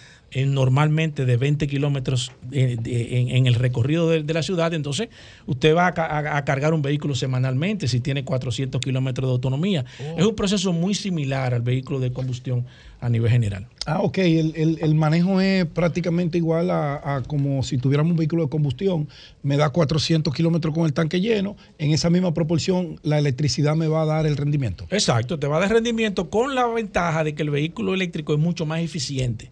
normalmente 0.47 1.25
de 1.27 1.37
20 1.37 1.67
kilómetros 1.69 2.33
eh, 2.53 2.77
en, 2.85 3.29
en 3.29 3.47
el 3.47 3.55
recorrido 3.55 4.09
de, 4.09 4.23
de 4.23 4.35
la 4.35 4.43
ciudad, 4.43 4.73
entonces 4.75 5.09
usted 5.47 5.75
va 5.75 5.89
a, 5.89 5.93
ca- 5.95 6.07
a- 6.07 6.37
a 6.37 6.45
cargar 6.45 6.73
un 6.75 6.83
vehículo 6.83 7.15
semanalmente 7.15 7.89
si 7.89 8.01
tiene 8.01 8.25
400 8.25 8.81
kilómetros 8.81 9.29
de 9.29 9.33
autonomía. 9.33 9.85
Es 10.17 10.25
un 10.25 10.35
proceso 10.35 10.73
muy 10.73 10.95
similar 10.95 11.55
al 11.55 11.63
vehículo 11.63 12.01
de 12.01 12.13
combustión 12.13 12.65
a 13.01 13.09
nivel 13.09 13.31
general. 13.33 13.67
Ah, 13.85 14.01
ok. 14.01 14.19
El, 14.19 14.53
el- 14.57 14.79
el 14.81 14.95
manejo 14.95 15.41
es 15.41 15.67
prácticamente 15.67 16.39
igual 16.39 16.71
a, 16.71 17.17
a 17.17 17.23
como 17.23 17.63
si 17.65 17.77
tuviéramos 17.79 18.13
un 18.13 18.17
vehículo 18.17 18.45
de 18.45 18.49
combustión. 18.49 19.09
Me 19.43 19.57
da 19.57 19.71
400 19.71 20.33
kilómetros 20.33 20.73
con 20.73 20.87
el 20.87 20.93
tanque 20.93 21.21
lleno. 21.21 21.57
En 21.79 21.91
esa 21.91 22.09
misma 22.11 22.33
proporción, 22.33 23.01
la 23.03 23.19
electricidad 23.19 23.75
me 23.75 23.89
va 23.89 24.03
a 24.03 24.07
dar 24.07 24.27
el 24.27 24.37
rendimiento. 24.37 24.87
Exacto, 24.91 25.39
te 25.39 25.47
va 25.49 25.57
a 25.57 25.61
dar 25.61 25.71
rendimiento 25.73 26.31
con 26.31 26.55
la 26.55 26.67
ventaja 26.69 27.25
de 27.25 27.35
que 27.35 27.43
el 27.43 27.51
vehículo 27.51 27.93
eléctrico 27.93 28.33
es 28.35 28.39
mucho 28.39 28.67
más 28.67 28.81
eficiente. 28.81 29.51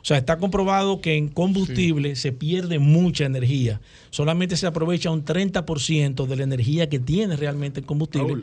O 0.00 0.04
sea, 0.04 0.16
está 0.16 0.38
comprobado 0.38 1.00
que 1.00 1.16
en 1.16 1.28
combustible 1.28 2.16
se 2.16 2.32
pierde 2.32 2.78
mucha 2.78 3.24
energía. 3.26 3.80
Solamente 4.10 4.56
se 4.56 4.66
aprovecha 4.66 5.10
un 5.10 5.24
30% 5.24 6.26
de 6.26 6.36
la 6.36 6.42
energía 6.42 6.88
que 6.88 6.98
tiene 6.98 7.36
realmente 7.36 7.80
el 7.80 7.86
combustible. 7.86 8.42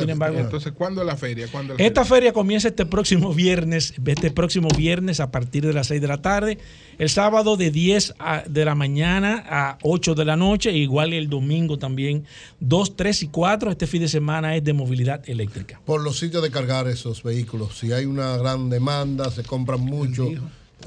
Sin 0.00 0.10
embargo, 0.10 0.38
Entonces, 0.44 0.72
¿cuándo 0.72 1.02
es 1.02 1.06
la 1.06 1.16
feria? 1.16 1.46
¿Cuándo 1.52 1.74
es 1.74 1.78
la 1.80 1.86
esta 1.86 2.04
feria 2.04 2.32
comienza 2.32 2.68
este 2.68 2.86
próximo 2.86 3.32
viernes, 3.34 3.94
este 4.06 4.30
próximo 4.30 4.68
viernes 4.76 5.20
a 5.20 5.30
partir 5.30 5.66
de 5.66 5.72
las 5.72 5.88
6 5.88 6.00
de 6.00 6.08
la 6.08 6.22
tarde, 6.22 6.58
el 6.98 7.08
sábado 7.10 7.56
de 7.56 7.70
10 7.70 8.14
a- 8.18 8.42
de 8.48 8.64
la 8.64 8.74
mañana 8.74 9.44
a 9.48 9.78
8 9.82 10.14
de 10.14 10.24
la 10.24 10.36
noche, 10.36 10.72
igual 10.72 11.12
el 11.12 11.28
domingo 11.28 11.78
también, 11.78 12.24
2, 12.60 12.96
3 12.96 13.22
y 13.24 13.28
4, 13.28 13.70
este 13.70 13.86
fin 13.86 14.00
de 14.00 14.08
semana 14.08 14.56
es 14.56 14.64
de 14.64 14.72
movilidad 14.72 15.22
eléctrica. 15.28 15.80
Por 15.84 16.02
los 16.02 16.18
sitios 16.18 16.42
de 16.42 16.50
cargar 16.50 16.88
esos 16.88 17.22
vehículos, 17.22 17.78
si 17.78 17.92
hay 17.92 18.06
una 18.06 18.36
gran 18.38 18.70
demanda, 18.70 19.30
se 19.30 19.42
compran 19.42 19.80
mucho, 19.80 20.28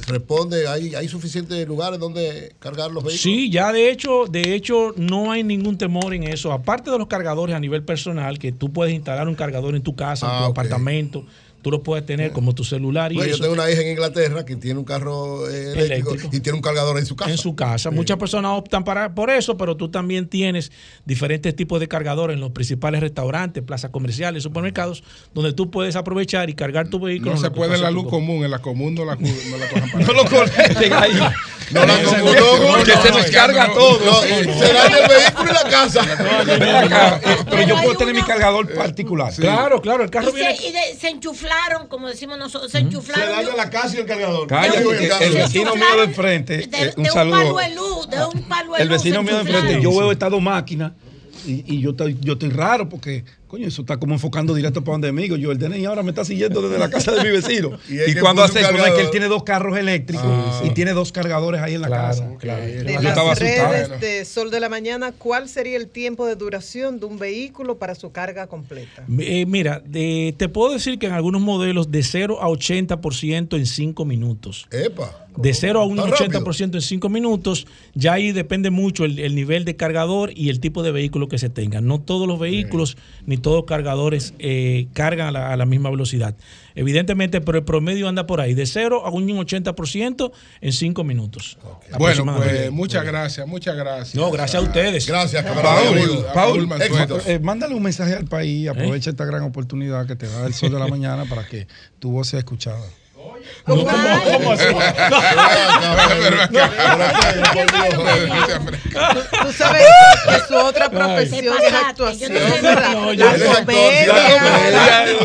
responde, 0.07 0.67
¿hay, 0.67 0.93
hay 0.95 1.07
suficientes 1.07 1.67
lugares 1.67 1.99
donde 1.99 2.53
cargar 2.59 2.91
los 2.91 3.03
vehículos? 3.03 3.21
Sí, 3.21 3.49
ya 3.49 3.71
de 3.73 3.89
hecho, 3.89 4.25
de 4.29 4.53
hecho 4.53 4.93
no 4.95 5.31
hay 5.31 5.43
ningún 5.43 5.77
temor 5.77 6.13
en 6.13 6.23
eso. 6.23 6.51
Aparte 6.51 6.91
de 6.91 6.97
los 6.97 7.07
cargadores 7.07 7.55
a 7.55 7.59
nivel 7.59 7.83
personal, 7.83 8.37
que 8.39 8.51
tú 8.51 8.71
puedes 8.71 8.93
instalar 8.93 9.27
un 9.27 9.35
cargador 9.35 9.75
en 9.75 9.81
tu 9.81 9.95
casa, 9.95 10.25
en 10.27 10.31
Ah, 10.33 10.37
tu 10.39 10.43
ok. 10.45 10.49
apartamento, 10.51 11.25
tú 11.61 11.71
lo 11.71 11.83
puedes 11.83 12.05
tener 12.05 12.31
como 12.31 12.53
tu 12.55 12.63
celular 12.63 13.11
y 13.11 13.15
Bueno, 13.15 13.29
yo 13.29 13.35
eso. 13.35 13.43
tengo 13.43 13.53
una 13.55 13.69
hija 13.69 13.81
en 13.81 13.89
Inglaterra 13.89 14.45
que 14.45 14.55
tiene 14.55 14.79
un 14.79 14.85
carro 14.85 15.49
eh, 15.49 15.73
eléctrico, 15.73 16.09
Eléctrico. 16.11 16.35
y 16.35 16.39
tiene 16.39 16.55
un 16.55 16.61
cargador 16.61 16.97
en 16.97 17.05
su 17.05 17.15
casa. 17.15 17.31
en 17.31 17.37
su 17.37 17.55
casa. 17.55 17.91
Muchas 17.91 18.17
personas 18.17 18.51
optan 18.55 18.83
para, 18.83 19.13
por 19.13 19.29
eso, 19.29 19.57
pero 19.57 19.75
tú 19.75 19.89
también 19.89 20.27
tienes 20.27 20.71
diferentes 21.05 21.55
tipos 21.55 21.79
de 21.79 21.87
cargadores 21.87 22.35
en 22.35 22.41
los 22.41 22.51
principales 22.51 23.01
restaurantes, 23.01 23.63
plazas 23.63 23.91
comerciales, 23.91 24.43
supermercados, 24.43 25.03
donde 25.33 25.53
tú 25.53 25.69
puedes 25.71 25.95
aprovechar 25.95 26.49
y 26.49 26.53
cargar 26.53 26.87
tu 26.89 26.99
vehículo. 26.99 27.31
No 27.31 27.37
en 27.37 27.43
se 27.43 27.51
puede 27.51 27.75
en 27.75 27.81
la 27.81 27.91
luz 27.91 28.07
común, 28.07 28.45
en 28.45 28.51
la 28.51 28.59
común 28.59 28.95
no 28.95 29.03
la, 29.05 29.15
no 29.15 29.57
la 29.57 29.67
cojan 29.69 29.91
para 29.91 30.05
No 30.05 30.13
lo 30.13 30.25
conecten 30.25 30.93
ahí. 30.93 31.11
No 31.71 31.85
la 31.85 31.99
Ese 32.01 32.05
común, 32.19 32.33
no, 32.33 32.77
no, 32.77 32.83
que 32.85 32.93
no, 32.95 33.01
se 33.01 33.09
no, 33.09 33.17
descarga 33.17 33.67
no, 33.67 33.73
todo. 33.73 33.99
no, 33.99 34.05
No, 34.05 34.21
no, 34.21 34.43
no. 34.53 34.59
se 34.65 34.73
daña 34.73 34.97
el 34.99 35.07
vehículo 35.09 35.49
en 35.49 35.53
la 35.53 35.63
casa. 35.69 36.01
Eh, 36.47 37.37
pero 37.49 37.61
yo 37.63 37.75
puedo 37.81 37.95
tener 37.97 38.15
mi 38.15 38.21
cargador 38.23 38.73
particular. 38.73 39.33
Claro, 39.35 39.81
claro, 39.81 40.03
el 40.03 40.09
carro 40.09 40.29
Y, 40.29 40.39
se, 40.39 40.67
y 40.93 40.97
se 40.97 41.09
enchuflaron, 41.47 41.87
como 41.87 42.07
decimos 42.07 42.37
nosotros, 42.37 42.71
se 42.71 42.79
enchuflaron. 42.79 43.25
Se 43.25 43.43
daña 43.43 43.55
la 43.55 43.69
casa 43.69 43.95
y 43.95 43.99
el 43.99 44.05
cargador. 44.05 44.47
Cállate, 44.47 44.79
en 44.79 44.87
el, 44.87 45.11
el 45.23 45.33
vecino 45.33 45.75
mío 45.75 45.97
de 45.97 46.03
enfrente, 46.03 46.57
de, 46.57 46.63
eh, 46.63 46.69
de 46.85 46.93
un 46.97 47.05
un 47.07 47.11
saludo. 47.13 47.37
palo 47.37 47.57
de 47.57 47.75
luz, 47.75 48.09
de 48.09 48.25
un 48.25 48.43
palo 48.43 48.73
de 48.73 48.81
El 48.81 48.87
luz. 48.89 48.97
vecino 48.97 49.17
se 49.17 49.23
mío 49.23 49.35
de 49.35 49.41
enfrente, 49.41 49.81
yo 49.81 49.89
veo 49.91 50.11
estas 50.11 50.31
dos 50.31 50.41
máquinas 50.41 50.91
y, 51.45 51.75
y 51.75 51.79
yo, 51.81 51.91
estoy, 51.91 52.17
yo 52.21 52.33
estoy 52.33 52.49
raro 52.49 52.89
porque, 52.89 53.23
coño, 53.47 53.67
eso 53.67 53.81
está 53.81 53.97
como 53.97 54.13
enfocando 54.13 54.53
directo 54.53 54.83
para 54.83 54.93
donde 54.93 55.07
amigo. 55.09 55.35
Yo, 55.37 55.51
el 55.51 55.57
DNI 55.57 55.85
ahora 55.85 56.03
me 56.03 56.09
está 56.09 56.23
siguiendo 56.25 56.61
desde 56.61 56.77
la 56.77 56.89
casa 56.89 57.11
de 57.13 57.23
mi 57.23 57.29
vecino. 57.29 57.71
Y 57.89 58.11
y 58.11 58.15
cuando 58.15 58.43
hace, 58.43 58.61
no 58.61 58.85
es 58.85 58.93
que 58.93 59.01
él 59.01 59.09
tiene 59.11 59.27
dos 59.27 59.43
carros 59.43 59.77
eléctricos 59.77 60.25
y 60.63 60.69
tiene 60.71 60.91
dos 60.93 61.11
cargadores 61.11 61.61
ahí 61.61 61.75
en 61.75 61.81
la 61.81 61.89
casa. 61.89 62.27
De 62.27 62.83
Yo 62.85 62.93
las 62.93 63.03
estaba 63.05 63.31
asustado. 63.31 63.71
redes 63.71 64.01
de 64.01 64.25
Sol 64.25 64.51
de 64.51 64.59
la 64.59 64.69
Mañana, 64.69 65.11
¿cuál 65.11 65.47
sería 65.49 65.77
el 65.77 65.87
tiempo 65.87 66.25
de 66.25 66.35
duración 66.35 66.99
de 66.99 67.05
un 67.05 67.17
vehículo 67.17 67.77
para 67.77 67.95
su 67.95 68.11
carga 68.11 68.47
completa? 68.47 69.05
Eh, 69.19 69.45
mira, 69.45 69.81
de- 69.85 70.33
te 70.37 70.49
puedo 70.49 70.73
decir 70.73 70.99
que 70.99 71.07
en 71.07 71.13
algunos 71.13 71.41
modelos 71.41 71.89
de 71.91 72.03
0 72.03 72.39
a 72.41 72.47
80% 72.49 73.55
en 73.57 73.65
5 73.65 74.05
minutos. 74.05 74.67
Epa. 74.71 75.23
De 75.37 75.53
0 75.53 75.81
a 75.81 75.85
un 75.85 75.99
Está 75.99 76.09
rápido. 76.25 76.41
80% 76.45 76.75
en 76.75 76.81
5 76.81 77.09
minutos, 77.09 77.67
ya 77.93 78.13
ahí 78.13 78.31
depende 78.31 78.71
mucho 78.71 79.05
el, 79.05 79.19
el 79.19 79.35
nivel 79.35 79.65
de 79.65 79.75
cargador 79.75 80.31
y 80.35 80.49
el 80.49 80.59
tipo 80.59 80.81
de 80.81 80.91
vehículo 80.91 81.27
que 81.27 81.37
se 81.37 81.49
tenga. 81.49 81.79
No 81.79 81.99
todos 82.01 82.27
los 82.27 82.39
vehículos 82.39 82.97
ni 83.27 83.36
todos 83.37 83.57
los 83.57 83.65
cargadores 83.65 84.33
eh, 84.39 84.87
cargan 84.93 85.27
a 85.27 85.31
la, 85.31 85.53
a 85.53 85.57
la 85.57 85.65
misma 85.65 85.89
velocidad. 85.89 86.35
Evidentemente, 86.77 87.41
pero 87.41 87.57
el 87.57 87.63
promedio 87.63 88.07
anda 88.07 88.27
por 88.27 88.39
ahí, 88.39 88.53
de 88.53 88.67
0 88.67 89.03
a 89.03 89.09
un 89.09 89.27
80% 89.27 90.31
en 90.61 90.71
5 90.71 91.03
minutos. 91.03 91.57
Bueno, 91.97 92.35
pues 92.37 92.71
muchas 92.71 93.03
gracias, 93.03 93.47
muchas 93.47 93.75
gracias. 93.75 94.13
No, 94.13 94.29
gracias 94.29 94.61
a 94.61 94.65
ustedes. 94.65 95.07
Gracias, 95.07 95.43
Paul, 95.43 96.25
Paul, 96.35 96.71
eh, 96.79 97.21
eh, 97.25 97.39
mándale 97.39 97.73
un 97.73 97.81
mensaje 97.81 98.13
al 98.13 98.25
país, 98.25 98.69
aprovecha 98.69 99.09
esta 99.09 99.25
gran 99.25 99.41
oportunidad 99.41 100.05
que 100.05 100.15
te 100.15 100.27
da 100.27 100.45
el 100.45 100.53
sol 100.53 100.71
de 100.71 100.77
la 100.77 100.87
mañana 100.97 101.25
para 101.25 101.47
que 101.47 101.67
tu 101.97 102.11
voz 102.11 102.27
sea 102.27 102.39
escuchada. 102.39 102.85
¿Cómo, 103.65 103.83
cómo- 103.83 104.23
cómo 104.33 104.51
así? 104.53 104.65
Tú 109.43 109.51
sabes 109.53 109.83
que 110.25 110.47
su 110.47 110.55
otra 110.55 110.89
profesión 110.89 111.55
es 111.61 111.73
actuación. 111.73 112.31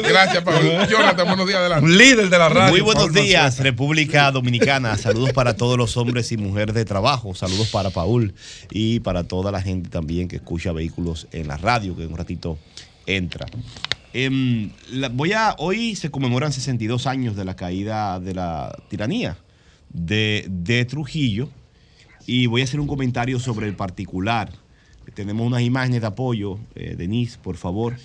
Gracias, 0.02 0.42
Pablo. 0.42 0.86
Jonathan, 0.86 1.26
buenos 1.28 1.46
días, 1.46 1.58
adelante. 1.60 1.84
Un 1.84 1.96
líder 1.98 2.28
de 2.30 2.38
la 2.38 2.48
radio. 2.48 2.70
Muy 2.70 2.80
buenos 2.80 3.12
días, 3.12 3.58
República 3.58 4.30
Dominicana. 4.30 4.96
Saludos 4.98 5.32
para 5.32 5.56
todos 5.56 5.76
los 5.78 5.96
hombres 5.96 6.30
y 6.32 6.36
mujeres 6.36 6.74
de 6.74 6.84
trabajo. 6.84 7.34
Saludos 7.34 7.68
para 7.68 7.90
Paul 7.90 8.34
y 8.70 9.00
para 9.00 9.24
toda 9.24 9.50
la 9.52 9.60
gente 9.62 9.88
también 9.88 10.28
que 10.28 10.36
escucha 10.36 10.72
vehículos 10.72 11.26
en 11.32 11.48
la 11.48 11.56
radio, 11.56 11.96
que 11.96 12.04
en 12.04 12.12
un 12.12 12.18
ratito 12.18 12.58
entra. 13.06 13.46
Em, 14.14 14.70
la- 14.90 15.08
voy 15.08 15.32
a, 15.32 15.54
hoy 15.58 15.96
se 15.96 16.10
conmemoran 16.10 16.52
62 16.52 17.06
años 17.06 17.34
de 17.36 17.44
la 17.44 17.56
caída 17.56 18.20
de 18.20 18.34
la 18.34 18.76
tiranía 18.88 19.38
de, 19.90 20.46
de 20.48 20.84
Trujillo 20.84 21.48
y 22.26 22.46
voy 22.46 22.60
a 22.60 22.64
hacer 22.64 22.80
un 22.80 22.86
comentario 22.86 23.38
sobre 23.40 23.66
el 23.68 23.74
particular. 23.74 24.50
Tenemos 25.14 25.46
unas 25.46 25.62
imágenes 25.62 26.00
de 26.00 26.06
apoyo, 26.06 26.58
eh, 26.74 26.94
Denise, 26.96 27.38
por 27.42 27.56
favor. 27.56 27.96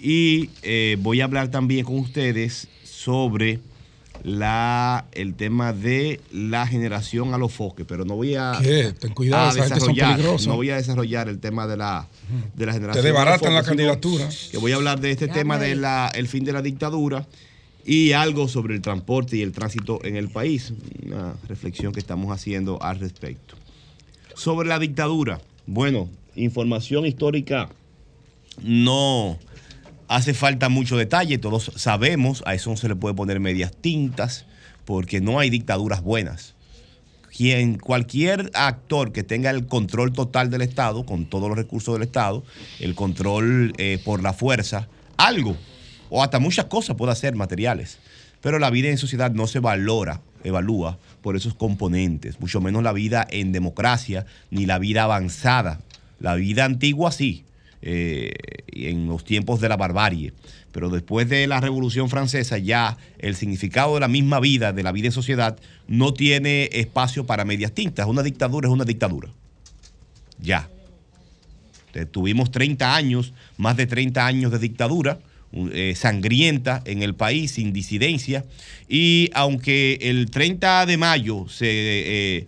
Y 0.00 0.50
eh, 0.62 0.96
voy 1.00 1.20
a 1.20 1.24
hablar 1.24 1.48
también 1.50 1.84
con 1.84 1.98
ustedes 1.98 2.66
sobre 2.82 3.60
la, 4.24 5.04
el 5.12 5.34
tema 5.34 5.72
de 5.72 6.20
la 6.32 6.66
generación 6.66 7.34
a 7.34 7.38
los 7.38 7.52
foques, 7.52 7.84
pero 7.88 8.04
no 8.04 8.16
voy 8.16 8.34
a, 8.34 8.58
¿Qué? 8.62 8.92
Ten 8.98 9.12
cuidado, 9.14 9.50
a 9.50 9.54
desarrollar, 9.54 10.18
no 10.48 10.56
voy 10.56 10.70
a 10.70 10.76
desarrollar 10.76 11.28
el 11.28 11.38
tema 11.38 11.66
de 11.66 11.76
la, 11.76 12.08
de 12.54 12.66
la 12.66 12.72
generación. 12.72 13.02
Te 13.02 13.08
desbaratan 13.08 13.54
la 13.54 13.62
candidatura. 13.62 14.28
Que 14.50 14.58
voy 14.58 14.72
a 14.72 14.76
hablar 14.76 15.00
de 15.00 15.10
este 15.10 15.26
Ya, 15.28 15.32
tema 15.32 15.58
del 15.58 16.28
fin 16.28 16.44
de 16.44 16.52
la 16.52 16.62
dictadura 16.62 17.26
y 17.84 18.12
algo 18.12 18.48
sobre 18.48 18.74
el 18.74 18.80
transporte 18.80 19.36
y 19.36 19.42
el 19.42 19.52
tránsito 19.52 20.04
en 20.04 20.16
el 20.16 20.28
país. 20.28 20.72
Una 21.04 21.34
reflexión 21.48 21.92
que 21.92 22.00
estamos 22.00 22.32
haciendo 22.32 22.82
al 22.82 23.00
respecto. 23.00 23.56
Sobre 24.34 24.68
la 24.68 24.78
dictadura, 24.78 25.40
bueno, 25.66 26.08
información 26.36 27.06
histórica 27.06 27.68
no 28.62 29.38
hace 30.08 30.34
falta 30.34 30.68
mucho 30.68 30.96
detalle, 30.96 31.38
todos 31.38 31.72
sabemos, 31.76 32.42
a 32.46 32.54
eso 32.54 32.70
no 32.70 32.76
se 32.76 32.88
le 32.88 32.96
puede 32.96 33.14
poner 33.14 33.40
medias 33.40 33.72
tintas, 33.74 34.46
porque 34.84 35.20
no 35.20 35.38
hay 35.38 35.48
dictaduras 35.48 36.02
buenas. 36.02 36.51
Quien, 37.34 37.78
cualquier 37.78 38.50
actor 38.54 39.12
que 39.12 39.22
tenga 39.22 39.50
el 39.50 39.66
control 39.66 40.12
total 40.12 40.50
del 40.50 40.62
Estado, 40.62 41.06
con 41.06 41.24
todos 41.26 41.48
los 41.48 41.56
recursos 41.56 41.94
del 41.94 42.02
Estado, 42.02 42.44
el 42.78 42.94
control 42.94 43.72
eh, 43.78 43.98
por 44.04 44.22
la 44.22 44.32
fuerza, 44.32 44.88
algo, 45.16 45.56
o 46.10 46.22
hasta 46.22 46.38
muchas 46.38 46.66
cosas 46.66 46.96
puede 46.96 47.12
hacer 47.12 47.34
materiales. 47.34 47.98
Pero 48.42 48.58
la 48.58 48.70
vida 48.70 48.88
en 48.88 48.98
sociedad 48.98 49.30
no 49.30 49.46
se 49.46 49.60
valora, 49.60 50.20
evalúa 50.44 50.98
por 51.22 51.36
esos 51.36 51.54
componentes, 51.54 52.40
mucho 52.40 52.60
menos 52.60 52.82
la 52.82 52.92
vida 52.92 53.26
en 53.30 53.52
democracia, 53.52 54.26
ni 54.50 54.66
la 54.66 54.78
vida 54.78 55.04
avanzada. 55.04 55.80
La 56.20 56.34
vida 56.34 56.64
antigua 56.64 57.12
sí, 57.12 57.44
eh, 57.82 58.32
en 58.68 59.06
los 59.06 59.24
tiempos 59.24 59.60
de 59.60 59.68
la 59.68 59.76
barbarie. 59.76 60.32
Pero 60.72 60.88
después 60.88 61.28
de 61.28 61.46
la 61.46 61.60
Revolución 61.60 62.08
Francesa 62.08 62.58
ya 62.58 62.96
el 63.18 63.36
significado 63.36 63.94
de 63.94 64.00
la 64.00 64.08
misma 64.08 64.40
vida, 64.40 64.72
de 64.72 64.82
la 64.82 64.92
vida 64.92 65.08
en 65.08 65.12
sociedad, 65.12 65.58
no 65.88 66.14
tiene 66.14 66.70
espacio 66.72 67.26
para 67.26 67.44
medias 67.44 67.72
tintas. 67.72 68.06
Una 68.06 68.22
dictadura 68.22 68.68
es 68.68 68.72
una 68.72 68.84
dictadura. 68.84 69.28
Ya. 70.40 70.68
Tuvimos 72.10 72.50
30 72.50 72.96
años, 72.96 73.34
más 73.58 73.76
de 73.76 73.86
30 73.86 74.24
años 74.26 74.50
de 74.50 74.58
dictadura 74.58 75.18
eh, 75.54 75.92
sangrienta 75.94 76.80
en 76.86 77.02
el 77.02 77.14
país, 77.14 77.50
sin 77.52 77.74
disidencia. 77.74 78.46
Y 78.88 79.28
aunque 79.34 79.98
el 80.00 80.30
30 80.30 80.86
de 80.86 80.96
mayo 80.96 81.46
se, 81.50 81.66
eh, 81.68 82.46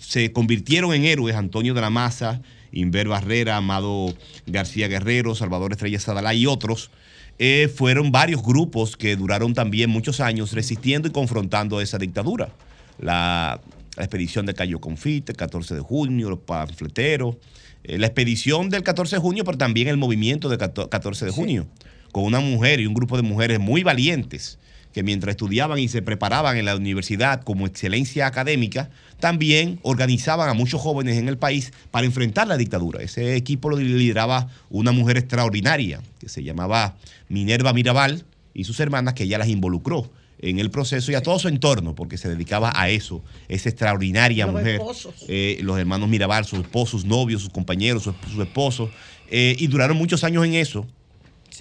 se 0.00 0.32
convirtieron 0.32 0.92
en 0.92 1.04
héroes 1.04 1.36
Antonio 1.36 1.72
de 1.74 1.80
la 1.80 1.90
Maza, 1.90 2.42
Inver 2.72 3.08
Barrera, 3.08 3.56
Amado 3.56 4.14
García 4.46 4.88
Guerrero, 4.88 5.34
Salvador 5.34 5.72
Estrella 5.72 6.00
Sadalá 6.00 6.34
y 6.34 6.46
otros, 6.46 6.90
eh, 7.38 7.70
fueron 7.74 8.12
varios 8.12 8.42
grupos 8.42 8.96
que 8.96 9.16
duraron 9.16 9.54
también 9.54 9.90
muchos 9.90 10.20
años 10.20 10.52
resistiendo 10.52 11.08
y 11.08 11.12
confrontando 11.12 11.80
esa 11.80 11.98
dictadura. 11.98 12.50
La, 12.98 13.60
la 13.96 14.04
expedición 14.04 14.46
de 14.46 14.54
Cayo 14.54 14.80
Confite, 14.80 15.32
el 15.32 15.36
14 15.36 15.74
de 15.74 15.80
junio, 15.80 16.30
los 16.30 16.40
panfleteros, 16.40 17.36
eh, 17.84 17.98
la 17.98 18.06
expedición 18.06 18.70
del 18.70 18.82
14 18.82 19.16
de 19.16 19.20
junio, 19.20 19.44
pero 19.44 19.58
también 19.58 19.88
el 19.88 19.96
movimiento 19.96 20.48
del 20.48 20.58
14 20.58 21.26
de 21.26 21.30
junio, 21.30 21.66
con 22.10 22.24
una 22.24 22.40
mujer 22.40 22.80
y 22.80 22.86
un 22.86 22.94
grupo 22.94 23.16
de 23.16 23.22
mujeres 23.22 23.60
muy 23.60 23.82
valientes 23.82 24.58
que 24.92 25.02
mientras 25.02 25.32
estudiaban 25.32 25.78
y 25.78 25.88
se 25.88 26.02
preparaban 26.02 26.56
en 26.56 26.64
la 26.64 26.76
universidad 26.76 27.42
como 27.42 27.66
excelencia 27.66 28.26
académica, 28.26 28.90
también 29.20 29.78
organizaban 29.82 30.48
a 30.48 30.54
muchos 30.54 30.80
jóvenes 30.80 31.16
en 31.18 31.28
el 31.28 31.38
país 31.38 31.72
para 31.90 32.06
enfrentar 32.06 32.48
la 32.48 32.56
dictadura. 32.56 33.02
Ese 33.02 33.36
equipo 33.36 33.70
lo 33.70 33.76
lideraba 33.78 34.48
una 34.68 34.92
mujer 34.92 35.16
extraordinaria 35.16 36.00
que 36.18 36.28
se 36.28 36.42
llamaba 36.42 36.96
Minerva 37.28 37.72
Mirabal 37.72 38.24
y 38.54 38.64
sus 38.64 38.80
hermanas, 38.80 39.14
que 39.14 39.24
ella 39.24 39.38
las 39.38 39.48
involucró 39.48 40.10
en 40.42 40.58
el 40.58 40.70
proceso 40.70 41.12
y 41.12 41.14
a 41.14 41.22
todo 41.22 41.38
su 41.38 41.48
entorno, 41.48 41.94
porque 41.94 42.18
se 42.18 42.28
dedicaba 42.28 42.72
a 42.74 42.90
eso, 42.90 43.22
esa 43.48 43.68
extraordinaria 43.68 44.46
Los 44.46 44.54
mujer. 44.54 44.80
Eh, 45.28 45.58
los 45.62 45.78
hermanos 45.78 46.08
Mirabal, 46.08 46.44
sus 46.44 46.60
esposos, 46.60 47.02
sus 47.02 47.04
novios, 47.04 47.42
sus 47.42 47.50
compañeros, 47.50 48.02
sus, 48.02 48.14
sus 48.30 48.42
esposos, 48.42 48.90
eh, 49.30 49.54
y 49.58 49.68
duraron 49.68 49.96
muchos 49.96 50.24
años 50.24 50.44
en 50.44 50.54
eso. 50.54 50.86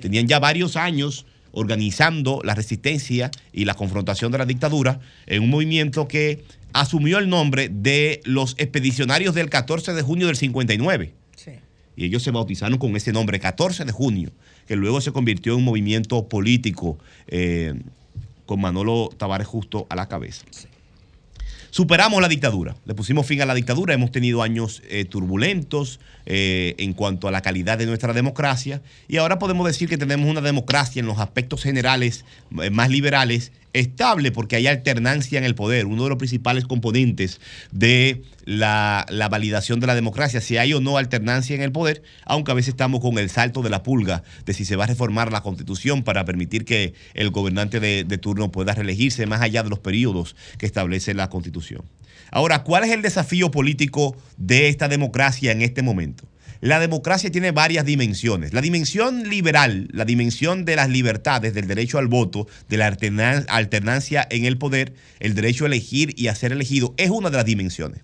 Tenían 0.01 0.27
ya 0.27 0.39
varios 0.39 0.75
años 0.75 1.25
organizando 1.51 2.41
la 2.43 2.55
resistencia 2.55 3.31
y 3.51 3.65
la 3.65 3.73
confrontación 3.73 4.31
de 4.31 4.37
la 4.37 4.45
dictadura 4.45 4.99
en 5.27 5.43
un 5.43 5.49
movimiento 5.49 6.07
que 6.07 6.43
asumió 6.73 7.17
el 7.17 7.29
nombre 7.29 7.69
de 7.69 8.21
los 8.23 8.55
expedicionarios 8.57 9.35
del 9.35 9.49
14 9.49 9.93
de 9.93 10.01
junio 10.01 10.27
del 10.27 10.35
59. 10.35 11.13
Y 11.97 12.05
ellos 12.05 12.23
se 12.23 12.31
bautizaron 12.31 12.79
con 12.79 12.95
ese 12.95 13.11
nombre, 13.11 13.39
14 13.39 13.83
de 13.83 13.91
junio, 13.91 14.31
que 14.65 14.77
luego 14.77 15.01
se 15.01 15.11
convirtió 15.11 15.53
en 15.53 15.59
un 15.59 15.65
movimiento 15.65 16.27
político 16.29 16.97
eh, 17.27 17.73
con 18.45 18.61
Manolo 18.61 19.09
Tavares 19.17 19.45
Justo 19.45 19.87
a 19.89 19.95
la 19.95 20.07
cabeza. 20.07 20.45
Superamos 21.71 22.21
la 22.21 22.27
dictadura, 22.27 22.75
le 22.85 22.93
pusimos 22.93 23.25
fin 23.25 23.41
a 23.41 23.45
la 23.45 23.53
dictadura, 23.53 23.93
hemos 23.93 24.11
tenido 24.11 24.43
años 24.43 24.83
eh, 24.89 25.05
turbulentos 25.05 26.01
eh, 26.25 26.75
en 26.77 26.91
cuanto 26.91 27.29
a 27.29 27.31
la 27.31 27.41
calidad 27.41 27.77
de 27.77 27.85
nuestra 27.85 28.11
democracia. 28.11 28.81
Y 29.07 29.15
ahora 29.15 29.39
podemos 29.39 29.65
decir 29.65 29.87
que 29.87 29.97
tenemos 29.97 30.29
una 30.29 30.41
democracia 30.41 30.99
en 30.99 31.05
los 31.05 31.17
aspectos 31.19 31.63
generales 31.63 32.25
eh, 32.61 32.69
más 32.71 32.89
liberales 32.89 33.53
estable 33.73 34.31
porque 34.31 34.55
hay 34.55 34.67
alternancia 34.67 35.37
en 35.37 35.45
el 35.45 35.55
poder, 35.55 35.85
uno 35.85 36.03
de 36.03 36.09
los 36.09 36.17
principales 36.17 36.65
componentes 36.65 37.39
de 37.71 38.23
la, 38.45 39.05
la, 39.09 39.29
validación 39.29 39.79
de 39.79 39.87
la 39.87 39.95
democracia, 39.95 40.41
si 40.41 40.57
hay 40.57 40.73
o 40.73 40.81
no 40.81 40.97
alternancia 40.97 41.55
en 41.55 41.61
el 41.61 41.71
poder, 41.71 42.03
aunque 42.25 42.51
a 42.51 42.55
veces 42.55 42.69
estamos 42.69 42.99
con 42.99 43.17
el 43.17 43.29
salto 43.29 43.61
de 43.61 43.69
la 43.69 43.83
pulga 43.83 44.23
de 44.45 44.53
si 44.53 44.65
se 44.65 44.75
va 44.75 44.85
a 44.85 44.87
reformar 44.87 45.31
la 45.31 45.41
constitución 45.41 46.03
para 46.03 46.25
permitir 46.25 46.65
que 46.65 46.93
el 47.13 47.29
gobernante 47.31 47.79
de, 47.79 48.03
de 48.03 48.17
turno 48.17 48.51
pueda 48.51 48.73
reelegirse 48.73 49.25
más 49.25 49.41
allá 49.41 49.63
de 49.63 49.69
los 49.69 49.79
periodos 49.79 50.35
que 50.57 50.65
establece 50.65 51.13
la 51.13 51.29
constitución. 51.29 51.83
Ahora, 52.31 52.63
¿cuál 52.63 52.85
es 52.85 52.91
el 52.91 53.01
desafío 53.01 53.51
político 53.51 54.15
de 54.37 54.69
esta 54.69 54.87
democracia 54.87 55.51
en 55.51 55.61
este 55.61 55.81
momento? 55.81 56.25
La 56.61 56.79
democracia 56.79 57.31
tiene 57.31 57.49
varias 57.49 57.85
dimensiones. 57.85 58.53
La 58.53 58.61
dimensión 58.61 59.27
liberal, 59.27 59.87
la 59.91 60.05
dimensión 60.05 60.63
de 60.63 60.75
las 60.75 60.89
libertades, 60.89 61.55
del 61.55 61.67
derecho 61.67 61.97
al 61.97 62.07
voto, 62.07 62.47
de 62.69 62.77
la 62.77 62.85
alternancia 63.47 64.27
en 64.29 64.45
el 64.45 64.59
poder, 64.59 64.93
el 65.19 65.33
derecho 65.33 65.63
a 65.63 65.67
elegir 65.67 66.13
y 66.15 66.27
a 66.27 66.35
ser 66.35 66.51
elegido, 66.51 66.93
es 66.97 67.09
una 67.09 67.31
de 67.31 67.37
las 67.37 67.47
dimensiones. 67.47 68.01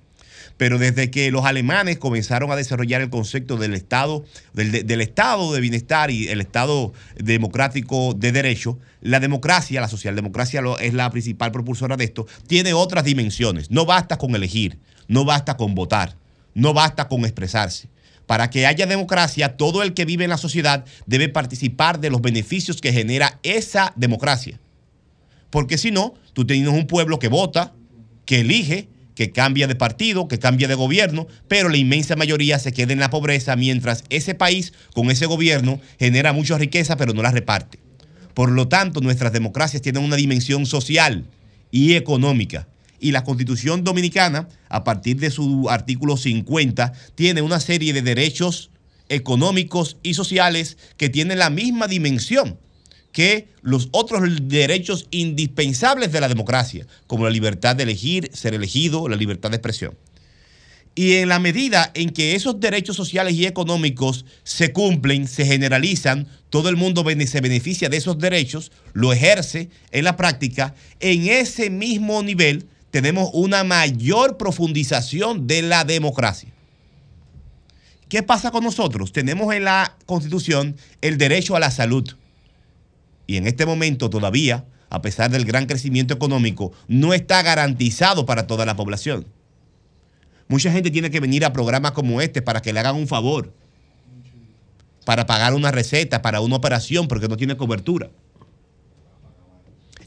Pero 0.57 0.79
desde 0.79 1.11
que 1.11 1.29
los 1.29 1.45
alemanes 1.45 1.99
comenzaron 1.99 2.49
a 2.49 2.55
desarrollar 2.55 3.01
el 3.01 3.11
concepto 3.11 3.57
del 3.57 3.75
Estado, 3.75 4.25
del, 4.53 5.01
Estado 5.01 5.53
de 5.53 5.61
bienestar 5.61 6.09
y 6.09 6.29
el 6.29 6.41
Estado 6.41 6.93
democrático 7.15 8.15
de 8.15 8.31
derecho, 8.31 8.79
la 9.01 9.19
democracia, 9.19 9.81
la 9.81 9.87
socialdemocracia 9.87 10.63
es 10.79 10.95
la 10.95 11.11
principal 11.11 11.51
propulsora 11.51 11.95
de 11.95 12.05
esto, 12.05 12.25
tiene 12.47 12.73
otras 12.73 13.03
dimensiones. 13.03 13.69
No 13.69 13.85
basta 13.85 14.17
con 14.17 14.33
elegir, 14.33 14.79
no 15.07 15.25
basta 15.25 15.57
con 15.57 15.75
votar, 15.75 16.15
no 16.55 16.73
basta 16.73 17.07
con 17.07 17.23
expresarse. 17.23 17.87
Para 18.27 18.49
que 18.49 18.67
haya 18.67 18.85
democracia, 18.85 19.55
todo 19.55 19.81
el 19.81 19.93
que 19.93 20.05
vive 20.05 20.25
en 20.25 20.29
la 20.29 20.37
sociedad 20.37 20.85
debe 21.05 21.29
participar 21.29 21.99
de 21.99 22.09
los 22.09 22.21
beneficios 22.21 22.81
que 22.81 22.93
genera 22.93 23.39
esa 23.41 23.93
democracia. 23.95 24.59
Porque 25.49 25.77
si 25.77 25.91
no, 25.91 26.13
tú 26.33 26.45
tienes 26.45 26.67
un 26.67 26.87
pueblo 26.87 27.19
que 27.19 27.29
vota, 27.29 27.73
que 28.25 28.41
elige, 28.41 28.89
que 29.15 29.31
cambia 29.31 29.65
de 29.65 29.75
partido, 29.75 30.27
que 30.27 30.39
cambia 30.39 30.67
de 30.67 30.75
gobierno, 30.75 31.25
pero 31.47 31.69
la 31.69 31.77
inmensa 31.77 32.17
mayoría 32.17 32.59
se 32.59 32.73
queda 32.73 32.93
en 32.93 32.99
la 32.99 33.09
pobreza 33.09 33.55
mientras 33.55 34.03
ese 34.09 34.35
país 34.35 34.73
con 34.93 35.09
ese 35.09 35.25
gobierno 35.25 35.79
genera 35.97 36.33
mucha 36.33 36.57
riqueza 36.57 36.97
pero 36.97 37.13
no 37.13 37.23
la 37.23 37.31
reparte. 37.31 37.79
Por 38.33 38.51
lo 38.51 38.67
tanto, 38.67 38.99
nuestras 38.99 39.31
democracias 39.31 39.81
tienen 39.81 40.03
una 40.03 40.17
dimensión 40.17 40.65
social 40.65 41.25
y 41.71 41.95
económica 41.95 42.67
y 42.99 43.11
la 43.11 43.23
Constitución 43.23 43.83
Dominicana, 43.83 44.47
a 44.69 44.83
partir 44.83 45.19
de 45.19 45.31
su 45.31 45.69
artículo 45.69 46.17
50, 46.17 46.93
tiene 47.15 47.41
una 47.41 47.59
serie 47.59 47.93
de 47.93 48.01
derechos 48.01 48.69
económicos 49.09 49.97
y 50.03 50.13
sociales 50.13 50.77
que 50.97 51.09
tienen 51.09 51.39
la 51.39 51.49
misma 51.49 51.87
dimensión 51.87 52.57
que 53.11 53.47
los 53.63 53.89
otros 53.93 54.21
derechos 54.43 55.07
indispensables 55.09 56.11
de 56.11 56.21
la 56.21 56.27
democracia, 56.27 56.85
como 57.07 57.23
la 57.23 57.31
libertad 57.31 57.75
de 57.75 57.81
elegir, 57.81 58.29
ser 58.33 58.53
elegido, 58.53 59.09
la 59.09 59.15
libertad 59.15 59.49
de 59.49 59.55
expresión. 59.55 59.97
Y 60.93 61.13
en 61.15 61.29
la 61.29 61.39
medida 61.39 61.91
en 61.93 62.09
que 62.09 62.35
esos 62.35 62.59
derechos 62.59 62.95
sociales 62.95 63.33
y 63.33 63.45
económicos 63.45 64.25
se 64.43 64.73
cumplen, 64.73 65.27
se 65.27 65.45
generalizan, 65.45 66.27
todo 66.49 66.69
el 66.69 66.75
mundo 66.75 67.03
se 67.25 67.41
beneficia 67.41 67.89
de 67.89 67.97
esos 67.97 68.17
derechos, 68.19 68.71
lo 68.93 69.13
ejerce 69.13 69.69
en 69.91 70.03
la 70.03 70.15
práctica, 70.15 70.75
en 70.99 71.27
ese 71.27 71.69
mismo 71.69 72.21
nivel 72.23 72.67
tenemos 72.91 73.29
una 73.33 73.63
mayor 73.63 74.37
profundización 74.37 75.47
de 75.47 75.61
la 75.61 75.83
democracia. 75.83 76.49
¿Qué 78.09 78.23
pasa 78.23 78.51
con 78.51 78.63
nosotros? 78.63 79.11
Tenemos 79.11 79.53
en 79.53 79.65
la 79.65 79.97
Constitución 80.05 80.77
el 81.01 81.17
derecho 81.17 81.55
a 81.55 81.59
la 81.59 81.71
salud. 81.71 82.15
Y 83.27 83.35
en 83.35 83.47
este 83.47 83.65
momento 83.65 84.09
todavía, 84.09 84.63
a 84.89 85.01
pesar 85.01 85.29
del 85.29 85.43
gran 85.43 85.65
crecimiento 85.65 86.13
económico, 86.13 86.71
no 86.87 87.13
está 87.13 87.41
garantizado 87.41 88.25
para 88.25 88.47
toda 88.47 88.65
la 88.65 88.77
población. 88.77 89.27
Mucha 90.47 90.71
gente 90.71 90.91
tiene 90.91 91.11
que 91.11 91.19
venir 91.19 91.43
a 91.43 91.51
programas 91.51 91.91
como 91.91 92.21
este 92.21 92.41
para 92.41 92.61
que 92.61 92.71
le 92.71 92.79
hagan 92.79 92.95
un 92.95 93.07
favor, 93.07 93.53
para 95.03 95.25
pagar 95.25 95.53
una 95.53 95.71
receta, 95.71 96.21
para 96.21 96.39
una 96.39 96.55
operación, 96.55 97.09
porque 97.09 97.27
no 97.27 97.35
tiene 97.35 97.57
cobertura. 97.57 98.09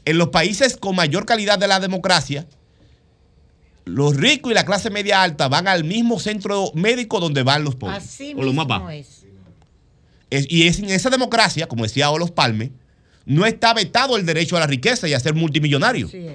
En 0.05 0.17
los 0.17 0.29
países 0.29 0.77
con 0.77 0.95
mayor 0.95 1.27
calidad 1.27 1.59
de 1.59 1.67
la 1.67 1.79
democracia, 1.79 2.47
los 3.91 4.15
ricos 4.15 4.51
y 4.51 4.55
la 4.55 4.65
clase 4.65 4.89
media 4.89 5.21
alta 5.21 5.47
van 5.47 5.67
al 5.67 5.83
mismo 5.83 6.19
centro 6.19 6.71
médico 6.73 7.19
donde 7.19 7.43
van 7.43 7.63
los 7.63 7.75
pobres. 7.75 7.97
Así 8.03 8.33
o 8.37 8.43
los 8.43 8.53
más 8.53 8.67
bajos. 8.67 8.91
es. 8.93 9.25
Es- 10.29 10.47
y 10.49 10.67
es 10.67 10.79
en 10.79 10.89
esa 10.89 11.09
democracia, 11.09 11.67
como 11.67 11.83
decía 11.83 12.09
Olos 12.09 12.31
Palme, 12.31 12.71
no 13.25 13.45
está 13.45 13.73
vetado 13.73 14.17
el 14.17 14.25
derecho 14.25 14.55
a 14.57 14.61
la 14.61 14.67
riqueza 14.67 15.07
y 15.07 15.13
a 15.13 15.19
ser 15.19 15.33
multimillonario. 15.35 16.07
Sí. 16.07 16.25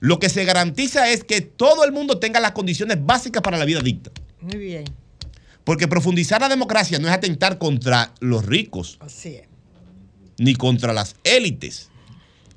Lo 0.00 0.18
que 0.18 0.28
se 0.28 0.44
garantiza 0.44 1.08
es 1.10 1.24
que 1.24 1.40
todo 1.40 1.84
el 1.84 1.92
mundo 1.92 2.18
tenga 2.18 2.40
las 2.40 2.52
condiciones 2.52 2.98
básicas 3.04 3.42
para 3.42 3.58
la 3.58 3.64
vida 3.64 3.80
dicta. 3.80 4.10
Muy 4.40 4.56
bien. 4.58 4.84
Porque 5.64 5.88
profundizar 5.88 6.40
la 6.40 6.48
democracia 6.48 6.98
no 6.98 7.08
es 7.08 7.14
atentar 7.14 7.58
contra 7.58 8.12
los 8.20 8.44
ricos, 8.46 8.96
Así 9.00 9.34
es. 9.36 9.42
ni 10.38 10.54
contra 10.54 10.92
las 10.92 11.14
élites. 11.24 11.90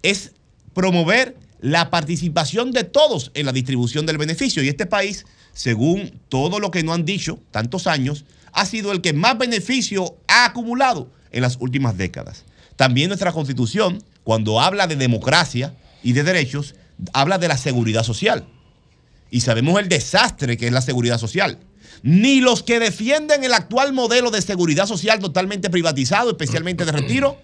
Es 0.04 0.32
promover 0.74 1.36
la 1.62 1.92
participación 1.92 2.72
de 2.72 2.84
todos 2.84 3.32
en 3.36 3.46
la 3.46 3.54
distribución 3.54 4.06
del 4.06 4.18
beneficio. 4.18 4.64
Y 4.64 4.68
este 4.68 4.88
país, 4.88 5.26
según 5.54 6.20
todo 6.28 6.60
lo 6.60 6.72
que 6.72 6.84
nos 6.84 6.96
han 6.96 7.06
dicho 7.06 7.40
tantos 7.52 7.88
años, 7.88 8.26
ha 8.52 8.66
sido 8.66 8.92
el 8.92 9.02
que 9.02 9.14
más 9.14 9.38
beneficio 9.38 10.18
ha 10.28 10.46
acumulado 10.46 11.10
en 11.32 11.44
las 11.44 11.58
últimas 11.60 11.98
décadas. 11.98 12.44
También 12.76 13.10
nuestra 13.10 13.32
constitución, 13.32 14.04
cuando 14.24 14.60
habla 14.60 14.88
de 14.88 14.96
democracia 14.96 15.76
y 16.04 16.14
de 16.14 16.24
derechos, 16.24 16.76
habla 17.14 17.38
de 17.38 17.48
la 17.48 17.58
seguridad 17.58 18.04
social. 18.04 18.48
Y 19.30 19.42
sabemos 19.42 19.80
el 19.80 19.88
desastre 19.88 20.58
que 20.58 20.68
es 20.68 20.74
la 20.74 20.82
seguridad 20.82 21.20
social. 21.20 21.60
Ni 22.04 22.42
los 22.42 22.64
que 22.64 22.80
defienden 22.80 23.44
el 23.44 23.54
actual 23.54 23.94
modelo 23.94 24.32
de 24.32 24.42
seguridad 24.42 24.88
social 24.88 25.20
totalmente 25.20 25.70
privatizado, 25.70 26.32
especialmente 26.32 26.86
de 26.86 26.92
retiro, 26.92 27.40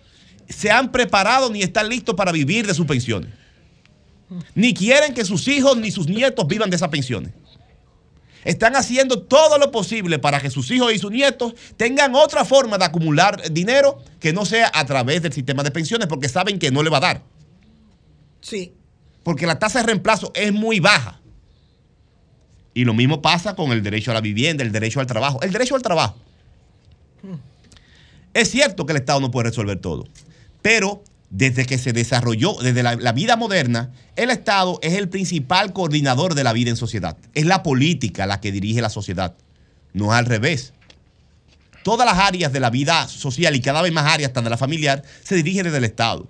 se 0.49 0.71
han 0.71 0.91
preparado 0.91 1.51
ni 1.51 1.61
están 1.61 1.87
listos 1.87 2.15
para 2.15 2.31
vivir 2.31 2.65
de 2.65 2.73
sus 2.73 2.87
pensiones. 2.87 3.29
Ni 4.55 4.73
quieren 4.73 5.13
que 5.13 5.23
sus 5.25 5.47
hijos 5.47 5.77
ni 5.77 5.91
sus 5.91 6.07
nietos 6.07 6.47
vivan 6.47 6.69
de 6.69 6.75
esas 6.75 6.89
pensiones. 6.89 7.33
Están 8.43 8.75
haciendo 8.75 9.23
todo 9.23 9.57
lo 9.57 9.71
posible 9.71 10.19
para 10.19 10.39
que 10.39 10.49
sus 10.49 10.71
hijos 10.71 10.93
y 10.93 10.99
sus 10.99 11.11
nietos 11.11 11.53
tengan 11.75 12.15
otra 12.15 12.45
forma 12.45 12.77
de 12.77 12.85
acumular 12.85 13.51
dinero 13.51 13.99
que 14.19 14.31
no 14.31 14.45
sea 14.45 14.71
a 14.73 14.85
través 14.85 15.21
del 15.21 15.33
sistema 15.33 15.63
de 15.63 15.71
pensiones, 15.71 16.07
porque 16.07 16.29
saben 16.29 16.59
que 16.59 16.71
no 16.71 16.83
le 16.83 16.89
va 16.89 16.97
a 16.97 17.01
dar. 17.01 17.23
Sí. 18.39 18.73
Porque 19.23 19.45
la 19.45 19.59
tasa 19.59 19.79
de 19.79 19.87
reemplazo 19.87 20.31
es 20.33 20.53
muy 20.53 20.79
baja. 20.79 21.19
Y 22.73 22.85
lo 22.85 22.93
mismo 22.93 23.21
pasa 23.21 23.55
con 23.55 23.71
el 23.71 23.83
derecho 23.83 24.11
a 24.11 24.13
la 24.13 24.21
vivienda, 24.21 24.63
el 24.63 24.71
derecho 24.71 24.99
al 24.99 25.07
trabajo. 25.07 25.41
El 25.41 25.51
derecho 25.51 25.75
al 25.75 25.81
trabajo. 25.81 26.15
Es 28.33 28.51
cierto 28.51 28.85
que 28.85 28.93
el 28.93 28.99
Estado 28.99 29.19
no 29.19 29.31
puede 29.31 29.49
resolver 29.49 29.79
todo, 29.81 30.05
pero 30.61 31.03
desde 31.29 31.65
que 31.65 31.77
se 31.77 31.93
desarrolló, 31.93 32.53
desde 32.61 32.83
la, 32.83 33.11
vida 33.11 33.35
moderna, 33.35 33.91
el 34.15 34.29
Estado 34.29 34.79
es 34.81 34.93
el 34.93 35.09
principal 35.09 35.73
coordinador 35.73 36.35
de 36.35 36.43
la 36.43 36.53
vida 36.53 36.69
en 36.69 36.77
sociedad. 36.77 37.17
Es 37.33 37.45
la 37.45 37.63
política 37.63 38.25
la 38.25 38.39
que 38.39 38.51
dirige 38.51 38.81
la 38.81 38.89
sociedad, 38.89 39.35
no 39.93 40.13
es 40.13 40.19
al 40.19 40.25
revés. 40.25 40.73
Todas 41.83 42.05
las 42.05 42.17
áreas 42.17 42.51
de 42.51 42.59
la 42.59 42.69
vida 42.69 43.07
social 43.07 43.55
y 43.55 43.61
cada 43.61 43.81
vez 43.81 43.91
más 43.91 44.05
áreas, 44.05 44.29
hasta 44.29 44.41
de 44.41 44.49
la 44.49 44.57
familiar, 44.57 45.03
se 45.23 45.35
dirigen 45.35 45.63
desde 45.63 45.77
el 45.77 45.85
Estado. 45.85 46.29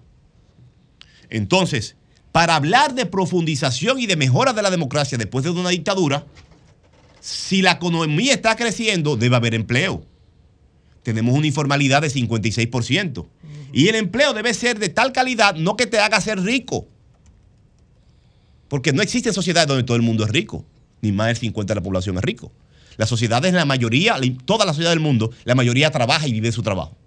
Entonces, 1.30 1.96
para 2.32 2.56
hablar 2.56 2.94
de 2.94 3.06
profundización 3.06 4.00
y 4.00 4.06
de 4.06 4.16
mejora 4.16 4.54
de 4.54 4.62
la 4.62 4.70
democracia 4.70 5.18
después 5.18 5.44
de 5.44 5.52
una 5.52 5.70
dictadura, 5.70 6.26
si 7.20 7.62
la 7.62 7.72
economía 7.74 8.34
está 8.34 8.56
creciendo, 8.56 9.18
debe 9.18 9.36
haber 9.36 9.54
empleo. 9.54 10.06
Tenemos 11.04 11.36
una 11.36 11.48
informalidad 11.48 12.02
de 12.02 12.10
56%. 12.10 13.26
Y 13.74 13.88
el 13.88 13.96
empleo 13.96 14.34
debe 14.34 14.54
ser 14.54 14.80
de 14.80 14.90
tal 14.90 15.12
calidad, 15.12 15.56
no 15.56 15.76
que 15.76 15.88
te 15.88 16.00
haga 16.00 16.22
ser 16.22 16.40
rico. 16.40 16.88
Porque 18.68 18.94
no 18.94 19.02
existen 19.02 19.34
sociedades 19.34 19.68
donde 19.68 19.84
todo 19.84 19.98
el 19.98 20.04
mundo 20.04 20.24
es 20.24 20.30
rico, 20.30 20.66
ni 21.02 21.12
más 21.12 21.28
del 21.28 21.54
50% 21.54 21.66
de 21.66 21.76
la 21.76 21.82
población 21.82 22.18
es 22.18 22.24
rico. 22.24 22.52
Las 22.98 23.10
sociedades, 23.10 23.54
la 23.54 23.66
mayoría, 23.66 24.18
toda 24.46 24.66
la 24.66 24.74
sociedad 24.74 24.92
del 24.92 25.00
mundo, 25.00 25.32
la 25.46 25.56
mayoría 25.56 25.92
trabaja 25.92 26.28
y 26.28 26.32
vive 26.34 26.48
de 26.48 26.52
su 26.52 26.64
trabajo. 26.64 26.98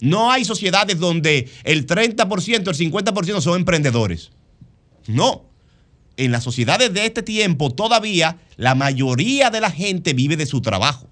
No 0.00 0.32
hay 0.32 0.44
sociedades 0.44 0.98
donde 0.98 1.48
el 1.64 1.86
30%, 1.86 2.68
el 2.68 2.92
50% 2.92 3.40
son 3.40 3.56
emprendedores. 3.56 4.30
No. 5.06 5.44
En 6.16 6.32
las 6.32 6.44
sociedades 6.44 6.92
de 6.92 7.06
este 7.06 7.22
tiempo 7.22 7.70
todavía 7.70 8.38
la 8.56 8.74
mayoría 8.74 9.50
de 9.50 9.60
la 9.60 9.70
gente 9.70 10.12
vive 10.12 10.36
de 10.36 10.46
su 10.46 10.60
trabajo. 10.60 11.08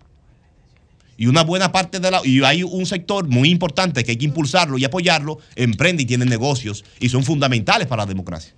Y 1.20 1.26
una 1.26 1.42
buena 1.42 1.70
parte 1.70 2.00
de 2.00 2.10
la... 2.10 2.22
Y 2.24 2.42
hay 2.44 2.62
un 2.62 2.86
sector 2.86 3.28
muy 3.28 3.50
importante 3.50 4.02
que 4.04 4.12
hay 4.12 4.16
que 4.16 4.24
impulsarlo 4.24 4.78
y 4.78 4.86
apoyarlo, 4.86 5.38
emprende 5.54 6.04
y 6.04 6.06
tiene 6.06 6.24
negocios 6.24 6.82
y 6.98 7.10
son 7.10 7.24
fundamentales 7.24 7.86
para 7.86 8.04
la 8.04 8.06
democracia. 8.06 8.54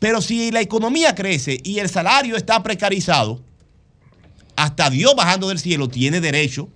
Pero 0.00 0.20
si 0.20 0.50
la 0.50 0.62
economía 0.62 1.14
crece 1.14 1.60
y 1.62 1.78
el 1.78 1.88
salario 1.88 2.34
está 2.34 2.60
precarizado, 2.64 3.40
hasta 4.56 4.90
Dios 4.90 5.14
bajando 5.14 5.48
del 5.48 5.60
cielo 5.60 5.88
tiene 5.88 6.20
derecho 6.20 6.68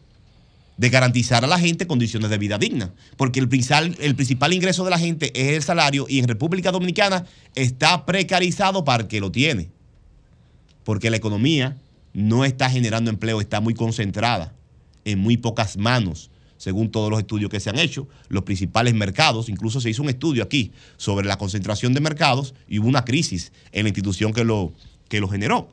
de 0.77 0.91
garantizar 0.91 1.43
a 1.43 1.49
la 1.49 1.59
gente 1.59 1.89
condiciones 1.89 2.31
de 2.31 2.39
vida 2.39 2.57
dignas. 2.57 2.91
Porque 3.17 3.41
el 3.41 3.49
principal, 3.49 3.97
el 3.99 4.15
principal 4.15 4.53
ingreso 4.53 4.85
de 4.85 4.91
la 4.91 4.99
gente 5.01 5.33
es 5.35 5.57
el 5.57 5.63
salario 5.65 6.07
y 6.09 6.21
en 6.21 6.29
República 6.29 6.71
Dominicana 6.71 7.27
está 7.57 8.07
precarizado 8.07 8.85
para 8.85 9.03
el 9.03 9.09
que 9.09 9.19
lo 9.19 9.33
tiene. 9.33 9.71
Porque 10.85 11.11
la 11.11 11.17
economía 11.17 11.79
no 12.13 12.45
está 12.45 12.71
generando 12.71 13.11
empleo, 13.11 13.41
está 13.41 13.61
muy 13.61 13.75
concentrada 13.75 14.55
en 15.05 15.19
muy 15.19 15.37
pocas 15.37 15.77
manos, 15.77 16.31
según 16.57 16.91
todos 16.91 17.11
los 17.11 17.21
estudios 17.21 17.51
que 17.51 17.61
se 17.61 17.71
han 17.71 17.79
hecho. 17.79 18.09
Los 18.29 18.45
principales 18.45 18.95
mercados, 18.95 19.49
incluso 19.49 19.81
se 19.81 19.91
hizo 19.91 20.03
un 20.03 20.09
estudio 20.09 20.43
aquí 20.43 20.73
sobre 20.97 21.27
la 21.27 21.39
concentración 21.39 21.95
de 21.95 22.01
mercados 22.01 22.55
y 22.69 22.79
hubo 22.79 22.89
una 22.89 23.05
crisis 23.05 23.53
en 23.73 23.85
la 23.85 23.89
institución 23.89 24.33
que 24.33 24.45
lo, 24.45 24.73
que 25.09 25.21
lo 25.21 25.29
generó 25.29 25.69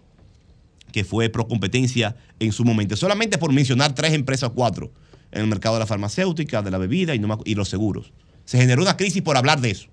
que 0.92 1.04
fue 1.04 1.30
Procompetencia 1.30 2.16
en 2.40 2.52
su 2.52 2.66
momento. 2.66 2.96
Solamente 2.96 3.38
por 3.38 3.52
mencionar 3.54 3.96
tres 3.96 4.14
empresas 4.14 4.50
o 4.50 4.54
cuatro 4.54 4.92
en 5.32 5.42
el 5.42 5.48
mercado 5.48 5.76
de 5.76 5.80
la 5.80 5.88
farmacéutica, 5.88 6.62
de 6.62 6.72
la 6.72 6.78
bebida 6.78 7.16
y, 7.16 7.22
y 7.46 7.56
los 7.56 7.70
seguros. 7.70 8.12
Se 8.46 8.58
generó 8.58 8.82
una 8.82 8.98
crisis 8.98 9.22
por 9.22 9.38
hablar 9.38 9.62
de 9.62 9.72
eso. 9.72 9.88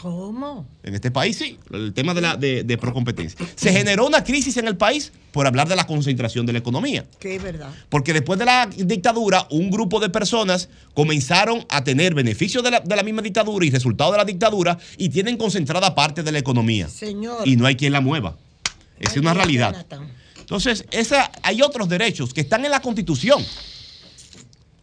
¿Cómo? 0.00 0.66
En 0.82 0.94
este 0.94 1.10
país 1.10 1.36
sí, 1.36 1.58
el 1.72 1.92
tema 1.92 2.14
de, 2.14 2.20
la, 2.22 2.36
de, 2.36 2.64
de 2.64 2.78
Procompetencia. 2.78 3.38
Se 3.54 3.70
generó 3.70 4.06
una 4.06 4.24
crisis 4.24 4.56
en 4.56 4.66
el 4.66 4.76
país 4.76 5.12
por 5.30 5.46
hablar 5.46 5.68
de 5.68 5.76
la 5.76 5.86
concentración 5.86 6.46
de 6.46 6.54
la 6.54 6.58
economía. 6.58 7.04
Que 7.18 7.36
es 7.36 7.42
verdad. 7.42 7.70
Porque 7.90 8.14
después 8.14 8.38
de 8.38 8.46
la 8.46 8.66
dictadura, 8.66 9.46
un 9.50 9.70
grupo 9.70 10.00
de 10.00 10.08
personas 10.08 10.70
comenzaron 10.94 11.66
a 11.68 11.84
tener 11.84 12.14
beneficios 12.14 12.64
de 12.64 12.70
la, 12.70 12.80
de 12.80 12.96
la 12.96 13.02
misma 13.02 13.20
dictadura 13.20 13.66
y 13.66 13.70
resultados 13.70 14.12
de 14.12 14.18
la 14.18 14.24
dictadura 14.24 14.78
y 14.96 15.10
tienen 15.10 15.36
concentrada 15.36 15.94
parte 15.94 16.22
de 16.22 16.32
la 16.32 16.38
economía. 16.38 16.88
Señor. 16.88 17.46
Y 17.46 17.56
no 17.56 17.66
hay 17.66 17.76
quien 17.76 17.92
la 17.92 18.00
mueva. 18.00 18.36
Esa 18.98 19.12
es 19.12 19.18
una 19.18 19.34
realidad. 19.34 19.72
Jonathan. 19.72 20.08
Entonces, 20.38 20.84
esa, 20.90 21.30
hay 21.42 21.62
otros 21.62 21.88
derechos 21.88 22.34
que 22.34 22.40
están 22.40 22.64
en 22.64 22.70
la 22.70 22.80
Constitución. 22.80 23.44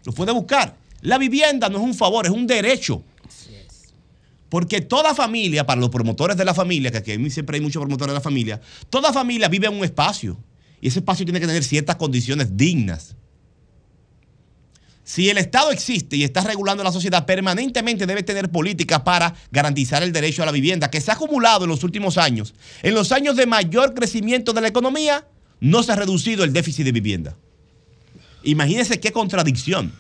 Los 0.05 0.15
puede 0.15 0.31
buscar. 0.31 0.77
La 1.01 1.17
vivienda 1.17 1.69
no 1.69 1.79
es 1.79 1.83
un 1.83 1.93
favor, 1.93 2.25
es 2.25 2.31
un 2.31 2.47
derecho. 2.47 3.03
Porque 4.49 4.81
toda 4.81 5.13
familia, 5.13 5.65
para 5.65 5.81
los 5.81 5.89
promotores 5.89 6.37
de 6.37 6.45
la 6.45 6.53
familia, 6.53 6.91
que 6.91 6.97
aquí 6.97 7.29
siempre 7.29 7.57
hay 7.57 7.61
muchos 7.61 7.81
promotores 7.81 8.11
de 8.11 8.15
la 8.15 8.21
familia, 8.21 8.61
toda 8.89 9.11
familia 9.11 9.47
vive 9.49 9.67
en 9.67 9.73
un 9.73 9.83
espacio. 9.83 10.37
Y 10.79 10.87
ese 10.87 10.99
espacio 10.99 11.25
tiene 11.25 11.39
que 11.39 11.47
tener 11.47 11.63
ciertas 11.63 11.95
condiciones 11.95 12.55
dignas. 12.55 13.15
Si 15.03 15.29
el 15.29 15.37
Estado 15.37 15.71
existe 15.71 16.17
y 16.17 16.23
está 16.23 16.41
regulando 16.41 16.83
la 16.83 16.91
sociedad, 16.91 17.25
permanentemente 17.25 18.05
debe 18.05 18.23
tener 18.23 18.51
políticas 18.51 19.01
para 19.01 19.33
garantizar 19.51 20.03
el 20.03 20.11
derecho 20.11 20.43
a 20.43 20.45
la 20.45 20.51
vivienda, 20.51 20.89
que 20.91 20.99
se 20.99 21.11
ha 21.11 21.13
acumulado 21.13 21.63
en 21.63 21.69
los 21.69 21.83
últimos 21.85 22.17
años. 22.17 22.53
En 22.83 22.93
los 22.93 23.13
años 23.13 23.37
de 23.37 23.45
mayor 23.45 23.93
crecimiento 23.93 24.51
de 24.51 24.61
la 24.61 24.67
economía, 24.67 25.25
no 25.61 25.81
se 25.81 25.93
ha 25.93 25.95
reducido 25.95 26.43
el 26.43 26.51
déficit 26.53 26.85
de 26.85 26.91
vivienda. 26.91 27.37
Imagínense 28.43 28.99
qué 28.99 29.11
contradicción 29.11 29.93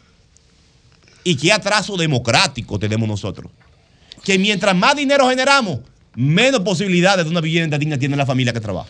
y 1.23 1.37
qué 1.37 1.53
atraso 1.53 1.95
democrático 1.97 2.77
tenemos 2.77 3.07
nosotros. 3.07 3.51
Que 4.27 4.37
mientras 4.37 4.75
más 4.75 4.93
dinero 4.93 5.29
generamos, 5.29 5.79
menos 6.13 6.59
posibilidades 6.59 7.23
de 7.23 7.31
una 7.31 7.39
vivienda 7.39 7.77
digna 7.77 7.97
tiene 7.97 8.17
la 8.17 8.25
familia 8.25 8.51
que 8.51 8.59
trabaja. 8.59 8.89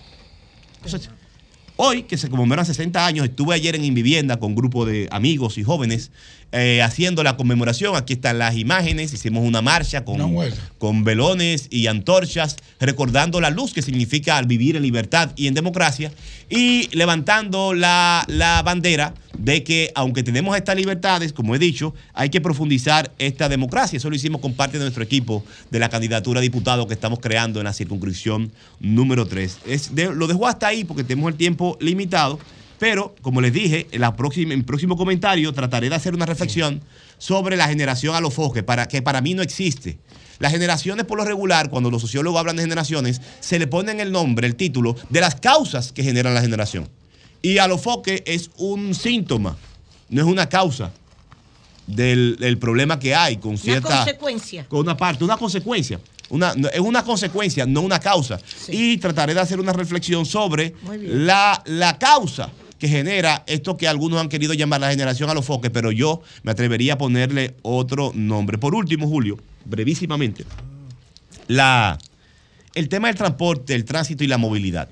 Hoy, 1.80 2.04
que 2.04 2.18
se 2.18 2.28
conmemoran 2.30 2.66
60 2.66 3.06
años, 3.06 3.26
estuve 3.26 3.54
ayer 3.54 3.76
en 3.76 3.86
Invivienda 3.86 4.38
con 4.38 4.50
un 4.50 4.56
grupo 4.56 4.86
de 4.86 5.08
amigos 5.12 5.58
y 5.60 5.64
jóvenes 5.64 6.10
eh, 6.52 6.82
haciendo 6.82 7.22
la 7.24 7.38
conmemoración. 7.38 7.96
Aquí 7.96 8.14
están 8.14 8.40
las 8.40 8.56
imágenes. 8.56 9.14
Hicimos 9.14 9.44
una 9.44 9.62
marcha 9.62 10.04
con, 10.04 10.18
con 10.80 11.04
velones 11.04 11.68
y 11.70 11.86
antorchas, 11.88 12.56
recordando 12.80 13.40
la 13.42 13.52
luz 13.52 13.74
que 13.74 13.82
significa 13.84 14.38
al 14.38 14.48
vivir 14.48 14.76
en 14.76 14.82
libertad 14.82 15.32
y 15.36 15.46
en 15.48 15.54
democracia, 15.54 16.12
y 16.50 16.88
levantando 16.96 17.74
la, 17.76 18.24
la 18.28 18.62
bandera 18.64 19.14
de 19.38 19.64
que, 19.64 19.92
aunque 19.94 20.24
tenemos 20.24 20.56
estas 20.58 20.76
libertades, 20.78 21.32
como 21.32 21.54
he 21.54 21.60
dicho, 21.60 21.94
hay 22.14 22.30
que 22.30 22.42
profundizar 22.42 23.12
esta 23.20 23.50
democracia. 23.50 23.98
Eso 23.98 24.10
lo 24.10 24.16
hicimos 24.16 24.42
con 24.42 24.54
parte 24.54 24.78
de 24.80 24.84
nuestro 24.86 25.04
equipo 25.04 25.44
de 25.70 25.78
la 25.78 25.90
candidatura 25.90 26.40
a 26.40 26.42
diputado 26.42 26.88
que 26.88 26.94
estamos 26.96 27.20
creando 27.20 27.60
en 27.60 27.66
la 27.66 27.74
circunscripción 27.74 28.52
número 28.80 29.28
3. 29.28 29.58
Es 29.68 29.94
de- 29.94 30.16
lo 30.16 30.26
dejo 30.26 30.48
hasta 30.48 30.68
ahí 30.68 30.86
porque 30.86 31.04
tenemos 31.04 31.30
el 31.30 31.38
tiempo 31.38 31.67
limitado, 31.80 32.40
pero 32.80 33.16
como 33.22 33.42
les 33.42 33.52
dije, 33.52 33.88
en, 33.92 34.02
la 34.02 34.16
próxima, 34.16 34.54
en 34.54 34.60
el 34.60 34.66
próximo 34.66 34.96
comentario 34.96 35.52
trataré 35.52 35.90
de 35.90 35.96
hacer 35.96 36.14
una 36.14 36.26
reflexión 36.28 36.82
sobre 37.18 37.58
la 37.58 37.68
generación 37.68 38.16
a 38.16 38.22
los 38.22 38.34
foques, 38.34 38.64
para, 38.64 38.88
que 38.88 39.02
para 39.02 39.20
mí 39.22 39.34
no 39.34 39.42
existe. 39.42 39.98
Las 40.40 40.52
generaciones, 40.52 41.06
por 41.06 41.18
lo 41.18 41.26
regular, 41.26 41.70
cuando 41.72 41.90
los 41.90 42.02
sociólogos 42.02 42.40
hablan 42.40 42.58
de 42.58 42.62
generaciones, 42.62 43.22
se 43.40 43.58
le 43.58 43.66
ponen 43.66 44.00
el 44.00 44.12
nombre, 44.12 44.46
el 44.46 44.56
título, 44.56 44.96
de 45.10 45.20
las 45.20 45.36
causas 45.36 45.92
que 45.92 46.04
generan 46.04 46.36
la 46.36 46.42
generación. 46.42 46.88
Y 47.42 47.58
alofoque 47.58 48.24
es 48.28 48.52
un 48.58 48.94
síntoma, 48.94 49.58
no 50.10 50.22
es 50.22 50.28
una 50.28 50.48
causa 50.48 50.92
del, 51.88 52.38
del 52.40 52.60
problema 52.60 53.00
que 53.00 53.16
hay 53.16 53.38
con 53.38 53.52
Una 53.52 53.60
cierta. 53.60 53.98
consecuencia. 53.98 54.66
Con 54.68 54.82
una 54.82 54.96
parte, 54.96 55.24
una 55.24 55.38
consecuencia. 55.38 56.00
Una, 56.30 56.54
es 56.74 56.80
una 56.80 57.04
consecuencia, 57.04 57.66
no 57.66 57.82
una 57.82 58.00
causa. 58.00 58.40
Y 58.68 58.98
trataré 58.98 59.34
de 59.34 59.40
hacer 59.40 59.60
una 59.60 59.74
reflexión 59.74 60.26
sobre 60.26 60.74
la, 61.02 61.62
la 61.66 61.98
causa 61.98 62.52
que 62.80 62.88
genera 62.88 63.44
esto 63.48 63.78
que 63.78 63.88
algunos 63.88 64.20
han 64.20 64.30
querido 64.30 64.54
llamar 64.54 64.82
la 64.82 64.92
generación 64.92 65.30
a 65.30 65.34
los 65.34 65.46
foques, 65.46 65.72
pero 65.72 65.92
yo 65.92 66.22
me 66.44 66.52
atrevería 66.52 66.94
a 66.94 66.98
ponerle 66.98 67.56
otro 67.64 68.12
nombre. 68.14 68.58
Por 68.58 68.76
último, 68.76 69.08
Julio, 69.08 69.38
brevísimamente, 69.66 70.46
la, 71.48 71.98
el 72.76 72.90
tema 72.90 73.08
del 73.08 73.18
transporte, 73.18 73.74
el 73.74 73.86
tránsito 73.86 74.24
y 74.24 74.28
la 74.28 74.38
movilidad. 74.38 74.90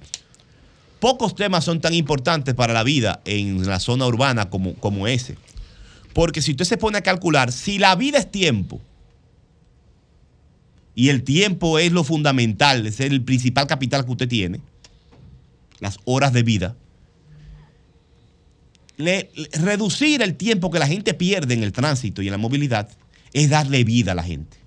Pocos 0.99 1.35
temas 1.35 1.63
son 1.63 1.81
tan 1.81 1.93
importantes 1.93 2.55
para 2.55 2.73
la 2.73 2.83
vida 2.83 3.21
en 3.25 3.67
la 3.67 3.79
zona 3.79 4.07
urbana 4.07 4.49
como, 4.49 4.73
como 4.75 5.07
ese. 5.07 5.37
Porque 6.13 6.41
si 6.41 6.51
usted 6.51 6.65
se 6.65 6.77
pone 6.77 6.97
a 6.97 7.01
calcular, 7.01 7.51
si 7.51 7.77
la 7.77 7.95
vida 7.95 8.17
es 8.17 8.31
tiempo, 8.31 8.81
y 10.95 11.09
el 11.09 11.23
tiempo 11.23 11.77
es 11.77 11.91
lo 11.91 12.03
fundamental, 12.03 12.87
es 12.87 12.99
el 13.01 13.21
principal 13.21 13.67
capital 13.67 14.05
que 14.05 14.11
usted 14.11 14.27
tiene, 14.29 14.61
las 15.79 15.99
horas 16.05 16.31
de 16.33 16.43
vida, 16.43 16.75
reducir 19.53 20.21
el 20.21 20.35
tiempo 20.35 20.71
que 20.71 20.79
la 20.79 20.87
gente 20.87 21.13
pierde 21.13 21.53
en 21.53 21.63
el 21.63 21.73
tránsito 21.73 22.21
y 22.21 22.27
en 22.27 22.31
la 22.31 22.37
movilidad 22.37 22.89
es 23.33 23.49
darle 23.49 23.83
vida 23.83 24.13
a 24.13 24.15
la 24.15 24.23
gente. 24.23 24.57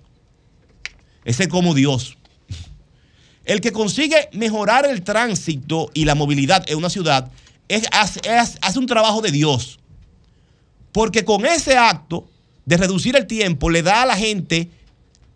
Ese 1.24 1.44
es 1.44 1.48
como 1.48 1.74
Dios. 1.74 2.16
El 3.46 3.62
que 3.62 3.72
consigue 3.72 4.28
mejorar 4.32 4.84
el 4.84 5.02
tránsito 5.02 5.90
y 5.94 6.04
la 6.04 6.14
movilidad 6.14 6.68
en 6.68 6.76
una 6.76 6.90
ciudad 6.90 7.30
es- 7.68 7.84
es- 8.24 8.58
hace 8.60 8.78
un 8.78 8.86
trabajo 8.86 9.22
de 9.22 9.30
Dios. 9.30 9.78
Porque 10.92 11.24
con 11.24 11.46
ese 11.46 11.76
acto 11.78 12.28
de 12.66 12.76
reducir 12.76 13.16
el 13.16 13.26
tiempo 13.26 13.70
le 13.70 13.82
da 13.82 14.02
a 14.02 14.06
la 14.06 14.16
gente, 14.16 14.68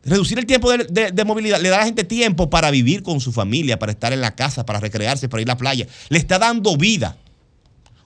reducir 0.04 0.38
el 0.38 0.46
tiempo 0.46 0.70
de, 0.70 1.12
de- 1.12 1.24
movilidad, 1.24 1.60
le 1.60 1.68
da 1.68 1.76
a 1.76 1.78
la 1.80 1.84
gente 1.86 2.04
tiempo 2.04 2.50
para 2.50 2.70
vivir 2.70 3.02
con 3.02 3.20
su 3.20 3.32
familia, 3.32 3.78
para 3.78 3.92
estar 3.92 4.12
en 4.12 4.20
la 4.20 4.34
casa, 4.34 4.66
para 4.66 4.80
recrearse, 4.80 5.28
para 5.28 5.42
ir 5.42 5.48
a 5.48 5.52
la 5.54 5.58
playa. 5.58 5.86
Le 6.08 6.18
está 6.18 6.38
dando 6.38 6.76
vida. 6.76 7.16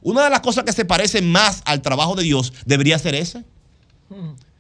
Una 0.02 0.24
de 0.24 0.30
las 0.30 0.40
cosas 0.40 0.64
que 0.64 0.72
se 0.72 0.84
parece 0.84 1.22
más 1.22 1.62
al 1.64 1.82
trabajo 1.82 2.14
de 2.14 2.22
Dios 2.24 2.52
debería 2.64 2.98
ser 2.98 3.14
esa. 3.14 3.42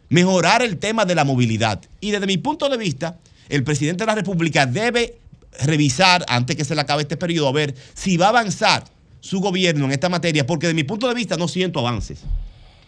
Mejorar 0.08 0.62
el 0.62 0.78
tema 0.78 1.04
de 1.04 1.14
la 1.14 1.24
movilidad. 1.24 1.80
Y 2.00 2.10
desde 2.10 2.26
mi 2.26 2.38
punto 2.38 2.68
de 2.68 2.76
vista, 2.76 3.18
el 3.48 3.64
presidente 3.64 4.02
de 4.02 4.06
la 4.06 4.14
República 4.14 4.66
debe 4.66 5.18
revisar, 5.60 6.24
antes 6.28 6.56
que 6.56 6.64
se 6.64 6.74
le 6.74 6.80
acabe 6.80 7.02
este 7.02 7.16
periodo, 7.16 7.48
a 7.48 7.52
ver 7.52 7.74
si 7.94 8.16
va 8.16 8.26
a 8.26 8.28
avanzar 8.30 8.84
su 9.20 9.40
gobierno 9.40 9.84
en 9.86 9.92
esta 9.92 10.08
materia, 10.08 10.46
porque 10.46 10.66
de 10.68 10.74
mi 10.74 10.84
punto 10.84 11.08
de 11.08 11.14
vista 11.14 11.36
no 11.36 11.48
siento 11.48 11.80
avances 11.80 12.20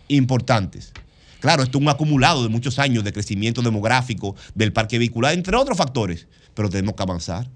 importantes. 0.08 0.92
Claro, 1.40 1.62
esto 1.62 1.78
es 1.78 1.82
un 1.82 1.88
acumulado 1.88 2.42
de 2.42 2.48
muchos 2.48 2.78
años 2.78 3.04
de 3.04 3.12
crecimiento 3.12 3.62
demográfico 3.62 4.34
del 4.54 4.72
parque 4.72 4.98
vehicular, 4.98 5.34
entre 5.34 5.56
otros 5.56 5.78
factores, 5.78 6.26
pero 6.54 6.68
tenemos 6.68 6.94
que 6.96 7.02
avanzar. 7.02 7.48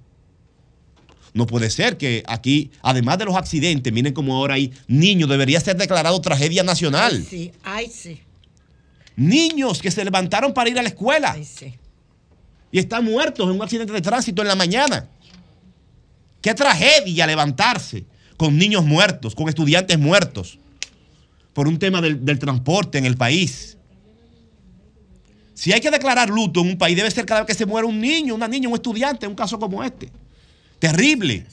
No 1.34 1.46
puede 1.46 1.70
ser 1.70 1.96
que 1.96 2.22
aquí, 2.26 2.70
además 2.82 3.18
de 3.18 3.24
los 3.24 3.34
accidentes, 3.36 3.92
miren 3.92 4.12
como 4.12 4.36
ahora 4.36 4.54
hay 4.54 4.72
niños, 4.86 5.28
debería 5.28 5.60
ser 5.60 5.76
declarado 5.76 6.20
tragedia 6.20 6.62
nacional. 6.62 7.12
Ay, 7.16 7.26
sí, 7.28 7.52
ay, 7.64 7.90
sí. 7.90 8.20
Niños 9.16 9.80
que 9.80 9.90
se 9.90 10.04
levantaron 10.04 10.52
para 10.54 10.70
ir 10.70 10.78
a 10.78 10.82
la 10.82 10.88
escuela 10.88 11.32
Ay, 11.32 11.44
sí. 11.44 11.74
y 12.70 12.78
están 12.78 13.04
muertos 13.04 13.46
en 13.46 13.56
un 13.56 13.62
accidente 13.62 13.92
de 13.92 14.00
tránsito 14.00 14.42
en 14.42 14.48
la 14.48 14.54
mañana. 14.54 15.08
Qué 16.40 16.54
tragedia 16.54 17.26
levantarse 17.26 18.04
con 18.36 18.56
niños 18.56 18.84
muertos, 18.84 19.34
con 19.34 19.48
estudiantes 19.48 19.98
muertos, 19.98 20.58
por 21.52 21.68
un 21.68 21.78
tema 21.78 22.00
del, 22.00 22.24
del 22.24 22.38
transporte 22.38 22.98
en 22.98 23.06
el 23.06 23.16
país. 23.16 23.76
Si 25.54 25.72
hay 25.72 25.80
que 25.80 25.90
declarar 25.90 26.28
luto 26.28 26.60
en 26.60 26.68
un 26.68 26.78
país, 26.78 26.96
debe 26.96 27.10
ser 27.10 27.24
cada 27.26 27.42
vez 27.42 27.46
que 27.46 27.54
se 27.54 27.66
muere 27.66 27.86
un 27.86 28.00
niño, 28.00 28.34
una 28.34 28.48
niña, 28.48 28.68
un 28.68 28.74
estudiante, 28.74 29.26
un 29.26 29.34
caso 29.34 29.58
como 29.58 29.84
este. 29.84 30.10
Terrible. 30.78 31.46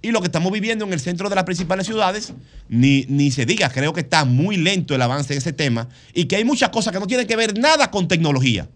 Y 0.00 0.12
lo 0.12 0.20
que 0.20 0.26
estamos 0.26 0.52
viviendo 0.52 0.84
en 0.84 0.92
el 0.92 1.00
centro 1.00 1.28
de 1.28 1.34
las 1.34 1.44
principales 1.44 1.86
ciudades, 1.86 2.32
ni, 2.68 3.04
ni 3.08 3.30
se 3.30 3.44
diga, 3.44 3.68
creo 3.68 3.92
que 3.92 4.00
está 4.00 4.24
muy 4.24 4.56
lento 4.56 4.94
el 4.94 5.02
avance 5.02 5.32
en 5.34 5.38
ese 5.38 5.52
tema 5.52 5.88
y 6.14 6.26
que 6.26 6.36
hay 6.36 6.44
muchas 6.44 6.70
cosas 6.70 6.92
que 6.92 7.00
no 7.00 7.06
tienen 7.06 7.26
que 7.26 7.36
ver 7.36 7.58
nada 7.58 7.90
con 7.90 8.06
tecnología, 8.06 8.68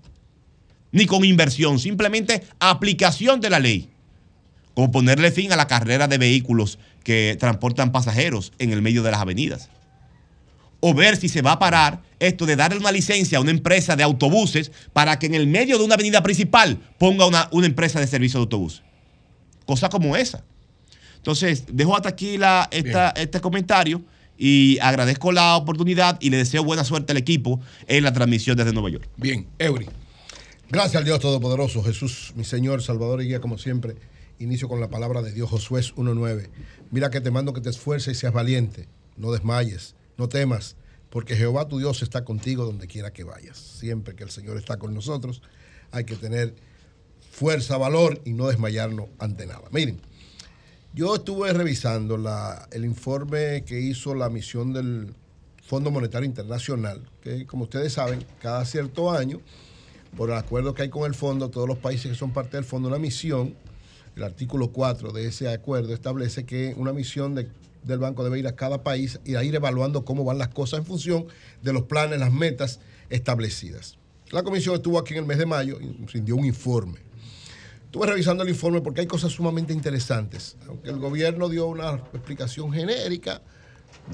ni 0.91 1.07
con 1.07 1.25
inversión, 1.25 1.79
simplemente 1.79 2.43
aplicación 2.59 3.41
de 3.41 3.51
la 3.51 3.61
ley, 3.61 3.89
como 4.75 4.91
ponerle 4.91 5.31
fin 5.31 5.53
a 5.53 5.57
la 5.57 5.69
carrera 5.69 6.09
de 6.09 6.19
vehículos 6.19 6.79
que 7.05 7.37
transportan 7.39 7.93
pasajeros 7.93 8.53
en 8.59 8.73
el 8.73 8.83
medio 8.83 9.05
de 9.05 9.13
las 9.13 9.21
avenidas, 9.21 9.71
o 10.85 10.93
ver 10.95 11.17
si 11.17 11.29
se 11.29 11.43
va 11.43 11.53
a 11.53 11.59
parar 11.61 12.03
esto 12.19 12.45
de 12.45 12.57
darle 12.57 12.79
una 12.79 12.91
licencia 12.93 13.39
a 13.39 13.41
una 13.41 13.53
empresa 13.53 13.95
de 13.97 14.03
autobuses 14.03 14.73
para 14.93 15.19
que 15.19 15.27
en 15.27 15.35
el 15.35 15.47
medio 15.47 15.79
de 15.79 15.85
una 15.85 15.95
avenida 15.95 16.23
principal 16.23 16.79
ponga 16.99 17.25
una, 17.27 17.49
una 17.53 17.67
empresa 17.67 18.01
de 18.01 18.07
servicio 18.09 18.39
de 18.41 18.43
autobús. 18.43 18.83
Cosa 19.65 19.89
como 19.89 20.17
esa. 20.17 20.45
Entonces, 21.17 21.65
dejo 21.73 21.95
hasta 21.97 22.09
aquí 22.09 22.37
la, 22.37 22.69
esta- 22.73 23.11
este 23.11 23.41
comentario 23.41 24.03
y 24.37 24.79
agradezco 24.81 25.31
la 25.31 25.57
oportunidad 25.57 26.19
y 26.21 26.31
le 26.31 26.37
deseo 26.39 26.65
buena 26.65 26.83
suerte 26.85 27.13
al 27.13 27.19
equipo 27.19 27.61
en 27.87 28.03
la 28.03 28.13
transmisión 28.13 28.57
desde 28.57 28.73
Nueva 28.73 28.91
York. 28.91 29.09
Bien, 29.17 29.47
Eury. 29.59 29.89
Gracias 30.69 30.97
al 30.97 31.05
Dios 31.05 31.21
Todopoderoso, 31.21 31.83
Jesús, 31.85 32.33
mi 32.35 32.45
Señor, 32.45 32.83
Salvador 32.83 33.23
y 33.23 33.27
guía, 33.27 33.41
como 33.41 33.57
siempre. 33.59 33.95
Inicio 34.41 34.69
con 34.69 34.81
la 34.81 34.89
palabra 34.89 35.23
de 35.23 35.33
Dios, 35.33 35.49
Josué 35.51 35.81
1.9. 35.83 36.49
Mira 36.91 37.11
que 37.11 37.21
te 37.21 37.31
mando 37.31 37.53
que 37.53 37.61
te 37.61 37.71
esfuerces 37.71 38.17
y 38.17 38.21
seas 38.21 38.33
valiente, 38.33 38.89
no 39.17 39.31
desmayes, 39.31 39.95
no 40.19 40.29
temas, 40.29 40.77
porque 41.11 41.37
Jehová 41.37 41.69
tu 41.69 41.79
Dios 41.79 42.03
está 42.03 42.25
contigo 42.25 42.65
donde 42.65 42.87
quiera 42.87 43.13
que 43.13 43.25
vayas. 43.25 43.59
Siempre 43.59 44.15
que 44.15 44.25
el 44.25 44.31
Señor 44.31 44.57
está 44.57 44.79
con 44.79 44.95
nosotros, 44.95 45.43
hay 45.91 46.05
que 46.05 46.17
tener 46.17 46.55
fuerza, 47.31 47.77
valor 47.79 48.21
y 48.25 48.33
no 48.33 48.49
desmayarnos 48.49 49.09
ante 49.19 49.47
nada. 49.47 49.63
Miren, 49.71 50.01
yo 50.95 51.15
estuve 51.15 51.53
revisando 51.53 52.19
el 52.71 52.85
informe 52.85 53.65
que 53.65 53.81
hizo 53.81 54.15
la 54.15 54.29
misión 54.29 54.73
del 54.73 55.15
Fondo 55.67 55.91
Monetario 55.91 56.27
Internacional, 56.27 57.03
que 57.23 57.47
como 57.47 57.65
ustedes 57.65 57.95
saben, 57.95 58.25
cada 58.41 58.65
cierto 58.67 59.11
año, 59.11 59.41
por 60.17 60.29
el 60.29 60.37
acuerdo 60.37 60.75
que 60.75 60.83
hay 60.83 60.91
con 60.91 61.07
el 61.07 61.15
fondo, 61.15 61.49
todos 61.49 61.67
los 61.67 61.79
países 61.79 62.11
que 62.13 62.19
son 62.19 62.33
parte 62.33 62.59
del 62.59 62.65
fondo, 62.65 62.89
una 62.89 62.99
misión, 62.99 63.55
el 64.15 64.23
artículo 64.25 64.71
4 64.73 65.13
de 65.13 65.27
ese 65.27 65.49
acuerdo 65.51 65.95
establece 65.95 66.45
que 66.45 66.75
una 66.77 66.93
misión 66.93 67.35
de- 67.35 67.49
del 67.83 67.99
banco 67.99 68.25
debe 68.25 68.39
ir 68.39 68.47
a 68.47 68.57
cada 68.57 68.83
país 68.83 69.21
y 69.25 69.35
a 69.35 69.45
ir 69.45 69.55
evaluando 69.55 70.05
cómo 70.05 70.25
van 70.25 70.39
las 70.39 70.49
cosas 70.49 70.81
en 70.81 70.87
función 70.87 71.27
de 71.63 71.73
los 71.73 71.83
planes, 71.83 72.19
las 72.19 72.33
metas 72.33 72.81
establecidas. 73.11 73.99
La 74.31 74.43
comisión 74.43 74.75
estuvo 74.75 74.99
aquí 74.99 75.15
en 75.15 75.21
el 75.21 75.27
mes 75.27 75.39
de 75.39 75.47
mayo 75.47 75.79
y 75.81 76.07
rindió 76.07 76.37
un 76.37 76.47
informe. 76.47 77.01
Estuve 77.85 78.07
revisando 78.07 78.43
el 78.43 78.49
informe 78.49 78.81
porque 78.81 79.03
hay 79.03 79.07
cosas 79.07 79.33
sumamente 79.33 79.75
interesantes. 79.75 80.57
Aunque 80.67 80.89
el 80.89 80.99
gobierno 80.99 81.51
dio 81.51 81.67
una 81.67 81.97
explicación 82.15 82.73
genérica, 82.73 83.43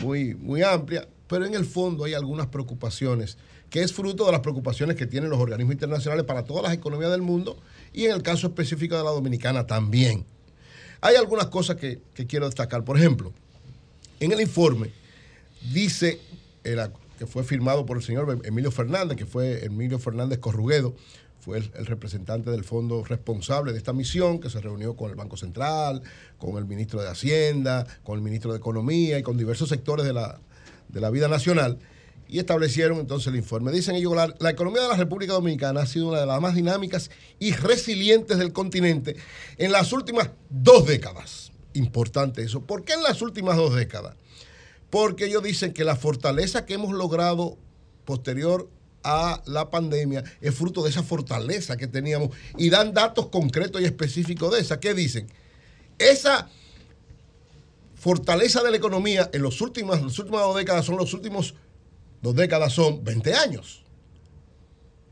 muy, 0.02 0.34
muy 0.34 0.62
amplia, 0.62 1.06
pero 1.28 1.46
en 1.46 1.54
el 1.54 1.64
fondo 1.64 2.04
hay 2.04 2.14
algunas 2.14 2.48
preocupaciones, 2.48 3.38
que 3.70 3.82
es 3.82 3.92
fruto 3.92 4.26
de 4.26 4.32
las 4.32 4.40
preocupaciones 4.40 4.96
que 4.96 5.06
tienen 5.06 5.30
los 5.30 5.38
organismos 5.38 5.74
internacionales 5.74 6.24
para 6.24 6.44
todas 6.44 6.64
las 6.64 6.72
economías 6.72 7.10
del 7.10 7.22
mundo 7.22 7.56
y 7.92 8.06
en 8.06 8.12
el 8.12 8.22
caso 8.22 8.48
específico 8.48 8.96
de 8.96 9.04
la 9.04 9.10
dominicana 9.10 9.66
también. 9.66 10.24
Hay 11.00 11.14
algunas 11.14 11.46
cosas 11.46 11.76
que, 11.76 12.00
que 12.14 12.26
quiero 12.26 12.46
destacar. 12.46 12.82
Por 12.82 12.96
ejemplo, 12.96 13.32
en 14.20 14.32
el 14.32 14.40
informe 14.40 14.90
dice 15.72 16.20
que 17.18 17.26
fue 17.26 17.44
firmado 17.44 17.86
por 17.86 17.96
el 17.96 18.02
señor 18.02 18.40
Emilio 18.44 18.70
Fernández, 18.70 19.16
que 19.16 19.26
fue 19.26 19.64
Emilio 19.64 19.98
Fernández 19.98 20.38
Corruguedo, 20.38 20.94
fue 21.40 21.58
el, 21.58 21.86
representante 21.86 22.50
del 22.50 22.64
fondo 22.64 23.04
responsable 23.04 23.72
de 23.72 23.78
esta 23.78 23.92
misión, 23.92 24.38
que 24.38 24.50
se 24.50 24.60
reunió 24.60 24.96
con 24.96 25.10
el 25.10 25.16
Banco 25.16 25.36
Central, 25.36 26.02
con 26.36 26.58
el 26.58 26.64
ministro 26.64 27.00
de 27.00 27.08
Hacienda, 27.08 27.86
con 28.02 28.16
el 28.16 28.22
ministro 28.22 28.52
de 28.52 28.58
Economía 28.58 29.18
y 29.18 29.22
con 29.22 29.36
diversos 29.36 29.68
sectores 29.68 30.04
de 30.04 30.12
la, 30.12 30.40
de 30.88 31.00
la 31.00 31.10
vida 31.10 31.28
nacional, 31.28 31.78
y 32.28 32.38
establecieron 32.38 32.98
entonces 32.98 33.28
el 33.28 33.36
informe. 33.36 33.72
Dicen 33.72 33.94
ellos, 33.94 34.12
la 34.38 34.50
economía 34.50 34.82
de 34.82 34.88
la 34.88 34.96
República 34.96 35.32
Dominicana 35.32 35.80
ha 35.80 35.86
sido 35.86 36.08
una 36.08 36.20
de 36.20 36.26
las 36.26 36.40
más 36.40 36.54
dinámicas 36.54 37.10
y 37.38 37.52
resilientes 37.52 38.36
del 38.36 38.52
continente 38.52 39.16
en 39.56 39.72
las 39.72 39.92
últimas 39.92 40.30
dos 40.50 40.86
décadas. 40.86 41.52
Importante 41.78 42.42
eso. 42.42 42.62
¿Por 42.62 42.84
qué 42.84 42.94
en 42.94 43.02
las 43.02 43.22
últimas 43.22 43.56
dos 43.56 43.74
décadas? 43.74 44.16
Porque 44.90 45.26
ellos 45.26 45.42
dicen 45.42 45.72
que 45.72 45.84
la 45.84 45.96
fortaleza 45.96 46.66
que 46.66 46.74
hemos 46.74 46.92
logrado 46.92 47.56
posterior 48.04 48.68
a 49.04 49.42
la 49.46 49.70
pandemia 49.70 50.24
es 50.40 50.54
fruto 50.54 50.82
de 50.82 50.90
esa 50.90 51.04
fortaleza 51.04 51.76
que 51.76 51.86
teníamos 51.86 52.30
y 52.56 52.68
dan 52.68 52.92
datos 52.92 53.28
concretos 53.28 53.80
y 53.80 53.84
específicos 53.84 54.52
de 54.52 54.60
esa. 54.60 54.80
¿Qué 54.80 54.92
dicen? 54.92 55.28
Esa 55.98 56.48
fortaleza 57.94 58.62
de 58.62 58.70
la 58.72 58.76
economía 58.76 59.30
en 59.32 59.42
las 59.42 59.60
últimas 59.60 60.00
dos 60.00 60.56
décadas 60.56 60.84
son 60.84 60.96
los 60.96 61.14
últimos 61.14 61.54
dos 62.22 62.34
décadas 62.34 62.72
son 62.72 63.04
20 63.04 63.34
años. 63.34 63.84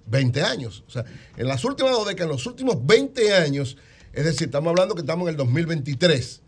20 0.06 0.42
años. 0.42 0.82
O 0.88 0.90
sea, 0.90 1.04
en 1.36 1.46
las 1.46 1.64
últimas 1.64 1.92
dos 1.92 2.06
décadas, 2.08 2.26
en 2.26 2.36
los 2.36 2.46
últimos 2.46 2.84
20 2.84 3.34
años, 3.34 3.76
es 4.12 4.24
decir, 4.24 4.46
estamos 4.46 4.70
hablando 4.70 4.94
que 4.94 5.02
estamos 5.02 5.28
en 5.28 5.34
el 5.34 5.36
2023. 5.36 6.42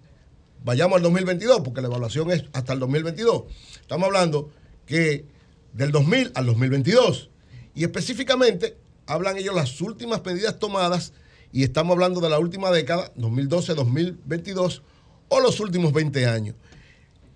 Vayamos 0.64 0.96
al 0.96 1.02
2022, 1.02 1.60
porque 1.60 1.80
la 1.80 1.88
evaluación 1.88 2.30
es 2.30 2.44
hasta 2.52 2.72
el 2.72 2.80
2022. 2.80 3.44
Estamos 3.80 4.06
hablando 4.06 4.50
que 4.86 5.24
del 5.72 5.92
2000 5.92 6.32
al 6.34 6.46
2022. 6.46 7.30
Y 7.74 7.84
específicamente 7.84 8.76
hablan 9.06 9.36
ellos 9.36 9.54
las 9.54 9.80
últimas 9.80 10.24
medidas 10.24 10.58
tomadas 10.58 11.12
y 11.52 11.62
estamos 11.62 11.94
hablando 11.94 12.20
de 12.20 12.28
la 12.28 12.38
última 12.38 12.70
década, 12.70 13.12
2012-2022, 13.16 14.82
o 15.28 15.40
los 15.40 15.60
últimos 15.60 15.92
20 15.92 16.26
años. 16.26 16.54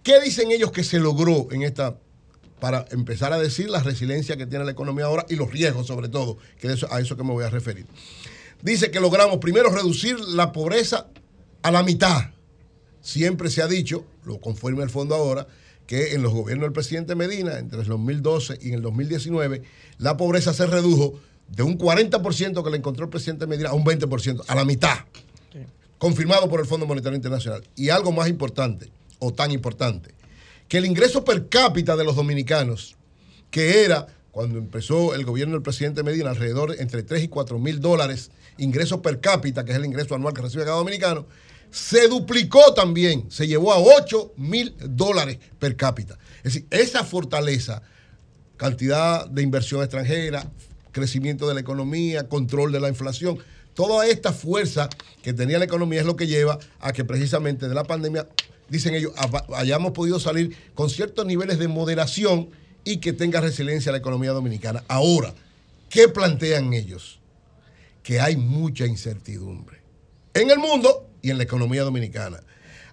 ¿Qué 0.03 0.21
dicen 0.21 0.51
ellos 0.51 0.73
que 0.73 0.85
se 0.85 0.99
logró 0.99 1.49
en 1.53 1.63
esta, 1.63 1.97
para 2.61 2.85
empezar 2.91 3.33
a 3.33 3.39
decir 3.39 3.71
la 3.71 3.83
resiliencia 3.83 4.37
que 4.37 4.47
tiene 4.47 4.65
la 4.65 4.73
economía 4.73 5.07
ahora 5.07 5.25
y 5.29 5.37
los 5.37 5.51
riesgos 5.51 5.87
sobre 5.87 6.09
todo, 6.09 6.39
que 6.61 6.69
de 6.69 6.75
eso, 6.75 6.93
a 6.93 7.01
eso 7.01 7.17
que 7.17 7.23
me 7.23 7.33
voy 7.33 7.45
a 7.45 7.51
referir? 7.51 7.87
Dice 8.63 8.91
que 8.91 9.01
logramos 9.01 9.39
primero 9.39 9.71
reducir 9.71 10.19
la 10.21 10.53
pobreza 10.53 11.09
a 11.63 11.71
la 11.71 11.83
mitad. 11.83 12.31
Siempre 13.03 13.51
se 13.51 13.63
ha 13.63 13.67
dicho, 13.67 14.05
lo 14.25 14.41
confirma 14.41 14.83
el 14.83 14.91
fondo 14.91 15.15
ahora, 15.15 15.47
que 15.87 16.15
en 16.15 16.23
los 16.23 16.33
gobiernos 16.33 16.67
del 16.67 16.73
presidente 16.73 17.15
Medina, 17.15 17.59
entre 17.59 17.81
el 17.81 17.87
2012 17.87 18.59
y 18.63 18.73
el 18.73 18.81
2019, 18.81 19.63
la 19.99 20.17
pobreza 20.17 20.55
se 20.55 20.67
redujo 20.67 21.21
de 21.49 21.63
un 21.63 21.77
40% 21.77 22.65
que 22.65 22.71
le 22.71 22.77
encontró 22.79 23.05
el 23.05 23.11
presidente 23.11 23.47
Medina 23.47 23.71
a 23.71 23.75
un 23.75 23.85
20%, 23.85 24.45
a 24.47 24.55
la 24.55 24.65
mitad. 24.65 24.99
Confirmado 25.99 26.49
por 26.49 26.61
el 26.61 26.67
Fondo 26.67 26.87
Monetario 26.87 27.17
Internacional. 27.17 27.63
Y 27.77 27.91
algo 27.91 28.11
más 28.11 28.29
importante, 28.29 28.91
o 29.19 29.33
tan 29.33 29.51
importante, 29.51 30.15
que 30.69 30.79
el 30.79 30.87
ingreso 30.87 31.25
per 31.25 31.49
cápita 31.49 31.97
de 31.97 32.05
los 32.05 32.17
dominicanos, 32.17 32.97
que 33.51 33.85
era 33.85 34.07
cuando 34.31 34.59
empezó 34.59 35.15
el 35.15 35.25
gobierno 35.25 35.55
del 35.55 35.63
presidente 35.63 36.03
Medina, 36.03 36.31
alrededor 36.31 36.75
de 36.75 36.83
entre 36.83 37.03
3 37.03 37.25
y 37.25 37.29
4 37.29 37.59
mil 37.59 37.81
dólares, 37.81 38.31
ingreso 38.57 39.03
per 39.03 39.21
cápita, 39.21 39.65
que 39.65 39.73
es 39.73 39.77
el 39.77 39.85
ingreso 39.85 40.15
anual 40.15 40.33
que 40.33 40.43
recibe 40.43 40.65
cada 40.65 40.79
dominicano, 40.79 41.27
se 41.73 42.07
duplicó 42.07 42.75
también, 42.75 43.31
se 43.31 43.49
llevó 43.49 43.73
a 43.73 43.79
8 43.79 44.35
mil 44.37 44.77
dólares 44.79 45.39
per 45.59 45.75
cápita. 45.75 46.19
Es 46.39 46.55
decir, 46.55 46.67
esa 46.71 47.03
fortaleza, 47.03 47.83
cantidad 48.57 49.27
de 49.27 49.43
inversión 49.43 49.81
extranjera, 49.81 50.49
crecimiento 50.93 51.49
de 51.49 51.55
la 51.55 51.61
economía, 51.61 52.29
control 52.29 52.71
de 52.73 52.81
la 52.81 52.89
inflación, 52.89 53.39
toda 53.75 54.07
esta 54.07 54.33
fuerza 54.33 54.89
que 55.23 55.33
tenía 55.33 55.59
la 55.59 55.65
economía 55.65 56.01
es 56.01 56.07
lo 56.07 56.15
que 56.17 56.27
lleva 56.27 56.59
a 56.79 56.93
que 56.93 57.05
precisamente 57.05 57.69
de 57.69 57.75
la 57.75 57.85
pandemia, 57.85 58.29
dicen 58.69 58.95
ellos, 58.95 59.13
hayamos 59.55 59.93
podido 59.93 60.21
salir 60.21 60.55
con 60.75 60.91
ciertos 60.91 61.25
niveles 61.25 61.59
de 61.59 61.69
moderación 61.69 62.51
y 62.85 62.99
que 62.99 63.15
tenga 63.15 63.41
resiliencia 63.41 63.93
la 63.93 63.99
economía 63.99 64.33
dominicana. 64.33 64.85
Ahora, 64.89 65.33
¿qué 65.89 66.09
plantean 66.09 66.75
ellos? 66.75 67.19
Que 68.03 68.21
hay 68.21 68.37
mucha 68.37 68.85
incertidumbre 68.85 69.81
en 70.35 70.51
el 70.51 70.59
mundo 70.59 71.09
y 71.23 71.31
en 71.31 71.39
la 71.39 71.45
economía 71.45 71.83
dominicana. 71.83 72.43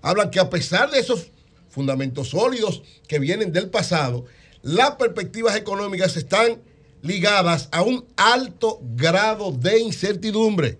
Hablan 0.01 0.31
que 0.31 0.39
a 0.39 0.49
pesar 0.49 0.89
de 0.91 0.99
esos 0.99 1.31
fundamentos 1.69 2.29
sólidos 2.29 2.81
que 3.07 3.19
vienen 3.19 3.51
del 3.51 3.69
pasado, 3.69 4.25
las 4.61 4.91
perspectivas 4.91 5.55
económicas 5.55 6.15
están 6.15 6.61
ligadas 7.01 7.69
a 7.71 7.81
un 7.81 8.05
alto 8.15 8.79
grado 8.95 9.51
de 9.51 9.79
incertidumbre, 9.79 10.77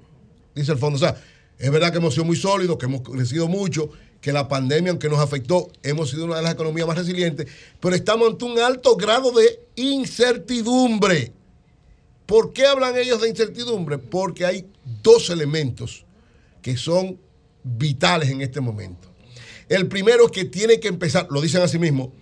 dice 0.55 0.71
el 0.71 0.77
fondo. 0.77 0.97
O 0.97 0.99
sea, 0.99 1.15
es 1.57 1.71
verdad 1.71 1.91
que 1.91 1.97
hemos 1.97 2.13
sido 2.13 2.25
muy 2.25 2.35
sólidos, 2.35 2.77
que 2.77 2.85
hemos 2.85 3.01
crecido 3.01 3.47
mucho, 3.47 3.89
que 4.21 4.33
la 4.33 4.47
pandemia, 4.47 4.91
aunque 4.91 5.09
nos 5.09 5.19
afectó, 5.19 5.69
hemos 5.81 6.09
sido 6.09 6.25
una 6.25 6.37
de 6.37 6.43
las 6.43 6.53
economías 6.53 6.87
más 6.87 6.97
resilientes, 6.97 7.47
pero 7.79 7.95
estamos 7.95 8.29
ante 8.29 8.45
un 8.45 8.59
alto 8.59 8.95
grado 8.95 9.31
de 9.31 9.61
incertidumbre. 9.75 11.31
¿Por 12.25 12.53
qué 12.53 12.65
hablan 12.67 12.97
ellos 12.97 13.21
de 13.21 13.29
incertidumbre? 13.29 13.97
Porque 13.97 14.45
hay 14.45 14.67
dos 15.01 15.29
elementos 15.29 16.05
que 16.61 16.77
son 16.77 17.17
vitales 17.63 18.29
en 18.29 18.41
este 18.41 18.61
momento. 18.61 19.07
El 19.67 19.87
primero 19.87 20.25
es 20.25 20.31
que 20.31 20.45
tiene 20.45 20.79
que 20.79 20.87
empezar, 20.87 21.27
lo 21.29 21.41
dicen 21.41 21.61
así 21.61 21.77
mismo, 21.77 22.13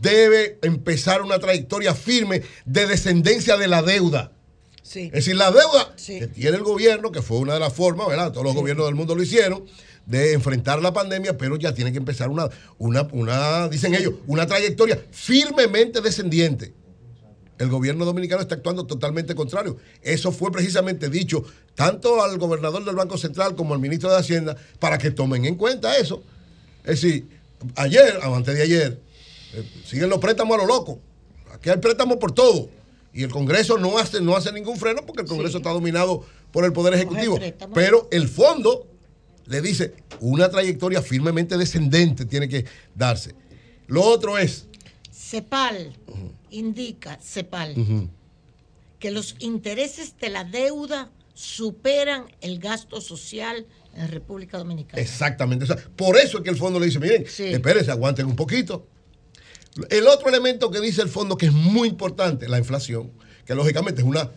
debe 0.00 0.58
empezar 0.62 1.22
una 1.22 1.38
trayectoria 1.38 1.94
firme 1.94 2.42
de 2.64 2.86
descendencia 2.86 3.56
de 3.56 3.68
la 3.68 3.82
deuda. 3.82 4.32
Es 5.06 5.12
decir, 5.12 5.36
la 5.36 5.50
deuda 5.50 5.94
que 5.96 6.28
tiene 6.28 6.56
el 6.56 6.62
gobierno, 6.62 7.10
que 7.10 7.22
fue 7.22 7.38
una 7.38 7.54
de 7.54 7.60
las 7.60 7.72
formas, 7.72 8.06
¿verdad? 8.06 8.30
Todos 8.32 8.44
los 8.44 8.54
gobiernos 8.54 8.86
del 8.86 8.94
mundo 8.94 9.14
lo 9.14 9.22
hicieron, 9.22 9.64
de 10.06 10.34
enfrentar 10.34 10.80
la 10.82 10.92
pandemia, 10.92 11.38
pero 11.38 11.56
ya 11.56 11.74
tiene 11.74 11.90
que 11.90 11.98
empezar 11.98 12.28
una, 12.28 12.48
una, 12.78 13.08
una 13.12 13.68
dicen 13.68 13.94
ellos, 13.94 14.14
una 14.26 14.46
trayectoria 14.46 15.02
firmemente 15.10 16.00
descendiente. 16.00 16.74
El 17.58 17.68
gobierno 17.68 18.04
dominicano 18.04 18.42
está 18.42 18.56
actuando 18.56 18.84
totalmente 18.84 19.34
contrario. 19.34 19.76
Eso 20.02 20.32
fue 20.32 20.50
precisamente 20.50 21.08
dicho 21.08 21.44
tanto 21.74 22.22
al 22.22 22.38
gobernador 22.38 22.84
del 22.84 22.96
Banco 22.96 23.16
Central 23.16 23.54
como 23.54 23.74
al 23.74 23.80
ministro 23.80 24.10
de 24.10 24.18
Hacienda 24.18 24.56
para 24.80 24.98
que 24.98 25.10
tomen 25.10 25.44
en 25.44 25.54
cuenta 25.54 25.96
eso. 25.96 26.22
Es 26.84 27.00
decir, 27.00 27.28
ayer, 27.76 28.18
antes 28.22 28.54
de 28.54 28.62
ayer, 28.62 29.00
eh, 29.54 29.64
siguen 29.86 30.08
los 30.10 30.18
préstamos 30.18 30.58
a 30.58 30.62
lo 30.62 30.66
loco. 30.66 30.98
que 31.60 31.70
hay 31.70 31.78
préstamos 31.78 32.16
por 32.16 32.32
todo. 32.32 32.68
Y 33.12 33.22
el 33.22 33.30
Congreso 33.30 33.78
no 33.78 33.96
hace, 33.98 34.20
no 34.20 34.36
hace 34.36 34.52
ningún 34.52 34.76
freno 34.76 35.06
porque 35.06 35.22
el 35.22 35.28
Congreso 35.28 35.58
está 35.58 35.70
dominado 35.70 36.24
por 36.50 36.64
el 36.64 36.72
Poder 36.72 36.94
Ejecutivo. 36.94 37.38
Pero 37.72 38.08
el 38.10 38.28
fondo 38.28 38.88
le 39.46 39.60
dice 39.60 39.94
una 40.20 40.48
trayectoria 40.48 41.00
firmemente 41.02 41.56
descendente 41.56 42.24
tiene 42.24 42.48
que 42.48 42.64
darse. 42.94 43.34
Lo 43.86 44.02
otro 44.02 44.38
es. 44.38 44.66
CEPAL 45.12 45.94
indica, 46.54 47.18
CEPAL, 47.22 48.08
que 48.98 49.10
los 49.10 49.36
intereses 49.38 50.16
de 50.18 50.30
la 50.30 50.44
deuda 50.44 51.10
superan 51.34 52.26
el 52.40 52.58
gasto 52.58 53.00
social 53.00 53.66
en 53.94 54.08
República 54.08 54.56
Dominicana. 54.56 55.02
Exactamente. 55.02 55.64
O 55.64 55.66
sea, 55.66 55.76
por 55.96 56.16
eso 56.16 56.38
es 56.38 56.44
que 56.44 56.50
el 56.50 56.56
fondo 56.56 56.78
le 56.78 56.86
dice, 56.86 57.00
miren, 57.00 57.24
espérense, 57.24 57.90
aguanten 57.90 58.26
un 58.26 58.36
poquito. 58.36 58.86
El 59.90 60.06
otro 60.06 60.28
elemento 60.28 60.70
que 60.70 60.80
dice 60.80 61.02
el 61.02 61.08
fondo 61.08 61.36
que 61.36 61.46
es 61.46 61.52
muy 61.52 61.88
importante, 61.88 62.48
la 62.48 62.58
inflación, 62.58 63.10
que 63.44 63.54
lógicamente 63.54 64.02
es 64.02 64.06
una, 64.06 64.30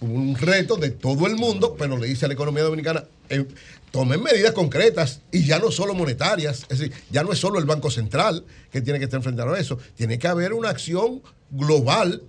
un 0.00 0.36
reto 0.36 0.76
de 0.76 0.90
todo 0.90 1.26
el 1.26 1.36
mundo, 1.36 1.74
pero 1.78 1.96
le 1.96 2.06
dice 2.06 2.26
a 2.26 2.28
la 2.28 2.34
economía 2.34 2.62
dominicana, 2.62 3.04
eh, 3.30 3.46
tomen 3.90 4.22
medidas 4.22 4.52
concretas 4.52 5.22
y 5.32 5.44
ya 5.44 5.58
no 5.58 5.70
solo 5.70 5.94
monetarias, 5.94 6.66
es 6.68 6.78
decir, 6.78 6.92
ya 7.10 7.22
no 7.22 7.32
es 7.32 7.38
solo 7.38 7.58
el 7.58 7.64
Banco 7.64 7.90
Central 7.90 8.44
que 8.70 8.82
tiene 8.82 8.98
que 8.98 9.06
estar 9.06 9.18
enfrentando 9.18 9.54
a 9.54 9.58
eso, 9.58 9.78
tiene 9.94 10.18
que 10.18 10.28
haber 10.28 10.52
una 10.52 10.68
acción 10.68 11.22
global 11.50 12.22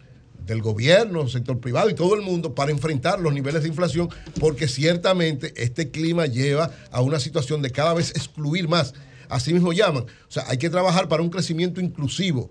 del 0.46 0.62
gobierno, 0.62 1.28
sector 1.28 1.60
privado 1.60 1.90
y 1.90 1.94
todo 1.94 2.16
el 2.16 2.22
mundo 2.22 2.56
para 2.56 2.72
enfrentar 2.72 3.20
los 3.20 3.34
niveles 3.34 3.64
de 3.64 3.70
inflación, 3.70 4.10
porque 4.40 4.68
ciertamente 4.68 5.54
este 5.58 5.92
clima 5.92 6.26
lleva 6.26 6.72
a 6.92 7.02
una 7.02 7.20
situación 7.20 7.62
de 7.62 7.72
cada 7.72 7.94
vez 7.94 8.12
excluir 8.12 8.68
más. 8.70 8.94
Así 9.28 9.52
mismo 9.54 9.74
llaman. 9.74 10.04
O 10.04 10.32
sea, 10.32 10.46
hay 10.48 10.58
que 10.58 10.70
trabajar 10.70 11.10
para 11.10 11.22
un 11.22 11.30
crecimiento 11.30 11.82
inclusivo. 11.82 12.50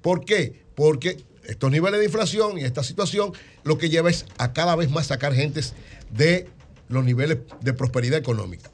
¿Por 0.00 0.24
qué? 0.24 0.64
Porque 0.74 1.22
estos 1.44 1.70
niveles 1.70 2.00
de 2.00 2.06
inflación 2.06 2.58
y 2.58 2.62
esta 2.64 2.82
situación 2.82 3.32
lo 3.62 3.76
que 3.76 3.90
lleva 3.90 4.08
es 4.08 4.24
a 4.38 4.54
cada 4.54 4.74
vez 4.74 4.90
más 4.90 5.08
sacar 5.08 5.34
gentes 5.34 5.74
de 6.10 6.48
los 6.88 7.04
niveles 7.04 7.38
de 7.60 7.72
prosperidad 7.74 8.18
económica. 8.18 8.70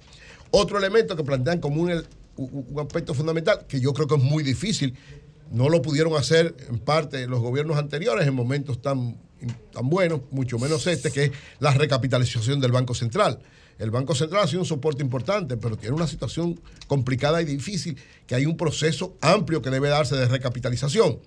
Otro 0.52 0.78
elemento 0.78 1.17
que 1.17 1.25
plantean 1.25 1.59
como 1.59 1.83
un- 1.83 2.05
un 2.36 2.81
aspecto 2.81 3.15
fundamental, 3.15 3.67
que 3.69 3.81
yo 3.81 3.93
creo 3.93 4.07
que 4.07 4.15
es 4.15 4.23
muy 4.23 4.43
difícil, 4.44 4.94
no 5.51 5.69
lo 5.69 5.83
pudieron 5.83 6.15
hacer 6.17 6.55
en 6.69 6.79
parte 6.79 7.27
los 7.27 7.41
gobiernos 7.41 7.77
anteriores 7.77 8.27
en 8.27 8.35
momentos 8.35 8.81
tan, 8.81 9.17
tan 9.73 9.89
buenos, 9.91 10.20
mucho 10.31 10.59
menos 10.59 10.87
este, 10.87 11.11
que 11.11 11.25
es 11.25 11.31
la 11.59 11.73
recapitalización 11.75 12.61
del 12.61 12.73
Banco 12.73 12.95
Central. 12.95 13.41
El 13.79 13.91
Banco 13.91 14.15
Central 14.15 14.45
ha 14.45 14.47
sido 14.47 14.61
un 14.61 14.67
soporte 14.67 15.03
importante, 15.03 15.57
pero 15.57 15.77
tiene 15.77 15.97
una 15.97 16.07
situación 16.07 16.61
complicada 16.87 17.41
y 17.41 17.47
difícil, 17.47 17.97
que 18.27 18.35
hay 18.35 18.45
un 18.47 18.57
proceso 18.57 19.17
amplio 19.23 19.62
que 19.62 19.70
debe 19.70 19.89
darse 19.89 20.17
de 20.17 20.27
recapitalización. 20.27 21.19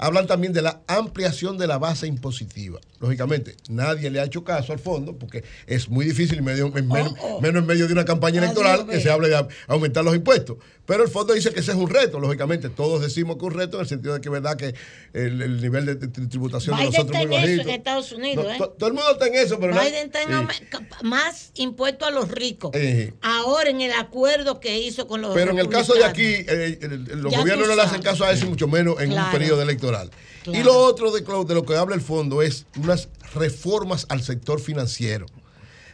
Hablan 0.00 0.28
también 0.28 0.52
de 0.52 0.62
la 0.62 0.80
ampliación 0.86 1.58
de 1.58 1.66
la 1.66 1.78
base 1.78 2.06
impositiva. 2.06 2.78
Lógicamente, 3.00 3.56
nadie 3.68 4.10
le 4.10 4.20
ha 4.20 4.24
hecho 4.24 4.44
caso 4.44 4.72
al 4.72 4.78
fondo 4.78 5.16
porque 5.18 5.42
es 5.66 5.88
muy 5.88 6.04
difícil, 6.04 6.40
medio- 6.42 6.66
en 6.76 6.86
menos, 6.86 7.14
menos 7.42 7.62
en 7.62 7.66
medio 7.66 7.86
de 7.88 7.94
una 7.94 8.04
campaña 8.04 8.38
electoral, 8.40 8.86
que 8.86 9.00
se 9.00 9.10
hable 9.10 9.28
de 9.30 9.46
aumentar 9.66 10.04
los 10.04 10.14
impuestos. 10.14 10.58
Pero 10.88 11.02
el 11.04 11.10
fondo 11.10 11.34
dice 11.34 11.52
que 11.52 11.60
ese 11.60 11.72
es 11.72 11.76
un 11.76 11.90
reto. 11.90 12.18
Lógicamente, 12.18 12.70
todos 12.70 13.02
decimos 13.02 13.36
que 13.36 13.44
es 13.44 13.52
un 13.52 13.58
reto 13.58 13.76
en 13.76 13.82
el 13.82 13.88
sentido 13.88 14.14
de 14.14 14.22
que 14.22 14.28
es 14.28 14.32
verdad 14.32 14.56
que 14.56 14.74
el, 15.12 15.42
el 15.42 15.60
nivel 15.60 15.84
de, 15.84 15.96
tributación 15.96 16.78
de 16.78 16.84
nosotros 16.86 17.06
está 17.08 17.20
es 17.20 17.26
muy 17.28 17.36
en 17.36 17.44
eso 17.60 17.60
en 17.60 17.68
Estados 17.68 18.12
Unidos, 18.12 18.46
No, 18.46 18.50
¿eh? 18.52 18.56
to- 18.56 18.68
Todo 18.70 18.88
el 18.88 18.94
mundo 18.94 19.10
está 19.12 19.26
en 19.26 19.34
eso, 19.34 19.60
pero 19.60 19.74
no- 19.74 19.82
Biden 19.82 20.06
está 20.06 20.22
en 20.22 20.48
Sí. 20.48 20.78
más 21.02 21.50
impuestos 21.56 22.08
a 22.08 22.10
los 22.10 22.30
ricos. 22.30 22.70
Eh, 22.72 23.12
Ahora 23.20 23.68
en 23.68 23.82
el 23.82 23.92
acuerdo 23.92 24.60
que 24.60 24.78
hizo 24.78 25.06
con 25.06 25.20
los 25.20 25.34
Pero 25.34 25.50
en 25.50 25.58
el 25.58 25.68
caso 25.68 25.92
de 25.92 26.06
aquí, 26.06 26.24
eh, 26.24 26.78
los 27.16 27.32
Ya 27.32 27.40
gobiernos 27.40 27.68
no 27.68 27.76
le 27.76 27.82
hacen 27.82 28.00
caso 28.00 28.24
a 28.24 28.32
eso, 28.32 28.46
mucho 28.46 28.66
menos 28.66 28.98
en 29.02 29.12
un 29.12 29.30
periodo 29.30 29.60
electoral. 29.60 30.10
Y 30.46 30.62
lo 30.62 30.74
otro 30.74 31.10
de 31.12 31.20
lo 31.54 31.66
que 31.66 31.76
habla 31.76 31.96
el 31.96 32.00
fondo 32.00 32.40
es 32.40 32.64
unas 32.78 33.10
reformas 33.34 34.06
al 34.08 34.22
sector 34.22 34.58
financiero. 34.58 35.26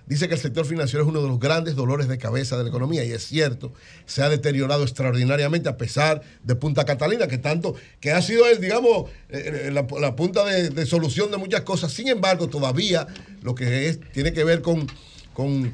Dice 0.06 0.28
que 0.28 0.34
el 0.34 0.40
sector 0.40 0.66
financiero 0.66 1.02
es 1.02 1.08
uno 1.08 1.22
de 1.22 1.28
los 1.28 1.40
grandes 1.40 1.76
dolores 1.76 2.08
de 2.08 2.18
cabeza 2.18 2.56
de 2.56 2.64
la 2.64 2.68
economía 2.68 3.04
y 3.04 3.12
es 3.12 3.26
cierto, 3.26 3.72
se 4.04 4.22
ha 4.22 4.28
deteriorado 4.28 4.82
extraordinariamente 4.82 5.68
a 5.68 5.78
pesar 5.78 6.20
de 6.42 6.54
Punta 6.54 6.84
Catalina, 6.84 7.26
que 7.26 7.38
tanto, 7.38 7.74
que 8.00 8.12
ha 8.12 8.20
sido 8.20 8.46
el, 8.46 8.60
digamos, 8.60 9.10
eh, 9.30 9.68
eh, 9.68 9.70
la, 9.70 10.16
punta 10.16 10.44
de, 10.44 10.68
de 10.68 10.86
solución 10.86 11.30
de 11.30 11.38
muchas 11.38 11.62
cosas. 11.62 11.92
Sin 11.92 12.08
embargo, 12.08 12.48
todavía 12.48 13.06
lo 13.42 13.54
que 13.54 13.88
es, 13.88 14.00
tiene 14.12 14.32
que 14.32 14.44
ver 14.44 14.60
con, 14.60 14.86
con 15.32 15.72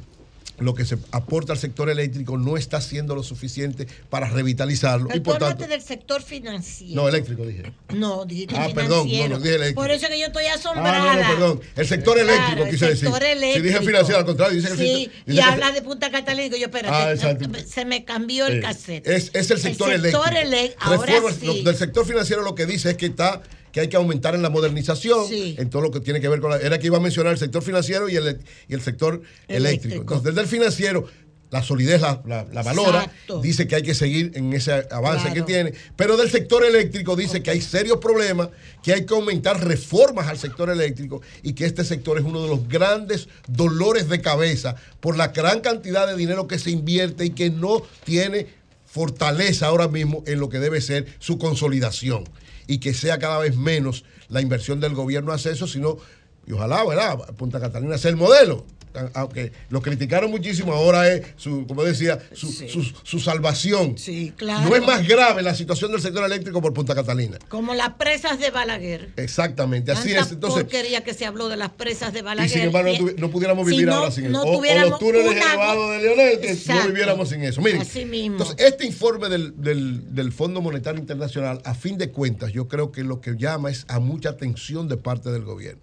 lo 0.60 0.74
que 0.74 0.84
se 0.84 0.96
aporta 1.10 1.52
al 1.52 1.58
sector 1.58 1.90
eléctrico 1.90 2.36
no 2.38 2.56
está 2.56 2.76
haciendo 2.76 3.14
lo 3.14 3.22
suficiente 3.22 3.86
para 4.08 4.28
revitalizarlo. 4.28 5.06
Y 5.08 5.12
Pero 5.20 5.22
por 5.22 5.38
tú 5.38 5.44
tanto, 5.46 5.66
del 5.66 5.82
sector 5.82 6.22
financiero. 6.22 6.94
no, 7.02 7.08
eléctrico 7.08 7.44
dije. 7.46 7.72
No, 7.94 8.24
dijiste 8.24 8.54
Ah, 8.56 8.68
perdón, 8.74 9.04
financiero. 9.08 9.28
no, 9.30 9.36
no, 9.38 9.42
dije 9.42 9.54
eléctrico. 9.56 9.80
Por 9.82 9.90
eso 9.90 10.08
que 10.08 10.18
yo 10.20 10.26
estoy 10.26 10.44
Ah, 10.46 10.54
asombrada. 10.54 11.14
no, 11.16 11.22
no, 11.22 11.28
perdón. 11.28 11.60
El 11.76 11.86
sector 11.88 12.18
eléctrico 12.18 12.52
Claro, 12.56 12.70
quise 12.70 12.84
el 12.84 12.90
decir. 12.92 13.08
sector 13.08 13.22
Si 13.22 13.28
dije 13.34 13.52
eléctrico. 13.54 13.84
financiero, 13.86 14.18
al 14.18 14.26
contrario, 14.26 14.56
dice 14.56 14.66
que 14.68 14.72
el 14.72 14.78
Sí, 14.78 14.86
sector- 15.04 15.22
y 15.26 15.30
dice 15.30 15.42
que- 15.42 15.50
habla 15.50 15.70
de 15.72 15.82
Punta 15.82 16.10
Catalina, 16.10 16.56
y 16.56 16.60
yo 16.60 16.66
espérate, 16.66 17.20
Ah, 17.20 17.60
se 17.66 17.84
me 17.84 18.04
cambió 18.04 18.46
el 18.46 18.60
cassette. 18.60 19.06
Es, 19.06 19.30
es 19.34 19.50
el 19.50 19.58
sector 19.60 19.92
eléctrico. 19.92 20.24
elec- 20.24 20.74
ahora 20.78 21.12
Reformas- 21.12 21.36
sí. 21.40 21.46
lo- 21.46 21.54
del 21.62 21.76
sector 21.76 22.06
financiero 22.06 22.42
lo 22.42 22.54
que 22.54 22.66
dice 22.66 22.90
es 22.90 22.96
que 22.96 23.06
está 23.06 23.42
que 23.72 23.80
hay 23.80 23.88
que 23.88 23.96
aumentar 23.96 24.34
en 24.34 24.42
la 24.42 24.50
modernización, 24.50 25.26
Sí. 25.28 25.54
en 25.58 25.70
todo 25.70 25.82
lo 25.82 25.90
que 25.90 26.00
tiene 26.00 26.20
que 26.20 26.28
ver 26.28 26.40
con 26.40 26.50
la... 26.50 26.56
Era 26.58 26.78
que 26.78 26.86
iba 26.86 26.96
a 26.96 27.00
mencionar 27.00 27.32
el 27.32 27.38
sector 27.38 27.62
financiero 27.62 28.08
y 28.08 28.16
el, 28.16 28.40
y 28.68 28.74
el 28.74 28.80
sector 28.80 29.14
eléctrico. 29.48 29.56
Eléctrico. 29.56 30.00
Entonces, 30.02 30.24
desde 30.24 30.40
el 30.40 30.46
financiero, 30.48 31.06
la 31.50 31.64
solidez 31.64 32.00
la, 32.00 32.22
la- 32.26 32.46
la 32.52 32.62
valora, 32.62 33.02
Exacto. 33.02 33.40
dice 33.40 33.66
que 33.66 33.74
hay 33.74 33.82
que 33.82 33.94
seguir 33.94 34.30
en 34.34 34.52
ese 34.52 34.86
avance 34.92 35.24
Claro. 35.26 35.34
que 35.34 35.42
tiene, 35.42 35.72
pero 35.96 36.16
del 36.16 36.30
sector 36.30 36.64
eléctrico 36.64 37.16
dice 37.16 37.42
que 37.42 37.50
hay 37.50 37.60
serios 37.60 37.98
problemas, 37.98 38.50
que 38.84 38.92
hay 38.92 39.04
que 39.04 39.14
aumentar 39.14 39.64
reformas 39.66 40.28
al 40.28 40.38
sector 40.38 40.70
eléctrico 40.70 41.22
y 41.42 41.54
que 41.54 41.64
este 41.64 41.84
sector 41.84 42.18
es 42.18 42.24
uno 42.24 42.40
de 42.40 42.48
los 42.48 42.68
grandes 42.68 43.28
dolores 43.48 44.08
de 44.08 44.20
cabeza 44.20 44.76
por 45.00 45.16
la 45.16 45.28
gran 45.28 45.58
cantidad 45.60 46.06
de 46.06 46.14
dinero 46.16 46.46
que 46.46 46.56
se 46.60 46.70
invierte 46.70 47.24
y 47.24 47.30
que 47.30 47.50
no 47.50 47.82
tiene 48.04 48.46
fortaleza 48.86 49.66
ahora 49.66 49.88
mismo 49.88 50.22
en 50.26 50.38
lo 50.40 50.48
que 50.48 50.58
debe 50.60 50.80
ser 50.80 51.06
su 51.18 51.36
consolidación 51.38 52.24
y 52.70 52.78
que 52.78 52.94
sea 52.94 53.18
cada 53.18 53.40
vez 53.40 53.56
menos 53.56 54.04
la 54.28 54.40
inversión 54.40 54.78
del 54.78 54.94
gobierno 54.94 55.32
hacia 55.32 55.50
eso, 55.50 55.66
sino, 55.66 55.96
y 56.46 56.52
ojalá, 56.52 56.84
¿verdad? 56.84 57.18
Punta 57.36 57.58
Catalina 57.58 57.98
sea 57.98 58.12
el 58.12 58.16
modelo. 58.16 58.64
Aunque 59.14 59.52
lo 59.68 59.80
criticaron 59.82 60.30
muchísimo, 60.30 60.72
ahora 60.72 61.08
es, 61.12 61.22
su, 61.36 61.66
como 61.66 61.84
decía, 61.84 62.18
su, 62.32 62.50
su- 62.52 62.92
su 63.02 63.20
salvación. 63.20 63.94
claro. 64.36 64.68
No 64.68 64.74
es 64.76 64.82
más 64.84 65.06
grave 65.06 65.42
la 65.42 65.54
situación 65.54 65.92
del 65.92 66.00
sector 66.00 66.24
eléctrico 66.24 66.60
por 66.60 66.72
Punta 66.74 66.94
Catalina. 66.94 67.38
Como 67.48 67.74
las 67.74 67.90
presas 67.94 68.38
de 68.40 68.50
Balaguer. 68.50 69.10
Exactamente, 69.16 69.92
así 69.92 70.08
Tanta 70.10 70.26
es. 70.26 70.32
Entonces, 70.32 70.64
porquería 70.64 71.04
que 71.04 71.14
se 71.14 71.24
habló 71.26 71.48
de 71.48 71.56
las 71.56 71.70
presas 71.70 72.12
de 72.12 72.18
y 72.20 72.22
Balaguer. 72.22 72.50
sin 72.50 72.60
embargo, 72.62 72.88
no, 72.90 72.94
Y- 72.94 72.98
tuvi- 72.98 73.16
no 73.18 73.30
pudiéramos 73.30 73.66
vivir 73.66 73.86
no- 73.86 73.94
ahora 73.94 74.10
sin 74.10 74.24
eso. 74.24 74.32
no 74.32 74.42
O- 74.42 74.58
o, 74.58 74.88
los 74.90 74.98
túneles 74.98 75.30
una- 75.30 75.40
elevados 75.52 75.90
de 75.92 75.98
Leonel, 76.02 76.40
que 76.40 76.50
Exacto. 76.52 76.82
no 76.82 76.88
viviéramos 76.88 77.28
sin 77.28 77.42
eso. 77.44 77.60
Miren, 77.60 77.82
Así 77.82 78.04
mismo. 78.04 78.36
entonces, 78.38 78.56
este 78.66 78.86
informe 78.86 79.28
del, 79.28 79.54
del- 79.60 80.14
del 80.14 80.32
Fondo 80.32 80.60
Monetario 80.60 81.00
Internacional, 81.00 81.60
a 81.64 81.74
fin 81.74 81.96
de 81.98 82.10
cuentas, 82.10 82.52
yo 82.52 82.68
creo 82.68 82.90
que 82.92 83.04
lo 83.04 83.20
que 83.20 83.36
llama 83.36 83.70
es 83.70 83.84
a 83.88 84.00
mucha 84.00 84.30
atención 84.30 84.88
de 84.88 84.96
parte 84.96 85.30
del 85.30 85.44
gobierno. 85.44 85.80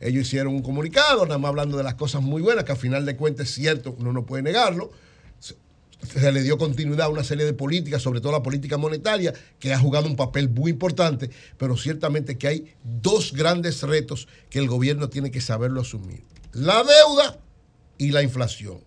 Ellos 0.00 0.26
hicieron 0.26 0.54
un 0.54 0.62
comunicado, 0.62 1.26
nada 1.26 1.38
más 1.38 1.50
hablando 1.50 1.76
de 1.76 1.84
las 1.84 1.94
cosas 1.94 2.22
muy 2.22 2.40
buenas, 2.40 2.64
que 2.64 2.72
a 2.72 2.76
final 2.76 3.04
de 3.04 3.16
cuentas 3.16 3.48
es 3.48 3.54
cierto, 3.54 3.94
uno 3.98 4.12
no 4.12 4.24
puede 4.24 4.42
negarlo. 4.42 4.90
Se, 5.38 6.32
le 6.32 6.42
dio 6.42 6.56
continuidad 6.56 7.06
a 7.06 7.08
una 7.10 7.22
serie 7.22 7.44
de 7.44 7.52
políticas, 7.52 8.00
sobre 8.00 8.22
todo 8.22 8.32
la 8.32 8.42
política 8.42 8.78
monetaria, 8.78 9.34
que 9.58 9.74
ha 9.74 9.78
jugado 9.78 10.06
un 10.06 10.16
papel 10.16 10.48
muy 10.48 10.70
importante, 10.70 11.28
pero 11.58 11.76
ciertamente 11.76 12.38
que 12.38 12.48
hay 12.48 12.74
dos 12.82 13.34
grandes 13.34 13.82
retos 13.82 14.26
que 14.48 14.58
el 14.58 14.66
gobierno 14.66 15.10
tiene 15.10 15.30
que 15.30 15.42
saberlo 15.42 15.82
asumir. 15.82 16.22
La 16.52 16.82
deuda 16.82 17.38
y 17.98 18.12
la 18.12 18.22
inflación. 18.22 18.80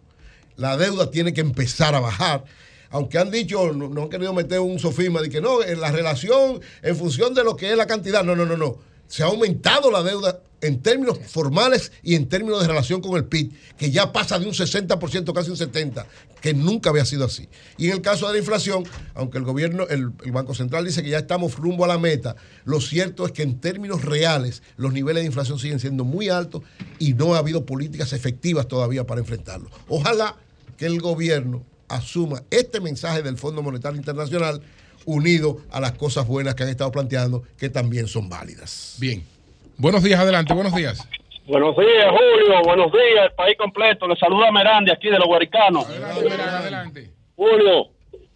La 0.56 0.76
deuda 0.76 1.12
tiene 1.12 1.34
que 1.34 1.42
empezar 1.42 1.94
a 1.94 2.00
bajar. 2.00 2.46
Aunque 2.90 3.20
han 3.20 3.30
dicho, 3.30 3.72
no, 3.74 3.90
no 3.90 4.04
han 4.04 4.10
querido 4.10 4.34
meter 4.34 4.60
un 4.60 4.80
sofisma 4.80 5.22
de 5.22 5.30
que 5.30 5.42
no, 5.42 5.64
en 5.64 5.80
la 5.80 5.92
relación 5.92 6.62
en 6.82 6.96
función 6.96 7.36
de 7.36 7.44
lo 7.44 7.56
que 7.56 7.72
es 7.72 7.78
la 7.78 7.86
cantidad. 7.86 8.24
No, 8.24 8.36
no, 8.36 8.46
no, 8.46 8.58
no. 8.58 8.78
Se 9.08 9.22
ha 9.22 9.28
aumentado 9.28 9.92
la 9.92 10.02
deuda 10.02 10.42
en 10.64 10.82
términos 10.82 11.20
formales 11.28 11.92
y 12.02 12.16
en 12.16 12.28
términos 12.28 12.62
de 12.62 12.68
relación 12.68 13.02
con 13.02 13.16
el 13.18 13.26
PIB, 13.26 13.52
que 13.78 13.92
ya 13.92 14.12
pasa 14.12 14.40
de 14.40 14.46
un 14.46 14.54
60%, 14.54 15.34
casi 15.34 15.52
un 15.52 15.58
70%, 15.58 16.06
que 16.42 16.54
nunca 16.54 16.90
había 16.90 17.06
sido 17.06 17.26
así. 17.26 17.48
Y 17.78 17.88
en 17.88 17.94
el 17.94 18.02
caso 18.02 18.28
de 18.28 18.34
la 18.34 18.40
inflación, 18.40 18.86
aunque 19.14 19.38
el 19.38 19.44
gobierno, 19.44 19.88
el, 19.90 20.12
el 20.24 20.32
Banco 20.32 20.56
Central 20.56 20.86
dice 20.86 21.04
que 21.04 21.10
ya 21.10 21.20
estamos 21.20 21.58
rumbo 21.58 21.84
a 21.84 21.88
la 21.88 21.98
meta, 21.98 22.36
lo 22.64 22.80
cierto 22.80 23.26
es 23.26 23.34
que 23.34 23.44
en 23.44 23.60
términos 23.60 24.04
reales 24.04 24.64
los 24.78 24.94
niveles 24.94 25.24
de 25.24 25.28
inflación 25.28 25.60
siguen 25.60 25.80
siendo 25.80 26.06
muy 26.06 26.30
altos 26.30 26.64
y 26.98 27.14
no 27.14 27.36
ha 27.36 27.40
habido 27.40 27.66
políticas 27.66 28.14
efectivas 28.14 28.68
todavía 28.68 29.06
para 29.06 29.20
enfrentarlo. 29.20 29.70
Ojalá 29.90 30.38
que 30.78 30.86
el 30.86 31.00
gobierno 31.02 31.64
asuma 31.90 32.44
este 32.50 32.80
mensaje 32.80 33.22
del 33.22 33.38
Fondo 33.38 33.62
Monetario 33.62 33.98
Internacional 33.98 34.62
unido 35.06 35.58
a 35.72 35.80
las 35.80 35.94
cosas 35.94 36.26
buenas 36.26 36.56
que 36.56 36.64
han 36.64 36.70
estado 36.70 36.92
planteando, 36.92 37.44
que 37.58 37.70
también 37.70 38.08
son 38.08 38.30
válidas. 38.30 38.96
Bien. 38.98 39.33
Buenos 39.78 40.04
días, 40.04 40.20
adelante, 40.20 40.54
buenos 40.54 40.74
días. 40.76 41.08
Buenos 41.46 41.76
días, 41.76 42.06
Julio. 42.10 42.62
Buenos 42.64 42.92
días, 42.92 43.26
el 43.26 43.32
país 43.34 43.58
completo. 43.58 44.08
Le 44.08 44.16
saluda 44.16 44.52
Merandi 44.52 44.92
aquí 44.92 45.10
de 45.10 45.18
los 45.18 45.28
Guaricanos. 45.28 45.86
Adelante. 45.90 47.10
Julio, 47.36 47.88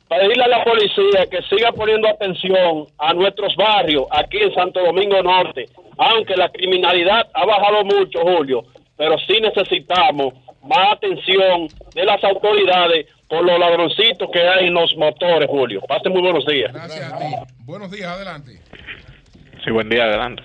pedirle 0.10 0.44
a 0.44 0.48
la 0.48 0.64
policía 0.64 1.26
que 1.30 1.42
siga 1.44 1.72
poniendo 1.72 2.10
atención 2.10 2.88
a 2.98 3.14
nuestros 3.14 3.56
barrios 3.56 4.06
aquí 4.12 4.38
en 4.38 4.54
Santo 4.54 4.84
Domingo 4.84 5.22
Norte, 5.22 5.66
aunque 5.98 6.36
la 6.36 6.50
criminalidad 6.50 7.28
ha 7.34 7.46
bajado 7.46 7.86
mucho, 7.86 8.20
Julio, 8.22 8.64
pero 8.98 9.18
sí 9.20 9.40
necesitamos 9.40 10.34
más 10.64 10.94
atención 10.94 11.68
de 11.96 12.04
las 12.04 12.22
autoridades 12.24 13.08
por 13.30 13.46
los 13.46 13.60
ladroncitos 13.60 14.30
que 14.32 14.42
hay 14.42 14.68
en 14.68 14.74
los 14.74 14.96
motores, 14.98 15.50
Julio. 15.50 15.82
Pasen 15.88 16.12
muy 16.12 16.22
buenos 16.22 16.46
días. 16.46 16.74
Gracias 16.74 17.14
a 17.14 17.18
ti. 17.18 17.26
Buenos 17.64 17.92
días, 17.92 18.10
adelante. 18.10 18.60
Sí, 19.64 19.72
buen 19.72 19.90
día, 19.90 20.04
adelante. 20.04 20.44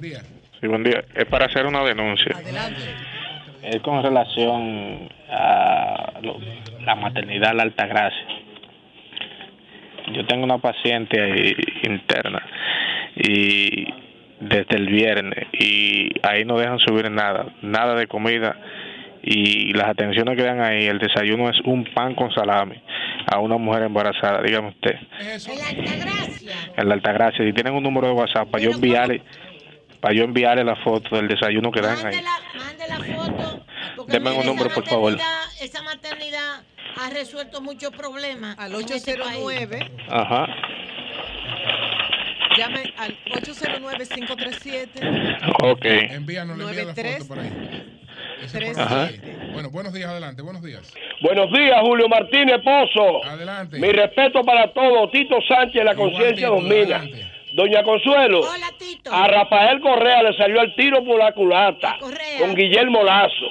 Buen 0.00 0.12
día. 0.12 0.20
Sí, 0.60 0.66
buen 0.66 0.82
día. 0.82 1.04
Es 1.14 1.26
para 1.26 1.44
hacer 1.44 1.66
una 1.66 1.84
denuncia. 1.84 2.34
Adelante. 2.34 2.80
Es 3.62 3.80
con 3.82 4.02
relación 4.02 5.10
a 5.30 6.12
lo- 6.22 6.38
la 6.82 6.94
maternidad, 6.94 7.54
la 7.54 7.64
altagracia. 7.64 8.24
Yo 10.14 10.26
tengo 10.26 10.44
una 10.44 10.56
paciente 10.56 11.20
ahí 11.20 11.54
interna 11.82 12.40
y 13.14 13.88
desde 14.40 14.76
el 14.76 14.86
viernes 14.86 15.46
y 15.52 16.08
ahí 16.22 16.46
no 16.46 16.58
dejan 16.58 16.78
subir 16.78 17.10
nada, 17.10 17.46
nada 17.60 17.94
de 17.94 18.06
comida 18.06 18.56
y 19.22 19.74
las 19.74 19.88
atenciones 19.88 20.34
que 20.34 20.42
dan 20.44 20.62
ahí, 20.62 20.86
el 20.86 20.98
desayuno 20.98 21.50
es 21.50 21.60
un 21.66 21.84
pan 21.84 22.14
con 22.14 22.32
salami 22.32 22.76
a 23.30 23.38
una 23.38 23.58
mujer 23.58 23.82
embarazada, 23.82 24.40
dígame 24.42 24.68
usted. 24.68 24.96
En 26.78 26.88
la 26.88 26.94
Altagracia, 26.94 27.44
si 27.44 27.52
tienen 27.52 27.74
un 27.74 27.82
número 27.82 28.06
de 28.08 28.14
WhatsApp 28.14 28.48
para 28.50 28.64
yo 28.64 28.70
enviarle 28.70 29.20
para 30.00 30.14
yo 30.14 30.24
enviarle 30.24 30.64
la 30.64 30.76
foto 30.76 31.16
del 31.16 31.28
desayuno 31.28 31.70
que 31.70 31.80
dan 31.80 32.06
ahí. 32.06 32.20
Denme 34.08 34.30
un 34.30 34.46
número, 34.46 34.70
por 34.70 34.86
favor. 34.86 35.16
Esa 35.60 35.82
maternidad 35.82 36.62
ha 36.96 37.10
resuelto 37.10 37.60
muchos 37.60 37.90
problemas. 37.90 38.58
Al 38.58 38.72
en 38.74 38.80
este 38.80 39.12
809, 39.12 39.90
Ajá. 40.08 40.46
llame 42.56 42.92
al 42.98 43.16
809-537. 43.32 45.38
Ok. 45.62 45.84
Envíanos, 45.84 46.58
le 46.58 46.64
envía 46.64 46.84
la 46.84 46.92
93. 46.92 47.18
foto 47.18 47.28
por 47.28 47.38
ahí. 47.38 47.52
Bueno, 49.52 49.70
buenos 49.70 49.92
días, 49.92 50.10
adelante, 50.10 50.42
buenos 50.42 50.62
días. 50.62 50.92
Buenos 51.20 51.52
días, 51.52 51.76
Julio 51.82 52.08
Martínez 52.08 52.56
Pozo. 52.64 53.24
Adelante. 53.24 53.78
Mi 53.78 53.92
respeto 53.92 54.42
para 54.44 54.72
todos. 54.72 55.12
Tito 55.12 55.36
Sánchez, 55.46 55.84
la 55.84 55.94
conciencia 55.94 56.48
domina. 56.48 57.04
Doña 57.52 57.82
Consuelo. 57.82 58.40
A 59.10 59.26
Rafael 59.28 59.80
Correa 59.80 60.22
le 60.22 60.36
salió 60.36 60.60
el 60.60 60.74
tiro 60.74 61.04
por 61.04 61.18
la 61.18 61.32
culata. 61.32 61.96
Con 62.38 62.54
Guillermo 62.54 63.02
Lazo. 63.02 63.50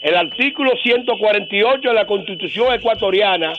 El 0.00 0.14
artículo 0.14 0.72
148 0.82 1.88
de 1.88 1.94
la 1.94 2.06
Constitución 2.06 2.72
ecuatoriana 2.72 3.52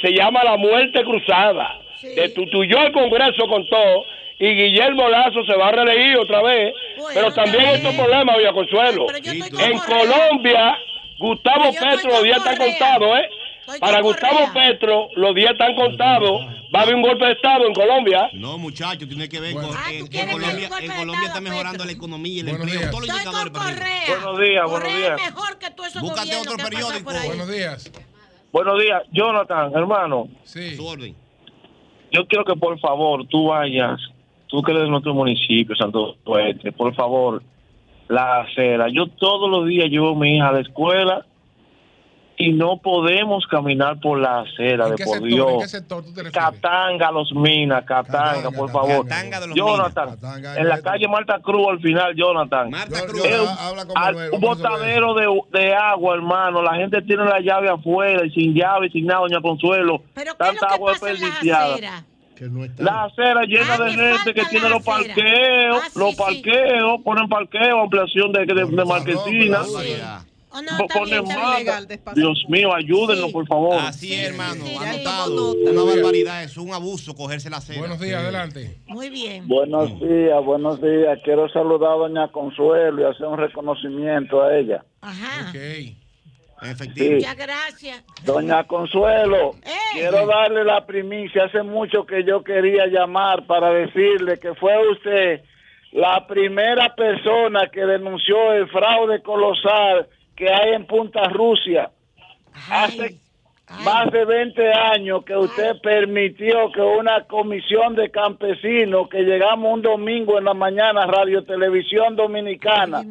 se 0.00 0.12
llama 0.12 0.44
la 0.44 0.56
muerte 0.56 1.02
cruzada. 1.02 1.80
Destituyó 2.02 2.82
el 2.86 2.92
Congreso 2.92 3.46
con 3.48 3.66
todo 3.66 4.04
y 4.38 4.54
Guillermo 4.54 5.08
Lazo 5.08 5.44
se 5.44 5.54
va 5.54 5.68
a 5.68 5.72
reelegir 5.72 6.16
otra 6.18 6.42
vez. 6.42 6.74
Pero 7.12 7.32
también 7.32 7.66
hay 7.66 7.76
otro 7.78 7.92
problema, 7.92 8.34
Doña 8.34 8.52
Consuelo. 8.52 9.06
En 9.24 9.78
Colombia, 9.78 10.78
Gustavo 11.18 11.72
Petro, 11.72 12.10
los 12.10 12.22
días 12.22 12.38
están 12.38 12.56
contados, 12.56 13.18
¿eh? 13.18 13.28
Para 13.78 14.00
Gustavo 14.00 14.38
Petro, 14.52 15.08
los 15.16 15.34
días 15.34 15.52
están 15.52 15.74
contados. 15.74 16.40
Va 16.74 16.80
a 16.80 16.82
haber 16.82 16.94
un 16.94 17.02
golpe 17.02 17.24
de 17.26 17.32
Estado 17.32 17.66
en 17.66 17.74
Colombia. 17.74 18.28
No, 18.34 18.58
muchachos, 18.58 19.08
tiene 19.08 19.28
que 19.28 19.38
ver 19.40 19.54
con. 19.54 19.64
Ah, 19.66 19.92
En, 19.92 20.06
en 20.12 20.30
Colombia, 20.30 20.68
en 20.80 20.90
Colombia 20.92 21.26
está 21.26 21.40
mejorando 21.40 21.84
la 21.84 21.92
economía 21.92 22.32
y 22.34 22.38
el 22.40 22.46
Buenos 22.46 22.62
empleo. 22.62 22.80
días. 22.80 22.90
Todos 22.90 23.06
los 23.06 23.16
indicadores 23.16 23.52
para 23.52 23.68
arriba. 23.68 24.20
Buenos 24.22 24.40
días, 24.40 24.64
buenos 24.64 24.80
Correa 24.88 24.96
días. 25.16 25.32
mejor 25.32 25.58
que 25.58 25.70
tú 25.70 25.84
esos 25.84 26.02
Búscate 26.02 26.36
otro 26.36 26.56
periódico. 26.56 27.04
por 27.04 27.16
ahí. 27.16 27.28
Buenos 27.28 27.50
días. 27.50 27.92
Buenos 28.52 28.80
días, 28.80 29.02
Jonathan, 29.12 29.72
hermano. 29.74 30.28
Sí. 30.44 30.74
Su 30.76 30.86
orden. 30.86 31.14
Yo 32.12 32.26
quiero 32.26 32.44
que 32.44 32.54
por 32.56 32.78
favor 32.80 33.24
tú 33.28 33.46
vayas, 33.48 34.00
tú 34.48 34.62
que 34.62 34.72
eres 34.72 34.84
de 34.84 34.90
nuestro 34.90 35.14
municipio, 35.14 35.76
Santo 35.76 36.16
Oeste, 36.24 36.72
por 36.72 36.92
favor, 36.96 37.40
la 38.08 38.40
acera. 38.40 38.86
Yo 38.92 39.06
todos 39.06 39.48
los 39.48 39.66
días 39.68 39.88
llevo 39.88 40.10
a 40.10 40.14
mi 40.16 40.36
hija 40.36 40.48
a 40.48 40.52
la 40.52 40.60
escuela 40.60 41.24
y 42.40 42.52
no 42.52 42.78
podemos 42.82 43.46
caminar 43.46 44.00
por 44.00 44.18
la 44.18 44.40
acera, 44.40 44.84
¿En 44.86 44.90
de 44.92 44.96
qué 44.96 45.04
por 45.04 45.12
sector? 45.14 45.28
¿En 45.28 45.34
Dios. 45.34 45.52
qué 45.62 45.68
sector 45.68 46.04
tú 46.04 46.12
te 46.14 46.22
refieres? 46.22 46.32
Catanga, 46.60 47.10
Los 47.12 47.32
Minas, 47.34 47.84
Catanga, 47.84 48.50
por 48.50 48.70
favor. 48.70 49.06
Catanga 49.06 49.40
de 49.40 49.46
Los 49.48 49.56
Jonathan, 49.56 50.16
en 50.56 50.68
la 50.68 50.80
calle 50.82 51.06
Marta 51.08 51.38
Cruz 51.40 51.66
al 51.68 51.80
final, 51.80 52.14
Jonathan. 52.16 52.70
Marta 52.70 53.06
Cruz. 53.06 53.22
Habla 53.58 53.86
con 53.86 53.98
al- 53.98 54.14
Manuel, 54.14 54.30
un 54.32 54.40
botadero 54.40 55.14
de, 55.14 55.26
de 55.58 55.74
agua, 55.74 56.14
hermano. 56.14 56.62
La 56.62 56.74
gente 56.76 57.02
tiene 57.02 57.24
la 57.24 57.40
llave 57.40 57.68
afuera 57.68 58.24
y 58.24 58.30
sin 58.30 58.54
llave, 58.54 58.88
sin 58.90 59.06
nada, 59.06 59.20
doña 59.20 59.40
Consuelo. 59.40 60.02
Pero 60.14 60.34
¿qué 60.36 60.44
es 60.48 60.54
lo 60.54 60.58
Tanta 60.60 60.66
que 60.68 60.74
agua 60.74 60.92
desperdiciada. 60.92 61.76
no. 62.40 62.66
La 62.78 63.04
acera 63.04 63.42
llena 63.42 63.74
Ah, 63.78 63.84
de 63.84 63.90
gente 63.90 64.32
que 64.32 64.44
tiene 64.46 64.70
los 64.70 64.82
parqueos, 64.82 65.78
Ah, 65.84 65.88
sí, 65.92 65.98
los 65.98 66.10
sí. 66.12 66.16
parqueos, 66.16 67.00
ponen 67.04 67.28
parqueo, 67.28 67.82
ampliación 67.82 68.32
de, 68.32 68.46
de, 68.46 68.54
de 68.54 68.64
Por 68.64 68.86
marquesina, 68.86 69.58
favor, 69.58 69.74
Variedad. 69.74 70.20
Oh, 70.52 70.60
no. 70.62 72.14
Dios 72.14 72.44
mío, 72.48 72.74
ayúdennos, 72.74 73.26
Sí. 73.26 73.32
por 73.32 73.46
favor. 73.46 73.76
Así 73.80 74.12
es, 74.14 74.30
hermano. 74.30 74.64
sí, 74.64 74.76
Anotado. 74.76 75.52
Una 75.54 75.82
barbaridad. 75.84 76.42
Es 76.42 76.56
un 76.56 76.72
abuso 76.72 77.14
cogerse 77.14 77.48
la 77.50 77.58
acera. 77.58 77.78
Buenos 77.78 78.00
días, 78.00 78.20
adelante. 78.20 78.76
Muy 78.88 79.10
bien. 79.10 79.46
Buenos 79.46 80.00
días, 80.00 80.44
buenos 80.44 80.80
días. 80.82 81.18
Quiero 81.24 81.48
saludar 81.50 81.92
a 81.92 81.96
doña 81.96 82.28
Consuelo 82.32 83.00
y 83.00 83.04
hacer 83.04 83.26
un 83.26 83.38
reconocimiento 83.38 84.42
a 84.42 84.56
ella. 84.56 84.84
Ajá. 85.00 85.50
Ok. 85.50 85.56
Efectivo. 86.62 87.14
Muchas 87.14 87.36
gracias. 87.36 88.04
Doña 88.24 88.64
Consuelo, 88.66 89.52
Eh. 89.64 89.70
quiero 89.94 90.26
darle 90.26 90.64
la 90.64 90.84
primicia. 90.84 91.44
Hace 91.44 91.62
mucho 91.62 92.04
que 92.04 92.22
yo 92.24 92.42
quería 92.44 92.86
llamar 92.86 93.46
para 93.46 93.70
decirle 93.72 94.38
que 94.38 94.54
fue 94.56 94.74
usted 94.90 95.42
la 95.92 96.26
primera 96.26 96.94
persona 96.94 97.68
que 97.72 97.80
denunció 97.80 98.52
el 98.52 98.68
fraude 98.68 99.22
colosal 99.22 100.06
que 100.40 100.48
hay 100.50 100.72
en 100.72 100.86
Punta 100.86 101.24
Rusia. 101.28 101.90
Hace 102.70 103.16
más 103.84 104.10
de 104.10 104.24
20 104.24 104.72
años 104.72 105.22
que 105.22 105.36
usted 105.36 105.78
permitió 105.82 106.72
que 106.72 106.80
una 106.80 107.24
comisión 107.24 107.94
de 107.94 108.10
campesinos 108.10 109.10
que 109.10 109.20
llegamos 109.20 109.74
un 109.74 109.82
domingo 109.82 110.38
en 110.38 110.46
la 110.46 110.54
mañana, 110.54 111.04
Radio 111.06 111.44
Televisión 111.44 112.16
Dominicana, 112.16 113.02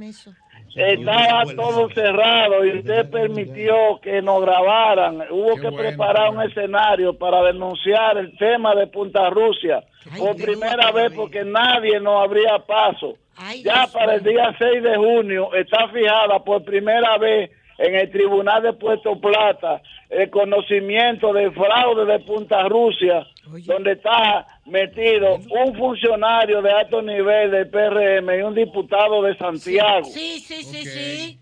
estaba 0.76 1.44
todo 1.56 1.88
cerrado 1.92 2.66
y 2.66 2.80
usted 2.80 3.08
permitió 3.12 4.00
que 4.02 4.24
nos 4.24 4.42
grabaran. 4.42 5.22
Hubo 5.30 5.54
Qué 5.54 5.62
que 5.62 5.70
bueno, 5.70 5.78
preparar 5.78 6.32
un 6.32 6.42
escenario 6.42 7.14
para 7.14 7.44
denunciar 7.44 8.18
el 8.18 8.36
tema 8.40 8.74
de 8.74 8.88
Punta 8.88 9.30
Rusia 9.30 9.84
por 10.18 10.36
primera 10.36 10.92
vez 10.92 11.14
porque 11.14 11.46
nadie 11.46 12.00
nos 12.00 12.24
abría 12.24 12.58
paso. 12.58 13.14
Ay, 13.40 13.64
Ya 13.64 13.74
Dios 13.74 13.92
para 13.92 14.16
el 14.16 14.24
día 14.24 14.54
6 14.58 14.84
de 14.84 14.96
junio 14.98 15.54
está 15.54 15.88
fijada 15.90 16.44
por 16.44 16.64
primera 16.64 17.18
vez 17.18 17.50
en 17.78 17.96
el 17.96 18.12
Tribunal 18.12 18.62
de 18.62 18.74
Puerto 18.74 19.20
Plata 19.20 19.82
el 20.10 20.30
conocimiento 20.30 21.32
del 21.34 21.54
fraude 21.54 22.06
de 22.06 22.20
Punta 22.20 22.68
Rusia, 22.68 23.26
donde 23.66 23.94
está 23.94 24.46
metido 24.66 25.36
un 25.36 25.76
funcionario 25.78 26.62
de 26.62 26.72
alto 26.72 27.02
nivel 27.02 27.52
del 27.52 27.70
PRM 27.70 28.40
y 28.40 28.42
un 28.42 28.56
diputado 28.56 29.22
de 29.22 29.38
Santiago. 29.38 30.06
Sí, 30.06 30.40
sí, 30.40 30.64
sí, 30.64 30.84
sí. 30.86 31.40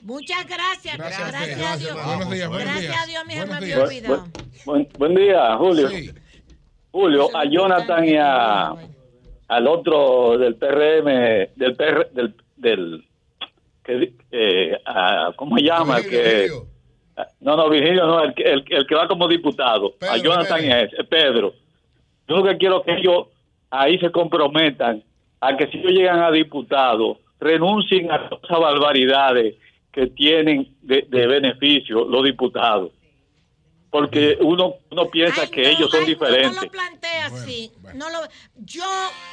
Muchas 0.00 0.46
gracias. 0.46 0.96
Gracias 0.96 1.32
Gracias, 1.32 1.58
a 1.58 1.76
Dios. 1.76 1.94
Gracias, 1.94 2.06
Buenos 2.06 2.30
días, 2.30 2.48
buenos 2.48 2.66
Gracias 2.66 2.90
días. 2.90 3.02
a 3.02 3.06
Dios, 3.06 3.26
mi 3.26 3.34
Buenos 3.36 3.90
me. 3.90 4.64
Buen, 4.64 4.88
buen 4.98 5.14
día, 5.14 5.56
Julio. 5.56 5.88
Sí. 5.88 6.10
Julio, 6.92 7.36
a 7.36 7.44
Jonathan 7.44 8.04
y 8.04 8.16
a, 8.16 8.74
al 9.56 9.66
otro 9.68 10.36
del 10.38 10.54
PRM, 10.56 11.06
del 11.56 11.74
PR, 11.76 12.08
del, 12.12 12.34
del 12.56 13.04
que, 13.84 14.12
eh, 14.32 14.78
a- 14.84 15.32
¿cómo 15.36 15.56
se 15.58 15.64
llama? 15.64 15.96
Virgilio, 15.96 16.22
que, 16.22 16.28
Virgilio. 16.32 16.66
no, 17.40 17.56
no, 17.56 17.68
Virgilio, 17.70 18.06
no, 18.06 18.22
el, 18.24 18.34
que- 18.34 18.42
el, 18.44 18.64
el 18.68 18.86
que 18.86 18.94
va 18.94 19.06
como 19.08 19.28
diputado. 19.28 19.94
a 20.00 20.14
Pedro, 20.14 20.16
Jonathan 20.22 20.60
Pedro. 20.60 20.74
a 20.74 20.80
ese, 20.80 21.04
Pedro. 21.04 21.54
Yo 22.28 22.36
lo 22.36 22.44
que 22.44 22.56
quiero 22.56 22.82
que 22.82 22.94
ellos 22.94 23.26
ahí 23.70 23.98
se 23.98 24.10
comprometan 24.10 25.02
a 25.40 25.56
que 25.56 25.66
si 25.68 25.78
ellos 25.78 25.92
llegan 25.92 26.20
a 26.22 26.30
diputado, 26.30 27.18
renuncien 27.40 28.10
a 28.10 28.28
todas 28.28 28.44
esas 28.44 28.58
barbaridades 28.60 29.56
que 29.92 30.06
tienen 30.08 30.68
de, 30.80 31.04
de 31.08 31.26
beneficio 31.26 32.04
los 32.06 32.24
diputados. 32.24 32.90
Porque 33.94 34.36
uno, 34.40 34.74
uno 34.90 35.08
piensa 35.08 35.42
Ay, 35.42 35.50
que 35.50 35.62
no, 35.62 35.68
ellos 35.68 35.88
son 35.88 36.00
ay, 36.00 36.06
diferentes. 36.06 36.52
No 36.52 36.62
lo 36.62 36.68
plantea 36.68 37.28
Bueno, 37.28 37.44
así. 37.44 37.72
bueno. 37.78 37.98
No 38.00 38.10
lo, 38.10 38.28
yo 38.56 38.84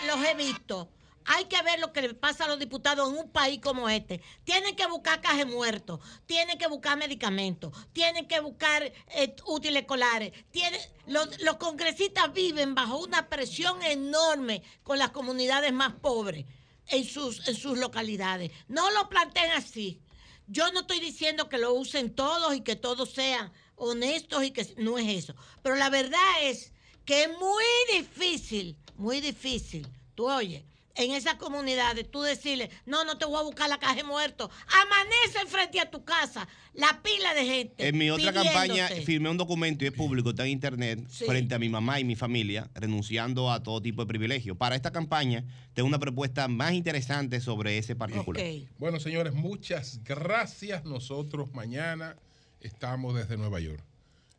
los 0.06 0.24
he 0.24 0.36
visto. 0.36 0.88
Hay 1.26 1.46
que 1.46 1.60
ver 1.64 1.80
lo 1.80 1.92
que 1.92 2.04
le 2.04 2.14
pasa 2.14 2.46
a 2.46 2.48
los 2.48 2.60
diputados 2.60 3.10
en 3.12 3.18
un 3.18 3.32
país 3.32 3.60
como 3.60 3.90
este. 3.90 4.22
Tienen 4.44 4.76
que 4.76 4.86
buscar 4.86 5.20
cajes 5.20 5.48
muertos, 5.48 6.00
tienen 6.28 6.60
que 6.60 6.68
buscar 6.68 6.96
medicamentos, 6.96 7.74
tienen 7.92 8.28
que 8.28 8.40
buscar 8.40 8.84
eh, 8.84 9.36
útiles 9.48 9.82
escolares. 9.82 10.32
Tienen, 10.52 10.80
los, 11.08 11.42
los 11.42 11.56
congresistas 11.56 12.32
viven 12.32 12.76
bajo 12.76 13.00
una 13.00 13.30
presión 13.30 13.82
enorme 13.82 14.62
con 14.84 15.00
las 15.00 15.10
comunidades 15.10 15.74
más 15.74 15.94
pobres 15.94 16.46
en 16.90 17.04
sus, 17.04 17.48
en 17.48 17.56
sus 17.56 17.80
localidades. 17.80 18.52
No 18.68 18.92
lo 18.92 19.10
planteen 19.10 19.54
así. 19.54 20.00
Yo 20.46 20.72
no 20.72 20.82
estoy 20.82 21.00
diciendo 21.00 21.50
que 21.50 21.58
lo 21.58 21.74
usen 21.74 22.14
todos 22.14 22.54
y 22.56 22.62
que 22.62 22.76
todos 22.76 23.10
sean 23.10 23.52
honestos 23.82 24.44
y 24.44 24.52
que 24.52 24.66
no 24.78 24.98
es 24.98 25.08
eso. 25.08 25.36
Pero 25.64 25.76
la 25.76 25.90
verdad 25.90 26.20
es 26.44 26.72
que 27.04 27.24
es 27.24 27.30
muy 27.30 27.64
difícil, 27.98 28.78
muy 28.96 29.20
difícil, 29.22 29.88
tú 30.16 30.30
oyes, 30.30 30.64
en 30.96 31.12
esas 31.12 31.36
comunidades, 31.36 32.12
tú 32.12 32.22
decirle, 32.22 32.70
no, 32.86 33.06
no 33.06 33.18
te 33.18 33.26
voy 33.26 33.40
a 33.40 33.44
buscar 33.44 33.70
la 33.70 33.80
caja 33.80 33.96
de 33.96 34.04
muertos. 34.04 34.50
Amanece 34.68 35.48
frente 35.48 35.80
a 35.80 35.90
tu 35.90 36.04
casa 36.04 36.48
la 36.74 37.02
pila 37.02 37.34
de 37.34 37.46
gente. 37.46 37.88
En 37.88 37.98
mi 37.98 38.12
otra 38.12 38.32
pidiéndote. 38.32 38.58
campaña 38.60 38.88
firmé 39.06 39.30
un 39.30 39.38
documento 39.38 39.86
y 39.86 39.88
es 39.88 39.94
público, 39.94 40.32
está 40.32 40.44
en 40.44 40.50
internet, 40.52 41.00
Sí. 41.10 41.26
frente 41.26 41.56
a 41.56 41.60
mi 41.60 41.70
mamá 41.70 42.00
y 42.00 42.04
mi 42.04 42.16
familia, 42.18 42.70
renunciando 42.76 43.52
a 43.52 43.64
todo 43.64 43.82
tipo 43.82 44.02
de 44.04 44.08
privilegios. 44.08 44.58
Para 44.58 44.76
esta 44.76 44.92
campaña, 44.92 45.46
tengo 45.74 45.88
una 45.88 45.98
propuesta 45.98 46.48
más 46.50 46.74
interesante 46.74 47.40
sobre 47.40 47.78
ese 47.78 47.96
particular. 47.96 48.44
Bueno, 48.78 49.00
señores, 49.00 49.34
muchas 49.34 50.04
gracias. 50.04 50.84
Nosotros 50.84 51.54
mañana 51.54 52.18
estamos 52.62 53.16
desde 53.16 53.38
Nueva 53.38 53.60
York. 53.60 53.84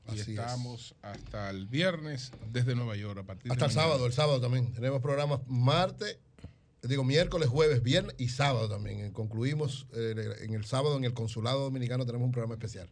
Y 0.08 0.10
Así 0.12 0.20
es. 0.20 0.28
estamos 0.30 0.94
hasta 1.02 1.48
el 1.50 1.66
viernes 1.66 2.32
desde 2.50 2.74
Nueva 2.74 2.96
York 2.96 3.18
a 3.20 3.22
partir 3.22 3.44
de 3.44 3.52
Hasta 3.52 3.66
el 3.66 3.70
mañana. 3.70 3.82
sábado, 3.88 4.06
el 4.06 4.12
sábado 4.12 4.40
también. 4.40 4.72
Tenemos 4.72 5.00
programas 5.00 5.40
martes, 5.46 6.18
digo 6.82 7.04
miércoles, 7.04 7.48
jueves, 7.48 7.82
viernes 7.84 8.16
y 8.18 8.28
sábado 8.28 8.68
también. 8.68 8.98
Eh, 9.04 9.12
Concluimos 9.12 9.86
eh, 9.94 10.14
en 10.40 10.54
el 10.54 10.64
sábado 10.64 10.96
en 10.96 11.04
el 11.04 11.14
Consulado 11.14 11.60
Dominicano 11.60 12.04
tenemos 12.04 12.26
un 12.26 12.32
programa 12.32 12.54
especial. 12.54 12.90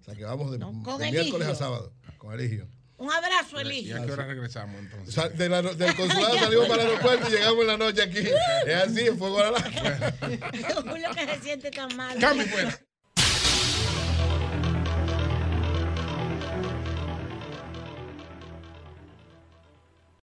O 0.00 0.04
sea 0.04 0.14
que 0.14 0.24
vamos 0.24 0.50
de, 0.50 0.58
con 0.58 0.82
de 0.98 1.08
Eligio. 1.08 1.20
miércoles 1.24 1.48
a 1.48 1.54
sábado 1.54 1.92
con 2.16 2.32
Eligio. 2.32 2.66
Un 2.96 3.12
abrazo, 3.12 3.58
¿Y 3.58 3.60
Eligio. 3.60 4.02
a 4.02 4.06
qué 4.06 4.12
hora 4.12 4.26
regresamos 4.26 4.80
entonces? 4.80 5.38
De 5.38 5.48
la- 5.50 5.60
del 5.62 5.94
consulado 5.94 6.34
salimos 6.38 6.66
para 6.66 6.82
el 6.82 6.88
aeropuerto 6.88 7.28
y 7.28 7.32
llegamos 7.32 7.60
en 7.60 7.66
la 7.66 7.76
noche 7.76 8.02
aquí. 8.02 8.18
Es 8.66 8.74
así, 8.74 9.00
en 9.06 9.18
fuego 9.18 9.38
a 9.38 9.50
la 9.50 9.58
Uno 10.82 11.14
que 11.14 11.26
se 11.26 11.42
siente 11.42 11.70
tan 11.70 11.94
mal. 11.94 12.18
Cambio, 12.18 12.46
pues. 12.50 12.80